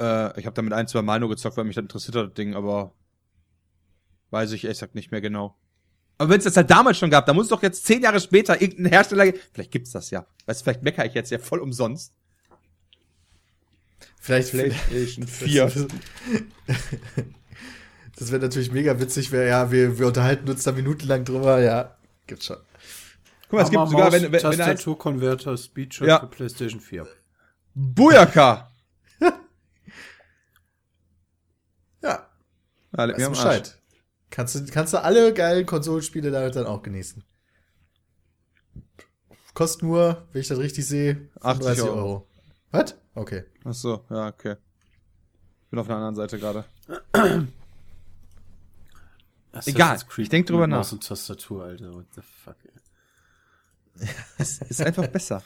Äh, 0.00 0.38
ich 0.40 0.46
habe 0.46 0.54
damit 0.54 0.72
ein, 0.72 0.88
zwei 0.88 1.02
Mal 1.02 1.20
nur 1.20 1.28
gezockt, 1.28 1.56
weil 1.56 1.64
mich 1.64 1.76
das 1.76 1.82
interessiert 1.82 2.16
hat, 2.16 2.26
das 2.28 2.34
Ding, 2.34 2.54
aber 2.54 2.94
weiß 4.30 4.52
ich 4.52 4.64
ehrlich 4.64 4.78
gesagt 4.78 4.94
nicht 4.94 5.10
mehr 5.10 5.20
genau. 5.20 5.56
Aber 6.18 6.30
wenn 6.30 6.38
es 6.38 6.44
das 6.44 6.56
halt 6.56 6.70
damals 6.70 6.98
schon 6.98 7.10
gab, 7.10 7.26
dann 7.26 7.36
muss 7.36 7.48
doch 7.48 7.62
jetzt 7.62 7.84
zehn 7.84 8.02
Jahre 8.02 8.20
später 8.20 8.60
irgendein 8.60 8.92
Hersteller, 8.92 9.32
vielleicht 9.52 9.70
gibt's 9.70 9.92
das 9.92 10.10
ja. 10.10 10.26
Weißt 10.46 10.62
vielleicht 10.62 10.82
meckere 10.82 11.06
ich 11.06 11.14
jetzt 11.14 11.30
ja 11.30 11.38
voll 11.38 11.60
umsonst. 11.60 12.14
Vielleicht, 14.20 14.50
PlayStation 14.52 15.26
4. 15.28 15.64
Das, 15.64 15.74
das 18.16 18.30
wäre 18.30 18.42
natürlich 18.42 18.70
mega 18.70 18.98
witzig, 19.00 19.32
wäre 19.32 19.48
ja, 19.48 19.70
wir, 19.72 19.98
wir 19.98 20.06
unterhalten 20.06 20.48
uns 20.48 20.62
da 20.62 20.72
minutenlang 20.72 21.24
drüber, 21.24 21.60
ja, 21.60 21.96
gibt's 22.26 22.46
schon. 22.46 22.58
Guck 23.52 23.58
mal, 23.58 23.64
es 23.64 23.70
gibt 23.70 23.88
sogar, 23.90 24.10
wenn, 24.12 24.22
wenn, 24.22 24.32
wenn 24.32 24.40
Tastaturkonverter 24.40 25.58
Speedshot 25.58 26.08
Ja. 26.08 26.20
für 26.20 26.26
PlayStation 26.26 26.80
4. 26.80 27.06
Bujaka! 27.74 28.70
Ja, 32.00 32.26
Ja, 32.96 33.08
weißt 33.08 33.18
mir. 33.18 33.28
Bescheid. 33.28 33.78
Kannst 34.30 34.54
du, 34.54 34.64
kannst 34.72 34.94
du 34.94 35.02
alle 35.02 35.34
geilen 35.34 35.66
Konsolenspiele 35.66 36.30
damit 36.30 36.56
dann 36.56 36.64
auch 36.64 36.82
genießen. 36.82 37.22
Kostet 39.52 39.82
nur, 39.82 40.26
wenn 40.32 40.40
ich 40.40 40.48
das 40.48 40.58
richtig 40.58 40.86
sehe, 40.86 41.28
80 41.42 41.76
35 41.76 41.82
Euro. 41.84 41.96
Euro. 41.98 42.26
Was? 42.70 42.94
Okay. 43.14 43.44
Ach 43.64 43.74
so, 43.74 44.02
ja, 44.08 44.28
okay. 44.28 44.56
Bin 45.68 45.78
auf 45.78 45.86
einer 45.90 45.96
anderen 45.96 46.14
Seite 46.14 46.38
gerade. 46.38 46.64
Egal, 49.66 49.98
ich 50.16 50.28
denk 50.30 50.46
drüber 50.46 50.66
nach. 50.66 50.78
Maus 50.78 50.92
und 50.94 51.06
Tastatur, 51.06 51.64
Alter. 51.64 51.92
What 51.92 52.06
the 52.14 52.22
fuck, 52.22 52.56
ey. 52.64 52.70
Ist 54.38 54.82
einfach 54.82 55.06
besser. 55.06 55.42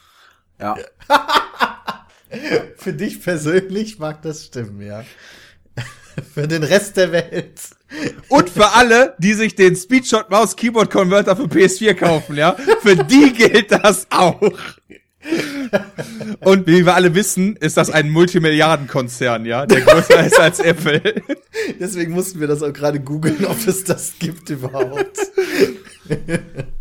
Ja. 0.60 0.76
Für 2.76 2.92
dich 2.92 3.22
persönlich 3.22 3.98
mag 3.98 4.22
das 4.22 4.46
stimmen, 4.46 4.80
ja. 4.82 5.04
Für 6.34 6.48
den 6.48 6.62
Rest 6.62 6.96
der 6.96 7.12
Welt. 7.12 7.60
Und 8.28 8.50
für 8.50 8.72
alle, 8.72 9.14
die 9.18 9.34
sich 9.34 9.54
den 9.54 9.76
Speedshot 9.76 10.30
Maus 10.30 10.56
Keyboard 10.56 10.90
Converter 10.90 11.36
für 11.36 11.44
PS4 11.44 11.94
kaufen, 11.94 12.36
ja, 12.36 12.56
für 12.82 12.96
die 12.96 13.32
gilt 13.32 13.70
das 13.70 14.06
auch. 14.10 14.40
Und 16.40 16.66
wie 16.66 16.84
wir 16.84 16.94
alle 16.94 17.14
wissen, 17.14 17.56
ist 17.56 17.76
das 17.76 17.90
ein 17.90 18.10
Multimilliardenkonzern, 18.10 19.44
ja, 19.44 19.66
der 19.66 19.82
größer 19.82 20.24
ist 20.24 20.40
als 20.40 20.58
Apple. 20.60 21.22
Deswegen 21.78 22.12
mussten 22.12 22.40
wir 22.40 22.46
das 22.46 22.62
auch 22.62 22.72
gerade 22.72 23.00
googeln, 23.00 23.44
ob 23.44 23.66
es 23.66 23.84
das 23.84 24.14
gibt 24.18 24.50
überhaupt. 24.50 25.18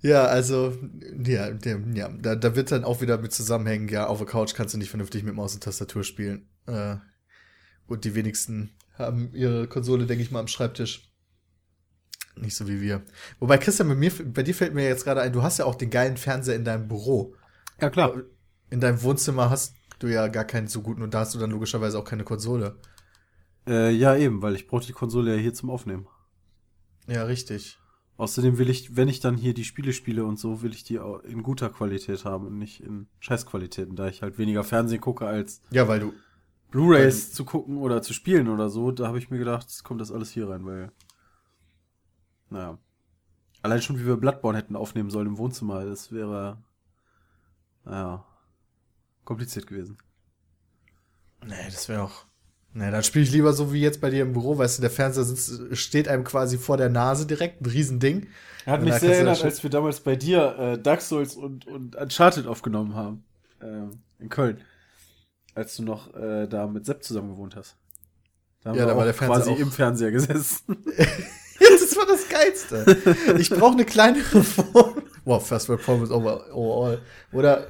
ja, 0.00 0.24
also, 0.24 0.76
ja, 1.24 1.50
der, 1.50 1.80
ja 1.94 2.08
da, 2.08 2.34
da 2.34 2.56
wird 2.56 2.72
dann 2.72 2.84
auch 2.84 3.00
wieder 3.00 3.18
mit 3.18 3.32
zusammenhängen, 3.32 3.88
ja, 3.88 4.06
auf 4.06 4.18
der 4.18 4.26
Couch 4.26 4.54
kannst 4.54 4.74
du 4.74 4.78
nicht 4.78 4.90
vernünftig 4.90 5.24
mit 5.24 5.34
Maus 5.34 5.54
und 5.54 5.62
Tastatur 5.62 6.04
spielen. 6.04 6.48
Äh, 6.66 6.96
und 7.86 8.04
die 8.04 8.14
wenigsten 8.14 8.76
haben 8.94 9.34
ihre 9.34 9.66
Konsole, 9.66 10.06
denke 10.06 10.22
ich 10.22 10.30
mal, 10.30 10.40
am 10.40 10.48
Schreibtisch. 10.48 11.12
Nicht 12.36 12.56
so 12.56 12.68
wie 12.68 12.80
wir. 12.80 13.02
Wobei, 13.40 13.58
Christian, 13.58 13.88
bei, 13.88 13.94
mir, 13.94 14.12
bei 14.32 14.42
dir 14.42 14.54
fällt 14.54 14.72
mir 14.72 14.84
jetzt 14.84 15.04
gerade 15.04 15.20
ein, 15.20 15.32
du 15.32 15.42
hast 15.42 15.58
ja 15.58 15.64
auch 15.64 15.74
den 15.74 15.90
geilen 15.90 16.16
Fernseher 16.16 16.54
in 16.56 16.64
deinem 16.64 16.88
Büro. 16.88 17.34
Ja, 17.80 17.90
klar. 17.90 18.14
In 18.70 18.80
deinem 18.80 19.02
Wohnzimmer 19.02 19.50
hast 19.50 19.74
du 19.98 20.06
ja 20.06 20.28
gar 20.28 20.44
keinen 20.44 20.68
so 20.68 20.80
guten 20.80 21.02
und 21.02 21.12
da 21.12 21.20
hast 21.20 21.34
du 21.34 21.38
dann 21.38 21.50
logischerweise 21.50 21.98
auch 21.98 22.04
keine 22.04 22.24
Konsole. 22.24 22.78
Äh, 23.66 23.90
ja, 23.90 24.16
eben, 24.16 24.40
weil 24.40 24.54
ich 24.54 24.66
brauche 24.66 24.86
die 24.86 24.92
Konsole 24.92 25.34
ja 25.34 25.40
hier 25.40 25.52
zum 25.52 25.70
Aufnehmen. 25.70 26.06
Ja, 27.06 27.24
richtig. 27.24 27.79
Außerdem 28.20 28.58
will 28.58 28.68
ich, 28.68 28.96
wenn 28.96 29.08
ich 29.08 29.20
dann 29.20 29.38
hier 29.38 29.54
die 29.54 29.64
Spiele 29.64 29.94
spiele 29.94 30.26
und 30.26 30.38
so, 30.38 30.60
will 30.60 30.74
ich 30.74 30.84
die 30.84 31.00
auch 31.00 31.20
in 31.20 31.42
guter 31.42 31.70
Qualität 31.70 32.26
haben 32.26 32.46
und 32.46 32.58
nicht 32.58 32.82
in 32.82 33.06
Scheißqualitäten, 33.20 33.96
da 33.96 34.08
ich 34.08 34.20
halt 34.20 34.36
weniger 34.36 34.62
Fernsehen 34.62 35.00
gucke 35.00 35.26
als 35.26 35.62
Ja, 35.70 35.88
weil 35.88 36.00
du, 36.00 36.12
Blu-rays 36.70 37.32
zu 37.32 37.46
gucken 37.46 37.78
oder 37.78 38.02
zu 38.02 38.12
spielen 38.12 38.48
oder 38.48 38.68
so. 38.68 38.90
Da 38.90 39.06
habe 39.06 39.16
ich 39.16 39.30
mir 39.30 39.38
gedacht, 39.38 39.84
kommt 39.84 40.02
das 40.02 40.12
alles 40.12 40.32
hier 40.32 40.50
rein, 40.50 40.66
weil. 40.66 40.92
Naja. 42.50 42.76
Allein 43.62 43.80
schon, 43.80 43.98
wie 43.98 44.04
wir 44.04 44.18
Bloodborne 44.18 44.58
hätten 44.58 44.76
aufnehmen 44.76 45.08
sollen 45.08 45.28
im 45.28 45.38
Wohnzimmer, 45.38 45.86
das 45.86 46.12
wäre. 46.12 46.62
Naja. 47.86 48.26
Kompliziert 49.24 49.66
gewesen. 49.66 49.96
Nee, 51.46 51.70
das 51.70 51.88
wäre 51.88 52.02
auch. 52.02 52.26
Nee, 52.72 52.90
dann 52.90 53.02
spiele 53.02 53.24
ich 53.24 53.32
lieber 53.32 53.52
so 53.52 53.72
wie 53.72 53.80
jetzt 53.80 54.00
bei 54.00 54.10
dir 54.10 54.22
im 54.22 54.32
Büro, 54.32 54.56
weißt 54.56 54.78
du, 54.78 54.82
der 54.82 54.90
Fernseher 54.90 55.24
sitzt, 55.24 55.76
steht 55.76 56.06
einem 56.06 56.22
quasi 56.24 56.56
vor 56.56 56.76
der 56.76 56.88
Nase 56.88 57.26
direkt, 57.26 57.60
ein 57.62 57.66
Riesending. 57.66 58.28
Er 58.64 58.74
hat 58.74 58.80
Und 58.80 58.86
mich 58.86 58.94
sehr 58.96 59.14
erinnert, 59.16 59.42
als 59.42 59.62
wir 59.62 59.70
damals 59.70 60.00
bei 60.00 60.14
dir 60.14 60.56
äh, 60.58 60.78
Dark 60.80 61.00
Souls 61.00 61.34
und, 61.34 61.66
und 61.66 61.96
Uncharted 61.96 62.46
aufgenommen 62.46 62.94
haben. 62.94 63.24
Äh, 63.60 64.22
in 64.22 64.28
Köln. 64.28 64.60
Als 65.54 65.76
du 65.76 65.82
noch 65.82 66.14
äh, 66.14 66.46
da 66.46 66.66
mit 66.68 66.86
Sepp 66.86 67.02
zusammen 67.02 67.30
gewohnt 67.30 67.56
hast. 67.56 67.76
Da 68.62 68.70
haben 68.70 68.76
Ja, 68.78 68.84
wir 68.84 68.92
da 68.92 68.96
war 68.96 69.04
der 69.04 69.14
Fernseher 69.14 69.36
quasi 69.42 69.50
auch- 69.50 69.58
im 69.58 69.72
Fernseher 69.72 70.10
gesessen. 70.12 70.62
das 71.58 71.96
war 71.96 72.06
das 72.06 72.28
Geilste. 72.28 72.96
Ich 73.38 73.50
brauche 73.50 73.72
eine 73.72 73.84
kleinere 73.84 74.44
Form. 74.44 75.02
Wow, 75.24 75.44
First 75.46 75.68
World 75.68 75.82
Problem 75.82 76.10
over, 76.12 76.46
overall. 76.54 77.02
Oder 77.32 77.66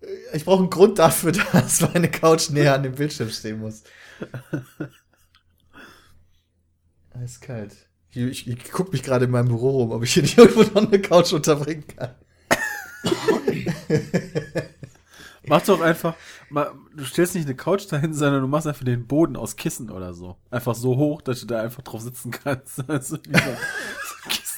äh, 0.00 0.06
ich 0.32 0.44
brauche 0.46 0.60
einen 0.60 0.70
Grund 0.70 0.98
dafür, 0.98 1.32
dass 1.52 1.82
meine 1.92 2.10
Couch 2.10 2.48
näher 2.50 2.74
an 2.74 2.82
dem 2.84 2.94
Bildschirm 2.94 3.28
stehen 3.28 3.60
muss. 3.60 3.82
Eiskalt. 7.12 7.74
Ich, 8.10 8.16
ich, 8.22 8.48
ich 8.48 8.70
gucke 8.72 8.92
mich 8.92 9.02
gerade 9.02 9.24
in 9.24 9.30
meinem 9.30 9.48
Büro 9.48 9.70
rum, 9.82 9.90
ob 9.92 10.02
ich 10.04 10.14
hier 10.14 10.22
nicht 10.22 10.38
irgendwo 10.38 10.62
noch 10.62 10.86
eine 10.88 11.00
Couch 11.00 11.32
unterbringen 11.32 11.84
kann. 11.86 12.14
Mach 15.46 15.60
doch 15.62 15.80
einfach, 15.82 16.14
du 16.96 17.04
stellst 17.04 17.34
nicht 17.34 17.44
eine 17.44 17.54
Couch 17.54 17.84
dahin, 17.92 18.14
sondern 18.14 18.40
du 18.40 18.48
machst 18.48 18.66
einfach 18.66 18.84
den 18.84 19.06
Boden 19.06 19.36
aus 19.36 19.56
Kissen 19.56 19.90
oder 19.90 20.14
so. 20.14 20.38
Einfach 20.50 20.74
so 20.74 20.96
hoch, 20.96 21.20
dass 21.20 21.40
du 21.40 21.46
da 21.46 21.60
einfach 21.60 21.82
drauf 21.82 22.00
sitzen 22.00 22.30
kannst. 22.30 22.82
Also, 22.88 23.18
wie 23.18 23.32
so- 23.34 23.56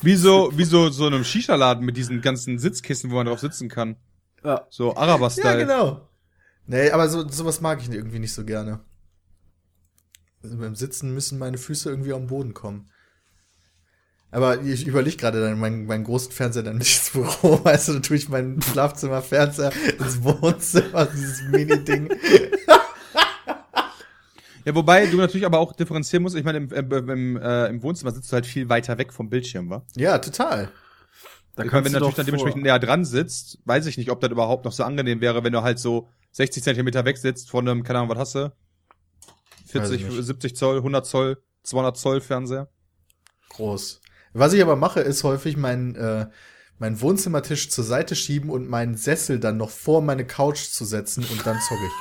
Wie 0.03 0.15
so, 0.17 0.51
wie 0.59 0.65
so, 0.65 0.89
so 0.91 1.07
einem 1.07 1.25
Shisha-Laden 1.25 1.85
mit 1.85 1.97
diesen 1.97 2.21
ganzen 2.21 2.59
Sitzkissen, 2.61 3.11
wo 3.11 3.17
man 3.17 3.27
drauf 3.27 3.41
sitzen 3.41 3.69
kann. 3.69 3.97
ja. 4.45 4.65
So 4.71 4.95
Araber-Style. 4.95 5.45
Ja, 5.47 5.57
genau. 5.57 6.09
Nee, 6.67 6.91
aber 6.91 7.09
so, 7.09 7.27
sowas 7.29 7.61
mag 7.61 7.81
ich 7.83 7.91
irgendwie 7.91 8.19
nicht 8.21 8.33
so 8.35 8.45
gerne. 8.45 8.81
Also 10.47 10.59
beim 10.59 10.77
Sitzen 10.77 11.13
müssen 11.13 11.39
meine 11.39 11.59
Füße 11.59 11.91
irgendwie 11.91 12.13
am 12.13 12.29
Boden 12.29 12.55
kommen. 12.55 12.89
Aber 14.31 14.61
ich 14.63 14.87
überlege 14.87 15.17
gerade 15.17 15.41
dann 15.41 15.59
meinen, 15.59 15.87
meinen 15.87 16.05
großen 16.05 16.33
Fernseher 16.33 16.63
dann 16.63 16.79
nicht 16.79 16.99
ins 16.99 17.11
Büro, 17.11 17.61
weißt 17.65 17.89
du, 17.89 17.93
dann 17.95 18.03
tue 18.03 18.17
ich 18.17 18.29
meinen 18.29 18.61
Schlafzimmer-Fernseher 18.61 19.73
ins 19.99 20.23
Wohnzimmer, 20.23 21.07
dieses 21.07 21.43
Mini-Ding. 21.43 22.09
Ja, 24.65 24.75
wobei 24.75 25.07
du 25.07 25.17
natürlich 25.17 25.47
aber 25.47 25.61
auch 25.61 25.73
differenzieren 25.73 26.25
musst. 26.25 26.35
Ich 26.35 26.45
meine, 26.45 26.59
im, 26.59 26.73
im, 26.73 27.09
im, 27.09 27.37
äh, 27.37 27.67
im 27.69 27.83
Wohnzimmer 27.83 28.11
sitzt 28.11 28.33
du 28.33 28.35
halt 28.35 28.47
viel 28.47 28.69
weiter 28.69 28.99
weg 28.99 29.13
vom 29.13 29.31
Bildschirm, 29.31 29.71
wa? 29.71 29.85
Ja, 29.95 30.19
total. 30.19 30.73
Da 31.55 31.63
Ich 31.65 31.71
meine, 31.71 31.85
wenn 31.85 31.93
du 31.93 31.99
natürlich 32.01 32.17
dann 32.17 32.27
dementsprechend 32.27 32.63
näher 32.65 32.79
dran 32.81 33.05
sitzt, 33.05 33.59
weiß 33.65 33.87
ich 33.87 33.97
nicht, 33.97 34.11
ob 34.11 34.21
das 34.21 34.31
überhaupt 34.31 34.65
noch 34.65 34.73
so 34.73 34.83
angenehm 34.83 35.21
wäre, 35.21 35.45
wenn 35.45 35.53
du 35.53 35.63
halt 35.63 35.79
so 35.79 36.09
60 36.33 36.63
Zentimeter 36.63 37.05
weg 37.05 37.17
sitzt 37.17 37.49
von 37.49 37.67
einem, 37.67 37.85
keine 37.85 38.01
Ahnung, 38.01 38.11
was 38.11 38.19
hast 38.19 38.35
du? 38.35 38.53
40, 39.67 39.83
Weiß 39.83 39.91
ich 39.91 40.05
nicht. 40.17 40.25
70 40.27 40.57
Zoll, 40.57 40.77
100 40.79 41.07
Zoll, 41.07 41.43
200 41.65 41.97
Zoll 41.97 42.21
Fernseher. 42.21 42.69
Groß. 43.51 44.01
Was 44.33 44.53
ich 44.53 44.63
aber 44.63 44.77
mache, 44.77 45.01
ist 45.01 45.25
häufig 45.25 45.57
meinen 45.57 45.95
äh, 45.97 46.27
meinen 46.79 47.01
Wohnzimmertisch 47.01 47.71
zur 47.71 47.85
Seite 47.85 48.15
schieben 48.15 48.51
und 48.51 48.69
meinen 48.69 48.97
Sessel 48.97 49.41
dann 49.41 49.57
noch 49.57 49.71
vor 49.71 50.03
meine 50.03 50.27
Couch 50.27 50.65
zu 50.69 50.85
setzen 50.85 51.25
und 51.25 51.47
dann 51.47 51.59
zocke 51.61 51.81
ich. 51.87 51.93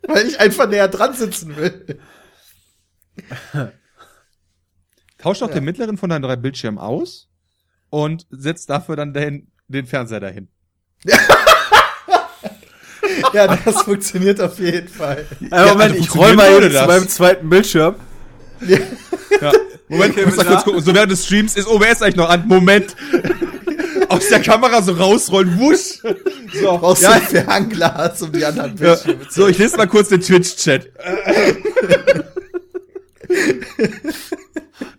Weil 0.08 0.26
ich 0.26 0.38
einfach 0.40 0.68
näher 0.68 0.88
dran 0.88 1.14
sitzen 1.14 1.56
will. 1.56 1.98
Tausch 5.18 5.38
doch 5.38 5.48
Ja. 5.48 5.54
den 5.54 5.64
mittleren 5.64 5.96
von 5.96 6.10
deinen 6.10 6.22
drei 6.22 6.36
Bildschirmen 6.36 6.78
aus 6.78 7.30
und 7.88 8.26
setz 8.30 8.66
dafür 8.66 8.96
dann 8.96 9.14
den, 9.14 9.50
den 9.68 9.86
Fernseher 9.86 10.20
dahin. 10.20 10.48
Ja, 13.32 13.56
das 13.56 13.82
funktioniert 13.82 14.40
auf 14.40 14.58
jeden 14.58 14.88
Fall. 14.88 15.26
Ey, 15.40 15.48
Moment, 15.50 15.80
also 15.80 15.94
ich 15.96 16.14
roll 16.14 16.34
mal 16.34 16.50
eben 16.50 16.62
zu 16.62 16.70
das. 16.70 16.86
meinem 16.86 17.08
zweiten 17.08 17.48
Bildschirm. 17.48 17.96
Ja. 18.66 18.78
Moment, 19.88 20.16
ich 20.16 20.26
muss 20.26 20.36
da 20.36 20.44
kurz 20.44 20.64
gucken. 20.64 20.80
So 20.82 20.94
während 20.94 21.12
des 21.12 21.24
Streams 21.24 21.56
ist 21.56 21.66
OBS 21.66 22.02
eigentlich 22.02 22.16
noch 22.16 22.28
an. 22.28 22.46
Moment. 22.46 22.94
Aus 24.08 24.28
der 24.28 24.40
Kamera 24.40 24.82
so 24.82 24.92
rausrollen, 24.92 25.58
wusch. 25.58 26.00
So, 26.60 26.78
Brauchst 26.78 27.02
ja, 27.02 27.12
ein 27.12 27.22
Fernglas, 27.22 28.22
um 28.22 28.32
die 28.32 28.44
anderen 28.44 28.76
ja. 28.76 28.94
Bildschirme 28.94 29.28
zu 29.28 29.42
So, 29.42 29.48
ich 29.48 29.58
lese 29.58 29.76
mal 29.76 29.88
kurz 29.88 30.08
den 30.08 30.20
Twitch-Chat. 30.20 30.90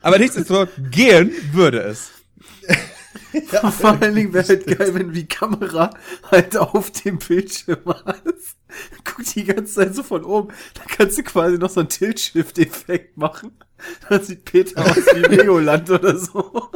Aber 0.02 0.20
nichtsdestotrotz, 0.20 0.70
gehen 0.92 1.32
würde 1.54 1.80
es. 1.80 2.10
Vor 3.72 4.02
allen 4.02 4.16
Dingen 4.16 4.34
wäre 4.34 4.48
halt 4.48 4.66
geil, 4.66 4.94
wenn 4.94 5.12
die 5.12 5.28
Kamera 5.28 5.90
halt 6.32 6.58
auf 6.58 6.92
dem 6.92 7.20
Bildschirm 7.20 7.84
hast. 7.86 8.58
Guck 9.04 9.26
die 9.34 9.44
ganze 9.44 9.74
Zeit 9.74 9.96
so 9.96 10.04
von 10.04 10.24
oben. 10.24 10.54
Dann 10.74 10.88
kannst 10.88 11.18
du 11.18 11.24
quasi 11.24 11.58
noch 11.58 11.70
so 11.70 11.82
einen 11.82 11.90
Tilt-Shift-Effekt 11.90 13.18
machen. 13.18 13.52
Dann 14.10 14.24
sieht 14.24 14.46
Peter 14.46 14.82
aus 14.82 14.96
wie 14.96 15.20
Legoland 15.36 15.90
oder 15.90 16.18
so. 16.18 16.72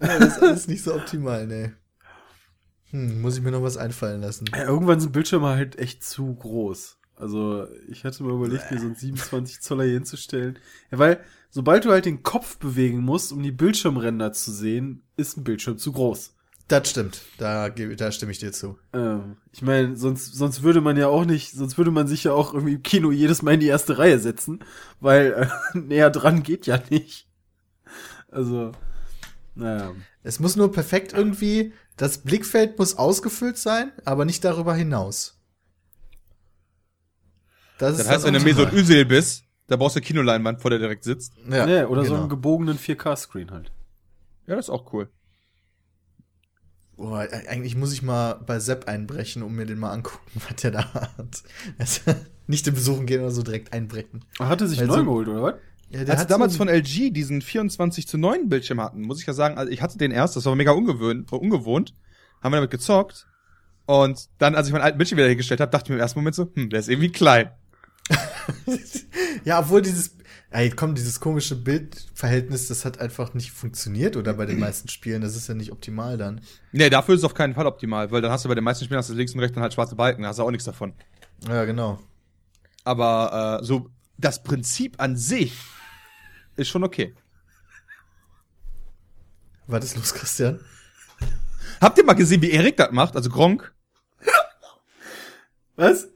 Ja, 0.00 0.18
das 0.18 0.36
ist 0.36 0.42
alles 0.42 0.68
nicht 0.68 0.82
so 0.82 0.94
optimal, 0.94 1.46
ne. 1.46 1.76
Hm, 2.90 3.20
muss 3.20 3.36
ich 3.36 3.42
mir 3.42 3.50
noch 3.50 3.62
was 3.62 3.76
einfallen 3.76 4.20
lassen. 4.20 4.46
Ja, 4.52 4.64
irgendwann 4.64 5.00
sind 5.00 5.12
Bildschirme 5.12 5.48
halt 5.48 5.78
echt 5.78 6.02
zu 6.02 6.34
groß. 6.34 6.98
Also, 7.16 7.66
ich 7.88 8.04
hatte 8.04 8.22
mir 8.24 8.32
überlegt, 8.32 8.70
mir 8.70 8.80
so 8.80 8.86
einen 8.86 8.94
27 8.94 9.60
Zoller 9.60 9.84
hier 9.84 9.92
hinzustellen. 9.92 10.58
Ja, 10.90 10.98
weil, 10.98 11.20
sobald 11.50 11.84
du 11.84 11.90
halt 11.90 12.06
den 12.06 12.22
Kopf 12.22 12.58
bewegen 12.58 13.00
musst, 13.00 13.32
um 13.32 13.42
die 13.42 13.52
Bildschirmränder 13.52 14.32
zu 14.32 14.52
sehen, 14.52 15.02
ist 15.16 15.36
ein 15.36 15.44
Bildschirm 15.44 15.78
zu 15.78 15.92
groß. 15.92 16.34
Das 16.68 16.88
stimmt. 16.88 17.22
Da, 17.36 17.68
da 17.68 18.12
stimme 18.12 18.30
ich 18.30 18.38
dir 18.38 18.52
zu. 18.52 18.78
Ähm, 18.92 19.36
ich 19.50 19.60
meine, 19.60 19.96
sonst, 19.96 20.34
sonst 20.36 20.62
würde 20.62 20.80
man 20.80 20.96
ja 20.96 21.08
auch 21.08 21.24
nicht, 21.24 21.50
sonst 21.52 21.76
würde 21.76 21.90
man 21.90 22.06
sich 22.06 22.22
ja 22.22 22.32
auch 22.32 22.54
irgendwie 22.54 22.74
im 22.74 22.82
Kino 22.84 23.10
jedes 23.10 23.42
Mal 23.42 23.54
in 23.54 23.60
die 23.60 23.66
erste 23.66 23.98
Reihe 23.98 24.20
setzen, 24.20 24.60
weil 25.00 25.50
äh, 25.74 25.78
näher 25.78 26.10
dran 26.10 26.44
geht 26.44 26.66
ja 26.66 26.80
nicht. 26.88 27.26
Also, 28.30 28.70
naja. 29.56 29.92
Es 30.22 30.38
muss 30.38 30.54
nur 30.54 30.70
perfekt 30.70 31.12
irgendwie, 31.12 31.72
das 31.96 32.18
Blickfeld 32.18 32.78
muss 32.78 32.96
ausgefüllt 32.96 33.58
sein, 33.58 33.90
aber 34.04 34.24
nicht 34.24 34.44
darüber 34.44 34.74
hinaus. 34.74 35.40
Das, 37.78 37.96
Das 37.96 38.06
ist 38.06 38.12
heißt, 38.12 38.24
wenn 38.26 38.34
du 38.34 38.40
Mesut. 38.40 38.72
Özil 38.72 39.06
bist, 39.06 39.42
da 39.70 39.76
brauchst 39.76 39.94
du 39.96 40.00
Kinoleinwand, 40.00 40.60
vor 40.60 40.70
der 40.70 40.78
direkt 40.80 41.04
sitzt. 41.04 41.32
Ja, 41.48 41.64
nee, 41.64 41.84
oder 41.84 42.02
so 42.02 42.08
genau. 42.10 42.20
einen 42.22 42.28
gebogenen 42.28 42.76
4K-Screen 42.78 43.50
halt. 43.52 43.70
Ja, 44.46 44.56
das 44.56 44.66
ist 44.66 44.70
auch 44.70 44.92
cool. 44.92 45.08
Boah, 46.96 47.24
e- 47.24 47.46
eigentlich 47.48 47.76
muss 47.76 47.92
ich 47.92 48.02
mal 48.02 48.34
bei 48.34 48.58
Sepp 48.58 48.88
einbrechen, 48.88 49.42
um 49.42 49.54
mir 49.54 49.66
den 49.66 49.78
mal 49.78 49.92
angucken, 49.92 50.30
was 50.48 50.56
der 50.56 50.72
da 50.72 50.92
hat. 50.92 51.42
Also, 51.78 52.00
nicht 52.46 52.66
im 52.66 52.74
Besuchen 52.74 53.06
gehen 53.06 53.20
oder 53.20 53.30
so 53.30 53.42
direkt 53.42 53.72
einbrechen. 53.72 54.24
Er 54.38 54.48
hatte 54.48 54.66
sich 54.66 54.80
Also- 54.80 54.96
neu 54.96 55.04
geholt, 55.04 55.28
oder 55.28 55.42
was? 55.42 55.54
Ja, 55.90 56.00
Als 56.00 56.08
sie 56.10 56.16
hat 56.18 56.30
damals 56.30 56.52
so 56.52 56.58
von 56.58 56.68
LG 56.68 57.10
diesen 57.12 57.42
24 57.42 58.06
zu 58.06 58.16
9 58.16 58.48
Bildschirm 58.48 58.80
hatten, 58.80 59.02
muss 59.02 59.20
ich 59.20 59.26
ja 59.26 59.32
sagen, 59.32 59.58
also 59.58 59.72
ich 59.72 59.82
hatte 59.82 59.98
den 59.98 60.12
erst, 60.12 60.36
das 60.36 60.44
war 60.44 60.54
mega 60.54 60.70
ungewöhnt, 60.70 61.32
ungewohnt, 61.32 61.94
haben 62.40 62.52
wir 62.52 62.58
damit 62.58 62.70
gezockt. 62.70 63.26
Und 63.86 64.28
dann, 64.38 64.54
als 64.54 64.68
ich 64.68 64.72
meinen 64.72 64.82
alten 64.82 64.98
Bildschirm 64.98 65.18
wieder 65.18 65.28
hingestellt 65.28 65.60
habe, 65.60 65.72
dachte 65.72 65.86
ich 65.86 65.90
mir 65.90 65.96
im 65.96 66.00
ersten 66.00 66.18
Moment 66.20 66.36
so, 66.36 66.48
hm, 66.54 66.70
der 66.70 66.78
ist 66.78 66.88
irgendwie 66.88 67.10
klein. 67.10 67.50
ja, 69.44 69.60
obwohl 69.60 69.82
dieses, 69.82 70.16
ey, 70.50 70.70
komm, 70.70 70.94
dieses 70.94 71.20
komische 71.20 71.56
Bildverhältnis, 71.56 72.68
das 72.68 72.84
hat 72.84 73.00
einfach 73.00 73.34
nicht 73.34 73.52
funktioniert 73.52 74.16
oder 74.16 74.34
bei 74.34 74.46
den 74.46 74.58
meisten 74.60 74.88
Spielen, 74.88 75.22
das 75.22 75.36
ist 75.36 75.48
ja 75.48 75.54
nicht 75.54 75.72
optimal 75.72 76.16
dann. 76.16 76.40
Nee, 76.72 76.90
dafür 76.90 77.14
ist 77.14 77.20
es 77.20 77.24
auf 77.24 77.34
keinen 77.34 77.54
Fall 77.54 77.66
optimal, 77.66 78.10
weil 78.10 78.22
dann 78.22 78.32
hast 78.32 78.44
du 78.44 78.48
bei 78.48 78.54
den 78.54 78.64
meisten 78.64 78.84
Spielen 78.84 78.98
hast 78.98 79.10
du 79.10 79.14
links 79.14 79.34
und 79.34 79.40
rechts 79.40 79.54
dann 79.54 79.62
halt 79.62 79.74
schwarze 79.74 79.94
Balken, 79.94 80.22
da 80.22 80.28
hast 80.28 80.38
du 80.38 80.42
auch 80.42 80.50
nichts 80.50 80.64
davon. 80.64 80.94
Ja, 81.48 81.64
genau. 81.64 81.98
Aber 82.84 83.60
äh, 83.60 83.64
so 83.64 83.90
das 84.18 84.42
Prinzip 84.42 85.00
an 85.00 85.16
sich 85.16 85.56
ist 86.56 86.68
schon 86.68 86.84
okay. 86.84 87.14
Was 89.66 89.84
ist 89.84 89.96
los, 89.96 90.12
Christian? 90.12 90.60
Habt 91.80 91.96
ihr 91.96 92.04
mal 92.04 92.14
gesehen, 92.14 92.42
wie 92.42 92.50
Erik 92.50 92.76
das 92.76 92.90
macht? 92.90 93.16
Also 93.16 93.30
Gronk? 93.30 93.72
Was? 95.76 96.08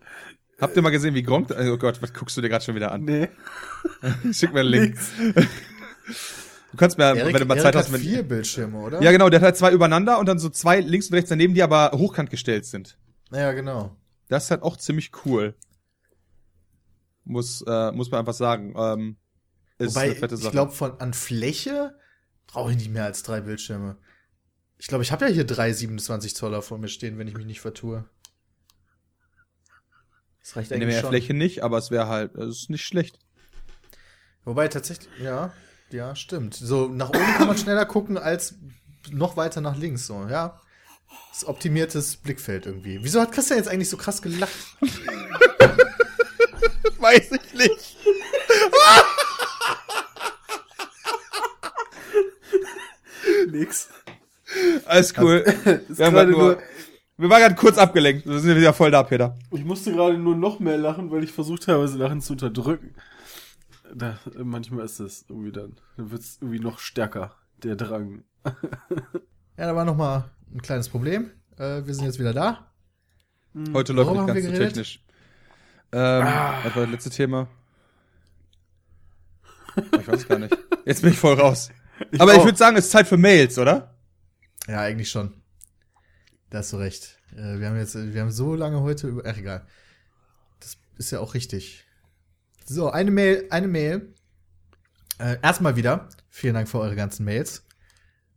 Habt 0.65 0.77
ihr 0.77 0.83
mal 0.83 0.91
gesehen, 0.91 1.15
wie 1.15 1.23
Gronk, 1.23 1.51
oh 1.51 1.77
Gott, 1.77 2.01
was 2.01 2.13
guckst 2.13 2.37
du 2.37 2.41
dir 2.41 2.49
gerade 2.49 2.65
schon 2.65 2.75
wieder 2.75 2.91
an? 2.91 3.05
Nee. 3.05 3.29
Schick 4.33 4.53
mir 4.53 4.61
einen 4.61 4.71
Link. 4.71 4.99
Du 6.75 6.79
kannst 6.79 6.99
mir, 6.99 7.05
Erik, 7.05 7.35
wenn 7.35 7.43
du 7.43 7.47
mal 7.47 7.55
Zeit 7.55 7.77
hat 7.77 7.85
hast, 7.85 7.93
wenn, 7.93 8.01
vier 8.01 8.25
Bildschirme, 8.25 8.77
oder? 8.77 9.01
Ja, 9.01 9.13
genau, 9.13 9.29
der 9.29 9.39
hat 9.39 9.45
halt 9.45 9.57
zwei 9.57 9.71
übereinander 9.71 10.19
und 10.19 10.27
dann 10.27 10.41
so 10.41 10.49
zwei 10.49 10.81
links 10.81 11.07
und 11.07 11.15
rechts 11.15 11.29
daneben, 11.29 11.55
die 11.55 11.63
aber 11.63 11.93
hochkant 11.93 12.31
gestellt 12.31 12.67
sind. 12.67 12.99
Ja, 13.31 13.53
genau. 13.53 13.97
Das 14.27 14.45
ist 14.45 14.51
halt 14.51 14.63
auch 14.63 14.77
ziemlich 14.77 15.13
cool. 15.25 15.55
Muss, 17.23 17.63
äh, 17.65 17.93
muss 17.93 18.11
man 18.11 18.19
einfach 18.19 18.35
sagen. 18.35 18.75
Ähm, 18.77 19.17
ist 19.79 19.95
Wobei, 19.95 20.07
eine 20.07 20.15
fette 20.17 20.35
ich 20.35 20.41
Sache. 20.41 20.51
glaube, 20.51 20.73
von 20.73 20.99
an 20.99 21.15
Fläche 21.15 21.97
brauche 22.49 22.73
ich 22.73 22.77
nicht 22.77 22.91
mehr 22.91 23.05
als 23.05 23.23
drei 23.23 23.41
Bildschirme. 23.41 23.97
Ich 24.77 24.89
glaube, 24.89 25.05
ich 25.05 25.13
habe 25.13 25.27
ja 25.27 25.31
hier 25.31 25.45
drei 25.45 25.73
27 25.73 26.35
Zoller 26.35 26.61
vor 26.61 26.79
mir 26.79 26.89
stehen, 26.89 27.19
wenn 27.19 27.29
ich 27.29 27.37
mich 27.37 27.47
nicht 27.47 27.61
vertue. 27.61 28.05
Das 30.45 30.57
reicht 30.57 30.71
in 30.73 30.77
eigentlich 30.83 30.95
der 30.97 31.01
schon. 31.01 31.11
Fläche 31.11 31.33
nicht, 31.33 31.63
aber 31.63 31.79
es 31.79 31.91
wäre 31.91 32.07
halt, 32.07 32.35
es 32.35 32.59
ist 32.59 32.71
nicht 32.71 32.85
schlecht. 32.85 33.19
Wobei 34.45 34.69
tatsächlich, 34.69 35.09
ja, 35.19 35.55
ja, 35.91 36.15
stimmt. 36.15 36.55
So 36.55 36.87
nach 36.87 37.09
oben 37.09 37.35
kann 37.39 37.47
man 37.49 37.57
schneller 37.57 37.87
gucken 37.87 38.19
als 38.19 38.57
noch 39.11 39.39
weiter 39.39 39.63
nach 39.63 39.77
links. 39.79 40.07
So, 40.07 40.27
ja. 40.29 40.61
Das 41.31 41.39
ist 41.39 41.49
optimiertes 41.49 42.17
Blickfeld 42.17 42.67
irgendwie. 42.67 43.03
Wieso 43.03 43.23
hat 43.23 43.33
Christian 43.33 43.59
jetzt 43.59 43.69
eigentlich 43.69 43.89
so 43.89 43.97
krass 43.97 44.21
gelacht? 44.21 44.53
Weiß 46.99 47.31
ich 47.33 47.55
nicht. 47.55 47.97
Nix. 53.51 53.89
Alles 54.85 55.15
cool. 55.17 55.37
Ist 55.89 55.99
Wir, 55.99 56.07
haben 56.07 56.15
gerade 56.15 56.33
grad 56.33 56.59
nur, 56.59 56.63
wir 57.17 57.31
waren 57.31 57.41
gerade 57.41 57.55
kurz 57.55 57.79
abgelenkt. 57.79 58.27
Wir 58.27 58.39
sind 58.41 58.57
wieder 58.57 58.73
voll 58.73 58.91
da, 58.91 59.03
Peter. 59.03 59.37
Ich 59.53 59.65
musste 59.65 59.93
gerade 59.93 60.19
nur 60.19 60.37
noch 60.37 60.59
mehr 60.61 60.79
lachen, 60.79 61.11
weil 61.11 61.25
ich 61.25 61.33
versucht 61.33 61.69
habe, 61.69 61.83
das 61.83 61.95
Lachen 61.95 62.21
zu 62.21 62.33
unterdrücken. 62.33 62.95
Da, 63.95 64.19
manchmal 64.37 64.85
ist 64.85 64.99
es 65.01 65.25
irgendwie 65.29 65.53
dann, 65.53 65.77
dann 65.97 66.11
wird 66.11 66.23
es 66.23 66.39
irgendwie 66.41 66.61
noch 66.61 66.79
stärker, 66.79 67.35
der 67.63 67.77
Drang. 67.77 68.25
Ja, 69.57 69.67
da 69.67 69.77
war 69.77 69.85
noch 69.85 69.97
mal 69.97 70.33
ein 70.53 70.63
kleines 70.63 70.89
Problem. 70.89 71.31
Äh, 71.57 71.87
wir 71.87 71.95
sind 71.95 72.07
jetzt 72.07 72.19
wieder 72.19 72.33
da. 72.33 72.73
Heute 73.73 73.93
läuft 73.93 74.11
nicht 74.11 74.27
ganz 74.27 74.45
so 74.45 74.53
technisch. 74.53 75.01
Ähm, 75.93 76.25
was 76.25 76.75
war 76.75 76.83
das 76.83 76.91
letzte 76.91 77.11
Thema? 77.11 77.47
Ich 79.93 80.09
weiß 80.09 80.27
gar 80.27 80.41
nicht. 80.41 80.57
Jetzt 80.85 81.03
bin 81.03 81.13
ich 81.13 81.19
voll 81.19 81.35
raus. 81.35 81.71
Aber 82.19 82.33
ich 82.33 82.41
auch. 82.41 82.45
würde 82.45 82.59
sagen, 82.59 82.77
es 82.77 82.87
ist 82.87 82.91
Zeit 82.91 83.07
für 83.07 83.17
Mails, 83.17 83.57
oder? 83.57 83.95
Ja, 84.67 84.81
eigentlich 84.81 85.09
schon. 85.09 85.33
Da 86.51 86.59
hast 86.59 86.73
du 86.73 86.77
recht. 86.77 87.19
Äh, 87.33 87.59
wir 87.59 87.69
haben 87.69 87.77
jetzt, 87.77 87.95
wir 87.95 88.21
haben 88.21 88.31
so 88.31 88.55
lange 88.55 88.81
heute 88.81 89.09
über. 89.09 89.23
Ach, 89.27 89.37
egal. 89.37 89.67
Das 90.61 90.77
ist 90.99 91.11
ja 91.11 91.21
auch 91.21 91.35
richtig. 91.35 91.85
So, 92.65 92.91
eine 92.91 93.11
Mail, 93.11 93.47
eine 93.51 93.69
Mail. 93.69 94.15
Äh, 95.19 95.37
erstmal 95.43 95.77
wieder. 95.77 96.09
Vielen 96.31 96.55
Dank 96.55 96.69
für 96.69 96.79
eure 96.79 96.97
ganzen 96.97 97.25
Mails. 97.25 97.65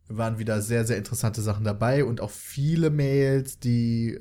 Waren 0.08 0.38
wieder 0.38 0.62
sehr, 0.62 0.84
sehr 0.84 0.96
interessante 0.96 1.42
Sachen 1.42 1.64
dabei 1.64 2.04
und 2.04 2.20
auch 2.20 2.30
viele 2.30 2.90
Mails, 2.90 3.58
die 3.58 4.14
äh, 4.14 4.20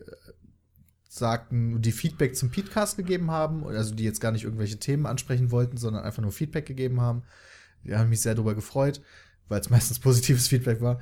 sagten, 1.09 1.81
die 1.81 1.91
Feedback 1.91 2.35
zum 2.35 2.51
Podcast 2.51 2.97
gegeben 2.97 3.31
haben, 3.31 3.65
also 3.65 3.93
die 3.93 4.03
jetzt 4.03 4.21
gar 4.21 4.31
nicht 4.31 4.43
irgendwelche 4.43 4.79
Themen 4.79 5.05
ansprechen 5.05 5.51
wollten, 5.51 5.77
sondern 5.77 6.03
einfach 6.03 6.21
nur 6.21 6.31
Feedback 6.31 6.65
gegeben 6.65 7.01
haben. 7.01 7.23
Die 7.83 7.95
haben 7.95 8.09
mich 8.09 8.21
sehr 8.21 8.35
darüber 8.35 8.55
gefreut, 8.55 9.01
weil 9.47 9.59
es 9.61 9.69
meistens 9.71 9.99
positives 9.99 10.47
Feedback 10.47 10.81
war. 10.81 10.99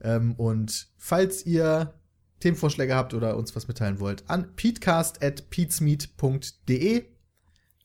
Ähm, 0.00 0.34
und 0.34 0.88
falls 0.96 1.46
ihr 1.46 1.94
Themenvorschläge 2.42 2.94
habt 2.94 3.14
oder 3.14 3.36
uns 3.36 3.56
was 3.56 3.68
mitteilen 3.68 4.00
wollt, 4.00 4.28
an 4.28 4.54
peatcast.peatsmeet.de. 4.56 7.04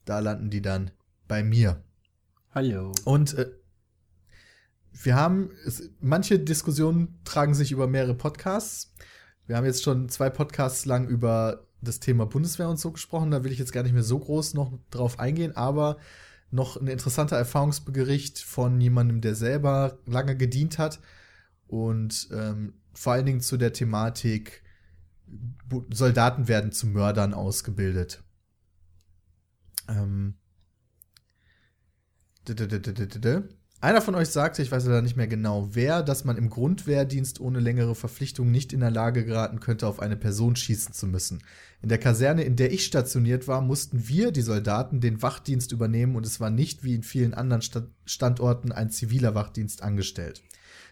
Da 0.05 0.19
landen 0.19 0.49
die 0.49 0.61
dann 0.61 0.91
bei 1.27 1.43
mir. 1.43 1.83
Hallo. 2.51 2.93
Und 3.05 3.35
äh, 3.35 3.51
wir 4.91 5.15
haben, 5.15 5.51
es, 5.65 5.89
manche 5.99 6.39
Diskussionen 6.39 7.19
tragen 7.23 7.53
sich 7.53 7.71
über 7.71 7.87
mehrere 7.87 8.15
Podcasts. 8.15 8.93
Wir 9.45 9.55
haben 9.57 9.65
jetzt 9.65 9.83
schon 9.83 10.09
zwei 10.09 10.29
Podcasts 10.29 10.85
lang 10.85 11.07
über 11.07 11.67
das 11.81 11.99
Thema 11.99 12.25
Bundeswehr 12.25 12.69
und 12.69 12.79
so 12.79 12.91
gesprochen. 12.91 13.31
Da 13.31 13.43
will 13.43 13.51
ich 13.51 13.59
jetzt 13.59 13.73
gar 13.73 13.83
nicht 13.83 13.93
mehr 13.93 14.03
so 14.03 14.17
groß 14.17 14.55
noch 14.55 14.73
drauf 14.89 15.19
eingehen, 15.19 15.55
aber 15.55 15.97
noch 16.49 16.77
ein 16.77 16.87
interessanter 16.87 17.37
Erfahrungsbericht 17.37 18.39
von 18.39 18.81
jemandem, 18.81 19.21
der 19.21 19.35
selber 19.35 19.99
lange 20.05 20.35
gedient 20.35 20.79
hat 20.79 20.99
und 21.67 22.29
ähm, 22.31 22.73
vor 22.97 23.13
allen 23.13 23.25
Dingen 23.27 23.41
zu 23.41 23.57
der 23.57 23.73
Thematik, 23.73 24.63
Soldaten 25.91 26.47
werden 26.47 26.71
zu 26.71 26.87
Mördern 26.87 27.33
ausgebildet. 27.33 28.23
Ähm, 29.87 30.35
einer 33.79 34.01
von 34.01 34.15
euch 34.15 34.29
sagte, 34.29 34.63
ich 34.63 34.71
weiß 34.71 34.85
leider 34.85 35.03
nicht 35.03 35.15
mehr 35.15 35.27
genau 35.27 35.75
wer, 35.75 36.01
dass 36.01 36.23
man 36.23 36.37
im 36.37 36.49
Grundwehrdienst 36.49 37.39
ohne 37.39 37.59
längere 37.59 37.93
Verpflichtung 37.93 38.49
nicht 38.49 38.73
in 38.73 38.79
der 38.79 38.89
Lage 38.89 39.23
geraten 39.25 39.59
könnte, 39.59 39.85
auf 39.85 39.99
eine 39.99 40.17
Person 40.17 40.55
schießen 40.55 40.93
zu 40.93 41.05
müssen. 41.05 41.43
In 41.83 41.89
der 41.89 41.99
Kaserne, 41.99 42.43
in 42.43 42.55
der 42.55 42.71
ich 42.71 42.85
stationiert 42.85 43.47
war, 43.47 43.61
mussten 43.61 44.07
wir, 44.07 44.31
die 44.31 44.41
Soldaten, 44.41 45.01
den 45.01 45.21
Wachdienst 45.21 45.71
übernehmen 45.71 46.15
und 46.15 46.25
es 46.25 46.39
war 46.39 46.49
nicht 46.49 46.83
wie 46.83 46.95
in 46.95 47.03
vielen 47.03 47.35
anderen 47.35 47.61
Sta 47.61 47.83
Standorten 48.05 48.71
ein 48.71 48.89
ziviler 48.89 49.35
Wachdienst 49.35 49.83
angestellt. 49.83 50.41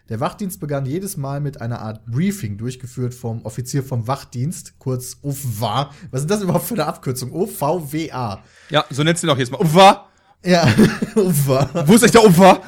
Der 0.09 0.19
Wachdienst 0.19 0.59
begann 0.59 0.85
jedes 0.85 1.17
Mal 1.17 1.41
mit 1.41 1.61
einer 1.61 1.81
Art 1.81 2.05
Briefing, 2.05 2.57
durchgeführt 2.57 3.15
vom 3.15 3.43
Offizier 3.43 3.83
vom 3.83 4.07
Wachdienst, 4.07 4.77
kurz 4.77 5.17
OVWA. 5.23 5.91
Was 6.11 6.21
ist 6.21 6.29
das 6.29 6.43
überhaupt 6.43 6.65
für 6.65 6.75
eine 6.75 6.85
Abkürzung? 6.85 7.31
OVWA. 7.31 8.43
Ja, 8.69 8.85
so 8.91 9.03
nennst 9.03 9.23
du 9.23 9.27
ihn 9.27 9.31
auch 9.31 9.37
jetzt 9.37 9.51
mal. 9.51 9.59
Ufa! 9.59 10.09
Ja, 10.43 10.67
OVWA. 11.15 11.87
Wo 11.87 11.95
ist 11.95 12.03
echt 12.03 12.13
der? 12.13 12.61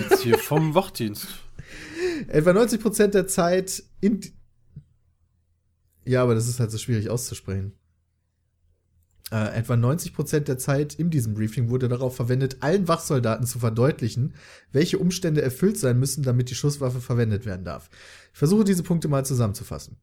Jetzt 0.00 0.22
hier 0.22 0.38
vom 0.38 0.72
Wachdienst. 0.74 1.26
Etwa 2.28 2.50
90% 2.50 3.08
der 3.08 3.26
Zeit 3.26 3.82
in. 4.00 4.20
Ja, 6.04 6.22
aber 6.22 6.36
das 6.36 6.46
ist 6.46 6.60
halt 6.60 6.70
so 6.70 6.78
schwierig 6.78 7.10
auszusprechen. 7.10 7.72
Äh, 9.32 9.56
etwa 9.56 9.74
90% 9.74 10.40
der 10.40 10.58
Zeit 10.58 10.94
in 10.94 11.10
diesem 11.10 11.34
Briefing 11.34 11.68
wurde 11.68 11.88
darauf 11.88 12.16
verwendet, 12.16 12.58
allen 12.60 12.88
Wachsoldaten 12.88 13.46
zu 13.46 13.60
verdeutlichen, 13.60 14.34
welche 14.72 14.98
Umstände 14.98 15.40
erfüllt 15.40 15.78
sein 15.78 16.00
müssen, 16.00 16.24
damit 16.24 16.50
die 16.50 16.56
Schusswaffe 16.56 17.00
verwendet 17.00 17.46
werden 17.46 17.64
darf. 17.64 17.90
Ich 18.32 18.38
versuche 18.38 18.64
diese 18.64 18.82
Punkte 18.82 19.06
mal 19.06 19.24
zusammenzufassen. 19.24 19.98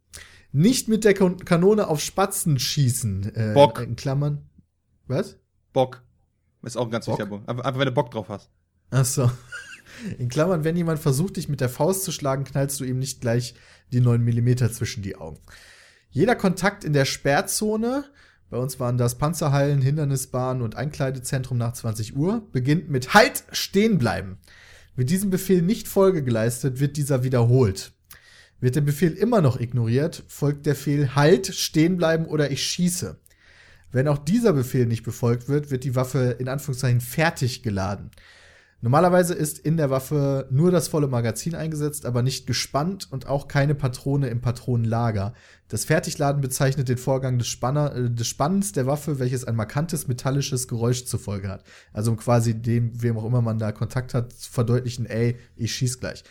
Nicht 0.53 0.87
mit 0.87 1.03
der 1.03 1.13
Kon 1.13 1.43
Kanone 1.43 1.87
auf 1.87 1.99
Spatzen 1.99 2.57
schießen. 2.57 3.35
Äh, 3.35 3.53
Bock. 3.53 3.81
In 3.81 3.97
Klammern. 3.97 4.49
Was? 5.07 5.37
Bock. 5.73 6.03
Ist 6.63 6.77
auch 6.77 6.85
ein 6.85 6.91
ganz 6.91 7.05
Bock? 7.05 7.19
wichtiger 7.19 7.29
Punkt. 7.29 7.49
Einfach, 7.49 7.65
einfach, 7.65 7.79
wenn 7.79 7.87
du 7.87 7.93
Bock 7.93 8.11
drauf 8.11 8.29
hast. 8.29 8.49
Ach 8.91 9.05
so. 9.05 9.29
In 10.17 10.29
Klammern, 10.29 10.63
wenn 10.63 10.77
jemand 10.77 10.99
versucht, 10.99 11.37
dich 11.37 11.49
mit 11.49 11.59
der 11.59 11.69
Faust 11.69 12.03
zu 12.03 12.11
schlagen, 12.11 12.43
knallst 12.43 12.79
du 12.79 12.85
ihm 12.85 12.99
nicht 12.99 13.19
gleich 13.19 13.55
die 13.91 13.99
9 13.99 14.23
mm 14.23 14.69
zwischen 14.71 15.01
die 15.01 15.15
Augen. 15.15 15.39
Jeder 16.09 16.35
Kontakt 16.35 16.83
in 16.83 16.93
der 16.93 17.05
Sperrzone, 17.05 18.05
bei 18.49 18.57
uns 18.57 18.79
waren 18.79 18.97
das 18.97 19.17
Panzerhallen, 19.17 19.81
Hindernisbahnen 19.81 20.63
und 20.63 20.75
Einkleidezentrum 20.75 21.57
nach 21.57 21.73
20 21.73 22.15
Uhr, 22.15 22.47
beginnt 22.51 22.89
mit 22.89 23.13
Halt, 23.13 23.43
stehen 23.51 23.97
bleiben. 23.97 24.37
Wird 24.95 25.09
diesem 25.09 25.29
Befehl 25.29 25.61
nicht 25.61 25.87
Folge 25.87 26.23
geleistet, 26.23 26.79
wird 26.79 26.97
dieser 26.97 27.23
wiederholt. 27.23 27.91
Wird 28.59 28.75
der 28.75 28.81
Befehl 28.81 29.13
immer 29.13 29.41
noch 29.41 29.59
ignoriert, 29.59 30.23
folgt 30.27 30.65
der 30.65 30.73
Befehl 30.73 31.15
Halt, 31.15 31.53
stehen 31.53 31.97
bleiben 31.97 32.25
oder 32.25 32.49
ich 32.49 32.63
schieße. 32.63 33.19
Wenn 33.91 34.07
auch 34.07 34.17
dieser 34.17 34.53
Befehl 34.53 34.85
nicht 34.85 35.03
befolgt 35.03 35.47
wird, 35.49 35.69
wird 35.69 35.83
die 35.83 35.95
Waffe 35.95 36.35
in 36.39 36.47
Anführungszeichen 36.47 37.01
fertig 37.01 37.63
geladen. 37.63 38.11
Normalerweise 38.79 39.33
ist 39.33 39.57
in 39.57 39.75
der 39.75 39.89
Waffe 39.89 40.47
nur 40.51 40.69
das 40.69 40.87
volle 40.87 41.07
Magazin 41.07 41.55
eingesetzt, 41.55 42.05
aber 42.05 42.21
nicht 42.21 42.45
gespannt 42.45 43.07
und 43.09 43.25
auch 43.25 43.47
keine 43.47 43.73
Patrone 43.73 44.27
im 44.27 44.39
Patronenlager. 44.39 45.33
Das 45.67 45.85
Fertigladen 45.85 46.41
bezeichnet 46.41 46.87
den 46.87 46.99
Vorgang 46.99 47.39
des, 47.39 47.47
Spanner, 47.47 47.95
äh, 47.95 48.11
des 48.11 48.27
Spannens 48.27 48.73
der 48.73 48.85
Waffe, 48.85 49.17
welches 49.17 49.45
ein 49.45 49.55
markantes 49.55 50.07
metallisches 50.07 50.67
Geräusch 50.67 51.05
zur 51.05 51.19
Folge 51.19 51.49
hat. 51.49 51.63
Also 51.91 52.15
quasi 52.15 52.53
dem, 52.53 53.01
wem 53.01 53.17
auch 53.17 53.25
immer 53.25 53.41
man 53.41 53.57
da 53.57 53.71
Kontakt 53.71 54.13
hat, 54.13 54.31
verdeutlichen, 54.33 55.07
ey, 55.07 55.37
ich 55.55 55.73
schieß 55.73 55.99
gleich. 55.99 56.23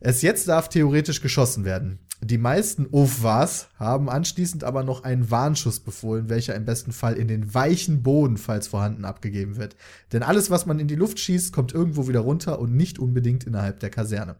Es 0.00 0.22
jetzt 0.22 0.48
darf 0.48 0.70
theoretisch 0.70 1.20
geschossen 1.20 1.64
werden. 1.64 1.98
Die 2.26 2.38
meisten 2.38 2.88
OFWAs 2.90 3.68
haben 3.78 4.10
anschließend 4.10 4.64
aber 4.64 4.82
noch 4.82 5.04
einen 5.04 5.30
Warnschuss 5.30 5.78
befohlen, 5.78 6.28
welcher 6.28 6.56
im 6.56 6.64
besten 6.64 6.90
Fall 6.90 7.14
in 7.14 7.28
den 7.28 7.54
weichen 7.54 8.02
Boden, 8.02 8.36
falls 8.36 8.66
vorhanden, 8.66 9.04
abgegeben 9.04 9.58
wird. 9.58 9.76
Denn 10.10 10.24
alles, 10.24 10.50
was 10.50 10.66
man 10.66 10.80
in 10.80 10.88
die 10.88 10.96
Luft 10.96 11.20
schießt, 11.20 11.52
kommt 11.52 11.72
irgendwo 11.72 12.08
wieder 12.08 12.18
runter 12.18 12.58
und 12.58 12.74
nicht 12.74 12.98
unbedingt 12.98 13.44
innerhalb 13.44 13.78
der 13.78 13.90
Kaserne. 13.90 14.34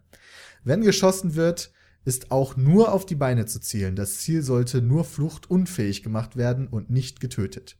Wenn 0.65 0.81
geschossen 0.81 1.35
wird, 1.35 1.71
ist 2.03 2.29
auch 2.29 2.57
nur 2.57 2.91
auf 2.91 3.05
die 3.05 3.15
Beine 3.15 3.45
zu 3.45 3.61
zielen. 3.61 3.95
Das 3.95 4.17
Ziel 4.17 4.41
sollte 4.41 4.81
nur 4.81 5.05
fluchtunfähig 5.05 6.03
gemacht 6.03 6.35
werden 6.35 6.67
und 6.67 6.89
nicht 6.89 7.21
getötet. 7.21 7.77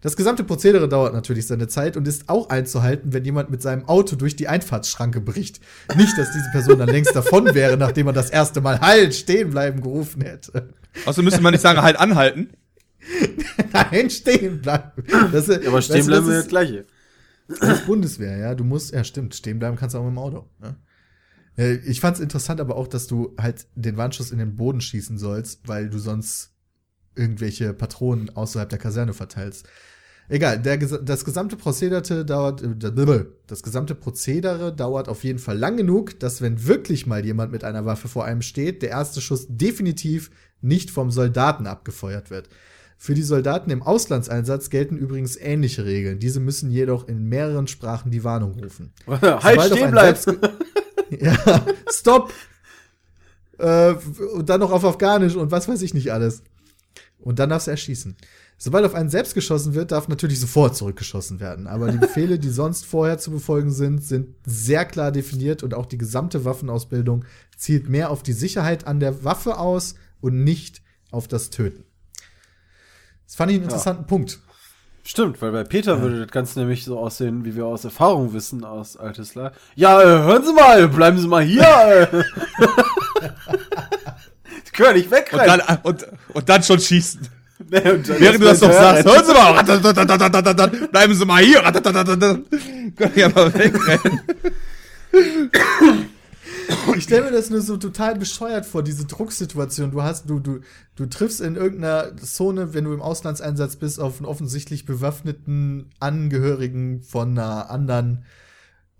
Das 0.00 0.16
gesamte 0.16 0.44
Prozedere 0.44 0.88
dauert 0.88 1.12
natürlich 1.12 1.46
seine 1.46 1.68
Zeit 1.68 1.96
und 1.96 2.08
ist 2.08 2.28
auch 2.28 2.48
einzuhalten, 2.48 3.12
wenn 3.12 3.24
jemand 3.24 3.50
mit 3.50 3.60
seinem 3.62 3.86
Auto 3.86 4.16
durch 4.16 4.34
die 4.36 4.48
Einfahrtsschranke 4.48 5.20
bricht. 5.20 5.60
Nicht, 5.96 6.16
dass 6.16 6.32
diese 6.32 6.50
Person 6.52 6.78
dann 6.78 6.88
längst 6.88 7.14
davon 7.14 7.54
wäre, 7.54 7.76
nachdem 7.76 8.06
man 8.06 8.14
das 8.14 8.30
erste 8.30 8.60
Mal 8.60 8.80
Halt, 8.80 9.14
stehen 9.14 9.50
bleiben 9.50 9.80
gerufen 9.82 10.22
hätte. 10.22 10.72
Außerdem 11.04 11.24
müsste 11.26 11.42
man 11.42 11.52
nicht 11.52 11.60
sagen, 11.60 11.82
halt 11.82 11.98
anhalten. 11.98 12.50
Nein, 13.72 14.10
stehen 14.10 14.60
bleiben. 14.60 15.02
Das, 15.32 15.46
Ja, 15.46 15.58
aber 15.66 15.82
stehen 15.82 16.06
bleiben 16.06 16.26
wir 16.26 16.34
das 16.34 16.44
das 16.44 16.48
gleiche. 16.48 16.86
ist 17.48 17.86
Bundeswehr, 17.86 18.36
ja. 18.38 18.54
Du 18.54 18.64
musst, 18.64 18.92
ja, 18.92 19.04
stimmt, 19.04 19.34
stehen 19.34 19.58
bleiben 19.58 19.76
kannst 19.76 19.94
du 19.94 19.98
auch 19.98 20.04
mit 20.04 20.12
dem 20.12 20.18
Auto. 20.18 20.48
Ja. 20.62 20.76
Äh, 21.56 21.74
Ich 21.86 22.00
fand 22.00 22.16
es 22.16 22.22
interessant 22.22 22.60
aber 22.60 22.76
auch, 22.76 22.88
dass 22.88 23.06
du 23.06 23.34
halt 23.38 23.66
den 23.74 23.96
Warnschuss 23.96 24.30
in 24.32 24.38
den 24.38 24.56
Boden 24.56 24.80
schießen 24.80 25.18
sollst, 25.18 25.66
weil 25.68 25.90
du 25.90 25.98
sonst 25.98 26.52
irgendwelche 27.14 27.72
Patronen 27.72 28.30
außerhalb 28.34 28.68
der 28.68 28.78
Kaserne 28.78 29.12
verteilst. 29.12 29.66
Egal, 30.28 30.62
der, 30.62 30.76
das 30.78 31.24
gesamte 31.24 31.56
Prozedere 31.56 32.24
dauert, 32.24 32.62
äh, 32.62 33.24
das 33.48 33.64
gesamte 33.64 33.96
Prozedere 33.96 34.72
dauert 34.72 35.08
auf 35.08 35.24
jeden 35.24 35.40
Fall 35.40 35.58
lang 35.58 35.76
genug, 35.76 36.20
dass 36.20 36.40
wenn 36.40 36.66
wirklich 36.68 37.08
mal 37.08 37.24
jemand 37.24 37.50
mit 37.50 37.64
einer 37.64 37.84
Waffe 37.84 38.06
vor 38.06 38.24
einem 38.24 38.40
steht, 38.40 38.82
der 38.82 38.90
erste 38.90 39.20
Schuss 39.20 39.46
definitiv 39.48 40.30
nicht 40.60 40.92
vom 40.92 41.10
Soldaten 41.10 41.66
abgefeuert 41.66 42.30
wird. 42.30 42.48
Für 42.96 43.14
die 43.14 43.22
Soldaten 43.22 43.70
im 43.70 43.82
Auslandseinsatz 43.82 44.70
gelten 44.70 44.96
übrigens 44.98 45.36
ähnliche 45.36 45.84
Regeln. 45.84 46.20
Diese 46.20 46.38
müssen 46.38 46.70
jedoch 46.70 47.08
in 47.08 47.24
mehreren 47.24 47.66
Sprachen 47.66 48.12
die 48.12 48.22
Warnung 48.22 48.52
rufen. 48.52 48.92
halt 49.08 49.62
stehen 49.62 49.90
bleiben. 49.90 50.38
ja, 51.18 51.66
stopp! 51.90 52.32
Äh, 53.58 53.94
und 54.34 54.48
dann 54.48 54.60
noch 54.60 54.70
auf 54.70 54.84
Afghanisch 54.84 55.34
und 55.34 55.50
was 55.50 55.66
weiß 55.66 55.82
ich 55.82 55.92
nicht 55.92 56.12
alles. 56.12 56.44
Und 57.22 57.38
dann 57.38 57.50
darfst 57.50 57.66
du 57.66 57.70
erschießen. 57.70 58.16
Sobald 58.62 58.84
auf 58.84 58.94
einen 58.94 59.08
selbst 59.08 59.34
geschossen 59.34 59.74
wird, 59.74 59.90
darf 59.90 60.08
natürlich 60.08 60.38
sofort 60.38 60.76
zurückgeschossen 60.76 61.40
werden. 61.40 61.66
Aber 61.66 61.90
die 61.90 61.98
Befehle, 61.98 62.38
die 62.38 62.50
sonst 62.50 62.84
vorher 62.84 63.18
zu 63.18 63.30
befolgen 63.30 63.70
sind, 63.70 64.04
sind 64.04 64.34
sehr 64.44 64.84
klar 64.84 65.12
definiert 65.12 65.62
und 65.62 65.72
auch 65.72 65.86
die 65.86 65.96
gesamte 65.96 66.44
Waffenausbildung 66.44 67.24
zielt 67.56 67.88
mehr 67.88 68.10
auf 68.10 68.22
die 68.22 68.34
Sicherheit 68.34 68.86
an 68.86 69.00
der 69.00 69.24
Waffe 69.24 69.58
aus 69.58 69.94
und 70.20 70.44
nicht 70.44 70.82
auf 71.10 71.26
das 71.26 71.48
Töten. 71.50 71.84
Das 73.26 73.36
fand 73.36 73.50
ich 73.50 73.56
einen 73.56 73.64
interessanten 73.64 74.06
Punkt. 74.06 74.40
Stimmt, 75.04 75.40
weil 75.40 75.52
bei 75.52 75.64
Peter 75.64 76.02
würde 76.02 76.20
das 76.20 76.30
Ganze 76.30 76.58
nämlich 76.58 76.84
so 76.84 76.98
aussehen, 76.98 77.44
wie 77.44 77.56
wir 77.56 77.64
aus 77.64 77.84
Erfahrung 77.84 78.34
wissen, 78.34 78.64
aus 78.64 78.96
Altes 78.96 79.34
La. 79.34 79.52
Ja, 79.74 80.00
äh, 80.02 80.04
hören 80.04 80.44
Sie 80.44 80.52
mal, 80.52 80.88
bleiben 80.88 81.18
Sie 81.18 81.26
mal 81.26 81.42
hier. 81.42 82.24
äh. 84.80 84.84
Können 84.84 84.96
nicht 84.96 85.06
Und 85.06 85.12
wegrennen. 85.12 85.62
dann, 85.66 85.78
und, 85.82 86.06
und 86.32 86.48
dann 86.48 86.62
schon 86.62 86.80
schießen. 86.80 87.20
Nee, 87.70 87.90
und 87.90 88.08
dann 88.08 88.18
Während 88.18 88.40
du 88.40 88.46
das 88.46 88.62
noch 88.62 88.72
sagst, 88.72 89.04
hören 89.04 89.22
Sie 89.22 89.34
mal, 89.34 90.88
bleiben 90.88 91.14
Sie 91.14 91.26
mal 91.26 91.42
hier, 91.42 91.60
können 91.60 93.12
ja 93.14 93.28
mal 93.28 93.52
wegrennen. 93.52 94.20
Ich 96.96 97.04
stelle 97.04 97.24
mir 97.24 97.32
das 97.32 97.50
nur 97.50 97.60
so 97.60 97.76
total 97.76 98.16
bescheuert 98.16 98.66
vor, 98.66 98.82
diese 98.82 99.06
Drucksituation. 99.06 99.90
Du 99.90 100.02
hast, 100.02 100.28
du, 100.28 100.38
du, 100.38 100.60
du 100.96 101.06
triffst 101.06 101.40
in 101.40 101.56
irgendeiner 101.56 102.16
Zone, 102.16 102.74
wenn 102.74 102.84
du 102.84 102.92
im 102.92 103.02
Auslandseinsatz 103.02 103.76
bist, 103.76 104.00
auf 104.00 104.18
einen 104.18 104.26
offensichtlich 104.26 104.84
bewaffneten 104.86 105.90
Angehörigen 105.98 107.02
von 107.02 107.38
einer 107.38 107.70
anderen 107.70 108.24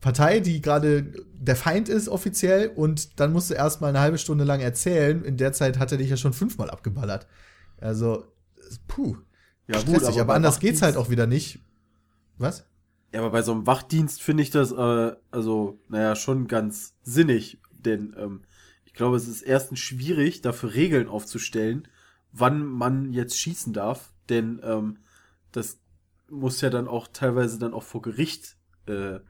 Partei, 0.00 0.40
die 0.40 0.60
gerade 0.60 1.12
der 1.34 1.56
Feind 1.56 1.88
ist 1.88 2.08
offiziell 2.08 2.68
und 2.68 3.20
dann 3.20 3.32
musst 3.32 3.50
du 3.50 3.54
erstmal 3.54 3.90
eine 3.90 4.00
halbe 4.00 4.18
Stunde 4.18 4.44
lang 4.44 4.60
erzählen. 4.60 5.24
In 5.24 5.36
der 5.36 5.52
Zeit 5.52 5.78
hat 5.78 5.92
er 5.92 5.98
dich 5.98 6.08
ja 6.08 6.16
schon 6.16 6.32
fünfmal 6.32 6.70
abgeballert. 6.70 7.26
Also, 7.78 8.24
puh. 8.88 9.16
Ja, 9.66 9.78
Stressig, 9.78 10.16
aber, 10.16 10.24
bei 10.24 10.34
anders 10.34 10.58
geht's 10.58 10.82
halt 10.82 10.96
auch 10.96 11.10
wieder 11.10 11.26
nicht. 11.26 11.60
Was? 12.38 12.66
Ja, 13.12 13.20
aber 13.20 13.30
bei 13.30 13.42
so 13.42 13.52
einem 13.52 13.66
Wachdienst 13.66 14.22
finde 14.22 14.42
ich 14.42 14.50
das, 14.50 14.72
äh, 14.72 15.16
also, 15.30 15.78
naja, 15.88 16.16
schon 16.16 16.48
ganz 16.48 16.94
sinnig. 17.02 17.60
Denn 17.70 18.16
ähm, 18.18 18.42
ich 18.84 18.94
glaube, 18.94 19.16
es 19.16 19.28
ist 19.28 19.42
erstens 19.42 19.80
schwierig, 19.80 20.40
dafür 20.40 20.74
Regeln 20.74 21.08
aufzustellen, 21.08 21.88
wann 22.32 22.64
man 22.64 23.12
jetzt 23.12 23.38
schießen 23.38 23.72
darf. 23.72 24.12
Denn 24.28 24.60
ähm, 24.64 24.98
das 25.52 25.78
muss 26.28 26.60
ja 26.60 26.70
dann 26.70 26.88
auch 26.88 27.08
teilweise 27.12 27.58
dann 27.58 27.74
auch 27.74 27.82
vor 27.82 28.02
Gericht, 28.02 28.56
äh, 28.86 29.20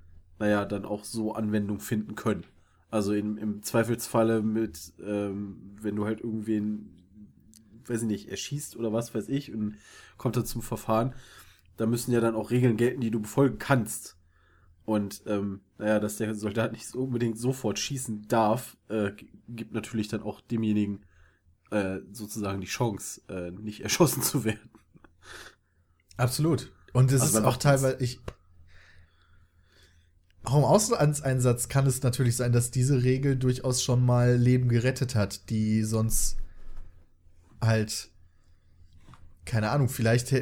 naja, 0.41 0.65
dann 0.65 0.85
auch 0.87 1.05
so 1.05 1.35
Anwendung 1.35 1.81
finden 1.81 2.17
können. 2.17 2.45
Also 2.91 3.13
in, 3.13 3.37
im 3.37 3.63
Zweifelsfalle 3.63 4.43
mit, 4.43 4.95
ähm, 5.01 5.77
wenn 5.81 5.95
du 5.97 6.07
halt 6.07 6.21
irgendwen, 6.21 7.05
weiß 7.87 8.03
ich 8.03 8.09
nicht, 8.09 8.29
erschießt 8.29 8.77
oder 8.77 8.93
was 8.93 9.15
weiß 9.15 9.29
ich 9.29 9.55
und 9.55 9.77
kommt 10.17 10.37
dann 10.37 10.47
zum 10.47 10.63
Verfahren, 10.63 11.15
da 11.77 11.87
müssen 11.87 12.13
ja 12.13 12.21
dann 12.21 12.35
auch 12.35 12.51
Regeln 12.51 12.77
gelten, 12.77 13.01
die 13.01 13.13
du 13.13 13.21
befolgen 13.21 13.59
kannst. 13.59 14.17
Und 14.85 15.23
ähm, 15.27 15.61
naja, 15.79 16.01
dass 16.01 16.17
der 16.17 16.35
Soldat 16.35 16.73
nicht 16.73 16.89
so 16.89 17.01
unbedingt 17.01 17.39
sofort 17.39 17.79
schießen 17.79 18.27
darf, 18.27 18.77
äh, 18.89 19.13
gibt 19.49 19.73
natürlich 19.73 20.09
dann 20.09 20.23
auch 20.23 20.41
demjenigen 20.41 21.05
äh, 21.71 22.01
sozusagen 22.13 22.61
die 22.61 22.67
Chance, 22.67 23.23
äh, 23.29 23.53
nicht 23.53 23.81
erschossen 23.83 24.23
zu 24.23 24.45
werden. 24.45 24.71
Absolut. 26.17 26.73
Und 26.93 27.13
es 27.13 27.21
Also 27.23 27.39
ist 27.39 27.45
auch 27.45 27.57
teilweise, 27.57 27.99
ich. 28.01 28.21
Auch 30.43 30.57
im 30.57 30.65
Auslandseinsatz 30.65 31.69
kann 31.69 31.87
es 31.87 32.03
natürlich 32.03 32.37
sein, 32.37 32.53
dass 32.53 32.71
diese 32.71 33.03
Regel 33.03 33.37
durchaus 33.37 33.83
schon 33.83 34.05
mal 34.05 34.37
Leben 34.37 34.69
gerettet 34.69 35.15
hat, 35.15 35.51
die 35.51 35.83
sonst 35.85 36.39
halt, 37.61 38.09
keine 39.45 39.71
Ahnung, 39.71 39.89
vielleicht 39.89 40.35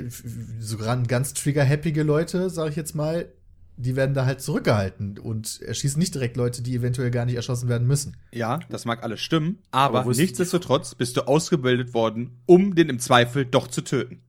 sogar 0.61 0.97
ganz 1.03 1.35
trigger-happige 1.35 2.05
Leute, 2.05 2.49
sag 2.49 2.70
ich 2.70 2.77
jetzt 2.77 2.95
mal, 2.95 3.33
die 3.77 3.97
werden 3.97 4.15
da 4.15 4.27
halt 4.27 4.41
zurückgehalten 4.41 5.19
und 5.19 5.62
erschießen 5.62 5.99
nicht 5.99 6.15
direkt 6.15 6.37
Leute, 6.37 6.62
die 6.62 6.75
eventuell 6.75 7.11
gar 7.11 7.25
nicht 7.25 7.37
erschossen 7.37 7.69
werden 7.69 7.87
müssen. 7.87 8.16
Ja, 8.33 8.59
das 8.69 8.85
mag 8.85 9.03
alles 9.03 9.20
stimmen, 9.20 9.59
aber, 9.70 10.01
Aber 10.01 10.12
nichtsdestotrotz 10.12 10.95
bist 10.95 11.16
du 11.16 11.27
ausgebildet 11.27 11.95
worden, 11.95 12.41
um 12.47 12.75
den 12.75 12.89
im 12.89 12.99
Zweifel 12.99 13.45
doch 13.45 13.69
zu 13.69 13.83
töten. 13.83 14.20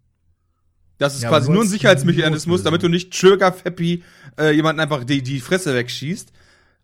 Das 1.00 1.16
ist 1.16 1.24
Ja, 1.24 1.30
quasi 1.30 1.50
nur 1.52 1.64
ein 1.64 1.68
Sicherheitsmechanismus, 1.68 2.62
damit 2.62 2.84
du 2.84 2.90
nicht 2.90 3.18
trigger-happy 3.18 4.04
äh, 4.38 4.52
jemanden 4.52 4.82
einfach 4.82 5.04
die, 5.06 5.24
die 5.24 5.40
Fresse 5.40 5.74
wegschießt. 5.74 6.32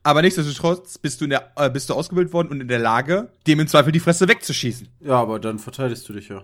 Aber 0.04 0.22
nichtsdestotrotz 0.22 0.98
bist 0.98 1.20
du, 1.20 1.26
in 1.26 1.32
der, 1.32 1.52
äh, 1.58 1.70
bist 1.70 1.90
du 1.90 1.94
ausgebildet 1.94 2.32
worden 2.32 2.48
und 2.50 2.62
in 2.62 2.68
der 2.68 2.80
Lage, 2.80 3.30
dem 3.46 3.60
im 3.60 3.68
Zweifel 3.68 3.92
die 3.92 4.00
Fresse 4.00 4.28
wegzuschießen. 4.28 4.88
Ja, 5.02 5.20
aber 5.22 5.40
dann 5.40 5.60
verteidigst 5.60 6.08
du 6.08 6.14
dich 6.14 6.30
ja. 6.30 6.44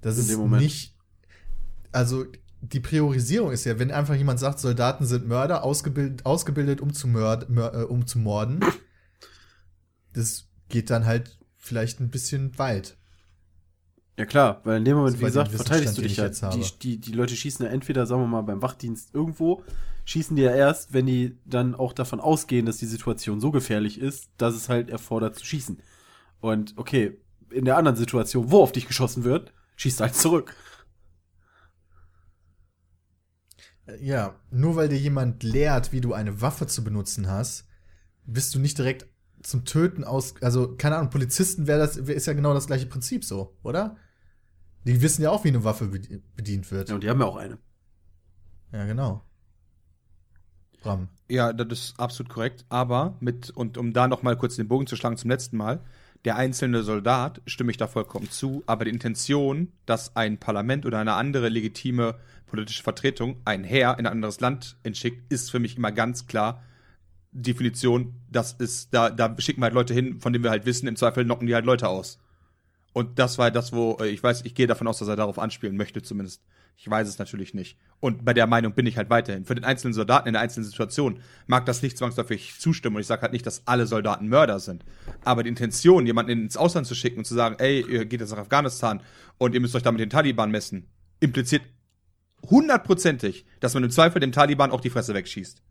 Das 0.00 0.16
In 0.16 0.22
ist 0.22 0.30
dem 0.30 0.40
Moment. 0.40 0.62
nicht. 0.62 0.94
Also, 1.92 2.26
die 2.60 2.80
Priorisierung 2.80 3.52
ist 3.52 3.64
ja, 3.64 3.78
wenn 3.78 3.92
einfach 3.92 4.16
jemand 4.16 4.40
sagt, 4.40 4.58
Soldaten 4.58 5.06
sind 5.06 5.28
Mörder, 5.28 5.62
ausgebildet, 5.62 6.26
ausgebildet 6.26 6.80
um, 6.80 6.92
zu 6.92 7.06
mörd, 7.06 7.48
mör, 7.50 7.72
äh, 7.72 7.84
um 7.84 8.06
zu 8.06 8.18
morden, 8.18 8.60
das 10.12 10.48
geht 10.68 10.90
dann 10.90 11.06
halt 11.06 11.38
vielleicht 11.56 12.00
ein 12.00 12.10
bisschen 12.10 12.58
weit. 12.58 12.96
Ja 14.18 14.26
klar, 14.26 14.60
weil 14.64 14.78
in 14.78 14.84
dem 14.84 14.96
Moment, 14.96 15.14
Das 15.14 15.20
wie 15.20 15.26
gesagt, 15.26 15.52
verteidigst 15.52 15.96
du 15.96 16.02
dich 16.02 16.16
den 16.16 16.32
ja. 16.32 16.48
Die, 16.50 16.78
die, 16.82 16.98
die 16.98 17.12
Leute 17.12 17.36
schießen 17.36 17.64
ja 17.64 17.70
entweder, 17.70 18.04
sagen 18.04 18.22
wir 18.22 18.26
mal, 18.26 18.42
beim 18.42 18.60
Wachdienst 18.60 19.14
irgendwo, 19.14 19.62
schießen 20.06 20.34
die 20.34 20.42
ja 20.42 20.50
erst, 20.50 20.92
wenn 20.92 21.06
die 21.06 21.38
dann 21.44 21.76
auch 21.76 21.92
davon 21.92 22.18
ausgehen, 22.18 22.66
dass 22.66 22.78
die 22.78 22.86
Situation 22.86 23.40
so 23.40 23.52
gefährlich 23.52 24.00
ist, 24.00 24.28
dass 24.36 24.56
es 24.56 24.68
halt 24.68 24.90
erfordert 24.90 25.36
zu 25.36 25.44
schießen. 25.44 25.80
Und 26.40 26.74
okay, 26.76 27.16
in 27.50 27.64
der 27.64 27.76
anderen 27.76 27.96
Situation, 27.96 28.50
wo 28.50 28.60
auf 28.60 28.72
dich 28.72 28.88
geschossen 28.88 29.22
wird, 29.22 29.52
schießt 29.76 30.00
halt 30.00 30.16
zurück. 30.16 30.52
Äh, 33.86 34.04
Ja, 34.04 34.34
nur 34.50 34.74
weil 34.74 34.88
dir 34.88 34.98
jemand 34.98 35.44
lehrt, 35.44 35.92
wie 35.92 36.00
du 36.00 36.12
eine 36.12 36.40
Waffe 36.40 36.66
zu 36.66 36.82
benutzen 36.82 37.28
hast, 37.30 37.68
bist 38.26 38.52
du 38.52 38.58
nicht 38.58 38.78
direkt 38.78 39.06
zum 39.42 39.64
Töten 39.64 40.02
aus. 40.02 40.34
Also, 40.42 40.74
keine 40.76 40.96
Ahnung, 40.96 41.10
Polizisten 41.10 41.68
wäre 41.68 41.78
das, 41.78 41.96
ist 41.96 42.26
ja 42.26 42.32
genau 42.32 42.52
das 42.52 42.66
gleiche 42.66 42.86
Prinzip 42.86 43.24
so, 43.24 43.56
oder? 43.62 43.96
Die 44.88 45.02
wissen 45.02 45.20
ja 45.20 45.30
auch, 45.30 45.44
wie 45.44 45.48
eine 45.48 45.64
Waffe 45.64 45.84
bedi- 45.84 46.22
bedient 46.34 46.70
wird. 46.70 46.88
Ja, 46.88 46.94
und 46.94 47.04
die 47.04 47.10
haben 47.10 47.20
ja 47.20 47.26
auch 47.26 47.36
eine. 47.36 47.58
Ja, 48.72 48.86
genau. 48.86 49.22
Bram. 50.80 51.08
Ja, 51.28 51.52
das 51.52 51.78
ist 51.78 52.00
absolut 52.00 52.32
korrekt. 52.32 52.64
Aber 52.70 53.18
mit, 53.20 53.50
und 53.50 53.76
um 53.76 53.92
da 53.92 54.08
noch 54.08 54.22
mal 54.22 54.36
kurz 54.36 54.56
den 54.56 54.66
Bogen 54.66 54.86
zu 54.86 54.96
schlagen 54.96 55.18
zum 55.18 55.28
letzten 55.28 55.58
Mal, 55.58 55.80
der 56.24 56.36
einzelne 56.36 56.82
Soldat, 56.82 57.42
stimme 57.46 57.70
ich 57.70 57.76
da 57.76 57.86
vollkommen 57.86 58.30
zu, 58.30 58.62
aber 58.66 58.86
die 58.86 58.90
Intention, 58.90 59.72
dass 59.84 60.16
ein 60.16 60.38
Parlament 60.38 60.86
oder 60.86 60.98
eine 61.00 61.12
andere 61.12 61.50
legitime 61.50 62.14
politische 62.46 62.82
Vertretung 62.82 63.36
ein 63.44 63.64
Heer 63.64 63.96
in 63.98 64.06
ein 64.06 64.12
anderes 64.12 64.40
Land 64.40 64.78
entschickt, 64.84 65.30
ist 65.30 65.50
für 65.50 65.58
mich 65.58 65.76
immer 65.76 65.92
ganz 65.92 66.26
klar 66.26 66.62
Definition, 67.30 68.14
das 68.30 68.54
ist, 68.54 68.94
da, 68.94 69.10
da 69.10 69.38
schicken 69.38 69.60
wir 69.60 69.66
halt 69.66 69.74
Leute 69.74 69.92
hin, 69.92 70.18
von 70.18 70.32
denen 70.32 70.44
wir 70.44 70.50
halt 70.50 70.64
wissen, 70.64 70.88
im 70.88 70.96
Zweifel 70.96 71.26
knocken 71.26 71.46
die 71.46 71.54
halt 71.54 71.66
Leute 71.66 71.88
aus. 71.88 72.18
Und 72.98 73.20
das 73.20 73.38
war 73.38 73.52
das, 73.52 73.72
wo 73.72 73.96
äh, 74.00 74.08
ich 74.08 74.20
weiß, 74.24 74.44
ich 74.44 74.56
gehe 74.56 74.66
davon 74.66 74.88
aus, 74.88 74.98
dass 74.98 75.06
er 75.06 75.14
darauf 75.14 75.38
anspielen 75.38 75.76
möchte, 75.76 76.02
zumindest. 76.02 76.42
Ich 76.76 76.90
weiß 76.90 77.06
es 77.06 77.20
natürlich 77.20 77.54
nicht. 77.54 77.78
Und 78.00 78.24
bei 78.24 78.34
der 78.34 78.48
Meinung 78.48 78.72
bin 78.72 78.86
ich 78.86 78.96
halt 78.96 79.08
weiterhin. 79.08 79.44
Für 79.44 79.54
den 79.54 79.62
einzelnen 79.62 79.94
Soldaten 79.94 80.26
in 80.26 80.32
der 80.32 80.42
einzelnen 80.42 80.64
Situation 80.64 81.20
mag 81.46 81.64
das 81.64 81.80
nicht 81.80 81.96
zwangsläufig 81.96 82.58
zustimmen. 82.58 82.96
Und 82.96 83.02
ich 83.02 83.06
sage 83.06 83.22
halt 83.22 83.30
nicht, 83.30 83.46
dass 83.46 83.62
alle 83.66 83.86
Soldaten 83.86 84.26
Mörder 84.26 84.58
sind. 84.58 84.84
Aber 85.24 85.44
die 85.44 85.48
Intention, 85.48 86.06
jemanden 86.06 86.32
ins 86.32 86.56
Ausland 86.56 86.88
zu 86.88 86.96
schicken 86.96 87.18
und 87.18 87.24
zu 87.24 87.36
sagen, 87.36 87.54
ey, 87.60 87.86
ihr 87.88 88.04
geht 88.04 88.20
jetzt 88.20 88.32
nach 88.32 88.38
Afghanistan 88.38 89.00
und 89.38 89.54
ihr 89.54 89.60
müsst 89.60 89.76
euch 89.76 89.84
da 89.84 89.92
mit 89.92 90.00
den 90.00 90.10
Taliban 90.10 90.50
messen, 90.50 90.88
impliziert 91.20 91.62
hundertprozentig, 92.50 93.46
dass 93.60 93.74
man 93.74 93.84
im 93.84 93.90
Zweifel 93.90 94.18
dem 94.18 94.32
Taliban 94.32 94.72
auch 94.72 94.80
die 94.80 94.90
Fresse 94.90 95.14
wegschießt. 95.14 95.62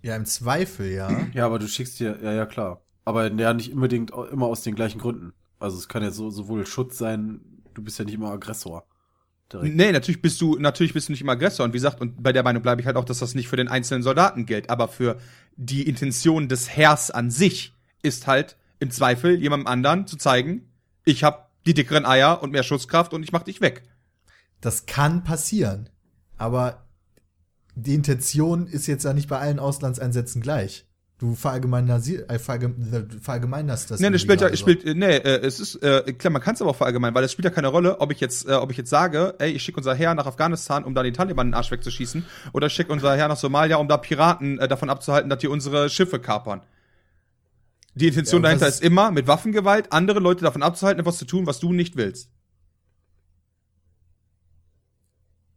Ja, 0.00 0.16
im 0.16 0.24
Zweifel, 0.24 0.92
ja. 0.92 1.10
Ja, 1.34 1.44
aber 1.44 1.58
du 1.58 1.68
schickst 1.68 2.00
dir, 2.00 2.18
ja, 2.22 2.32
ja, 2.32 2.46
klar. 2.46 2.80
Aber 3.04 3.30
ja 3.30 3.52
nicht 3.52 3.74
unbedingt 3.74 4.12
immer 4.32 4.46
aus 4.46 4.62
den 4.62 4.74
gleichen 4.74 4.98
Gründen. 4.98 5.34
Also 5.58 5.78
es 5.78 5.88
kann 5.88 6.02
ja 6.02 6.10
so, 6.10 6.30
sowohl 6.30 6.66
Schutz 6.66 6.98
sein, 6.98 7.40
du 7.74 7.82
bist 7.82 7.98
ja 7.98 8.04
nicht 8.04 8.14
immer 8.14 8.30
Aggressor. 8.30 8.86
Direkt. 9.52 9.76
Nee, 9.76 9.92
natürlich 9.92 10.20
bist 10.20 10.40
du, 10.40 10.58
natürlich 10.58 10.92
bist 10.92 11.08
du 11.08 11.12
nicht 11.12 11.22
immer 11.22 11.32
Aggressor. 11.32 11.64
Und 11.64 11.72
wie 11.72 11.78
gesagt, 11.78 12.00
und 12.00 12.22
bei 12.22 12.32
der 12.32 12.42
Meinung 12.42 12.62
bleibe 12.62 12.80
ich 12.80 12.86
halt 12.86 12.96
auch, 12.96 13.04
dass 13.04 13.20
das 13.20 13.34
nicht 13.34 13.48
für 13.48 13.56
den 13.56 13.68
einzelnen 13.68 14.02
Soldaten 14.02 14.44
gilt, 14.44 14.70
aber 14.70 14.88
für 14.88 15.18
die 15.56 15.88
Intention 15.88 16.48
des 16.48 16.76
Heers 16.76 17.10
an 17.10 17.30
sich 17.30 17.72
ist 18.02 18.26
halt 18.26 18.56
im 18.80 18.90
Zweifel 18.90 19.40
jemandem 19.40 19.68
anderen 19.68 20.06
zu 20.06 20.16
zeigen, 20.16 20.68
ich 21.04 21.24
habe 21.24 21.46
die 21.64 21.74
dickeren 21.74 22.04
Eier 22.04 22.42
und 22.42 22.50
mehr 22.50 22.62
Schusskraft 22.62 23.14
und 23.14 23.22
ich 23.22 23.32
mach 23.32 23.42
dich 23.42 23.60
weg. 23.60 23.82
Das 24.60 24.86
kann 24.86 25.24
passieren. 25.24 25.88
Aber 26.36 26.86
die 27.74 27.94
Intention 27.94 28.66
ist 28.66 28.86
jetzt 28.86 29.04
ja 29.04 29.12
nicht 29.12 29.28
bei 29.28 29.38
allen 29.38 29.58
Auslandseinsätzen 29.58 30.42
gleich. 30.42 30.86
Du 31.18 31.32
äh, 31.32 31.34
verallgem- 31.34 33.20
verallgemeinerst 33.22 33.90
das. 33.90 34.00
nee, 34.00 34.10
das 34.10 34.20
spielt 34.20 34.40
ja, 34.42 34.48
gerade 34.48 34.56
so. 34.58 34.62
spielt, 34.62 34.84
äh, 34.84 34.94
nee, 34.94 35.16
äh, 35.16 35.40
es 35.46 35.60
ist, 35.60 35.76
äh, 35.76 36.12
klar, 36.12 36.30
man 36.30 36.42
kann 36.42 36.54
es 36.54 36.60
aber 36.60 36.72
auch 36.72 36.76
verallgemeinern, 36.76 37.14
weil 37.14 37.24
es 37.24 37.32
spielt 37.32 37.44
ja 37.46 37.50
keine 37.50 37.68
Rolle, 37.68 38.00
ob 38.00 38.12
ich 38.12 38.20
jetzt, 38.20 38.46
äh, 38.46 38.52
ob 38.52 38.70
ich 38.70 38.76
jetzt 38.76 38.90
sage, 38.90 39.34
ey, 39.38 39.50
ich 39.50 39.62
schicke 39.62 39.78
unser 39.78 39.94
Heer 39.94 40.14
nach 40.14 40.26
Afghanistan, 40.26 40.84
um 40.84 40.94
da 40.94 41.02
den 41.02 41.14
Taliban 41.14 41.48
den 41.48 41.54
Arsch 41.54 41.70
wegzuschießen, 41.70 42.26
oder 42.52 42.66
ich 42.66 42.74
schicke 42.74 42.92
unser 42.92 43.16
Heer 43.16 43.28
nach 43.28 43.38
Somalia, 43.38 43.76
um 43.76 43.88
da 43.88 43.96
Piraten 43.96 44.58
äh, 44.58 44.68
davon 44.68 44.90
abzuhalten, 44.90 45.30
dass 45.30 45.38
die 45.38 45.48
unsere 45.48 45.88
Schiffe 45.88 46.20
kapern. 46.20 46.60
Die 47.94 48.08
Intention 48.08 48.42
Ja, 48.42 48.48
dahinter 48.48 48.68
ist 48.68 48.82
immer, 48.82 49.10
mit 49.10 49.26
Waffengewalt 49.26 49.92
andere 49.92 50.20
Leute 50.20 50.44
davon 50.44 50.62
abzuhalten, 50.62 51.00
etwas 51.00 51.16
zu 51.16 51.24
tun, 51.24 51.46
was 51.46 51.60
du 51.60 51.72
nicht 51.72 51.96
willst. 51.96 52.28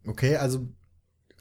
Okay, 0.08 0.38
also 0.38 0.70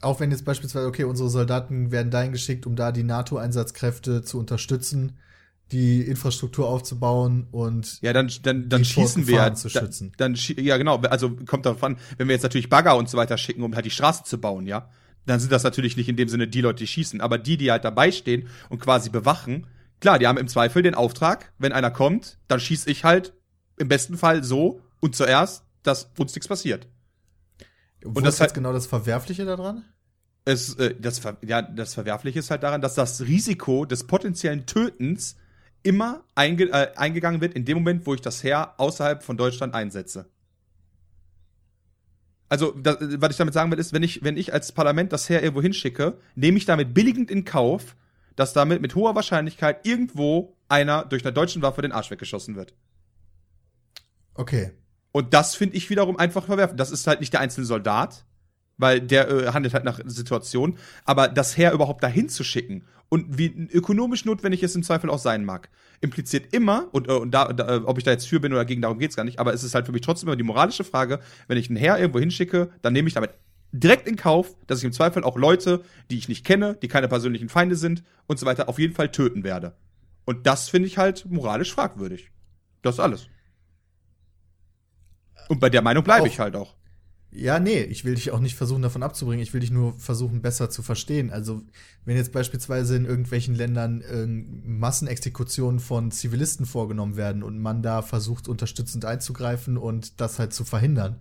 auch 0.01 0.19
wenn 0.19 0.31
jetzt 0.31 0.45
beispielsweise, 0.45 0.87
okay, 0.87 1.03
unsere 1.03 1.29
Soldaten 1.29 1.91
werden 1.91 2.11
dahin 2.11 2.31
geschickt, 2.31 2.65
um 2.65 2.75
da 2.75 2.91
die 2.91 3.03
NATO-Einsatzkräfte 3.03 4.21
zu 4.23 4.39
unterstützen, 4.39 5.17
die 5.71 6.01
Infrastruktur 6.01 6.67
aufzubauen 6.67 7.47
und 7.51 8.01
Ja, 8.01 8.11
dann, 8.13 8.31
dann, 8.43 8.69
dann 8.69 8.83
schießen 8.83 9.27
wir 9.27 9.35
ja. 9.35 9.53
Zu 9.53 9.69
schützen. 9.69 10.11
Dann, 10.17 10.35
schie- 10.35 10.59
ja, 10.59 10.77
genau. 10.77 10.97
Also 10.97 11.31
kommt 11.45 11.65
darauf 11.65 11.83
an, 11.83 11.97
wenn 12.17 12.27
wir 12.27 12.33
jetzt 12.33 12.43
natürlich 12.43 12.69
Bagger 12.69 12.97
und 12.97 13.07
so 13.09 13.17
weiter 13.17 13.37
schicken, 13.37 13.61
um 13.61 13.75
halt 13.75 13.85
die 13.85 13.91
Straße 13.91 14.23
zu 14.23 14.39
bauen, 14.39 14.65
ja, 14.65 14.89
dann 15.25 15.39
sind 15.39 15.51
das 15.51 15.63
natürlich 15.63 15.95
nicht 15.95 16.09
in 16.09 16.15
dem 16.15 16.27
Sinne 16.27 16.47
die 16.47 16.61
Leute, 16.61 16.79
die 16.79 16.87
schießen. 16.87 17.21
Aber 17.21 17.37
die, 17.37 17.57
die 17.57 17.71
halt 17.71 17.85
dabei 17.85 18.11
stehen 18.11 18.47
und 18.69 18.79
quasi 18.79 19.09
bewachen, 19.11 19.67
klar, 19.99 20.17
die 20.17 20.25
haben 20.25 20.39
im 20.39 20.47
Zweifel 20.47 20.81
den 20.81 20.95
Auftrag, 20.95 21.51
wenn 21.59 21.71
einer 21.71 21.91
kommt, 21.91 22.39
dann 22.47 22.59
schieß 22.59 22.87
ich 22.87 23.03
halt 23.03 23.33
im 23.77 23.87
besten 23.89 24.17
Fall 24.17 24.43
so 24.43 24.81
und 25.01 25.15
zuerst, 25.15 25.65
dass 25.83 26.09
uns 26.17 26.33
nichts 26.33 26.47
passiert. 26.47 26.87
Und 28.03 28.15
wo 28.15 28.21
das 28.21 28.35
ist 28.35 28.39
halt- 28.39 28.49
jetzt 28.51 28.55
genau 28.55 28.73
das 28.73 28.87
Verwerfliche 28.87 29.45
daran? 29.45 29.85
Es, 30.45 30.75
äh, 30.75 30.95
das, 30.99 31.19
Ver- 31.19 31.37
ja, 31.45 31.61
das 31.61 31.93
Verwerfliche 31.93 32.39
ist 32.39 32.49
halt 32.49 32.63
daran, 32.63 32.81
dass 32.81 32.95
das 32.95 33.21
Risiko 33.21 33.85
des 33.85 34.07
potenziellen 34.07 34.65
Tötens 34.65 35.35
immer 35.83 36.23
einge 36.35 36.65
äh, 36.71 36.93
eingegangen 36.95 37.41
wird 37.41 37.53
in 37.53 37.65
dem 37.65 37.77
Moment, 37.77 38.05
wo 38.05 38.13
ich 38.13 38.21
das 38.21 38.43
Heer 38.43 38.73
außerhalb 38.79 39.23
von 39.23 39.37
Deutschland 39.37 39.73
einsetze. 39.73 40.29
Also, 42.47 42.71
das, 42.71 42.97
was 42.99 43.31
ich 43.31 43.37
damit 43.37 43.53
sagen 43.53 43.69
will, 43.71 43.77
ist, 43.77 43.93
wenn 43.93 44.01
ich, 44.01 44.23
wenn 44.23 44.35
ich 44.35 44.53
als 44.53 44.71
Parlament 44.71 45.13
das 45.13 45.29
Heer 45.29 45.43
irgendwo 45.43 45.61
hinschicke, 45.61 46.17
nehme 46.35 46.57
ich 46.57 46.65
damit 46.65 46.93
billigend 46.95 47.29
in 47.29 47.45
Kauf, 47.45 47.95
dass 48.35 48.53
damit 48.53 48.81
mit 48.81 48.95
hoher 48.95 49.13
Wahrscheinlichkeit 49.15 49.85
irgendwo 49.85 50.57
einer 50.67 51.05
durch 51.05 51.23
eine 51.23 51.33
deutsche 51.33 51.61
Waffe 51.61 51.81
den 51.83 51.91
Arsch 51.91 52.09
weggeschossen 52.09 52.55
wird. 52.55 52.73
Okay. 54.33 54.71
Und 55.11 55.33
das 55.33 55.55
finde 55.55 55.75
ich 55.75 55.89
wiederum 55.89 56.17
einfach 56.17 56.45
verwerfend. 56.45 56.79
Das 56.79 56.91
ist 56.91 57.07
halt 57.07 57.19
nicht 57.19 57.33
der 57.33 57.39
einzelne 57.39 57.65
Soldat, 57.65 58.25
weil 58.77 59.01
der 59.01 59.29
äh, 59.29 59.47
handelt 59.47 59.73
halt 59.73 59.83
nach 59.83 59.99
Situation, 60.05 60.77
aber 61.05 61.27
das 61.27 61.57
Heer 61.57 61.73
überhaupt 61.73 62.03
dahin 62.03 62.29
zu 62.29 62.43
schicken 62.43 62.85
und 63.09 63.37
wie 63.37 63.67
ökonomisch 63.73 64.25
notwendig 64.25 64.63
es 64.63 64.75
im 64.75 64.83
Zweifel 64.83 65.09
auch 65.09 65.19
sein 65.19 65.43
mag, 65.43 65.69
impliziert 65.99 66.53
immer, 66.53 66.87
und, 66.91 67.09
äh, 67.09 67.13
und 67.13 67.31
da, 67.31 67.51
da, 67.51 67.75
äh, 67.75 67.79
ob 67.79 67.97
ich 67.97 68.03
da 68.03 68.11
jetzt 68.11 68.27
für 68.27 68.39
bin 68.39 68.53
oder 68.53 68.65
gegen, 68.65 68.81
darum 68.81 68.99
geht's 68.99 69.15
gar 69.15 69.23
nicht, 69.23 69.39
aber 69.39 69.53
es 69.53 69.63
ist 69.63 69.75
halt 69.75 69.85
für 69.85 69.91
mich 69.91 70.01
trotzdem 70.01 70.29
immer 70.29 70.37
die 70.37 70.43
moralische 70.43 70.83
Frage, 70.83 71.19
wenn 71.47 71.57
ich 71.57 71.69
ein 71.69 71.75
Heer 71.75 71.97
irgendwo 71.97 72.19
hinschicke, 72.19 72.69
dann 72.81 72.93
nehme 72.93 73.07
ich 73.07 73.15
damit 73.15 73.31
direkt 73.71 74.07
in 74.07 74.15
Kauf, 74.15 74.55
dass 74.67 74.79
ich 74.79 74.85
im 74.85 74.93
Zweifel 74.93 75.23
auch 75.23 75.37
Leute, 75.37 75.83
die 76.09 76.17
ich 76.17 76.29
nicht 76.29 76.45
kenne, 76.45 76.77
die 76.81 76.87
keine 76.87 77.07
persönlichen 77.07 77.49
Feinde 77.49 77.75
sind 77.75 78.03
und 78.27 78.39
so 78.39 78.45
weiter, 78.45 78.69
auf 78.69 78.79
jeden 78.79 78.95
Fall 78.95 79.11
töten 79.11 79.43
werde. 79.43 79.73
Und 80.25 80.47
das 80.47 80.69
finde 80.69 80.87
ich 80.87 80.97
halt 80.97 81.25
moralisch 81.29 81.73
fragwürdig. 81.73 82.31
Das 82.81 82.95
ist 82.95 82.99
alles. 82.99 83.27
Und 85.49 85.59
bei 85.59 85.69
der 85.69 85.81
Meinung 85.81 86.03
bleibe 86.03 86.27
ich 86.27 86.39
halt 86.39 86.55
auch. 86.55 86.75
Ja, 87.31 87.59
nee, 87.59 87.81
ich 87.81 88.05
will 88.05 88.15
dich 88.15 88.31
auch 88.31 88.39
nicht 88.39 88.55
versuchen, 88.55 88.81
davon 88.81 89.03
abzubringen. 89.03 89.43
Ich 89.43 89.53
will 89.53 89.61
dich 89.61 89.69
nur 89.69 89.93
versuchen, 89.99 90.41
besser 90.41 90.69
zu 90.71 90.81
verstehen. 90.81 91.29
Also, 91.29 91.61
wenn 92.05 92.15
jetzt 92.15 92.31
beispielsweise 92.31 92.95
in 92.95 93.05
irgendwelchen 93.05 93.53
Ländern 93.53 94.03
ähm, 94.11 94.63
Massenexekutionen 94.79 95.79
von 95.79 96.09
Zivilisten 96.09 96.65
vorgenommen 96.65 97.17
werden 97.17 97.43
und 97.43 97.59
man 97.59 97.83
da 97.83 98.01
versucht, 98.01 98.47
unterstützend 98.47 99.05
einzugreifen 99.05 99.77
und 99.77 100.19
das 100.19 100.39
halt 100.39 100.53
zu 100.53 100.63
verhindern, 100.63 101.19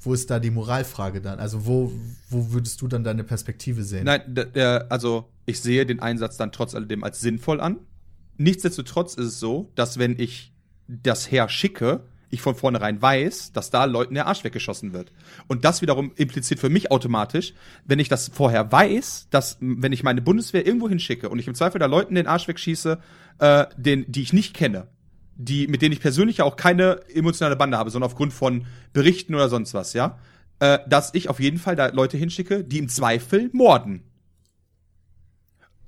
wo 0.00 0.14
ist 0.14 0.30
da 0.30 0.38
die 0.38 0.50
Moralfrage 0.50 1.20
dann? 1.20 1.38
Also, 1.38 1.66
wo, 1.66 1.92
wo 2.30 2.52
würdest 2.52 2.80
du 2.80 2.88
dann 2.88 3.04
deine 3.04 3.24
Perspektive 3.24 3.84
sehen? 3.84 4.04
Nein, 4.04 4.22
also 4.88 5.28
ich 5.44 5.60
sehe 5.60 5.84
den 5.84 6.00
Einsatz 6.00 6.38
dann 6.38 6.50
trotz 6.50 6.74
alledem 6.74 7.04
als 7.04 7.20
sinnvoll 7.20 7.60
an. 7.60 7.78
Nichtsdestotrotz 8.38 9.14
ist 9.14 9.26
es 9.26 9.40
so, 9.40 9.70
dass 9.74 9.98
wenn 9.98 10.18
ich 10.18 10.54
das 10.88 11.30
Heer 11.30 11.48
schicke, 11.50 12.04
ich 12.34 12.42
von 12.42 12.54
vornherein 12.54 13.00
weiß, 13.00 13.52
dass 13.52 13.70
da 13.70 13.84
Leuten 13.84 14.14
der 14.14 14.26
Arsch 14.26 14.44
weggeschossen 14.44 14.92
wird. 14.92 15.12
Und 15.46 15.64
das 15.64 15.82
wiederum 15.82 16.12
impliziert 16.16 16.60
für 16.60 16.68
mich 16.68 16.90
automatisch, 16.90 17.54
wenn 17.84 17.98
ich 17.98 18.08
das 18.08 18.28
vorher 18.28 18.70
weiß, 18.70 19.28
dass 19.30 19.56
wenn 19.60 19.92
ich 19.92 20.02
meine 20.02 20.22
Bundeswehr 20.22 20.66
irgendwo 20.66 20.88
hinschicke 20.88 21.28
und 21.28 21.38
ich 21.38 21.48
im 21.48 21.54
Zweifel 21.54 21.78
da 21.78 21.86
Leuten 21.86 22.14
den 22.14 22.26
Arsch 22.26 22.48
wegschieße, 22.48 22.98
äh, 23.38 23.66
den, 23.76 24.04
die 24.08 24.22
ich 24.22 24.32
nicht 24.32 24.54
kenne, 24.54 24.88
die, 25.36 25.66
mit 25.66 25.82
denen 25.82 25.92
ich 25.92 26.00
persönlich 26.00 26.38
ja 26.38 26.44
auch 26.44 26.56
keine 26.56 27.00
emotionale 27.12 27.56
Bande 27.56 27.78
habe, 27.78 27.90
sondern 27.90 28.10
aufgrund 28.10 28.32
von 28.32 28.66
Berichten 28.92 29.34
oder 29.34 29.48
sonst 29.48 29.74
was, 29.74 29.92
ja, 29.92 30.18
äh, 30.60 30.78
dass 30.88 31.14
ich 31.14 31.28
auf 31.28 31.40
jeden 31.40 31.58
Fall 31.58 31.76
da 31.76 31.88
Leute 31.88 32.16
hinschicke, 32.16 32.64
die 32.64 32.78
im 32.78 32.88
Zweifel 32.88 33.50
morden. 33.52 34.02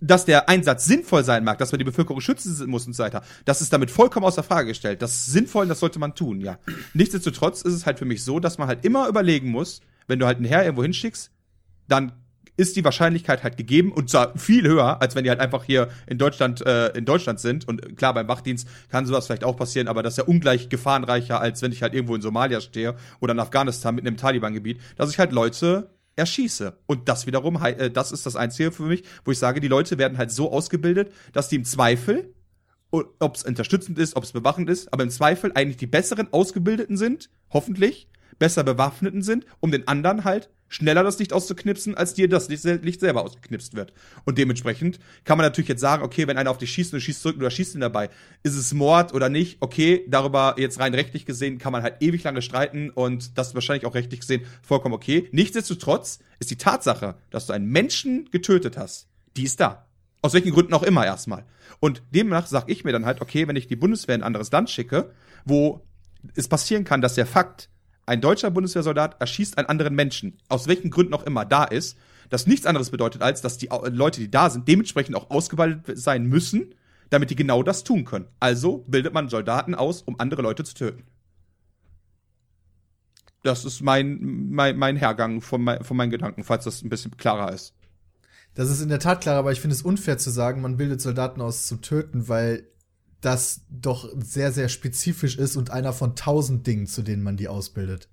Dass 0.01 0.25
der 0.25 0.49
Einsatz 0.49 0.85
sinnvoll 0.85 1.25
sein 1.25 1.43
mag, 1.45 1.59
dass 1.59 1.73
man 1.73 1.79
die 1.79 1.85
Bevölkerung 1.85 2.21
schützen 2.21 2.69
muss 2.69 2.87
und 2.87 2.95
so 2.95 3.03
weiter, 3.03 3.23
das 3.45 3.63
ist 3.63 3.73
damit 3.73 3.91
vollkommen 3.91 4.27
außer 4.27 4.43
Frage 4.43 4.69
gestellt. 4.69 5.01
Das 5.03 5.13
ist 5.13 5.27
sinnvoll 5.27 5.67
das 5.67 5.81
sollte 5.81 5.99
man 5.99 6.15
tun, 6.15 6.41
ja. 6.41 6.59
Nichtsdestotrotz 6.95 7.63
ist 7.63 7.73
es 7.75 7.87
halt 7.87 7.99
für 7.99 8.05
mich 8.05 8.23
so, 8.25 8.39
dass 8.41 8.59
man 8.59 8.69
halt 8.69 8.85
immer 8.85 9.09
überlegen 9.09 9.51
muss, 9.51 9.81
wenn 10.07 10.19
du 10.19 10.27
halt 10.27 10.41
ein 10.41 10.45
Herr 10.45 10.65
irgendwo 10.65 10.83
hinschickst, 10.83 11.31
dann 11.89 12.13
ist 12.57 12.77
die 12.77 12.85
Wahrscheinlichkeit 12.85 13.43
halt 13.43 13.57
gegeben 13.57 13.93
und 13.93 14.09
zwar 14.09 14.37
viel 14.39 14.67
höher, 14.67 15.01
als 15.03 15.15
wenn 15.15 15.25
die 15.25 15.31
halt 15.31 15.41
einfach 15.41 15.65
hier 15.65 15.89
in 16.07 16.19
Deutschland 16.19 16.65
äh, 16.65 16.89
in 16.89 17.05
Deutschland 17.05 17.39
sind. 17.39 17.69
Und 17.69 17.97
klar, 17.97 18.15
beim 18.15 18.29
Wachdienst 18.29 18.67
kann 18.89 19.07
sowas 19.07 19.27
vielleicht 19.27 19.45
auch 19.45 19.57
passieren, 19.57 19.89
aber 19.89 20.03
das 20.03 20.15
ist 20.15 20.19
ja 20.19 20.25
ungleich 20.25 20.69
gefahrenreicher, 20.69 21.41
als 21.41 21.61
wenn 21.63 21.73
ich 21.73 21.83
halt 21.83 21.95
irgendwo 21.95 22.15
in 22.15 22.23
Somalia 22.23 22.61
stehe 22.61 22.97
oder 23.21 23.33
in 23.33 23.41
Afghanistan 23.41 23.95
mit 23.95 24.07
einem 24.07 24.17
Taliban-Gebiet, 24.17 24.81
dass 24.97 25.11
ich 25.11 25.19
halt 25.19 25.33
Leute 25.33 25.91
erschieße. 26.17 26.79
Und 26.87 27.09
das 27.09 27.27
wiederum, 27.27 27.63
äh, 27.63 27.91
das 27.91 28.13
ist 28.13 28.27
das 28.27 28.37
Einzige 28.37 28.73
für 28.73 28.85
mich, 28.85 29.05
wo 29.25 29.31
ich 29.31 29.39
sage, 29.39 29.61
die 29.61 29.69
Leute 29.69 29.99
werden 29.99 30.19
halt 30.19 30.33
so 30.33 30.51
ausgebildet, 30.51 31.13
dass 31.33 31.49
die 31.49 31.57
im 31.57 31.65
Zweifel, 31.65 32.35
ob 32.91 33.37
es 33.37 33.45
unterstützend 33.45 33.99
ist, 33.99 34.17
ob 34.17 34.25
es 34.25 34.33
bewachend 34.33 34.71
ist, 34.71 34.93
aber 34.93 35.03
im 35.03 35.11
Zweifel 35.11 35.53
eigentlich 35.55 35.77
die 35.77 35.87
besseren 35.87 36.33
Ausgebildeten 36.33 36.97
sind, 36.97 37.31
hoffentlich, 37.51 38.09
besser 38.39 38.65
bewaffneten 38.65 39.23
sind, 39.23 39.47
um 39.61 39.71
den 39.71 39.87
anderen 39.89 40.25
halt 40.25 40.51
schneller 40.69 41.05
das 41.05 41.19
Licht 41.19 41.33
auszuknipsen, 41.33 41.95
als 41.95 42.15
dir 42.15 42.29
das 42.29 42.49
Licht 42.49 42.63
sel- 42.63 42.81
Licht 42.83 43.01
selber 43.01 43.23
ausgeknipst 43.23 43.75
wird. 43.75 43.93
Und 44.25 44.39
dementsprechend 44.39 44.99
kann 45.25 45.39
man 45.39 45.47
natürlich 45.47 45.69
jetzt 45.69 45.81
sagen, 45.81 46.03
okay, 46.03 46.27
wenn 46.27 46.39
einer 46.39 46.51
auf 46.51 46.59
dich 46.59 46.71
schießt 46.73 46.93
und 46.93 46.99
du 47.01 47.05
schießt 47.05 47.23
zurück 47.23 47.37
oder 47.37 47.51
schießt 47.51 47.75
ihn 47.75 47.81
dabei, 47.81 48.11
ist 48.43 48.57
es 48.57 48.75
Mord 48.75 49.15
oder 49.15 49.29
nicht? 49.29 49.59
Okay, 49.61 50.05
darüber 50.09 50.55
jetzt 50.59 50.81
rein 50.81 50.95
rechtlich 50.95 51.27
gesehen 51.27 51.59
kann 51.59 51.73
man 51.73 51.83
halt 51.83 51.97
ewig 52.01 52.25
lange 52.25 52.43
streiten 52.43 52.91
und 52.91 53.39
das 53.39 53.49
ist 53.49 53.55
wahrscheinlich 53.55 53.87
auch 53.87 53.95
rechtlich 53.95 54.21
gesehen 54.21 54.45
vollkommen 54.63 54.95
okay. 54.95 55.29
Nichtsdestotrotz 55.33 56.19
ist 56.39 56.51
die 56.51 56.57
Tatsache, 56.57 57.17
dass 57.31 57.47
du 57.47 57.53
einen 57.53 57.71
Menschen 57.71 58.29
getötet 58.31 58.77
hast, 58.77 59.09
die 59.37 59.45
ist 59.45 59.61
da. 59.61 59.87
Aus 60.23 60.35
welchen 60.35 60.51
Gründen 60.51 60.75
auch 60.75 60.83
immer 60.83 61.05
erstmal. 61.05 61.45
Und 61.79 62.03
demnach 62.11 62.47
sag 62.47 62.69
ich 62.69 62.85
mir 62.85 62.93
dann 62.93 63.07
halt, 63.07 63.21
okay, 63.21 63.47
wenn 63.47 63.57
ich 63.57 63.69
die 63.69 63.77
Bundeswehr 63.77 64.15
in 64.15 64.23
ein 64.23 64.27
anderes 64.27 64.51
Land 64.51 64.71
schicke, 64.71 65.13
wo 65.45 65.87
es 66.35 66.49
passieren 66.49 66.85
kann, 66.85 67.01
dass 67.01 67.15
der 67.15 67.27
Fakt, 67.27 67.69
ein 68.07 68.21
deutscher 68.21 68.51
Bundeswehrsoldat 68.51 69.21
erschießt 69.21 69.59
einen 69.59 69.69
anderen 69.69 69.95
Menschen, 69.95 70.39
aus 70.49 70.69
welchen 70.69 70.91
Gründen 70.91 71.15
auch 71.15 71.25
immer 71.25 71.45
da 71.45 71.65
ist, 71.65 71.99
das 72.29 72.47
nichts 72.47 72.67
anderes 72.67 72.91
bedeutet, 72.91 73.23
als 73.23 73.43
dass 73.43 73.59
die 73.59 73.69
Leute, 73.91 74.21
die 74.21 74.31
da 74.31 74.49
sind, 74.49 74.67
dementsprechend 74.69 75.17
auch 75.17 75.31
ausgebildet 75.31 75.99
sein 75.99 76.27
müssen, 76.27 76.75
damit 77.11 77.31
die 77.31 77.37
genau 77.37 77.63
das 77.63 77.85
tun 77.85 78.05
können. 78.05 78.27
Also 78.41 78.79
bildet 78.89 79.13
man 79.13 79.29
Soldaten 79.29 79.75
aus, 79.75 80.03
um 80.03 80.19
andere 80.19 80.43
Leute 80.43 80.65
zu 80.65 80.75
töten. 80.75 81.05
Das 83.43 83.65
ist 83.65 83.81
mein, 83.81 84.49
mein, 84.51 84.77
mein 84.77 84.97
Hergang 84.97 85.41
von, 85.41 85.63
mein, 85.63 85.85
von 85.85 85.97
meinen 85.97 86.11
Gedanken, 86.11 86.43
falls 86.43 86.65
das 86.65 86.83
ein 86.83 86.89
bisschen 86.89 87.17
klarer 87.17 87.53
ist. 87.53 87.75
Das 88.55 88.71
ist 88.71 88.81
in 88.81 88.89
der 88.89 88.99
Tat 88.99 89.21
klar, 89.21 89.37
aber 89.37 89.53
ich 89.53 89.61
finde 89.61 89.77
es 89.77 89.83
unfair 89.83 90.19
zu 90.19 90.31
sagen, 90.31 90.63
man 90.63 90.77
bildet 90.77 91.01
Soldaten 91.01 91.41
aus 91.41 91.67
zum 91.67 91.83
Töten, 91.83 92.29
weil 92.29 92.67
das 93.21 93.63
doch 93.71 94.09
sehr, 94.19 94.53
sehr 94.53 94.69
spezifisch 94.69 95.37
ist 95.39 95.57
und 95.57 95.71
einer 95.71 95.93
von 95.93 96.15
tausend 96.17 96.67
Dingen, 96.67 96.87
zu 96.87 97.03
denen 97.03 97.23
man 97.23 97.37
die 97.37 97.49
ausbildet. 97.49 98.09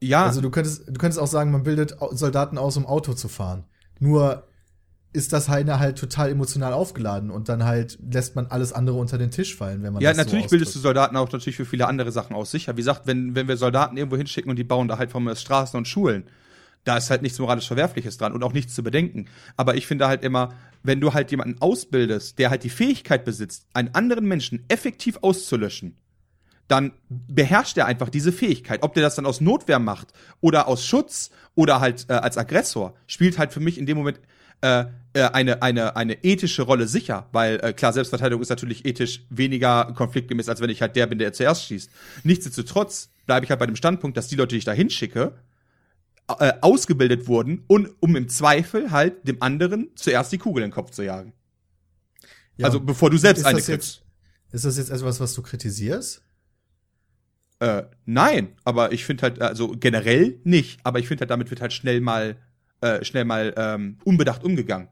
Ja, 0.00 0.24
Also 0.24 0.40
du 0.40 0.50
könntest, 0.50 0.88
du 0.88 0.94
könntest 0.94 1.20
auch 1.20 1.26
sagen, 1.28 1.52
man 1.52 1.62
bildet 1.62 1.96
Soldaten 2.10 2.58
aus, 2.58 2.76
um 2.76 2.86
Auto 2.86 3.14
zu 3.14 3.28
fahren. 3.28 3.64
Nur 4.00 4.48
ist 5.12 5.32
das 5.32 5.48
eine 5.48 5.78
halt 5.78 5.98
total 5.98 6.30
emotional 6.30 6.72
aufgeladen 6.72 7.30
und 7.30 7.48
dann 7.48 7.64
halt 7.64 7.98
lässt 8.10 8.34
man 8.34 8.46
alles 8.46 8.72
andere 8.72 8.96
unter 8.96 9.18
den 9.18 9.30
Tisch 9.30 9.54
fallen, 9.54 9.82
wenn 9.82 9.92
man 9.92 10.02
Ja, 10.02 10.10
das 10.10 10.16
natürlich 10.16 10.44
so 10.44 10.50
bildest 10.50 10.74
du. 10.74 10.80
Soldaten 10.80 11.16
auch 11.16 11.30
natürlich 11.30 11.56
für 11.56 11.66
viele 11.66 11.86
andere 11.86 12.10
Sachen 12.10 12.34
aus. 12.34 12.50
Sicher, 12.50 12.72
wie 12.76 12.80
gesagt, 12.80 13.06
wenn, 13.06 13.34
wenn 13.34 13.46
wir 13.46 13.56
Soldaten 13.56 13.96
irgendwo 13.96 14.16
hinschicken 14.16 14.50
und 14.50 14.56
die 14.56 14.64
bauen 14.64 14.88
da 14.88 14.98
halt 14.98 15.10
von 15.10 15.22
mir 15.22 15.36
Straßen 15.36 15.76
und 15.76 15.86
Schulen, 15.86 16.24
da 16.84 16.96
ist 16.96 17.10
halt 17.10 17.22
nichts 17.22 17.38
moralisch 17.38 17.66
Verwerfliches 17.68 18.16
dran 18.16 18.32
und 18.32 18.42
auch 18.42 18.54
nichts 18.54 18.74
zu 18.74 18.82
bedenken. 18.82 19.26
Aber 19.56 19.76
ich 19.76 19.86
finde 19.86 20.08
halt 20.08 20.24
immer, 20.24 20.54
wenn 20.82 21.00
du 21.00 21.14
halt 21.14 21.30
jemanden 21.30 21.60
ausbildest, 21.60 22.38
der 22.38 22.50
halt 22.50 22.64
die 22.64 22.70
Fähigkeit 22.70 23.24
besitzt, 23.24 23.66
einen 23.72 23.94
anderen 23.94 24.26
Menschen 24.26 24.64
effektiv 24.68 25.18
auszulöschen, 25.22 25.96
dann 26.68 26.92
beherrscht 27.08 27.76
er 27.76 27.86
einfach 27.86 28.08
diese 28.08 28.32
Fähigkeit. 28.32 28.82
Ob 28.82 28.94
der 28.94 29.02
das 29.02 29.14
dann 29.14 29.26
aus 29.26 29.40
Notwehr 29.40 29.78
macht 29.78 30.08
oder 30.40 30.68
aus 30.68 30.86
Schutz 30.86 31.30
oder 31.54 31.80
halt 31.80 32.06
äh, 32.08 32.14
als 32.14 32.38
Aggressor, 32.38 32.94
spielt 33.06 33.38
halt 33.38 33.52
für 33.52 33.60
mich 33.60 33.78
in 33.78 33.86
dem 33.86 33.98
Moment 33.98 34.20
äh, 34.62 34.84
äh, 35.12 35.24
eine, 35.24 35.60
eine, 35.60 35.96
eine 35.96 36.24
ethische 36.24 36.62
Rolle 36.62 36.86
sicher, 36.86 37.28
weil 37.32 37.60
äh, 37.62 37.72
klar, 37.72 37.92
Selbstverteidigung 37.92 38.40
ist 38.40 38.48
natürlich 38.48 38.86
ethisch 38.86 39.22
weniger 39.28 39.92
konfliktgemäß, 39.94 40.48
als 40.48 40.60
wenn 40.60 40.70
ich 40.70 40.80
halt 40.80 40.96
der 40.96 41.06
bin, 41.06 41.18
der 41.18 41.32
zuerst 41.32 41.64
schießt. 41.64 41.90
Nichtsdestotrotz 42.22 43.10
bleibe 43.26 43.44
ich 43.44 43.50
halt 43.50 43.60
bei 43.60 43.66
dem 43.66 43.76
Standpunkt, 43.76 44.16
dass 44.16 44.28
die 44.28 44.36
Leute, 44.36 44.50
die 44.54 44.58
ich 44.58 44.64
da 44.64 44.72
hinschicke, 44.72 45.34
äh, 46.38 46.52
ausgebildet 46.60 47.26
wurden, 47.26 47.64
und, 47.66 47.90
um 48.00 48.16
im 48.16 48.28
Zweifel 48.28 48.90
halt 48.90 49.26
dem 49.26 49.42
anderen 49.42 49.90
zuerst 49.94 50.32
die 50.32 50.38
Kugel 50.38 50.62
in 50.62 50.70
den 50.70 50.74
Kopf 50.74 50.90
zu 50.90 51.02
jagen. 51.02 51.32
Ja, 52.56 52.66
also 52.66 52.80
bevor 52.80 53.10
du 53.10 53.16
selbst 53.16 53.40
ist 53.40 53.46
eine 53.46 53.60
kriegst. 53.60 54.02
ist 54.52 54.64
das 54.64 54.76
jetzt 54.76 54.90
etwas, 54.90 55.20
was 55.20 55.34
du 55.34 55.42
kritisierst? 55.42 56.22
Äh, 57.60 57.84
nein, 58.04 58.56
aber 58.64 58.92
ich 58.92 59.04
finde 59.04 59.22
halt, 59.22 59.40
also 59.40 59.68
generell 59.68 60.40
nicht, 60.44 60.80
aber 60.84 60.98
ich 60.98 61.08
finde 61.08 61.22
halt, 61.22 61.30
damit 61.30 61.50
wird 61.50 61.60
halt 61.60 61.72
schnell 61.72 62.00
mal, 62.00 62.36
äh, 62.80 63.04
schnell 63.04 63.24
mal 63.24 63.54
ähm, 63.56 63.98
unbedacht 64.04 64.44
umgegangen. 64.44 64.88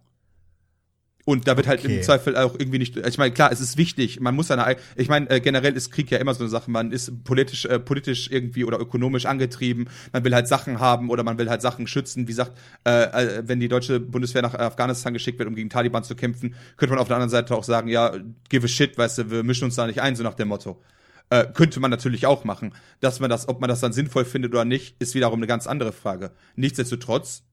Und 1.30 1.46
da 1.46 1.56
wird 1.56 1.68
halt 1.68 1.84
Okay. 1.84 1.98
im 1.98 2.02
Zweifel 2.02 2.36
auch 2.36 2.56
irgendwie 2.58 2.80
nicht, 2.80 2.96
ich 2.96 3.16
meine, 3.16 3.32
klar, 3.32 3.52
es 3.52 3.60
ist 3.60 3.76
wichtig, 3.76 4.18
man 4.18 4.34
muss 4.34 4.48
seine, 4.48 4.74
ich 4.96 5.08
meine, 5.08 5.30
äh, 5.30 5.40
generell 5.40 5.76
ist 5.76 5.92
Krieg 5.92 6.10
ja 6.10 6.18
immer 6.18 6.34
so 6.34 6.40
eine 6.40 6.50
Sache, 6.50 6.68
man 6.72 6.90
ist 6.90 7.22
politisch, 7.22 7.66
äh, 7.66 7.78
politisch 7.78 8.28
irgendwie 8.32 8.64
oder 8.64 8.80
ökonomisch 8.80 9.26
angetrieben, 9.26 9.88
man 10.12 10.24
will 10.24 10.34
halt 10.34 10.48
Sachen 10.48 10.80
haben 10.80 11.08
oder 11.08 11.22
man 11.22 11.38
will 11.38 11.48
halt 11.48 11.62
Sachen 11.62 11.86
schützen, 11.86 12.22
wie 12.26 12.32
gesagt, 12.32 12.58
äh, 12.84 13.02
äh, 13.02 13.42
wenn 13.46 13.60
die 13.60 13.68
deutsche 13.68 14.00
Bundeswehr 14.00 14.42
nach 14.42 14.54
Afghanistan 14.54 15.12
geschickt 15.12 15.38
wird, 15.38 15.48
um 15.48 15.54
gegen 15.54 15.70
Taliban 15.70 16.02
zu 16.02 16.16
kämpfen, 16.16 16.56
könnte 16.76 16.94
man 16.94 17.00
auf 17.00 17.06
der 17.06 17.16
anderen 17.16 17.30
Seite 17.30 17.54
auch 17.54 17.62
sagen, 17.62 17.86
ja, 17.86 18.12
give 18.48 18.64
a 18.64 18.68
shit, 18.68 18.98
weißt 18.98 19.18
du, 19.18 19.30
wir 19.30 19.44
mischen 19.44 19.66
uns 19.66 19.76
da 19.76 19.86
nicht 19.86 20.02
ein, 20.02 20.16
so 20.16 20.24
nach 20.24 20.34
dem 20.34 20.48
Motto. 20.48 20.82
Äh, 21.28 21.46
könnte 21.54 21.78
man 21.78 21.92
natürlich 21.92 22.26
auch 22.26 22.42
machen. 22.42 22.74
Dass 22.98 23.20
man 23.20 23.30
das, 23.30 23.48
ob 23.48 23.60
man 23.60 23.68
das 23.70 23.78
dann 23.78 23.92
sinnvoll 23.92 24.24
findet 24.24 24.50
oder 24.52 24.64
nicht, 24.64 24.96
ist 24.98 25.14
wiederum 25.14 25.38
eine 25.38 25.46
ganz 25.46 25.68
andere 25.68 25.92
Frage. 25.92 26.32
Nichtsdestotrotz 26.56 27.44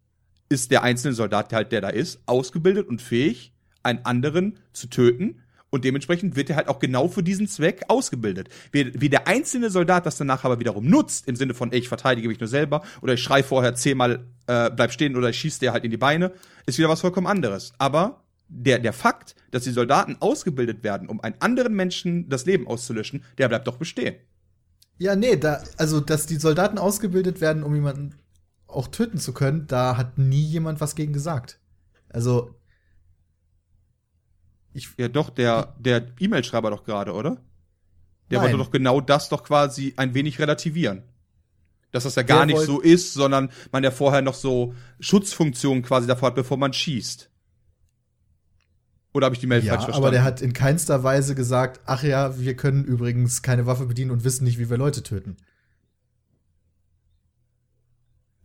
ist 0.49 0.71
der 0.71 0.81
einzelne 0.81 1.13
Soldat, 1.13 1.53
halt 1.53 1.71
der 1.71 1.81
da 1.81 1.89
ist, 1.89 2.21
ausgebildet 2.25 2.87
und 2.87 3.03
fähig, 3.03 3.53
einen 3.87 4.05
anderen 4.05 4.59
zu 4.73 4.87
töten. 4.87 5.41
Und 5.69 5.83
dementsprechend 5.83 6.35
wird 6.37 6.49
er 6.49 6.55
halt 6.55 6.69
auch 6.69 6.79
genau 6.79 7.09
für 7.09 7.23
diesen 7.23 7.47
Zweck 7.47 7.83
ausgebildet. 7.89 8.47
Wie, 8.71 8.93
wie 8.99 9.09
der 9.09 9.27
einzelne 9.27 9.69
Soldat 9.69 10.05
das 10.05 10.17
danach 10.17 10.45
aber 10.45 10.59
wiederum 10.59 10.87
nutzt, 10.87 11.27
im 11.27 11.35
Sinne 11.35 11.53
von, 11.53 11.73
ey, 11.73 11.79
ich 11.79 11.89
verteidige 11.89 12.29
mich 12.29 12.39
nur 12.39 12.47
selber, 12.47 12.83
oder 13.01 13.15
ich 13.15 13.21
schrei 13.21 13.43
vorher 13.43 13.75
zehnmal, 13.75 14.25
äh, 14.47 14.69
bleib 14.69 14.93
stehen, 14.93 15.17
oder 15.17 15.29
ich 15.29 15.37
schieße 15.37 15.59
dir 15.59 15.73
halt 15.73 15.83
in 15.83 15.91
die 15.91 15.97
Beine, 15.97 16.31
ist 16.65 16.77
wieder 16.77 16.87
was 16.87 17.01
vollkommen 17.01 17.27
anderes. 17.27 17.73
Aber 17.79 18.23
der, 18.47 18.79
der 18.79 18.93
Fakt, 18.93 19.35
dass 19.51 19.65
die 19.65 19.71
Soldaten 19.71 20.15
ausgebildet 20.19 20.83
werden, 20.83 21.09
um 21.09 21.19
einen 21.19 21.35
anderen 21.39 21.75
Menschen 21.75 22.29
das 22.29 22.45
Leben 22.45 22.65
auszulöschen, 22.65 23.23
der 23.37 23.49
bleibt 23.49 23.67
doch 23.67 23.77
bestehen. 23.77 24.15
Ja, 24.99 25.15
nee, 25.15 25.35
da, 25.35 25.61
also, 25.77 25.99
dass 25.99 26.25
die 26.25 26.37
Soldaten 26.37 26.77
ausgebildet 26.77 27.41
werden, 27.41 27.63
um 27.63 27.75
jemanden 27.75 28.15
auch 28.67 28.87
töten 28.87 29.19
zu 29.19 29.33
können, 29.33 29.67
da 29.67 29.97
hat 29.97 30.17
nie 30.17 30.43
jemand 30.43 30.81
was 30.81 30.95
gegen 30.95 31.13
gesagt. 31.13 31.59
Also, 32.09 32.55
ich, 34.77 34.89
ja, 34.97 35.07
doch, 35.07 35.29
der, 35.29 35.75
der 35.79 36.05
E-Mail-Schreiber 36.19 36.69
doch 36.69 36.83
gerade, 36.83 37.13
oder? 37.13 37.37
Der 38.29 38.39
Nein. 38.39 38.43
wollte 38.43 38.57
doch 38.57 38.71
genau 38.71 39.01
das 39.01 39.29
doch 39.29 39.43
quasi 39.43 39.93
ein 39.97 40.13
wenig 40.13 40.39
relativieren. 40.39 41.03
Dass 41.91 42.03
das 42.03 42.15
ja 42.15 42.23
gar 42.23 42.45
Der 42.45 42.57
nicht 42.57 42.65
so 42.65 42.79
ist, 42.79 43.13
sondern 43.13 43.49
man 43.71 43.83
ja 43.83 43.91
vorher 43.91 44.21
noch 44.21 44.33
so 44.33 44.75
Schutzfunktionen 44.99 45.83
quasi 45.83 46.05
davor 46.05 46.27
hat, 46.27 46.35
bevor 46.35 46.57
man 46.57 46.73
schießt. 46.73 47.31
Oder 49.13 49.25
habe 49.25 49.35
ich 49.35 49.39
die 49.39 49.47
Mail 49.47 49.63
ja, 49.63 49.73
falsch 49.73 49.85
verstanden? 49.85 50.05
aber 50.05 50.11
der 50.11 50.23
hat 50.23 50.41
in 50.41 50.53
keinster 50.53 51.03
Weise 51.03 51.33
gesagt, 51.33 51.79
ach 51.85 52.03
ja, 52.03 52.37
wir 52.37 52.55
können 52.55 52.83
übrigens 52.83 53.41
keine 53.41 53.65
Waffe 53.65 53.85
bedienen 53.85 54.11
und 54.11 54.23
wissen 54.23 54.43
nicht, 54.43 54.59
wie 54.59 54.69
wir 54.69 54.77
Leute 54.77 55.01
töten. 55.01 55.37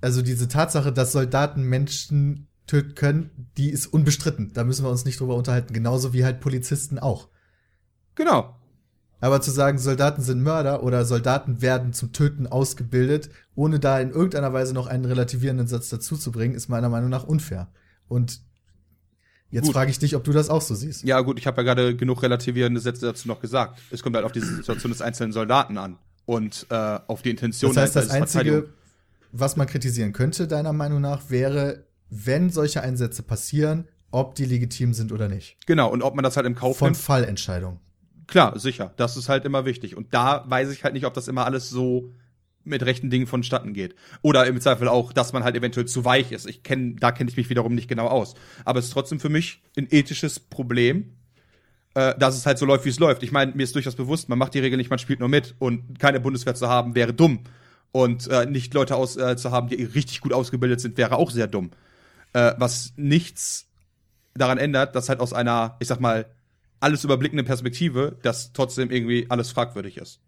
Also 0.01 0.23
diese 0.23 0.49
Tatsache, 0.49 0.93
dass 0.93 1.13
Soldaten 1.13 1.65
Menschen 1.65 2.49
töten 2.67 2.95
können, 2.95 3.49
die 3.57 3.71
ist 3.71 3.87
unbestritten. 3.87 4.53
Da 4.55 4.65
müssen 4.65 4.85
wir 4.85 4.91
uns 4.91 5.05
nicht 5.05 5.21
drüber 5.21 5.37
unterhalten. 5.37 5.75
Genauso 5.75 6.13
wie 6.13 6.25
halt 6.25 6.41
Polizisten 6.41 6.99
auch. 6.99 7.29
Genau. 8.15 8.57
Aber 9.21 9.41
zu 9.41 9.53
sagen, 9.53 9.79
Soldaten 9.79 10.21
sind 10.21 10.43
Mörder 10.43 10.83
oder 10.83 11.05
Soldaten 11.05 11.63
werden 11.63 11.93
zum 11.93 12.13
Töten 12.13 12.49
ausgebildet, 12.49 13.31
ohne 13.55 13.79
da 13.79 14.01
in 14.01 14.11
irgendeiner 14.11 14.53
Weise 14.53 14.75
noch 14.75 14.89
einen 14.89 15.05
relativierenden 15.05 15.69
Satz 15.69 15.89
dazu 15.89 16.17
zu 16.17 16.33
bringen, 16.33 16.57
ist 16.57 16.69
meiner 16.69 16.89
Meinung 16.89 17.09
nach 17.09 17.23
unfair. 17.23 17.69
Und 18.09 18.41
jetzt 19.51 19.67
Gut. 19.67 19.75
frage 19.75 19.93
ich 19.93 20.01
dich, 20.01 20.17
ob 20.17 20.25
du 20.25 20.33
das 20.33 20.51
auch 20.51 20.61
so 20.61 20.75
siehst. 20.75 21.05
Ja, 21.05 21.21
gut, 21.21 21.39
ich 21.39 21.47
habe 21.47 21.63
ja 21.63 21.63
gerade 21.63 21.95
genug 21.95 22.23
relativierende 22.25 22.81
Sätze 22.81 23.07
dazu 23.07 23.29
noch 23.29 23.41
gesagt. 23.41 23.81
Es 23.93 24.03
kommt 24.03 24.17
halt 24.17 24.25
auf 24.25 24.33
die 24.33 24.41
Situation 24.41 24.91
des 24.91 25.01
einzelnen 25.01 25.33
Soldaten 25.33 25.79
an 25.79 25.99
und 26.27 26.67
äh, 26.71 26.99
auf 27.07 27.23
die 27.23 27.31
Intention 27.31 27.73
Das 27.73 27.95
heißt, 27.95 27.97
das 27.97 28.11
Einzige, 28.11 28.71
was 29.31 29.55
man 29.55 29.69
kritisieren 29.69 30.13
könnte, 30.13 30.49
deiner 30.49 30.73
Meinung 30.73 31.01
nach, 31.01 31.31
wäre, 31.31 31.85
wenn 32.15 32.51
solche 32.51 32.83
Einsätze 32.83 33.23
passieren, 33.23 33.89
ob 34.11 34.35
die 34.35 34.45
legitim 34.45 34.93
sind 34.93 35.13
oder 35.13 35.29
nicht. 35.29 35.57
Genau, 35.67 35.91
und 35.91 36.03
ob 36.03 36.15
man 36.15 36.23
das 36.23 36.37
halt 36.37 36.47
im 36.47 36.55
Kauf 36.55 36.77
Von 36.77 36.89
nimmt. 36.89 36.99
Fallentscheidung. 36.99 37.81
Klar, 38.27 38.59
sicher. 38.59 38.93
Das 38.97 39.17
ist 39.17 39.31
halt 39.31 39.47
immer 39.47 39.65
wichtig. 39.65 39.97
Und 39.97 40.13
da 40.13 40.45
weiß 40.47 40.71
ich 40.71 40.85
halt 40.85 40.93
nicht, 40.93 41.07
ob 41.07 41.15
das 41.15 41.27
immer 41.27 41.47
alles 41.47 41.71
so 41.71 42.13
mit 42.65 42.85
rechten 42.85 43.09
Dingen 43.09 43.27
vonstatten 43.27 43.73
geht. 43.73 43.97
Oder 44.21 44.47
im 44.47 44.61
Zweifel 44.61 44.89
auch, 44.89 45.13
dass 45.15 45.33
man 45.33 45.43
halt 45.43 45.57
eventuell 45.57 45.87
zu 45.87 46.05
weich 46.05 46.33
ist. 46.33 46.47
Ich 46.47 46.63
kenne, 46.63 46.97
da 47.01 47.13
kenne 47.13 47.31
ich 47.31 47.37
mich 47.37 47.49
wiederum 47.49 47.75
nicht 47.75 47.89
genau 47.89 48.09
aus. 48.09 48.35
Aber 48.67 48.79
es 48.79 48.87
ist 48.87 48.93
trotzdem 48.93 49.19
für 49.19 49.31
mich 49.31 49.63
ein 49.77 49.89
ethisches 49.91 50.39
Problem, 50.39 51.15
äh, 51.95 52.17
dass 52.19 52.37
es 52.37 52.45
halt 52.45 52.59
so 52.59 52.67
läuft, 52.67 52.85
wie 52.85 52.91
es 52.91 52.99
läuft. 52.99 53.23
Ich 53.23 53.33
meine, 53.33 53.53
mir 53.53 53.65
ist 53.65 53.75
durchaus 53.75 53.97
bewusst, 53.97 54.29
man 54.29 54.39
macht 54.39 54.53
die 54.53 54.61
Regel 54.61 54.77
nicht, 54.77 54.91
man 54.91 54.99
spielt 54.99 55.19
nur 55.19 55.31
mit. 55.31 55.55
Und 55.59 55.99
keine 55.99 56.21
Bundeswehr 56.21 56.55
zu 56.55 56.69
haben, 56.69 56.95
wäre 56.95 57.15
dumm. 57.15 57.41
Und 57.91 58.29
äh, 58.29 58.45
nicht 58.45 58.73
Leute 58.75 58.97
aus, 58.97 59.17
äh, 59.17 59.37
zu 59.37 59.51
haben, 59.51 59.69
die 59.69 59.83
richtig 59.83 60.21
gut 60.21 60.33
ausgebildet 60.35 60.81
sind, 60.81 60.99
wäre 60.99 61.17
auch 61.17 61.31
sehr 61.31 61.47
dumm. 61.47 61.71
Äh, 62.35 62.55
was 62.59 62.93
nichts 62.97 63.69
daran 64.35 64.59
ändert, 64.59 64.95
dass 64.97 65.09
halt 65.09 65.21
aus 65.21 65.33
einer, 65.33 65.77
ich 65.81 65.89
sag 65.89 66.01
mal, 66.01 66.27
alles 66.81 67.05
überblickende 67.05 67.45
Perspektive, 67.45 68.19
das 68.23 68.53
trotzdem 68.53 68.91
irgendwie 68.91 69.27
alles 69.31 69.51
fragwürdig 69.51 69.99
ist. 69.99 70.21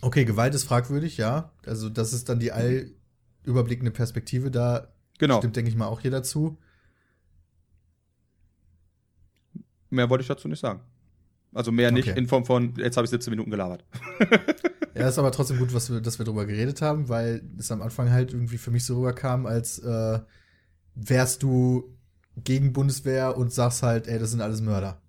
Okay, 0.00 0.24
Gewalt 0.24 0.54
ist 0.54 0.64
fragwürdig, 0.64 1.16
ja. 1.16 1.52
Also, 1.64 1.88
das 1.88 2.12
ist 2.12 2.28
dann 2.28 2.40
die 2.40 2.52
allüberblickende 2.52 3.90
Perspektive. 3.90 4.50
Da 4.50 4.88
Genau. 5.18 5.38
stimmt, 5.38 5.56
denke 5.56 5.70
ich 5.70 5.76
mal, 5.76 5.86
auch 5.86 6.00
jeder 6.00 6.22
zu. 6.22 6.58
Mehr 9.90 10.10
wollte 10.10 10.22
ich 10.22 10.28
dazu 10.28 10.48
nicht 10.48 10.60
sagen. 10.60 10.80
Also 11.54 11.70
mehr 11.70 11.90
nicht 11.92 12.08
Okay. 12.08 12.18
in 12.18 12.26
Form 12.26 12.44
von, 12.46 12.74
jetzt 12.76 12.96
habe 12.96 13.04
ich 13.04 13.10
17 13.10 13.30
Minuten 13.30 13.50
gelabert. 13.50 13.84
Ja, 14.94 15.08
ist 15.08 15.18
aber 15.18 15.32
trotzdem 15.32 15.58
gut, 15.58 15.72
was 15.72 15.90
wir, 15.90 16.00
dass 16.00 16.18
wir 16.18 16.26
drüber 16.26 16.44
geredet 16.44 16.82
haben, 16.82 17.08
weil 17.08 17.42
es 17.58 17.70
am 17.70 17.80
Anfang 17.82 18.10
halt 18.10 18.32
irgendwie 18.32 18.58
für 18.58 18.70
mich 18.70 18.84
so 18.84 18.96
rüberkam, 18.96 19.46
als 19.46 19.78
äh, 19.78 20.20
wärst 20.94 21.42
du 21.42 21.96
gegen 22.36 22.72
Bundeswehr 22.72 23.36
und 23.36 23.52
sagst 23.52 23.82
halt, 23.82 24.06
ey, 24.06 24.18
das 24.18 24.30
sind 24.30 24.40
alles 24.40 24.60
Mörder. 24.60 25.00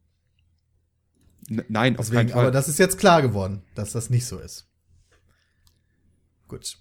N 1.49 1.63
nein, 1.67 1.97
auf 1.97 2.05
Deswegen, 2.05 2.17
keinen 2.17 2.29
Fall. 2.29 2.41
aber 2.43 2.51
das 2.51 2.69
ist 2.69 2.79
jetzt 2.79 2.97
klar 2.97 3.21
geworden, 3.21 3.63
dass 3.75 3.91
das 3.91 4.09
nicht 4.09 4.25
so 4.25 4.39
ist. 4.39 4.69
Gut. 6.47 6.77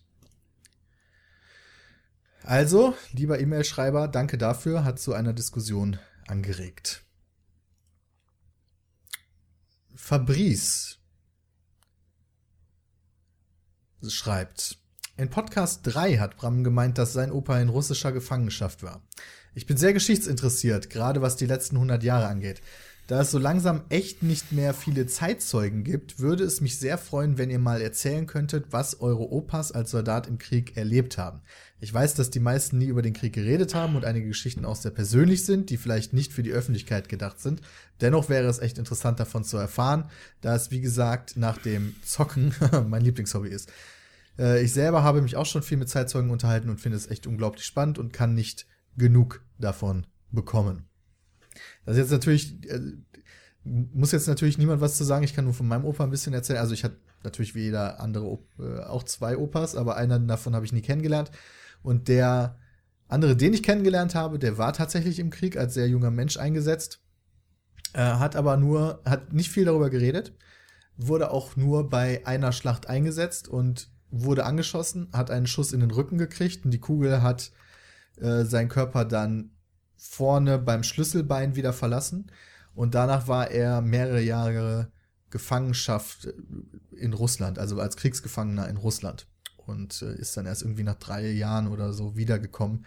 Also, 2.45 2.95
lieber 3.13 3.41
E-Mail-Schreiber, 3.41 4.09
danke 4.09 4.39
dafür, 4.39 4.85
hat 4.85 4.99
zu 4.99 5.13
einer 5.13 5.33
Diskussion 5.33 5.99
angeregt. 6.27 7.05
Fabrice 9.95 10.99
schreibt, 14.09 14.79
in 15.17 15.29
Podcast 15.29 15.81
3 15.85 16.17
hat 16.19 16.37
Bram 16.37 16.65
gemeint, 16.65 16.99
dass 16.99 17.13
sein 17.13 17.31
Opa 17.31 17.61
in 17.61 17.69
russischer 17.69 18.13
Gefangenschaft 18.13 18.83
war. 18.83 19.03
Ich 19.55 19.67
bin 19.67 19.77
sehr 19.77 19.93
geschichtsinteressiert, 19.93 20.89
gerade 20.89 21.21
was 21.21 21.37
die 21.37 21.47
letzten 21.47 21.77
100 21.77 22.03
Jahre 22.03 22.27
angeht. 22.27 22.63
Da 23.09 23.21
es 23.21 23.33
so 23.33 23.39
langsam 23.39 23.83
echt 23.89 24.23
nicht 24.23 24.53
mehr 24.53 24.73
viele 24.73 25.07
Zeitzeugen 25.07 25.83
gibt, 25.83 26.21
würde 26.21 26.45
es 26.45 26.61
mich 26.61 26.79
sehr 26.79 26.97
freuen, 26.97 27.37
wenn 27.37 27.51
ihr 27.51 27.59
mal 27.59 27.83
erzählen 27.83 28.27
könntet, 28.27 28.67
was 28.71 29.01
eure 29.01 29.31
Opas 29.31 29.73
als 29.73 29.91
Soldat 29.91 30.29
im 30.29 30.39
Krieg 30.39 30.77
erlebt 30.77 31.19
haben. 31.19 31.43
Ich 31.81 31.93
weiß, 31.93 32.15
dass 32.15 32.31
die 32.31 32.39
meisten 32.39 32.79
nie 32.79 32.87
über 32.87 33.03
den 33.03 33.13
Krieg 33.13 33.33
geredet 33.33 33.75
haben 33.75 33.97
und 33.97 34.05
einige 34.05 34.29
Geschichten 34.29 34.65
auch 34.65 34.77
sehr 34.77 34.93
persönlich 34.93 35.45
sind, 35.45 35.71
die 35.71 35.79
vielleicht 35.79 36.13
nicht 36.13 36.33
für 36.33 36.45
die 36.45 36.53
Öffentlichkeit 36.53 37.09
gedacht 37.09 37.41
sind. 37.41 37.61
Dennoch 38.01 38.29
wäre 38.29 38.47
es 38.47 38.61
echt 38.61 38.79
interessant 38.79 39.19
davon 39.19 39.43
zu 39.43 39.57
erfahren, 39.57 40.09
da 40.41 40.55
es 40.55 40.71
wie 40.71 40.81
gesagt 40.81 41.37
nach 41.37 41.59
dem 41.59 41.97
Zocken 42.05 42.55
mein 42.89 43.03
Lieblingshobby 43.03 43.49
ist. 43.49 43.69
Äh, 44.39 44.63
Ich 44.63 44.73
selber 44.73 45.03
habe 45.03 45.23
mich 45.23 45.35
auch 45.35 45.47
schon 45.47 45.65
viel 45.65 45.77
mit 45.77 45.89
Zeitzeugen 45.89 46.31
unterhalten 46.31 46.71
und 46.71 46.81
finde 46.81 46.99
es 46.99 47.11
echt 47.11 47.27
unglaublich 47.27 47.65
spannend 47.65 47.99
und 47.99 48.13
kann 48.13 48.35
nicht 48.35 48.67
genug 48.97 49.45
davon 49.59 50.07
bekommen. 50.31 50.92
Das 51.85 51.97
ist 51.97 52.03
jetzt 52.03 52.11
natürlich, 52.11 52.71
äh, 52.71 52.81
muss 53.65 54.13
jetzt 54.13 54.29
natürlich 54.29 54.59
niemand 54.59 54.81
was 54.81 54.97
zu 54.97 55.05
sagen. 55.05 55.25
Ich 55.25 55.35
kann 55.35 55.45
nur 55.45 55.55
von 55.55 55.69
meinem 55.69 55.85
Opa 55.85 56.05
ein 56.05 56.11
bisschen 56.11 56.35
erzählen. 56.35 56.61
Also 56.61 56.75
ich 56.75 56.85
hatte 56.85 56.97
natürlich 57.23 57.55
wie 57.55 57.65
jeder 57.65 58.01
andere 58.01 58.27
Op 58.27 58.47
äh, 58.59 58.81
auch 58.81 59.03
zwei 59.03 59.37
Opas, 59.37 59.77
aber 59.77 59.97
einen 59.97 60.29
davon 60.29 60.55
habe 60.55 60.65
ich 60.65 60.73
nie 60.73 60.83
kennengelernt. 60.83 61.31
Und 61.83 62.09
der 62.09 62.59
andere, 63.09 63.37
den 63.37 63.53
ich 63.53 63.63
kennengelernt 63.63 64.15
habe, 64.15 64.39
der 64.39 64.59
war 64.59 64.73
tatsächlich 64.73 65.19
im 65.19 65.31
Krieg 65.31 65.57
als 65.57 65.75
sehr 65.75 65.89
junger 65.89 66.11
Mensch 66.11 66.37
eingesetzt, 66.37 67.01
äh, 67.93 67.99
hat 67.99 68.37
aber 68.37 68.57
nur, 68.57 69.03
hat 69.05 69.33
nicht 69.33 69.51
viel 69.51 69.65
darüber 69.65 69.91
geredet, 69.91 70.33
wurde 70.97 71.31
auch 71.31 71.57
nur 71.57 71.89
bei 71.89 72.27
einer 72.27 72.53
Schlacht 72.53 72.89
eingesetzt 72.89 73.49
und 73.49 73.91
wurde 74.11 74.45
angeschossen, 74.45 75.09
hat 75.13 75.31
einen 75.31 75.47
Schuss 75.47 75.73
in 75.73 75.81
den 75.81 75.91
Rücken 75.91 76.19
gekriegt 76.19 76.65
und 76.65 76.71
die 76.71 76.81
Kugel 76.81 77.23
hat 77.23 77.51
äh, 78.21 78.45
seinen 78.45 78.69
Körper 78.69 79.05
dann 79.05 79.52
vorne 80.03 80.59
beim 80.59 80.83
Schlüsselbein 80.83 81.55
wieder 81.55 81.73
verlassen. 81.73 82.27
Und 82.75 82.95
danach 82.95 83.29
war 83.29 83.51
er 83.51 83.81
mehrere 83.81 84.21
Jahre 84.21 84.91
Gefangenschaft 85.31 86.29
in 86.97 87.13
Russland, 87.13 87.59
also 87.59 87.81
als 87.81 87.97
Kriegsgefangener 87.97 88.69
in 88.69 88.77
Russland. 88.77 89.27
Und 89.57 90.03
äh, 90.03 90.15
ist 90.17 90.37
dann 90.37 90.47
erst 90.47 90.63
irgendwie 90.63 90.83
nach 90.83 90.97
drei 90.97 91.31
Jahren 91.31 91.69
oder 91.69 91.93
so 91.93 92.17
wiedergekommen. 92.17 92.85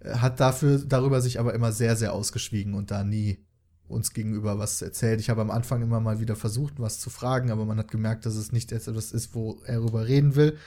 Äh, 0.00 0.16
Hat 0.16 0.38
dafür, 0.38 0.78
darüber 0.78 1.20
sich 1.20 1.40
aber 1.40 1.54
immer 1.54 1.72
sehr, 1.72 1.96
sehr 1.96 2.12
ausgeschwiegen 2.12 2.74
und 2.74 2.90
da 2.90 3.04
nie 3.04 3.44
uns 3.88 4.12
gegenüber 4.12 4.58
was 4.58 4.82
erzählt. 4.82 5.18
Ich 5.20 5.30
habe 5.30 5.40
am 5.40 5.50
Anfang 5.50 5.82
immer 5.82 5.98
mal 5.98 6.20
wieder 6.20 6.36
versucht, 6.36 6.74
was 6.78 7.00
zu 7.00 7.10
fragen, 7.10 7.50
aber 7.50 7.64
man 7.64 7.78
hat 7.78 7.90
gemerkt, 7.90 8.26
dass 8.26 8.36
es 8.36 8.52
nicht 8.52 8.70
etwas 8.70 9.10
ist, 9.10 9.34
wo 9.34 9.60
er 9.64 9.76
darüber 9.80 10.06
reden 10.06 10.36
will. 10.36 10.58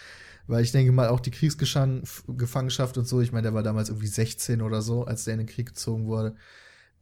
Weil 0.48 0.64
ich 0.64 0.72
denke 0.74 0.92
mal, 0.92 1.08
auch 1.08 1.22
die 1.22 1.32
Kriegsgefangenschaft 1.32 2.98
und 2.98 3.08
so, 3.08 3.22
ich 3.22 3.32
meine, 3.32 3.44
der 3.44 3.54
war 3.54 3.64
damals 3.64 3.90
irgendwie 3.90 4.08
16 4.08 4.62
oder 4.62 4.82
so, 4.82 5.06
als 5.06 5.24
der 5.24 5.34
in 5.36 5.40
den 5.40 5.48
Krieg 5.48 5.68
gezogen 5.68 6.06
wurde, 6.06 6.36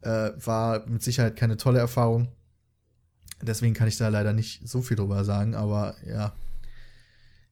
äh, 0.02 0.30
war 0.36 0.86
mit 0.86 1.02
Sicherheit 1.02 1.36
keine 1.36 1.56
tolle 1.56 1.78
Erfahrung. 1.80 2.28
Deswegen 3.40 3.74
kann 3.74 3.88
ich 3.88 3.96
da 3.96 4.08
leider 4.08 4.32
nicht 4.32 4.66
so 4.68 4.82
viel 4.82 4.96
drüber 4.96 5.24
sagen, 5.24 5.54
aber 5.54 5.96
ja. 6.06 6.32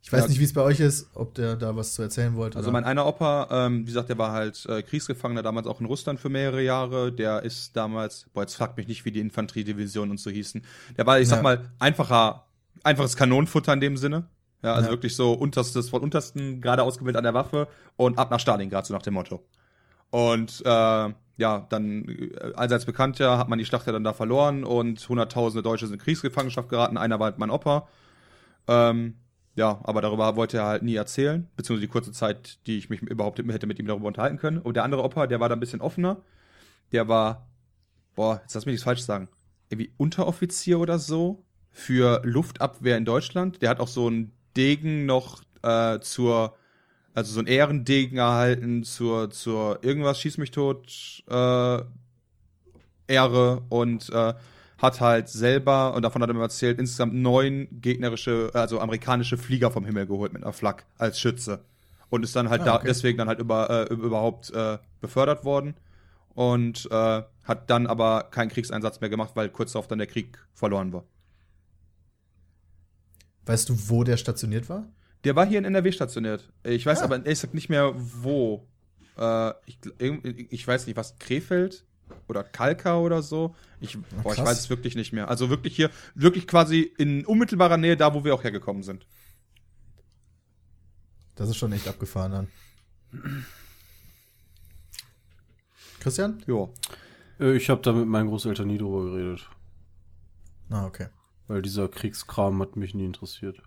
Ich 0.03 0.11
weiß 0.13 0.23
Ja. 0.23 0.29
nicht, 0.29 0.39
wie 0.41 0.45
es 0.45 0.53
bei 0.55 0.63
euch 0.63 0.81
ist, 0.81 1.11
ob 1.15 1.35
der 1.35 1.57
da 1.57 1.77
was 1.77 1.95
zu 1.95 2.03
erzählen 2.03 2.35
wollte. 2.35 2.57
Also 2.57 2.69
oder? 2.71 2.73
mein 2.75 2.85
einer 2.85 3.05
Opa, 3.07 3.49
ähm, 3.51 3.81
wie 3.83 3.85
gesagt, 3.87 4.09
der 4.09 4.17
war 4.17 4.33
halt 4.33 4.65
äh, 4.67 4.83
Kriegsgefangener, 4.83 5.43
damals 5.43 5.67
auch 5.67 5.81
in 5.81 5.87
Russland 5.87 6.21
für 6.21 6.29
mehrere 6.31 6.63
Jahre. 6.63 7.13
Der 7.13 7.43
ist 7.43 7.77
damals, 7.77 8.27
boah, 8.33 8.43
jetzt 8.43 8.55
fragt 8.55 8.77
mich 8.79 8.87
nicht, 8.89 9.05
wie 9.05 9.11
die 9.11 9.21
Infanteriedivisionen 9.21 10.13
und 10.13 10.19
so 10.19 10.31
hießen. 10.31 10.63
Der 10.97 11.05
war, 11.07 11.21
ich 11.21 11.29
sag 11.29 11.39
Ja. 11.39 11.43
mal, 11.43 11.71
einfacher, 11.81 12.47
einfaches 12.83 13.15
Kanonenfutter 13.17 13.73
in 13.75 13.81
dem 13.81 13.97
Sinne. 13.99 14.27
Ja, 14.63 14.75
also 14.75 14.87
Ja. 14.89 14.93
wirklich 14.93 15.17
so 15.17 15.33
unterstes 15.33 15.89
von 15.89 16.03
untersten, 16.03 16.61
gerade 16.61 16.83
ausgebildet 16.83 17.19
an 17.19 17.25
der 17.25 17.35
Waffe 17.35 17.69
und 17.97 18.19
ab 18.19 18.31
nach 18.31 18.41
Stalingrad, 18.41 18.87
so 18.87 18.93
nach 18.95 19.03
dem 19.03 19.15
Motto. 19.15 19.43
Und 20.11 20.61
äh, 20.65 20.69
ja, 21.37 21.67
dann 21.71 22.09
äh, 22.09 22.53
allseits 22.55 22.85
bekannt 22.85 23.19
ja, 23.19 23.39
hat 23.39 23.49
man 23.49 23.59
die 23.59 23.65
Schlacht 23.65 23.87
ja 23.87 23.93
dann 23.93 24.05
da 24.05 24.13
verloren 24.13 24.65
und 24.65 25.09
hunderttausende 25.09 25.63
Deutsche 25.63 25.87
sind 25.87 25.95
in 25.95 26.01
Kriegsgefangenschaft 26.01 26.69
geraten. 26.69 26.99
Einer 26.99 27.19
war 27.19 27.27
halt 27.27 27.39
mein 27.39 27.51
Opa. 27.51 27.89
Ähm, 28.69 29.17
ja, 29.57 29.81
aber 29.83 30.01
darüber 30.01 30.37
wollte 30.37 30.59
er 30.59 30.67
halt 30.67 30.83
nie 30.83 30.95
erzählen, 30.95 31.49
beziehungsweise 31.57 31.87
die 31.87 31.93
kurze 31.93 32.13
Zeit, 32.13 32.59
die 32.67 32.79
ich 32.79 32.91
mich 32.91 33.03
überhaupt 33.03 33.39
hätte 33.39 33.67
mit 33.67 33.79
ihm 33.79 33.87
darüber 33.87 34.07
unterhalten 34.09 34.37
können. 34.39 34.59
Und 34.59 34.75
der 34.75 34.85
andere 34.85 35.03
Opa, 35.03 35.27
der 35.27 35.41
war 35.41 35.49
da 35.49 35.57
ein 35.57 35.61
bisschen 35.61 35.81
offener. 35.81 36.19
Der 36.93 37.09
war, 37.09 37.49
boah, 38.15 38.41
jetzt 38.43 38.55
lass 38.55 38.67
mich 38.67 38.75
nichts 38.75 38.85
falsch 38.85 39.01
sagen, 39.03 39.29
irgendwie 39.69 39.93
Unteroffizier 39.97 40.79
oder 40.79 40.99
so 40.99 41.45
für 41.71 42.21
Luftabwehr 42.25 42.97
in 42.97 43.05
Deutschland. 43.05 43.63
Der 43.63 43.71
hat 43.71 43.81
auch 43.81 43.89
so 43.89 44.07
einen 44.09 44.33
Degen 44.57 45.07
noch 45.07 45.43
äh, 45.63 46.01
zur, 46.01 46.55
also 47.15 47.33
so 47.33 47.41
einen 47.41 47.49
Ehrendegen 47.49 48.19
erhalten 48.19 48.85
zur, 48.85 49.31
zur 49.31 49.83
irgendwas, 49.85 50.21
schieß 50.21 50.39
mich 50.39 50.51
tot, 50.51 51.23
äh, 51.29 51.83
Ehre 53.09 53.63
und 53.69 54.11
äh, 54.11 54.35
hat 54.79 55.01
halt 55.01 55.29
selber, 55.29 55.95
und 55.95 56.03
davon 56.03 56.23
hat 56.23 56.31
er 56.31 56.35
mir 56.35 56.43
erzählt, 56.43 56.79
insgesamt 56.79 57.15
neun 57.15 57.69
gegnerische, 57.71 58.51
also 58.55 58.81
amerikanische 58.81 59.37
Flieger 59.37 59.71
vom 59.71 59.85
Himmel 59.85 60.07
geholt 60.07 60.33
mit 60.33 60.43
einer 60.43 60.53
Flak 60.53 60.87
als 60.99 61.21
Schütze. 61.21 61.61
Und 62.09 62.25
ist 62.25 62.35
dann 62.35 62.51
halt 62.51 62.63
Ah, 62.63 62.65
da 62.65 62.75
okay. 62.77 62.87
deswegen 62.89 63.19
dann 63.19 63.29
halt 63.29 63.39
über, 63.39 63.89
äh, 63.91 63.93
überhaupt 63.93 64.51
äh, 64.51 64.79
befördert 65.01 65.45
worden. 65.45 65.75
Und 66.35 66.89
äh, 66.91 67.23
hat 67.45 67.71
dann 67.71 67.87
aber 67.87 68.25
keinen 68.31 68.49
Kriegseinsatz 68.49 69.01
mehr 69.01 69.11
gemacht, 69.11 69.33
weil 69.35 69.49
kurz 69.51 69.73
darauf 69.73 69.87
dann 69.89 69.99
der 69.99 70.07
Krieg 70.07 70.39
verloren 70.55 70.93
war. 70.93 71.05
Weißt 73.51 73.69
du, 73.69 73.89
wo 73.89 74.05
der 74.05 74.17
stationiert 74.17 74.69
war? 74.69 74.87
Der 75.25 75.35
war 75.35 75.45
hier 75.45 75.59
in 75.59 75.65
NRW 75.65 75.91
stationiert. 75.91 76.49
Ich 76.63 76.87
weiß 76.87 77.01
Ah. 77.01 77.05
aber 77.07 77.17
ehrlich 77.17 77.31
gesagt 77.41 77.53
nicht 77.55 77.69
mehr 77.69 77.93
wo. 77.97 78.65
Äh, 79.19 79.51
ich, 79.67 79.79
ich 80.53 80.67
weiß 80.69 80.87
nicht, 80.87 80.95
was, 80.97 81.19
Krefeld? 81.19 81.85
Oder 82.29 82.45
Kalka 82.45 82.99
oder 82.99 83.23
so? 83.23 83.57
Ich, 83.81 83.99
boah, 84.23 84.33
ich 84.35 84.39
weiß 84.39 84.57
es 84.61 84.71
wirklich 84.71 84.95
nicht 84.95 85.13
mehr. 85.13 85.29
Also 85.29 85.51
wirklich 85.51 85.75
hier, 85.75 85.91
wirklich 86.15 86.47
quasi 86.47 86.93
in 86.97 87.27
unmittelbarer 87.27 87.77
Nähe 87.77 87.97
da, 87.97 88.15
wo 88.15 88.23
wir 88.25 88.35
auch 88.35 88.45
hergekommen 88.45 88.85
sind. 88.85 89.05
Das 91.35 91.49
ist 91.49 91.57
schon 91.57 91.73
echt 91.73 91.89
abgefahren 91.89 92.31
dann. 92.33 92.49
Christian? 95.99 96.41
Ja. 96.47 96.69
Äh, 97.41 97.57
Ich 97.57 97.69
habe 97.69 97.83
da 97.83 97.93
mit 97.93 98.07
meinen 98.07 98.29
Großeltern 98.29 98.69
nie 98.69 98.79
drüber 98.79 99.05
geredet. 99.11 99.49
Ah, 100.71 100.87
okay. 100.87 101.09
Weil 101.51 101.63
dieser 101.63 101.89
Kriegskram 101.89 102.63
hat 102.63 102.77
mich 102.77 102.95
nie 102.95 103.05
interessiert. 103.05 103.61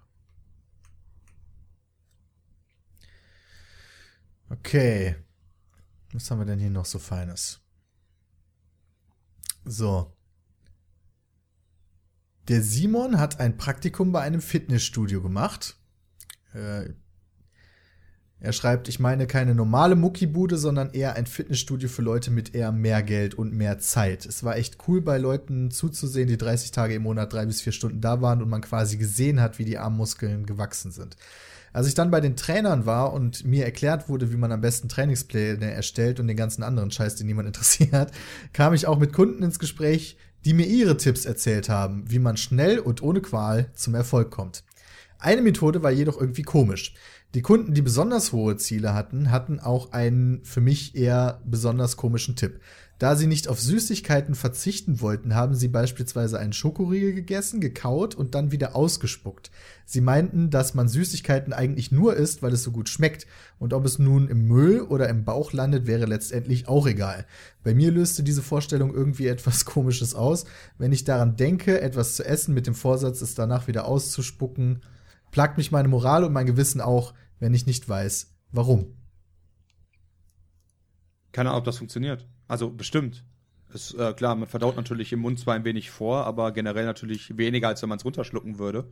Okay. 4.47 5.17
Was 6.13 6.31
haben 6.31 6.39
wir 6.39 6.45
denn 6.45 6.59
hier 6.59 6.69
noch 6.69 6.85
so 6.85 6.97
Feines? 6.97 7.59
So. 9.65 10.15
Der 12.47 12.61
Simon 12.61 13.19
hat 13.19 13.41
ein 13.41 13.57
Praktikum 13.57 14.13
bei 14.13 14.21
einem 14.21 14.39
Fitnessstudio 14.39 15.21
gemacht. 15.21 15.77
Äh, 16.53 16.93
er 18.43 18.51
schreibt, 18.51 18.89
ich 18.89 18.99
meine 18.99 19.25
keine 19.25 19.55
normale 19.55 19.95
Muckibude, 19.95 20.57
sondern 20.57 20.91
eher 20.91 21.15
ein 21.15 21.27
Fitnessstudio 21.27 21.87
für 21.87 22.01
Leute 22.01 22.29
mit 22.29 22.53
eher 22.53 22.73
mehr 22.73 23.01
Geld 23.01 23.35
und 23.35 23.53
mehr 23.53 23.79
Zeit. 23.79 24.25
Es 24.25 24.43
war 24.43 24.57
echt 24.57 24.79
cool, 24.85 24.99
bei 24.99 25.17
Leuten 25.17 25.71
zuzusehen, 25.71 26.27
die 26.27 26.37
30 26.37 26.71
Tage 26.71 26.93
im 26.93 27.03
Monat 27.03 27.31
drei 27.31 27.45
bis 27.45 27.61
vier 27.61 27.71
Stunden 27.71 28.01
da 28.01 28.21
waren 28.21 28.41
und 28.41 28.49
man 28.49 28.59
quasi 28.59 28.97
gesehen 28.97 29.39
hat, 29.39 29.59
wie 29.59 29.65
die 29.65 29.77
Armmuskeln 29.77 30.45
gewachsen 30.45 30.91
sind. 30.91 31.15
Als 31.71 31.87
ich 31.87 31.93
dann 31.93 32.11
bei 32.11 32.19
den 32.19 32.35
Trainern 32.35 32.85
war 32.85 33.13
und 33.13 33.45
mir 33.45 33.63
erklärt 33.63 34.09
wurde, 34.09 34.33
wie 34.33 34.37
man 34.37 34.51
am 34.51 34.59
besten 34.59 34.89
Trainingspläne 34.89 35.71
erstellt 35.71 36.19
und 36.19 36.27
den 36.27 36.35
ganzen 36.35 36.63
anderen 36.63 36.91
Scheiß, 36.91 37.15
den 37.15 37.27
niemand 37.27 37.47
interessiert, 37.47 38.11
kam 38.51 38.73
ich 38.73 38.87
auch 38.87 38.99
mit 38.99 39.13
Kunden 39.13 39.41
ins 39.41 39.57
Gespräch, 39.57 40.17
die 40.43 40.53
mir 40.53 40.67
ihre 40.67 40.97
Tipps 40.97 41.23
erzählt 41.23 41.69
haben, 41.69 42.11
wie 42.11 42.19
man 42.19 42.35
schnell 42.35 42.79
und 42.79 43.01
ohne 43.01 43.21
Qual 43.21 43.71
zum 43.73 43.95
Erfolg 43.95 44.31
kommt. 44.31 44.65
Eine 45.17 45.41
Methode 45.41 45.81
war 45.81 45.91
jedoch 45.91 46.19
irgendwie 46.19 46.41
komisch. 46.41 46.93
Die 47.33 47.41
Kunden, 47.41 47.73
die 47.73 47.81
besonders 47.81 48.31
hohe 48.31 48.57
Ziele 48.57 48.93
hatten, 48.93 49.31
hatten 49.31 49.59
auch 49.59 49.91
einen 49.91 50.45
für 50.45 50.61
mich 50.61 50.95
eher 50.95 51.41
besonders 51.45 51.97
komischen 51.97 52.35
Tipp. 52.35 52.59
Da 52.99 53.15
sie 53.15 53.25
nicht 53.25 53.47
auf 53.47 53.59
Süßigkeiten 53.59 54.35
verzichten 54.35 55.01
wollten, 55.01 55.33
haben 55.33 55.55
sie 55.55 55.67
beispielsweise 55.67 56.37
einen 56.37 56.53
Schokoriegel 56.53 57.11
gegessen, 57.13 57.59
gekaut 57.59 58.13
und 58.13 58.35
dann 58.35 58.51
wieder 58.51 58.75
ausgespuckt. 58.75 59.49
Sie 59.83 59.99
meinten, 59.99 60.51
dass 60.51 60.75
man 60.75 60.87
Süßigkeiten 60.87 61.53
eigentlich 61.53 61.91
nur 61.91 62.15
isst, 62.15 62.43
weil 62.43 62.53
es 62.53 62.61
so 62.61 62.71
gut 62.71 62.87
schmeckt. 62.87 63.25
Und 63.57 63.73
ob 63.73 63.83
es 63.83 63.97
nun 63.97 64.27
im 64.27 64.47
Müll 64.47 64.81
oder 64.81 65.09
im 65.09 65.25
Bauch 65.25 65.53
landet, 65.53 65.87
wäre 65.87 66.05
letztendlich 66.05 66.67
auch 66.67 66.85
egal. 66.85 67.25
Bei 67.63 67.73
mir 67.73 67.91
löste 67.91 68.21
diese 68.21 68.43
Vorstellung 68.43 68.93
irgendwie 68.93 69.27
etwas 69.27 69.65
Komisches 69.65 70.13
aus. 70.13 70.45
Wenn 70.77 70.93
ich 70.93 71.03
daran 71.03 71.35
denke, 71.35 71.81
etwas 71.81 72.15
zu 72.15 72.23
essen 72.23 72.53
mit 72.53 72.67
dem 72.67 72.75
Vorsatz, 72.75 73.21
es 73.23 73.33
danach 73.33 73.67
wieder 73.67 73.85
auszuspucken, 73.85 74.81
plagt 75.31 75.57
mich 75.57 75.71
meine 75.71 75.87
Moral 75.87 76.23
und 76.23 76.31
mein 76.31 76.45
Gewissen 76.45 76.79
auch, 76.79 77.13
wenn 77.39 77.53
ich 77.53 77.65
nicht 77.65 77.87
weiß, 77.87 78.33
warum. 78.51 78.95
Keine 81.31 81.49
Ahnung, 81.49 81.59
ob 81.59 81.65
das 81.65 81.77
funktioniert. 81.77 82.27
Also 82.47 82.69
bestimmt. 82.69 83.23
Ist 83.73 83.95
äh, 83.95 84.13
klar, 84.13 84.35
man 84.35 84.47
verdaut 84.47 84.75
natürlich 84.75 85.11
im 85.13 85.19
Mund 85.19 85.39
zwar 85.39 85.55
ein 85.55 85.65
wenig 85.65 85.89
vor, 85.89 86.25
aber 86.25 86.51
generell 86.51 86.85
natürlich 86.85 87.37
weniger, 87.37 87.69
als 87.69 87.81
wenn 87.81 87.89
man 87.89 87.97
es 87.97 88.05
runterschlucken 88.05 88.59
würde. 88.59 88.85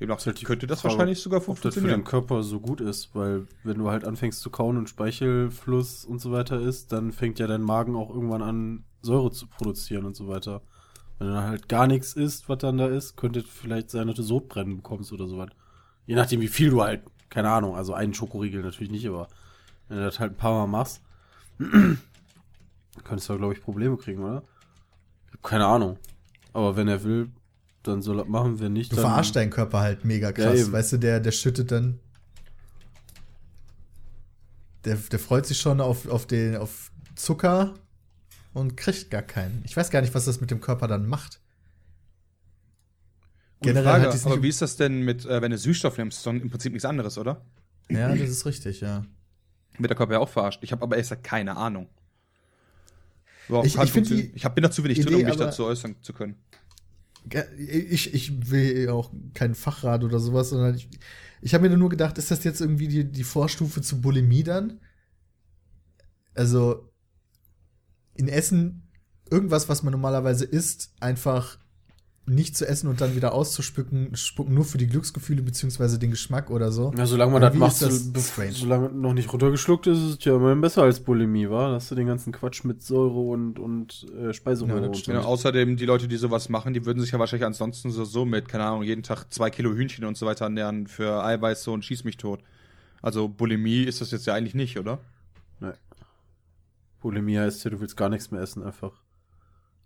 Demnach 0.00 0.24
halt 0.24 0.42
könnte 0.44 0.66
das 0.66 0.80
Frage, 0.80 0.94
wahrscheinlich 0.94 1.20
sogar 1.20 1.40
Ob 1.40 1.46
das 1.46 1.56
für 1.56 1.62
funktionieren. 1.62 2.00
den 2.00 2.04
Körper 2.04 2.42
so 2.42 2.58
gut 2.58 2.80
ist, 2.80 3.14
weil 3.14 3.46
wenn 3.64 3.76
du 3.76 3.90
halt 3.90 4.04
anfängst 4.04 4.40
zu 4.40 4.48
kauen 4.48 4.78
und 4.78 4.88
Speichelfluss 4.88 6.06
und 6.06 6.20
so 6.20 6.32
weiter 6.32 6.58
ist, 6.58 6.92
dann 6.92 7.12
fängt 7.12 7.38
ja 7.38 7.46
dein 7.46 7.60
Magen 7.60 7.94
auch 7.94 8.08
irgendwann 8.08 8.42
an, 8.42 8.84
Säure 9.02 9.30
zu 9.30 9.46
produzieren 9.46 10.06
und 10.06 10.16
so 10.16 10.26
weiter. 10.26 10.62
Wenn 11.18 11.28
du 11.28 11.34
dann 11.34 11.44
halt 11.44 11.68
gar 11.68 11.86
nichts 11.86 12.14
isst, 12.14 12.48
was 12.48 12.58
dann 12.58 12.78
da 12.78 12.86
ist, 12.86 13.16
könnte 13.16 13.42
vielleicht 13.42 13.90
sein, 13.90 14.06
dass 14.06 14.16
du 14.16 14.22
Sodbrennen 14.22 14.76
bekommst 14.76 15.12
oder 15.12 15.28
sowas. 15.28 15.50
Je 16.06 16.14
nachdem, 16.14 16.40
wie 16.40 16.48
viel 16.48 16.70
du 16.70 16.82
halt, 16.82 17.02
keine 17.30 17.50
Ahnung, 17.50 17.76
also 17.76 17.94
einen 17.94 18.12
Schokoriegel 18.12 18.62
natürlich 18.62 18.90
nicht, 18.90 19.06
aber 19.08 19.28
wenn 19.88 19.98
du 19.98 20.04
das 20.04 20.18
halt 20.20 20.32
ein 20.32 20.36
paar 20.36 20.52
Mal 20.52 20.66
machst, 20.66 21.00
könntest 21.58 23.28
du 23.28 23.32
da, 23.32 23.36
glaube 23.38 23.54
ich, 23.54 23.62
Probleme 23.62 23.96
kriegen, 23.96 24.22
oder? 24.22 24.42
Keine 25.42 25.66
Ahnung. 25.66 25.96
Aber 26.52 26.76
wenn 26.76 26.88
er 26.88 27.02
will, 27.04 27.30
dann 27.82 28.02
soll 28.02 28.18
er 28.18 28.24
machen, 28.26 28.60
wenn 28.60 28.72
nicht, 28.72 28.92
Du 28.92 28.96
dann. 28.96 29.06
verarschst 29.06 29.36
deinen 29.36 29.50
Körper 29.50 29.80
halt 29.80 30.04
mega 30.04 30.32
krass. 30.32 30.58
eben. 30.60 30.72
weißt 30.72 30.92
du, 30.92 30.96
der, 30.98 31.20
der 31.20 31.30
schüttet 31.32 31.70
dann. 31.72 31.98
Der, 34.84 34.96
der 34.96 35.18
freut 35.18 35.46
sich 35.46 35.58
schon 35.60 35.80
auf, 35.80 36.08
auf, 36.08 36.26
den, 36.26 36.56
auf 36.56 36.90
Zucker 37.14 37.74
und 38.54 38.76
kriegt 38.76 39.10
gar 39.10 39.22
keinen. 39.22 39.62
Ich 39.64 39.76
weiß 39.76 39.90
gar 39.90 40.00
nicht, 40.00 40.14
was 40.14 40.24
das 40.24 40.40
mit 40.40 40.50
dem 40.50 40.60
Körper 40.60 40.88
dann 40.88 41.06
macht. 41.06 41.39
Generell 43.62 43.84
Frage, 43.84 44.04
hat 44.06 44.12
die's 44.14 44.26
aber 44.26 44.42
wie 44.42 44.48
ist 44.48 44.62
das 44.62 44.76
denn 44.76 45.02
mit, 45.02 45.24
äh, 45.26 45.42
wenn 45.42 45.50
du 45.50 45.58
Süßstoff 45.58 45.98
nimmst? 45.98 46.18
Ist 46.18 46.26
doch 46.26 46.32
im 46.32 46.48
Prinzip 46.50 46.72
nichts 46.72 46.84
anderes, 46.84 47.18
oder? 47.18 47.44
Ja, 47.90 48.14
das 48.14 48.30
ist 48.30 48.46
richtig, 48.46 48.80
ja. 48.80 49.04
Wird 49.78 49.90
der 49.90 49.96
Körper 49.96 50.14
ja 50.14 50.18
auch 50.20 50.28
verarscht. 50.28 50.60
Ich 50.62 50.72
habe 50.72 50.82
aber 50.82 50.96
ehrlich 50.96 51.08
gesagt 51.08 51.24
keine 51.24 51.56
Ahnung. 51.56 51.88
Warum 53.48 53.66
Ich- 53.66 53.76
ich 53.76 53.92
die 53.92 54.32
ich 54.34 54.44
hab, 54.44 54.54
bin 54.54 54.62
da 54.62 54.70
zu 54.70 54.84
wenig 54.84 54.98
drin, 55.00 55.08
Idee 55.14 55.22
um 55.22 55.28
mich 55.28 55.36
dazu 55.36 55.64
äußern 55.64 55.96
zu 56.02 56.12
können. 56.12 56.36
Ich, 57.58 58.14
ich 58.14 58.50
will 58.50 58.88
auch 58.88 59.12
kein 59.34 59.54
Fachrat 59.54 60.04
oder 60.04 60.18
sowas, 60.20 60.50
sondern 60.50 60.74
ich, 60.74 60.88
ich 61.42 61.52
habe 61.52 61.68
mir 61.68 61.76
nur 61.76 61.88
gedacht, 61.90 62.16
ist 62.16 62.30
das 62.30 62.44
jetzt 62.44 62.60
irgendwie 62.60 62.88
die, 62.88 63.04
die 63.04 63.24
Vorstufe 63.24 63.82
zu 63.82 64.00
Bulimie 64.00 64.42
dann? 64.42 64.80
Also 66.34 66.88
in 68.14 68.28
Essen 68.28 68.88
irgendwas, 69.30 69.68
was 69.68 69.82
man 69.82 69.92
normalerweise 69.92 70.44
isst, 70.44 70.94
einfach 71.00 71.58
nicht 72.30 72.56
zu 72.56 72.66
essen 72.66 72.88
und 72.88 73.00
dann 73.00 73.16
wieder 73.16 73.34
auszuspucken, 73.34 74.14
spucken 74.14 74.54
nur 74.54 74.64
für 74.64 74.78
die 74.78 74.86
Glücksgefühle 74.86 75.42
beziehungsweise 75.42 75.98
den 75.98 76.10
Geschmack 76.10 76.50
oder 76.50 76.70
so. 76.70 76.92
Ja, 76.96 77.04
solange 77.06 77.32
man 77.32 77.42
das 77.42 77.54
macht, 77.54 77.82
ist 77.82 78.12
das 78.16 78.28
strange. 78.28 78.52
solange 78.52 78.88
noch 78.90 79.12
nicht 79.12 79.32
runtergeschluckt 79.32 79.86
ist, 79.88 79.98
ist 79.98 80.18
es 80.18 80.24
ja 80.24 80.36
immerhin 80.36 80.60
besser 80.60 80.82
als 80.82 81.00
Bulimie, 81.00 81.50
wa? 81.50 81.68
Da 81.68 81.74
hast 81.74 81.90
du 81.90 81.94
den 81.94 82.06
ganzen 82.06 82.32
Quatsch 82.32 82.64
mit 82.64 82.82
Säure 82.82 83.18
und, 83.18 83.58
und 83.58 84.06
äh, 84.16 84.32
Speiseröhre 84.32 84.80
Ja, 84.80 84.86
und. 84.86 85.04
Genau, 85.04 85.22
außerdem, 85.22 85.76
die 85.76 85.86
Leute, 85.86 86.08
die 86.08 86.16
sowas 86.16 86.48
machen, 86.48 86.72
die 86.72 86.86
würden 86.86 87.00
sich 87.00 87.10
ja 87.10 87.18
wahrscheinlich 87.18 87.46
ansonsten 87.46 87.90
so, 87.90 88.04
so 88.04 88.24
mit, 88.24 88.48
keine 88.48 88.64
Ahnung, 88.64 88.82
jeden 88.82 89.02
Tag 89.02 89.32
zwei 89.32 89.50
Kilo 89.50 89.72
Hühnchen 89.72 90.04
und 90.04 90.16
so 90.16 90.26
weiter 90.26 90.44
ernähren 90.44 90.86
für 90.86 91.24
Eiweiß 91.24 91.64
so 91.64 91.72
und 91.72 91.84
schieß 91.84 92.04
mich 92.04 92.16
tot. 92.16 92.40
Also 93.02 93.28
Bulimie 93.28 93.84
ist 93.84 94.00
das 94.00 94.10
jetzt 94.10 94.26
ja 94.26 94.34
eigentlich 94.34 94.54
nicht, 94.54 94.78
oder? 94.78 95.00
Nee. 95.58 95.72
Bulimie 97.00 97.38
heißt 97.38 97.64
ja, 97.64 97.70
du 97.70 97.80
willst 97.80 97.96
gar 97.96 98.08
nichts 98.08 98.30
mehr 98.30 98.40
essen, 98.40 98.62
einfach. 98.62 98.92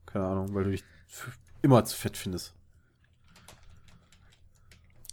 Keine 0.04 0.26
Ahnung, 0.26 0.54
weil 0.54 0.64
du 0.64 0.70
dich 0.72 0.84
immer 1.64 1.84
zu 1.84 1.96
fett 1.96 2.16
findest. 2.16 2.52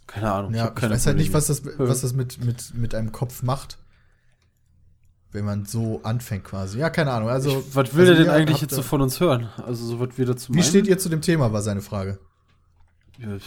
Keine 0.06 0.30
Ahnung. 0.30 0.54
Ja, 0.54 0.68
ich 0.68 0.74
keine 0.74 0.94
weiß 0.94 1.06
halt 1.06 1.16
nicht, 1.16 1.32
was 1.32 1.46
das, 1.46 1.62
was 1.78 2.02
das 2.02 2.12
mit, 2.12 2.44
mit, 2.44 2.74
mit 2.74 2.94
einem 2.94 3.12
Kopf 3.12 3.42
macht. 3.42 3.78
Wenn 5.30 5.46
man 5.46 5.64
so 5.64 6.02
anfängt 6.02 6.44
quasi. 6.44 6.78
Ja, 6.78 6.90
keine 6.90 7.12
Ahnung. 7.12 7.30
Also, 7.30 7.60
ich, 7.60 7.74
was 7.74 7.94
will 7.94 8.06
also 8.06 8.12
er 8.12 8.18
denn 8.18 8.28
eigentlich 8.28 8.60
jetzt 8.60 8.74
so 8.74 8.82
von 8.82 9.00
uns 9.00 9.18
hören? 9.18 9.48
Also, 9.66 9.86
so 9.86 9.98
was 9.98 10.18
wir 10.18 10.26
dazu 10.26 10.52
Wie 10.52 10.58
meinen? 10.58 10.68
steht 10.68 10.86
ihr 10.86 10.98
zu 10.98 11.08
dem 11.08 11.22
Thema, 11.22 11.54
war 11.54 11.62
seine 11.62 11.80
Frage. 11.80 12.18
Äh, 13.18 13.38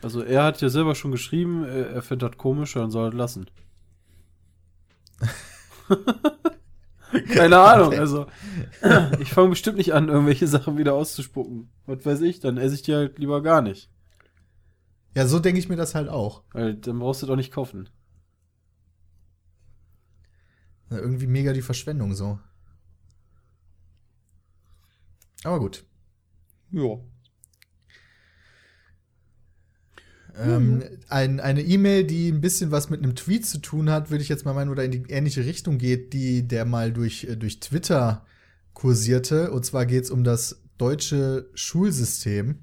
Also, 0.00 0.22
er 0.22 0.44
hat 0.44 0.60
ja 0.60 0.68
selber 0.68 0.94
schon 0.94 1.10
geschrieben, 1.10 1.64
er, 1.64 2.02
findet 2.02 2.30
das 2.30 2.38
komisch, 2.38 2.74
dann 2.74 2.92
soll 2.92 3.08
er 3.08 3.10
das 3.10 3.18
lassen. 3.18 3.50
Keine 7.34 7.58
Ahnung, 7.58 7.92
also. 7.94 8.26
Ich 9.20 9.32
fange 9.32 9.50
bestimmt 9.50 9.76
nicht 9.78 9.92
an, 9.92 10.08
irgendwelche 10.08 10.46
Sachen 10.46 10.78
wieder 10.78 10.94
auszuspucken. 10.94 11.70
Was 11.86 12.04
weiß 12.04 12.20
ich, 12.22 12.40
dann 12.40 12.56
esse 12.56 12.74
ich 12.74 12.82
die 12.82 12.94
halt 12.94 13.18
lieber 13.18 13.42
gar 13.42 13.62
nicht. 13.62 13.90
Ja, 15.14 15.26
so 15.26 15.38
denke 15.38 15.58
ich 15.58 15.68
mir 15.68 15.76
das 15.76 15.94
halt 15.94 16.08
auch. 16.08 16.42
Weil 16.52 16.74
dann 16.74 16.98
brauchst 16.98 17.22
du 17.22 17.26
doch 17.26 17.36
nicht 17.36 17.52
kaufen. 17.52 17.88
Ja, 20.90 20.98
Irgendwie 20.98 21.26
mega 21.26 21.52
die 21.52 21.62
Verschwendung 21.62 22.14
so. 22.14 22.38
Aber 25.44 25.58
gut. 25.58 25.84
Ja. 26.70 26.98
Ähm, 30.40 30.82
ein, 31.08 31.40
eine 31.40 31.62
E-Mail, 31.62 32.04
die 32.04 32.28
ein 32.30 32.40
bisschen 32.40 32.70
was 32.70 32.90
mit 32.90 33.02
einem 33.02 33.14
Tweet 33.14 33.46
zu 33.46 33.58
tun 33.58 33.90
hat, 33.90 34.10
würde 34.10 34.22
ich 34.22 34.28
jetzt 34.28 34.44
mal 34.44 34.54
meinen, 34.54 34.70
oder 34.70 34.84
in 34.84 34.90
die 34.90 35.04
ähnliche 35.08 35.44
Richtung 35.44 35.78
geht, 35.78 36.12
die 36.12 36.46
der 36.46 36.64
mal 36.64 36.92
durch, 36.92 37.24
äh, 37.24 37.36
durch 37.36 37.60
Twitter 37.60 38.24
kursierte. 38.72 39.50
Und 39.50 39.64
zwar 39.64 39.86
geht 39.86 40.04
es 40.04 40.10
um 40.10 40.24
das 40.24 40.62
deutsche 40.78 41.50
Schulsystem. 41.54 42.58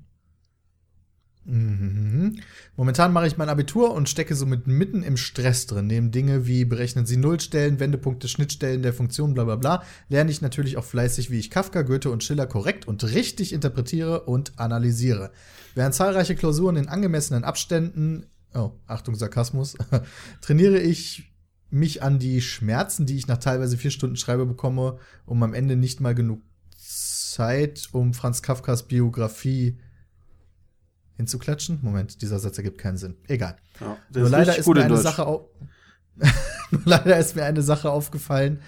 Mhm. 1.50 2.42
Momentan 2.76 3.14
mache 3.14 3.26
ich 3.26 3.38
mein 3.38 3.48
Abitur 3.48 3.94
und 3.94 4.10
stecke 4.10 4.36
somit 4.36 4.68
mitten 4.68 5.02
im 5.02 5.16
Stress 5.16 5.66
drin. 5.66 5.88
Neben 5.88 6.12
Dinge 6.12 6.46
wie 6.46 6.66
berechnen 6.66 7.06
Sie 7.06 7.16
Nullstellen, 7.16 7.80
Wendepunkte, 7.80 8.28
Schnittstellen 8.28 8.82
der 8.82 8.92
Funktion, 8.92 9.34
bla 9.34 9.46
bla 9.46 9.56
bla, 9.56 9.84
lerne 10.10 10.30
ich 10.30 10.42
natürlich 10.42 10.76
auch 10.76 10.84
fleißig, 10.84 11.32
wie 11.32 11.40
ich 11.40 11.50
Kafka, 11.50 11.84
Goethe 11.84 12.12
und 12.12 12.22
Schiller 12.22 12.48
korrekt 12.48 12.86
und 12.86 13.02
richtig 13.06 13.54
interpretiere 13.54 14.24
und 14.24 14.60
analysiere. 14.60 15.32
Während 15.74 15.96
zahlreiche 15.96 16.36
Klausuren 16.36 16.76
in 16.76 16.90
angemessenen 16.90 17.46
Abständen, 17.46 18.26
oh, 18.54 18.72
Achtung, 18.86 19.16
Sarkasmus, 19.16 19.78
trainiere 20.42 20.80
ich 20.80 21.32
mich 21.70 22.04
an 22.04 22.20
die 22.20 22.42
Schmerzen, 22.42 23.06
die 23.06 23.16
ich 23.16 23.28
nach 23.28 23.38
teilweise 23.38 23.78
vier 23.78 23.92
Stunden 23.92 24.18
Schreibe 24.18 24.46
bekomme, 24.46 24.98
um 25.26 25.42
am 25.44 25.54
Ende 25.54 25.78
nicht 25.78 26.02
mal 26.02 26.14
genug 26.14 26.42
Zeit, 26.78 27.88
um 27.94 28.14
Franz 28.14 28.42
Kafkas 28.42 28.84
Biografie 28.84 29.78
hinzuklatschen. 31.18 31.80
Moment, 31.82 32.22
dieser 32.22 32.40
Satz 32.40 32.58
ergibt 32.58 32.78
keinen 32.78 32.98
Sinn. 32.98 33.18
Egal. 33.28 33.58
Ja, 33.82 33.98
Nur 34.16 34.30
leider 34.30 34.58
ist 34.58 34.68
mir 34.68 34.74
in 34.74 34.82
eine 34.84 34.94
Deutsch. 34.94 35.04
Sache 35.04 35.28
au 35.28 35.50
leider 36.86 37.18
ist 37.18 37.36
mir 37.36 37.44
eine 37.46 37.62
Sache 37.62 37.92
aufgefallen, 37.92 38.62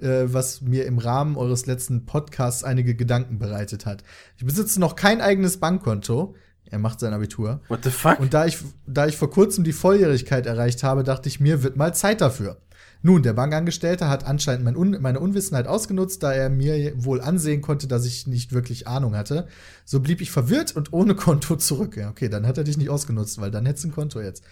äh, 0.00 0.24
was 0.26 0.60
mir 0.60 0.86
im 0.86 0.98
Rahmen 0.98 1.36
eures 1.36 1.66
letzten 1.66 2.06
Podcasts 2.06 2.62
einige 2.62 2.94
Gedanken 2.94 3.38
bereitet 3.38 3.86
hat. 3.86 4.04
Ich 4.36 4.44
besitze 4.44 4.78
noch 4.78 4.94
kein 4.94 5.20
eigenes 5.20 5.58
Bankkonto. 5.58 6.36
Er 6.64 6.78
macht 6.78 7.00
sein 7.00 7.12
Abitur. 7.12 7.60
What 7.68 7.84
the 7.84 7.90
fuck? 7.90 8.20
Und 8.20 8.34
da 8.34 8.46
ich, 8.46 8.58
da 8.86 9.06
ich 9.06 9.16
vor 9.16 9.30
kurzem 9.30 9.64
die 9.64 9.72
Volljährigkeit 9.72 10.46
erreicht 10.46 10.82
habe, 10.82 11.02
dachte 11.02 11.28
ich 11.28 11.40
mir, 11.40 11.62
wird 11.62 11.76
mal 11.76 11.94
Zeit 11.94 12.20
dafür. 12.20 12.58
Nun, 13.04 13.24
der 13.24 13.32
Bankangestellte 13.32 14.08
hat 14.08 14.24
anscheinend 14.24 14.64
mein 14.64 14.76
Un 14.76 14.98
meine 15.00 15.18
Unwissenheit 15.18 15.66
ausgenutzt, 15.66 16.22
da 16.22 16.32
er 16.32 16.48
mir 16.48 16.92
wohl 17.04 17.20
ansehen 17.20 17.60
konnte, 17.60 17.88
dass 17.88 18.06
ich 18.06 18.28
nicht 18.28 18.52
wirklich 18.52 18.86
Ahnung 18.86 19.16
hatte. 19.16 19.48
So 19.84 19.98
blieb 20.00 20.20
ich 20.20 20.30
verwirrt 20.30 20.76
und 20.76 20.92
ohne 20.92 21.16
Konto 21.16 21.56
zurück. 21.56 21.96
Ja, 21.96 22.10
okay, 22.10 22.28
dann 22.28 22.46
hat 22.46 22.58
er 22.58 22.64
dich 22.64 22.78
nicht 22.78 22.90
ausgenutzt, 22.90 23.40
weil 23.40 23.50
dann 23.50 23.66
hättest 23.66 23.84
du 23.84 23.88
ein 23.88 23.94
Konto 23.94 24.20
jetzt. 24.20 24.44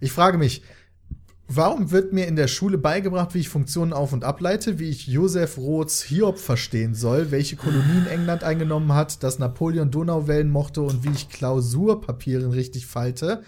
Ich 0.00 0.10
frage 0.10 0.36
mich, 0.36 0.62
warum 1.48 1.90
wird 1.90 2.12
mir 2.12 2.26
in 2.26 2.36
der 2.36 2.48
Schule 2.48 2.78
beigebracht, 2.78 3.34
wie 3.34 3.40
ich 3.40 3.48
Funktionen 3.48 3.92
auf- 3.92 4.12
und 4.12 4.24
ableite, 4.24 4.78
wie 4.78 4.88
ich 4.88 5.06
Josef 5.06 5.58
Roths 5.58 6.02
Hiob 6.02 6.38
verstehen 6.38 6.94
soll, 6.94 7.30
welche 7.30 7.56
Kolonien 7.56 8.06
England 8.06 8.42
eingenommen 8.44 8.92
hat, 8.92 9.22
dass 9.22 9.38
Napoleon 9.38 9.90
Donauwellen 9.90 10.50
mochte 10.50 10.82
und 10.82 11.04
wie 11.04 11.10
ich 11.10 11.28
Klausurpapieren 11.28 12.50
richtig 12.50 12.86
falte. 12.86 13.42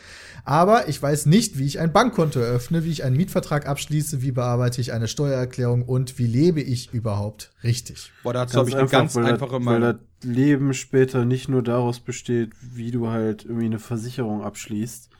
Aber 0.44 0.88
ich 0.88 1.02
weiß 1.02 1.26
nicht, 1.26 1.58
wie 1.58 1.66
ich 1.66 1.78
ein 1.80 1.92
Bankkonto 1.92 2.40
eröffne, 2.40 2.84
wie 2.84 2.90
ich 2.90 3.04
einen 3.04 3.16
Mietvertrag 3.16 3.66
abschließe, 3.66 4.22
wie 4.22 4.32
bearbeite 4.32 4.80
ich 4.80 4.92
eine 4.92 5.08
Steuererklärung 5.08 5.82
und 5.82 6.18
wie 6.18 6.26
lebe 6.26 6.60
ich 6.60 6.92
überhaupt 6.92 7.50
richtig. 7.62 8.12
Boah, 8.22 8.32
dazu 8.32 8.58
habe 8.58 8.70
ich 8.70 8.76
eine 8.76 8.88
ganz 8.88 9.14
weil 9.14 9.26
einfache 9.26 9.58
das, 9.58 9.66
Weil 9.66 9.80
Meinung. 9.80 9.98
das 10.20 10.28
Leben 10.30 10.74
später 10.74 11.24
nicht 11.24 11.48
nur 11.48 11.62
daraus 11.62 12.00
besteht, 12.00 12.52
wie 12.60 12.90
du 12.90 13.08
halt 13.08 13.44
irgendwie 13.44 13.66
eine 13.66 13.78
Versicherung 13.78 14.42
abschließt. 14.42 15.10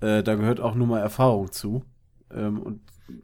Äh, 0.00 0.22
da 0.22 0.34
gehört 0.34 0.60
auch 0.60 0.74
nur 0.74 0.86
mal 0.86 1.00
Erfahrung 1.00 1.52
zu. 1.52 1.84
Ähm, 2.32 2.60
und 2.60 2.80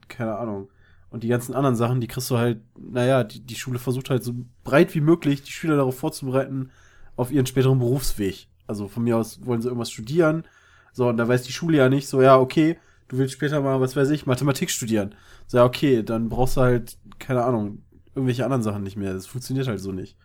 keine 0.09 0.37
Ahnung. 0.37 0.69
Und 1.11 1.23
die 1.23 1.29
ganzen 1.29 1.55
anderen 1.55 1.77
Sachen, 1.77 2.01
die 2.01 2.09
kriegst 2.09 2.31
du 2.31 2.39
halt, 2.39 2.61
naja, 2.79 3.25
die, 3.25 3.41
die 3.41 3.55
Schule 3.55 3.79
versucht 3.79 4.11
halt 4.11 4.25
so 4.25 4.35
breit 4.65 4.95
wie 4.95 5.01
möglich, 5.01 5.43
die 5.43 5.53
Schüler 5.53 5.77
darauf 5.77 5.99
vorzubereiten, 5.99 6.71
auf 7.15 7.31
ihren 7.31 7.47
späteren 7.47 7.79
Berufsweg. 7.79 8.49
Also 8.67 8.89
von 8.89 9.05
mir 9.05 9.17
aus 9.17 9.45
wollen 9.47 9.63
sie 9.63 9.69
irgendwas 9.69 9.91
studieren. 9.91 10.45
So, 10.93 11.09
und 11.09 11.17
da 11.17 11.29
weiß 11.29 11.43
die 11.43 11.53
Schule 11.53 11.79
ja 11.79 11.89
nicht 11.89 12.09
so, 12.09 12.21
ja, 12.23 12.39
okay, 12.39 12.79
du 13.09 13.19
willst 13.19 13.35
später 13.35 13.61
mal, 13.61 13.81
was 13.81 13.97
weiß 13.97 14.11
ich, 14.11 14.27
Mathematik 14.27 14.71
studieren. 14.71 15.15
So, 15.47 15.59
ja, 15.59 15.65
okay, 15.65 16.03
dann 16.03 16.29
brauchst 16.29 16.57
du 16.57 16.63
halt, 16.63 16.99
keine 17.19 17.45
Ahnung, 17.45 17.83
irgendwelche 18.15 18.45
anderen 18.45 18.63
Sachen 18.63 18.83
nicht 18.83 18.97
mehr. 18.97 19.13
Das 19.13 19.27
funktioniert 19.27 19.69
halt 19.69 19.81
so 19.81 19.93
nicht. 19.93 20.17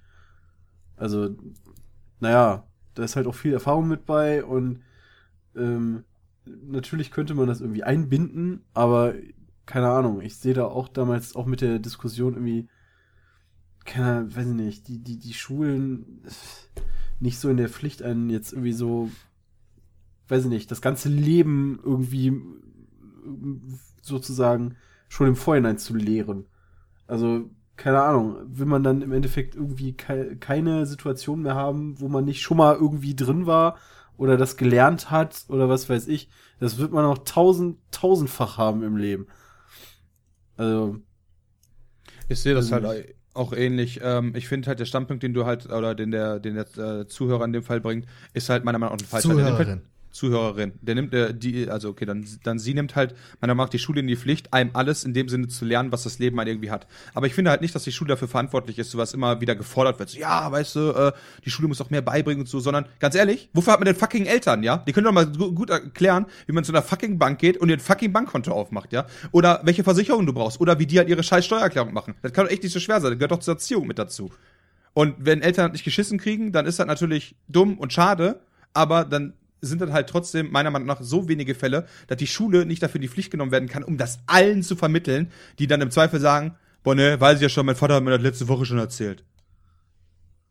Also, 0.97 1.35
naja, 2.19 2.65
da 2.95 3.03
ist 3.03 3.15
halt 3.15 3.27
auch 3.27 3.35
viel 3.35 3.53
Erfahrung 3.53 3.87
mit 3.87 4.05
bei 4.05 4.43
und 4.43 4.81
ähm, 5.55 6.03
natürlich 6.45 7.11
könnte 7.11 7.33
man 7.33 7.47
das 7.47 7.61
irgendwie 7.61 7.83
einbinden, 7.83 8.63
aber 8.73 9.13
keine 9.65 9.89
Ahnung, 9.89 10.21
ich 10.21 10.35
sehe 10.37 10.53
da 10.53 10.65
auch 10.65 10.87
damals 10.87 11.35
auch 11.35 11.45
mit 11.45 11.61
der 11.61 11.79
Diskussion 11.79 12.33
irgendwie, 12.33 12.67
keine, 13.85 14.35
weiß 14.35 14.47
ich 14.47 14.53
nicht, 14.53 14.87
die, 14.87 14.99
die, 14.99 15.17
die 15.17 15.33
Schulen 15.33 16.21
nicht 17.19 17.39
so 17.39 17.49
in 17.49 17.57
der 17.57 17.69
Pflicht 17.69 18.01
einen 18.01 18.29
jetzt 18.29 18.51
irgendwie 18.51 18.73
so, 18.73 19.09
weiß 20.27 20.45
ich 20.45 20.49
nicht, 20.49 20.71
das 20.71 20.81
ganze 20.81 21.09
Leben 21.09 21.79
irgendwie 21.83 22.41
sozusagen 24.01 24.75
schon 25.07 25.27
im 25.27 25.35
Vorhinein 25.35 25.77
zu 25.77 25.95
lehren. 25.95 26.45
Also, 27.07 27.49
keine 27.77 28.01
Ahnung, 28.01 28.37
will 28.45 28.65
man 28.65 28.83
dann 28.83 29.01
im 29.01 29.11
Endeffekt 29.11 29.55
irgendwie 29.55 29.93
kei 29.93 30.35
keine 30.39 30.85
Situation 30.85 31.41
mehr 31.41 31.55
haben, 31.55 31.99
wo 31.99 32.07
man 32.07 32.25
nicht 32.25 32.41
schon 32.41 32.57
mal 32.57 32.75
irgendwie 32.75 33.15
drin 33.15 33.45
war 33.45 33.77
oder 34.21 34.37
das 34.37 34.55
gelernt 34.55 35.09
hat 35.09 35.45
oder 35.49 35.67
was 35.67 35.89
weiß 35.89 36.07
ich. 36.07 36.29
Das 36.59 36.77
wird 36.77 36.91
man 36.91 37.05
auch 37.05 37.17
tausend, 37.25 37.79
tausendfach 37.91 38.57
haben 38.59 38.83
im 38.83 38.95
Leben. 38.95 39.27
Also, 40.57 40.99
Ich 42.29 42.39
sehe 42.41 42.53
das 42.53 42.71
Also 42.71 42.87
halt 42.87 43.15
auch 43.33 43.53
ähnlich. 43.53 43.99
Ähm, 44.03 44.35
ich 44.35 44.47
finde 44.47 44.67
halt 44.67 44.79
der 44.79 44.85
Standpunkt, 44.85 45.23
den 45.23 45.33
du 45.33 45.45
halt, 45.45 45.65
oder 45.71 45.95
den 45.95 46.11
der, 46.11 46.39
den 46.39 46.55
der 46.55 46.77
äh, 47.01 47.07
Zuhörer 47.07 47.45
in 47.45 47.53
dem 47.53 47.63
Fall 47.63 47.81
bringt, 47.81 48.05
ist 48.33 48.49
halt 48.49 48.63
meiner 48.63 48.77
Meinung 48.79 48.95
nach 48.97 49.01
ein 49.01 49.07
falscher. 49.07 49.29
Zuhörerin. 49.29 49.81
Zuhörerin. 50.11 50.73
Der 50.81 50.95
nimmt 50.95 51.13
äh, 51.13 51.33
die, 51.33 51.69
also 51.69 51.89
okay, 51.89 52.05
dann, 52.05 52.25
dann 52.43 52.59
sie 52.59 52.73
nimmt 52.73 52.95
halt, 52.95 53.15
meiner 53.39 53.53
Meinung 53.53 53.67
nach 53.67 53.69
die 53.69 53.79
Schule 53.79 54.01
in 54.01 54.07
die 54.07 54.15
Pflicht, 54.15 54.53
einem 54.53 54.71
alles 54.73 55.03
in 55.03 55.13
dem 55.13 55.29
Sinne 55.29 55.47
zu 55.47 55.65
lernen, 55.65 55.91
was 55.91 56.03
das 56.03 56.19
Leben 56.19 56.37
halt 56.37 56.47
irgendwie 56.47 56.71
hat. 56.71 56.87
Aber 57.13 57.27
ich 57.27 57.33
finde 57.33 57.51
halt 57.51 57.61
nicht, 57.61 57.73
dass 57.73 57.83
die 57.83 57.91
Schule 57.91 58.09
dafür 58.09 58.27
verantwortlich 58.27 58.79
ist, 58.79 58.91
so 58.91 58.97
was 58.97 59.13
immer 59.13 59.41
wieder 59.41 59.55
gefordert 59.55 59.99
wird. 59.99 60.09
So, 60.09 60.19
ja, 60.19 60.51
weißt 60.51 60.75
du, 60.75 60.79
äh, 60.91 61.11
die 61.45 61.49
Schule 61.49 61.67
muss 61.67 61.77
doch 61.77 61.89
mehr 61.89 62.01
beibringen 62.01 62.41
und 62.41 62.47
so, 62.47 62.59
sondern 62.59 62.85
ganz 62.99 63.15
ehrlich, 63.15 63.49
wofür 63.53 63.73
hat 63.73 63.79
man 63.79 63.85
denn 63.85 63.95
fucking 63.95 64.25
Eltern, 64.25 64.63
ja? 64.63 64.77
Die 64.77 64.93
können 64.93 65.05
doch 65.05 65.13
mal 65.13 65.25
gu 65.25 65.51
gut 65.53 65.69
erklären, 65.69 66.25
wie 66.47 66.53
man 66.53 66.63
zu 66.63 66.71
einer 66.71 66.81
fucking 66.81 67.17
Bank 67.17 67.39
geht 67.39 67.57
und 67.57 67.69
ihr 67.69 67.79
fucking 67.79 68.11
Bankkonto 68.13 68.51
aufmacht, 68.51 68.93
ja? 68.93 69.05
Oder 69.31 69.61
welche 69.63 69.83
Versicherung 69.83 70.25
du 70.25 70.33
brauchst 70.33 70.59
oder 70.59 70.79
wie 70.79 70.85
die 70.85 70.97
halt 70.97 71.09
ihre 71.09 71.23
scheiß 71.23 71.45
Steuererklärung 71.45 71.93
machen. 71.93 72.15
Das 72.21 72.33
kann 72.33 72.45
doch 72.45 72.51
echt 72.51 72.63
nicht 72.63 72.73
so 72.73 72.79
schwer 72.79 73.01
sein, 73.01 73.11
das 73.11 73.19
gehört 73.19 73.31
doch 73.31 73.39
zur 73.39 73.55
Erziehung 73.55 73.87
mit 73.87 73.99
dazu. 73.99 74.31
Und 74.93 75.15
wenn 75.19 75.41
Eltern 75.41 75.71
nicht 75.71 75.83
geschissen 75.83 76.17
kriegen, 76.17 76.51
dann 76.51 76.65
ist 76.65 76.79
das 76.79 76.87
natürlich 76.87 77.35
dumm 77.47 77.77
und 77.77 77.93
schade, 77.93 78.41
aber 78.73 79.05
dann 79.05 79.33
sind 79.61 79.81
das 79.81 79.91
halt 79.91 80.09
trotzdem 80.09 80.51
meiner 80.51 80.71
Meinung 80.71 80.87
nach 80.87 81.01
so 81.01 81.27
wenige 81.27 81.55
Fälle, 81.55 81.87
dass 82.07 82.17
die 82.17 82.27
Schule 82.27 82.65
nicht 82.65 82.81
dafür 82.81 82.95
in 82.95 83.03
die 83.03 83.07
Pflicht 83.07 83.31
genommen 83.31 83.51
werden 83.51 83.69
kann, 83.69 83.83
um 83.83 83.97
das 83.97 84.19
allen 84.25 84.63
zu 84.63 84.75
vermitteln, 84.75 85.31
die 85.59 85.67
dann 85.67 85.81
im 85.81 85.91
Zweifel 85.91 86.19
sagen, 86.19 86.55
boah 86.83 86.95
ne, 86.95 87.19
weiß 87.19 87.37
ich 87.37 87.43
ja 87.43 87.49
schon, 87.49 87.65
mein 87.65 87.75
Vater 87.75 87.95
hat 87.95 88.03
mir 88.03 88.11
das 88.11 88.21
letzte 88.21 88.47
Woche 88.47 88.65
schon 88.65 88.79
erzählt. 88.79 89.23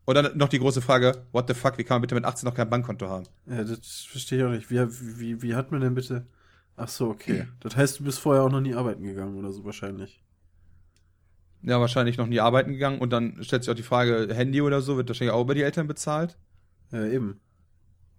Und 0.05 0.15
dann 0.15 0.37
noch 0.37 0.49
die 0.49 0.59
große 0.59 0.81
Frage, 0.81 1.25
what 1.31 1.47
the 1.47 1.53
fuck, 1.53 1.77
wie 1.77 1.83
kann 1.83 1.95
man 1.95 2.01
bitte 2.01 2.15
mit 2.15 2.25
18 2.25 2.47
noch 2.47 2.55
kein 2.55 2.69
Bankkonto 2.69 3.07
haben? 3.07 3.25
ja, 3.45 3.63
das 3.63 4.07
verstehe 4.09 4.39
ich 4.39 4.45
auch 4.45 4.49
nicht. 4.49 4.71
Wie, 4.71 4.79
wie, 5.19 5.41
wie 5.41 5.55
hat 5.55 5.71
man 5.71 5.81
denn 5.81 5.93
bitte. 5.93 6.25
Ach 6.75 6.87
so, 6.87 7.09
okay. 7.09 7.47
Das 7.59 7.75
heißt, 7.75 7.99
du 7.99 8.03
bist 8.05 8.19
vorher 8.19 8.43
auch 8.43 8.49
noch 8.49 8.61
nie 8.61 8.73
arbeiten 8.73 9.03
gegangen 9.03 9.37
oder 9.37 9.51
so 9.51 9.63
wahrscheinlich. 9.65 10.23
Ja, 11.61 11.79
wahrscheinlich 11.79 12.17
noch 12.17 12.25
nie 12.25 12.39
arbeiten 12.39 12.71
gegangen 12.71 12.99
und 12.99 13.11
dann 13.11 13.43
stellt 13.43 13.63
sich 13.63 13.71
auch 13.71 13.75
die 13.75 13.83
Frage, 13.83 14.33
Handy 14.33 14.61
oder 14.61 14.81
so, 14.81 14.97
wird 14.97 15.07
wahrscheinlich 15.09 15.33
auch 15.33 15.43
über 15.43 15.53
die 15.53 15.61
Eltern 15.61 15.87
bezahlt. 15.87 16.37
Ja, 16.91 17.05
eben. 17.05 17.39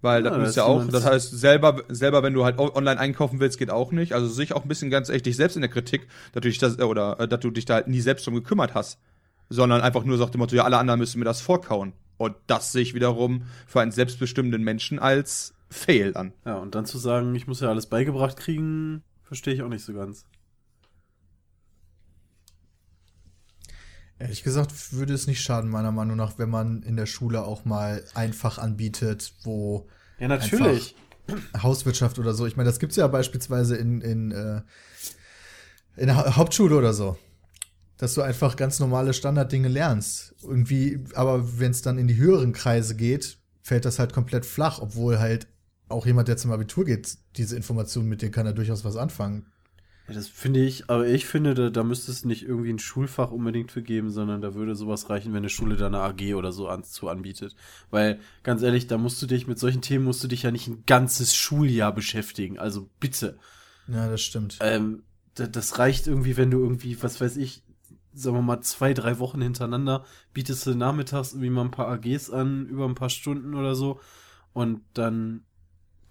Weil 0.02 0.24
Ja, 0.24 0.30
das 0.30 0.38
das 0.48 0.56
ja 0.56 0.62
ist 0.64 0.68
auch, 0.68 0.78
jemand- 0.78 0.94
das 0.94 1.04
heißt, 1.06 1.30
selber, 1.30 1.82
selber, 1.88 2.22
wenn 2.22 2.34
du 2.34 2.44
halt 2.44 2.58
online 2.58 2.98
einkaufen 3.00 3.40
willst, 3.40 3.58
geht 3.58 3.70
auch 3.70 3.92
nicht. 3.92 4.12
Also 4.12 4.26
sehe 4.28 4.44
ich 4.44 4.52
auch 4.52 4.62
ein 4.64 4.68
bisschen 4.68 4.90
ganz 4.90 5.08
echt 5.08 5.24
dich 5.26 5.36
selbst 5.36 5.54
in 5.56 5.62
der 5.62 5.70
Kritik, 5.70 6.08
dass 6.32 6.42
du 6.42 6.48
dich 6.48 6.58
das, 6.58 6.78
äh, 6.78 6.82
oder, 6.82 7.18
äh, 7.20 7.28
dass 7.28 7.40
du 7.40 7.50
dich 7.50 7.64
da 7.64 7.74
halt 7.74 7.88
nie 7.88 8.00
selbst 8.00 8.26
drum 8.26 8.34
gekümmert 8.34 8.74
hast. 8.74 8.98
Sondern 9.48 9.80
einfach 9.80 10.04
nur 10.04 10.18
sagt 10.18 10.34
dem 10.34 10.38
Motto, 10.40 10.56
ja, 10.56 10.64
alle 10.64 10.78
anderen 10.78 10.98
müssen 11.00 11.18
mir 11.18 11.24
das 11.24 11.40
vorkauen. 11.40 11.92
Und 12.18 12.34
das 12.46 12.72
sehe 12.72 12.82
ich 12.82 12.94
wiederum 12.94 13.42
für 13.66 13.80
einen 13.80 13.92
selbstbestimmenden 13.92 14.62
Menschen 14.62 14.98
als 14.98 15.54
fail 15.70 16.16
an. 16.16 16.32
Ja, 16.44 16.56
und 16.56 16.74
dann 16.74 16.84
zu 16.84 16.98
sagen, 16.98 17.34
ich 17.34 17.46
muss 17.46 17.60
ja 17.60 17.68
alles 17.68 17.86
beigebracht 17.86 18.36
kriegen, 18.36 19.02
verstehe 19.22 19.54
ich 19.54 19.62
auch 19.62 19.68
nicht 19.68 19.84
so 19.84 19.92
ganz. 19.94 20.26
Ehrlich 24.22 24.44
gesagt 24.44 24.92
würde 24.92 25.14
es 25.14 25.26
nicht 25.26 25.42
schaden, 25.42 25.68
meiner 25.68 25.90
Meinung 25.90 26.16
nach, 26.16 26.38
wenn 26.38 26.48
man 26.48 26.82
in 26.84 26.94
der 26.96 27.06
Schule 27.06 27.42
auch 27.42 27.64
mal 27.64 28.04
einfach 28.14 28.58
anbietet, 28.58 29.32
wo 29.42 29.88
Ja, 30.20 30.28
natürlich. 30.28 30.94
Hauswirtschaft 31.60 32.20
oder 32.20 32.32
so. 32.32 32.46
Ich 32.46 32.56
meine, 32.56 32.68
das 32.68 32.78
gibt's 32.78 32.94
ja 32.94 33.08
beispielsweise 33.08 33.74
in, 33.76 34.00
in, 34.00 34.30
äh, 34.30 34.60
in 35.96 36.06
der 36.06 36.16
Ha- 36.16 36.36
Hauptschule 36.36 36.76
oder 36.76 36.92
so. 36.92 37.18
Dass 37.96 38.14
du 38.14 38.22
einfach 38.22 38.54
ganz 38.54 38.78
normale 38.78 39.12
Standarddinge 39.12 39.66
lernst. 39.66 40.36
Irgendwie, 40.42 41.04
aber 41.14 41.58
wenn 41.58 41.72
es 41.72 41.82
dann 41.82 41.98
in 41.98 42.06
die 42.06 42.16
höheren 42.16 42.52
Kreise 42.52 42.94
geht, 42.94 43.38
fällt 43.62 43.84
das 43.84 43.98
halt 43.98 44.12
komplett 44.12 44.46
flach, 44.46 44.78
obwohl 44.80 45.18
halt 45.18 45.48
auch 45.88 46.06
jemand, 46.06 46.28
der 46.28 46.36
zum 46.36 46.52
Abitur 46.52 46.84
geht, 46.84 47.18
diese 47.36 47.56
Informationen, 47.56 48.08
mit 48.08 48.22
denen 48.22 48.32
kann 48.32 48.46
er 48.46 48.52
durchaus 48.52 48.84
was 48.84 48.96
anfangen. 48.96 49.46
Ja, 50.12 50.18
das 50.18 50.28
finde 50.28 50.60
ich, 50.60 50.90
aber 50.90 51.06
ich 51.06 51.24
finde, 51.24 51.54
da, 51.54 51.70
da 51.70 51.82
müsste 51.82 52.12
es 52.12 52.26
nicht 52.26 52.42
irgendwie 52.42 52.70
ein 52.70 52.78
Schulfach 52.78 53.30
unbedingt 53.30 53.72
für 53.72 53.82
geben, 53.82 54.10
sondern 54.10 54.42
da 54.42 54.54
würde 54.54 54.74
sowas 54.74 55.08
reichen, 55.08 55.32
wenn 55.32 55.38
eine 55.38 55.48
Schule 55.48 55.76
da 55.76 55.86
eine 55.86 56.00
AG 56.00 56.34
oder 56.34 56.52
so 56.52 56.68
an, 56.68 56.84
zu 56.84 57.08
anbietet. 57.08 57.56
Weil, 57.90 58.20
ganz 58.42 58.60
ehrlich, 58.62 58.86
da 58.86 58.98
musst 58.98 59.22
du 59.22 59.26
dich, 59.26 59.46
mit 59.46 59.58
solchen 59.58 59.80
Themen 59.80 60.04
musst 60.04 60.22
du 60.22 60.28
dich 60.28 60.42
ja 60.42 60.50
nicht 60.50 60.68
ein 60.68 60.84
ganzes 60.86 61.34
Schuljahr 61.34 61.94
beschäftigen. 61.94 62.58
Also 62.58 62.90
bitte. 63.00 63.38
Ja, 63.88 64.06
das 64.10 64.20
stimmt. 64.20 64.58
Ähm, 64.60 65.02
da, 65.34 65.46
das 65.46 65.78
reicht 65.78 66.06
irgendwie, 66.06 66.36
wenn 66.36 66.50
du 66.50 66.58
irgendwie, 66.60 67.02
was 67.02 67.18
weiß 67.18 67.38
ich, 67.38 67.62
sagen 68.12 68.36
wir 68.36 68.42
mal, 68.42 68.60
zwei, 68.60 68.92
drei 68.92 69.18
Wochen 69.18 69.40
hintereinander 69.40 70.04
bietest 70.34 70.66
du 70.66 70.74
nachmittags 70.74 71.32
irgendwie 71.32 71.48
mal 71.48 71.64
ein 71.64 71.70
paar 71.70 71.88
AGs 71.88 72.28
an, 72.28 72.66
über 72.66 72.86
ein 72.86 72.94
paar 72.94 73.08
Stunden 73.08 73.54
oder 73.54 73.74
so. 73.74 73.98
Und 74.52 74.82
dann 74.92 75.44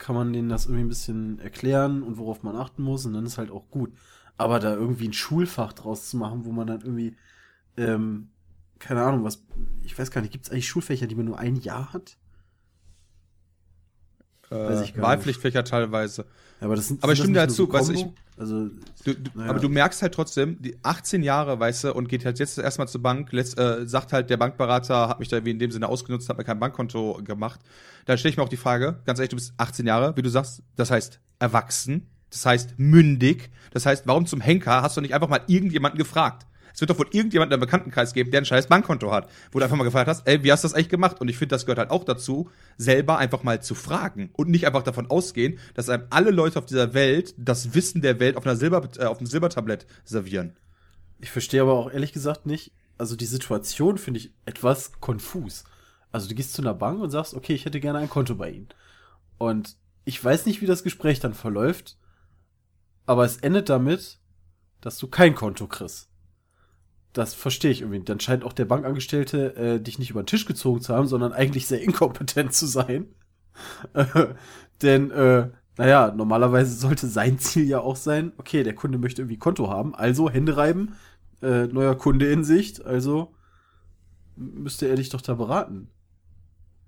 kann 0.01 0.15
man 0.15 0.33
denen 0.33 0.49
das 0.49 0.65
irgendwie 0.65 0.83
ein 0.85 0.89
bisschen 0.89 1.39
erklären 1.39 2.01
und 2.01 2.17
worauf 2.17 2.41
man 2.41 2.55
achten 2.55 2.81
muss 2.81 3.05
und 3.05 3.13
dann 3.13 3.25
ist 3.25 3.38
halt 3.38 3.51
auch 3.51 3.69
gut. 3.69 3.93
Aber 4.35 4.59
da 4.59 4.73
irgendwie 4.73 5.07
ein 5.07 5.13
Schulfach 5.13 5.73
draus 5.73 6.09
zu 6.09 6.17
machen, 6.17 6.43
wo 6.45 6.51
man 6.51 6.65
dann 6.65 6.81
irgendwie, 6.81 7.15
ähm, 7.77 8.30
keine 8.80 9.03
Ahnung, 9.03 9.23
was, 9.23 9.43
ich 9.83 9.97
weiß 9.97 10.09
gar 10.09 10.21
nicht, 10.21 10.31
gibt 10.31 10.45
es 10.45 10.51
eigentlich 10.51 10.67
Schulfächer, 10.67 11.05
die 11.05 11.15
man 11.15 11.25
nur 11.25 11.38
ein 11.38 11.55
Jahr 11.55 11.93
hat? 11.93 12.17
Weiß 14.49 14.81
ich 14.81 14.97
Äh, 14.97 15.01
Wahlpflichtfächer 15.01 15.63
teilweise. 15.63 16.25
Ja, 16.61 16.67
aber 16.67 16.75
das 16.75 16.88
sind 16.88 17.03
Aber 17.03 17.11
ich 17.11 17.19
sind 17.19 17.31
nicht 17.31 17.35
nur 17.35 17.48
dazu, 17.48 17.65
so 17.65 17.73
weißt 17.73 17.90
du, 17.90 17.93
Kombo? 17.95 18.14
Also, 18.38 18.69
Du, 19.03 19.15
du, 19.15 19.31
Naja. 19.33 19.49
Aber 19.49 19.59
du 19.59 19.67
merkst 19.67 20.01
halt 20.01 20.14
trotzdem, 20.14 20.61
die 20.61 20.77
18 20.83 21.23
Jahre, 21.23 21.59
weißt 21.59 21.85
du, 21.85 21.93
und 21.93 22.07
geht 22.07 22.23
halt 22.23 22.38
jetzt 22.38 22.57
erstmal 22.57 22.88
zur 22.88 23.01
Bank, 23.01 23.31
letzt, 23.31 23.57
äh, 23.57 23.88
sagt 23.88 24.14
halt, 24.14 24.30
der 24.30 24.38
Bankberater 24.38 25.09
hat 25.09 25.19
mich 25.19 25.27
da 25.27 25.43
wie 25.43 25.49
in 25.49 25.59
dem 25.59 25.72
Sinne 25.72 25.90
ausgenutzt, 25.90 26.30
hat 26.30 26.38
mir 26.38 26.43
kein 26.43 26.59
Bankkonto 26.59 27.19
gemacht. 27.23 27.59
Dann 28.06 28.17
stelle 28.17 28.31
ich 28.31 28.38
mir 28.38 28.43
auch 28.43 28.49
die 28.49 28.57
Frage, 28.57 28.99
ganz 29.06 29.19
ehrlich, 29.19 29.30
du 29.30 29.38
bist 29.38 29.53
18 29.57 29.88
Jahre, 29.88 30.15
wie 30.17 30.22
du 30.22 30.30
sagst, 30.30 30.61
das 30.75 30.91
heißt 30.91 31.19
erwachsen, 31.40 32.07
das 32.30 32.45
heißt 32.45 32.75
mündig, 32.77 33.49
das 33.72 33.88
heißt, 33.88 34.06
warum 34.06 34.27
zum 34.27 34.40
Henker 34.40 34.83
hast 34.83 34.98
du 34.98 35.01
nicht 35.01 35.15
einfach 35.15 35.30
mal 35.30 35.41
irgendjemanden 35.48 35.98
gefragt? 35.98 36.45
Es 36.74 36.82
wird 36.82 36.90
doch 36.90 37.00
wohl 37.00 37.08
irgendjemanden 37.11 37.53
im 37.53 37.59
Bekanntenkreis 37.59 38.14
geben, 38.14 38.32
der 38.32 38.41
ein 38.41 38.45
scheiß 38.45 38.67
Bankkonto 38.67 39.11
hat, 39.11 39.30
wo 39.51 39.59
du 39.59 39.66
einfach 39.66 39.77
mal 39.77 39.83
gefragt 39.83 40.08
hast, 40.08 40.27
ey, 40.27 40.43
wie 40.43 40.51
hast 40.51 40.64
du 40.64 40.67
das 40.67 40.74
eigentlich 40.74 40.90
gemacht? 40.90 41.22
Und 41.22 41.27
ich 41.27 41.38
finde, 41.38 41.53
das 41.56 41.66
gehört 41.66 41.80
halt 41.80 41.91
auch 41.91 42.03
dazu, 42.03 42.50
selber 42.77 43.17
einfach 43.17 43.43
mal 43.43 43.61
zu 43.61 43.75
fragen 43.75 44.30
und 44.33 44.50
nicht 44.50 44.66
einfach 44.67 44.83
davon 44.83 45.09
ausgehen, 45.09 45.59
dass 45.74 45.90
einem 45.90 46.08
alle 46.09 46.32
Leute 46.32 46.59
auf 46.59 46.66
dieser 46.66 46.93
Welt 46.93 47.33
das 47.38 47.74
Wissen 47.74 48.01
der 48.01 48.19
Welt 48.19 48.38
auf 48.38 48.45
einer 48.45 48.56
Silber, 48.56 48.88
äh, 48.98 49.06
auf 49.06 49.17
einem 49.17 49.27
Silbertablett 49.27 49.85
servieren. 50.03 50.56
Ich 51.19 51.32
verstehe 51.32 51.61
aber 51.61 51.74
auch 51.74 51.91
ehrlich 51.91 52.14
gesagt 52.14 52.45
nicht, 52.45 52.72
also 52.98 53.16
die 53.16 53.25
Situation 53.25 53.98
finde 53.98 54.19
ich 54.19 54.32
etwas 54.45 55.00
konfus. 55.00 55.64
Also 56.11 56.27
du 56.27 56.35
gehst 56.35 56.53
zu 56.53 56.61
einer 56.61 56.74
Bank 56.74 57.01
und 57.01 57.09
sagst, 57.09 57.33
okay, 57.33 57.53
ich 57.53 57.66
hätte 57.66 57.80
gerne 57.80 58.00
ein 58.00 58.09
Konto 58.09 58.35
bei 58.35 58.51
Ihnen. 58.51 58.69
Und 59.38 59.75
ich 60.06 60.24
weiß 60.24 60.45
nicht, 60.45 60.61
wie 60.61 60.67
das 60.67 60.83
Gespräch 60.83 61.19
dann 61.19 61.33
verläuft, 61.33 61.98
aber 63.06 63.25
es 63.25 63.38
endet 63.38 63.69
damit, 63.69 64.19
dass 64.82 64.98
du 64.98 65.08
kein 65.08 65.35
Konto 65.35 65.67
kriegst. 65.67 66.10
Das 67.14 67.33
verstehe 67.33 67.72
ich 67.72 67.81
irgendwie. 67.81 68.01
Dann 68.01 68.19
scheint 68.19 68.43
auch 68.43 68.53
der 68.53 68.65
Bankangestellte 68.65 69.56
äh, 69.56 69.80
dich 69.81 69.99
nicht 69.99 70.09
über 70.09 70.23
den 70.23 70.27
Tisch 70.27 70.45
gezogen 70.45 70.81
zu 70.81 70.95
haben, 70.95 71.07
sondern 71.07 71.33
eigentlich 71.33 71.67
sehr 71.67 71.81
inkompetent 71.81 72.53
zu 72.53 72.65
sein. 72.65 73.07
Denn, 74.81 75.11
äh, 75.11 75.49
naja, 75.77 76.14
normalerweise 76.15 76.73
sollte 76.73 77.07
sein 77.07 77.40
Ziel 77.40 77.67
ja 77.67 77.80
auch 77.80 77.95
sein, 77.95 78.31
okay, 78.38 78.64
der 78.64 78.75
Kunde 78.75 78.98
möchte 78.98 79.22
irgendwie 79.22 79.38
Konto 79.38 79.69
haben, 79.69 79.93
also 79.95 80.30
Hände 80.30 80.57
reiben, 80.57 80.95
äh, 81.41 81.67
neuer 81.67 81.95
Kunde 81.95 82.31
in 82.31 82.43
Sicht, 82.43 82.85
also 82.85 83.33
müsste 84.35 84.88
er 84.88 84.95
dich 84.95 85.09
doch 85.09 85.22
da 85.22 85.33
beraten. 85.35 85.90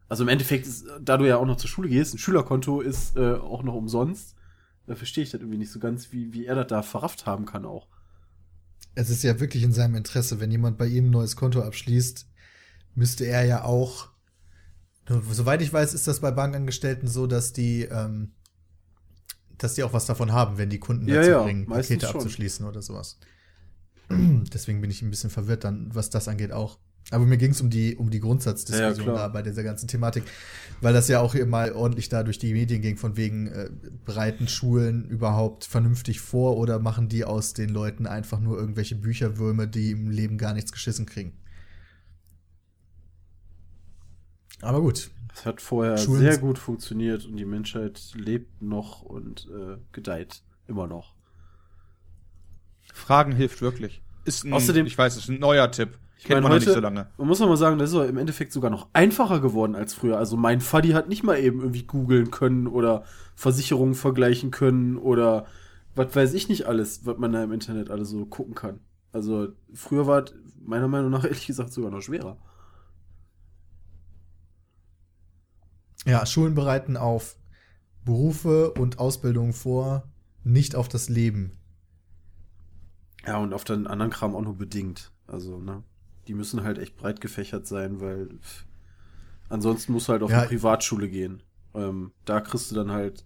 Also 0.10 0.24
im 0.24 0.30
Endeffekt, 0.30 0.68
ist, 0.68 0.85
da 1.02 1.18
du 1.18 1.27
ja 1.27 1.38
auch 1.38 1.45
noch 1.45 1.58
zur 1.58 1.69
Schule 1.69 1.90
gehst, 1.90 2.14
ein 2.14 2.19
Schülerkonto 2.19 2.82
ist 2.82 3.18
äh, 3.18 3.34
auch 3.34 3.64
noch 3.64 3.74
umsonst. 3.74 4.35
Da 4.85 4.95
verstehe 4.95 5.24
ich 5.24 5.32
das 5.32 5.42
irgendwie 5.42 5.58
nicht 5.58 5.72
so 5.72 5.80
ganz, 5.80 6.11
wie, 6.11 6.34
wie 6.34 6.45
er 6.45 6.56
das 6.56 6.68
da 6.68 6.82
verrafft 6.82 7.26
haben 7.26 7.45
kann 7.45 7.66
auch. 7.66 7.88
Es 8.95 9.10
ist 9.10 9.24
ja 9.24 9.40
wirklich 9.40 9.64
in 9.64 9.74
seinem 9.74 9.95
Interesse, 9.95 10.40
wenn 10.40 10.52
jemand 10.52 10.78
bei 10.78 10.88
ihm 10.88 11.06
ein 11.06 11.12
neues 11.12 11.36
Konto 11.36 11.62
abschließt, 11.62 12.28
müsste 12.95 13.26
er 13.26 13.44
ja 13.45 13.64
auch. 13.64 14.10
Soweit 15.08 15.62
ich 15.62 15.74
weiß, 15.74 15.94
ist 15.94 16.08
das 16.08 16.22
bei 16.22 16.32
Bankangestellten 16.32 17.08
so, 17.08 17.28
dass 17.28 17.52
die, 17.52 17.84
ähm, 17.84 18.32
dass 19.58 19.74
die 19.74 19.84
auch 19.84 19.94
was 19.94 20.06
davon 20.06 20.32
haben, 20.32 20.58
wenn 20.58 20.70
die 20.70 20.80
Kunden 20.80 21.08
dazu 21.08 21.30
ja, 21.30 21.44
bringen, 21.44 21.66
Pakete 21.66 22.08
schon. 22.08 22.16
abzuschließen 22.16 22.66
oder 22.66 22.82
sowas. 22.82 23.20
Deswegen 24.10 24.80
bin 24.82 24.92
ich 24.92 25.02
ein 25.02 25.10
bisschen 25.10 25.30
verwirrt 25.30 25.64
dann, 25.64 25.94
was 25.94 26.10
das 26.10 26.28
angeht 26.28 26.52
auch. 26.52 26.80
Aber 27.11 27.25
mir 27.25 27.38
ging 27.38 27.51
es 27.51 27.61
um 27.61 27.69
die, 27.69 27.95
um 27.95 28.09
die 28.09 28.19
Grundsatzdiskussion 28.19 29.07
Ja, 29.07 29.14
da 29.14 29.27
bei 29.27 29.41
dieser 29.43 29.61
ganzen 29.64 29.88
Thematik, 29.88 30.23
weil 30.82 30.93
das 30.93 31.07
ja 31.09 31.19
auch 31.19 31.33
hier 31.33 31.45
mal 31.45 31.72
ordentlich 31.73 32.09
da 32.09 32.23
durch 32.23 32.40
die 32.40 32.53
Medien 32.53 32.82
ging, 32.82 32.98
von 32.98 33.17
wegen, 33.17 33.48
äh, 33.48 33.69
bereiten 34.06 34.48
Schulen 34.48 35.06
überhaupt 35.09 35.65
vernünftig 35.65 36.22
vor 36.22 36.57
oder 36.57 36.80
machen 36.80 37.09
die 37.09 37.23
aus 37.25 37.53
den 37.53 37.69
Leuten 37.69 38.07
einfach 38.07 38.40
nur 38.40 38.57
irgendwelche 38.57 38.95
Bücherwürme, 38.95 39.67
die 39.67 39.91
im 39.91 40.09
Leben 40.09 40.38
gar 40.38 40.53
nichts 40.53 40.72
geschissen 40.72 41.06
kriegen. 41.06 41.33
Aber 44.61 44.82
gut, 44.82 45.11
Es 45.35 45.45
hat 45.45 45.61
vorher 45.61 45.98
Schulen- 45.98 46.22
sehr 46.22 46.38
gut 46.38 46.57
funktioniert 46.57 47.25
und 47.25 47.38
die 47.38 47.45
Menschheit 47.45 47.99
lebt 48.15 48.61
noch 48.61 49.01
und 49.01 49.48
äh, 49.53 49.77
gedeiht 49.91 50.41
immer 50.67 50.88
noch. 50.88 51.14
Fragen 52.93 53.33
hilft 53.33 53.61
wirklich. 53.61 54.01
Ist 54.25 54.45
ein, 54.45 54.53
Außerdem- 54.53 54.85
ich 54.85 54.98
weiß, 54.98 55.17
ist 55.17 55.30
ein 55.30 55.40
neuer 55.40 55.69
Tipp. 55.72 55.98
Ich 56.24 56.27
Kennt 56.27 56.38
meine, 56.38 56.43
man 56.43 56.52
heute, 56.53 56.68
nicht 56.68 56.76
so 56.76 56.80
lange. 56.80 57.08
man 57.18 57.27
muss 57.27 57.42
mal 57.42 57.58
sagen, 57.58 57.80
das 57.80 57.92
ist 57.92 57.98
im 57.98 58.18
Endeffekt 58.18 58.53
sogar 58.53 58.72
noch 58.72 58.88
einfacher 58.93 59.42
geworden 59.42 59.76
als 59.76 59.93
früher. 59.93 60.18
Also 60.18 60.38
mein 60.38 60.61
Faddy 60.61 60.92
hat 60.92 61.10
nicht 61.10 61.22
mal 61.22 61.38
eben 61.38 61.60
irgendwie 61.60 61.84
googeln 61.84 62.32
können 62.32 62.66
oder 62.68 63.03
Versicherungen 63.35 63.93
vergleichen 63.93 64.50
können 64.50 64.98
oder 64.98 65.48
was 65.95 66.16
weiß 66.16 66.34
ich 66.34 66.48
nicht 66.48 66.66
alles, 66.66 67.06
was 67.06 67.18
man 67.18 67.34
da 67.34 67.43
im 67.43 67.52
Internet 67.52 67.90
alles 67.90 68.08
so 68.08 68.26
gucken 68.26 68.56
kann. 68.56 68.80
Also 69.11 69.50
früher 69.74 70.08
war 70.08 70.24
es 70.24 70.34
meiner 70.61 70.88
Meinung 70.88 71.11
nach 71.11 71.24
ehrlich 71.26 71.45
gesagt 71.45 71.74
sogar 71.74 71.92
noch 71.92 72.02
schwerer. 72.02 72.38
ja, 76.06 76.26
Schulen 76.26 76.56
bereiten 76.56 76.95
auf 76.95 77.35
Berufe 78.06 78.72
und 78.72 78.98
Ausbildung 78.98 79.52
vor, 79.52 80.03
nicht 80.45 80.76
auf 80.76 80.88
das 80.88 81.10
Leben. 81.10 81.58
Ja, 83.26 83.40
und 83.40 83.53
auf 83.53 83.66
den 83.66 83.88
anderen 83.88 84.11
Kram 84.11 84.35
auch 84.35 84.42
nur 84.42 84.58
bedingt. 84.58 85.11
Also, 85.27 85.60
ne? 85.60 85.84
Die 86.27 86.34
müssen 86.34 86.64
halt 86.64 86.77
echt 86.77 86.95
breit 86.98 87.19
gefächert 87.22 87.68
sein, 87.68 88.00
weil 88.00 88.30
ansonsten 89.50 89.92
musst 89.93 90.08
du 90.08 90.14
halt 90.14 90.24
auf 90.24 90.32
Ja. 90.32 90.40
eine 90.40 90.48
Privatschule 90.48 91.10
gehen. 91.10 91.42
Ähm, 91.74 92.11
da 92.26 92.40
kriegst 92.42 92.72
du 92.72 92.76
dann 92.76 92.92
halt 92.92 93.26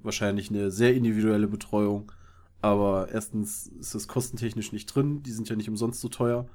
wahrscheinlich 0.00 0.50
eine 0.50 0.70
sehr 0.70 0.94
individuelle 0.94 1.48
Betreuung. 1.48 2.12
Aber 2.60 3.08
erstens 3.10 3.66
ist 3.68 3.94
das 3.94 4.08
kostentechnisch 4.08 4.72
nicht 4.72 4.86
drin. 4.86 5.22
Die 5.22 5.32
sind 5.32 5.48
ja 5.48 5.56
nicht 5.56 5.68
umsonst 5.68 6.00
so 6.00 6.08
teuer. 6.08 6.46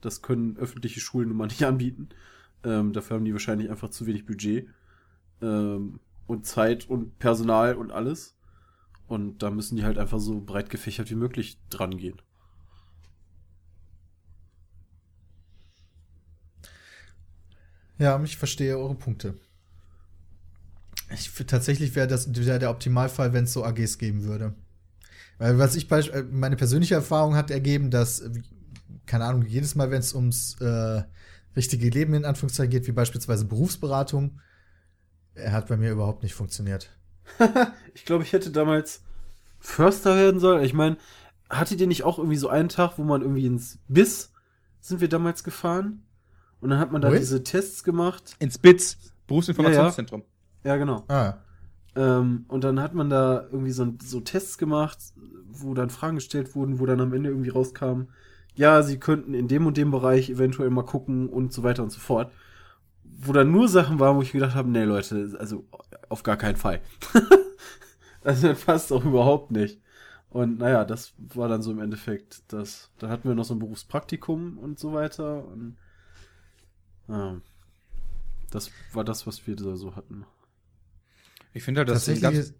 Das 0.00 0.22
können 0.22 0.56
öffentliche 0.56 1.00
Schulen 1.00 1.28
nun 1.28 1.36
mal 1.38 1.46
nicht 1.46 1.64
anbieten. 1.64 2.08
Ähm, 2.64 2.92
dafür 2.92 3.16
haben 3.16 3.24
die 3.24 3.32
wahrscheinlich 3.32 3.70
einfach 3.70 3.90
zu 3.90 4.06
wenig 4.06 4.26
Budget. 4.26 4.68
Ähm, 5.40 6.00
und 6.26 6.46
Zeit 6.46 6.88
und 6.88 7.18
Personal 7.18 7.74
und 7.76 7.90
alles. 7.90 8.36
Und 9.08 9.42
da 9.42 9.50
müssen 9.50 9.76
die 9.76 9.84
halt 9.84 9.98
einfach 9.98 10.20
so 10.20 10.40
breit 10.40 10.70
gefächert 10.70 11.10
wie 11.10 11.14
möglich 11.16 11.58
dran 11.70 11.96
gehen. 11.96 12.20
Ja, 17.98 18.20
ich 18.22 18.36
verstehe 18.36 18.78
eure 18.78 18.94
Punkte. 18.94 19.34
Ich, 21.12 21.30
tatsächlich 21.46 21.94
wäre 21.94 22.06
das 22.06 22.34
wär 22.34 22.58
der 22.58 22.70
Optimalfall, 22.70 23.32
wenn 23.32 23.44
es 23.44 23.52
so 23.52 23.64
AGs 23.64 23.98
geben 23.98 24.24
würde. 24.24 24.54
Weil 25.38 25.58
was 25.58 25.74
ich 25.76 25.90
äh, 25.90 26.24
meine 26.30 26.56
persönliche 26.56 26.94
Erfahrung 26.94 27.34
hat 27.34 27.50
ergeben, 27.50 27.90
dass, 27.90 28.20
äh, 28.20 28.30
keine 29.06 29.24
Ahnung, 29.24 29.42
jedes 29.42 29.74
Mal, 29.74 29.90
wenn 29.90 30.00
es 30.00 30.14
ums 30.14 30.56
äh, 30.60 31.02
richtige 31.54 31.90
Leben 31.90 32.14
in 32.14 32.24
Anführungszeichen 32.24 32.70
geht, 32.70 32.86
wie 32.86 32.92
beispielsweise 32.92 33.44
Berufsberatung, 33.44 34.40
er 35.34 35.52
hat 35.52 35.68
bei 35.68 35.76
mir 35.76 35.92
überhaupt 35.92 36.22
nicht 36.22 36.34
funktioniert. 36.34 36.90
Ich 37.94 38.06
glaube, 38.06 38.24
ich 38.24 38.32
hätte 38.32 38.50
damals 38.50 39.02
Förster 39.60 40.16
werden 40.16 40.40
sollen. 40.40 40.64
Ich 40.64 40.72
meine, 40.72 40.96
hattet 41.50 41.80
ihr 41.80 41.86
nicht 41.86 42.04
auch 42.04 42.18
irgendwie 42.18 42.38
so 42.38 42.48
einen 42.48 42.70
Tag, 42.70 42.96
wo 42.96 43.04
man 43.04 43.20
irgendwie 43.20 43.44
ins 43.44 43.78
Biss 43.86 44.32
sind 44.80 45.00
wir 45.00 45.08
damals 45.08 45.44
gefahren? 45.44 46.02
Und 46.62 46.70
dann 46.70 46.78
hat 46.78 46.92
man 46.92 47.02
da 47.02 47.10
Ui. 47.10 47.18
diese 47.18 47.42
Tests 47.42 47.82
gemacht. 47.82 48.36
Ins 48.38 48.56
BITS, 48.56 48.96
Berufsinformationszentrum. 49.26 50.22
Ja, 50.64 50.76
genau. 50.76 51.04
Ah, 51.08 51.34
Ähm, 51.96 52.44
und 52.46 52.62
dann 52.62 52.80
hat 52.80 52.94
man 52.94 53.10
da 53.10 53.42
irgendwie 53.50 53.72
so, 53.72 53.92
so 54.02 54.20
Tests 54.20 54.56
gemacht, 54.58 54.98
wo 55.50 55.74
dann 55.74 55.90
Fragen 55.90 56.14
gestellt 56.14 56.54
wurden, 56.54 56.78
wo 56.78 56.86
dann 56.86 57.00
am 57.00 57.12
Ende 57.12 57.30
irgendwie 57.30 57.50
rauskam, 57.50 58.04
ja, 58.54 58.82
sie 58.82 58.98
könnten 58.98 59.34
in 59.34 59.48
dem 59.48 59.66
und 59.66 59.76
dem 59.76 59.90
Bereich 59.90 60.30
eventuell 60.30 60.70
mal 60.70 60.84
gucken 60.84 61.28
und 61.28 61.52
so 61.52 61.64
weiter 61.64 61.82
und 61.82 61.90
so 61.90 61.98
fort. 61.98 62.32
Wo 63.02 63.32
dann 63.32 63.50
nur 63.50 63.68
Sachen 63.68 63.98
waren, 63.98 64.16
wo 64.16 64.22
ich 64.22 64.32
gedacht 64.32 64.54
habe, 64.54 64.70
nee, 64.70 64.84
Leute, 64.84 65.34
also 65.38 65.64
auf 66.08 66.22
gar 66.22 66.36
keinen 66.36 66.56
Fall. 66.56 66.80
also 68.24 68.48
das 68.48 68.60
passt 68.64 68.92
auch 68.92 69.04
überhaupt 69.04 69.50
nicht. 69.50 69.80
Und 70.30 70.60
naja, 70.60 70.84
das 70.84 71.12
war 71.18 71.48
dann 71.48 71.60
so 71.62 71.72
im 71.72 71.80
Endeffekt 71.80 72.44
das. 72.52 72.90
Da 72.98 73.08
hatten 73.08 73.28
wir 73.28 73.34
noch 73.34 73.44
so 73.44 73.54
ein 73.54 73.58
Berufspraktikum 73.58 74.58
und 74.58 74.78
so 74.78 74.92
weiter. 74.92 75.44
Und 75.44 75.76
ja, 77.08 77.40
das 78.50 78.70
war 78.92 79.04
das, 79.04 79.26
was 79.26 79.46
wir 79.46 79.56
da 79.56 79.76
so 79.76 79.96
hatten. 79.96 80.24
Ich 81.54 81.62
finde 81.62 81.80
halt, 81.80 81.88
das 81.88 82.08
ist 82.08 82.16
ein 82.16 82.20
ganz, 82.20 82.54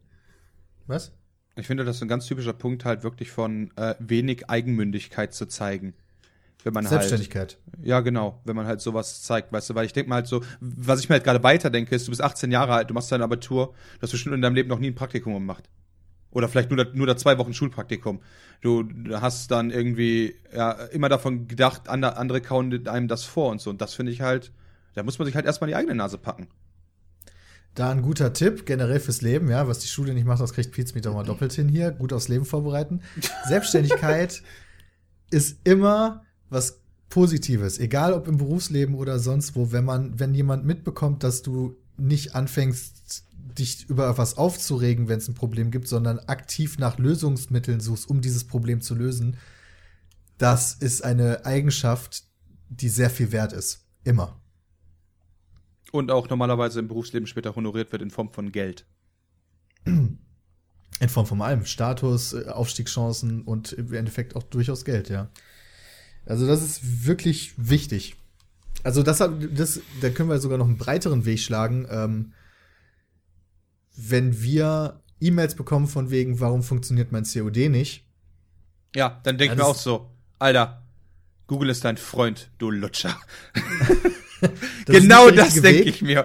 was? 0.86 1.12
ich 1.56 1.66
finde, 1.66 1.84
das 1.84 1.96
ist 1.96 2.02
ein 2.02 2.08
ganz 2.08 2.26
typischer 2.26 2.52
Punkt 2.52 2.84
halt 2.84 3.02
wirklich 3.02 3.30
von 3.30 3.70
äh, 3.76 3.94
wenig 3.98 4.48
Eigenmündigkeit 4.48 5.34
zu 5.34 5.46
zeigen. 5.46 5.94
Wenn 6.64 6.74
man 6.74 6.84
halt, 6.84 6.90
Selbstständigkeit. 6.90 7.58
ja 7.82 8.00
genau, 8.00 8.40
wenn 8.44 8.54
man 8.54 8.66
halt 8.66 8.80
sowas 8.80 9.22
zeigt, 9.22 9.52
weißt 9.52 9.70
du, 9.70 9.74
weil 9.74 9.84
ich 9.84 9.92
denke 9.92 10.08
mal 10.08 10.16
halt 10.16 10.28
so, 10.28 10.42
was 10.60 11.00
ich 11.00 11.08
mir 11.08 11.14
halt 11.14 11.24
gerade 11.24 11.42
weiterdenke, 11.42 11.94
ist, 11.94 12.06
du 12.06 12.10
bist 12.12 12.22
18 12.22 12.52
Jahre 12.52 12.74
alt, 12.74 12.88
du 12.88 12.94
machst 12.94 13.10
dein 13.10 13.22
Abitur, 13.22 13.74
du 13.96 14.02
hast 14.02 14.12
bestimmt 14.12 14.36
in 14.36 14.42
deinem 14.42 14.54
Leben 14.54 14.68
noch 14.68 14.78
nie 14.78 14.88
ein 14.88 14.94
Praktikum 14.94 15.34
gemacht. 15.34 15.68
Oder 16.32 16.48
vielleicht 16.48 16.70
nur 16.70 16.84
da, 16.84 16.90
nur 16.92 17.06
da 17.06 17.16
zwei 17.16 17.38
Wochen 17.38 17.52
Schulpraktikum. 17.52 18.20
Du 18.62 18.88
hast 19.12 19.50
dann 19.50 19.70
irgendwie 19.70 20.34
ja, 20.54 20.72
immer 20.86 21.08
davon 21.08 21.46
gedacht, 21.46 21.88
andere, 21.88 22.40
kauen 22.40 22.86
einem 22.88 23.08
das 23.08 23.24
vor 23.24 23.50
und 23.50 23.60
so. 23.60 23.70
Und 23.70 23.80
das 23.80 23.94
finde 23.94 24.12
ich 24.12 24.22
halt, 24.22 24.52
da 24.94 25.02
muss 25.02 25.18
man 25.18 25.26
sich 25.26 25.34
halt 25.34 25.46
erstmal 25.46 25.68
die 25.68 25.76
eigene 25.76 25.94
Nase 25.94 26.18
packen. 26.18 26.48
Da 27.74 27.90
ein 27.90 28.02
guter 28.02 28.32
Tipp, 28.32 28.66
generell 28.66 29.00
fürs 29.00 29.22
Leben, 29.22 29.48
ja, 29.50 29.66
was 29.66 29.78
die 29.78 29.88
Schule 29.88 30.12
nicht 30.12 30.26
macht, 30.26 30.42
das 30.42 30.52
kriegt 30.52 30.72
Pizza 30.72 31.00
doch 31.00 31.14
mal 31.14 31.24
doppelt 31.24 31.52
hin 31.52 31.68
hier. 31.68 31.90
Gut 31.90 32.12
aufs 32.12 32.28
Leben 32.28 32.44
vorbereiten. 32.44 33.00
Selbstständigkeit 33.48 34.42
ist 35.30 35.58
immer 35.64 36.24
was 36.50 36.80
Positives, 37.08 37.78
egal 37.78 38.14
ob 38.14 38.26
im 38.26 38.38
Berufsleben 38.38 38.94
oder 38.94 39.18
sonst 39.18 39.54
wo, 39.54 39.70
wenn 39.70 39.84
man, 39.84 40.18
wenn 40.18 40.34
jemand 40.34 40.64
mitbekommt, 40.64 41.22
dass 41.22 41.42
du 41.42 41.76
nicht 41.96 42.34
anfängst, 42.34 43.24
dich 43.58 43.88
über 43.88 44.16
was 44.18 44.36
aufzuregen, 44.38 45.08
wenn 45.08 45.18
es 45.18 45.28
ein 45.28 45.34
Problem 45.34 45.70
gibt, 45.70 45.88
sondern 45.88 46.18
aktiv 46.20 46.78
nach 46.78 46.98
Lösungsmitteln 46.98 47.80
suchst, 47.80 48.08
um 48.08 48.20
dieses 48.20 48.44
Problem 48.44 48.80
zu 48.80 48.94
lösen, 48.94 49.36
das 50.38 50.74
ist 50.74 51.04
eine 51.04 51.44
Eigenschaft, 51.44 52.24
die 52.68 52.88
sehr 52.88 53.10
viel 53.10 53.32
wert 53.32 53.52
ist. 53.52 53.86
Immer. 54.04 54.40
Und 55.92 56.10
auch 56.10 56.28
normalerweise 56.28 56.80
im 56.80 56.88
Berufsleben 56.88 57.26
später 57.26 57.54
honoriert 57.54 57.92
wird 57.92 58.02
in 58.02 58.10
Form 58.10 58.32
von 58.32 58.50
Geld. 58.50 58.86
In 59.84 61.08
Form 61.08 61.26
von 61.26 61.42
allem. 61.42 61.64
Status, 61.66 62.32
äh, 62.32 62.48
Aufstiegschancen 62.48 63.42
und 63.42 63.72
im 63.72 63.92
Endeffekt 63.92 64.36
auch 64.36 64.42
durchaus 64.42 64.84
Geld, 64.84 65.08
ja. 65.08 65.30
Also 66.24 66.46
das 66.46 66.62
ist 66.62 67.06
wirklich 67.06 67.54
wichtig. 67.56 68.16
Also 68.84 69.02
das, 69.02 69.18
das 69.18 69.80
da 70.00 70.10
können 70.10 70.28
wir 70.28 70.38
sogar 70.40 70.58
noch 70.58 70.66
einen 70.66 70.76
breiteren 70.78 71.24
Weg 71.24 71.38
schlagen. 71.40 71.86
Ähm, 71.90 72.32
wenn 73.96 74.42
wir 74.42 75.00
E-Mails 75.20 75.54
bekommen 75.54 75.86
von 75.86 76.10
wegen, 76.10 76.40
warum 76.40 76.62
funktioniert 76.62 77.12
mein 77.12 77.24
COD 77.24 77.68
nicht, 77.68 78.04
Ja, 78.96 79.20
dann 79.22 79.38
denke 79.38 79.44
Ja, 79.46 79.52
ich 79.54 79.58
mir 79.58 79.64
das- 79.72 79.76
auch 79.76 79.80
so, 79.80 80.10
Alter, 80.38 80.82
Google 81.46 81.70
ist 81.70 81.84
dein 81.84 81.96
Freund, 81.96 82.50
du 82.58 82.70
Lutscher. 82.70 83.16
genau 84.86 85.30
das 85.30 85.54
denke 85.54 85.82
ich 85.88 86.02
mir. 86.02 86.24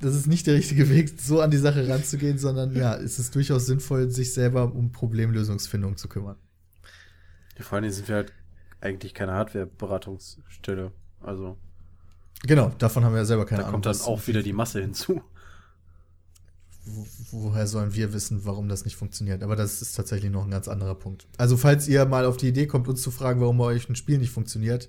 Das 0.00 0.14
ist 0.14 0.26
nicht 0.26 0.46
der 0.46 0.54
richtige 0.54 0.88
Weg, 0.88 1.10
so 1.20 1.40
an 1.40 1.50
die 1.50 1.56
Sache 1.58 1.88
ranzugehen, 1.88 2.38
sondern 2.38 2.74
ja, 2.74 2.94
es 2.96 3.18
ist 3.18 3.34
durchaus 3.34 3.66
sinnvoll, 3.66 4.10
sich 4.10 4.32
selber 4.32 4.72
um 4.74 4.92
Problemlösungsfindung 4.92 5.96
zu 5.96 6.08
kümmern. 6.08 6.36
Ja, 7.58 7.64
vor 7.64 7.74
allen 7.76 7.82
Dingen 7.82 7.94
sind 7.94 8.08
wir 8.08 8.14
halt 8.16 8.32
eigentlich 8.80 9.14
keine 9.14 9.32
Hardware-Beratungsstelle. 9.32 10.92
Also 11.20 11.56
Genau, 12.44 12.70
davon 12.78 13.04
haben 13.04 13.12
wir 13.12 13.18
ja 13.20 13.24
selber 13.24 13.46
keine 13.46 13.62
da 13.62 13.68
Ahnung. 13.68 13.82
kommt 13.82 13.86
dann 13.86 14.00
auch 14.06 14.26
wieder 14.28 14.42
die 14.42 14.52
Masse 14.52 14.80
hinzu. 14.80 15.20
wo- 16.84 17.06
woher 17.32 17.66
sollen 17.66 17.92
wir 17.94 18.12
wissen, 18.12 18.44
warum 18.44 18.68
das 18.68 18.84
nicht 18.84 18.96
funktioniert? 18.96 19.42
Aber 19.42 19.56
das 19.56 19.82
ist 19.82 19.94
tatsächlich 19.94 20.30
noch 20.30 20.44
ein 20.44 20.50
ganz 20.50 20.68
anderer 20.68 20.94
Punkt. 20.94 21.26
Also, 21.36 21.56
falls 21.56 21.88
ihr 21.88 22.04
mal 22.06 22.24
auf 22.24 22.36
die 22.36 22.48
Idee 22.48 22.66
kommt, 22.66 22.88
uns 22.88 23.02
zu 23.02 23.10
fragen, 23.10 23.40
warum 23.40 23.58
bei 23.58 23.64
euch 23.64 23.88
ein 23.88 23.96
Spiel 23.96 24.18
nicht 24.18 24.30
funktioniert, 24.30 24.88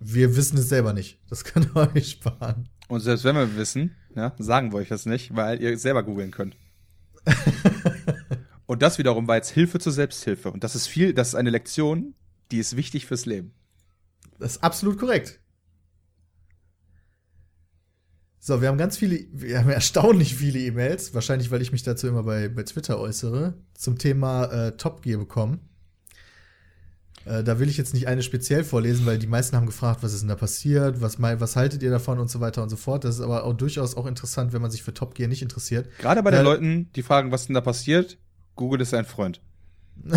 wir 0.00 0.36
wissen 0.36 0.58
es 0.58 0.68
selber 0.68 0.92
nicht. 0.92 1.18
Das 1.28 1.44
können 1.44 1.70
wir 1.74 1.94
euch 1.94 2.10
sparen. 2.10 2.68
Und 2.88 3.00
selbst 3.00 3.24
wenn 3.24 3.36
wir 3.36 3.56
wissen, 3.56 3.94
ja, 4.16 4.34
sagen 4.38 4.72
wir 4.72 4.78
euch 4.78 4.88
das 4.88 5.06
nicht, 5.06 5.34
weil 5.36 5.62
ihr 5.62 5.78
selber 5.78 6.02
googeln 6.02 6.32
könnt. 6.32 6.56
Und 8.66 8.82
das 8.82 8.98
wiederum 8.98 9.26
war 9.28 9.36
jetzt 9.36 9.50
Hilfe 9.50 9.78
zur 9.78 9.92
Selbsthilfe. 9.92 10.50
Und 10.50 10.62
das 10.64 10.74
ist 10.74 10.86
viel, 10.86 11.12
das 11.14 11.28
ist 11.28 11.34
eine 11.34 11.50
Lektion, 11.50 12.14
die 12.50 12.58
ist 12.58 12.76
wichtig 12.76 13.06
fürs 13.06 13.26
Leben. 13.26 13.52
Das 14.38 14.52
ist 14.52 14.64
absolut 14.64 14.98
korrekt. 14.98 15.40
So, 18.42 18.62
wir 18.62 18.68
haben 18.68 18.78
ganz 18.78 18.96
viele, 18.96 19.26
wir 19.32 19.58
haben 19.58 19.68
erstaunlich 19.68 20.34
viele 20.34 20.58
E-Mails, 20.60 21.12
wahrscheinlich, 21.12 21.50
weil 21.50 21.60
ich 21.60 21.72
mich 21.72 21.82
dazu 21.82 22.08
immer 22.08 22.22
bei, 22.22 22.48
bei 22.48 22.62
Twitter 22.62 22.98
äußere, 22.98 23.54
zum 23.74 23.98
Thema 23.98 24.44
äh, 24.46 24.76
Top 24.78 25.02
Gear 25.02 25.18
bekommen. 25.18 25.60
Äh, 27.26 27.44
da 27.44 27.58
will 27.58 27.68
ich 27.68 27.76
jetzt 27.76 27.92
nicht 27.92 28.08
eine 28.08 28.22
speziell 28.22 28.64
vorlesen, 28.64 29.04
weil 29.04 29.18
die 29.18 29.26
meisten 29.26 29.56
haben 29.56 29.66
gefragt, 29.66 30.02
was 30.02 30.14
ist 30.14 30.20
denn 30.20 30.30
da 30.30 30.36
passiert, 30.36 31.02
was, 31.02 31.20
was 31.20 31.54
haltet 31.54 31.82
ihr 31.82 31.90
davon 31.90 32.18
und 32.18 32.30
so 32.30 32.40
weiter 32.40 32.62
und 32.62 32.70
so 32.70 32.76
fort. 32.76 33.04
Das 33.04 33.16
ist 33.16 33.20
aber 33.20 33.44
auch 33.44 33.52
durchaus 33.52 33.94
auch 33.94 34.06
interessant, 34.06 34.54
wenn 34.54 34.62
man 34.62 34.70
sich 34.70 34.82
für 34.82 34.94
Top 34.94 35.14
Gear 35.14 35.28
nicht 35.28 35.42
interessiert. 35.42 35.90
Gerade 35.98 36.22
bei 36.22 36.30
den 36.30 36.40
Äh, 36.40 36.44
Leuten, 36.44 36.90
die 36.96 37.02
fragen, 37.02 37.30
was 37.32 37.46
denn 37.46 37.54
da 37.54 37.60
passiert, 37.60 38.16
Google 38.56 38.80
ist 38.80 38.94
ein 38.94 39.04
Freund. 39.04 39.42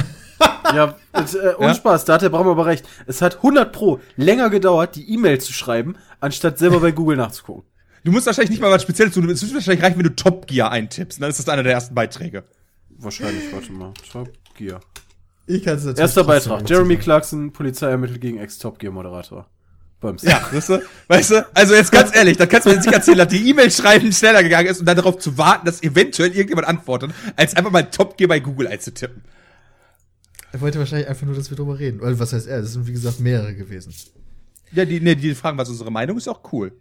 Ja, 0.73 0.95
das, 1.11 1.35
äh, 1.35 1.53
ohne 1.57 1.67
Ja? 1.67 1.75
Spaß, 1.75 2.05
da 2.05 2.13
hat 2.13 2.23
der 2.23 2.29
Braum 2.29 2.47
aber 2.47 2.65
recht. 2.65 2.83
Es 3.05 3.21
hat 3.21 3.37
100 3.37 3.71
pro 3.71 3.99
länger 4.15 4.49
gedauert, 4.49 4.95
die 4.95 5.07
E-Mail 5.13 5.39
zu 5.39 5.53
schreiben, 5.53 5.95
anstatt 6.19 6.57
selber 6.57 6.79
bei 6.79 6.91
Google 6.91 7.17
nachzugucken. 7.17 7.63
Du 8.03 8.11
musst 8.11 8.25
wahrscheinlich 8.25 8.49
nicht 8.49 8.61
mal 8.61 8.71
was 8.71 8.81
Spezielles 8.81 9.13
tun. 9.13 9.29
Es 9.29 9.43
wird 9.43 9.53
wahrscheinlich 9.53 9.83
reichen, 9.83 9.97
wenn 9.97 10.03
du 10.05 10.15
Top 10.15 10.47
Gear 10.47 10.71
eintippst. 10.71 11.21
Dann 11.21 11.29
ist 11.29 11.37
das 11.37 11.47
einer 11.47 11.63
der 11.63 11.73
ersten 11.73 11.93
Beiträge. 11.93 12.43
Wahrscheinlich, 12.97 13.53
warte 13.53 13.71
mal. 13.71 13.93
Top 14.11 14.29
Gear. 14.57 14.81
Ich 15.45 15.63
kann 15.63 15.75
es 15.75 15.83
natürlich 15.83 15.99
Erster 15.99 16.23
Beitrag. 16.23 16.69
Jeremy. 16.69 16.97
Clarkson, 16.97 17.51
Polizei 17.53 17.89
ermittelt 17.89 18.21
gegen 18.21 18.39
Ex-Top 18.39 18.79
Gear 18.79 18.93
Moderator. 18.93 19.47
Bums. 19.99 20.21
Ja, 20.23 20.41
weißt 20.51 20.69
du? 20.69 20.81
Weißt 21.07 21.31
du? 21.31 21.47
Also 21.53 21.75
jetzt 21.75 21.91
ganz 21.91 22.13
ehrlich, 22.15 22.35
da 22.37 22.45
kannst 22.45 22.65
du 22.65 22.69
mir 22.69 22.75
jetzt 22.75 22.85
nicht 22.85 22.95
erzählen, 22.95 23.17
dass 23.19 23.29
die 23.29 23.49
E-Mail 23.49 23.71
schreiben 23.71 24.11
schneller 24.11 24.43
gegangen 24.43 24.67
ist 24.67 24.79
und 24.79 24.85
dann 24.85 24.97
darauf 24.97 25.17
zu 25.17 25.37
warten, 25.37 25.65
dass 25.65 25.81
eventuell 25.81 26.31
irgendjemand 26.31 26.67
antwortet, 26.67 27.11
als 27.37 27.55
einfach 27.55 27.71
mal 27.71 27.83
Top 27.83 28.17
Gear 28.17 28.27
bei 28.27 28.39
Google 28.39 28.67
einzutippen. 28.67 29.23
Er 30.53 30.61
wollte 30.61 30.77
wahrscheinlich 30.77 31.07
einfach 31.07 31.25
nur, 31.25 31.35
dass 31.35 31.49
wir 31.49 31.57
drüber 31.57 31.79
reden. 31.79 31.99
Oder 31.99 32.17
was 32.19 32.31
heißt 32.31 32.47
er? 32.47 32.61
Das 32.61 32.73
sind, 32.73 32.85
wie 32.85 32.93
gesagt, 32.93 33.19
mehrere 33.19 33.55
gewesen. 33.55 33.91
Ja, 34.71 34.85
die, 34.85 34.99
nee, 34.99 35.15
die 35.15 35.33
fragen, 35.33 35.57
was 35.57 35.67
unsere 35.67 35.91
Meinung 35.91 36.15
ist, 36.17 36.27
auch 36.27 36.41
cool. 36.53 36.71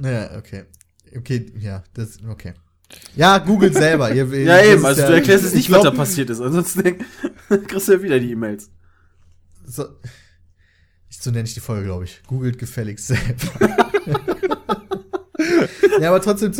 Naja, 0.00 0.38
okay. 0.38 0.64
Okay, 1.16 1.52
ja, 1.58 1.82
das, 1.94 2.18
okay. 2.28 2.54
Ja, 3.16 3.38
googelt 3.38 3.74
selber. 3.74 4.14
Ihr, 4.14 4.24
Ja, 4.44 4.62
eben, 4.62 4.84
also 4.86 5.00
ja- 5.02 5.08
du 5.08 5.14
erklärst 5.14 5.46
ich 5.46 5.54
nicht, 5.54 5.70
was 5.70 5.78
da 5.78 5.90
glaub, 5.90 5.96
passiert 5.96 6.30
ist. 6.30 6.40
Ansonsten 6.40 6.82
kriegst 7.66 7.88
du 7.88 7.92
ja 7.92 8.02
wieder 8.02 8.20
die 8.20 8.30
E-Mails. 8.30 8.70
So, 9.66 9.84
ich, 11.08 11.18
so 11.20 11.30
nenne 11.32 11.44
ich 11.48 11.54
die 11.54 11.60
Folge, 11.60 11.86
glaube 11.86 12.04
ich. 12.04 12.22
Googelt 12.26 12.56
gefälligst 12.56 13.08
selber. 13.08 13.96
ja, 16.00 16.08
aber 16.08 16.20
trotzdem, 16.20 16.52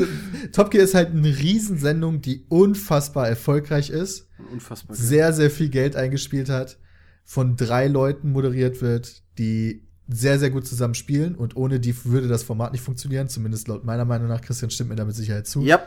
Top 0.52 0.70
Gear 0.70 0.84
ist 0.84 0.94
halt 0.94 1.10
eine 1.10 1.26
Riesensendung, 1.38 2.20
die 2.20 2.44
unfassbar 2.48 3.28
erfolgreich 3.28 3.90
ist, 3.90 4.28
Unfassbar. 4.52 4.96
sehr, 4.96 5.32
sehr 5.32 5.50
viel 5.50 5.68
Geld 5.68 5.96
eingespielt 5.96 6.48
hat, 6.48 6.78
von 7.24 7.56
drei 7.56 7.88
Leuten 7.88 8.30
moderiert 8.30 8.80
wird, 8.80 9.22
die 9.38 9.82
sehr, 10.08 10.38
sehr 10.38 10.50
gut 10.50 10.66
zusammen 10.66 10.94
spielen 10.94 11.34
und 11.34 11.56
ohne 11.56 11.80
die 11.80 11.94
würde 12.04 12.28
das 12.28 12.42
Format 12.42 12.72
nicht 12.72 12.80
funktionieren, 12.80 13.28
zumindest 13.28 13.68
laut 13.68 13.84
meiner 13.84 14.06
Meinung 14.06 14.28
nach. 14.28 14.40
Christian 14.40 14.70
stimmt 14.70 14.90
mir 14.90 14.96
da 14.96 15.04
mit 15.04 15.14
Sicherheit 15.14 15.46
zu. 15.46 15.62
Ja. 15.62 15.82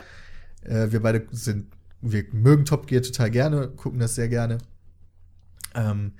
Äh, 0.62 0.92
wir 0.92 1.00
beide 1.00 1.26
sind, 1.32 1.66
wir 2.00 2.24
mögen 2.32 2.64
Top 2.64 2.86
Gear 2.86 3.02
total 3.02 3.30
gerne, 3.30 3.68
gucken 3.68 3.98
das 3.98 4.14
sehr 4.14 4.28
gerne. 4.28 4.58
Ähm, 5.74 6.12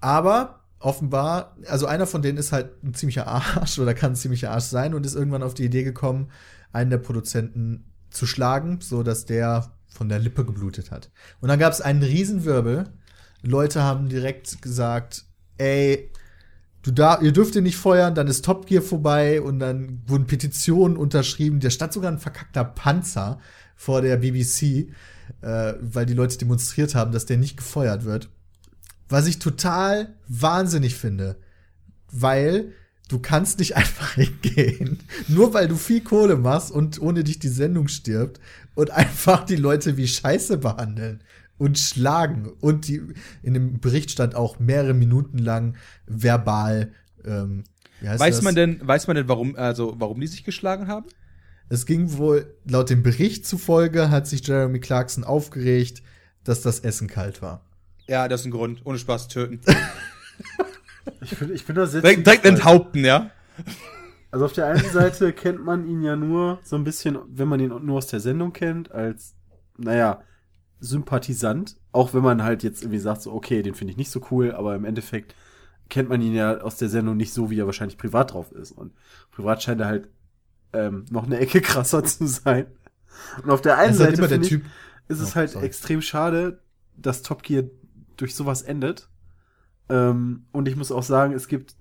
aber 0.00 0.60
offenbar, 0.78 1.56
also 1.68 1.86
einer 1.86 2.06
von 2.06 2.22
denen 2.22 2.38
ist 2.38 2.52
halt 2.52 2.82
ein 2.84 2.94
ziemlicher 2.94 3.26
Arsch 3.26 3.78
oder 3.80 3.94
kann 3.94 4.12
ein 4.12 4.16
ziemlicher 4.16 4.50
Arsch 4.50 4.64
sein 4.64 4.94
und 4.94 5.06
ist 5.06 5.14
irgendwann 5.14 5.42
auf 5.42 5.54
die 5.54 5.64
Idee 5.64 5.84
gekommen, 5.84 6.30
einen 6.72 6.90
der 6.90 6.98
Produzenten 6.98 7.92
zu 8.10 8.26
schlagen, 8.26 8.80
so 8.80 9.02
dass 9.02 9.24
der 9.24 9.72
von 9.88 10.08
der 10.08 10.18
Lippe 10.18 10.44
geblutet 10.44 10.90
hat. 10.90 11.10
Und 11.40 11.48
dann 11.48 11.58
gab 11.58 11.72
es 11.72 11.80
einen 11.80 12.02
Riesenwirbel. 12.02 12.84
Leute 13.42 13.82
haben 13.82 14.08
direkt 14.08 14.60
gesagt, 14.60 15.24
ey, 15.58 16.10
du 16.82 16.90
da, 16.90 17.20
ihr 17.20 17.32
dürft 17.32 17.56
ihn 17.56 17.64
nicht 17.64 17.76
feuern, 17.76 18.14
dann 18.14 18.26
ist 18.26 18.44
Top 18.44 18.66
Gear 18.66 18.82
vorbei 18.82 19.40
und 19.40 19.58
dann 19.58 20.02
wurden 20.06 20.26
Petitionen 20.26 20.96
unterschrieben. 20.96 21.60
Da 21.60 21.70
stand 21.70 21.92
sogar 21.92 22.12
ein 22.12 22.18
verkackter 22.18 22.64
Panzer 22.64 23.40
vor 23.74 24.02
der 24.02 24.18
BBC, 24.18 24.90
äh, 25.40 25.74
weil 25.80 26.06
die 26.06 26.14
Leute 26.14 26.38
demonstriert 26.38 26.94
haben, 26.94 27.12
dass 27.12 27.26
der 27.26 27.38
nicht 27.38 27.56
gefeuert 27.56 28.04
wird. 28.04 28.28
Was 29.08 29.26
ich 29.26 29.38
total 29.38 30.14
wahnsinnig 30.28 30.96
finde, 30.96 31.36
weil 32.10 32.72
du 33.08 33.18
kannst 33.18 33.58
nicht 33.58 33.76
einfach 33.76 34.14
hingehen, 34.14 35.00
nur 35.28 35.54
weil 35.54 35.68
du 35.68 35.76
viel 35.76 36.00
Kohle 36.00 36.36
machst 36.36 36.70
und 36.70 37.00
ohne 37.00 37.24
dich 37.24 37.38
die 37.38 37.48
Sendung 37.48 37.88
stirbt 37.88 38.40
und 38.74 38.90
einfach 38.90 39.44
die 39.44 39.56
Leute 39.56 39.96
wie 39.96 40.08
Scheiße 40.08 40.58
behandeln 40.58 41.22
und 41.58 41.78
schlagen. 41.78 42.52
Und 42.60 42.88
die, 42.88 43.02
in 43.42 43.54
dem 43.54 43.80
Bericht 43.80 44.10
stand 44.10 44.34
auch 44.34 44.58
mehrere 44.58 44.94
Minuten 44.94 45.38
lang 45.38 45.76
verbal. 46.06 46.92
Ähm, 47.24 47.64
Weiß 48.00 48.36
das? 48.36 48.42
man 48.42 48.54
denn, 48.54 48.80
weiß 48.82 49.06
man 49.06 49.16
denn, 49.16 49.28
warum, 49.28 49.56
also, 49.56 49.94
warum 49.98 50.20
die 50.20 50.26
sich 50.26 50.44
geschlagen 50.44 50.86
haben? 50.86 51.06
Es 51.68 51.86
ging 51.86 52.16
wohl, 52.18 52.54
laut 52.64 52.90
dem 52.90 53.02
Bericht 53.02 53.46
zufolge 53.46 54.10
hat 54.10 54.26
sich 54.26 54.46
Jeremy 54.46 54.78
Clarkson 54.78 55.24
aufgeregt, 55.24 56.02
dass 56.44 56.60
das 56.60 56.80
Essen 56.80 57.08
kalt 57.08 57.42
war. 57.42 57.64
Ja, 58.08 58.28
das 58.28 58.40
ist 58.40 58.46
ein 58.46 58.50
Grund. 58.52 58.80
Ohne 58.84 58.98
Spaß 58.98 59.28
töten. 59.28 59.60
Ich 61.20 61.38
bin, 61.38 61.54
ich 61.54 61.64
bin 61.64 61.76
da 61.76 61.86
sehr 61.86 62.00
direkt, 62.02 62.26
direkt 62.26 62.44
enthaupten, 62.44 63.04
ja? 63.04 63.30
Also 64.32 64.44
auf 64.44 64.52
der 64.52 64.66
einen 64.66 64.90
Seite 64.90 65.32
kennt 65.32 65.64
man 65.64 65.86
ihn 65.86 66.02
ja 66.02 66.16
nur 66.16 66.58
so 66.64 66.74
ein 66.76 66.82
bisschen, 66.84 67.16
wenn 67.28 67.46
man 67.48 67.60
ihn 67.60 67.68
nur 67.84 67.98
aus 67.98 68.08
der 68.08 68.18
Sendung 68.20 68.52
kennt, 68.52 68.90
als, 68.90 69.34
naja, 69.78 70.20
Sympathisant. 70.80 71.76
Auch 71.92 72.12
wenn 72.12 72.22
man 72.22 72.42
halt 72.42 72.62
jetzt 72.64 72.82
irgendwie 72.82 72.98
sagt, 72.98 73.22
so, 73.22 73.32
okay, 73.32 73.62
den 73.62 73.74
finde 73.74 73.92
ich 73.92 73.96
nicht 73.96 74.10
so 74.10 74.20
cool, 74.30 74.52
aber 74.52 74.74
im 74.74 74.84
Endeffekt 74.84 75.34
kennt 75.88 76.08
man 76.08 76.20
ihn 76.20 76.34
ja 76.34 76.58
aus 76.58 76.76
der 76.76 76.88
Sendung 76.88 77.16
nicht 77.16 77.32
so, 77.32 77.50
wie 77.50 77.60
er 77.60 77.66
wahrscheinlich 77.66 77.98
privat 77.98 78.32
drauf 78.32 78.50
ist. 78.52 78.72
Und 78.72 78.92
privat 79.30 79.62
scheint 79.62 79.80
er 79.80 79.86
halt 79.86 80.08
ähm, 80.72 81.04
noch 81.10 81.24
eine 81.24 81.38
Ecke 81.38 81.60
krasser 81.62 82.02
zu 82.04 82.26
sein. 82.26 82.66
Und 83.42 83.50
auf 83.50 83.62
der 83.62 83.78
einen 83.78 83.96
halt 83.98 84.16
Seite 84.16 84.28
finde 84.28 84.46
ich, 84.46 84.52
ist 85.08 85.20
es 85.20 85.32
Oh, 85.32 85.34
halt 85.36 85.50
sorry. 85.50 85.66
extrem 85.66 86.02
schade, 86.02 86.58
dass 86.96 87.22
Top 87.22 87.42
Gear 87.44 87.64
durch 88.16 88.34
sowas 88.34 88.62
endet. 88.62 89.08
Ähm, 89.88 90.46
und 90.52 90.68
ich 90.68 90.76
muss 90.76 90.92
auch 90.92 91.02
sagen, 91.02 91.32
es 91.32 91.48
gibt, 91.48 91.76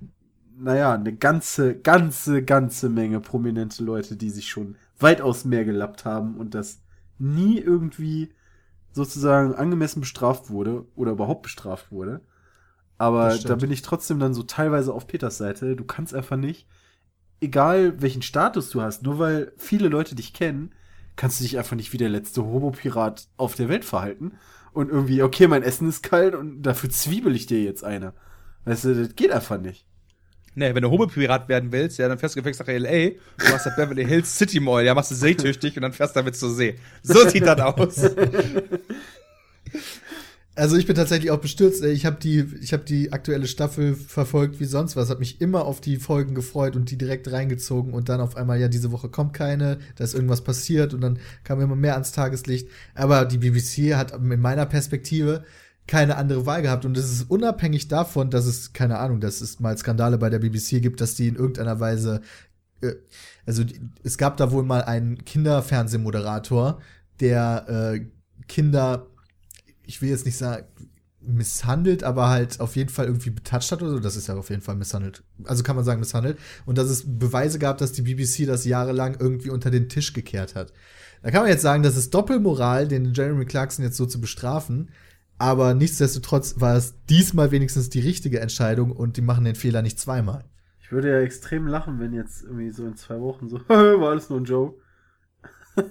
naja, 0.57 0.93
eine 0.93 1.15
ganze, 1.15 1.75
ganze, 1.77 2.43
ganze 2.43 2.89
Menge 2.89 3.19
prominente 3.19 3.83
Leute, 3.83 4.15
die 4.15 4.29
sich 4.29 4.49
schon 4.49 4.75
weitaus 4.99 5.45
mehr 5.45 5.65
gelappt 5.65 6.05
haben 6.05 6.35
und 6.37 6.53
das 6.53 6.81
nie 7.17 7.59
irgendwie 7.59 8.33
sozusagen 8.91 9.55
angemessen 9.55 9.99
bestraft 9.99 10.49
wurde 10.49 10.85
oder 10.95 11.11
überhaupt 11.11 11.43
bestraft 11.43 11.91
wurde. 11.91 12.21
Aber 12.97 13.37
da 13.37 13.55
bin 13.55 13.71
ich 13.71 13.81
trotzdem 13.81 14.19
dann 14.19 14.33
so 14.33 14.43
teilweise 14.43 14.93
auf 14.93 15.05
Peters 15.07 15.37
Seite. 15.37 15.75
Du 15.75 15.83
kannst 15.83 16.13
einfach 16.13 16.37
nicht, 16.37 16.65
egal 17.41 18.01
welchen 18.01 18.21
Status 18.21 18.69
du 18.69 18.81
hast, 18.81 19.03
nur 19.03 19.19
weil 19.19 19.51
viele 19.57 19.89
Leute 19.89 20.15
dich 20.15 20.33
kennen, 20.33 20.73
kannst 21.17 21.39
du 21.39 21.43
dich 21.43 21.57
einfach 21.57 21.75
nicht 21.75 21.91
wie 21.91 21.97
der 21.97 22.09
letzte 22.09 22.45
Homo-Pirat 22.45 23.27
auf 23.35 23.55
der 23.55 23.67
Welt 23.67 23.83
verhalten. 23.83 24.33
Und 24.75 24.91
irgendwie, 24.91 25.23
okay, 25.23 25.47
mein 25.47 25.63
Essen 25.63 25.87
ist 25.87 26.03
kalt 26.03 26.35
und 26.35 26.61
dafür 26.61 26.89
zwiebel 26.89 27.33
ich 27.33 27.45
dir 27.45 27.63
jetzt 27.63 27.83
eine. 27.85 28.13
Weißt 28.65 28.83
du, 28.83 28.93
das 28.93 29.15
geht 29.15 29.31
einfach 29.31 29.57
nicht. 29.57 29.85
Nee, 30.53 30.75
wenn 30.75 30.83
du 30.83 30.91
Homopirat 30.91 31.47
werden 31.47 31.71
willst, 31.71 31.97
ja, 31.97 32.09
dann 32.09 32.19
fährst 32.19 32.35
du 32.35 32.39
gefälligst 32.39 32.59
nach 32.59 32.67
L.A., 32.67 33.11
du 33.37 33.51
machst 33.51 33.65
das 33.65 33.75
Beverly 33.75 34.05
Hills 34.05 34.37
City 34.37 34.59
Mall, 34.59 34.83
ja, 34.85 34.93
machst 34.93 35.11
du 35.11 35.15
seetüchtig 35.15 35.77
und 35.77 35.83
dann 35.83 35.93
fährst 35.93 36.15
du 36.15 36.19
damit 36.19 36.35
zur 36.35 36.49
See. 36.49 36.75
So 37.03 37.27
sieht 37.27 37.45
das 37.45 37.59
aus. 37.59 38.01
Also 40.57 40.77
ich 40.77 40.87
bin 40.87 40.95
tatsächlich 40.95 41.31
auch 41.31 41.39
bestürzt. 41.39 41.83
Ich 41.83 42.05
habe 42.05 42.15
die, 42.15 42.45
ich 42.61 42.71
habe 42.71 42.85
die 42.85 43.11
aktuelle 43.11 43.45
Staffel 43.45 43.93
verfolgt 43.93 44.61
wie 44.61 44.65
sonst 44.65 44.95
was. 44.95 45.09
Hab 45.09 45.19
mich 45.19 45.41
immer 45.41 45.65
auf 45.65 45.81
die 45.81 45.97
Folgen 45.97 46.33
gefreut 46.33 46.77
und 46.77 46.89
die 46.89 46.97
direkt 46.97 47.29
reingezogen 47.29 47.93
und 47.93 48.07
dann 48.07 48.21
auf 48.21 48.37
einmal 48.37 48.59
ja 48.59 48.69
diese 48.69 48.93
Woche 48.93 49.09
kommt 49.09 49.33
keine, 49.33 49.79
da 49.97 50.05
ist 50.05 50.13
irgendwas 50.13 50.45
passiert 50.45 50.93
und 50.93 51.01
dann 51.01 51.19
kam 51.43 51.59
immer 51.59 51.75
mehr 51.75 51.93
ans 51.93 52.13
Tageslicht. 52.13 52.69
Aber 52.93 53.25
die 53.25 53.37
BBC 53.37 53.95
hat 53.95 54.13
in 54.13 54.39
meiner 54.39 54.65
Perspektive 54.65 55.43
keine 55.87 56.15
andere 56.15 56.45
Wahl 56.45 56.61
gehabt 56.61 56.85
und 56.85 56.97
es 56.97 57.11
ist 57.11 57.29
unabhängig 57.29 57.89
davon, 57.89 58.29
dass 58.29 58.45
es 58.45 58.71
keine 58.71 58.97
Ahnung, 58.99 59.19
dass 59.19 59.41
es 59.41 59.59
mal 59.59 59.77
Skandale 59.77 60.17
bei 60.17 60.29
der 60.29 60.39
BBC 60.39 60.81
gibt, 60.81 61.01
dass 61.01 61.15
die 61.15 61.27
in 61.27 61.35
irgendeiner 61.35 61.79
Weise 61.81 62.21
äh, 62.81 62.93
also 63.45 63.63
es 64.03 64.17
gab 64.17 64.37
da 64.37 64.51
wohl 64.51 64.63
mal 64.63 64.83
einen 64.83 65.23
Kinderfernsehmoderator, 65.25 66.79
der 67.19 67.93
äh, 67.93 68.05
Kinder 68.47 69.07
ich 69.87 70.01
will 70.01 70.09
jetzt 70.09 70.25
nicht 70.25 70.37
sagen, 70.37 70.65
misshandelt, 71.27 72.03
aber 72.03 72.29
halt 72.29 72.59
auf 72.59 72.75
jeden 72.75 72.89
Fall 72.89 73.05
irgendwie 73.05 73.29
betatscht 73.29 73.71
hat 73.71 73.81
oder 73.81 73.91
so. 73.91 73.99
Das 73.99 74.15
ist 74.15 74.27
ja 74.27 74.35
auf 74.35 74.49
jeden 74.49 74.61
Fall 74.61 74.75
misshandelt. 74.75 75.23
Also 75.43 75.63
kann 75.63 75.75
man 75.75 75.85
sagen 75.85 75.99
misshandelt. 75.99 76.37
Und 76.65 76.77
dass 76.77 76.89
es 76.89 77.03
Beweise 77.05 77.59
gab, 77.59 77.77
dass 77.77 77.91
die 77.91 78.03
BBC 78.03 78.45
das 78.45 78.65
jahrelang 78.65 79.17
irgendwie 79.19 79.49
unter 79.49 79.71
den 79.71 79.89
Tisch 79.89 80.13
gekehrt 80.13 80.55
hat. 80.55 80.71
Da 81.23 81.31
kann 81.31 81.41
man 81.41 81.49
jetzt 81.49 81.63
sagen, 81.63 81.83
das 81.83 81.97
ist 81.97 82.13
Doppelmoral, 82.13 82.87
den 82.87 83.13
Jeremy 83.13 83.45
Clarkson 83.45 83.83
jetzt 83.83 83.97
so 83.97 84.05
zu 84.05 84.21
bestrafen. 84.21 84.91
Aber 85.37 85.73
nichtsdestotrotz 85.73 86.59
war 86.59 86.75
es 86.75 86.93
diesmal 87.09 87.51
wenigstens 87.51 87.89
die 87.89 87.99
richtige 87.99 88.39
Entscheidung 88.39 88.91
und 88.91 89.17
die 89.17 89.21
machen 89.21 89.43
den 89.43 89.55
Fehler 89.55 89.81
nicht 89.81 89.99
zweimal. 89.99 90.45
Ich 90.79 90.91
würde 90.91 91.09
ja 91.09 91.19
extrem 91.19 91.67
lachen, 91.67 91.99
wenn 91.99 92.13
jetzt 92.13 92.43
irgendwie 92.43 92.71
so 92.71 92.85
in 92.85 92.95
zwei 92.95 93.19
Wochen 93.19 93.49
so, 93.49 93.59
war 93.67 94.11
alles 94.11 94.29
nur 94.29 94.39
ein 94.39 94.45
Joke. 94.45 94.79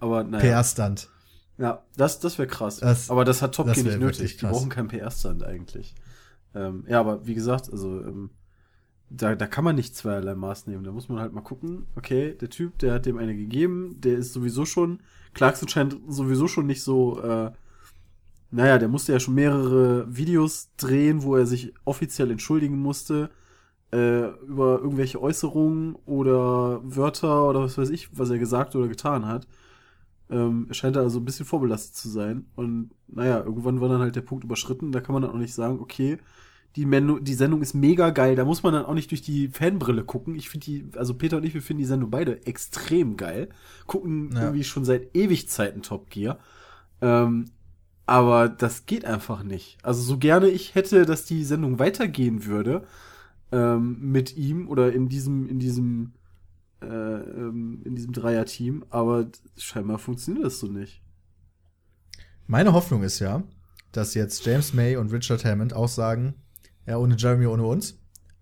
Aber 0.00 0.24
naja. 0.24 0.42
PR-Stand. 0.42 1.08
Ja, 1.60 1.84
das, 1.96 2.20
das 2.20 2.38
wäre 2.38 2.48
krass. 2.48 2.78
Das- 2.78 3.10
aber 3.10 3.24
das 3.24 3.42
hat 3.42 3.54
Top 3.54 3.66
Gear 3.66 3.84
nicht 3.84 4.00
nötig. 4.18 4.36
Die 4.38 4.46
brauchen 4.52 4.68
keinen 4.70 4.88
PR-Stand 4.88 5.44
eigentlich. 5.44 5.94
Ähm, 6.54 6.84
ja, 6.88 6.98
aber 7.00 7.26
wie 7.26 7.34
gesagt, 7.34 7.70
also 7.70 8.00
ähm, 8.00 8.30
da, 9.10 9.34
da 9.34 9.46
kann 9.46 9.64
man 9.64 9.76
nicht 9.76 9.94
zweierlei 9.94 10.34
Maß 10.34 10.66
nehmen. 10.68 10.84
Da 10.84 10.90
muss 10.92 11.08
man 11.08 11.18
halt 11.20 11.32
mal 11.32 11.42
gucken, 11.42 11.86
okay, 11.96 12.34
der 12.40 12.48
Typ, 12.48 12.78
der 12.78 12.94
hat 12.94 13.06
dem 13.06 13.18
eine 13.18 13.36
gegeben, 13.36 14.00
der 14.00 14.16
ist 14.18 14.32
sowieso 14.32 14.64
schon, 14.64 15.00
Clarkson 15.34 15.68
scheint 15.68 15.96
sowieso 16.08 16.48
schon 16.48 16.66
nicht 16.66 16.82
so, 16.82 17.20
äh, 17.22 17.50
naja, 18.52 18.78
der 18.78 18.88
musste 18.88 19.12
ja 19.12 19.20
schon 19.20 19.34
mehrere 19.34 20.06
Videos 20.16 20.70
drehen, 20.76 21.22
wo 21.22 21.36
er 21.36 21.46
sich 21.46 21.72
offiziell 21.84 22.30
entschuldigen 22.30 22.78
musste 22.80 23.30
äh, 23.92 24.28
über 24.44 24.78
irgendwelche 24.80 25.20
Äußerungen 25.20 25.94
oder 26.06 26.80
Wörter 26.84 27.48
oder 27.48 27.60
was 27.62 27.78
weiß 27.78 27.90
ich, 27.90 28.08
was 28.16 28.30
er 28.30 28.38
gesagt 28.38 28.74
oder 28.74 28.88
getan 28.88 29.26
hat. 29.26 29.46
Ähm, 30.30 30.66
er 30.68 30.74
scheint 30.74 30.96
da 30.96 31.00
also 31.00 31.18
ein 31.18 31.24
bisschen 31.24 31.46
vorbelastet 31.46 31.94
zu 31.96 32.08
sein. 32.08 32.46
Und 32.56 32.90
naja, 33.08 33.38
irgendwann 33.40 33.80
war 33.80 33.88
dann 33.88 34.00
halt 34.00 34.16
der 34.16 34.20
Punkt 34.22 34.44
überschritten. 34.44 34.92
Da 34.92 35.00
kann 35.00 35.12
man 35.12 35.22
dann 35.22 35.32
auch 35.32 35.38
nicht 35.38 35.54
sagen, 35.54 35.80
okay, 35.80 36.18
die, 36.76 36.86
Menu 36.86 37.18
die 37.18 37.34
Sendung 37.34 37.62
ist 37.62 37.74
mega 37.74 38.10
geil. 38.10 38.36
Da 38.36 38.44
muss 38.44 38.62
man 38.62 38.72
dann 38.72 38.84
auch 38.84 38.94
nicht 38.94 39.10
durch 39.10 39.22
die 39.22 39.48
Fanbrille 39.48 40.04
gucken. 40.04 40.36
Ich 40.36 40.48
finde 40.48 40.64
die, 40.66 40.86
also 40.96 41.14
Peter 41.14 41.38
und 41.38 41.44
ich, 41.44 41.54
wir 41.54 41.62
finden 41.62 41.80
die 41.80 41.86
Sendung 41.88 42.10
beide 42.10 42.46
extrem 42.46 43.16
geil. 43.16 43.48
Gucken 43.86 44.30
Ja. 44.32 44.42
irgendwie 44.42 44.64
schon 44.64 44.84
seit 44.84 45.14
Ewigzeiten 45.16 45.82
Top 45.82 46.10
Gear. 46.10 46.38
Ähm, 47.00 47.46
aber 48.06 48.48
das 48.48 48.86
geht 48.86 49.04
einfach 49.04 49.42
nicht. 49.42 49.78
Also 49.82 50.02
so 50.02 50.18
gerne 50.18 50.48
ich 50.48 50.74
hätte, 50.74 51.06
dass 51.06 51.24
die 51.24 51.44
Sendung 51.44 51.78
weitergehen 51.78 52.44
würde 52.44 52.84
ähm, 53.52 53.98
mit 54.00 54.36
ihm 54.36 54.68
oder 54.68 54.92
in 54.92 55.08
diesem 55.08 55.48
in 55.48 55.58
diesem 55.58 56.12
in 56.80 57.94
diesem 57.94 58.12
Dreier-Team, 58.12 58.86
aber 58.88 59.26
scheinbar 59.56 59.98
funktioniert 59.98 60.46
das 60.46 60.60
so 60.60 60.66
nicht. 60.66 61.02
Meine 62.46 62.72
Hoffnung 62.72 63.02
ist 63.02 63.18
ja, 63.18 63.42
dass 63.92 64.14
jetzt 64.14 64.44
James 64.46 64.72
May 64.72 64.96
und 64.96 65.12
Richard 65.12 65.44
Hammond 65.44 65.74
auch 65.74 65.88
sagen, 65.88 66.34
ja, 66.86 66.96
ohne 66.96 67.16
Jeremy, 67.16 67.46
ohne 67.46 67.64
uns. 67.64 67.98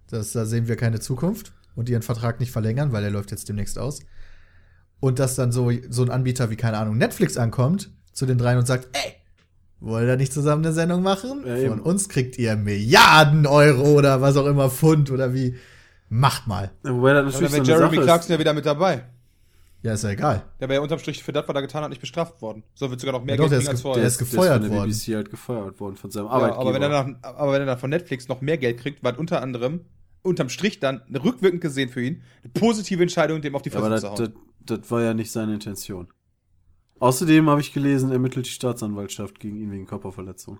Das, 0.06 0.32
da 0.32 0.46
sehen 0.46 0.68
wir 0.68 0.76
keine 0.76 1.00
Zukunft 1.00 1.52
und 1.74 1.88
ihren 1.88 2.02
Vertrag 2.02 2.40
nicht 2.40 2.50
verlängern, 2.50 2.92
weil 2.92 3.04
er 3.04 3.10
läuft 3.10 3.30
jetzt 3.30 3.48
demnächst 3.48 3.78
aus. 3.78 4.00
Und 5.00 5.18
dass 5.18 5.34
dann 5.34 5.52
so, 5.52 5.70
so 5.90 6.02
ein 6.02 6.10
Anbieter 6.10 6.50
wie, 6.50 6.56
keine 6.56 6.78
Ahnung, 6.78 6.96
Netflix 6.96 7.36
ankommt 7.36 7.90
zu 8.12 8.24
den 8.24 8.38
dreien 8.38 8.58
und 8.58 8.66
sagt, 8.66 8.88
ey, 8.92 9.14
wollt 9.80 10.08
ihr 10.08 10.16
nicht 10.16 10.32
zusammen 10.32 10.64
eine 10.64 10.74
Sendung 10.74 11.02
machen? 11.02 11.44
Ja. 11.46 11.68
Von 11.68 11.80
uns 11.80 12.08
kriegt 12.08 12.38
ihr 12.38 12.56
Milliarden 12.56 13.46
Euro 13.46 13.92
oder 13.92 14.20
was 14.20 14.36
auch 14.36 14.46
immer, 14.46 14.70
Pfund 14.70 15.10
oder 15.10 15.34
wie. 15.34 15.56
Macht 16.08 16.46
mal. 16.46 16.70
Ja, 16.84 16.94
Wobei 16.94 17.12
das 17.12 17.34
Und 17.34 17.42
natürlich 17.42 17.50
dann 17.50 17.50
so 17.50 17.52
wäre 17.52 17.56
eine 17.62 17.66
Jeremy 17.68 17.96
Sache 17.96 18.04
Clarkson 18.06 18.32
ja 18.32 18.38
wieder 18.38 18.52
mit 18.54 18.66
dabei. 18.66 19.04
Ja, 19.82 19.92
ist 19.92 20.02
ja 20.02 20.10
egal. 20.10 20.42
Der 20.58 20.68
wäre 20.68 20.78
ja 20.78 20.82
unterm 20.82 20.98
Strich 20.98 21.22
für 21.22 21.32
das, 21.32 21.46
was 21.46 21.54
er 21.54 21.62
getan 21.62 21.82
hat, 21.84 21.90
nicht 21.90 22.00
bestraft 22.00 22.42
worden. 22.42 22.64
So 22.74 22.90
wird 22.90 22.98
sogar 23.00 23.12
noch 23.18 23.24
mehr 23.24 23.36
Ja 23.36 23.42
doch, 23.42 23.48
Geld 23.48 23.52
der 23.52 23.58
kriegen 23.58 23.64
ist 23.66 23.70
als 23.70 23.82
vorher. 23.82 24.00
der 24.02 24.08
ist. 24.08 24.14
ist 24.14 24.18
gefeuert 24.30 24.52
von 24.62 24.70
der 24.70 24.78
worden. 24.78 24.90
BBC 24.90 25.14
halt 25.14 25.30
gefeuert 25.30 25.80
worden 25.80 25.96
von 25.96 26.10
seinem 26.10 26.24
Ja, 26.26 26.30
Arbeitgeber. 26.32 26.60
aber 26.60 26.74
wenn, 26.74 26.82
er 26.82 26.88
dann, 26.88 27.18
aber 27.22 27.52
wenn 27.52 27.60
er 27.62 27.66
dann 27.66 27.78
von 27.78 27.90
Netflix 27.90 28.26
noch 28.28 28.40
mehr 28.40 28.58
Geld 28.58 28.78
kriegt, 28.80 29.04
war 29.04 29.16
unter 29.18 29.40
anderem, 29.40 29.84
unterm 30.22 30.48
Strich 30.48 30.80
dann, 30.80 31.02
rückwirkend 31.14 31.60
gesehen 31.60 31.90
für 31.90 32.02
ihn, 32.02 32.22
eine 32.42 32.52
positive 32.54 33.02
Entscheidung, 33.02 33.40
dem 33.40 33.54
auf 33.54 33.62
die 33.62 33.70
Ja, 33.70 33.76
aber 33.78 33.88
Fresse 33.88 34.06
das, 34.06 34.16
zu 34.16 34.22
das, 34.26 34.34
hauen. 34.34 34.42
das 34.80 34.90
war 34.90 35.02
ja 35.02 35.14
nicht 35.14 35.30
seine 35.30 35.54
Intention. 35.54 36.08
Außerdem 36.98 37.48
habe 37.48 37.60
ich 37.60 37.72
gelesen, 37.72 38.10
ermittelt 38.10 38.46
die 38.46 38.50
Staatsanwaltschaft 38.50 39.38
gegen 39.38 39.56
ihn 39.58 39.70
wegen 39.70 39.86
Körperverletzung. 39.86 40.58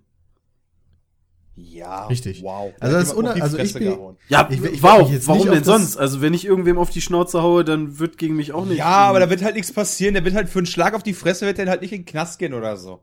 Ja, 1.61 2.07
Richtig. 2.07 2.43
Wow. 2.43 2.73
Also 2.81 2.93
Da 2.95 3.01
das 3.01 3.09
hat 3.09 3.15
ist 3.15 3.19
una- 3.19 3.31
also 3.43 3.59
ich 3.59 3.75
bin-. 3.75 3.99
Ja, 4.29 4.49
Ich 4.51 4.63
ich 4.63 4.83
wow, 4.83 4.99
will 4.99 5.03
mich 5.05 5.13
jetzt 5.13 5.29
warum 5.29 5.43
nicht 5.43 5.55
denn 5.55 5.65
sonst? 5.65 5.97
Also 5.97 6.21
wenn 6.21 6.35
ich 6.35 6.45
irgendwem 6.45 6.79
auf 6.79 6.91
die 6.91 7.01
Schnauze 7.01 7.43
haue, 7.43 7.65
dann 7.65 7.99
wird 7.99 8.19
gegen 8.19 8.37
mich 8.37 8.53
auch 8.53 8.65
nicht. 8.67 8.79
Ja, 8.79 8.87
aber 8.87 9.21
da 9.21 9.29
wird 9.31 9.43
halt 9.43 9.55
nichts 9.55 9.73
passieren. 9.73 10.15
Der 10.15 10.25
wird 10.25 10.35
halt 10.35 10.49
für 10.49 10.59
einen 10.61 10.67
Schlag 10.67 10.95
auf 10.95 11.03
die 11.03 11.15
Fresse, 11.15 11.47
wird 11.47 11.59
der 11.59 11.67
halt 11.69 11.83
nicht 11.83 11.93
in 11.93 12.01
den 12.03 12.07
Knast 12.07 12.39
gehen 12.39 12.55
oder 12.55 12.77
so. 12.77 13.01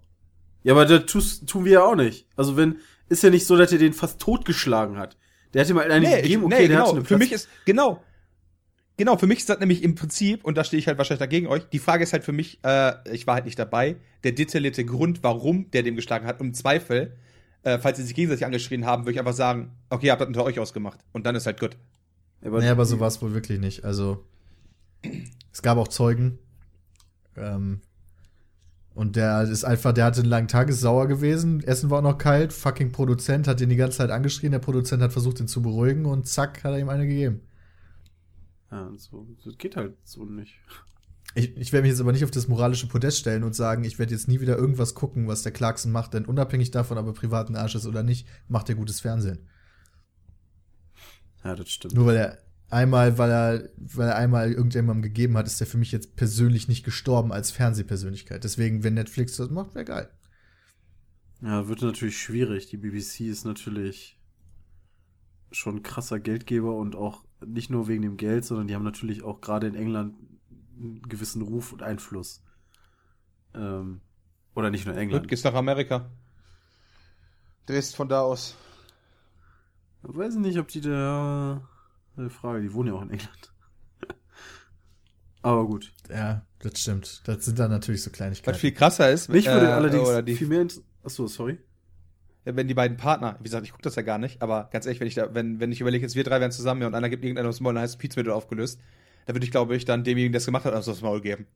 Ja, 0.64 0.74
aber 0.74 0.86
das 0.86 1.06
tun 1.46 1.66
wir 1.66 1.72
ja 1.74 1.84
auch 1.86 1.96
nicht. 1.96 2.28
Also 2.36 2.58
wenn, 2.58 2.78
ist 3.10 3.22
ja 3.24 3.30
nicht 3.30 3.46
so, 3.46 3.56
dass 3.58 3.72
er 3.72 3.78
den 3.78 3.94
fast 3.94 4.20
totgeschlagen 4.20 4.98
hat. 4.98 5.18
Der 5.54 5.62
hat 5.62 5.70
ihm 5.70 5.78
halt 5.78 5.92
eine 5.92 6.08
Nee, 6.08 6.16
ich, 6.18 6.22
gegeben, 6.24 6.44
okay, 6.46 6.54
nee 6.56 6.68
der 6.68 6.68
genau. 6.70 6.82
hatte 6.88 6.92
eine 6.98 7.02
Für 7.06 7.08
Platz- 7.18 7.20
mich 7.20 7.32
ist, 7.32 7.50
genau. 7.66 8.02
Genau, 8.98 9.18
für 9.18 9.28
mich 9.28 9.40
ist 9.40 9.50
das 9.50 9.60
nämlich 9.60 9.84
im 9.84 9.94
Prinzip, 9.96 10.46
und 10.46 10.58
da 10.58 10.64
stehe 10.64 10.80
ich 10.80 10.88
halt 10.88 10.98
wahrscheinlich 10.98 11.20
dagegen 11.20 11.48
euch, 11.48 11.64
die 11.70 11.80
Frage 11.80 12.04
ist 12.04 12.14
halt 12.14 12.24
für 12.24 12.32
mich, 12.32 12.60
äh, 12.64 12.94
ich 13.14 13.28
war 13.28 13.36
halt 13.36 13.44
nicht 13.46 13.60
dabei, 13.60 13.98
der 14.24 14.32
detaillierte 14.32 14.86
Grund, 14.86 15.22
warum 15.22 15.70
der 15.72 15.84
dem 15.84 15.98
geschlagen 15.98 16.26
hat, 16.26 16.40
im 16.40 16.54
Zweifel, 16.54 17.18
äh, 17.66 17.80
falls 17.80 17.98
sie 17.98 18.04
sich 18.04 18.16
gegenseitig 18.16 18.46
angeschrien 18.46 18.86
haben, 18.86 19.04
würde 19.04 19.14
ich 19.14 19.20
einfach 19.20 19.34
sagen, 19.34 19.72
okay, 19.90 20.08
ihr 20.08 20.12
habt 20.12 20.22
das 20.22 20.28
unter 20.28 20.44
euch 20.44 20.60
ausgemacht. 20.60 21.00
Und 21.12 21.26
dann 21.26 21.36
ist 21.36 21.48
halt 21.48 21.60
gut. 21.60 21.76
Aber 22.44 22.60
nee, 22.60 22.70
aber 22.70 22.86
so 22.86 23.00
war 23.00 23.08
es 23.08 23.22
wohl 23.22 23.34
wirklich 23.34 23.60
nicht. 23.60 23.84
Also, 23.84 24.24
es 25.52 25.62
gab 25.64 25.78
auch 25.78 25.88
Zeugen. 25.88 26.38
Ähm, 27.36 27.82
und 28.94 29.16
der 29.16 29.42
ist 29.42 29.66
einfach, 29.66 29.94
der 29.94 30.06
hatte 30.06 30.22
einen 30.22 30.30
langen 30.30 30.48
Tag, 30.48 30.70
ist 30.70 30.80
sauer 30.80 31.08
gewesen. 31.08 31.64
Essen 31.64 31.90
war 31.90 32.00
auch 32.00 32.04
noch 32.04 32.18
kalt. 32.20 32.54
Fucking 32.54 32.92
Produzent 32.92 33.48
hat 33.48 33.60
ihn 33.62 33.70
die 33.70 33.76
ganze 33.76 33.98
Zeit 33.98 34.12
angeschrien. 34.12 34.52
Der 34.52 34.60
Produzent 34.60 35.02
hat 35.02 35.12
versucht, 35.12 35.40
ihn 35.40 35.48
zu 35.48 35.64
beruhigen 35.64 36.06
und 36.06 36.28
zack, 36.28 36.64
hat 36.64 36.72
er 36.72 36.80
ihm 36.80 36.90
eine 36.90 37.08
gegeben. 37.08 37.42
Ja, 38.72 38.92
so, 38.96 39.28
das 39.44 39.58
geht 39.58 39.76
halt 39.76 39.96
so 40.04 40.24
nicht. 40.24 40.54
Ich, 41.36 41.56
ich 41.58 41.74
werde 41.74 41.84
mich 41.84 41.92
jetzt 41.92 42.00
aber 42.00 42.14
nicht 42.14 42.24
auf 42.24 42.32
das 42.32 42.48
moralische 42.48 42.88
Podest 42.88 43.20
stellen 43.20 43.44
und 43.44 43.54
sagen, 43.54 43.84
ich 43.84 44.00
werde 44.00 44.14
jetzt 44.14 44.30
nie 44.30 44.40
wieder 44.40 44.58
irgendwas 44.58 44.96
gucken, 44.96 45.28
was 45.28 45.44
der 45.44 45.52
Clarkson 45.52 45.92
macht, 45.92 46.14
denn 46.14 46.26
unabhängig 46.26 46.72
davon, 46.72 46.98
ob 46.98 47.06
er 47.08 47.14
privaten 47.14 47.58
Arsch 47.58 47.76
ist 47.76 47.86
oder 47.86 48.04
nicht, 48.04 48.26
macht 48.48 48.70
er 48.70 48.76
gutes 48.76 49.02
Fernsehen. 49.02 49.40
Ja, 51.44 51.54
das 51.56 51.70
stimmt. 51.70 51.94
Nur 51.94 52.06
weil 52.06 52.16
er 52.16 52.38
einmal, 52.70 53.18
weil 53.18 53.30
er, 53.30 53.70
weil 53.76 54.08
er 54.08 54.16
einmal 54.16 54.52
irgendjemandem 54.52 55.02
gegeben 55.02 55.36
hat, 55.36 55.46
ist 55.46 55.60
er 55.60 55.68
für 55.68 55.78
mich 55.78 55.92
jetzt 55.92 56.16
persönlich 56.16 56.70
nicht 56.70 56.86
gestorben 56.86 57.34
als 57.34 57.52
Fernsehpersönlichkeit. 57.52 58.46
Deswegen, 58.46 58.84
wenn 58.84 58.94
Netflix 58.94 59.36
das 59.36 59.50
macht, 59.50 59.76
wäre 59.76 59.86
geil. 59.86 60.10
Ja, 61.42 61.68
wird 61.68 61.82
natürlich 61.82 62.18
schwierig. 62.18 62.68
Die 62.68 62.78
BBC 62.78 63.22
ist 63.22 63.44
natürlich 63.44 64.18
schon 65.52 65.78
ein 65.78 65.84
krasser 65.84 66.20
Geldgeber 66.20 66.76
und 66.76 66.96
auch 66.96 67.26
nicht 67.46 67.70
nur 67.70 67.90
wegen 67.90 68.04
dem 68.04 68.16
Geld, 68.16 68.46
sondern 68.46 68.68
die 68.68 68.76
haben 68.76 68.84
natürlich 68.84 69.24
auch 69.24 69.42
gerade 69.42 69.68
in 69.68 69.76
England 69.76 70.16
einen 70.78 71.02
gewissen 71.08 71.42
Ruf 71.42 71.72
und 71.72 71.84
Einfluss. 71.84 72.44
Ähm, 73.54 74.02
oder 74.54 74.70
nicht 74.70 74.86
nur 74.86 74.94
in 74.96 75.00
Gut, 75.00 75.04
England. 75.04 75.28
gehst 75.28 75.46
nach 75.46 75.54
Amerika. 75.54 76.10
Drehst 77.66 77.96
von 77.96 78.08
da 78.10 78.22
aus. 78.22 78.56
Ich 80.08 80.16
weiß 80.16 80.36
nicht, 80.36 80.60
ob 80.60 80.68
die 80.68 80.82
da. 80.82 81.68
Eine 82.18 82.30
Frage, 82.30 82.62
die 82.62 82.74
wohnen 82.74 82.90
ja 82.90 82.94
auch 82.94 83.02
in 83.02 83.10
England. 83.10 83.54
Aber 85.42 85.66
gut. 85.66 85.92
Ja, 86.10 86.46
das 86.60 86.80
stimmt. 86.80 87.22
Das 87.26 87.44
sind 87.44 87.60
dann 87.60 87.72
natürlich 87.72 88.04
so 88.04 88.10
Was 88.10 88.16
Kleinigkeiten. 88.18 88.58
viel 88.58 88.72
krasser 88.72 89.12
ist, 89.12 89.30
Mich 89.30 89.46
würde 89.48 89.68
äh, 89.68 89.72
allerdings 89.72 90.08
oder 90.08 90.22
die, 90.22 90.36
viel 90.36 90.48
mehr. 90.48 90.66
Achso, 91.04 91.28
sorry. 91.28 91.60
wenn 92.46 92.68
die 92.68 92.74
beiden 92.74 92.98
Partner, 92.98 93.36
wie 93.40 93.44
gesagt, 93.44 93.66
ich 93.66 93.72
gucke 93.72 93.84
das 93.84 93.96
ja 93.96 94.02
gar 94.04 94.18
nicht, 94.18 94.42
aber 94.42 94.70
ganz 94.72 94.86
ehrlich, 94.86 95.00
wenn 95.02 95.08
ich 95.08 95.16
da, 95.16 95.34
wenn, 95.34 95.60
wenn 95.60 95.72
ich 95.72 95.82
überlege, 95.82 96.04
jetzt 96.04 96.16
wir 96.16 96.24
drei 96.24 96.40
wären 96.40 96.52
zusammen 96.52 96.82
ja, 96.82 96.88
und 96.88 96.96
einer 96.96 97.10
gibt 97.10 97.24
irgendeinem 97.24 97.52
dem 97.52 97.64
Maul 97.64 97.78
ein 97.78 97.82
heißes 97.82 97.98
Pizzamittel 97.98 98.32
aufgelöst, 98.32 98.80
da 99.26 99.34
würde 99.34 99.46
ich, 99.46 99.52
glaube 99.52 99.76
ich, 99.76 99.86
dann 99.86 100.04
demjenigen, 100.04 100.34
der 100.34 100.40
es 100.40 100.46
gemacht 100.46 100.66
hat, 100.66 100.74
aus 100.74 100.86
das 100.86 101.02
Maul 101.02 101.22
geben. 101.22 101.48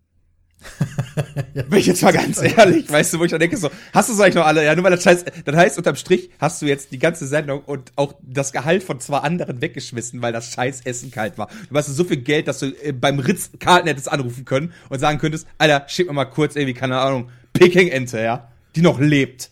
Ja. 1.53 1.63
Bin 1.63 1.79
ich 1.79 1.87
jetzt 1.87 2.01
mal 2.01 2.13
ganz 2.13 2.41
ehrlich, 2.57 2.89
weißt 2.89 3.13
du, 3.13 3.19
wo 3.19 3.25
ich 3.25 3.31
dann 3.31 3.39
denke 3.39 3.57
so, 3.57 3.69
hast 3.93 4.09
du 4.09 4.13
es 4.13 4.19
eigentlich 4.19 4.35
noch 4.35 4.45
alle? 4.45 4.63
Ja, 4.63 4.75
nur 4.75 4.83
weil 4.83 4.91
das 4.91 5.05
heißt, 5.05 5.31
das 5.43 5.55
heißt, 5.55 5.77
unterm 5.77 5.95
Strich 5.95 6.29
hast 6.39 6.61
du 6.61 6.65
jetzt 6.65 6.91
die 6.91 6.99
ganze 6.99 7.27
Sendung 7.27 7.61
und 7.61 7.91
auch 7.95 8.13
das 8.21 8.51
Gehalt 8.51 8.83
von 8.83 8.99
zwei 8.99 9.17
anderen 9.17 9.61
weggeschmissen, 9.61 10.21
weil 10.21 10.31
das 10.31 10.53
scheiß 10.53 10.81
Essen 10.81 11.11
kalt 11.11 11.37
war. 11.37 11.49
Du 11.69 11.75
hast 11.75 11.87
so 11.87 12.03
viel 12.03 12.17
Geld, 12.17 12.47
dass 12.47 12.59
du 12.59 12.67
äh, 12.83 12.93
beim 12.93 13.19
Ritz 13.19 13.51
Karten 13.59 13.87
hättest 13.87 14.11
anrufen 14.11 14.45
können 14.45 14.73
und 14.89 14.99
sagen 14.99 15.17
könntest, 15.17 15.47
Alter, 15.57 15.85
schick 15.87 16.07
mir 16.07 16.13
mal 16.13 16.25
kurz 16.25 16.55
irgendwie, 16.55 16.73
keine 16.73 16.99
Ahnung, 16.99 17.29
Peking-Ente, 17.53 18.21
ja, 18.21 18.49
die 18.75 18.81
noch 18.81 18.99
lebt. 18.99 19.49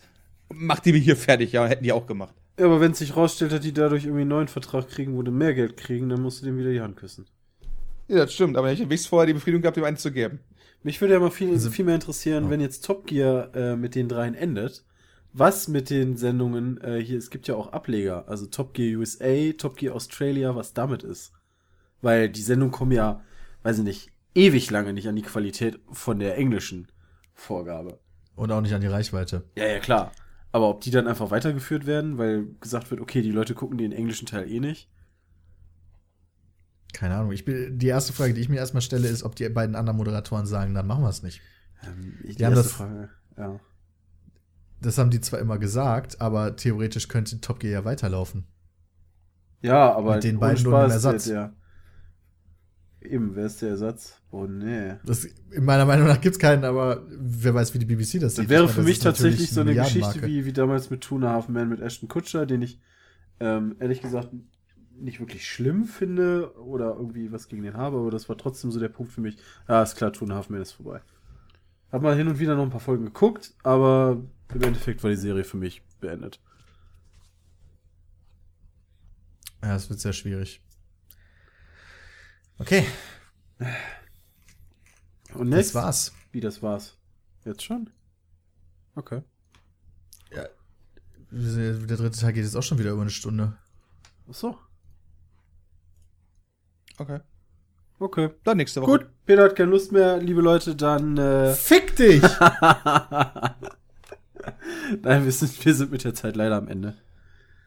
Mach 0.52 0.80
die 0.80 0.92
mir 0.92 0.98
hier 0.98 1.16
fertig, 1.16 1.52
ja, 1.52 1.66
hätten 1.66 1.84
die 1.84 1.92
auch 1.92 2.06
gemacht. 2.06 2.34
Ja, 2.58 2.66
aber 2.66 2.80
wenn 2.80 2.92
es 2.92 2.98
sich 2.98 3.16
rausstellt, 3.16 3.52
dass 3.52 3.60
die 3.60 3.72
dadurch 3.72 4.04
irgendwie 4.04 4.22
einen 4.22 4.30
neuen 4.30 4.48
Vertrag 4.48 4.88
kriegen, 4.88 5.16
wo 5.16 5.22
die 5.22 5.30
mehr 5.30 5.54
Geld 5.54 5.76
kriegen, 5.76 6.08
dann 6.08 6.22
musst 6.22 6.40
du 6.40 6.46
dem 6.46 6.58
wieder 6.58 6.70
die 6.70 6.80
Hand 6.80 6.96
küssen. 6.96 7.26
Ja, 8.08 8.16
das 8.16 8.32
stimmt, 8.34 8.56
aber 8.56 8.72
ich 8.72 8.80
wenigstens 8.80 9.06
vorher 9.06 9.26
die 9.26 9.34
Befriedigung 9.34 9.62
gehabt, 9.62 9.76
ihm 9.76 9.84
einen 9.84 9.96
zu 9.96 10.10
geben. 10.12 10.40
Mich 10.82 11.00
würde 11.00 11.14
ja 11.14 11.20
mal 11.20 11.30
viel, 11.30 11.50
Also- 11.50 11.70
viel 11.70 11.84
mehr 11.84 11.94
interessieren, 11.96 12.44
Ja. 12.44 12.50
wenn 12.50 12.60
jetzt 12.60 12.84
Top 12.84 13.06
Gear 13.06 13.54
äh, 13.54 13.76
mit 13.76 13.94
den 13.94 14.08
dreien 14.08 14.34
endet. 14.34 14.84
Was 15.34 15.68
mit 15.68 15.90
den 15.90 16.16
Sendungen 16.16 16.80
äh, 16.80 17.00
hier, 17.02 17.18
es 17.18 17.30
gibt 17.30 17.46
ja 17.48 17.54
auch 17.54 17.72
Ableger, 17.72 18.26
also 18.28 18.46
Top 18.46 18.72
Gear 18.74 18.98
USA, 18.98 19.52
Top 19.56 19.76
Gear 19.76 19.94
Australia, 19.94 20.56
was 20.56 20.72
damit 20.72 21.02
ist. 21.02 21.32
Weil 22.00 22.30
die 22.30 22.40
Sendungen 22.40 22.72
kommen 22.72 22.92
ja, 22.92 23.22
weiß 23.62 23.78
ich 23.78 23.84
nicht, 23.84 24.10
ewig 24.34 24.70
lange 24.70 24.92
nicht 24.94 25.06
an 25.08 25.16
die 25.16 25.22
Qualität 25.22 25.80
von 25.92 26.18
der 26.18 26.38
englischen 26.38 26.86
Vorgabe. 27.34 27.98
Und 28.36 28.52
auch 28.52 28.60
nicht 28.60 28.72
an 28.74 28.80
die 28.80 28.86
Reichweite. 28.86 29.44
Ja, 29.56 29.66
ja, 29.66 29.80
klar. 29.80 30.12
Aber 30.52 30.68
ob 30.70 30.80
die 30.80 30.90
dann 30.90 31.06
einfach 31.06 31.30
weitergeführt 31.30 31.86
werden, 31.86 32.16
weil 32.16 32.46
gesagt 32.60 32.90
wird, 32.90 33.00
okay, 33.00 33.20
die 33.20 33.32
Leute 33.32 33.54
gucken 33.54 33.76
den 33.78 33.92
englischen 33.92 34.26
Teil 34.26 34.50
eh 34.50 34.60
nicht. 34.60 34.88
Keine 36.92 37.14
Ahnung. 37.16 37.32
Ich 37.32 37.44
bin, 37.44 37.78
die 37.78 37.86
erste 37.88 38.12
Frage, 38.12 38.34
die 38.34 38.40
ich 38.40 38.48
mir 38.48 38.56
erstmal 38.56 38.80
stelle, 38.82 39.08
ist, 39.08 39.22
ob 39.22 39.36
die 39.36 39.48
beiden 39.48 39.76
anderen 39.76 39.96
Moderatoren 39.98 40.46
sagen, 40.46 40.74
dann 40.74 40.86
machen 40.86 41.02
wir 41.04 41.10
es 41.10 41.22
nicht. 41.22 41.40
Ähm, 41.84 42.14
ich, 42.24 42.36
Die 42.36 42.46
haben 42.46 42.54
das- 42.54 42.72
Frage, 42.72 43.08
ja. 43.36 43.60
Das 44.80 44.96
haben 44.96 45.10
die 45.10 45.20
zwar 45.20 45.40
immer 45.40 45.58
gesagt, 45.58 46.20
aber 46.20 46.54
theoretisch 46.56 47.08
könnte 47.08 47.40
Top 47.40 47.58
Gear 47.60 47.72
ja 47.80 47.84
weiterlaufen. 47.84 48.46
Ja, 49.60 49.92
aber 49.92 50.14
Mit 50.14 50.24
den 50.24 50.38
beiden 50.38 50.62
nur 50.62 50.72
Spaß, 50.72 50.92
Ersatz. 50.92 51.24
Der, 51.24 51.52
eben, 53.00 53.34
wer 53.34 53.46
ist 53.46 53.60
der 53.60 53.70
Ersatz? 53.70 54.20
Oh, 54.30 54.46
nee. 54.46 54.94
Das, 55.04 55.24
in 55.24 55.64
meiner 55.64 55.84
Meinung 55.84 56.06
nach 56.06 56.20
gibt's 56.20 56.38
keinen, 56.38 56.64
aber 56.64 57.02
wer 57.10 57.54
weiß, 57.54 57.74
wie 57.74 57.80
die 57.80 57.86
BBC 57.86 58.20
das 58.20 58.34
Das 58.34 58.36
sieht. 58.36 58.48
wäre 58.48 58.64
Ich 58.64 58.68
meine, 58.68 58.72
für 58.74 58.80
das 58.80 58.86
mich 58.88 58.98
tatsächlich 59.00 59.50
so 59.50 59.60
eine 59.62 59.74
Geschichte 59.74 60.22
wie, 60.22 60.44
wie 60.44 60.52
damals 60.52 60.90
mit 60.90 61.00
Tuna 61.02 61.32
Half 61.32 61.48
Man 61.48 61.68
mit 61.68 61.80
Ashton 61.80 62.08
Kutscher, 62.08 62.46
den 62.46 62.62
ich 62.62 62.80
ähm, 63.40 63.74
ehrlich 63.80 64.00
gesagt 64.00 64.28
nicht 65.00 65.20
wirklich 65.20 65.48
schlimm 65.48 65.84
finde 65.84 66.54
oder 66.58 66.94
irgendwie 66.96 67.30
was 67.32 67.48
gegen 67.48 67.62
den 67.62 67.76
habe, 67.76 67.98
aber 67.98 68.10
das 68.10 68.28
war 68.28 68.36
trotzdem 68.36 68.70
so 68.70 68.80
der 68.80 68.88
Punkt 68.88 69.12
für 69.12 69.20
mich. 69.20 69.36
Ja, 69.68 69.82
ist 69.82 69.96
klar, 69.96 70.12
Tuna 70.12 70.34
Half 70.34 70.50
Man 70.50 70.60
ist 70.60 70.72
vorbei. 70.72 71.00
Hab 71.90 72.02
mal 72.02 72.16
hin 72.16 72.28
und 72.28 72.38
wieder 72.38 72.54
noch 72.54 72.64
ein 72.64 72.70
paar 72.70 72.80
Folgen 72.80 73.04
geguckt, 73.06 73.54
aber 73.62 74.20
im 74.52 74.62
Endeffekt 74.62 75.02
war 75.02 75.10
die 75.10 75.16
Serie 75.16 75.44
für 75.44 75.56
mich 75.56 75.82
beendet. 76.00 76.40
Ja, 79.62 79.74
es 79.74 79.88
wird 79.88 80.00
sehr 80.00 80.12
schwierig. 80.12 80.60
Okay, 82.58 82.84
Und 85.34 85.50
das 85.50 85.58
next? 85.58 85.74
war's. 85.74 86.12
Wie, 86.32 86.40
das 86.40 86.62
war's? 86.62 86.96
Jetzt 87.44 87.62
schon? 87.62 87.90
Okay. 88.94 89.22
Der 91.30 91.74
dritte 91.74 92.18
Tag 92.18 92.34
geht 92.34 92.44
jetzt 92.44 92.56
auch 92.56 92.62
schon 92.62 92.78
wieder 92.78 92.92
über 92.92 93.02
eine 93.02 93.10
Stunde. 93.10 93.58
Ach 94.30 94.34
so. 94.34 94.58
Okay. 96.98 97.20
Okay. 98.00 98.30
Dann 98.44 98.58
nächste 98.58 98.80
Woche. 98.82 98.90
Gut, 98.90 99.06
Peter 99.26 99.44
hat 99.44 99.56
keine 99.56 99.70
Lust 99.70 99.90
mehr, 99.92 100.18
liebe 100.18 100.40
Leute, 100.40 100.76
dann 100.76 101.16
äh, 101.18 101.52
Fick 101.52 101.96
dich! 101.96 102.22
Nein, 105.02 105.24
wir 105.24 105.32
sind, 105.32 105.64
wir 105.64 105.74
sind 105.74 105.90
mit 105.90 106.04
der 106.04 106.14
Zeit 106.14 106.36
leider 106.36 106.56
am 106.56 106.68
Ende. 106.68 106.94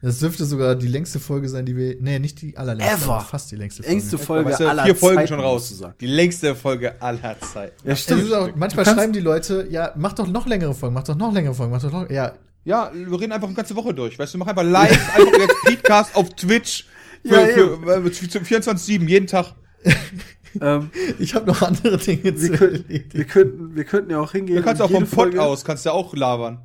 Das 0.01 0.18
dürfte 0.18 0.45
sogar 0.45 0.76
die 0.76 0.88
längste 0.88 1.19
Folge 1.19 1.48
sein, 1.48 1.64
die 1.66 1.77
wir. 1.77 1.95
Nee, 2.00 2.18
nicht 2.18 2.42
die 2.42 2.58
allerlängste, 2.58 3.06
Ever. 3.06 3.14
aber 3.16 3.24
fast 3.24 3.51
die 3.51 3.56
längste 3.56 3.84
Folge. 3.84 3.93
Engste 3.93 4.18
Folge 4.18 4.50
Weißt 4.50 4.60
du, 4.61 4.68
aller 4.68 4.84
vier 4.85 4.95
Folgen 4.95 5.18
Zeiten, 5.18 5.27
schon 5.27 5.40
raus. 5.40 5.84
Die 6.00 6.08
längste 6.08 6.56
Folge 6.56 7.00
aller 7.00 7.40
Zeiten. 7.40 7.88
Ja, 7.88 7.93
ist 7.93 8.11
auch, 8.34 8.50
manchmal 8.56 8.85
schreiben 8.85 9.14
die 9.14 9.19
Leute, 9.19 9.68
ja, 9.69 9.92
mach 9.95 10.14
doch 10.14 10.26
noch 10.27 10.48
längere 10.48 10.74
Folgen, 10.74 10.95
mach 10.95 11.03
doch 11.03 11.16
noch 11.16 11.32
längere 11.32 11.53
Folgen, 11.53 11.72
mach 11.72 11.82
doch 11.84 11.92
noch. 11.92 12.10
Ja, 12.10 12.34
Ja, 12.64 12.92
wir 12.93 13.19
reden 13.19 13.32
einfach 13.32 13.48
eine 13.48 13.56
ganze 13.56 13.76
Woche 13.76 13.93
durch. 13.93 14.18
Weißt 14.18 14.34
du, 14.34 14.40
mach 14.40 14.48
einfach 14.48 14.64
live, 14.64 15.16
einfach 15.16 15.40
jetzt 15.40 15.56
Podcast 15.66 16.16
auf 16.16 16.30
Twitch. 16.35 16.88
Ja, 17.24 17.45
für, 17.45 17.74
äh, 17.88 18.11
für, 18.11 18.40
24-7, 18.40 19.08
jeden 19.08 19.27
Tag. 19.27 19.53
ähm, 20.61 20.90
ich 21.19 21.35
habe 21.35 21.48
noch 21.48 21.61
andere 21.61 21.98
Dinge 21.98 22.35
zu 22.35 22.51
wir, 22.51 22.58
können, 22.58 22.74
erledigen. 22.74 23.14
wir, 23.14 23.25
könnten, 23.25 23.75
wir 23.75 23.83
könnten 23.83 24.11
ja 24.11 24.19
auch 24.19 24.32
hingehen. 24.32 24.58
Du 24.58 24.64
kannst 24.64 24.82
auch 24.82 24.91
vom 24.91 25.08
Pott 25.08 25.38
aus, 25.38 25.64
kannst 25.64 25.85
du 25.85 25.91
auch 25.91 26.16
labern. 26.16 26.61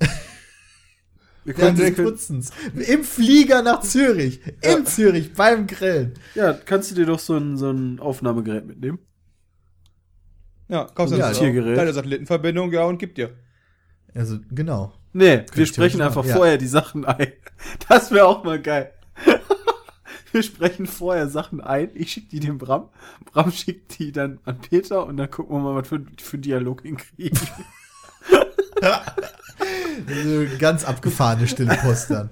Wir 1.46 1.54
Ja, 1.56 1.60
können, 1.60 1.78
wir 1.78 1.92
des 1.92 2.28
können. 2.30 2.84
Im 2.88 3.04
Flieger 3.04 3.62
nach 3.64 3.82
Zürich. 3.82 4.40
In 4.62 4.86
Zürich, 4.86 5.34
beim 5.34 5.68
Grillen. 5.68 6.14
ja, 6.36 6.54
kannst 6.54 6.92
du 6.92 6.96
dir 6.96 7.06
doch 7.06 7.20
so 7.20 7.36
ein, 7.36 7.58
so 7.58 7.70
ein 7.70 8.00
Aufnahmegerät 8.00 8.66
mitnehmen? 8.66 9.00
Ja, 10.70 10.86
kaufst 10.86 11.14
du 11.14 11.20
Ja, 11.20 11.30
das 11.30 11.40
Tiergerät. 11.40 11.78
Deine 11.78 11.94
Satellitenverbindung, 11.94 12.72
ja, 12.72 12.86
und 12.86 12.98
gib 12.98 13.16
dir. 13.16 13.32
Also, 14.16 14.40
genau. 14.52 14.94
Nee, 15.12 15.44
wir 15.54 15.64
ich 15.64 15.70
sprechen 15.70 16.02
einfach 16.02 16.18
machen, 16.18 16.30
ja. 16.30 16.36
vorher 16.36 16.58
die 16.58 16.68
Sachen 16.68 17.06
ein. 17.06 17.34
Das 17.90 18.12
wäre 18.12 18.26
auch 18.26 18.44
mal 18.44 18.62
geil. 18.62 18.94
Wir 20.34 20.44
sprechen 20.44 20.86
vorher 20.88 21.30
Sachen 21.30 21.62
ein. 21.62 21.90
Ich 21.94 22.12
schicke 22.12 22.28
die 22.30 22.40
dem 22.40 22.58
Bram. 22.58 22.90
Bram 23.26 23.52
schickt 23.52 24.00
die 24.00 24.12
dann 24.12 24.40
an 24.46 24.60
Peter 24.60 25.06
und 25.06 25.18
dann 25.18 25.30
gucken 25.30 25.56
wir 25.56 25.62
mal, 25.62 25.76
was 25.76 25.88
für, 25.88 26.04
für 26.18 26.38
Dialog 26.38 26.82
hinkriegen. 26.82 27.40
Also, 30.08 30.58
ganz 30.60 30.84
abgefahrene 30.84 31.48
stille 31.48 31.78
Post 31.82 32.10
dann. 32.10 32.32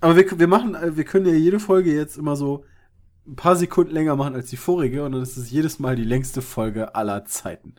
Aber 0.00 0.16
wir, 0.16 0.38
wir 0.38 0.48
machen, 0.48 0.74
äh, 0.74 0.96
wir 0.96 1.04
können 1.04 1.24
ja 1.24 1.32
jede 1.32 1.58
Folge 1.58 1.94
jetzt 1.94 2.18
immer 2.18 2.36
so 2.36 2.64
ein 3.26 3.36
paar 3.36 3.56
Sekunden 3.56 3.92
länger 3.92 4.16
machen 4.16 4.34
als 4.34 4.50
die 4.50 4.56
vorige 4.56 5.04
und 5.04 5.12
dann 5.12 5.22
ist 5.22 5.36
es 5.36 5.50
jedes 5.50 5.78
Mal 5.78 5.96
die 5.96 6.04
längste 6.04 6.42
Folge 6.42 6.94
aller 6.94 7.24
Zeiten. 7.24 7.76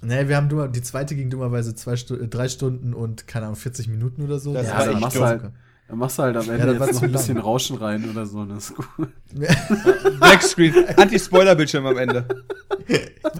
Nee, 0.00 0.26
wir 0.26 0.36
haben 0.36 0.48
dummer, 0.48 0.68
die 0.68 0.82
zweite 0.82 1.14
ging 1.14 1.30
dummerweise 1.30 1.74
zwei 1.74 1.96
Stu 1.96 2.16
äh, 2.16 2.28
drei 2.28 2.48
Stunden 2.48 2.92
und, 2.92 3.28
keine 3.28 3.46
Ahnung, 3.46 3.56
40 3.56 3.88
Minuten 3.88 4.22
oder 4.22 4.40
so. 4.40 4.52
Das 4.52 4.66
Ja, 4.66 4.90
echt 4.90 5.00
machst 5.00 5.16
du 5.16 5.24
halt, 5.24 5.52
Dann 5.92 5.98
machst 5.98 6.18
du 6.18 6.22
halt 6.22 6.34
am 6.38 6.46
Ja, 6.46 6.54
Ende 6.54 6.66
das 6.68 6.78
war 6.80 6.86
jetzt 6.86 6.94
noch 6.94 7.02
ein 7.02 7.12
bisschen 7.12 7.34
lang. 7.36 7.44
Rauschen 7.44 7.76
rein 7.76 8.08
oder 8.10 8.24
so. 8.24 8.46
Das 8.46 8.70
ist 8.70 8.76
gut. 8.76 9.08
Blackscreen, 10.20 10.74
Anti-Spoiler-Bildschirm 10.96 11.84
am 11.84 11.98
Ende. 11.98 12.24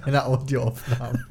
Meine 0.05 0.23
Audioaufnahme. 0.27 1.25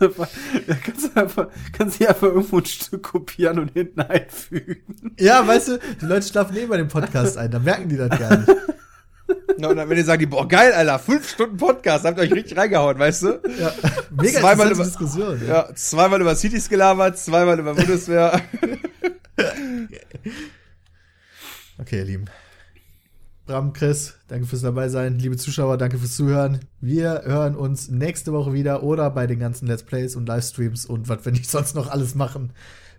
Einfach- 0.00 0.28
Ja, 0.68 0.74
kannst 0.84 1.06
du 1.06 1.18
einfach, 1.20 1.46
kannst 1.72 2.00
du 2.02 2.06
einfach 2.06 2.22
irgendwo 2.26 2.58
ein 2.58 2.66
Stück 2.66 3.02
kopieren 3.02 3.58
und 3.60 3.72
hinten 3.72 4.02
einfügen. 4.02 4.82
Ja, 5.18 5.46
weißt 5.48 5.68
du, 5.68 5.78
die 6.02 6.04
Leute 6.04 6.28
schlafen 6.28 6.54
eh 6.58 6.66
bei 6.66 6.76
dem 6.76 6.88
Podcast 6.88 7.38
ein, 7.38 7.50
dann 7.50 7.64
merken 7.64 7.88
die 7.88 7.96
das 7.96 8.10
gar 8.10 8.36
nicht. 8.36 8.52
Na, 9.56 9.68
und 9.68 9.76
dann, 9.76 9.88
wenn 9.88 9.96
ihr 9.96 10.04
sagt, 10.04 10.20
die, 10.20 10.26
boah, 10.26 10.46
geil, 10.46 10.74
Alter, 10.74 10.98
fünf 10.98 11.30
Stunden 11.30 11.56
Podcast, 11.56 12.04
habt 12.04 12.18
ihr 12.18 12.24
euch 12.24 12.32
richtig 12.34 12.58
reingehauen, 12.58 12.98
weißt 12.98 13.22
du? 13.22 13.28
Ja, 13.58 13.72
mega 14.20 14.40
Zweimal 14.40 14.70
über- 14.70 14.84
Diskussion. 14.84 15.40
Ja. 15.48 15.54
Ja, 15.68 15.74
zweimal 15.74 16.20
über 16.20 16.36
Cities 16.36 16.68
gelabert, 16.68 17.16
zweimal 17.16 17.58
über 17.58 17.72
Bundeswehr. 17.72 18.42
Okay, 21.76 21.98
ihr 21.98 22.04
Lieben. 22.04 22.26
Bram, 23.46 23.72
Chris, 23.72 24.14
danke 24.28 24.46
fürs 24.46 24.62
dabei 24.62 24.88
sein. 24.88 25.18
Liebe 25.18 25.36
Zuschauer, 25.36 25.76
danke 25.76 25.98
fürs 25.98 26.14
Zuhören. 26.16 26.60
Wir 26.80 27.22
hören 27.24 27.56
uns 27.56 27.88
nächste 27.88 28.32
Woche 28.32 28.52
wieder 28.52 28.82
oder 28.82 29.10
bei 29.10 29.26
den 29.26 29.38
ganzen 29.38 29.66
Let's 29.66 29.82
Plays 29.82 30.16
und 30.16 30.26
Livestreams 30.26 30.86
und 30.86 31.08
was 31.08 31.24
wir 31.24 31.32
nicht 31.32 31.50
sonst 31.50 31.74
noch 31.74 31.90
alles 31.90 32.14
machen. 32.14 32.52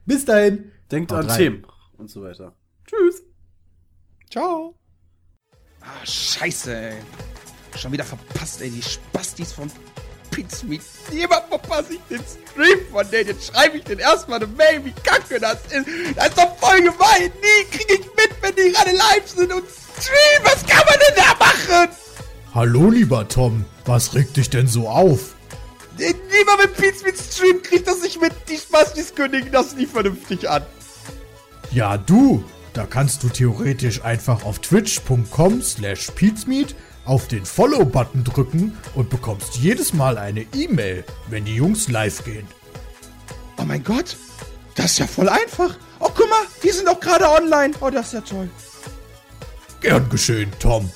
Bis 0.06 0.26
dahin. 0.26 0.72
Denkt 0.92 1.12
an 1.14 1.26
rein. 1.28 1.38
Themen 1.38 1.68
und 1.98 2.12
so 2.12 2.22
weiter. 2.22 2.54
Tschüss. 2.86 3.24
Ciao. 4.30 4.76
Ah, 5.82 6.06
scheiße, 6.06 6.76
ey. 6.76 6.98
Schon 7.76 7.92
wieder 7.92 8.04
verpasst, 8.04 8.62
ey, 8.62 8.70
die 8.70 8.82
Spastis 8.82 9.52
von 10.36 10.44
Pizmeet. 10.44 10.82
Niemand 11.12 11.44
verpasse 11.50 11.94
ich 11.94 12.00
den 12.10 12.22
Stream 12.26 12.80
von 12.92 13.10
denen. 13.10 13.30
Jetzt 13.30 13.48
schreibe 13.48 13.78
ich 13.78 13.84
den 13.84 14.00
erstmal 14.00 14.40
eine 14.40 14.48
Mail, 14.48 14.84
wie 14.86 14.94
kacke 15.04 15.40
das 15.40 15.58
ist. 15.72 15.88
Das 16.16 16.28
ist 16.30 16.38
doch 16.38 16.58
voll 16.58 16.78
gemein. 16.78 17.32
Nie 17.42 17.66
kriege 17.72 17.94
ich 17.94 18.06
mit, 18.06 18.32
wenn 18.42 18.56
die 18.56 18.72
gerade 18.72 18.92
live 18.92 19.28
sind 19.28 19.54
und 19.54 19.64
streamen. 19.68 20.44
Was 20.44 20.66
kann 20.66 20.84
man 20.86 20.96
denn 21.08 21.16
da 21.16 21.46
machen? 21.46 21.90
Hallo, 22.54 22.90
lieber 22.90 23.28
Tom. 23.28 23.66
Was 23.86 24.16
regt 24.16 24.38
dich 24.38 24.50
denn 24.50 24.68
so 24.68 24.88
auf? 24.88 25.36
Niemand 25.98 26.62
mit 26.62 26.76
Pizmeet 26.76 27.18
streamt, 27.18 27.64
kriegt 27.64 27.88
das 27.88 28.02
nicht 28.02 28.20
mit. 28.20 28.34
Die 28.50 28.58
Spastis 28.58 29.16
kündigen 29.16 29.52
das 29.52 29.76
nie 29.76 29.86
vernünftig 29.86 30.50
an. 30.50 30.64
Ja, 31.72 31.98
du. 31.98 32.44
Da 32.74 32.86
kannst 32.86 33.24
du 33.24 33.30
theoretisch 33.30 34.04
einfach 34.04 34.44
auf 34.44 34.60
twitch.com 34.60 35.62
slash 35.62 36.12
auf 37.06 37.28
den 37.28 37.46
Follow-Button 37.46 38.24
drücken 38.24 38.78
und 38.96 39.10
bekommst 39.10 39.56
jedes 39.56 39.94
Mal 39.94 40.18
eine 40.18 40.42
E-Mail, 40.54 41.04
wenn 41.30 41.46
die 41.46 41.56
Jungs 41.56 41.90
live 41.90 42.24
gehen. 42.24 42.48
Oh 43.58 43.64
mein 43.64 43.84
Gott. 43.84 44.18
Das 44.76 44.92
ist 44.92 45.00
ja 45.00 45.08
voll 45.08 45.30
einfach. 45.30 45.78
Oh, 46.00 46.10
guck 46.14 46.30
mal, 46.30 46.44
die 46.62 46.72
sind 46.72 46.88
doch 46.88 47.00
gerade 47.00 47.30
online. 47.30 47.74
Oh, 47.80 47.90
das 47.90 48.08
ist 48.08 48.14
ja 48.14 48.22
toll. 48.22 48.50
Gern 49.80 50.10
geschehen, 50.10 50.52
Tom. 50.60 50.90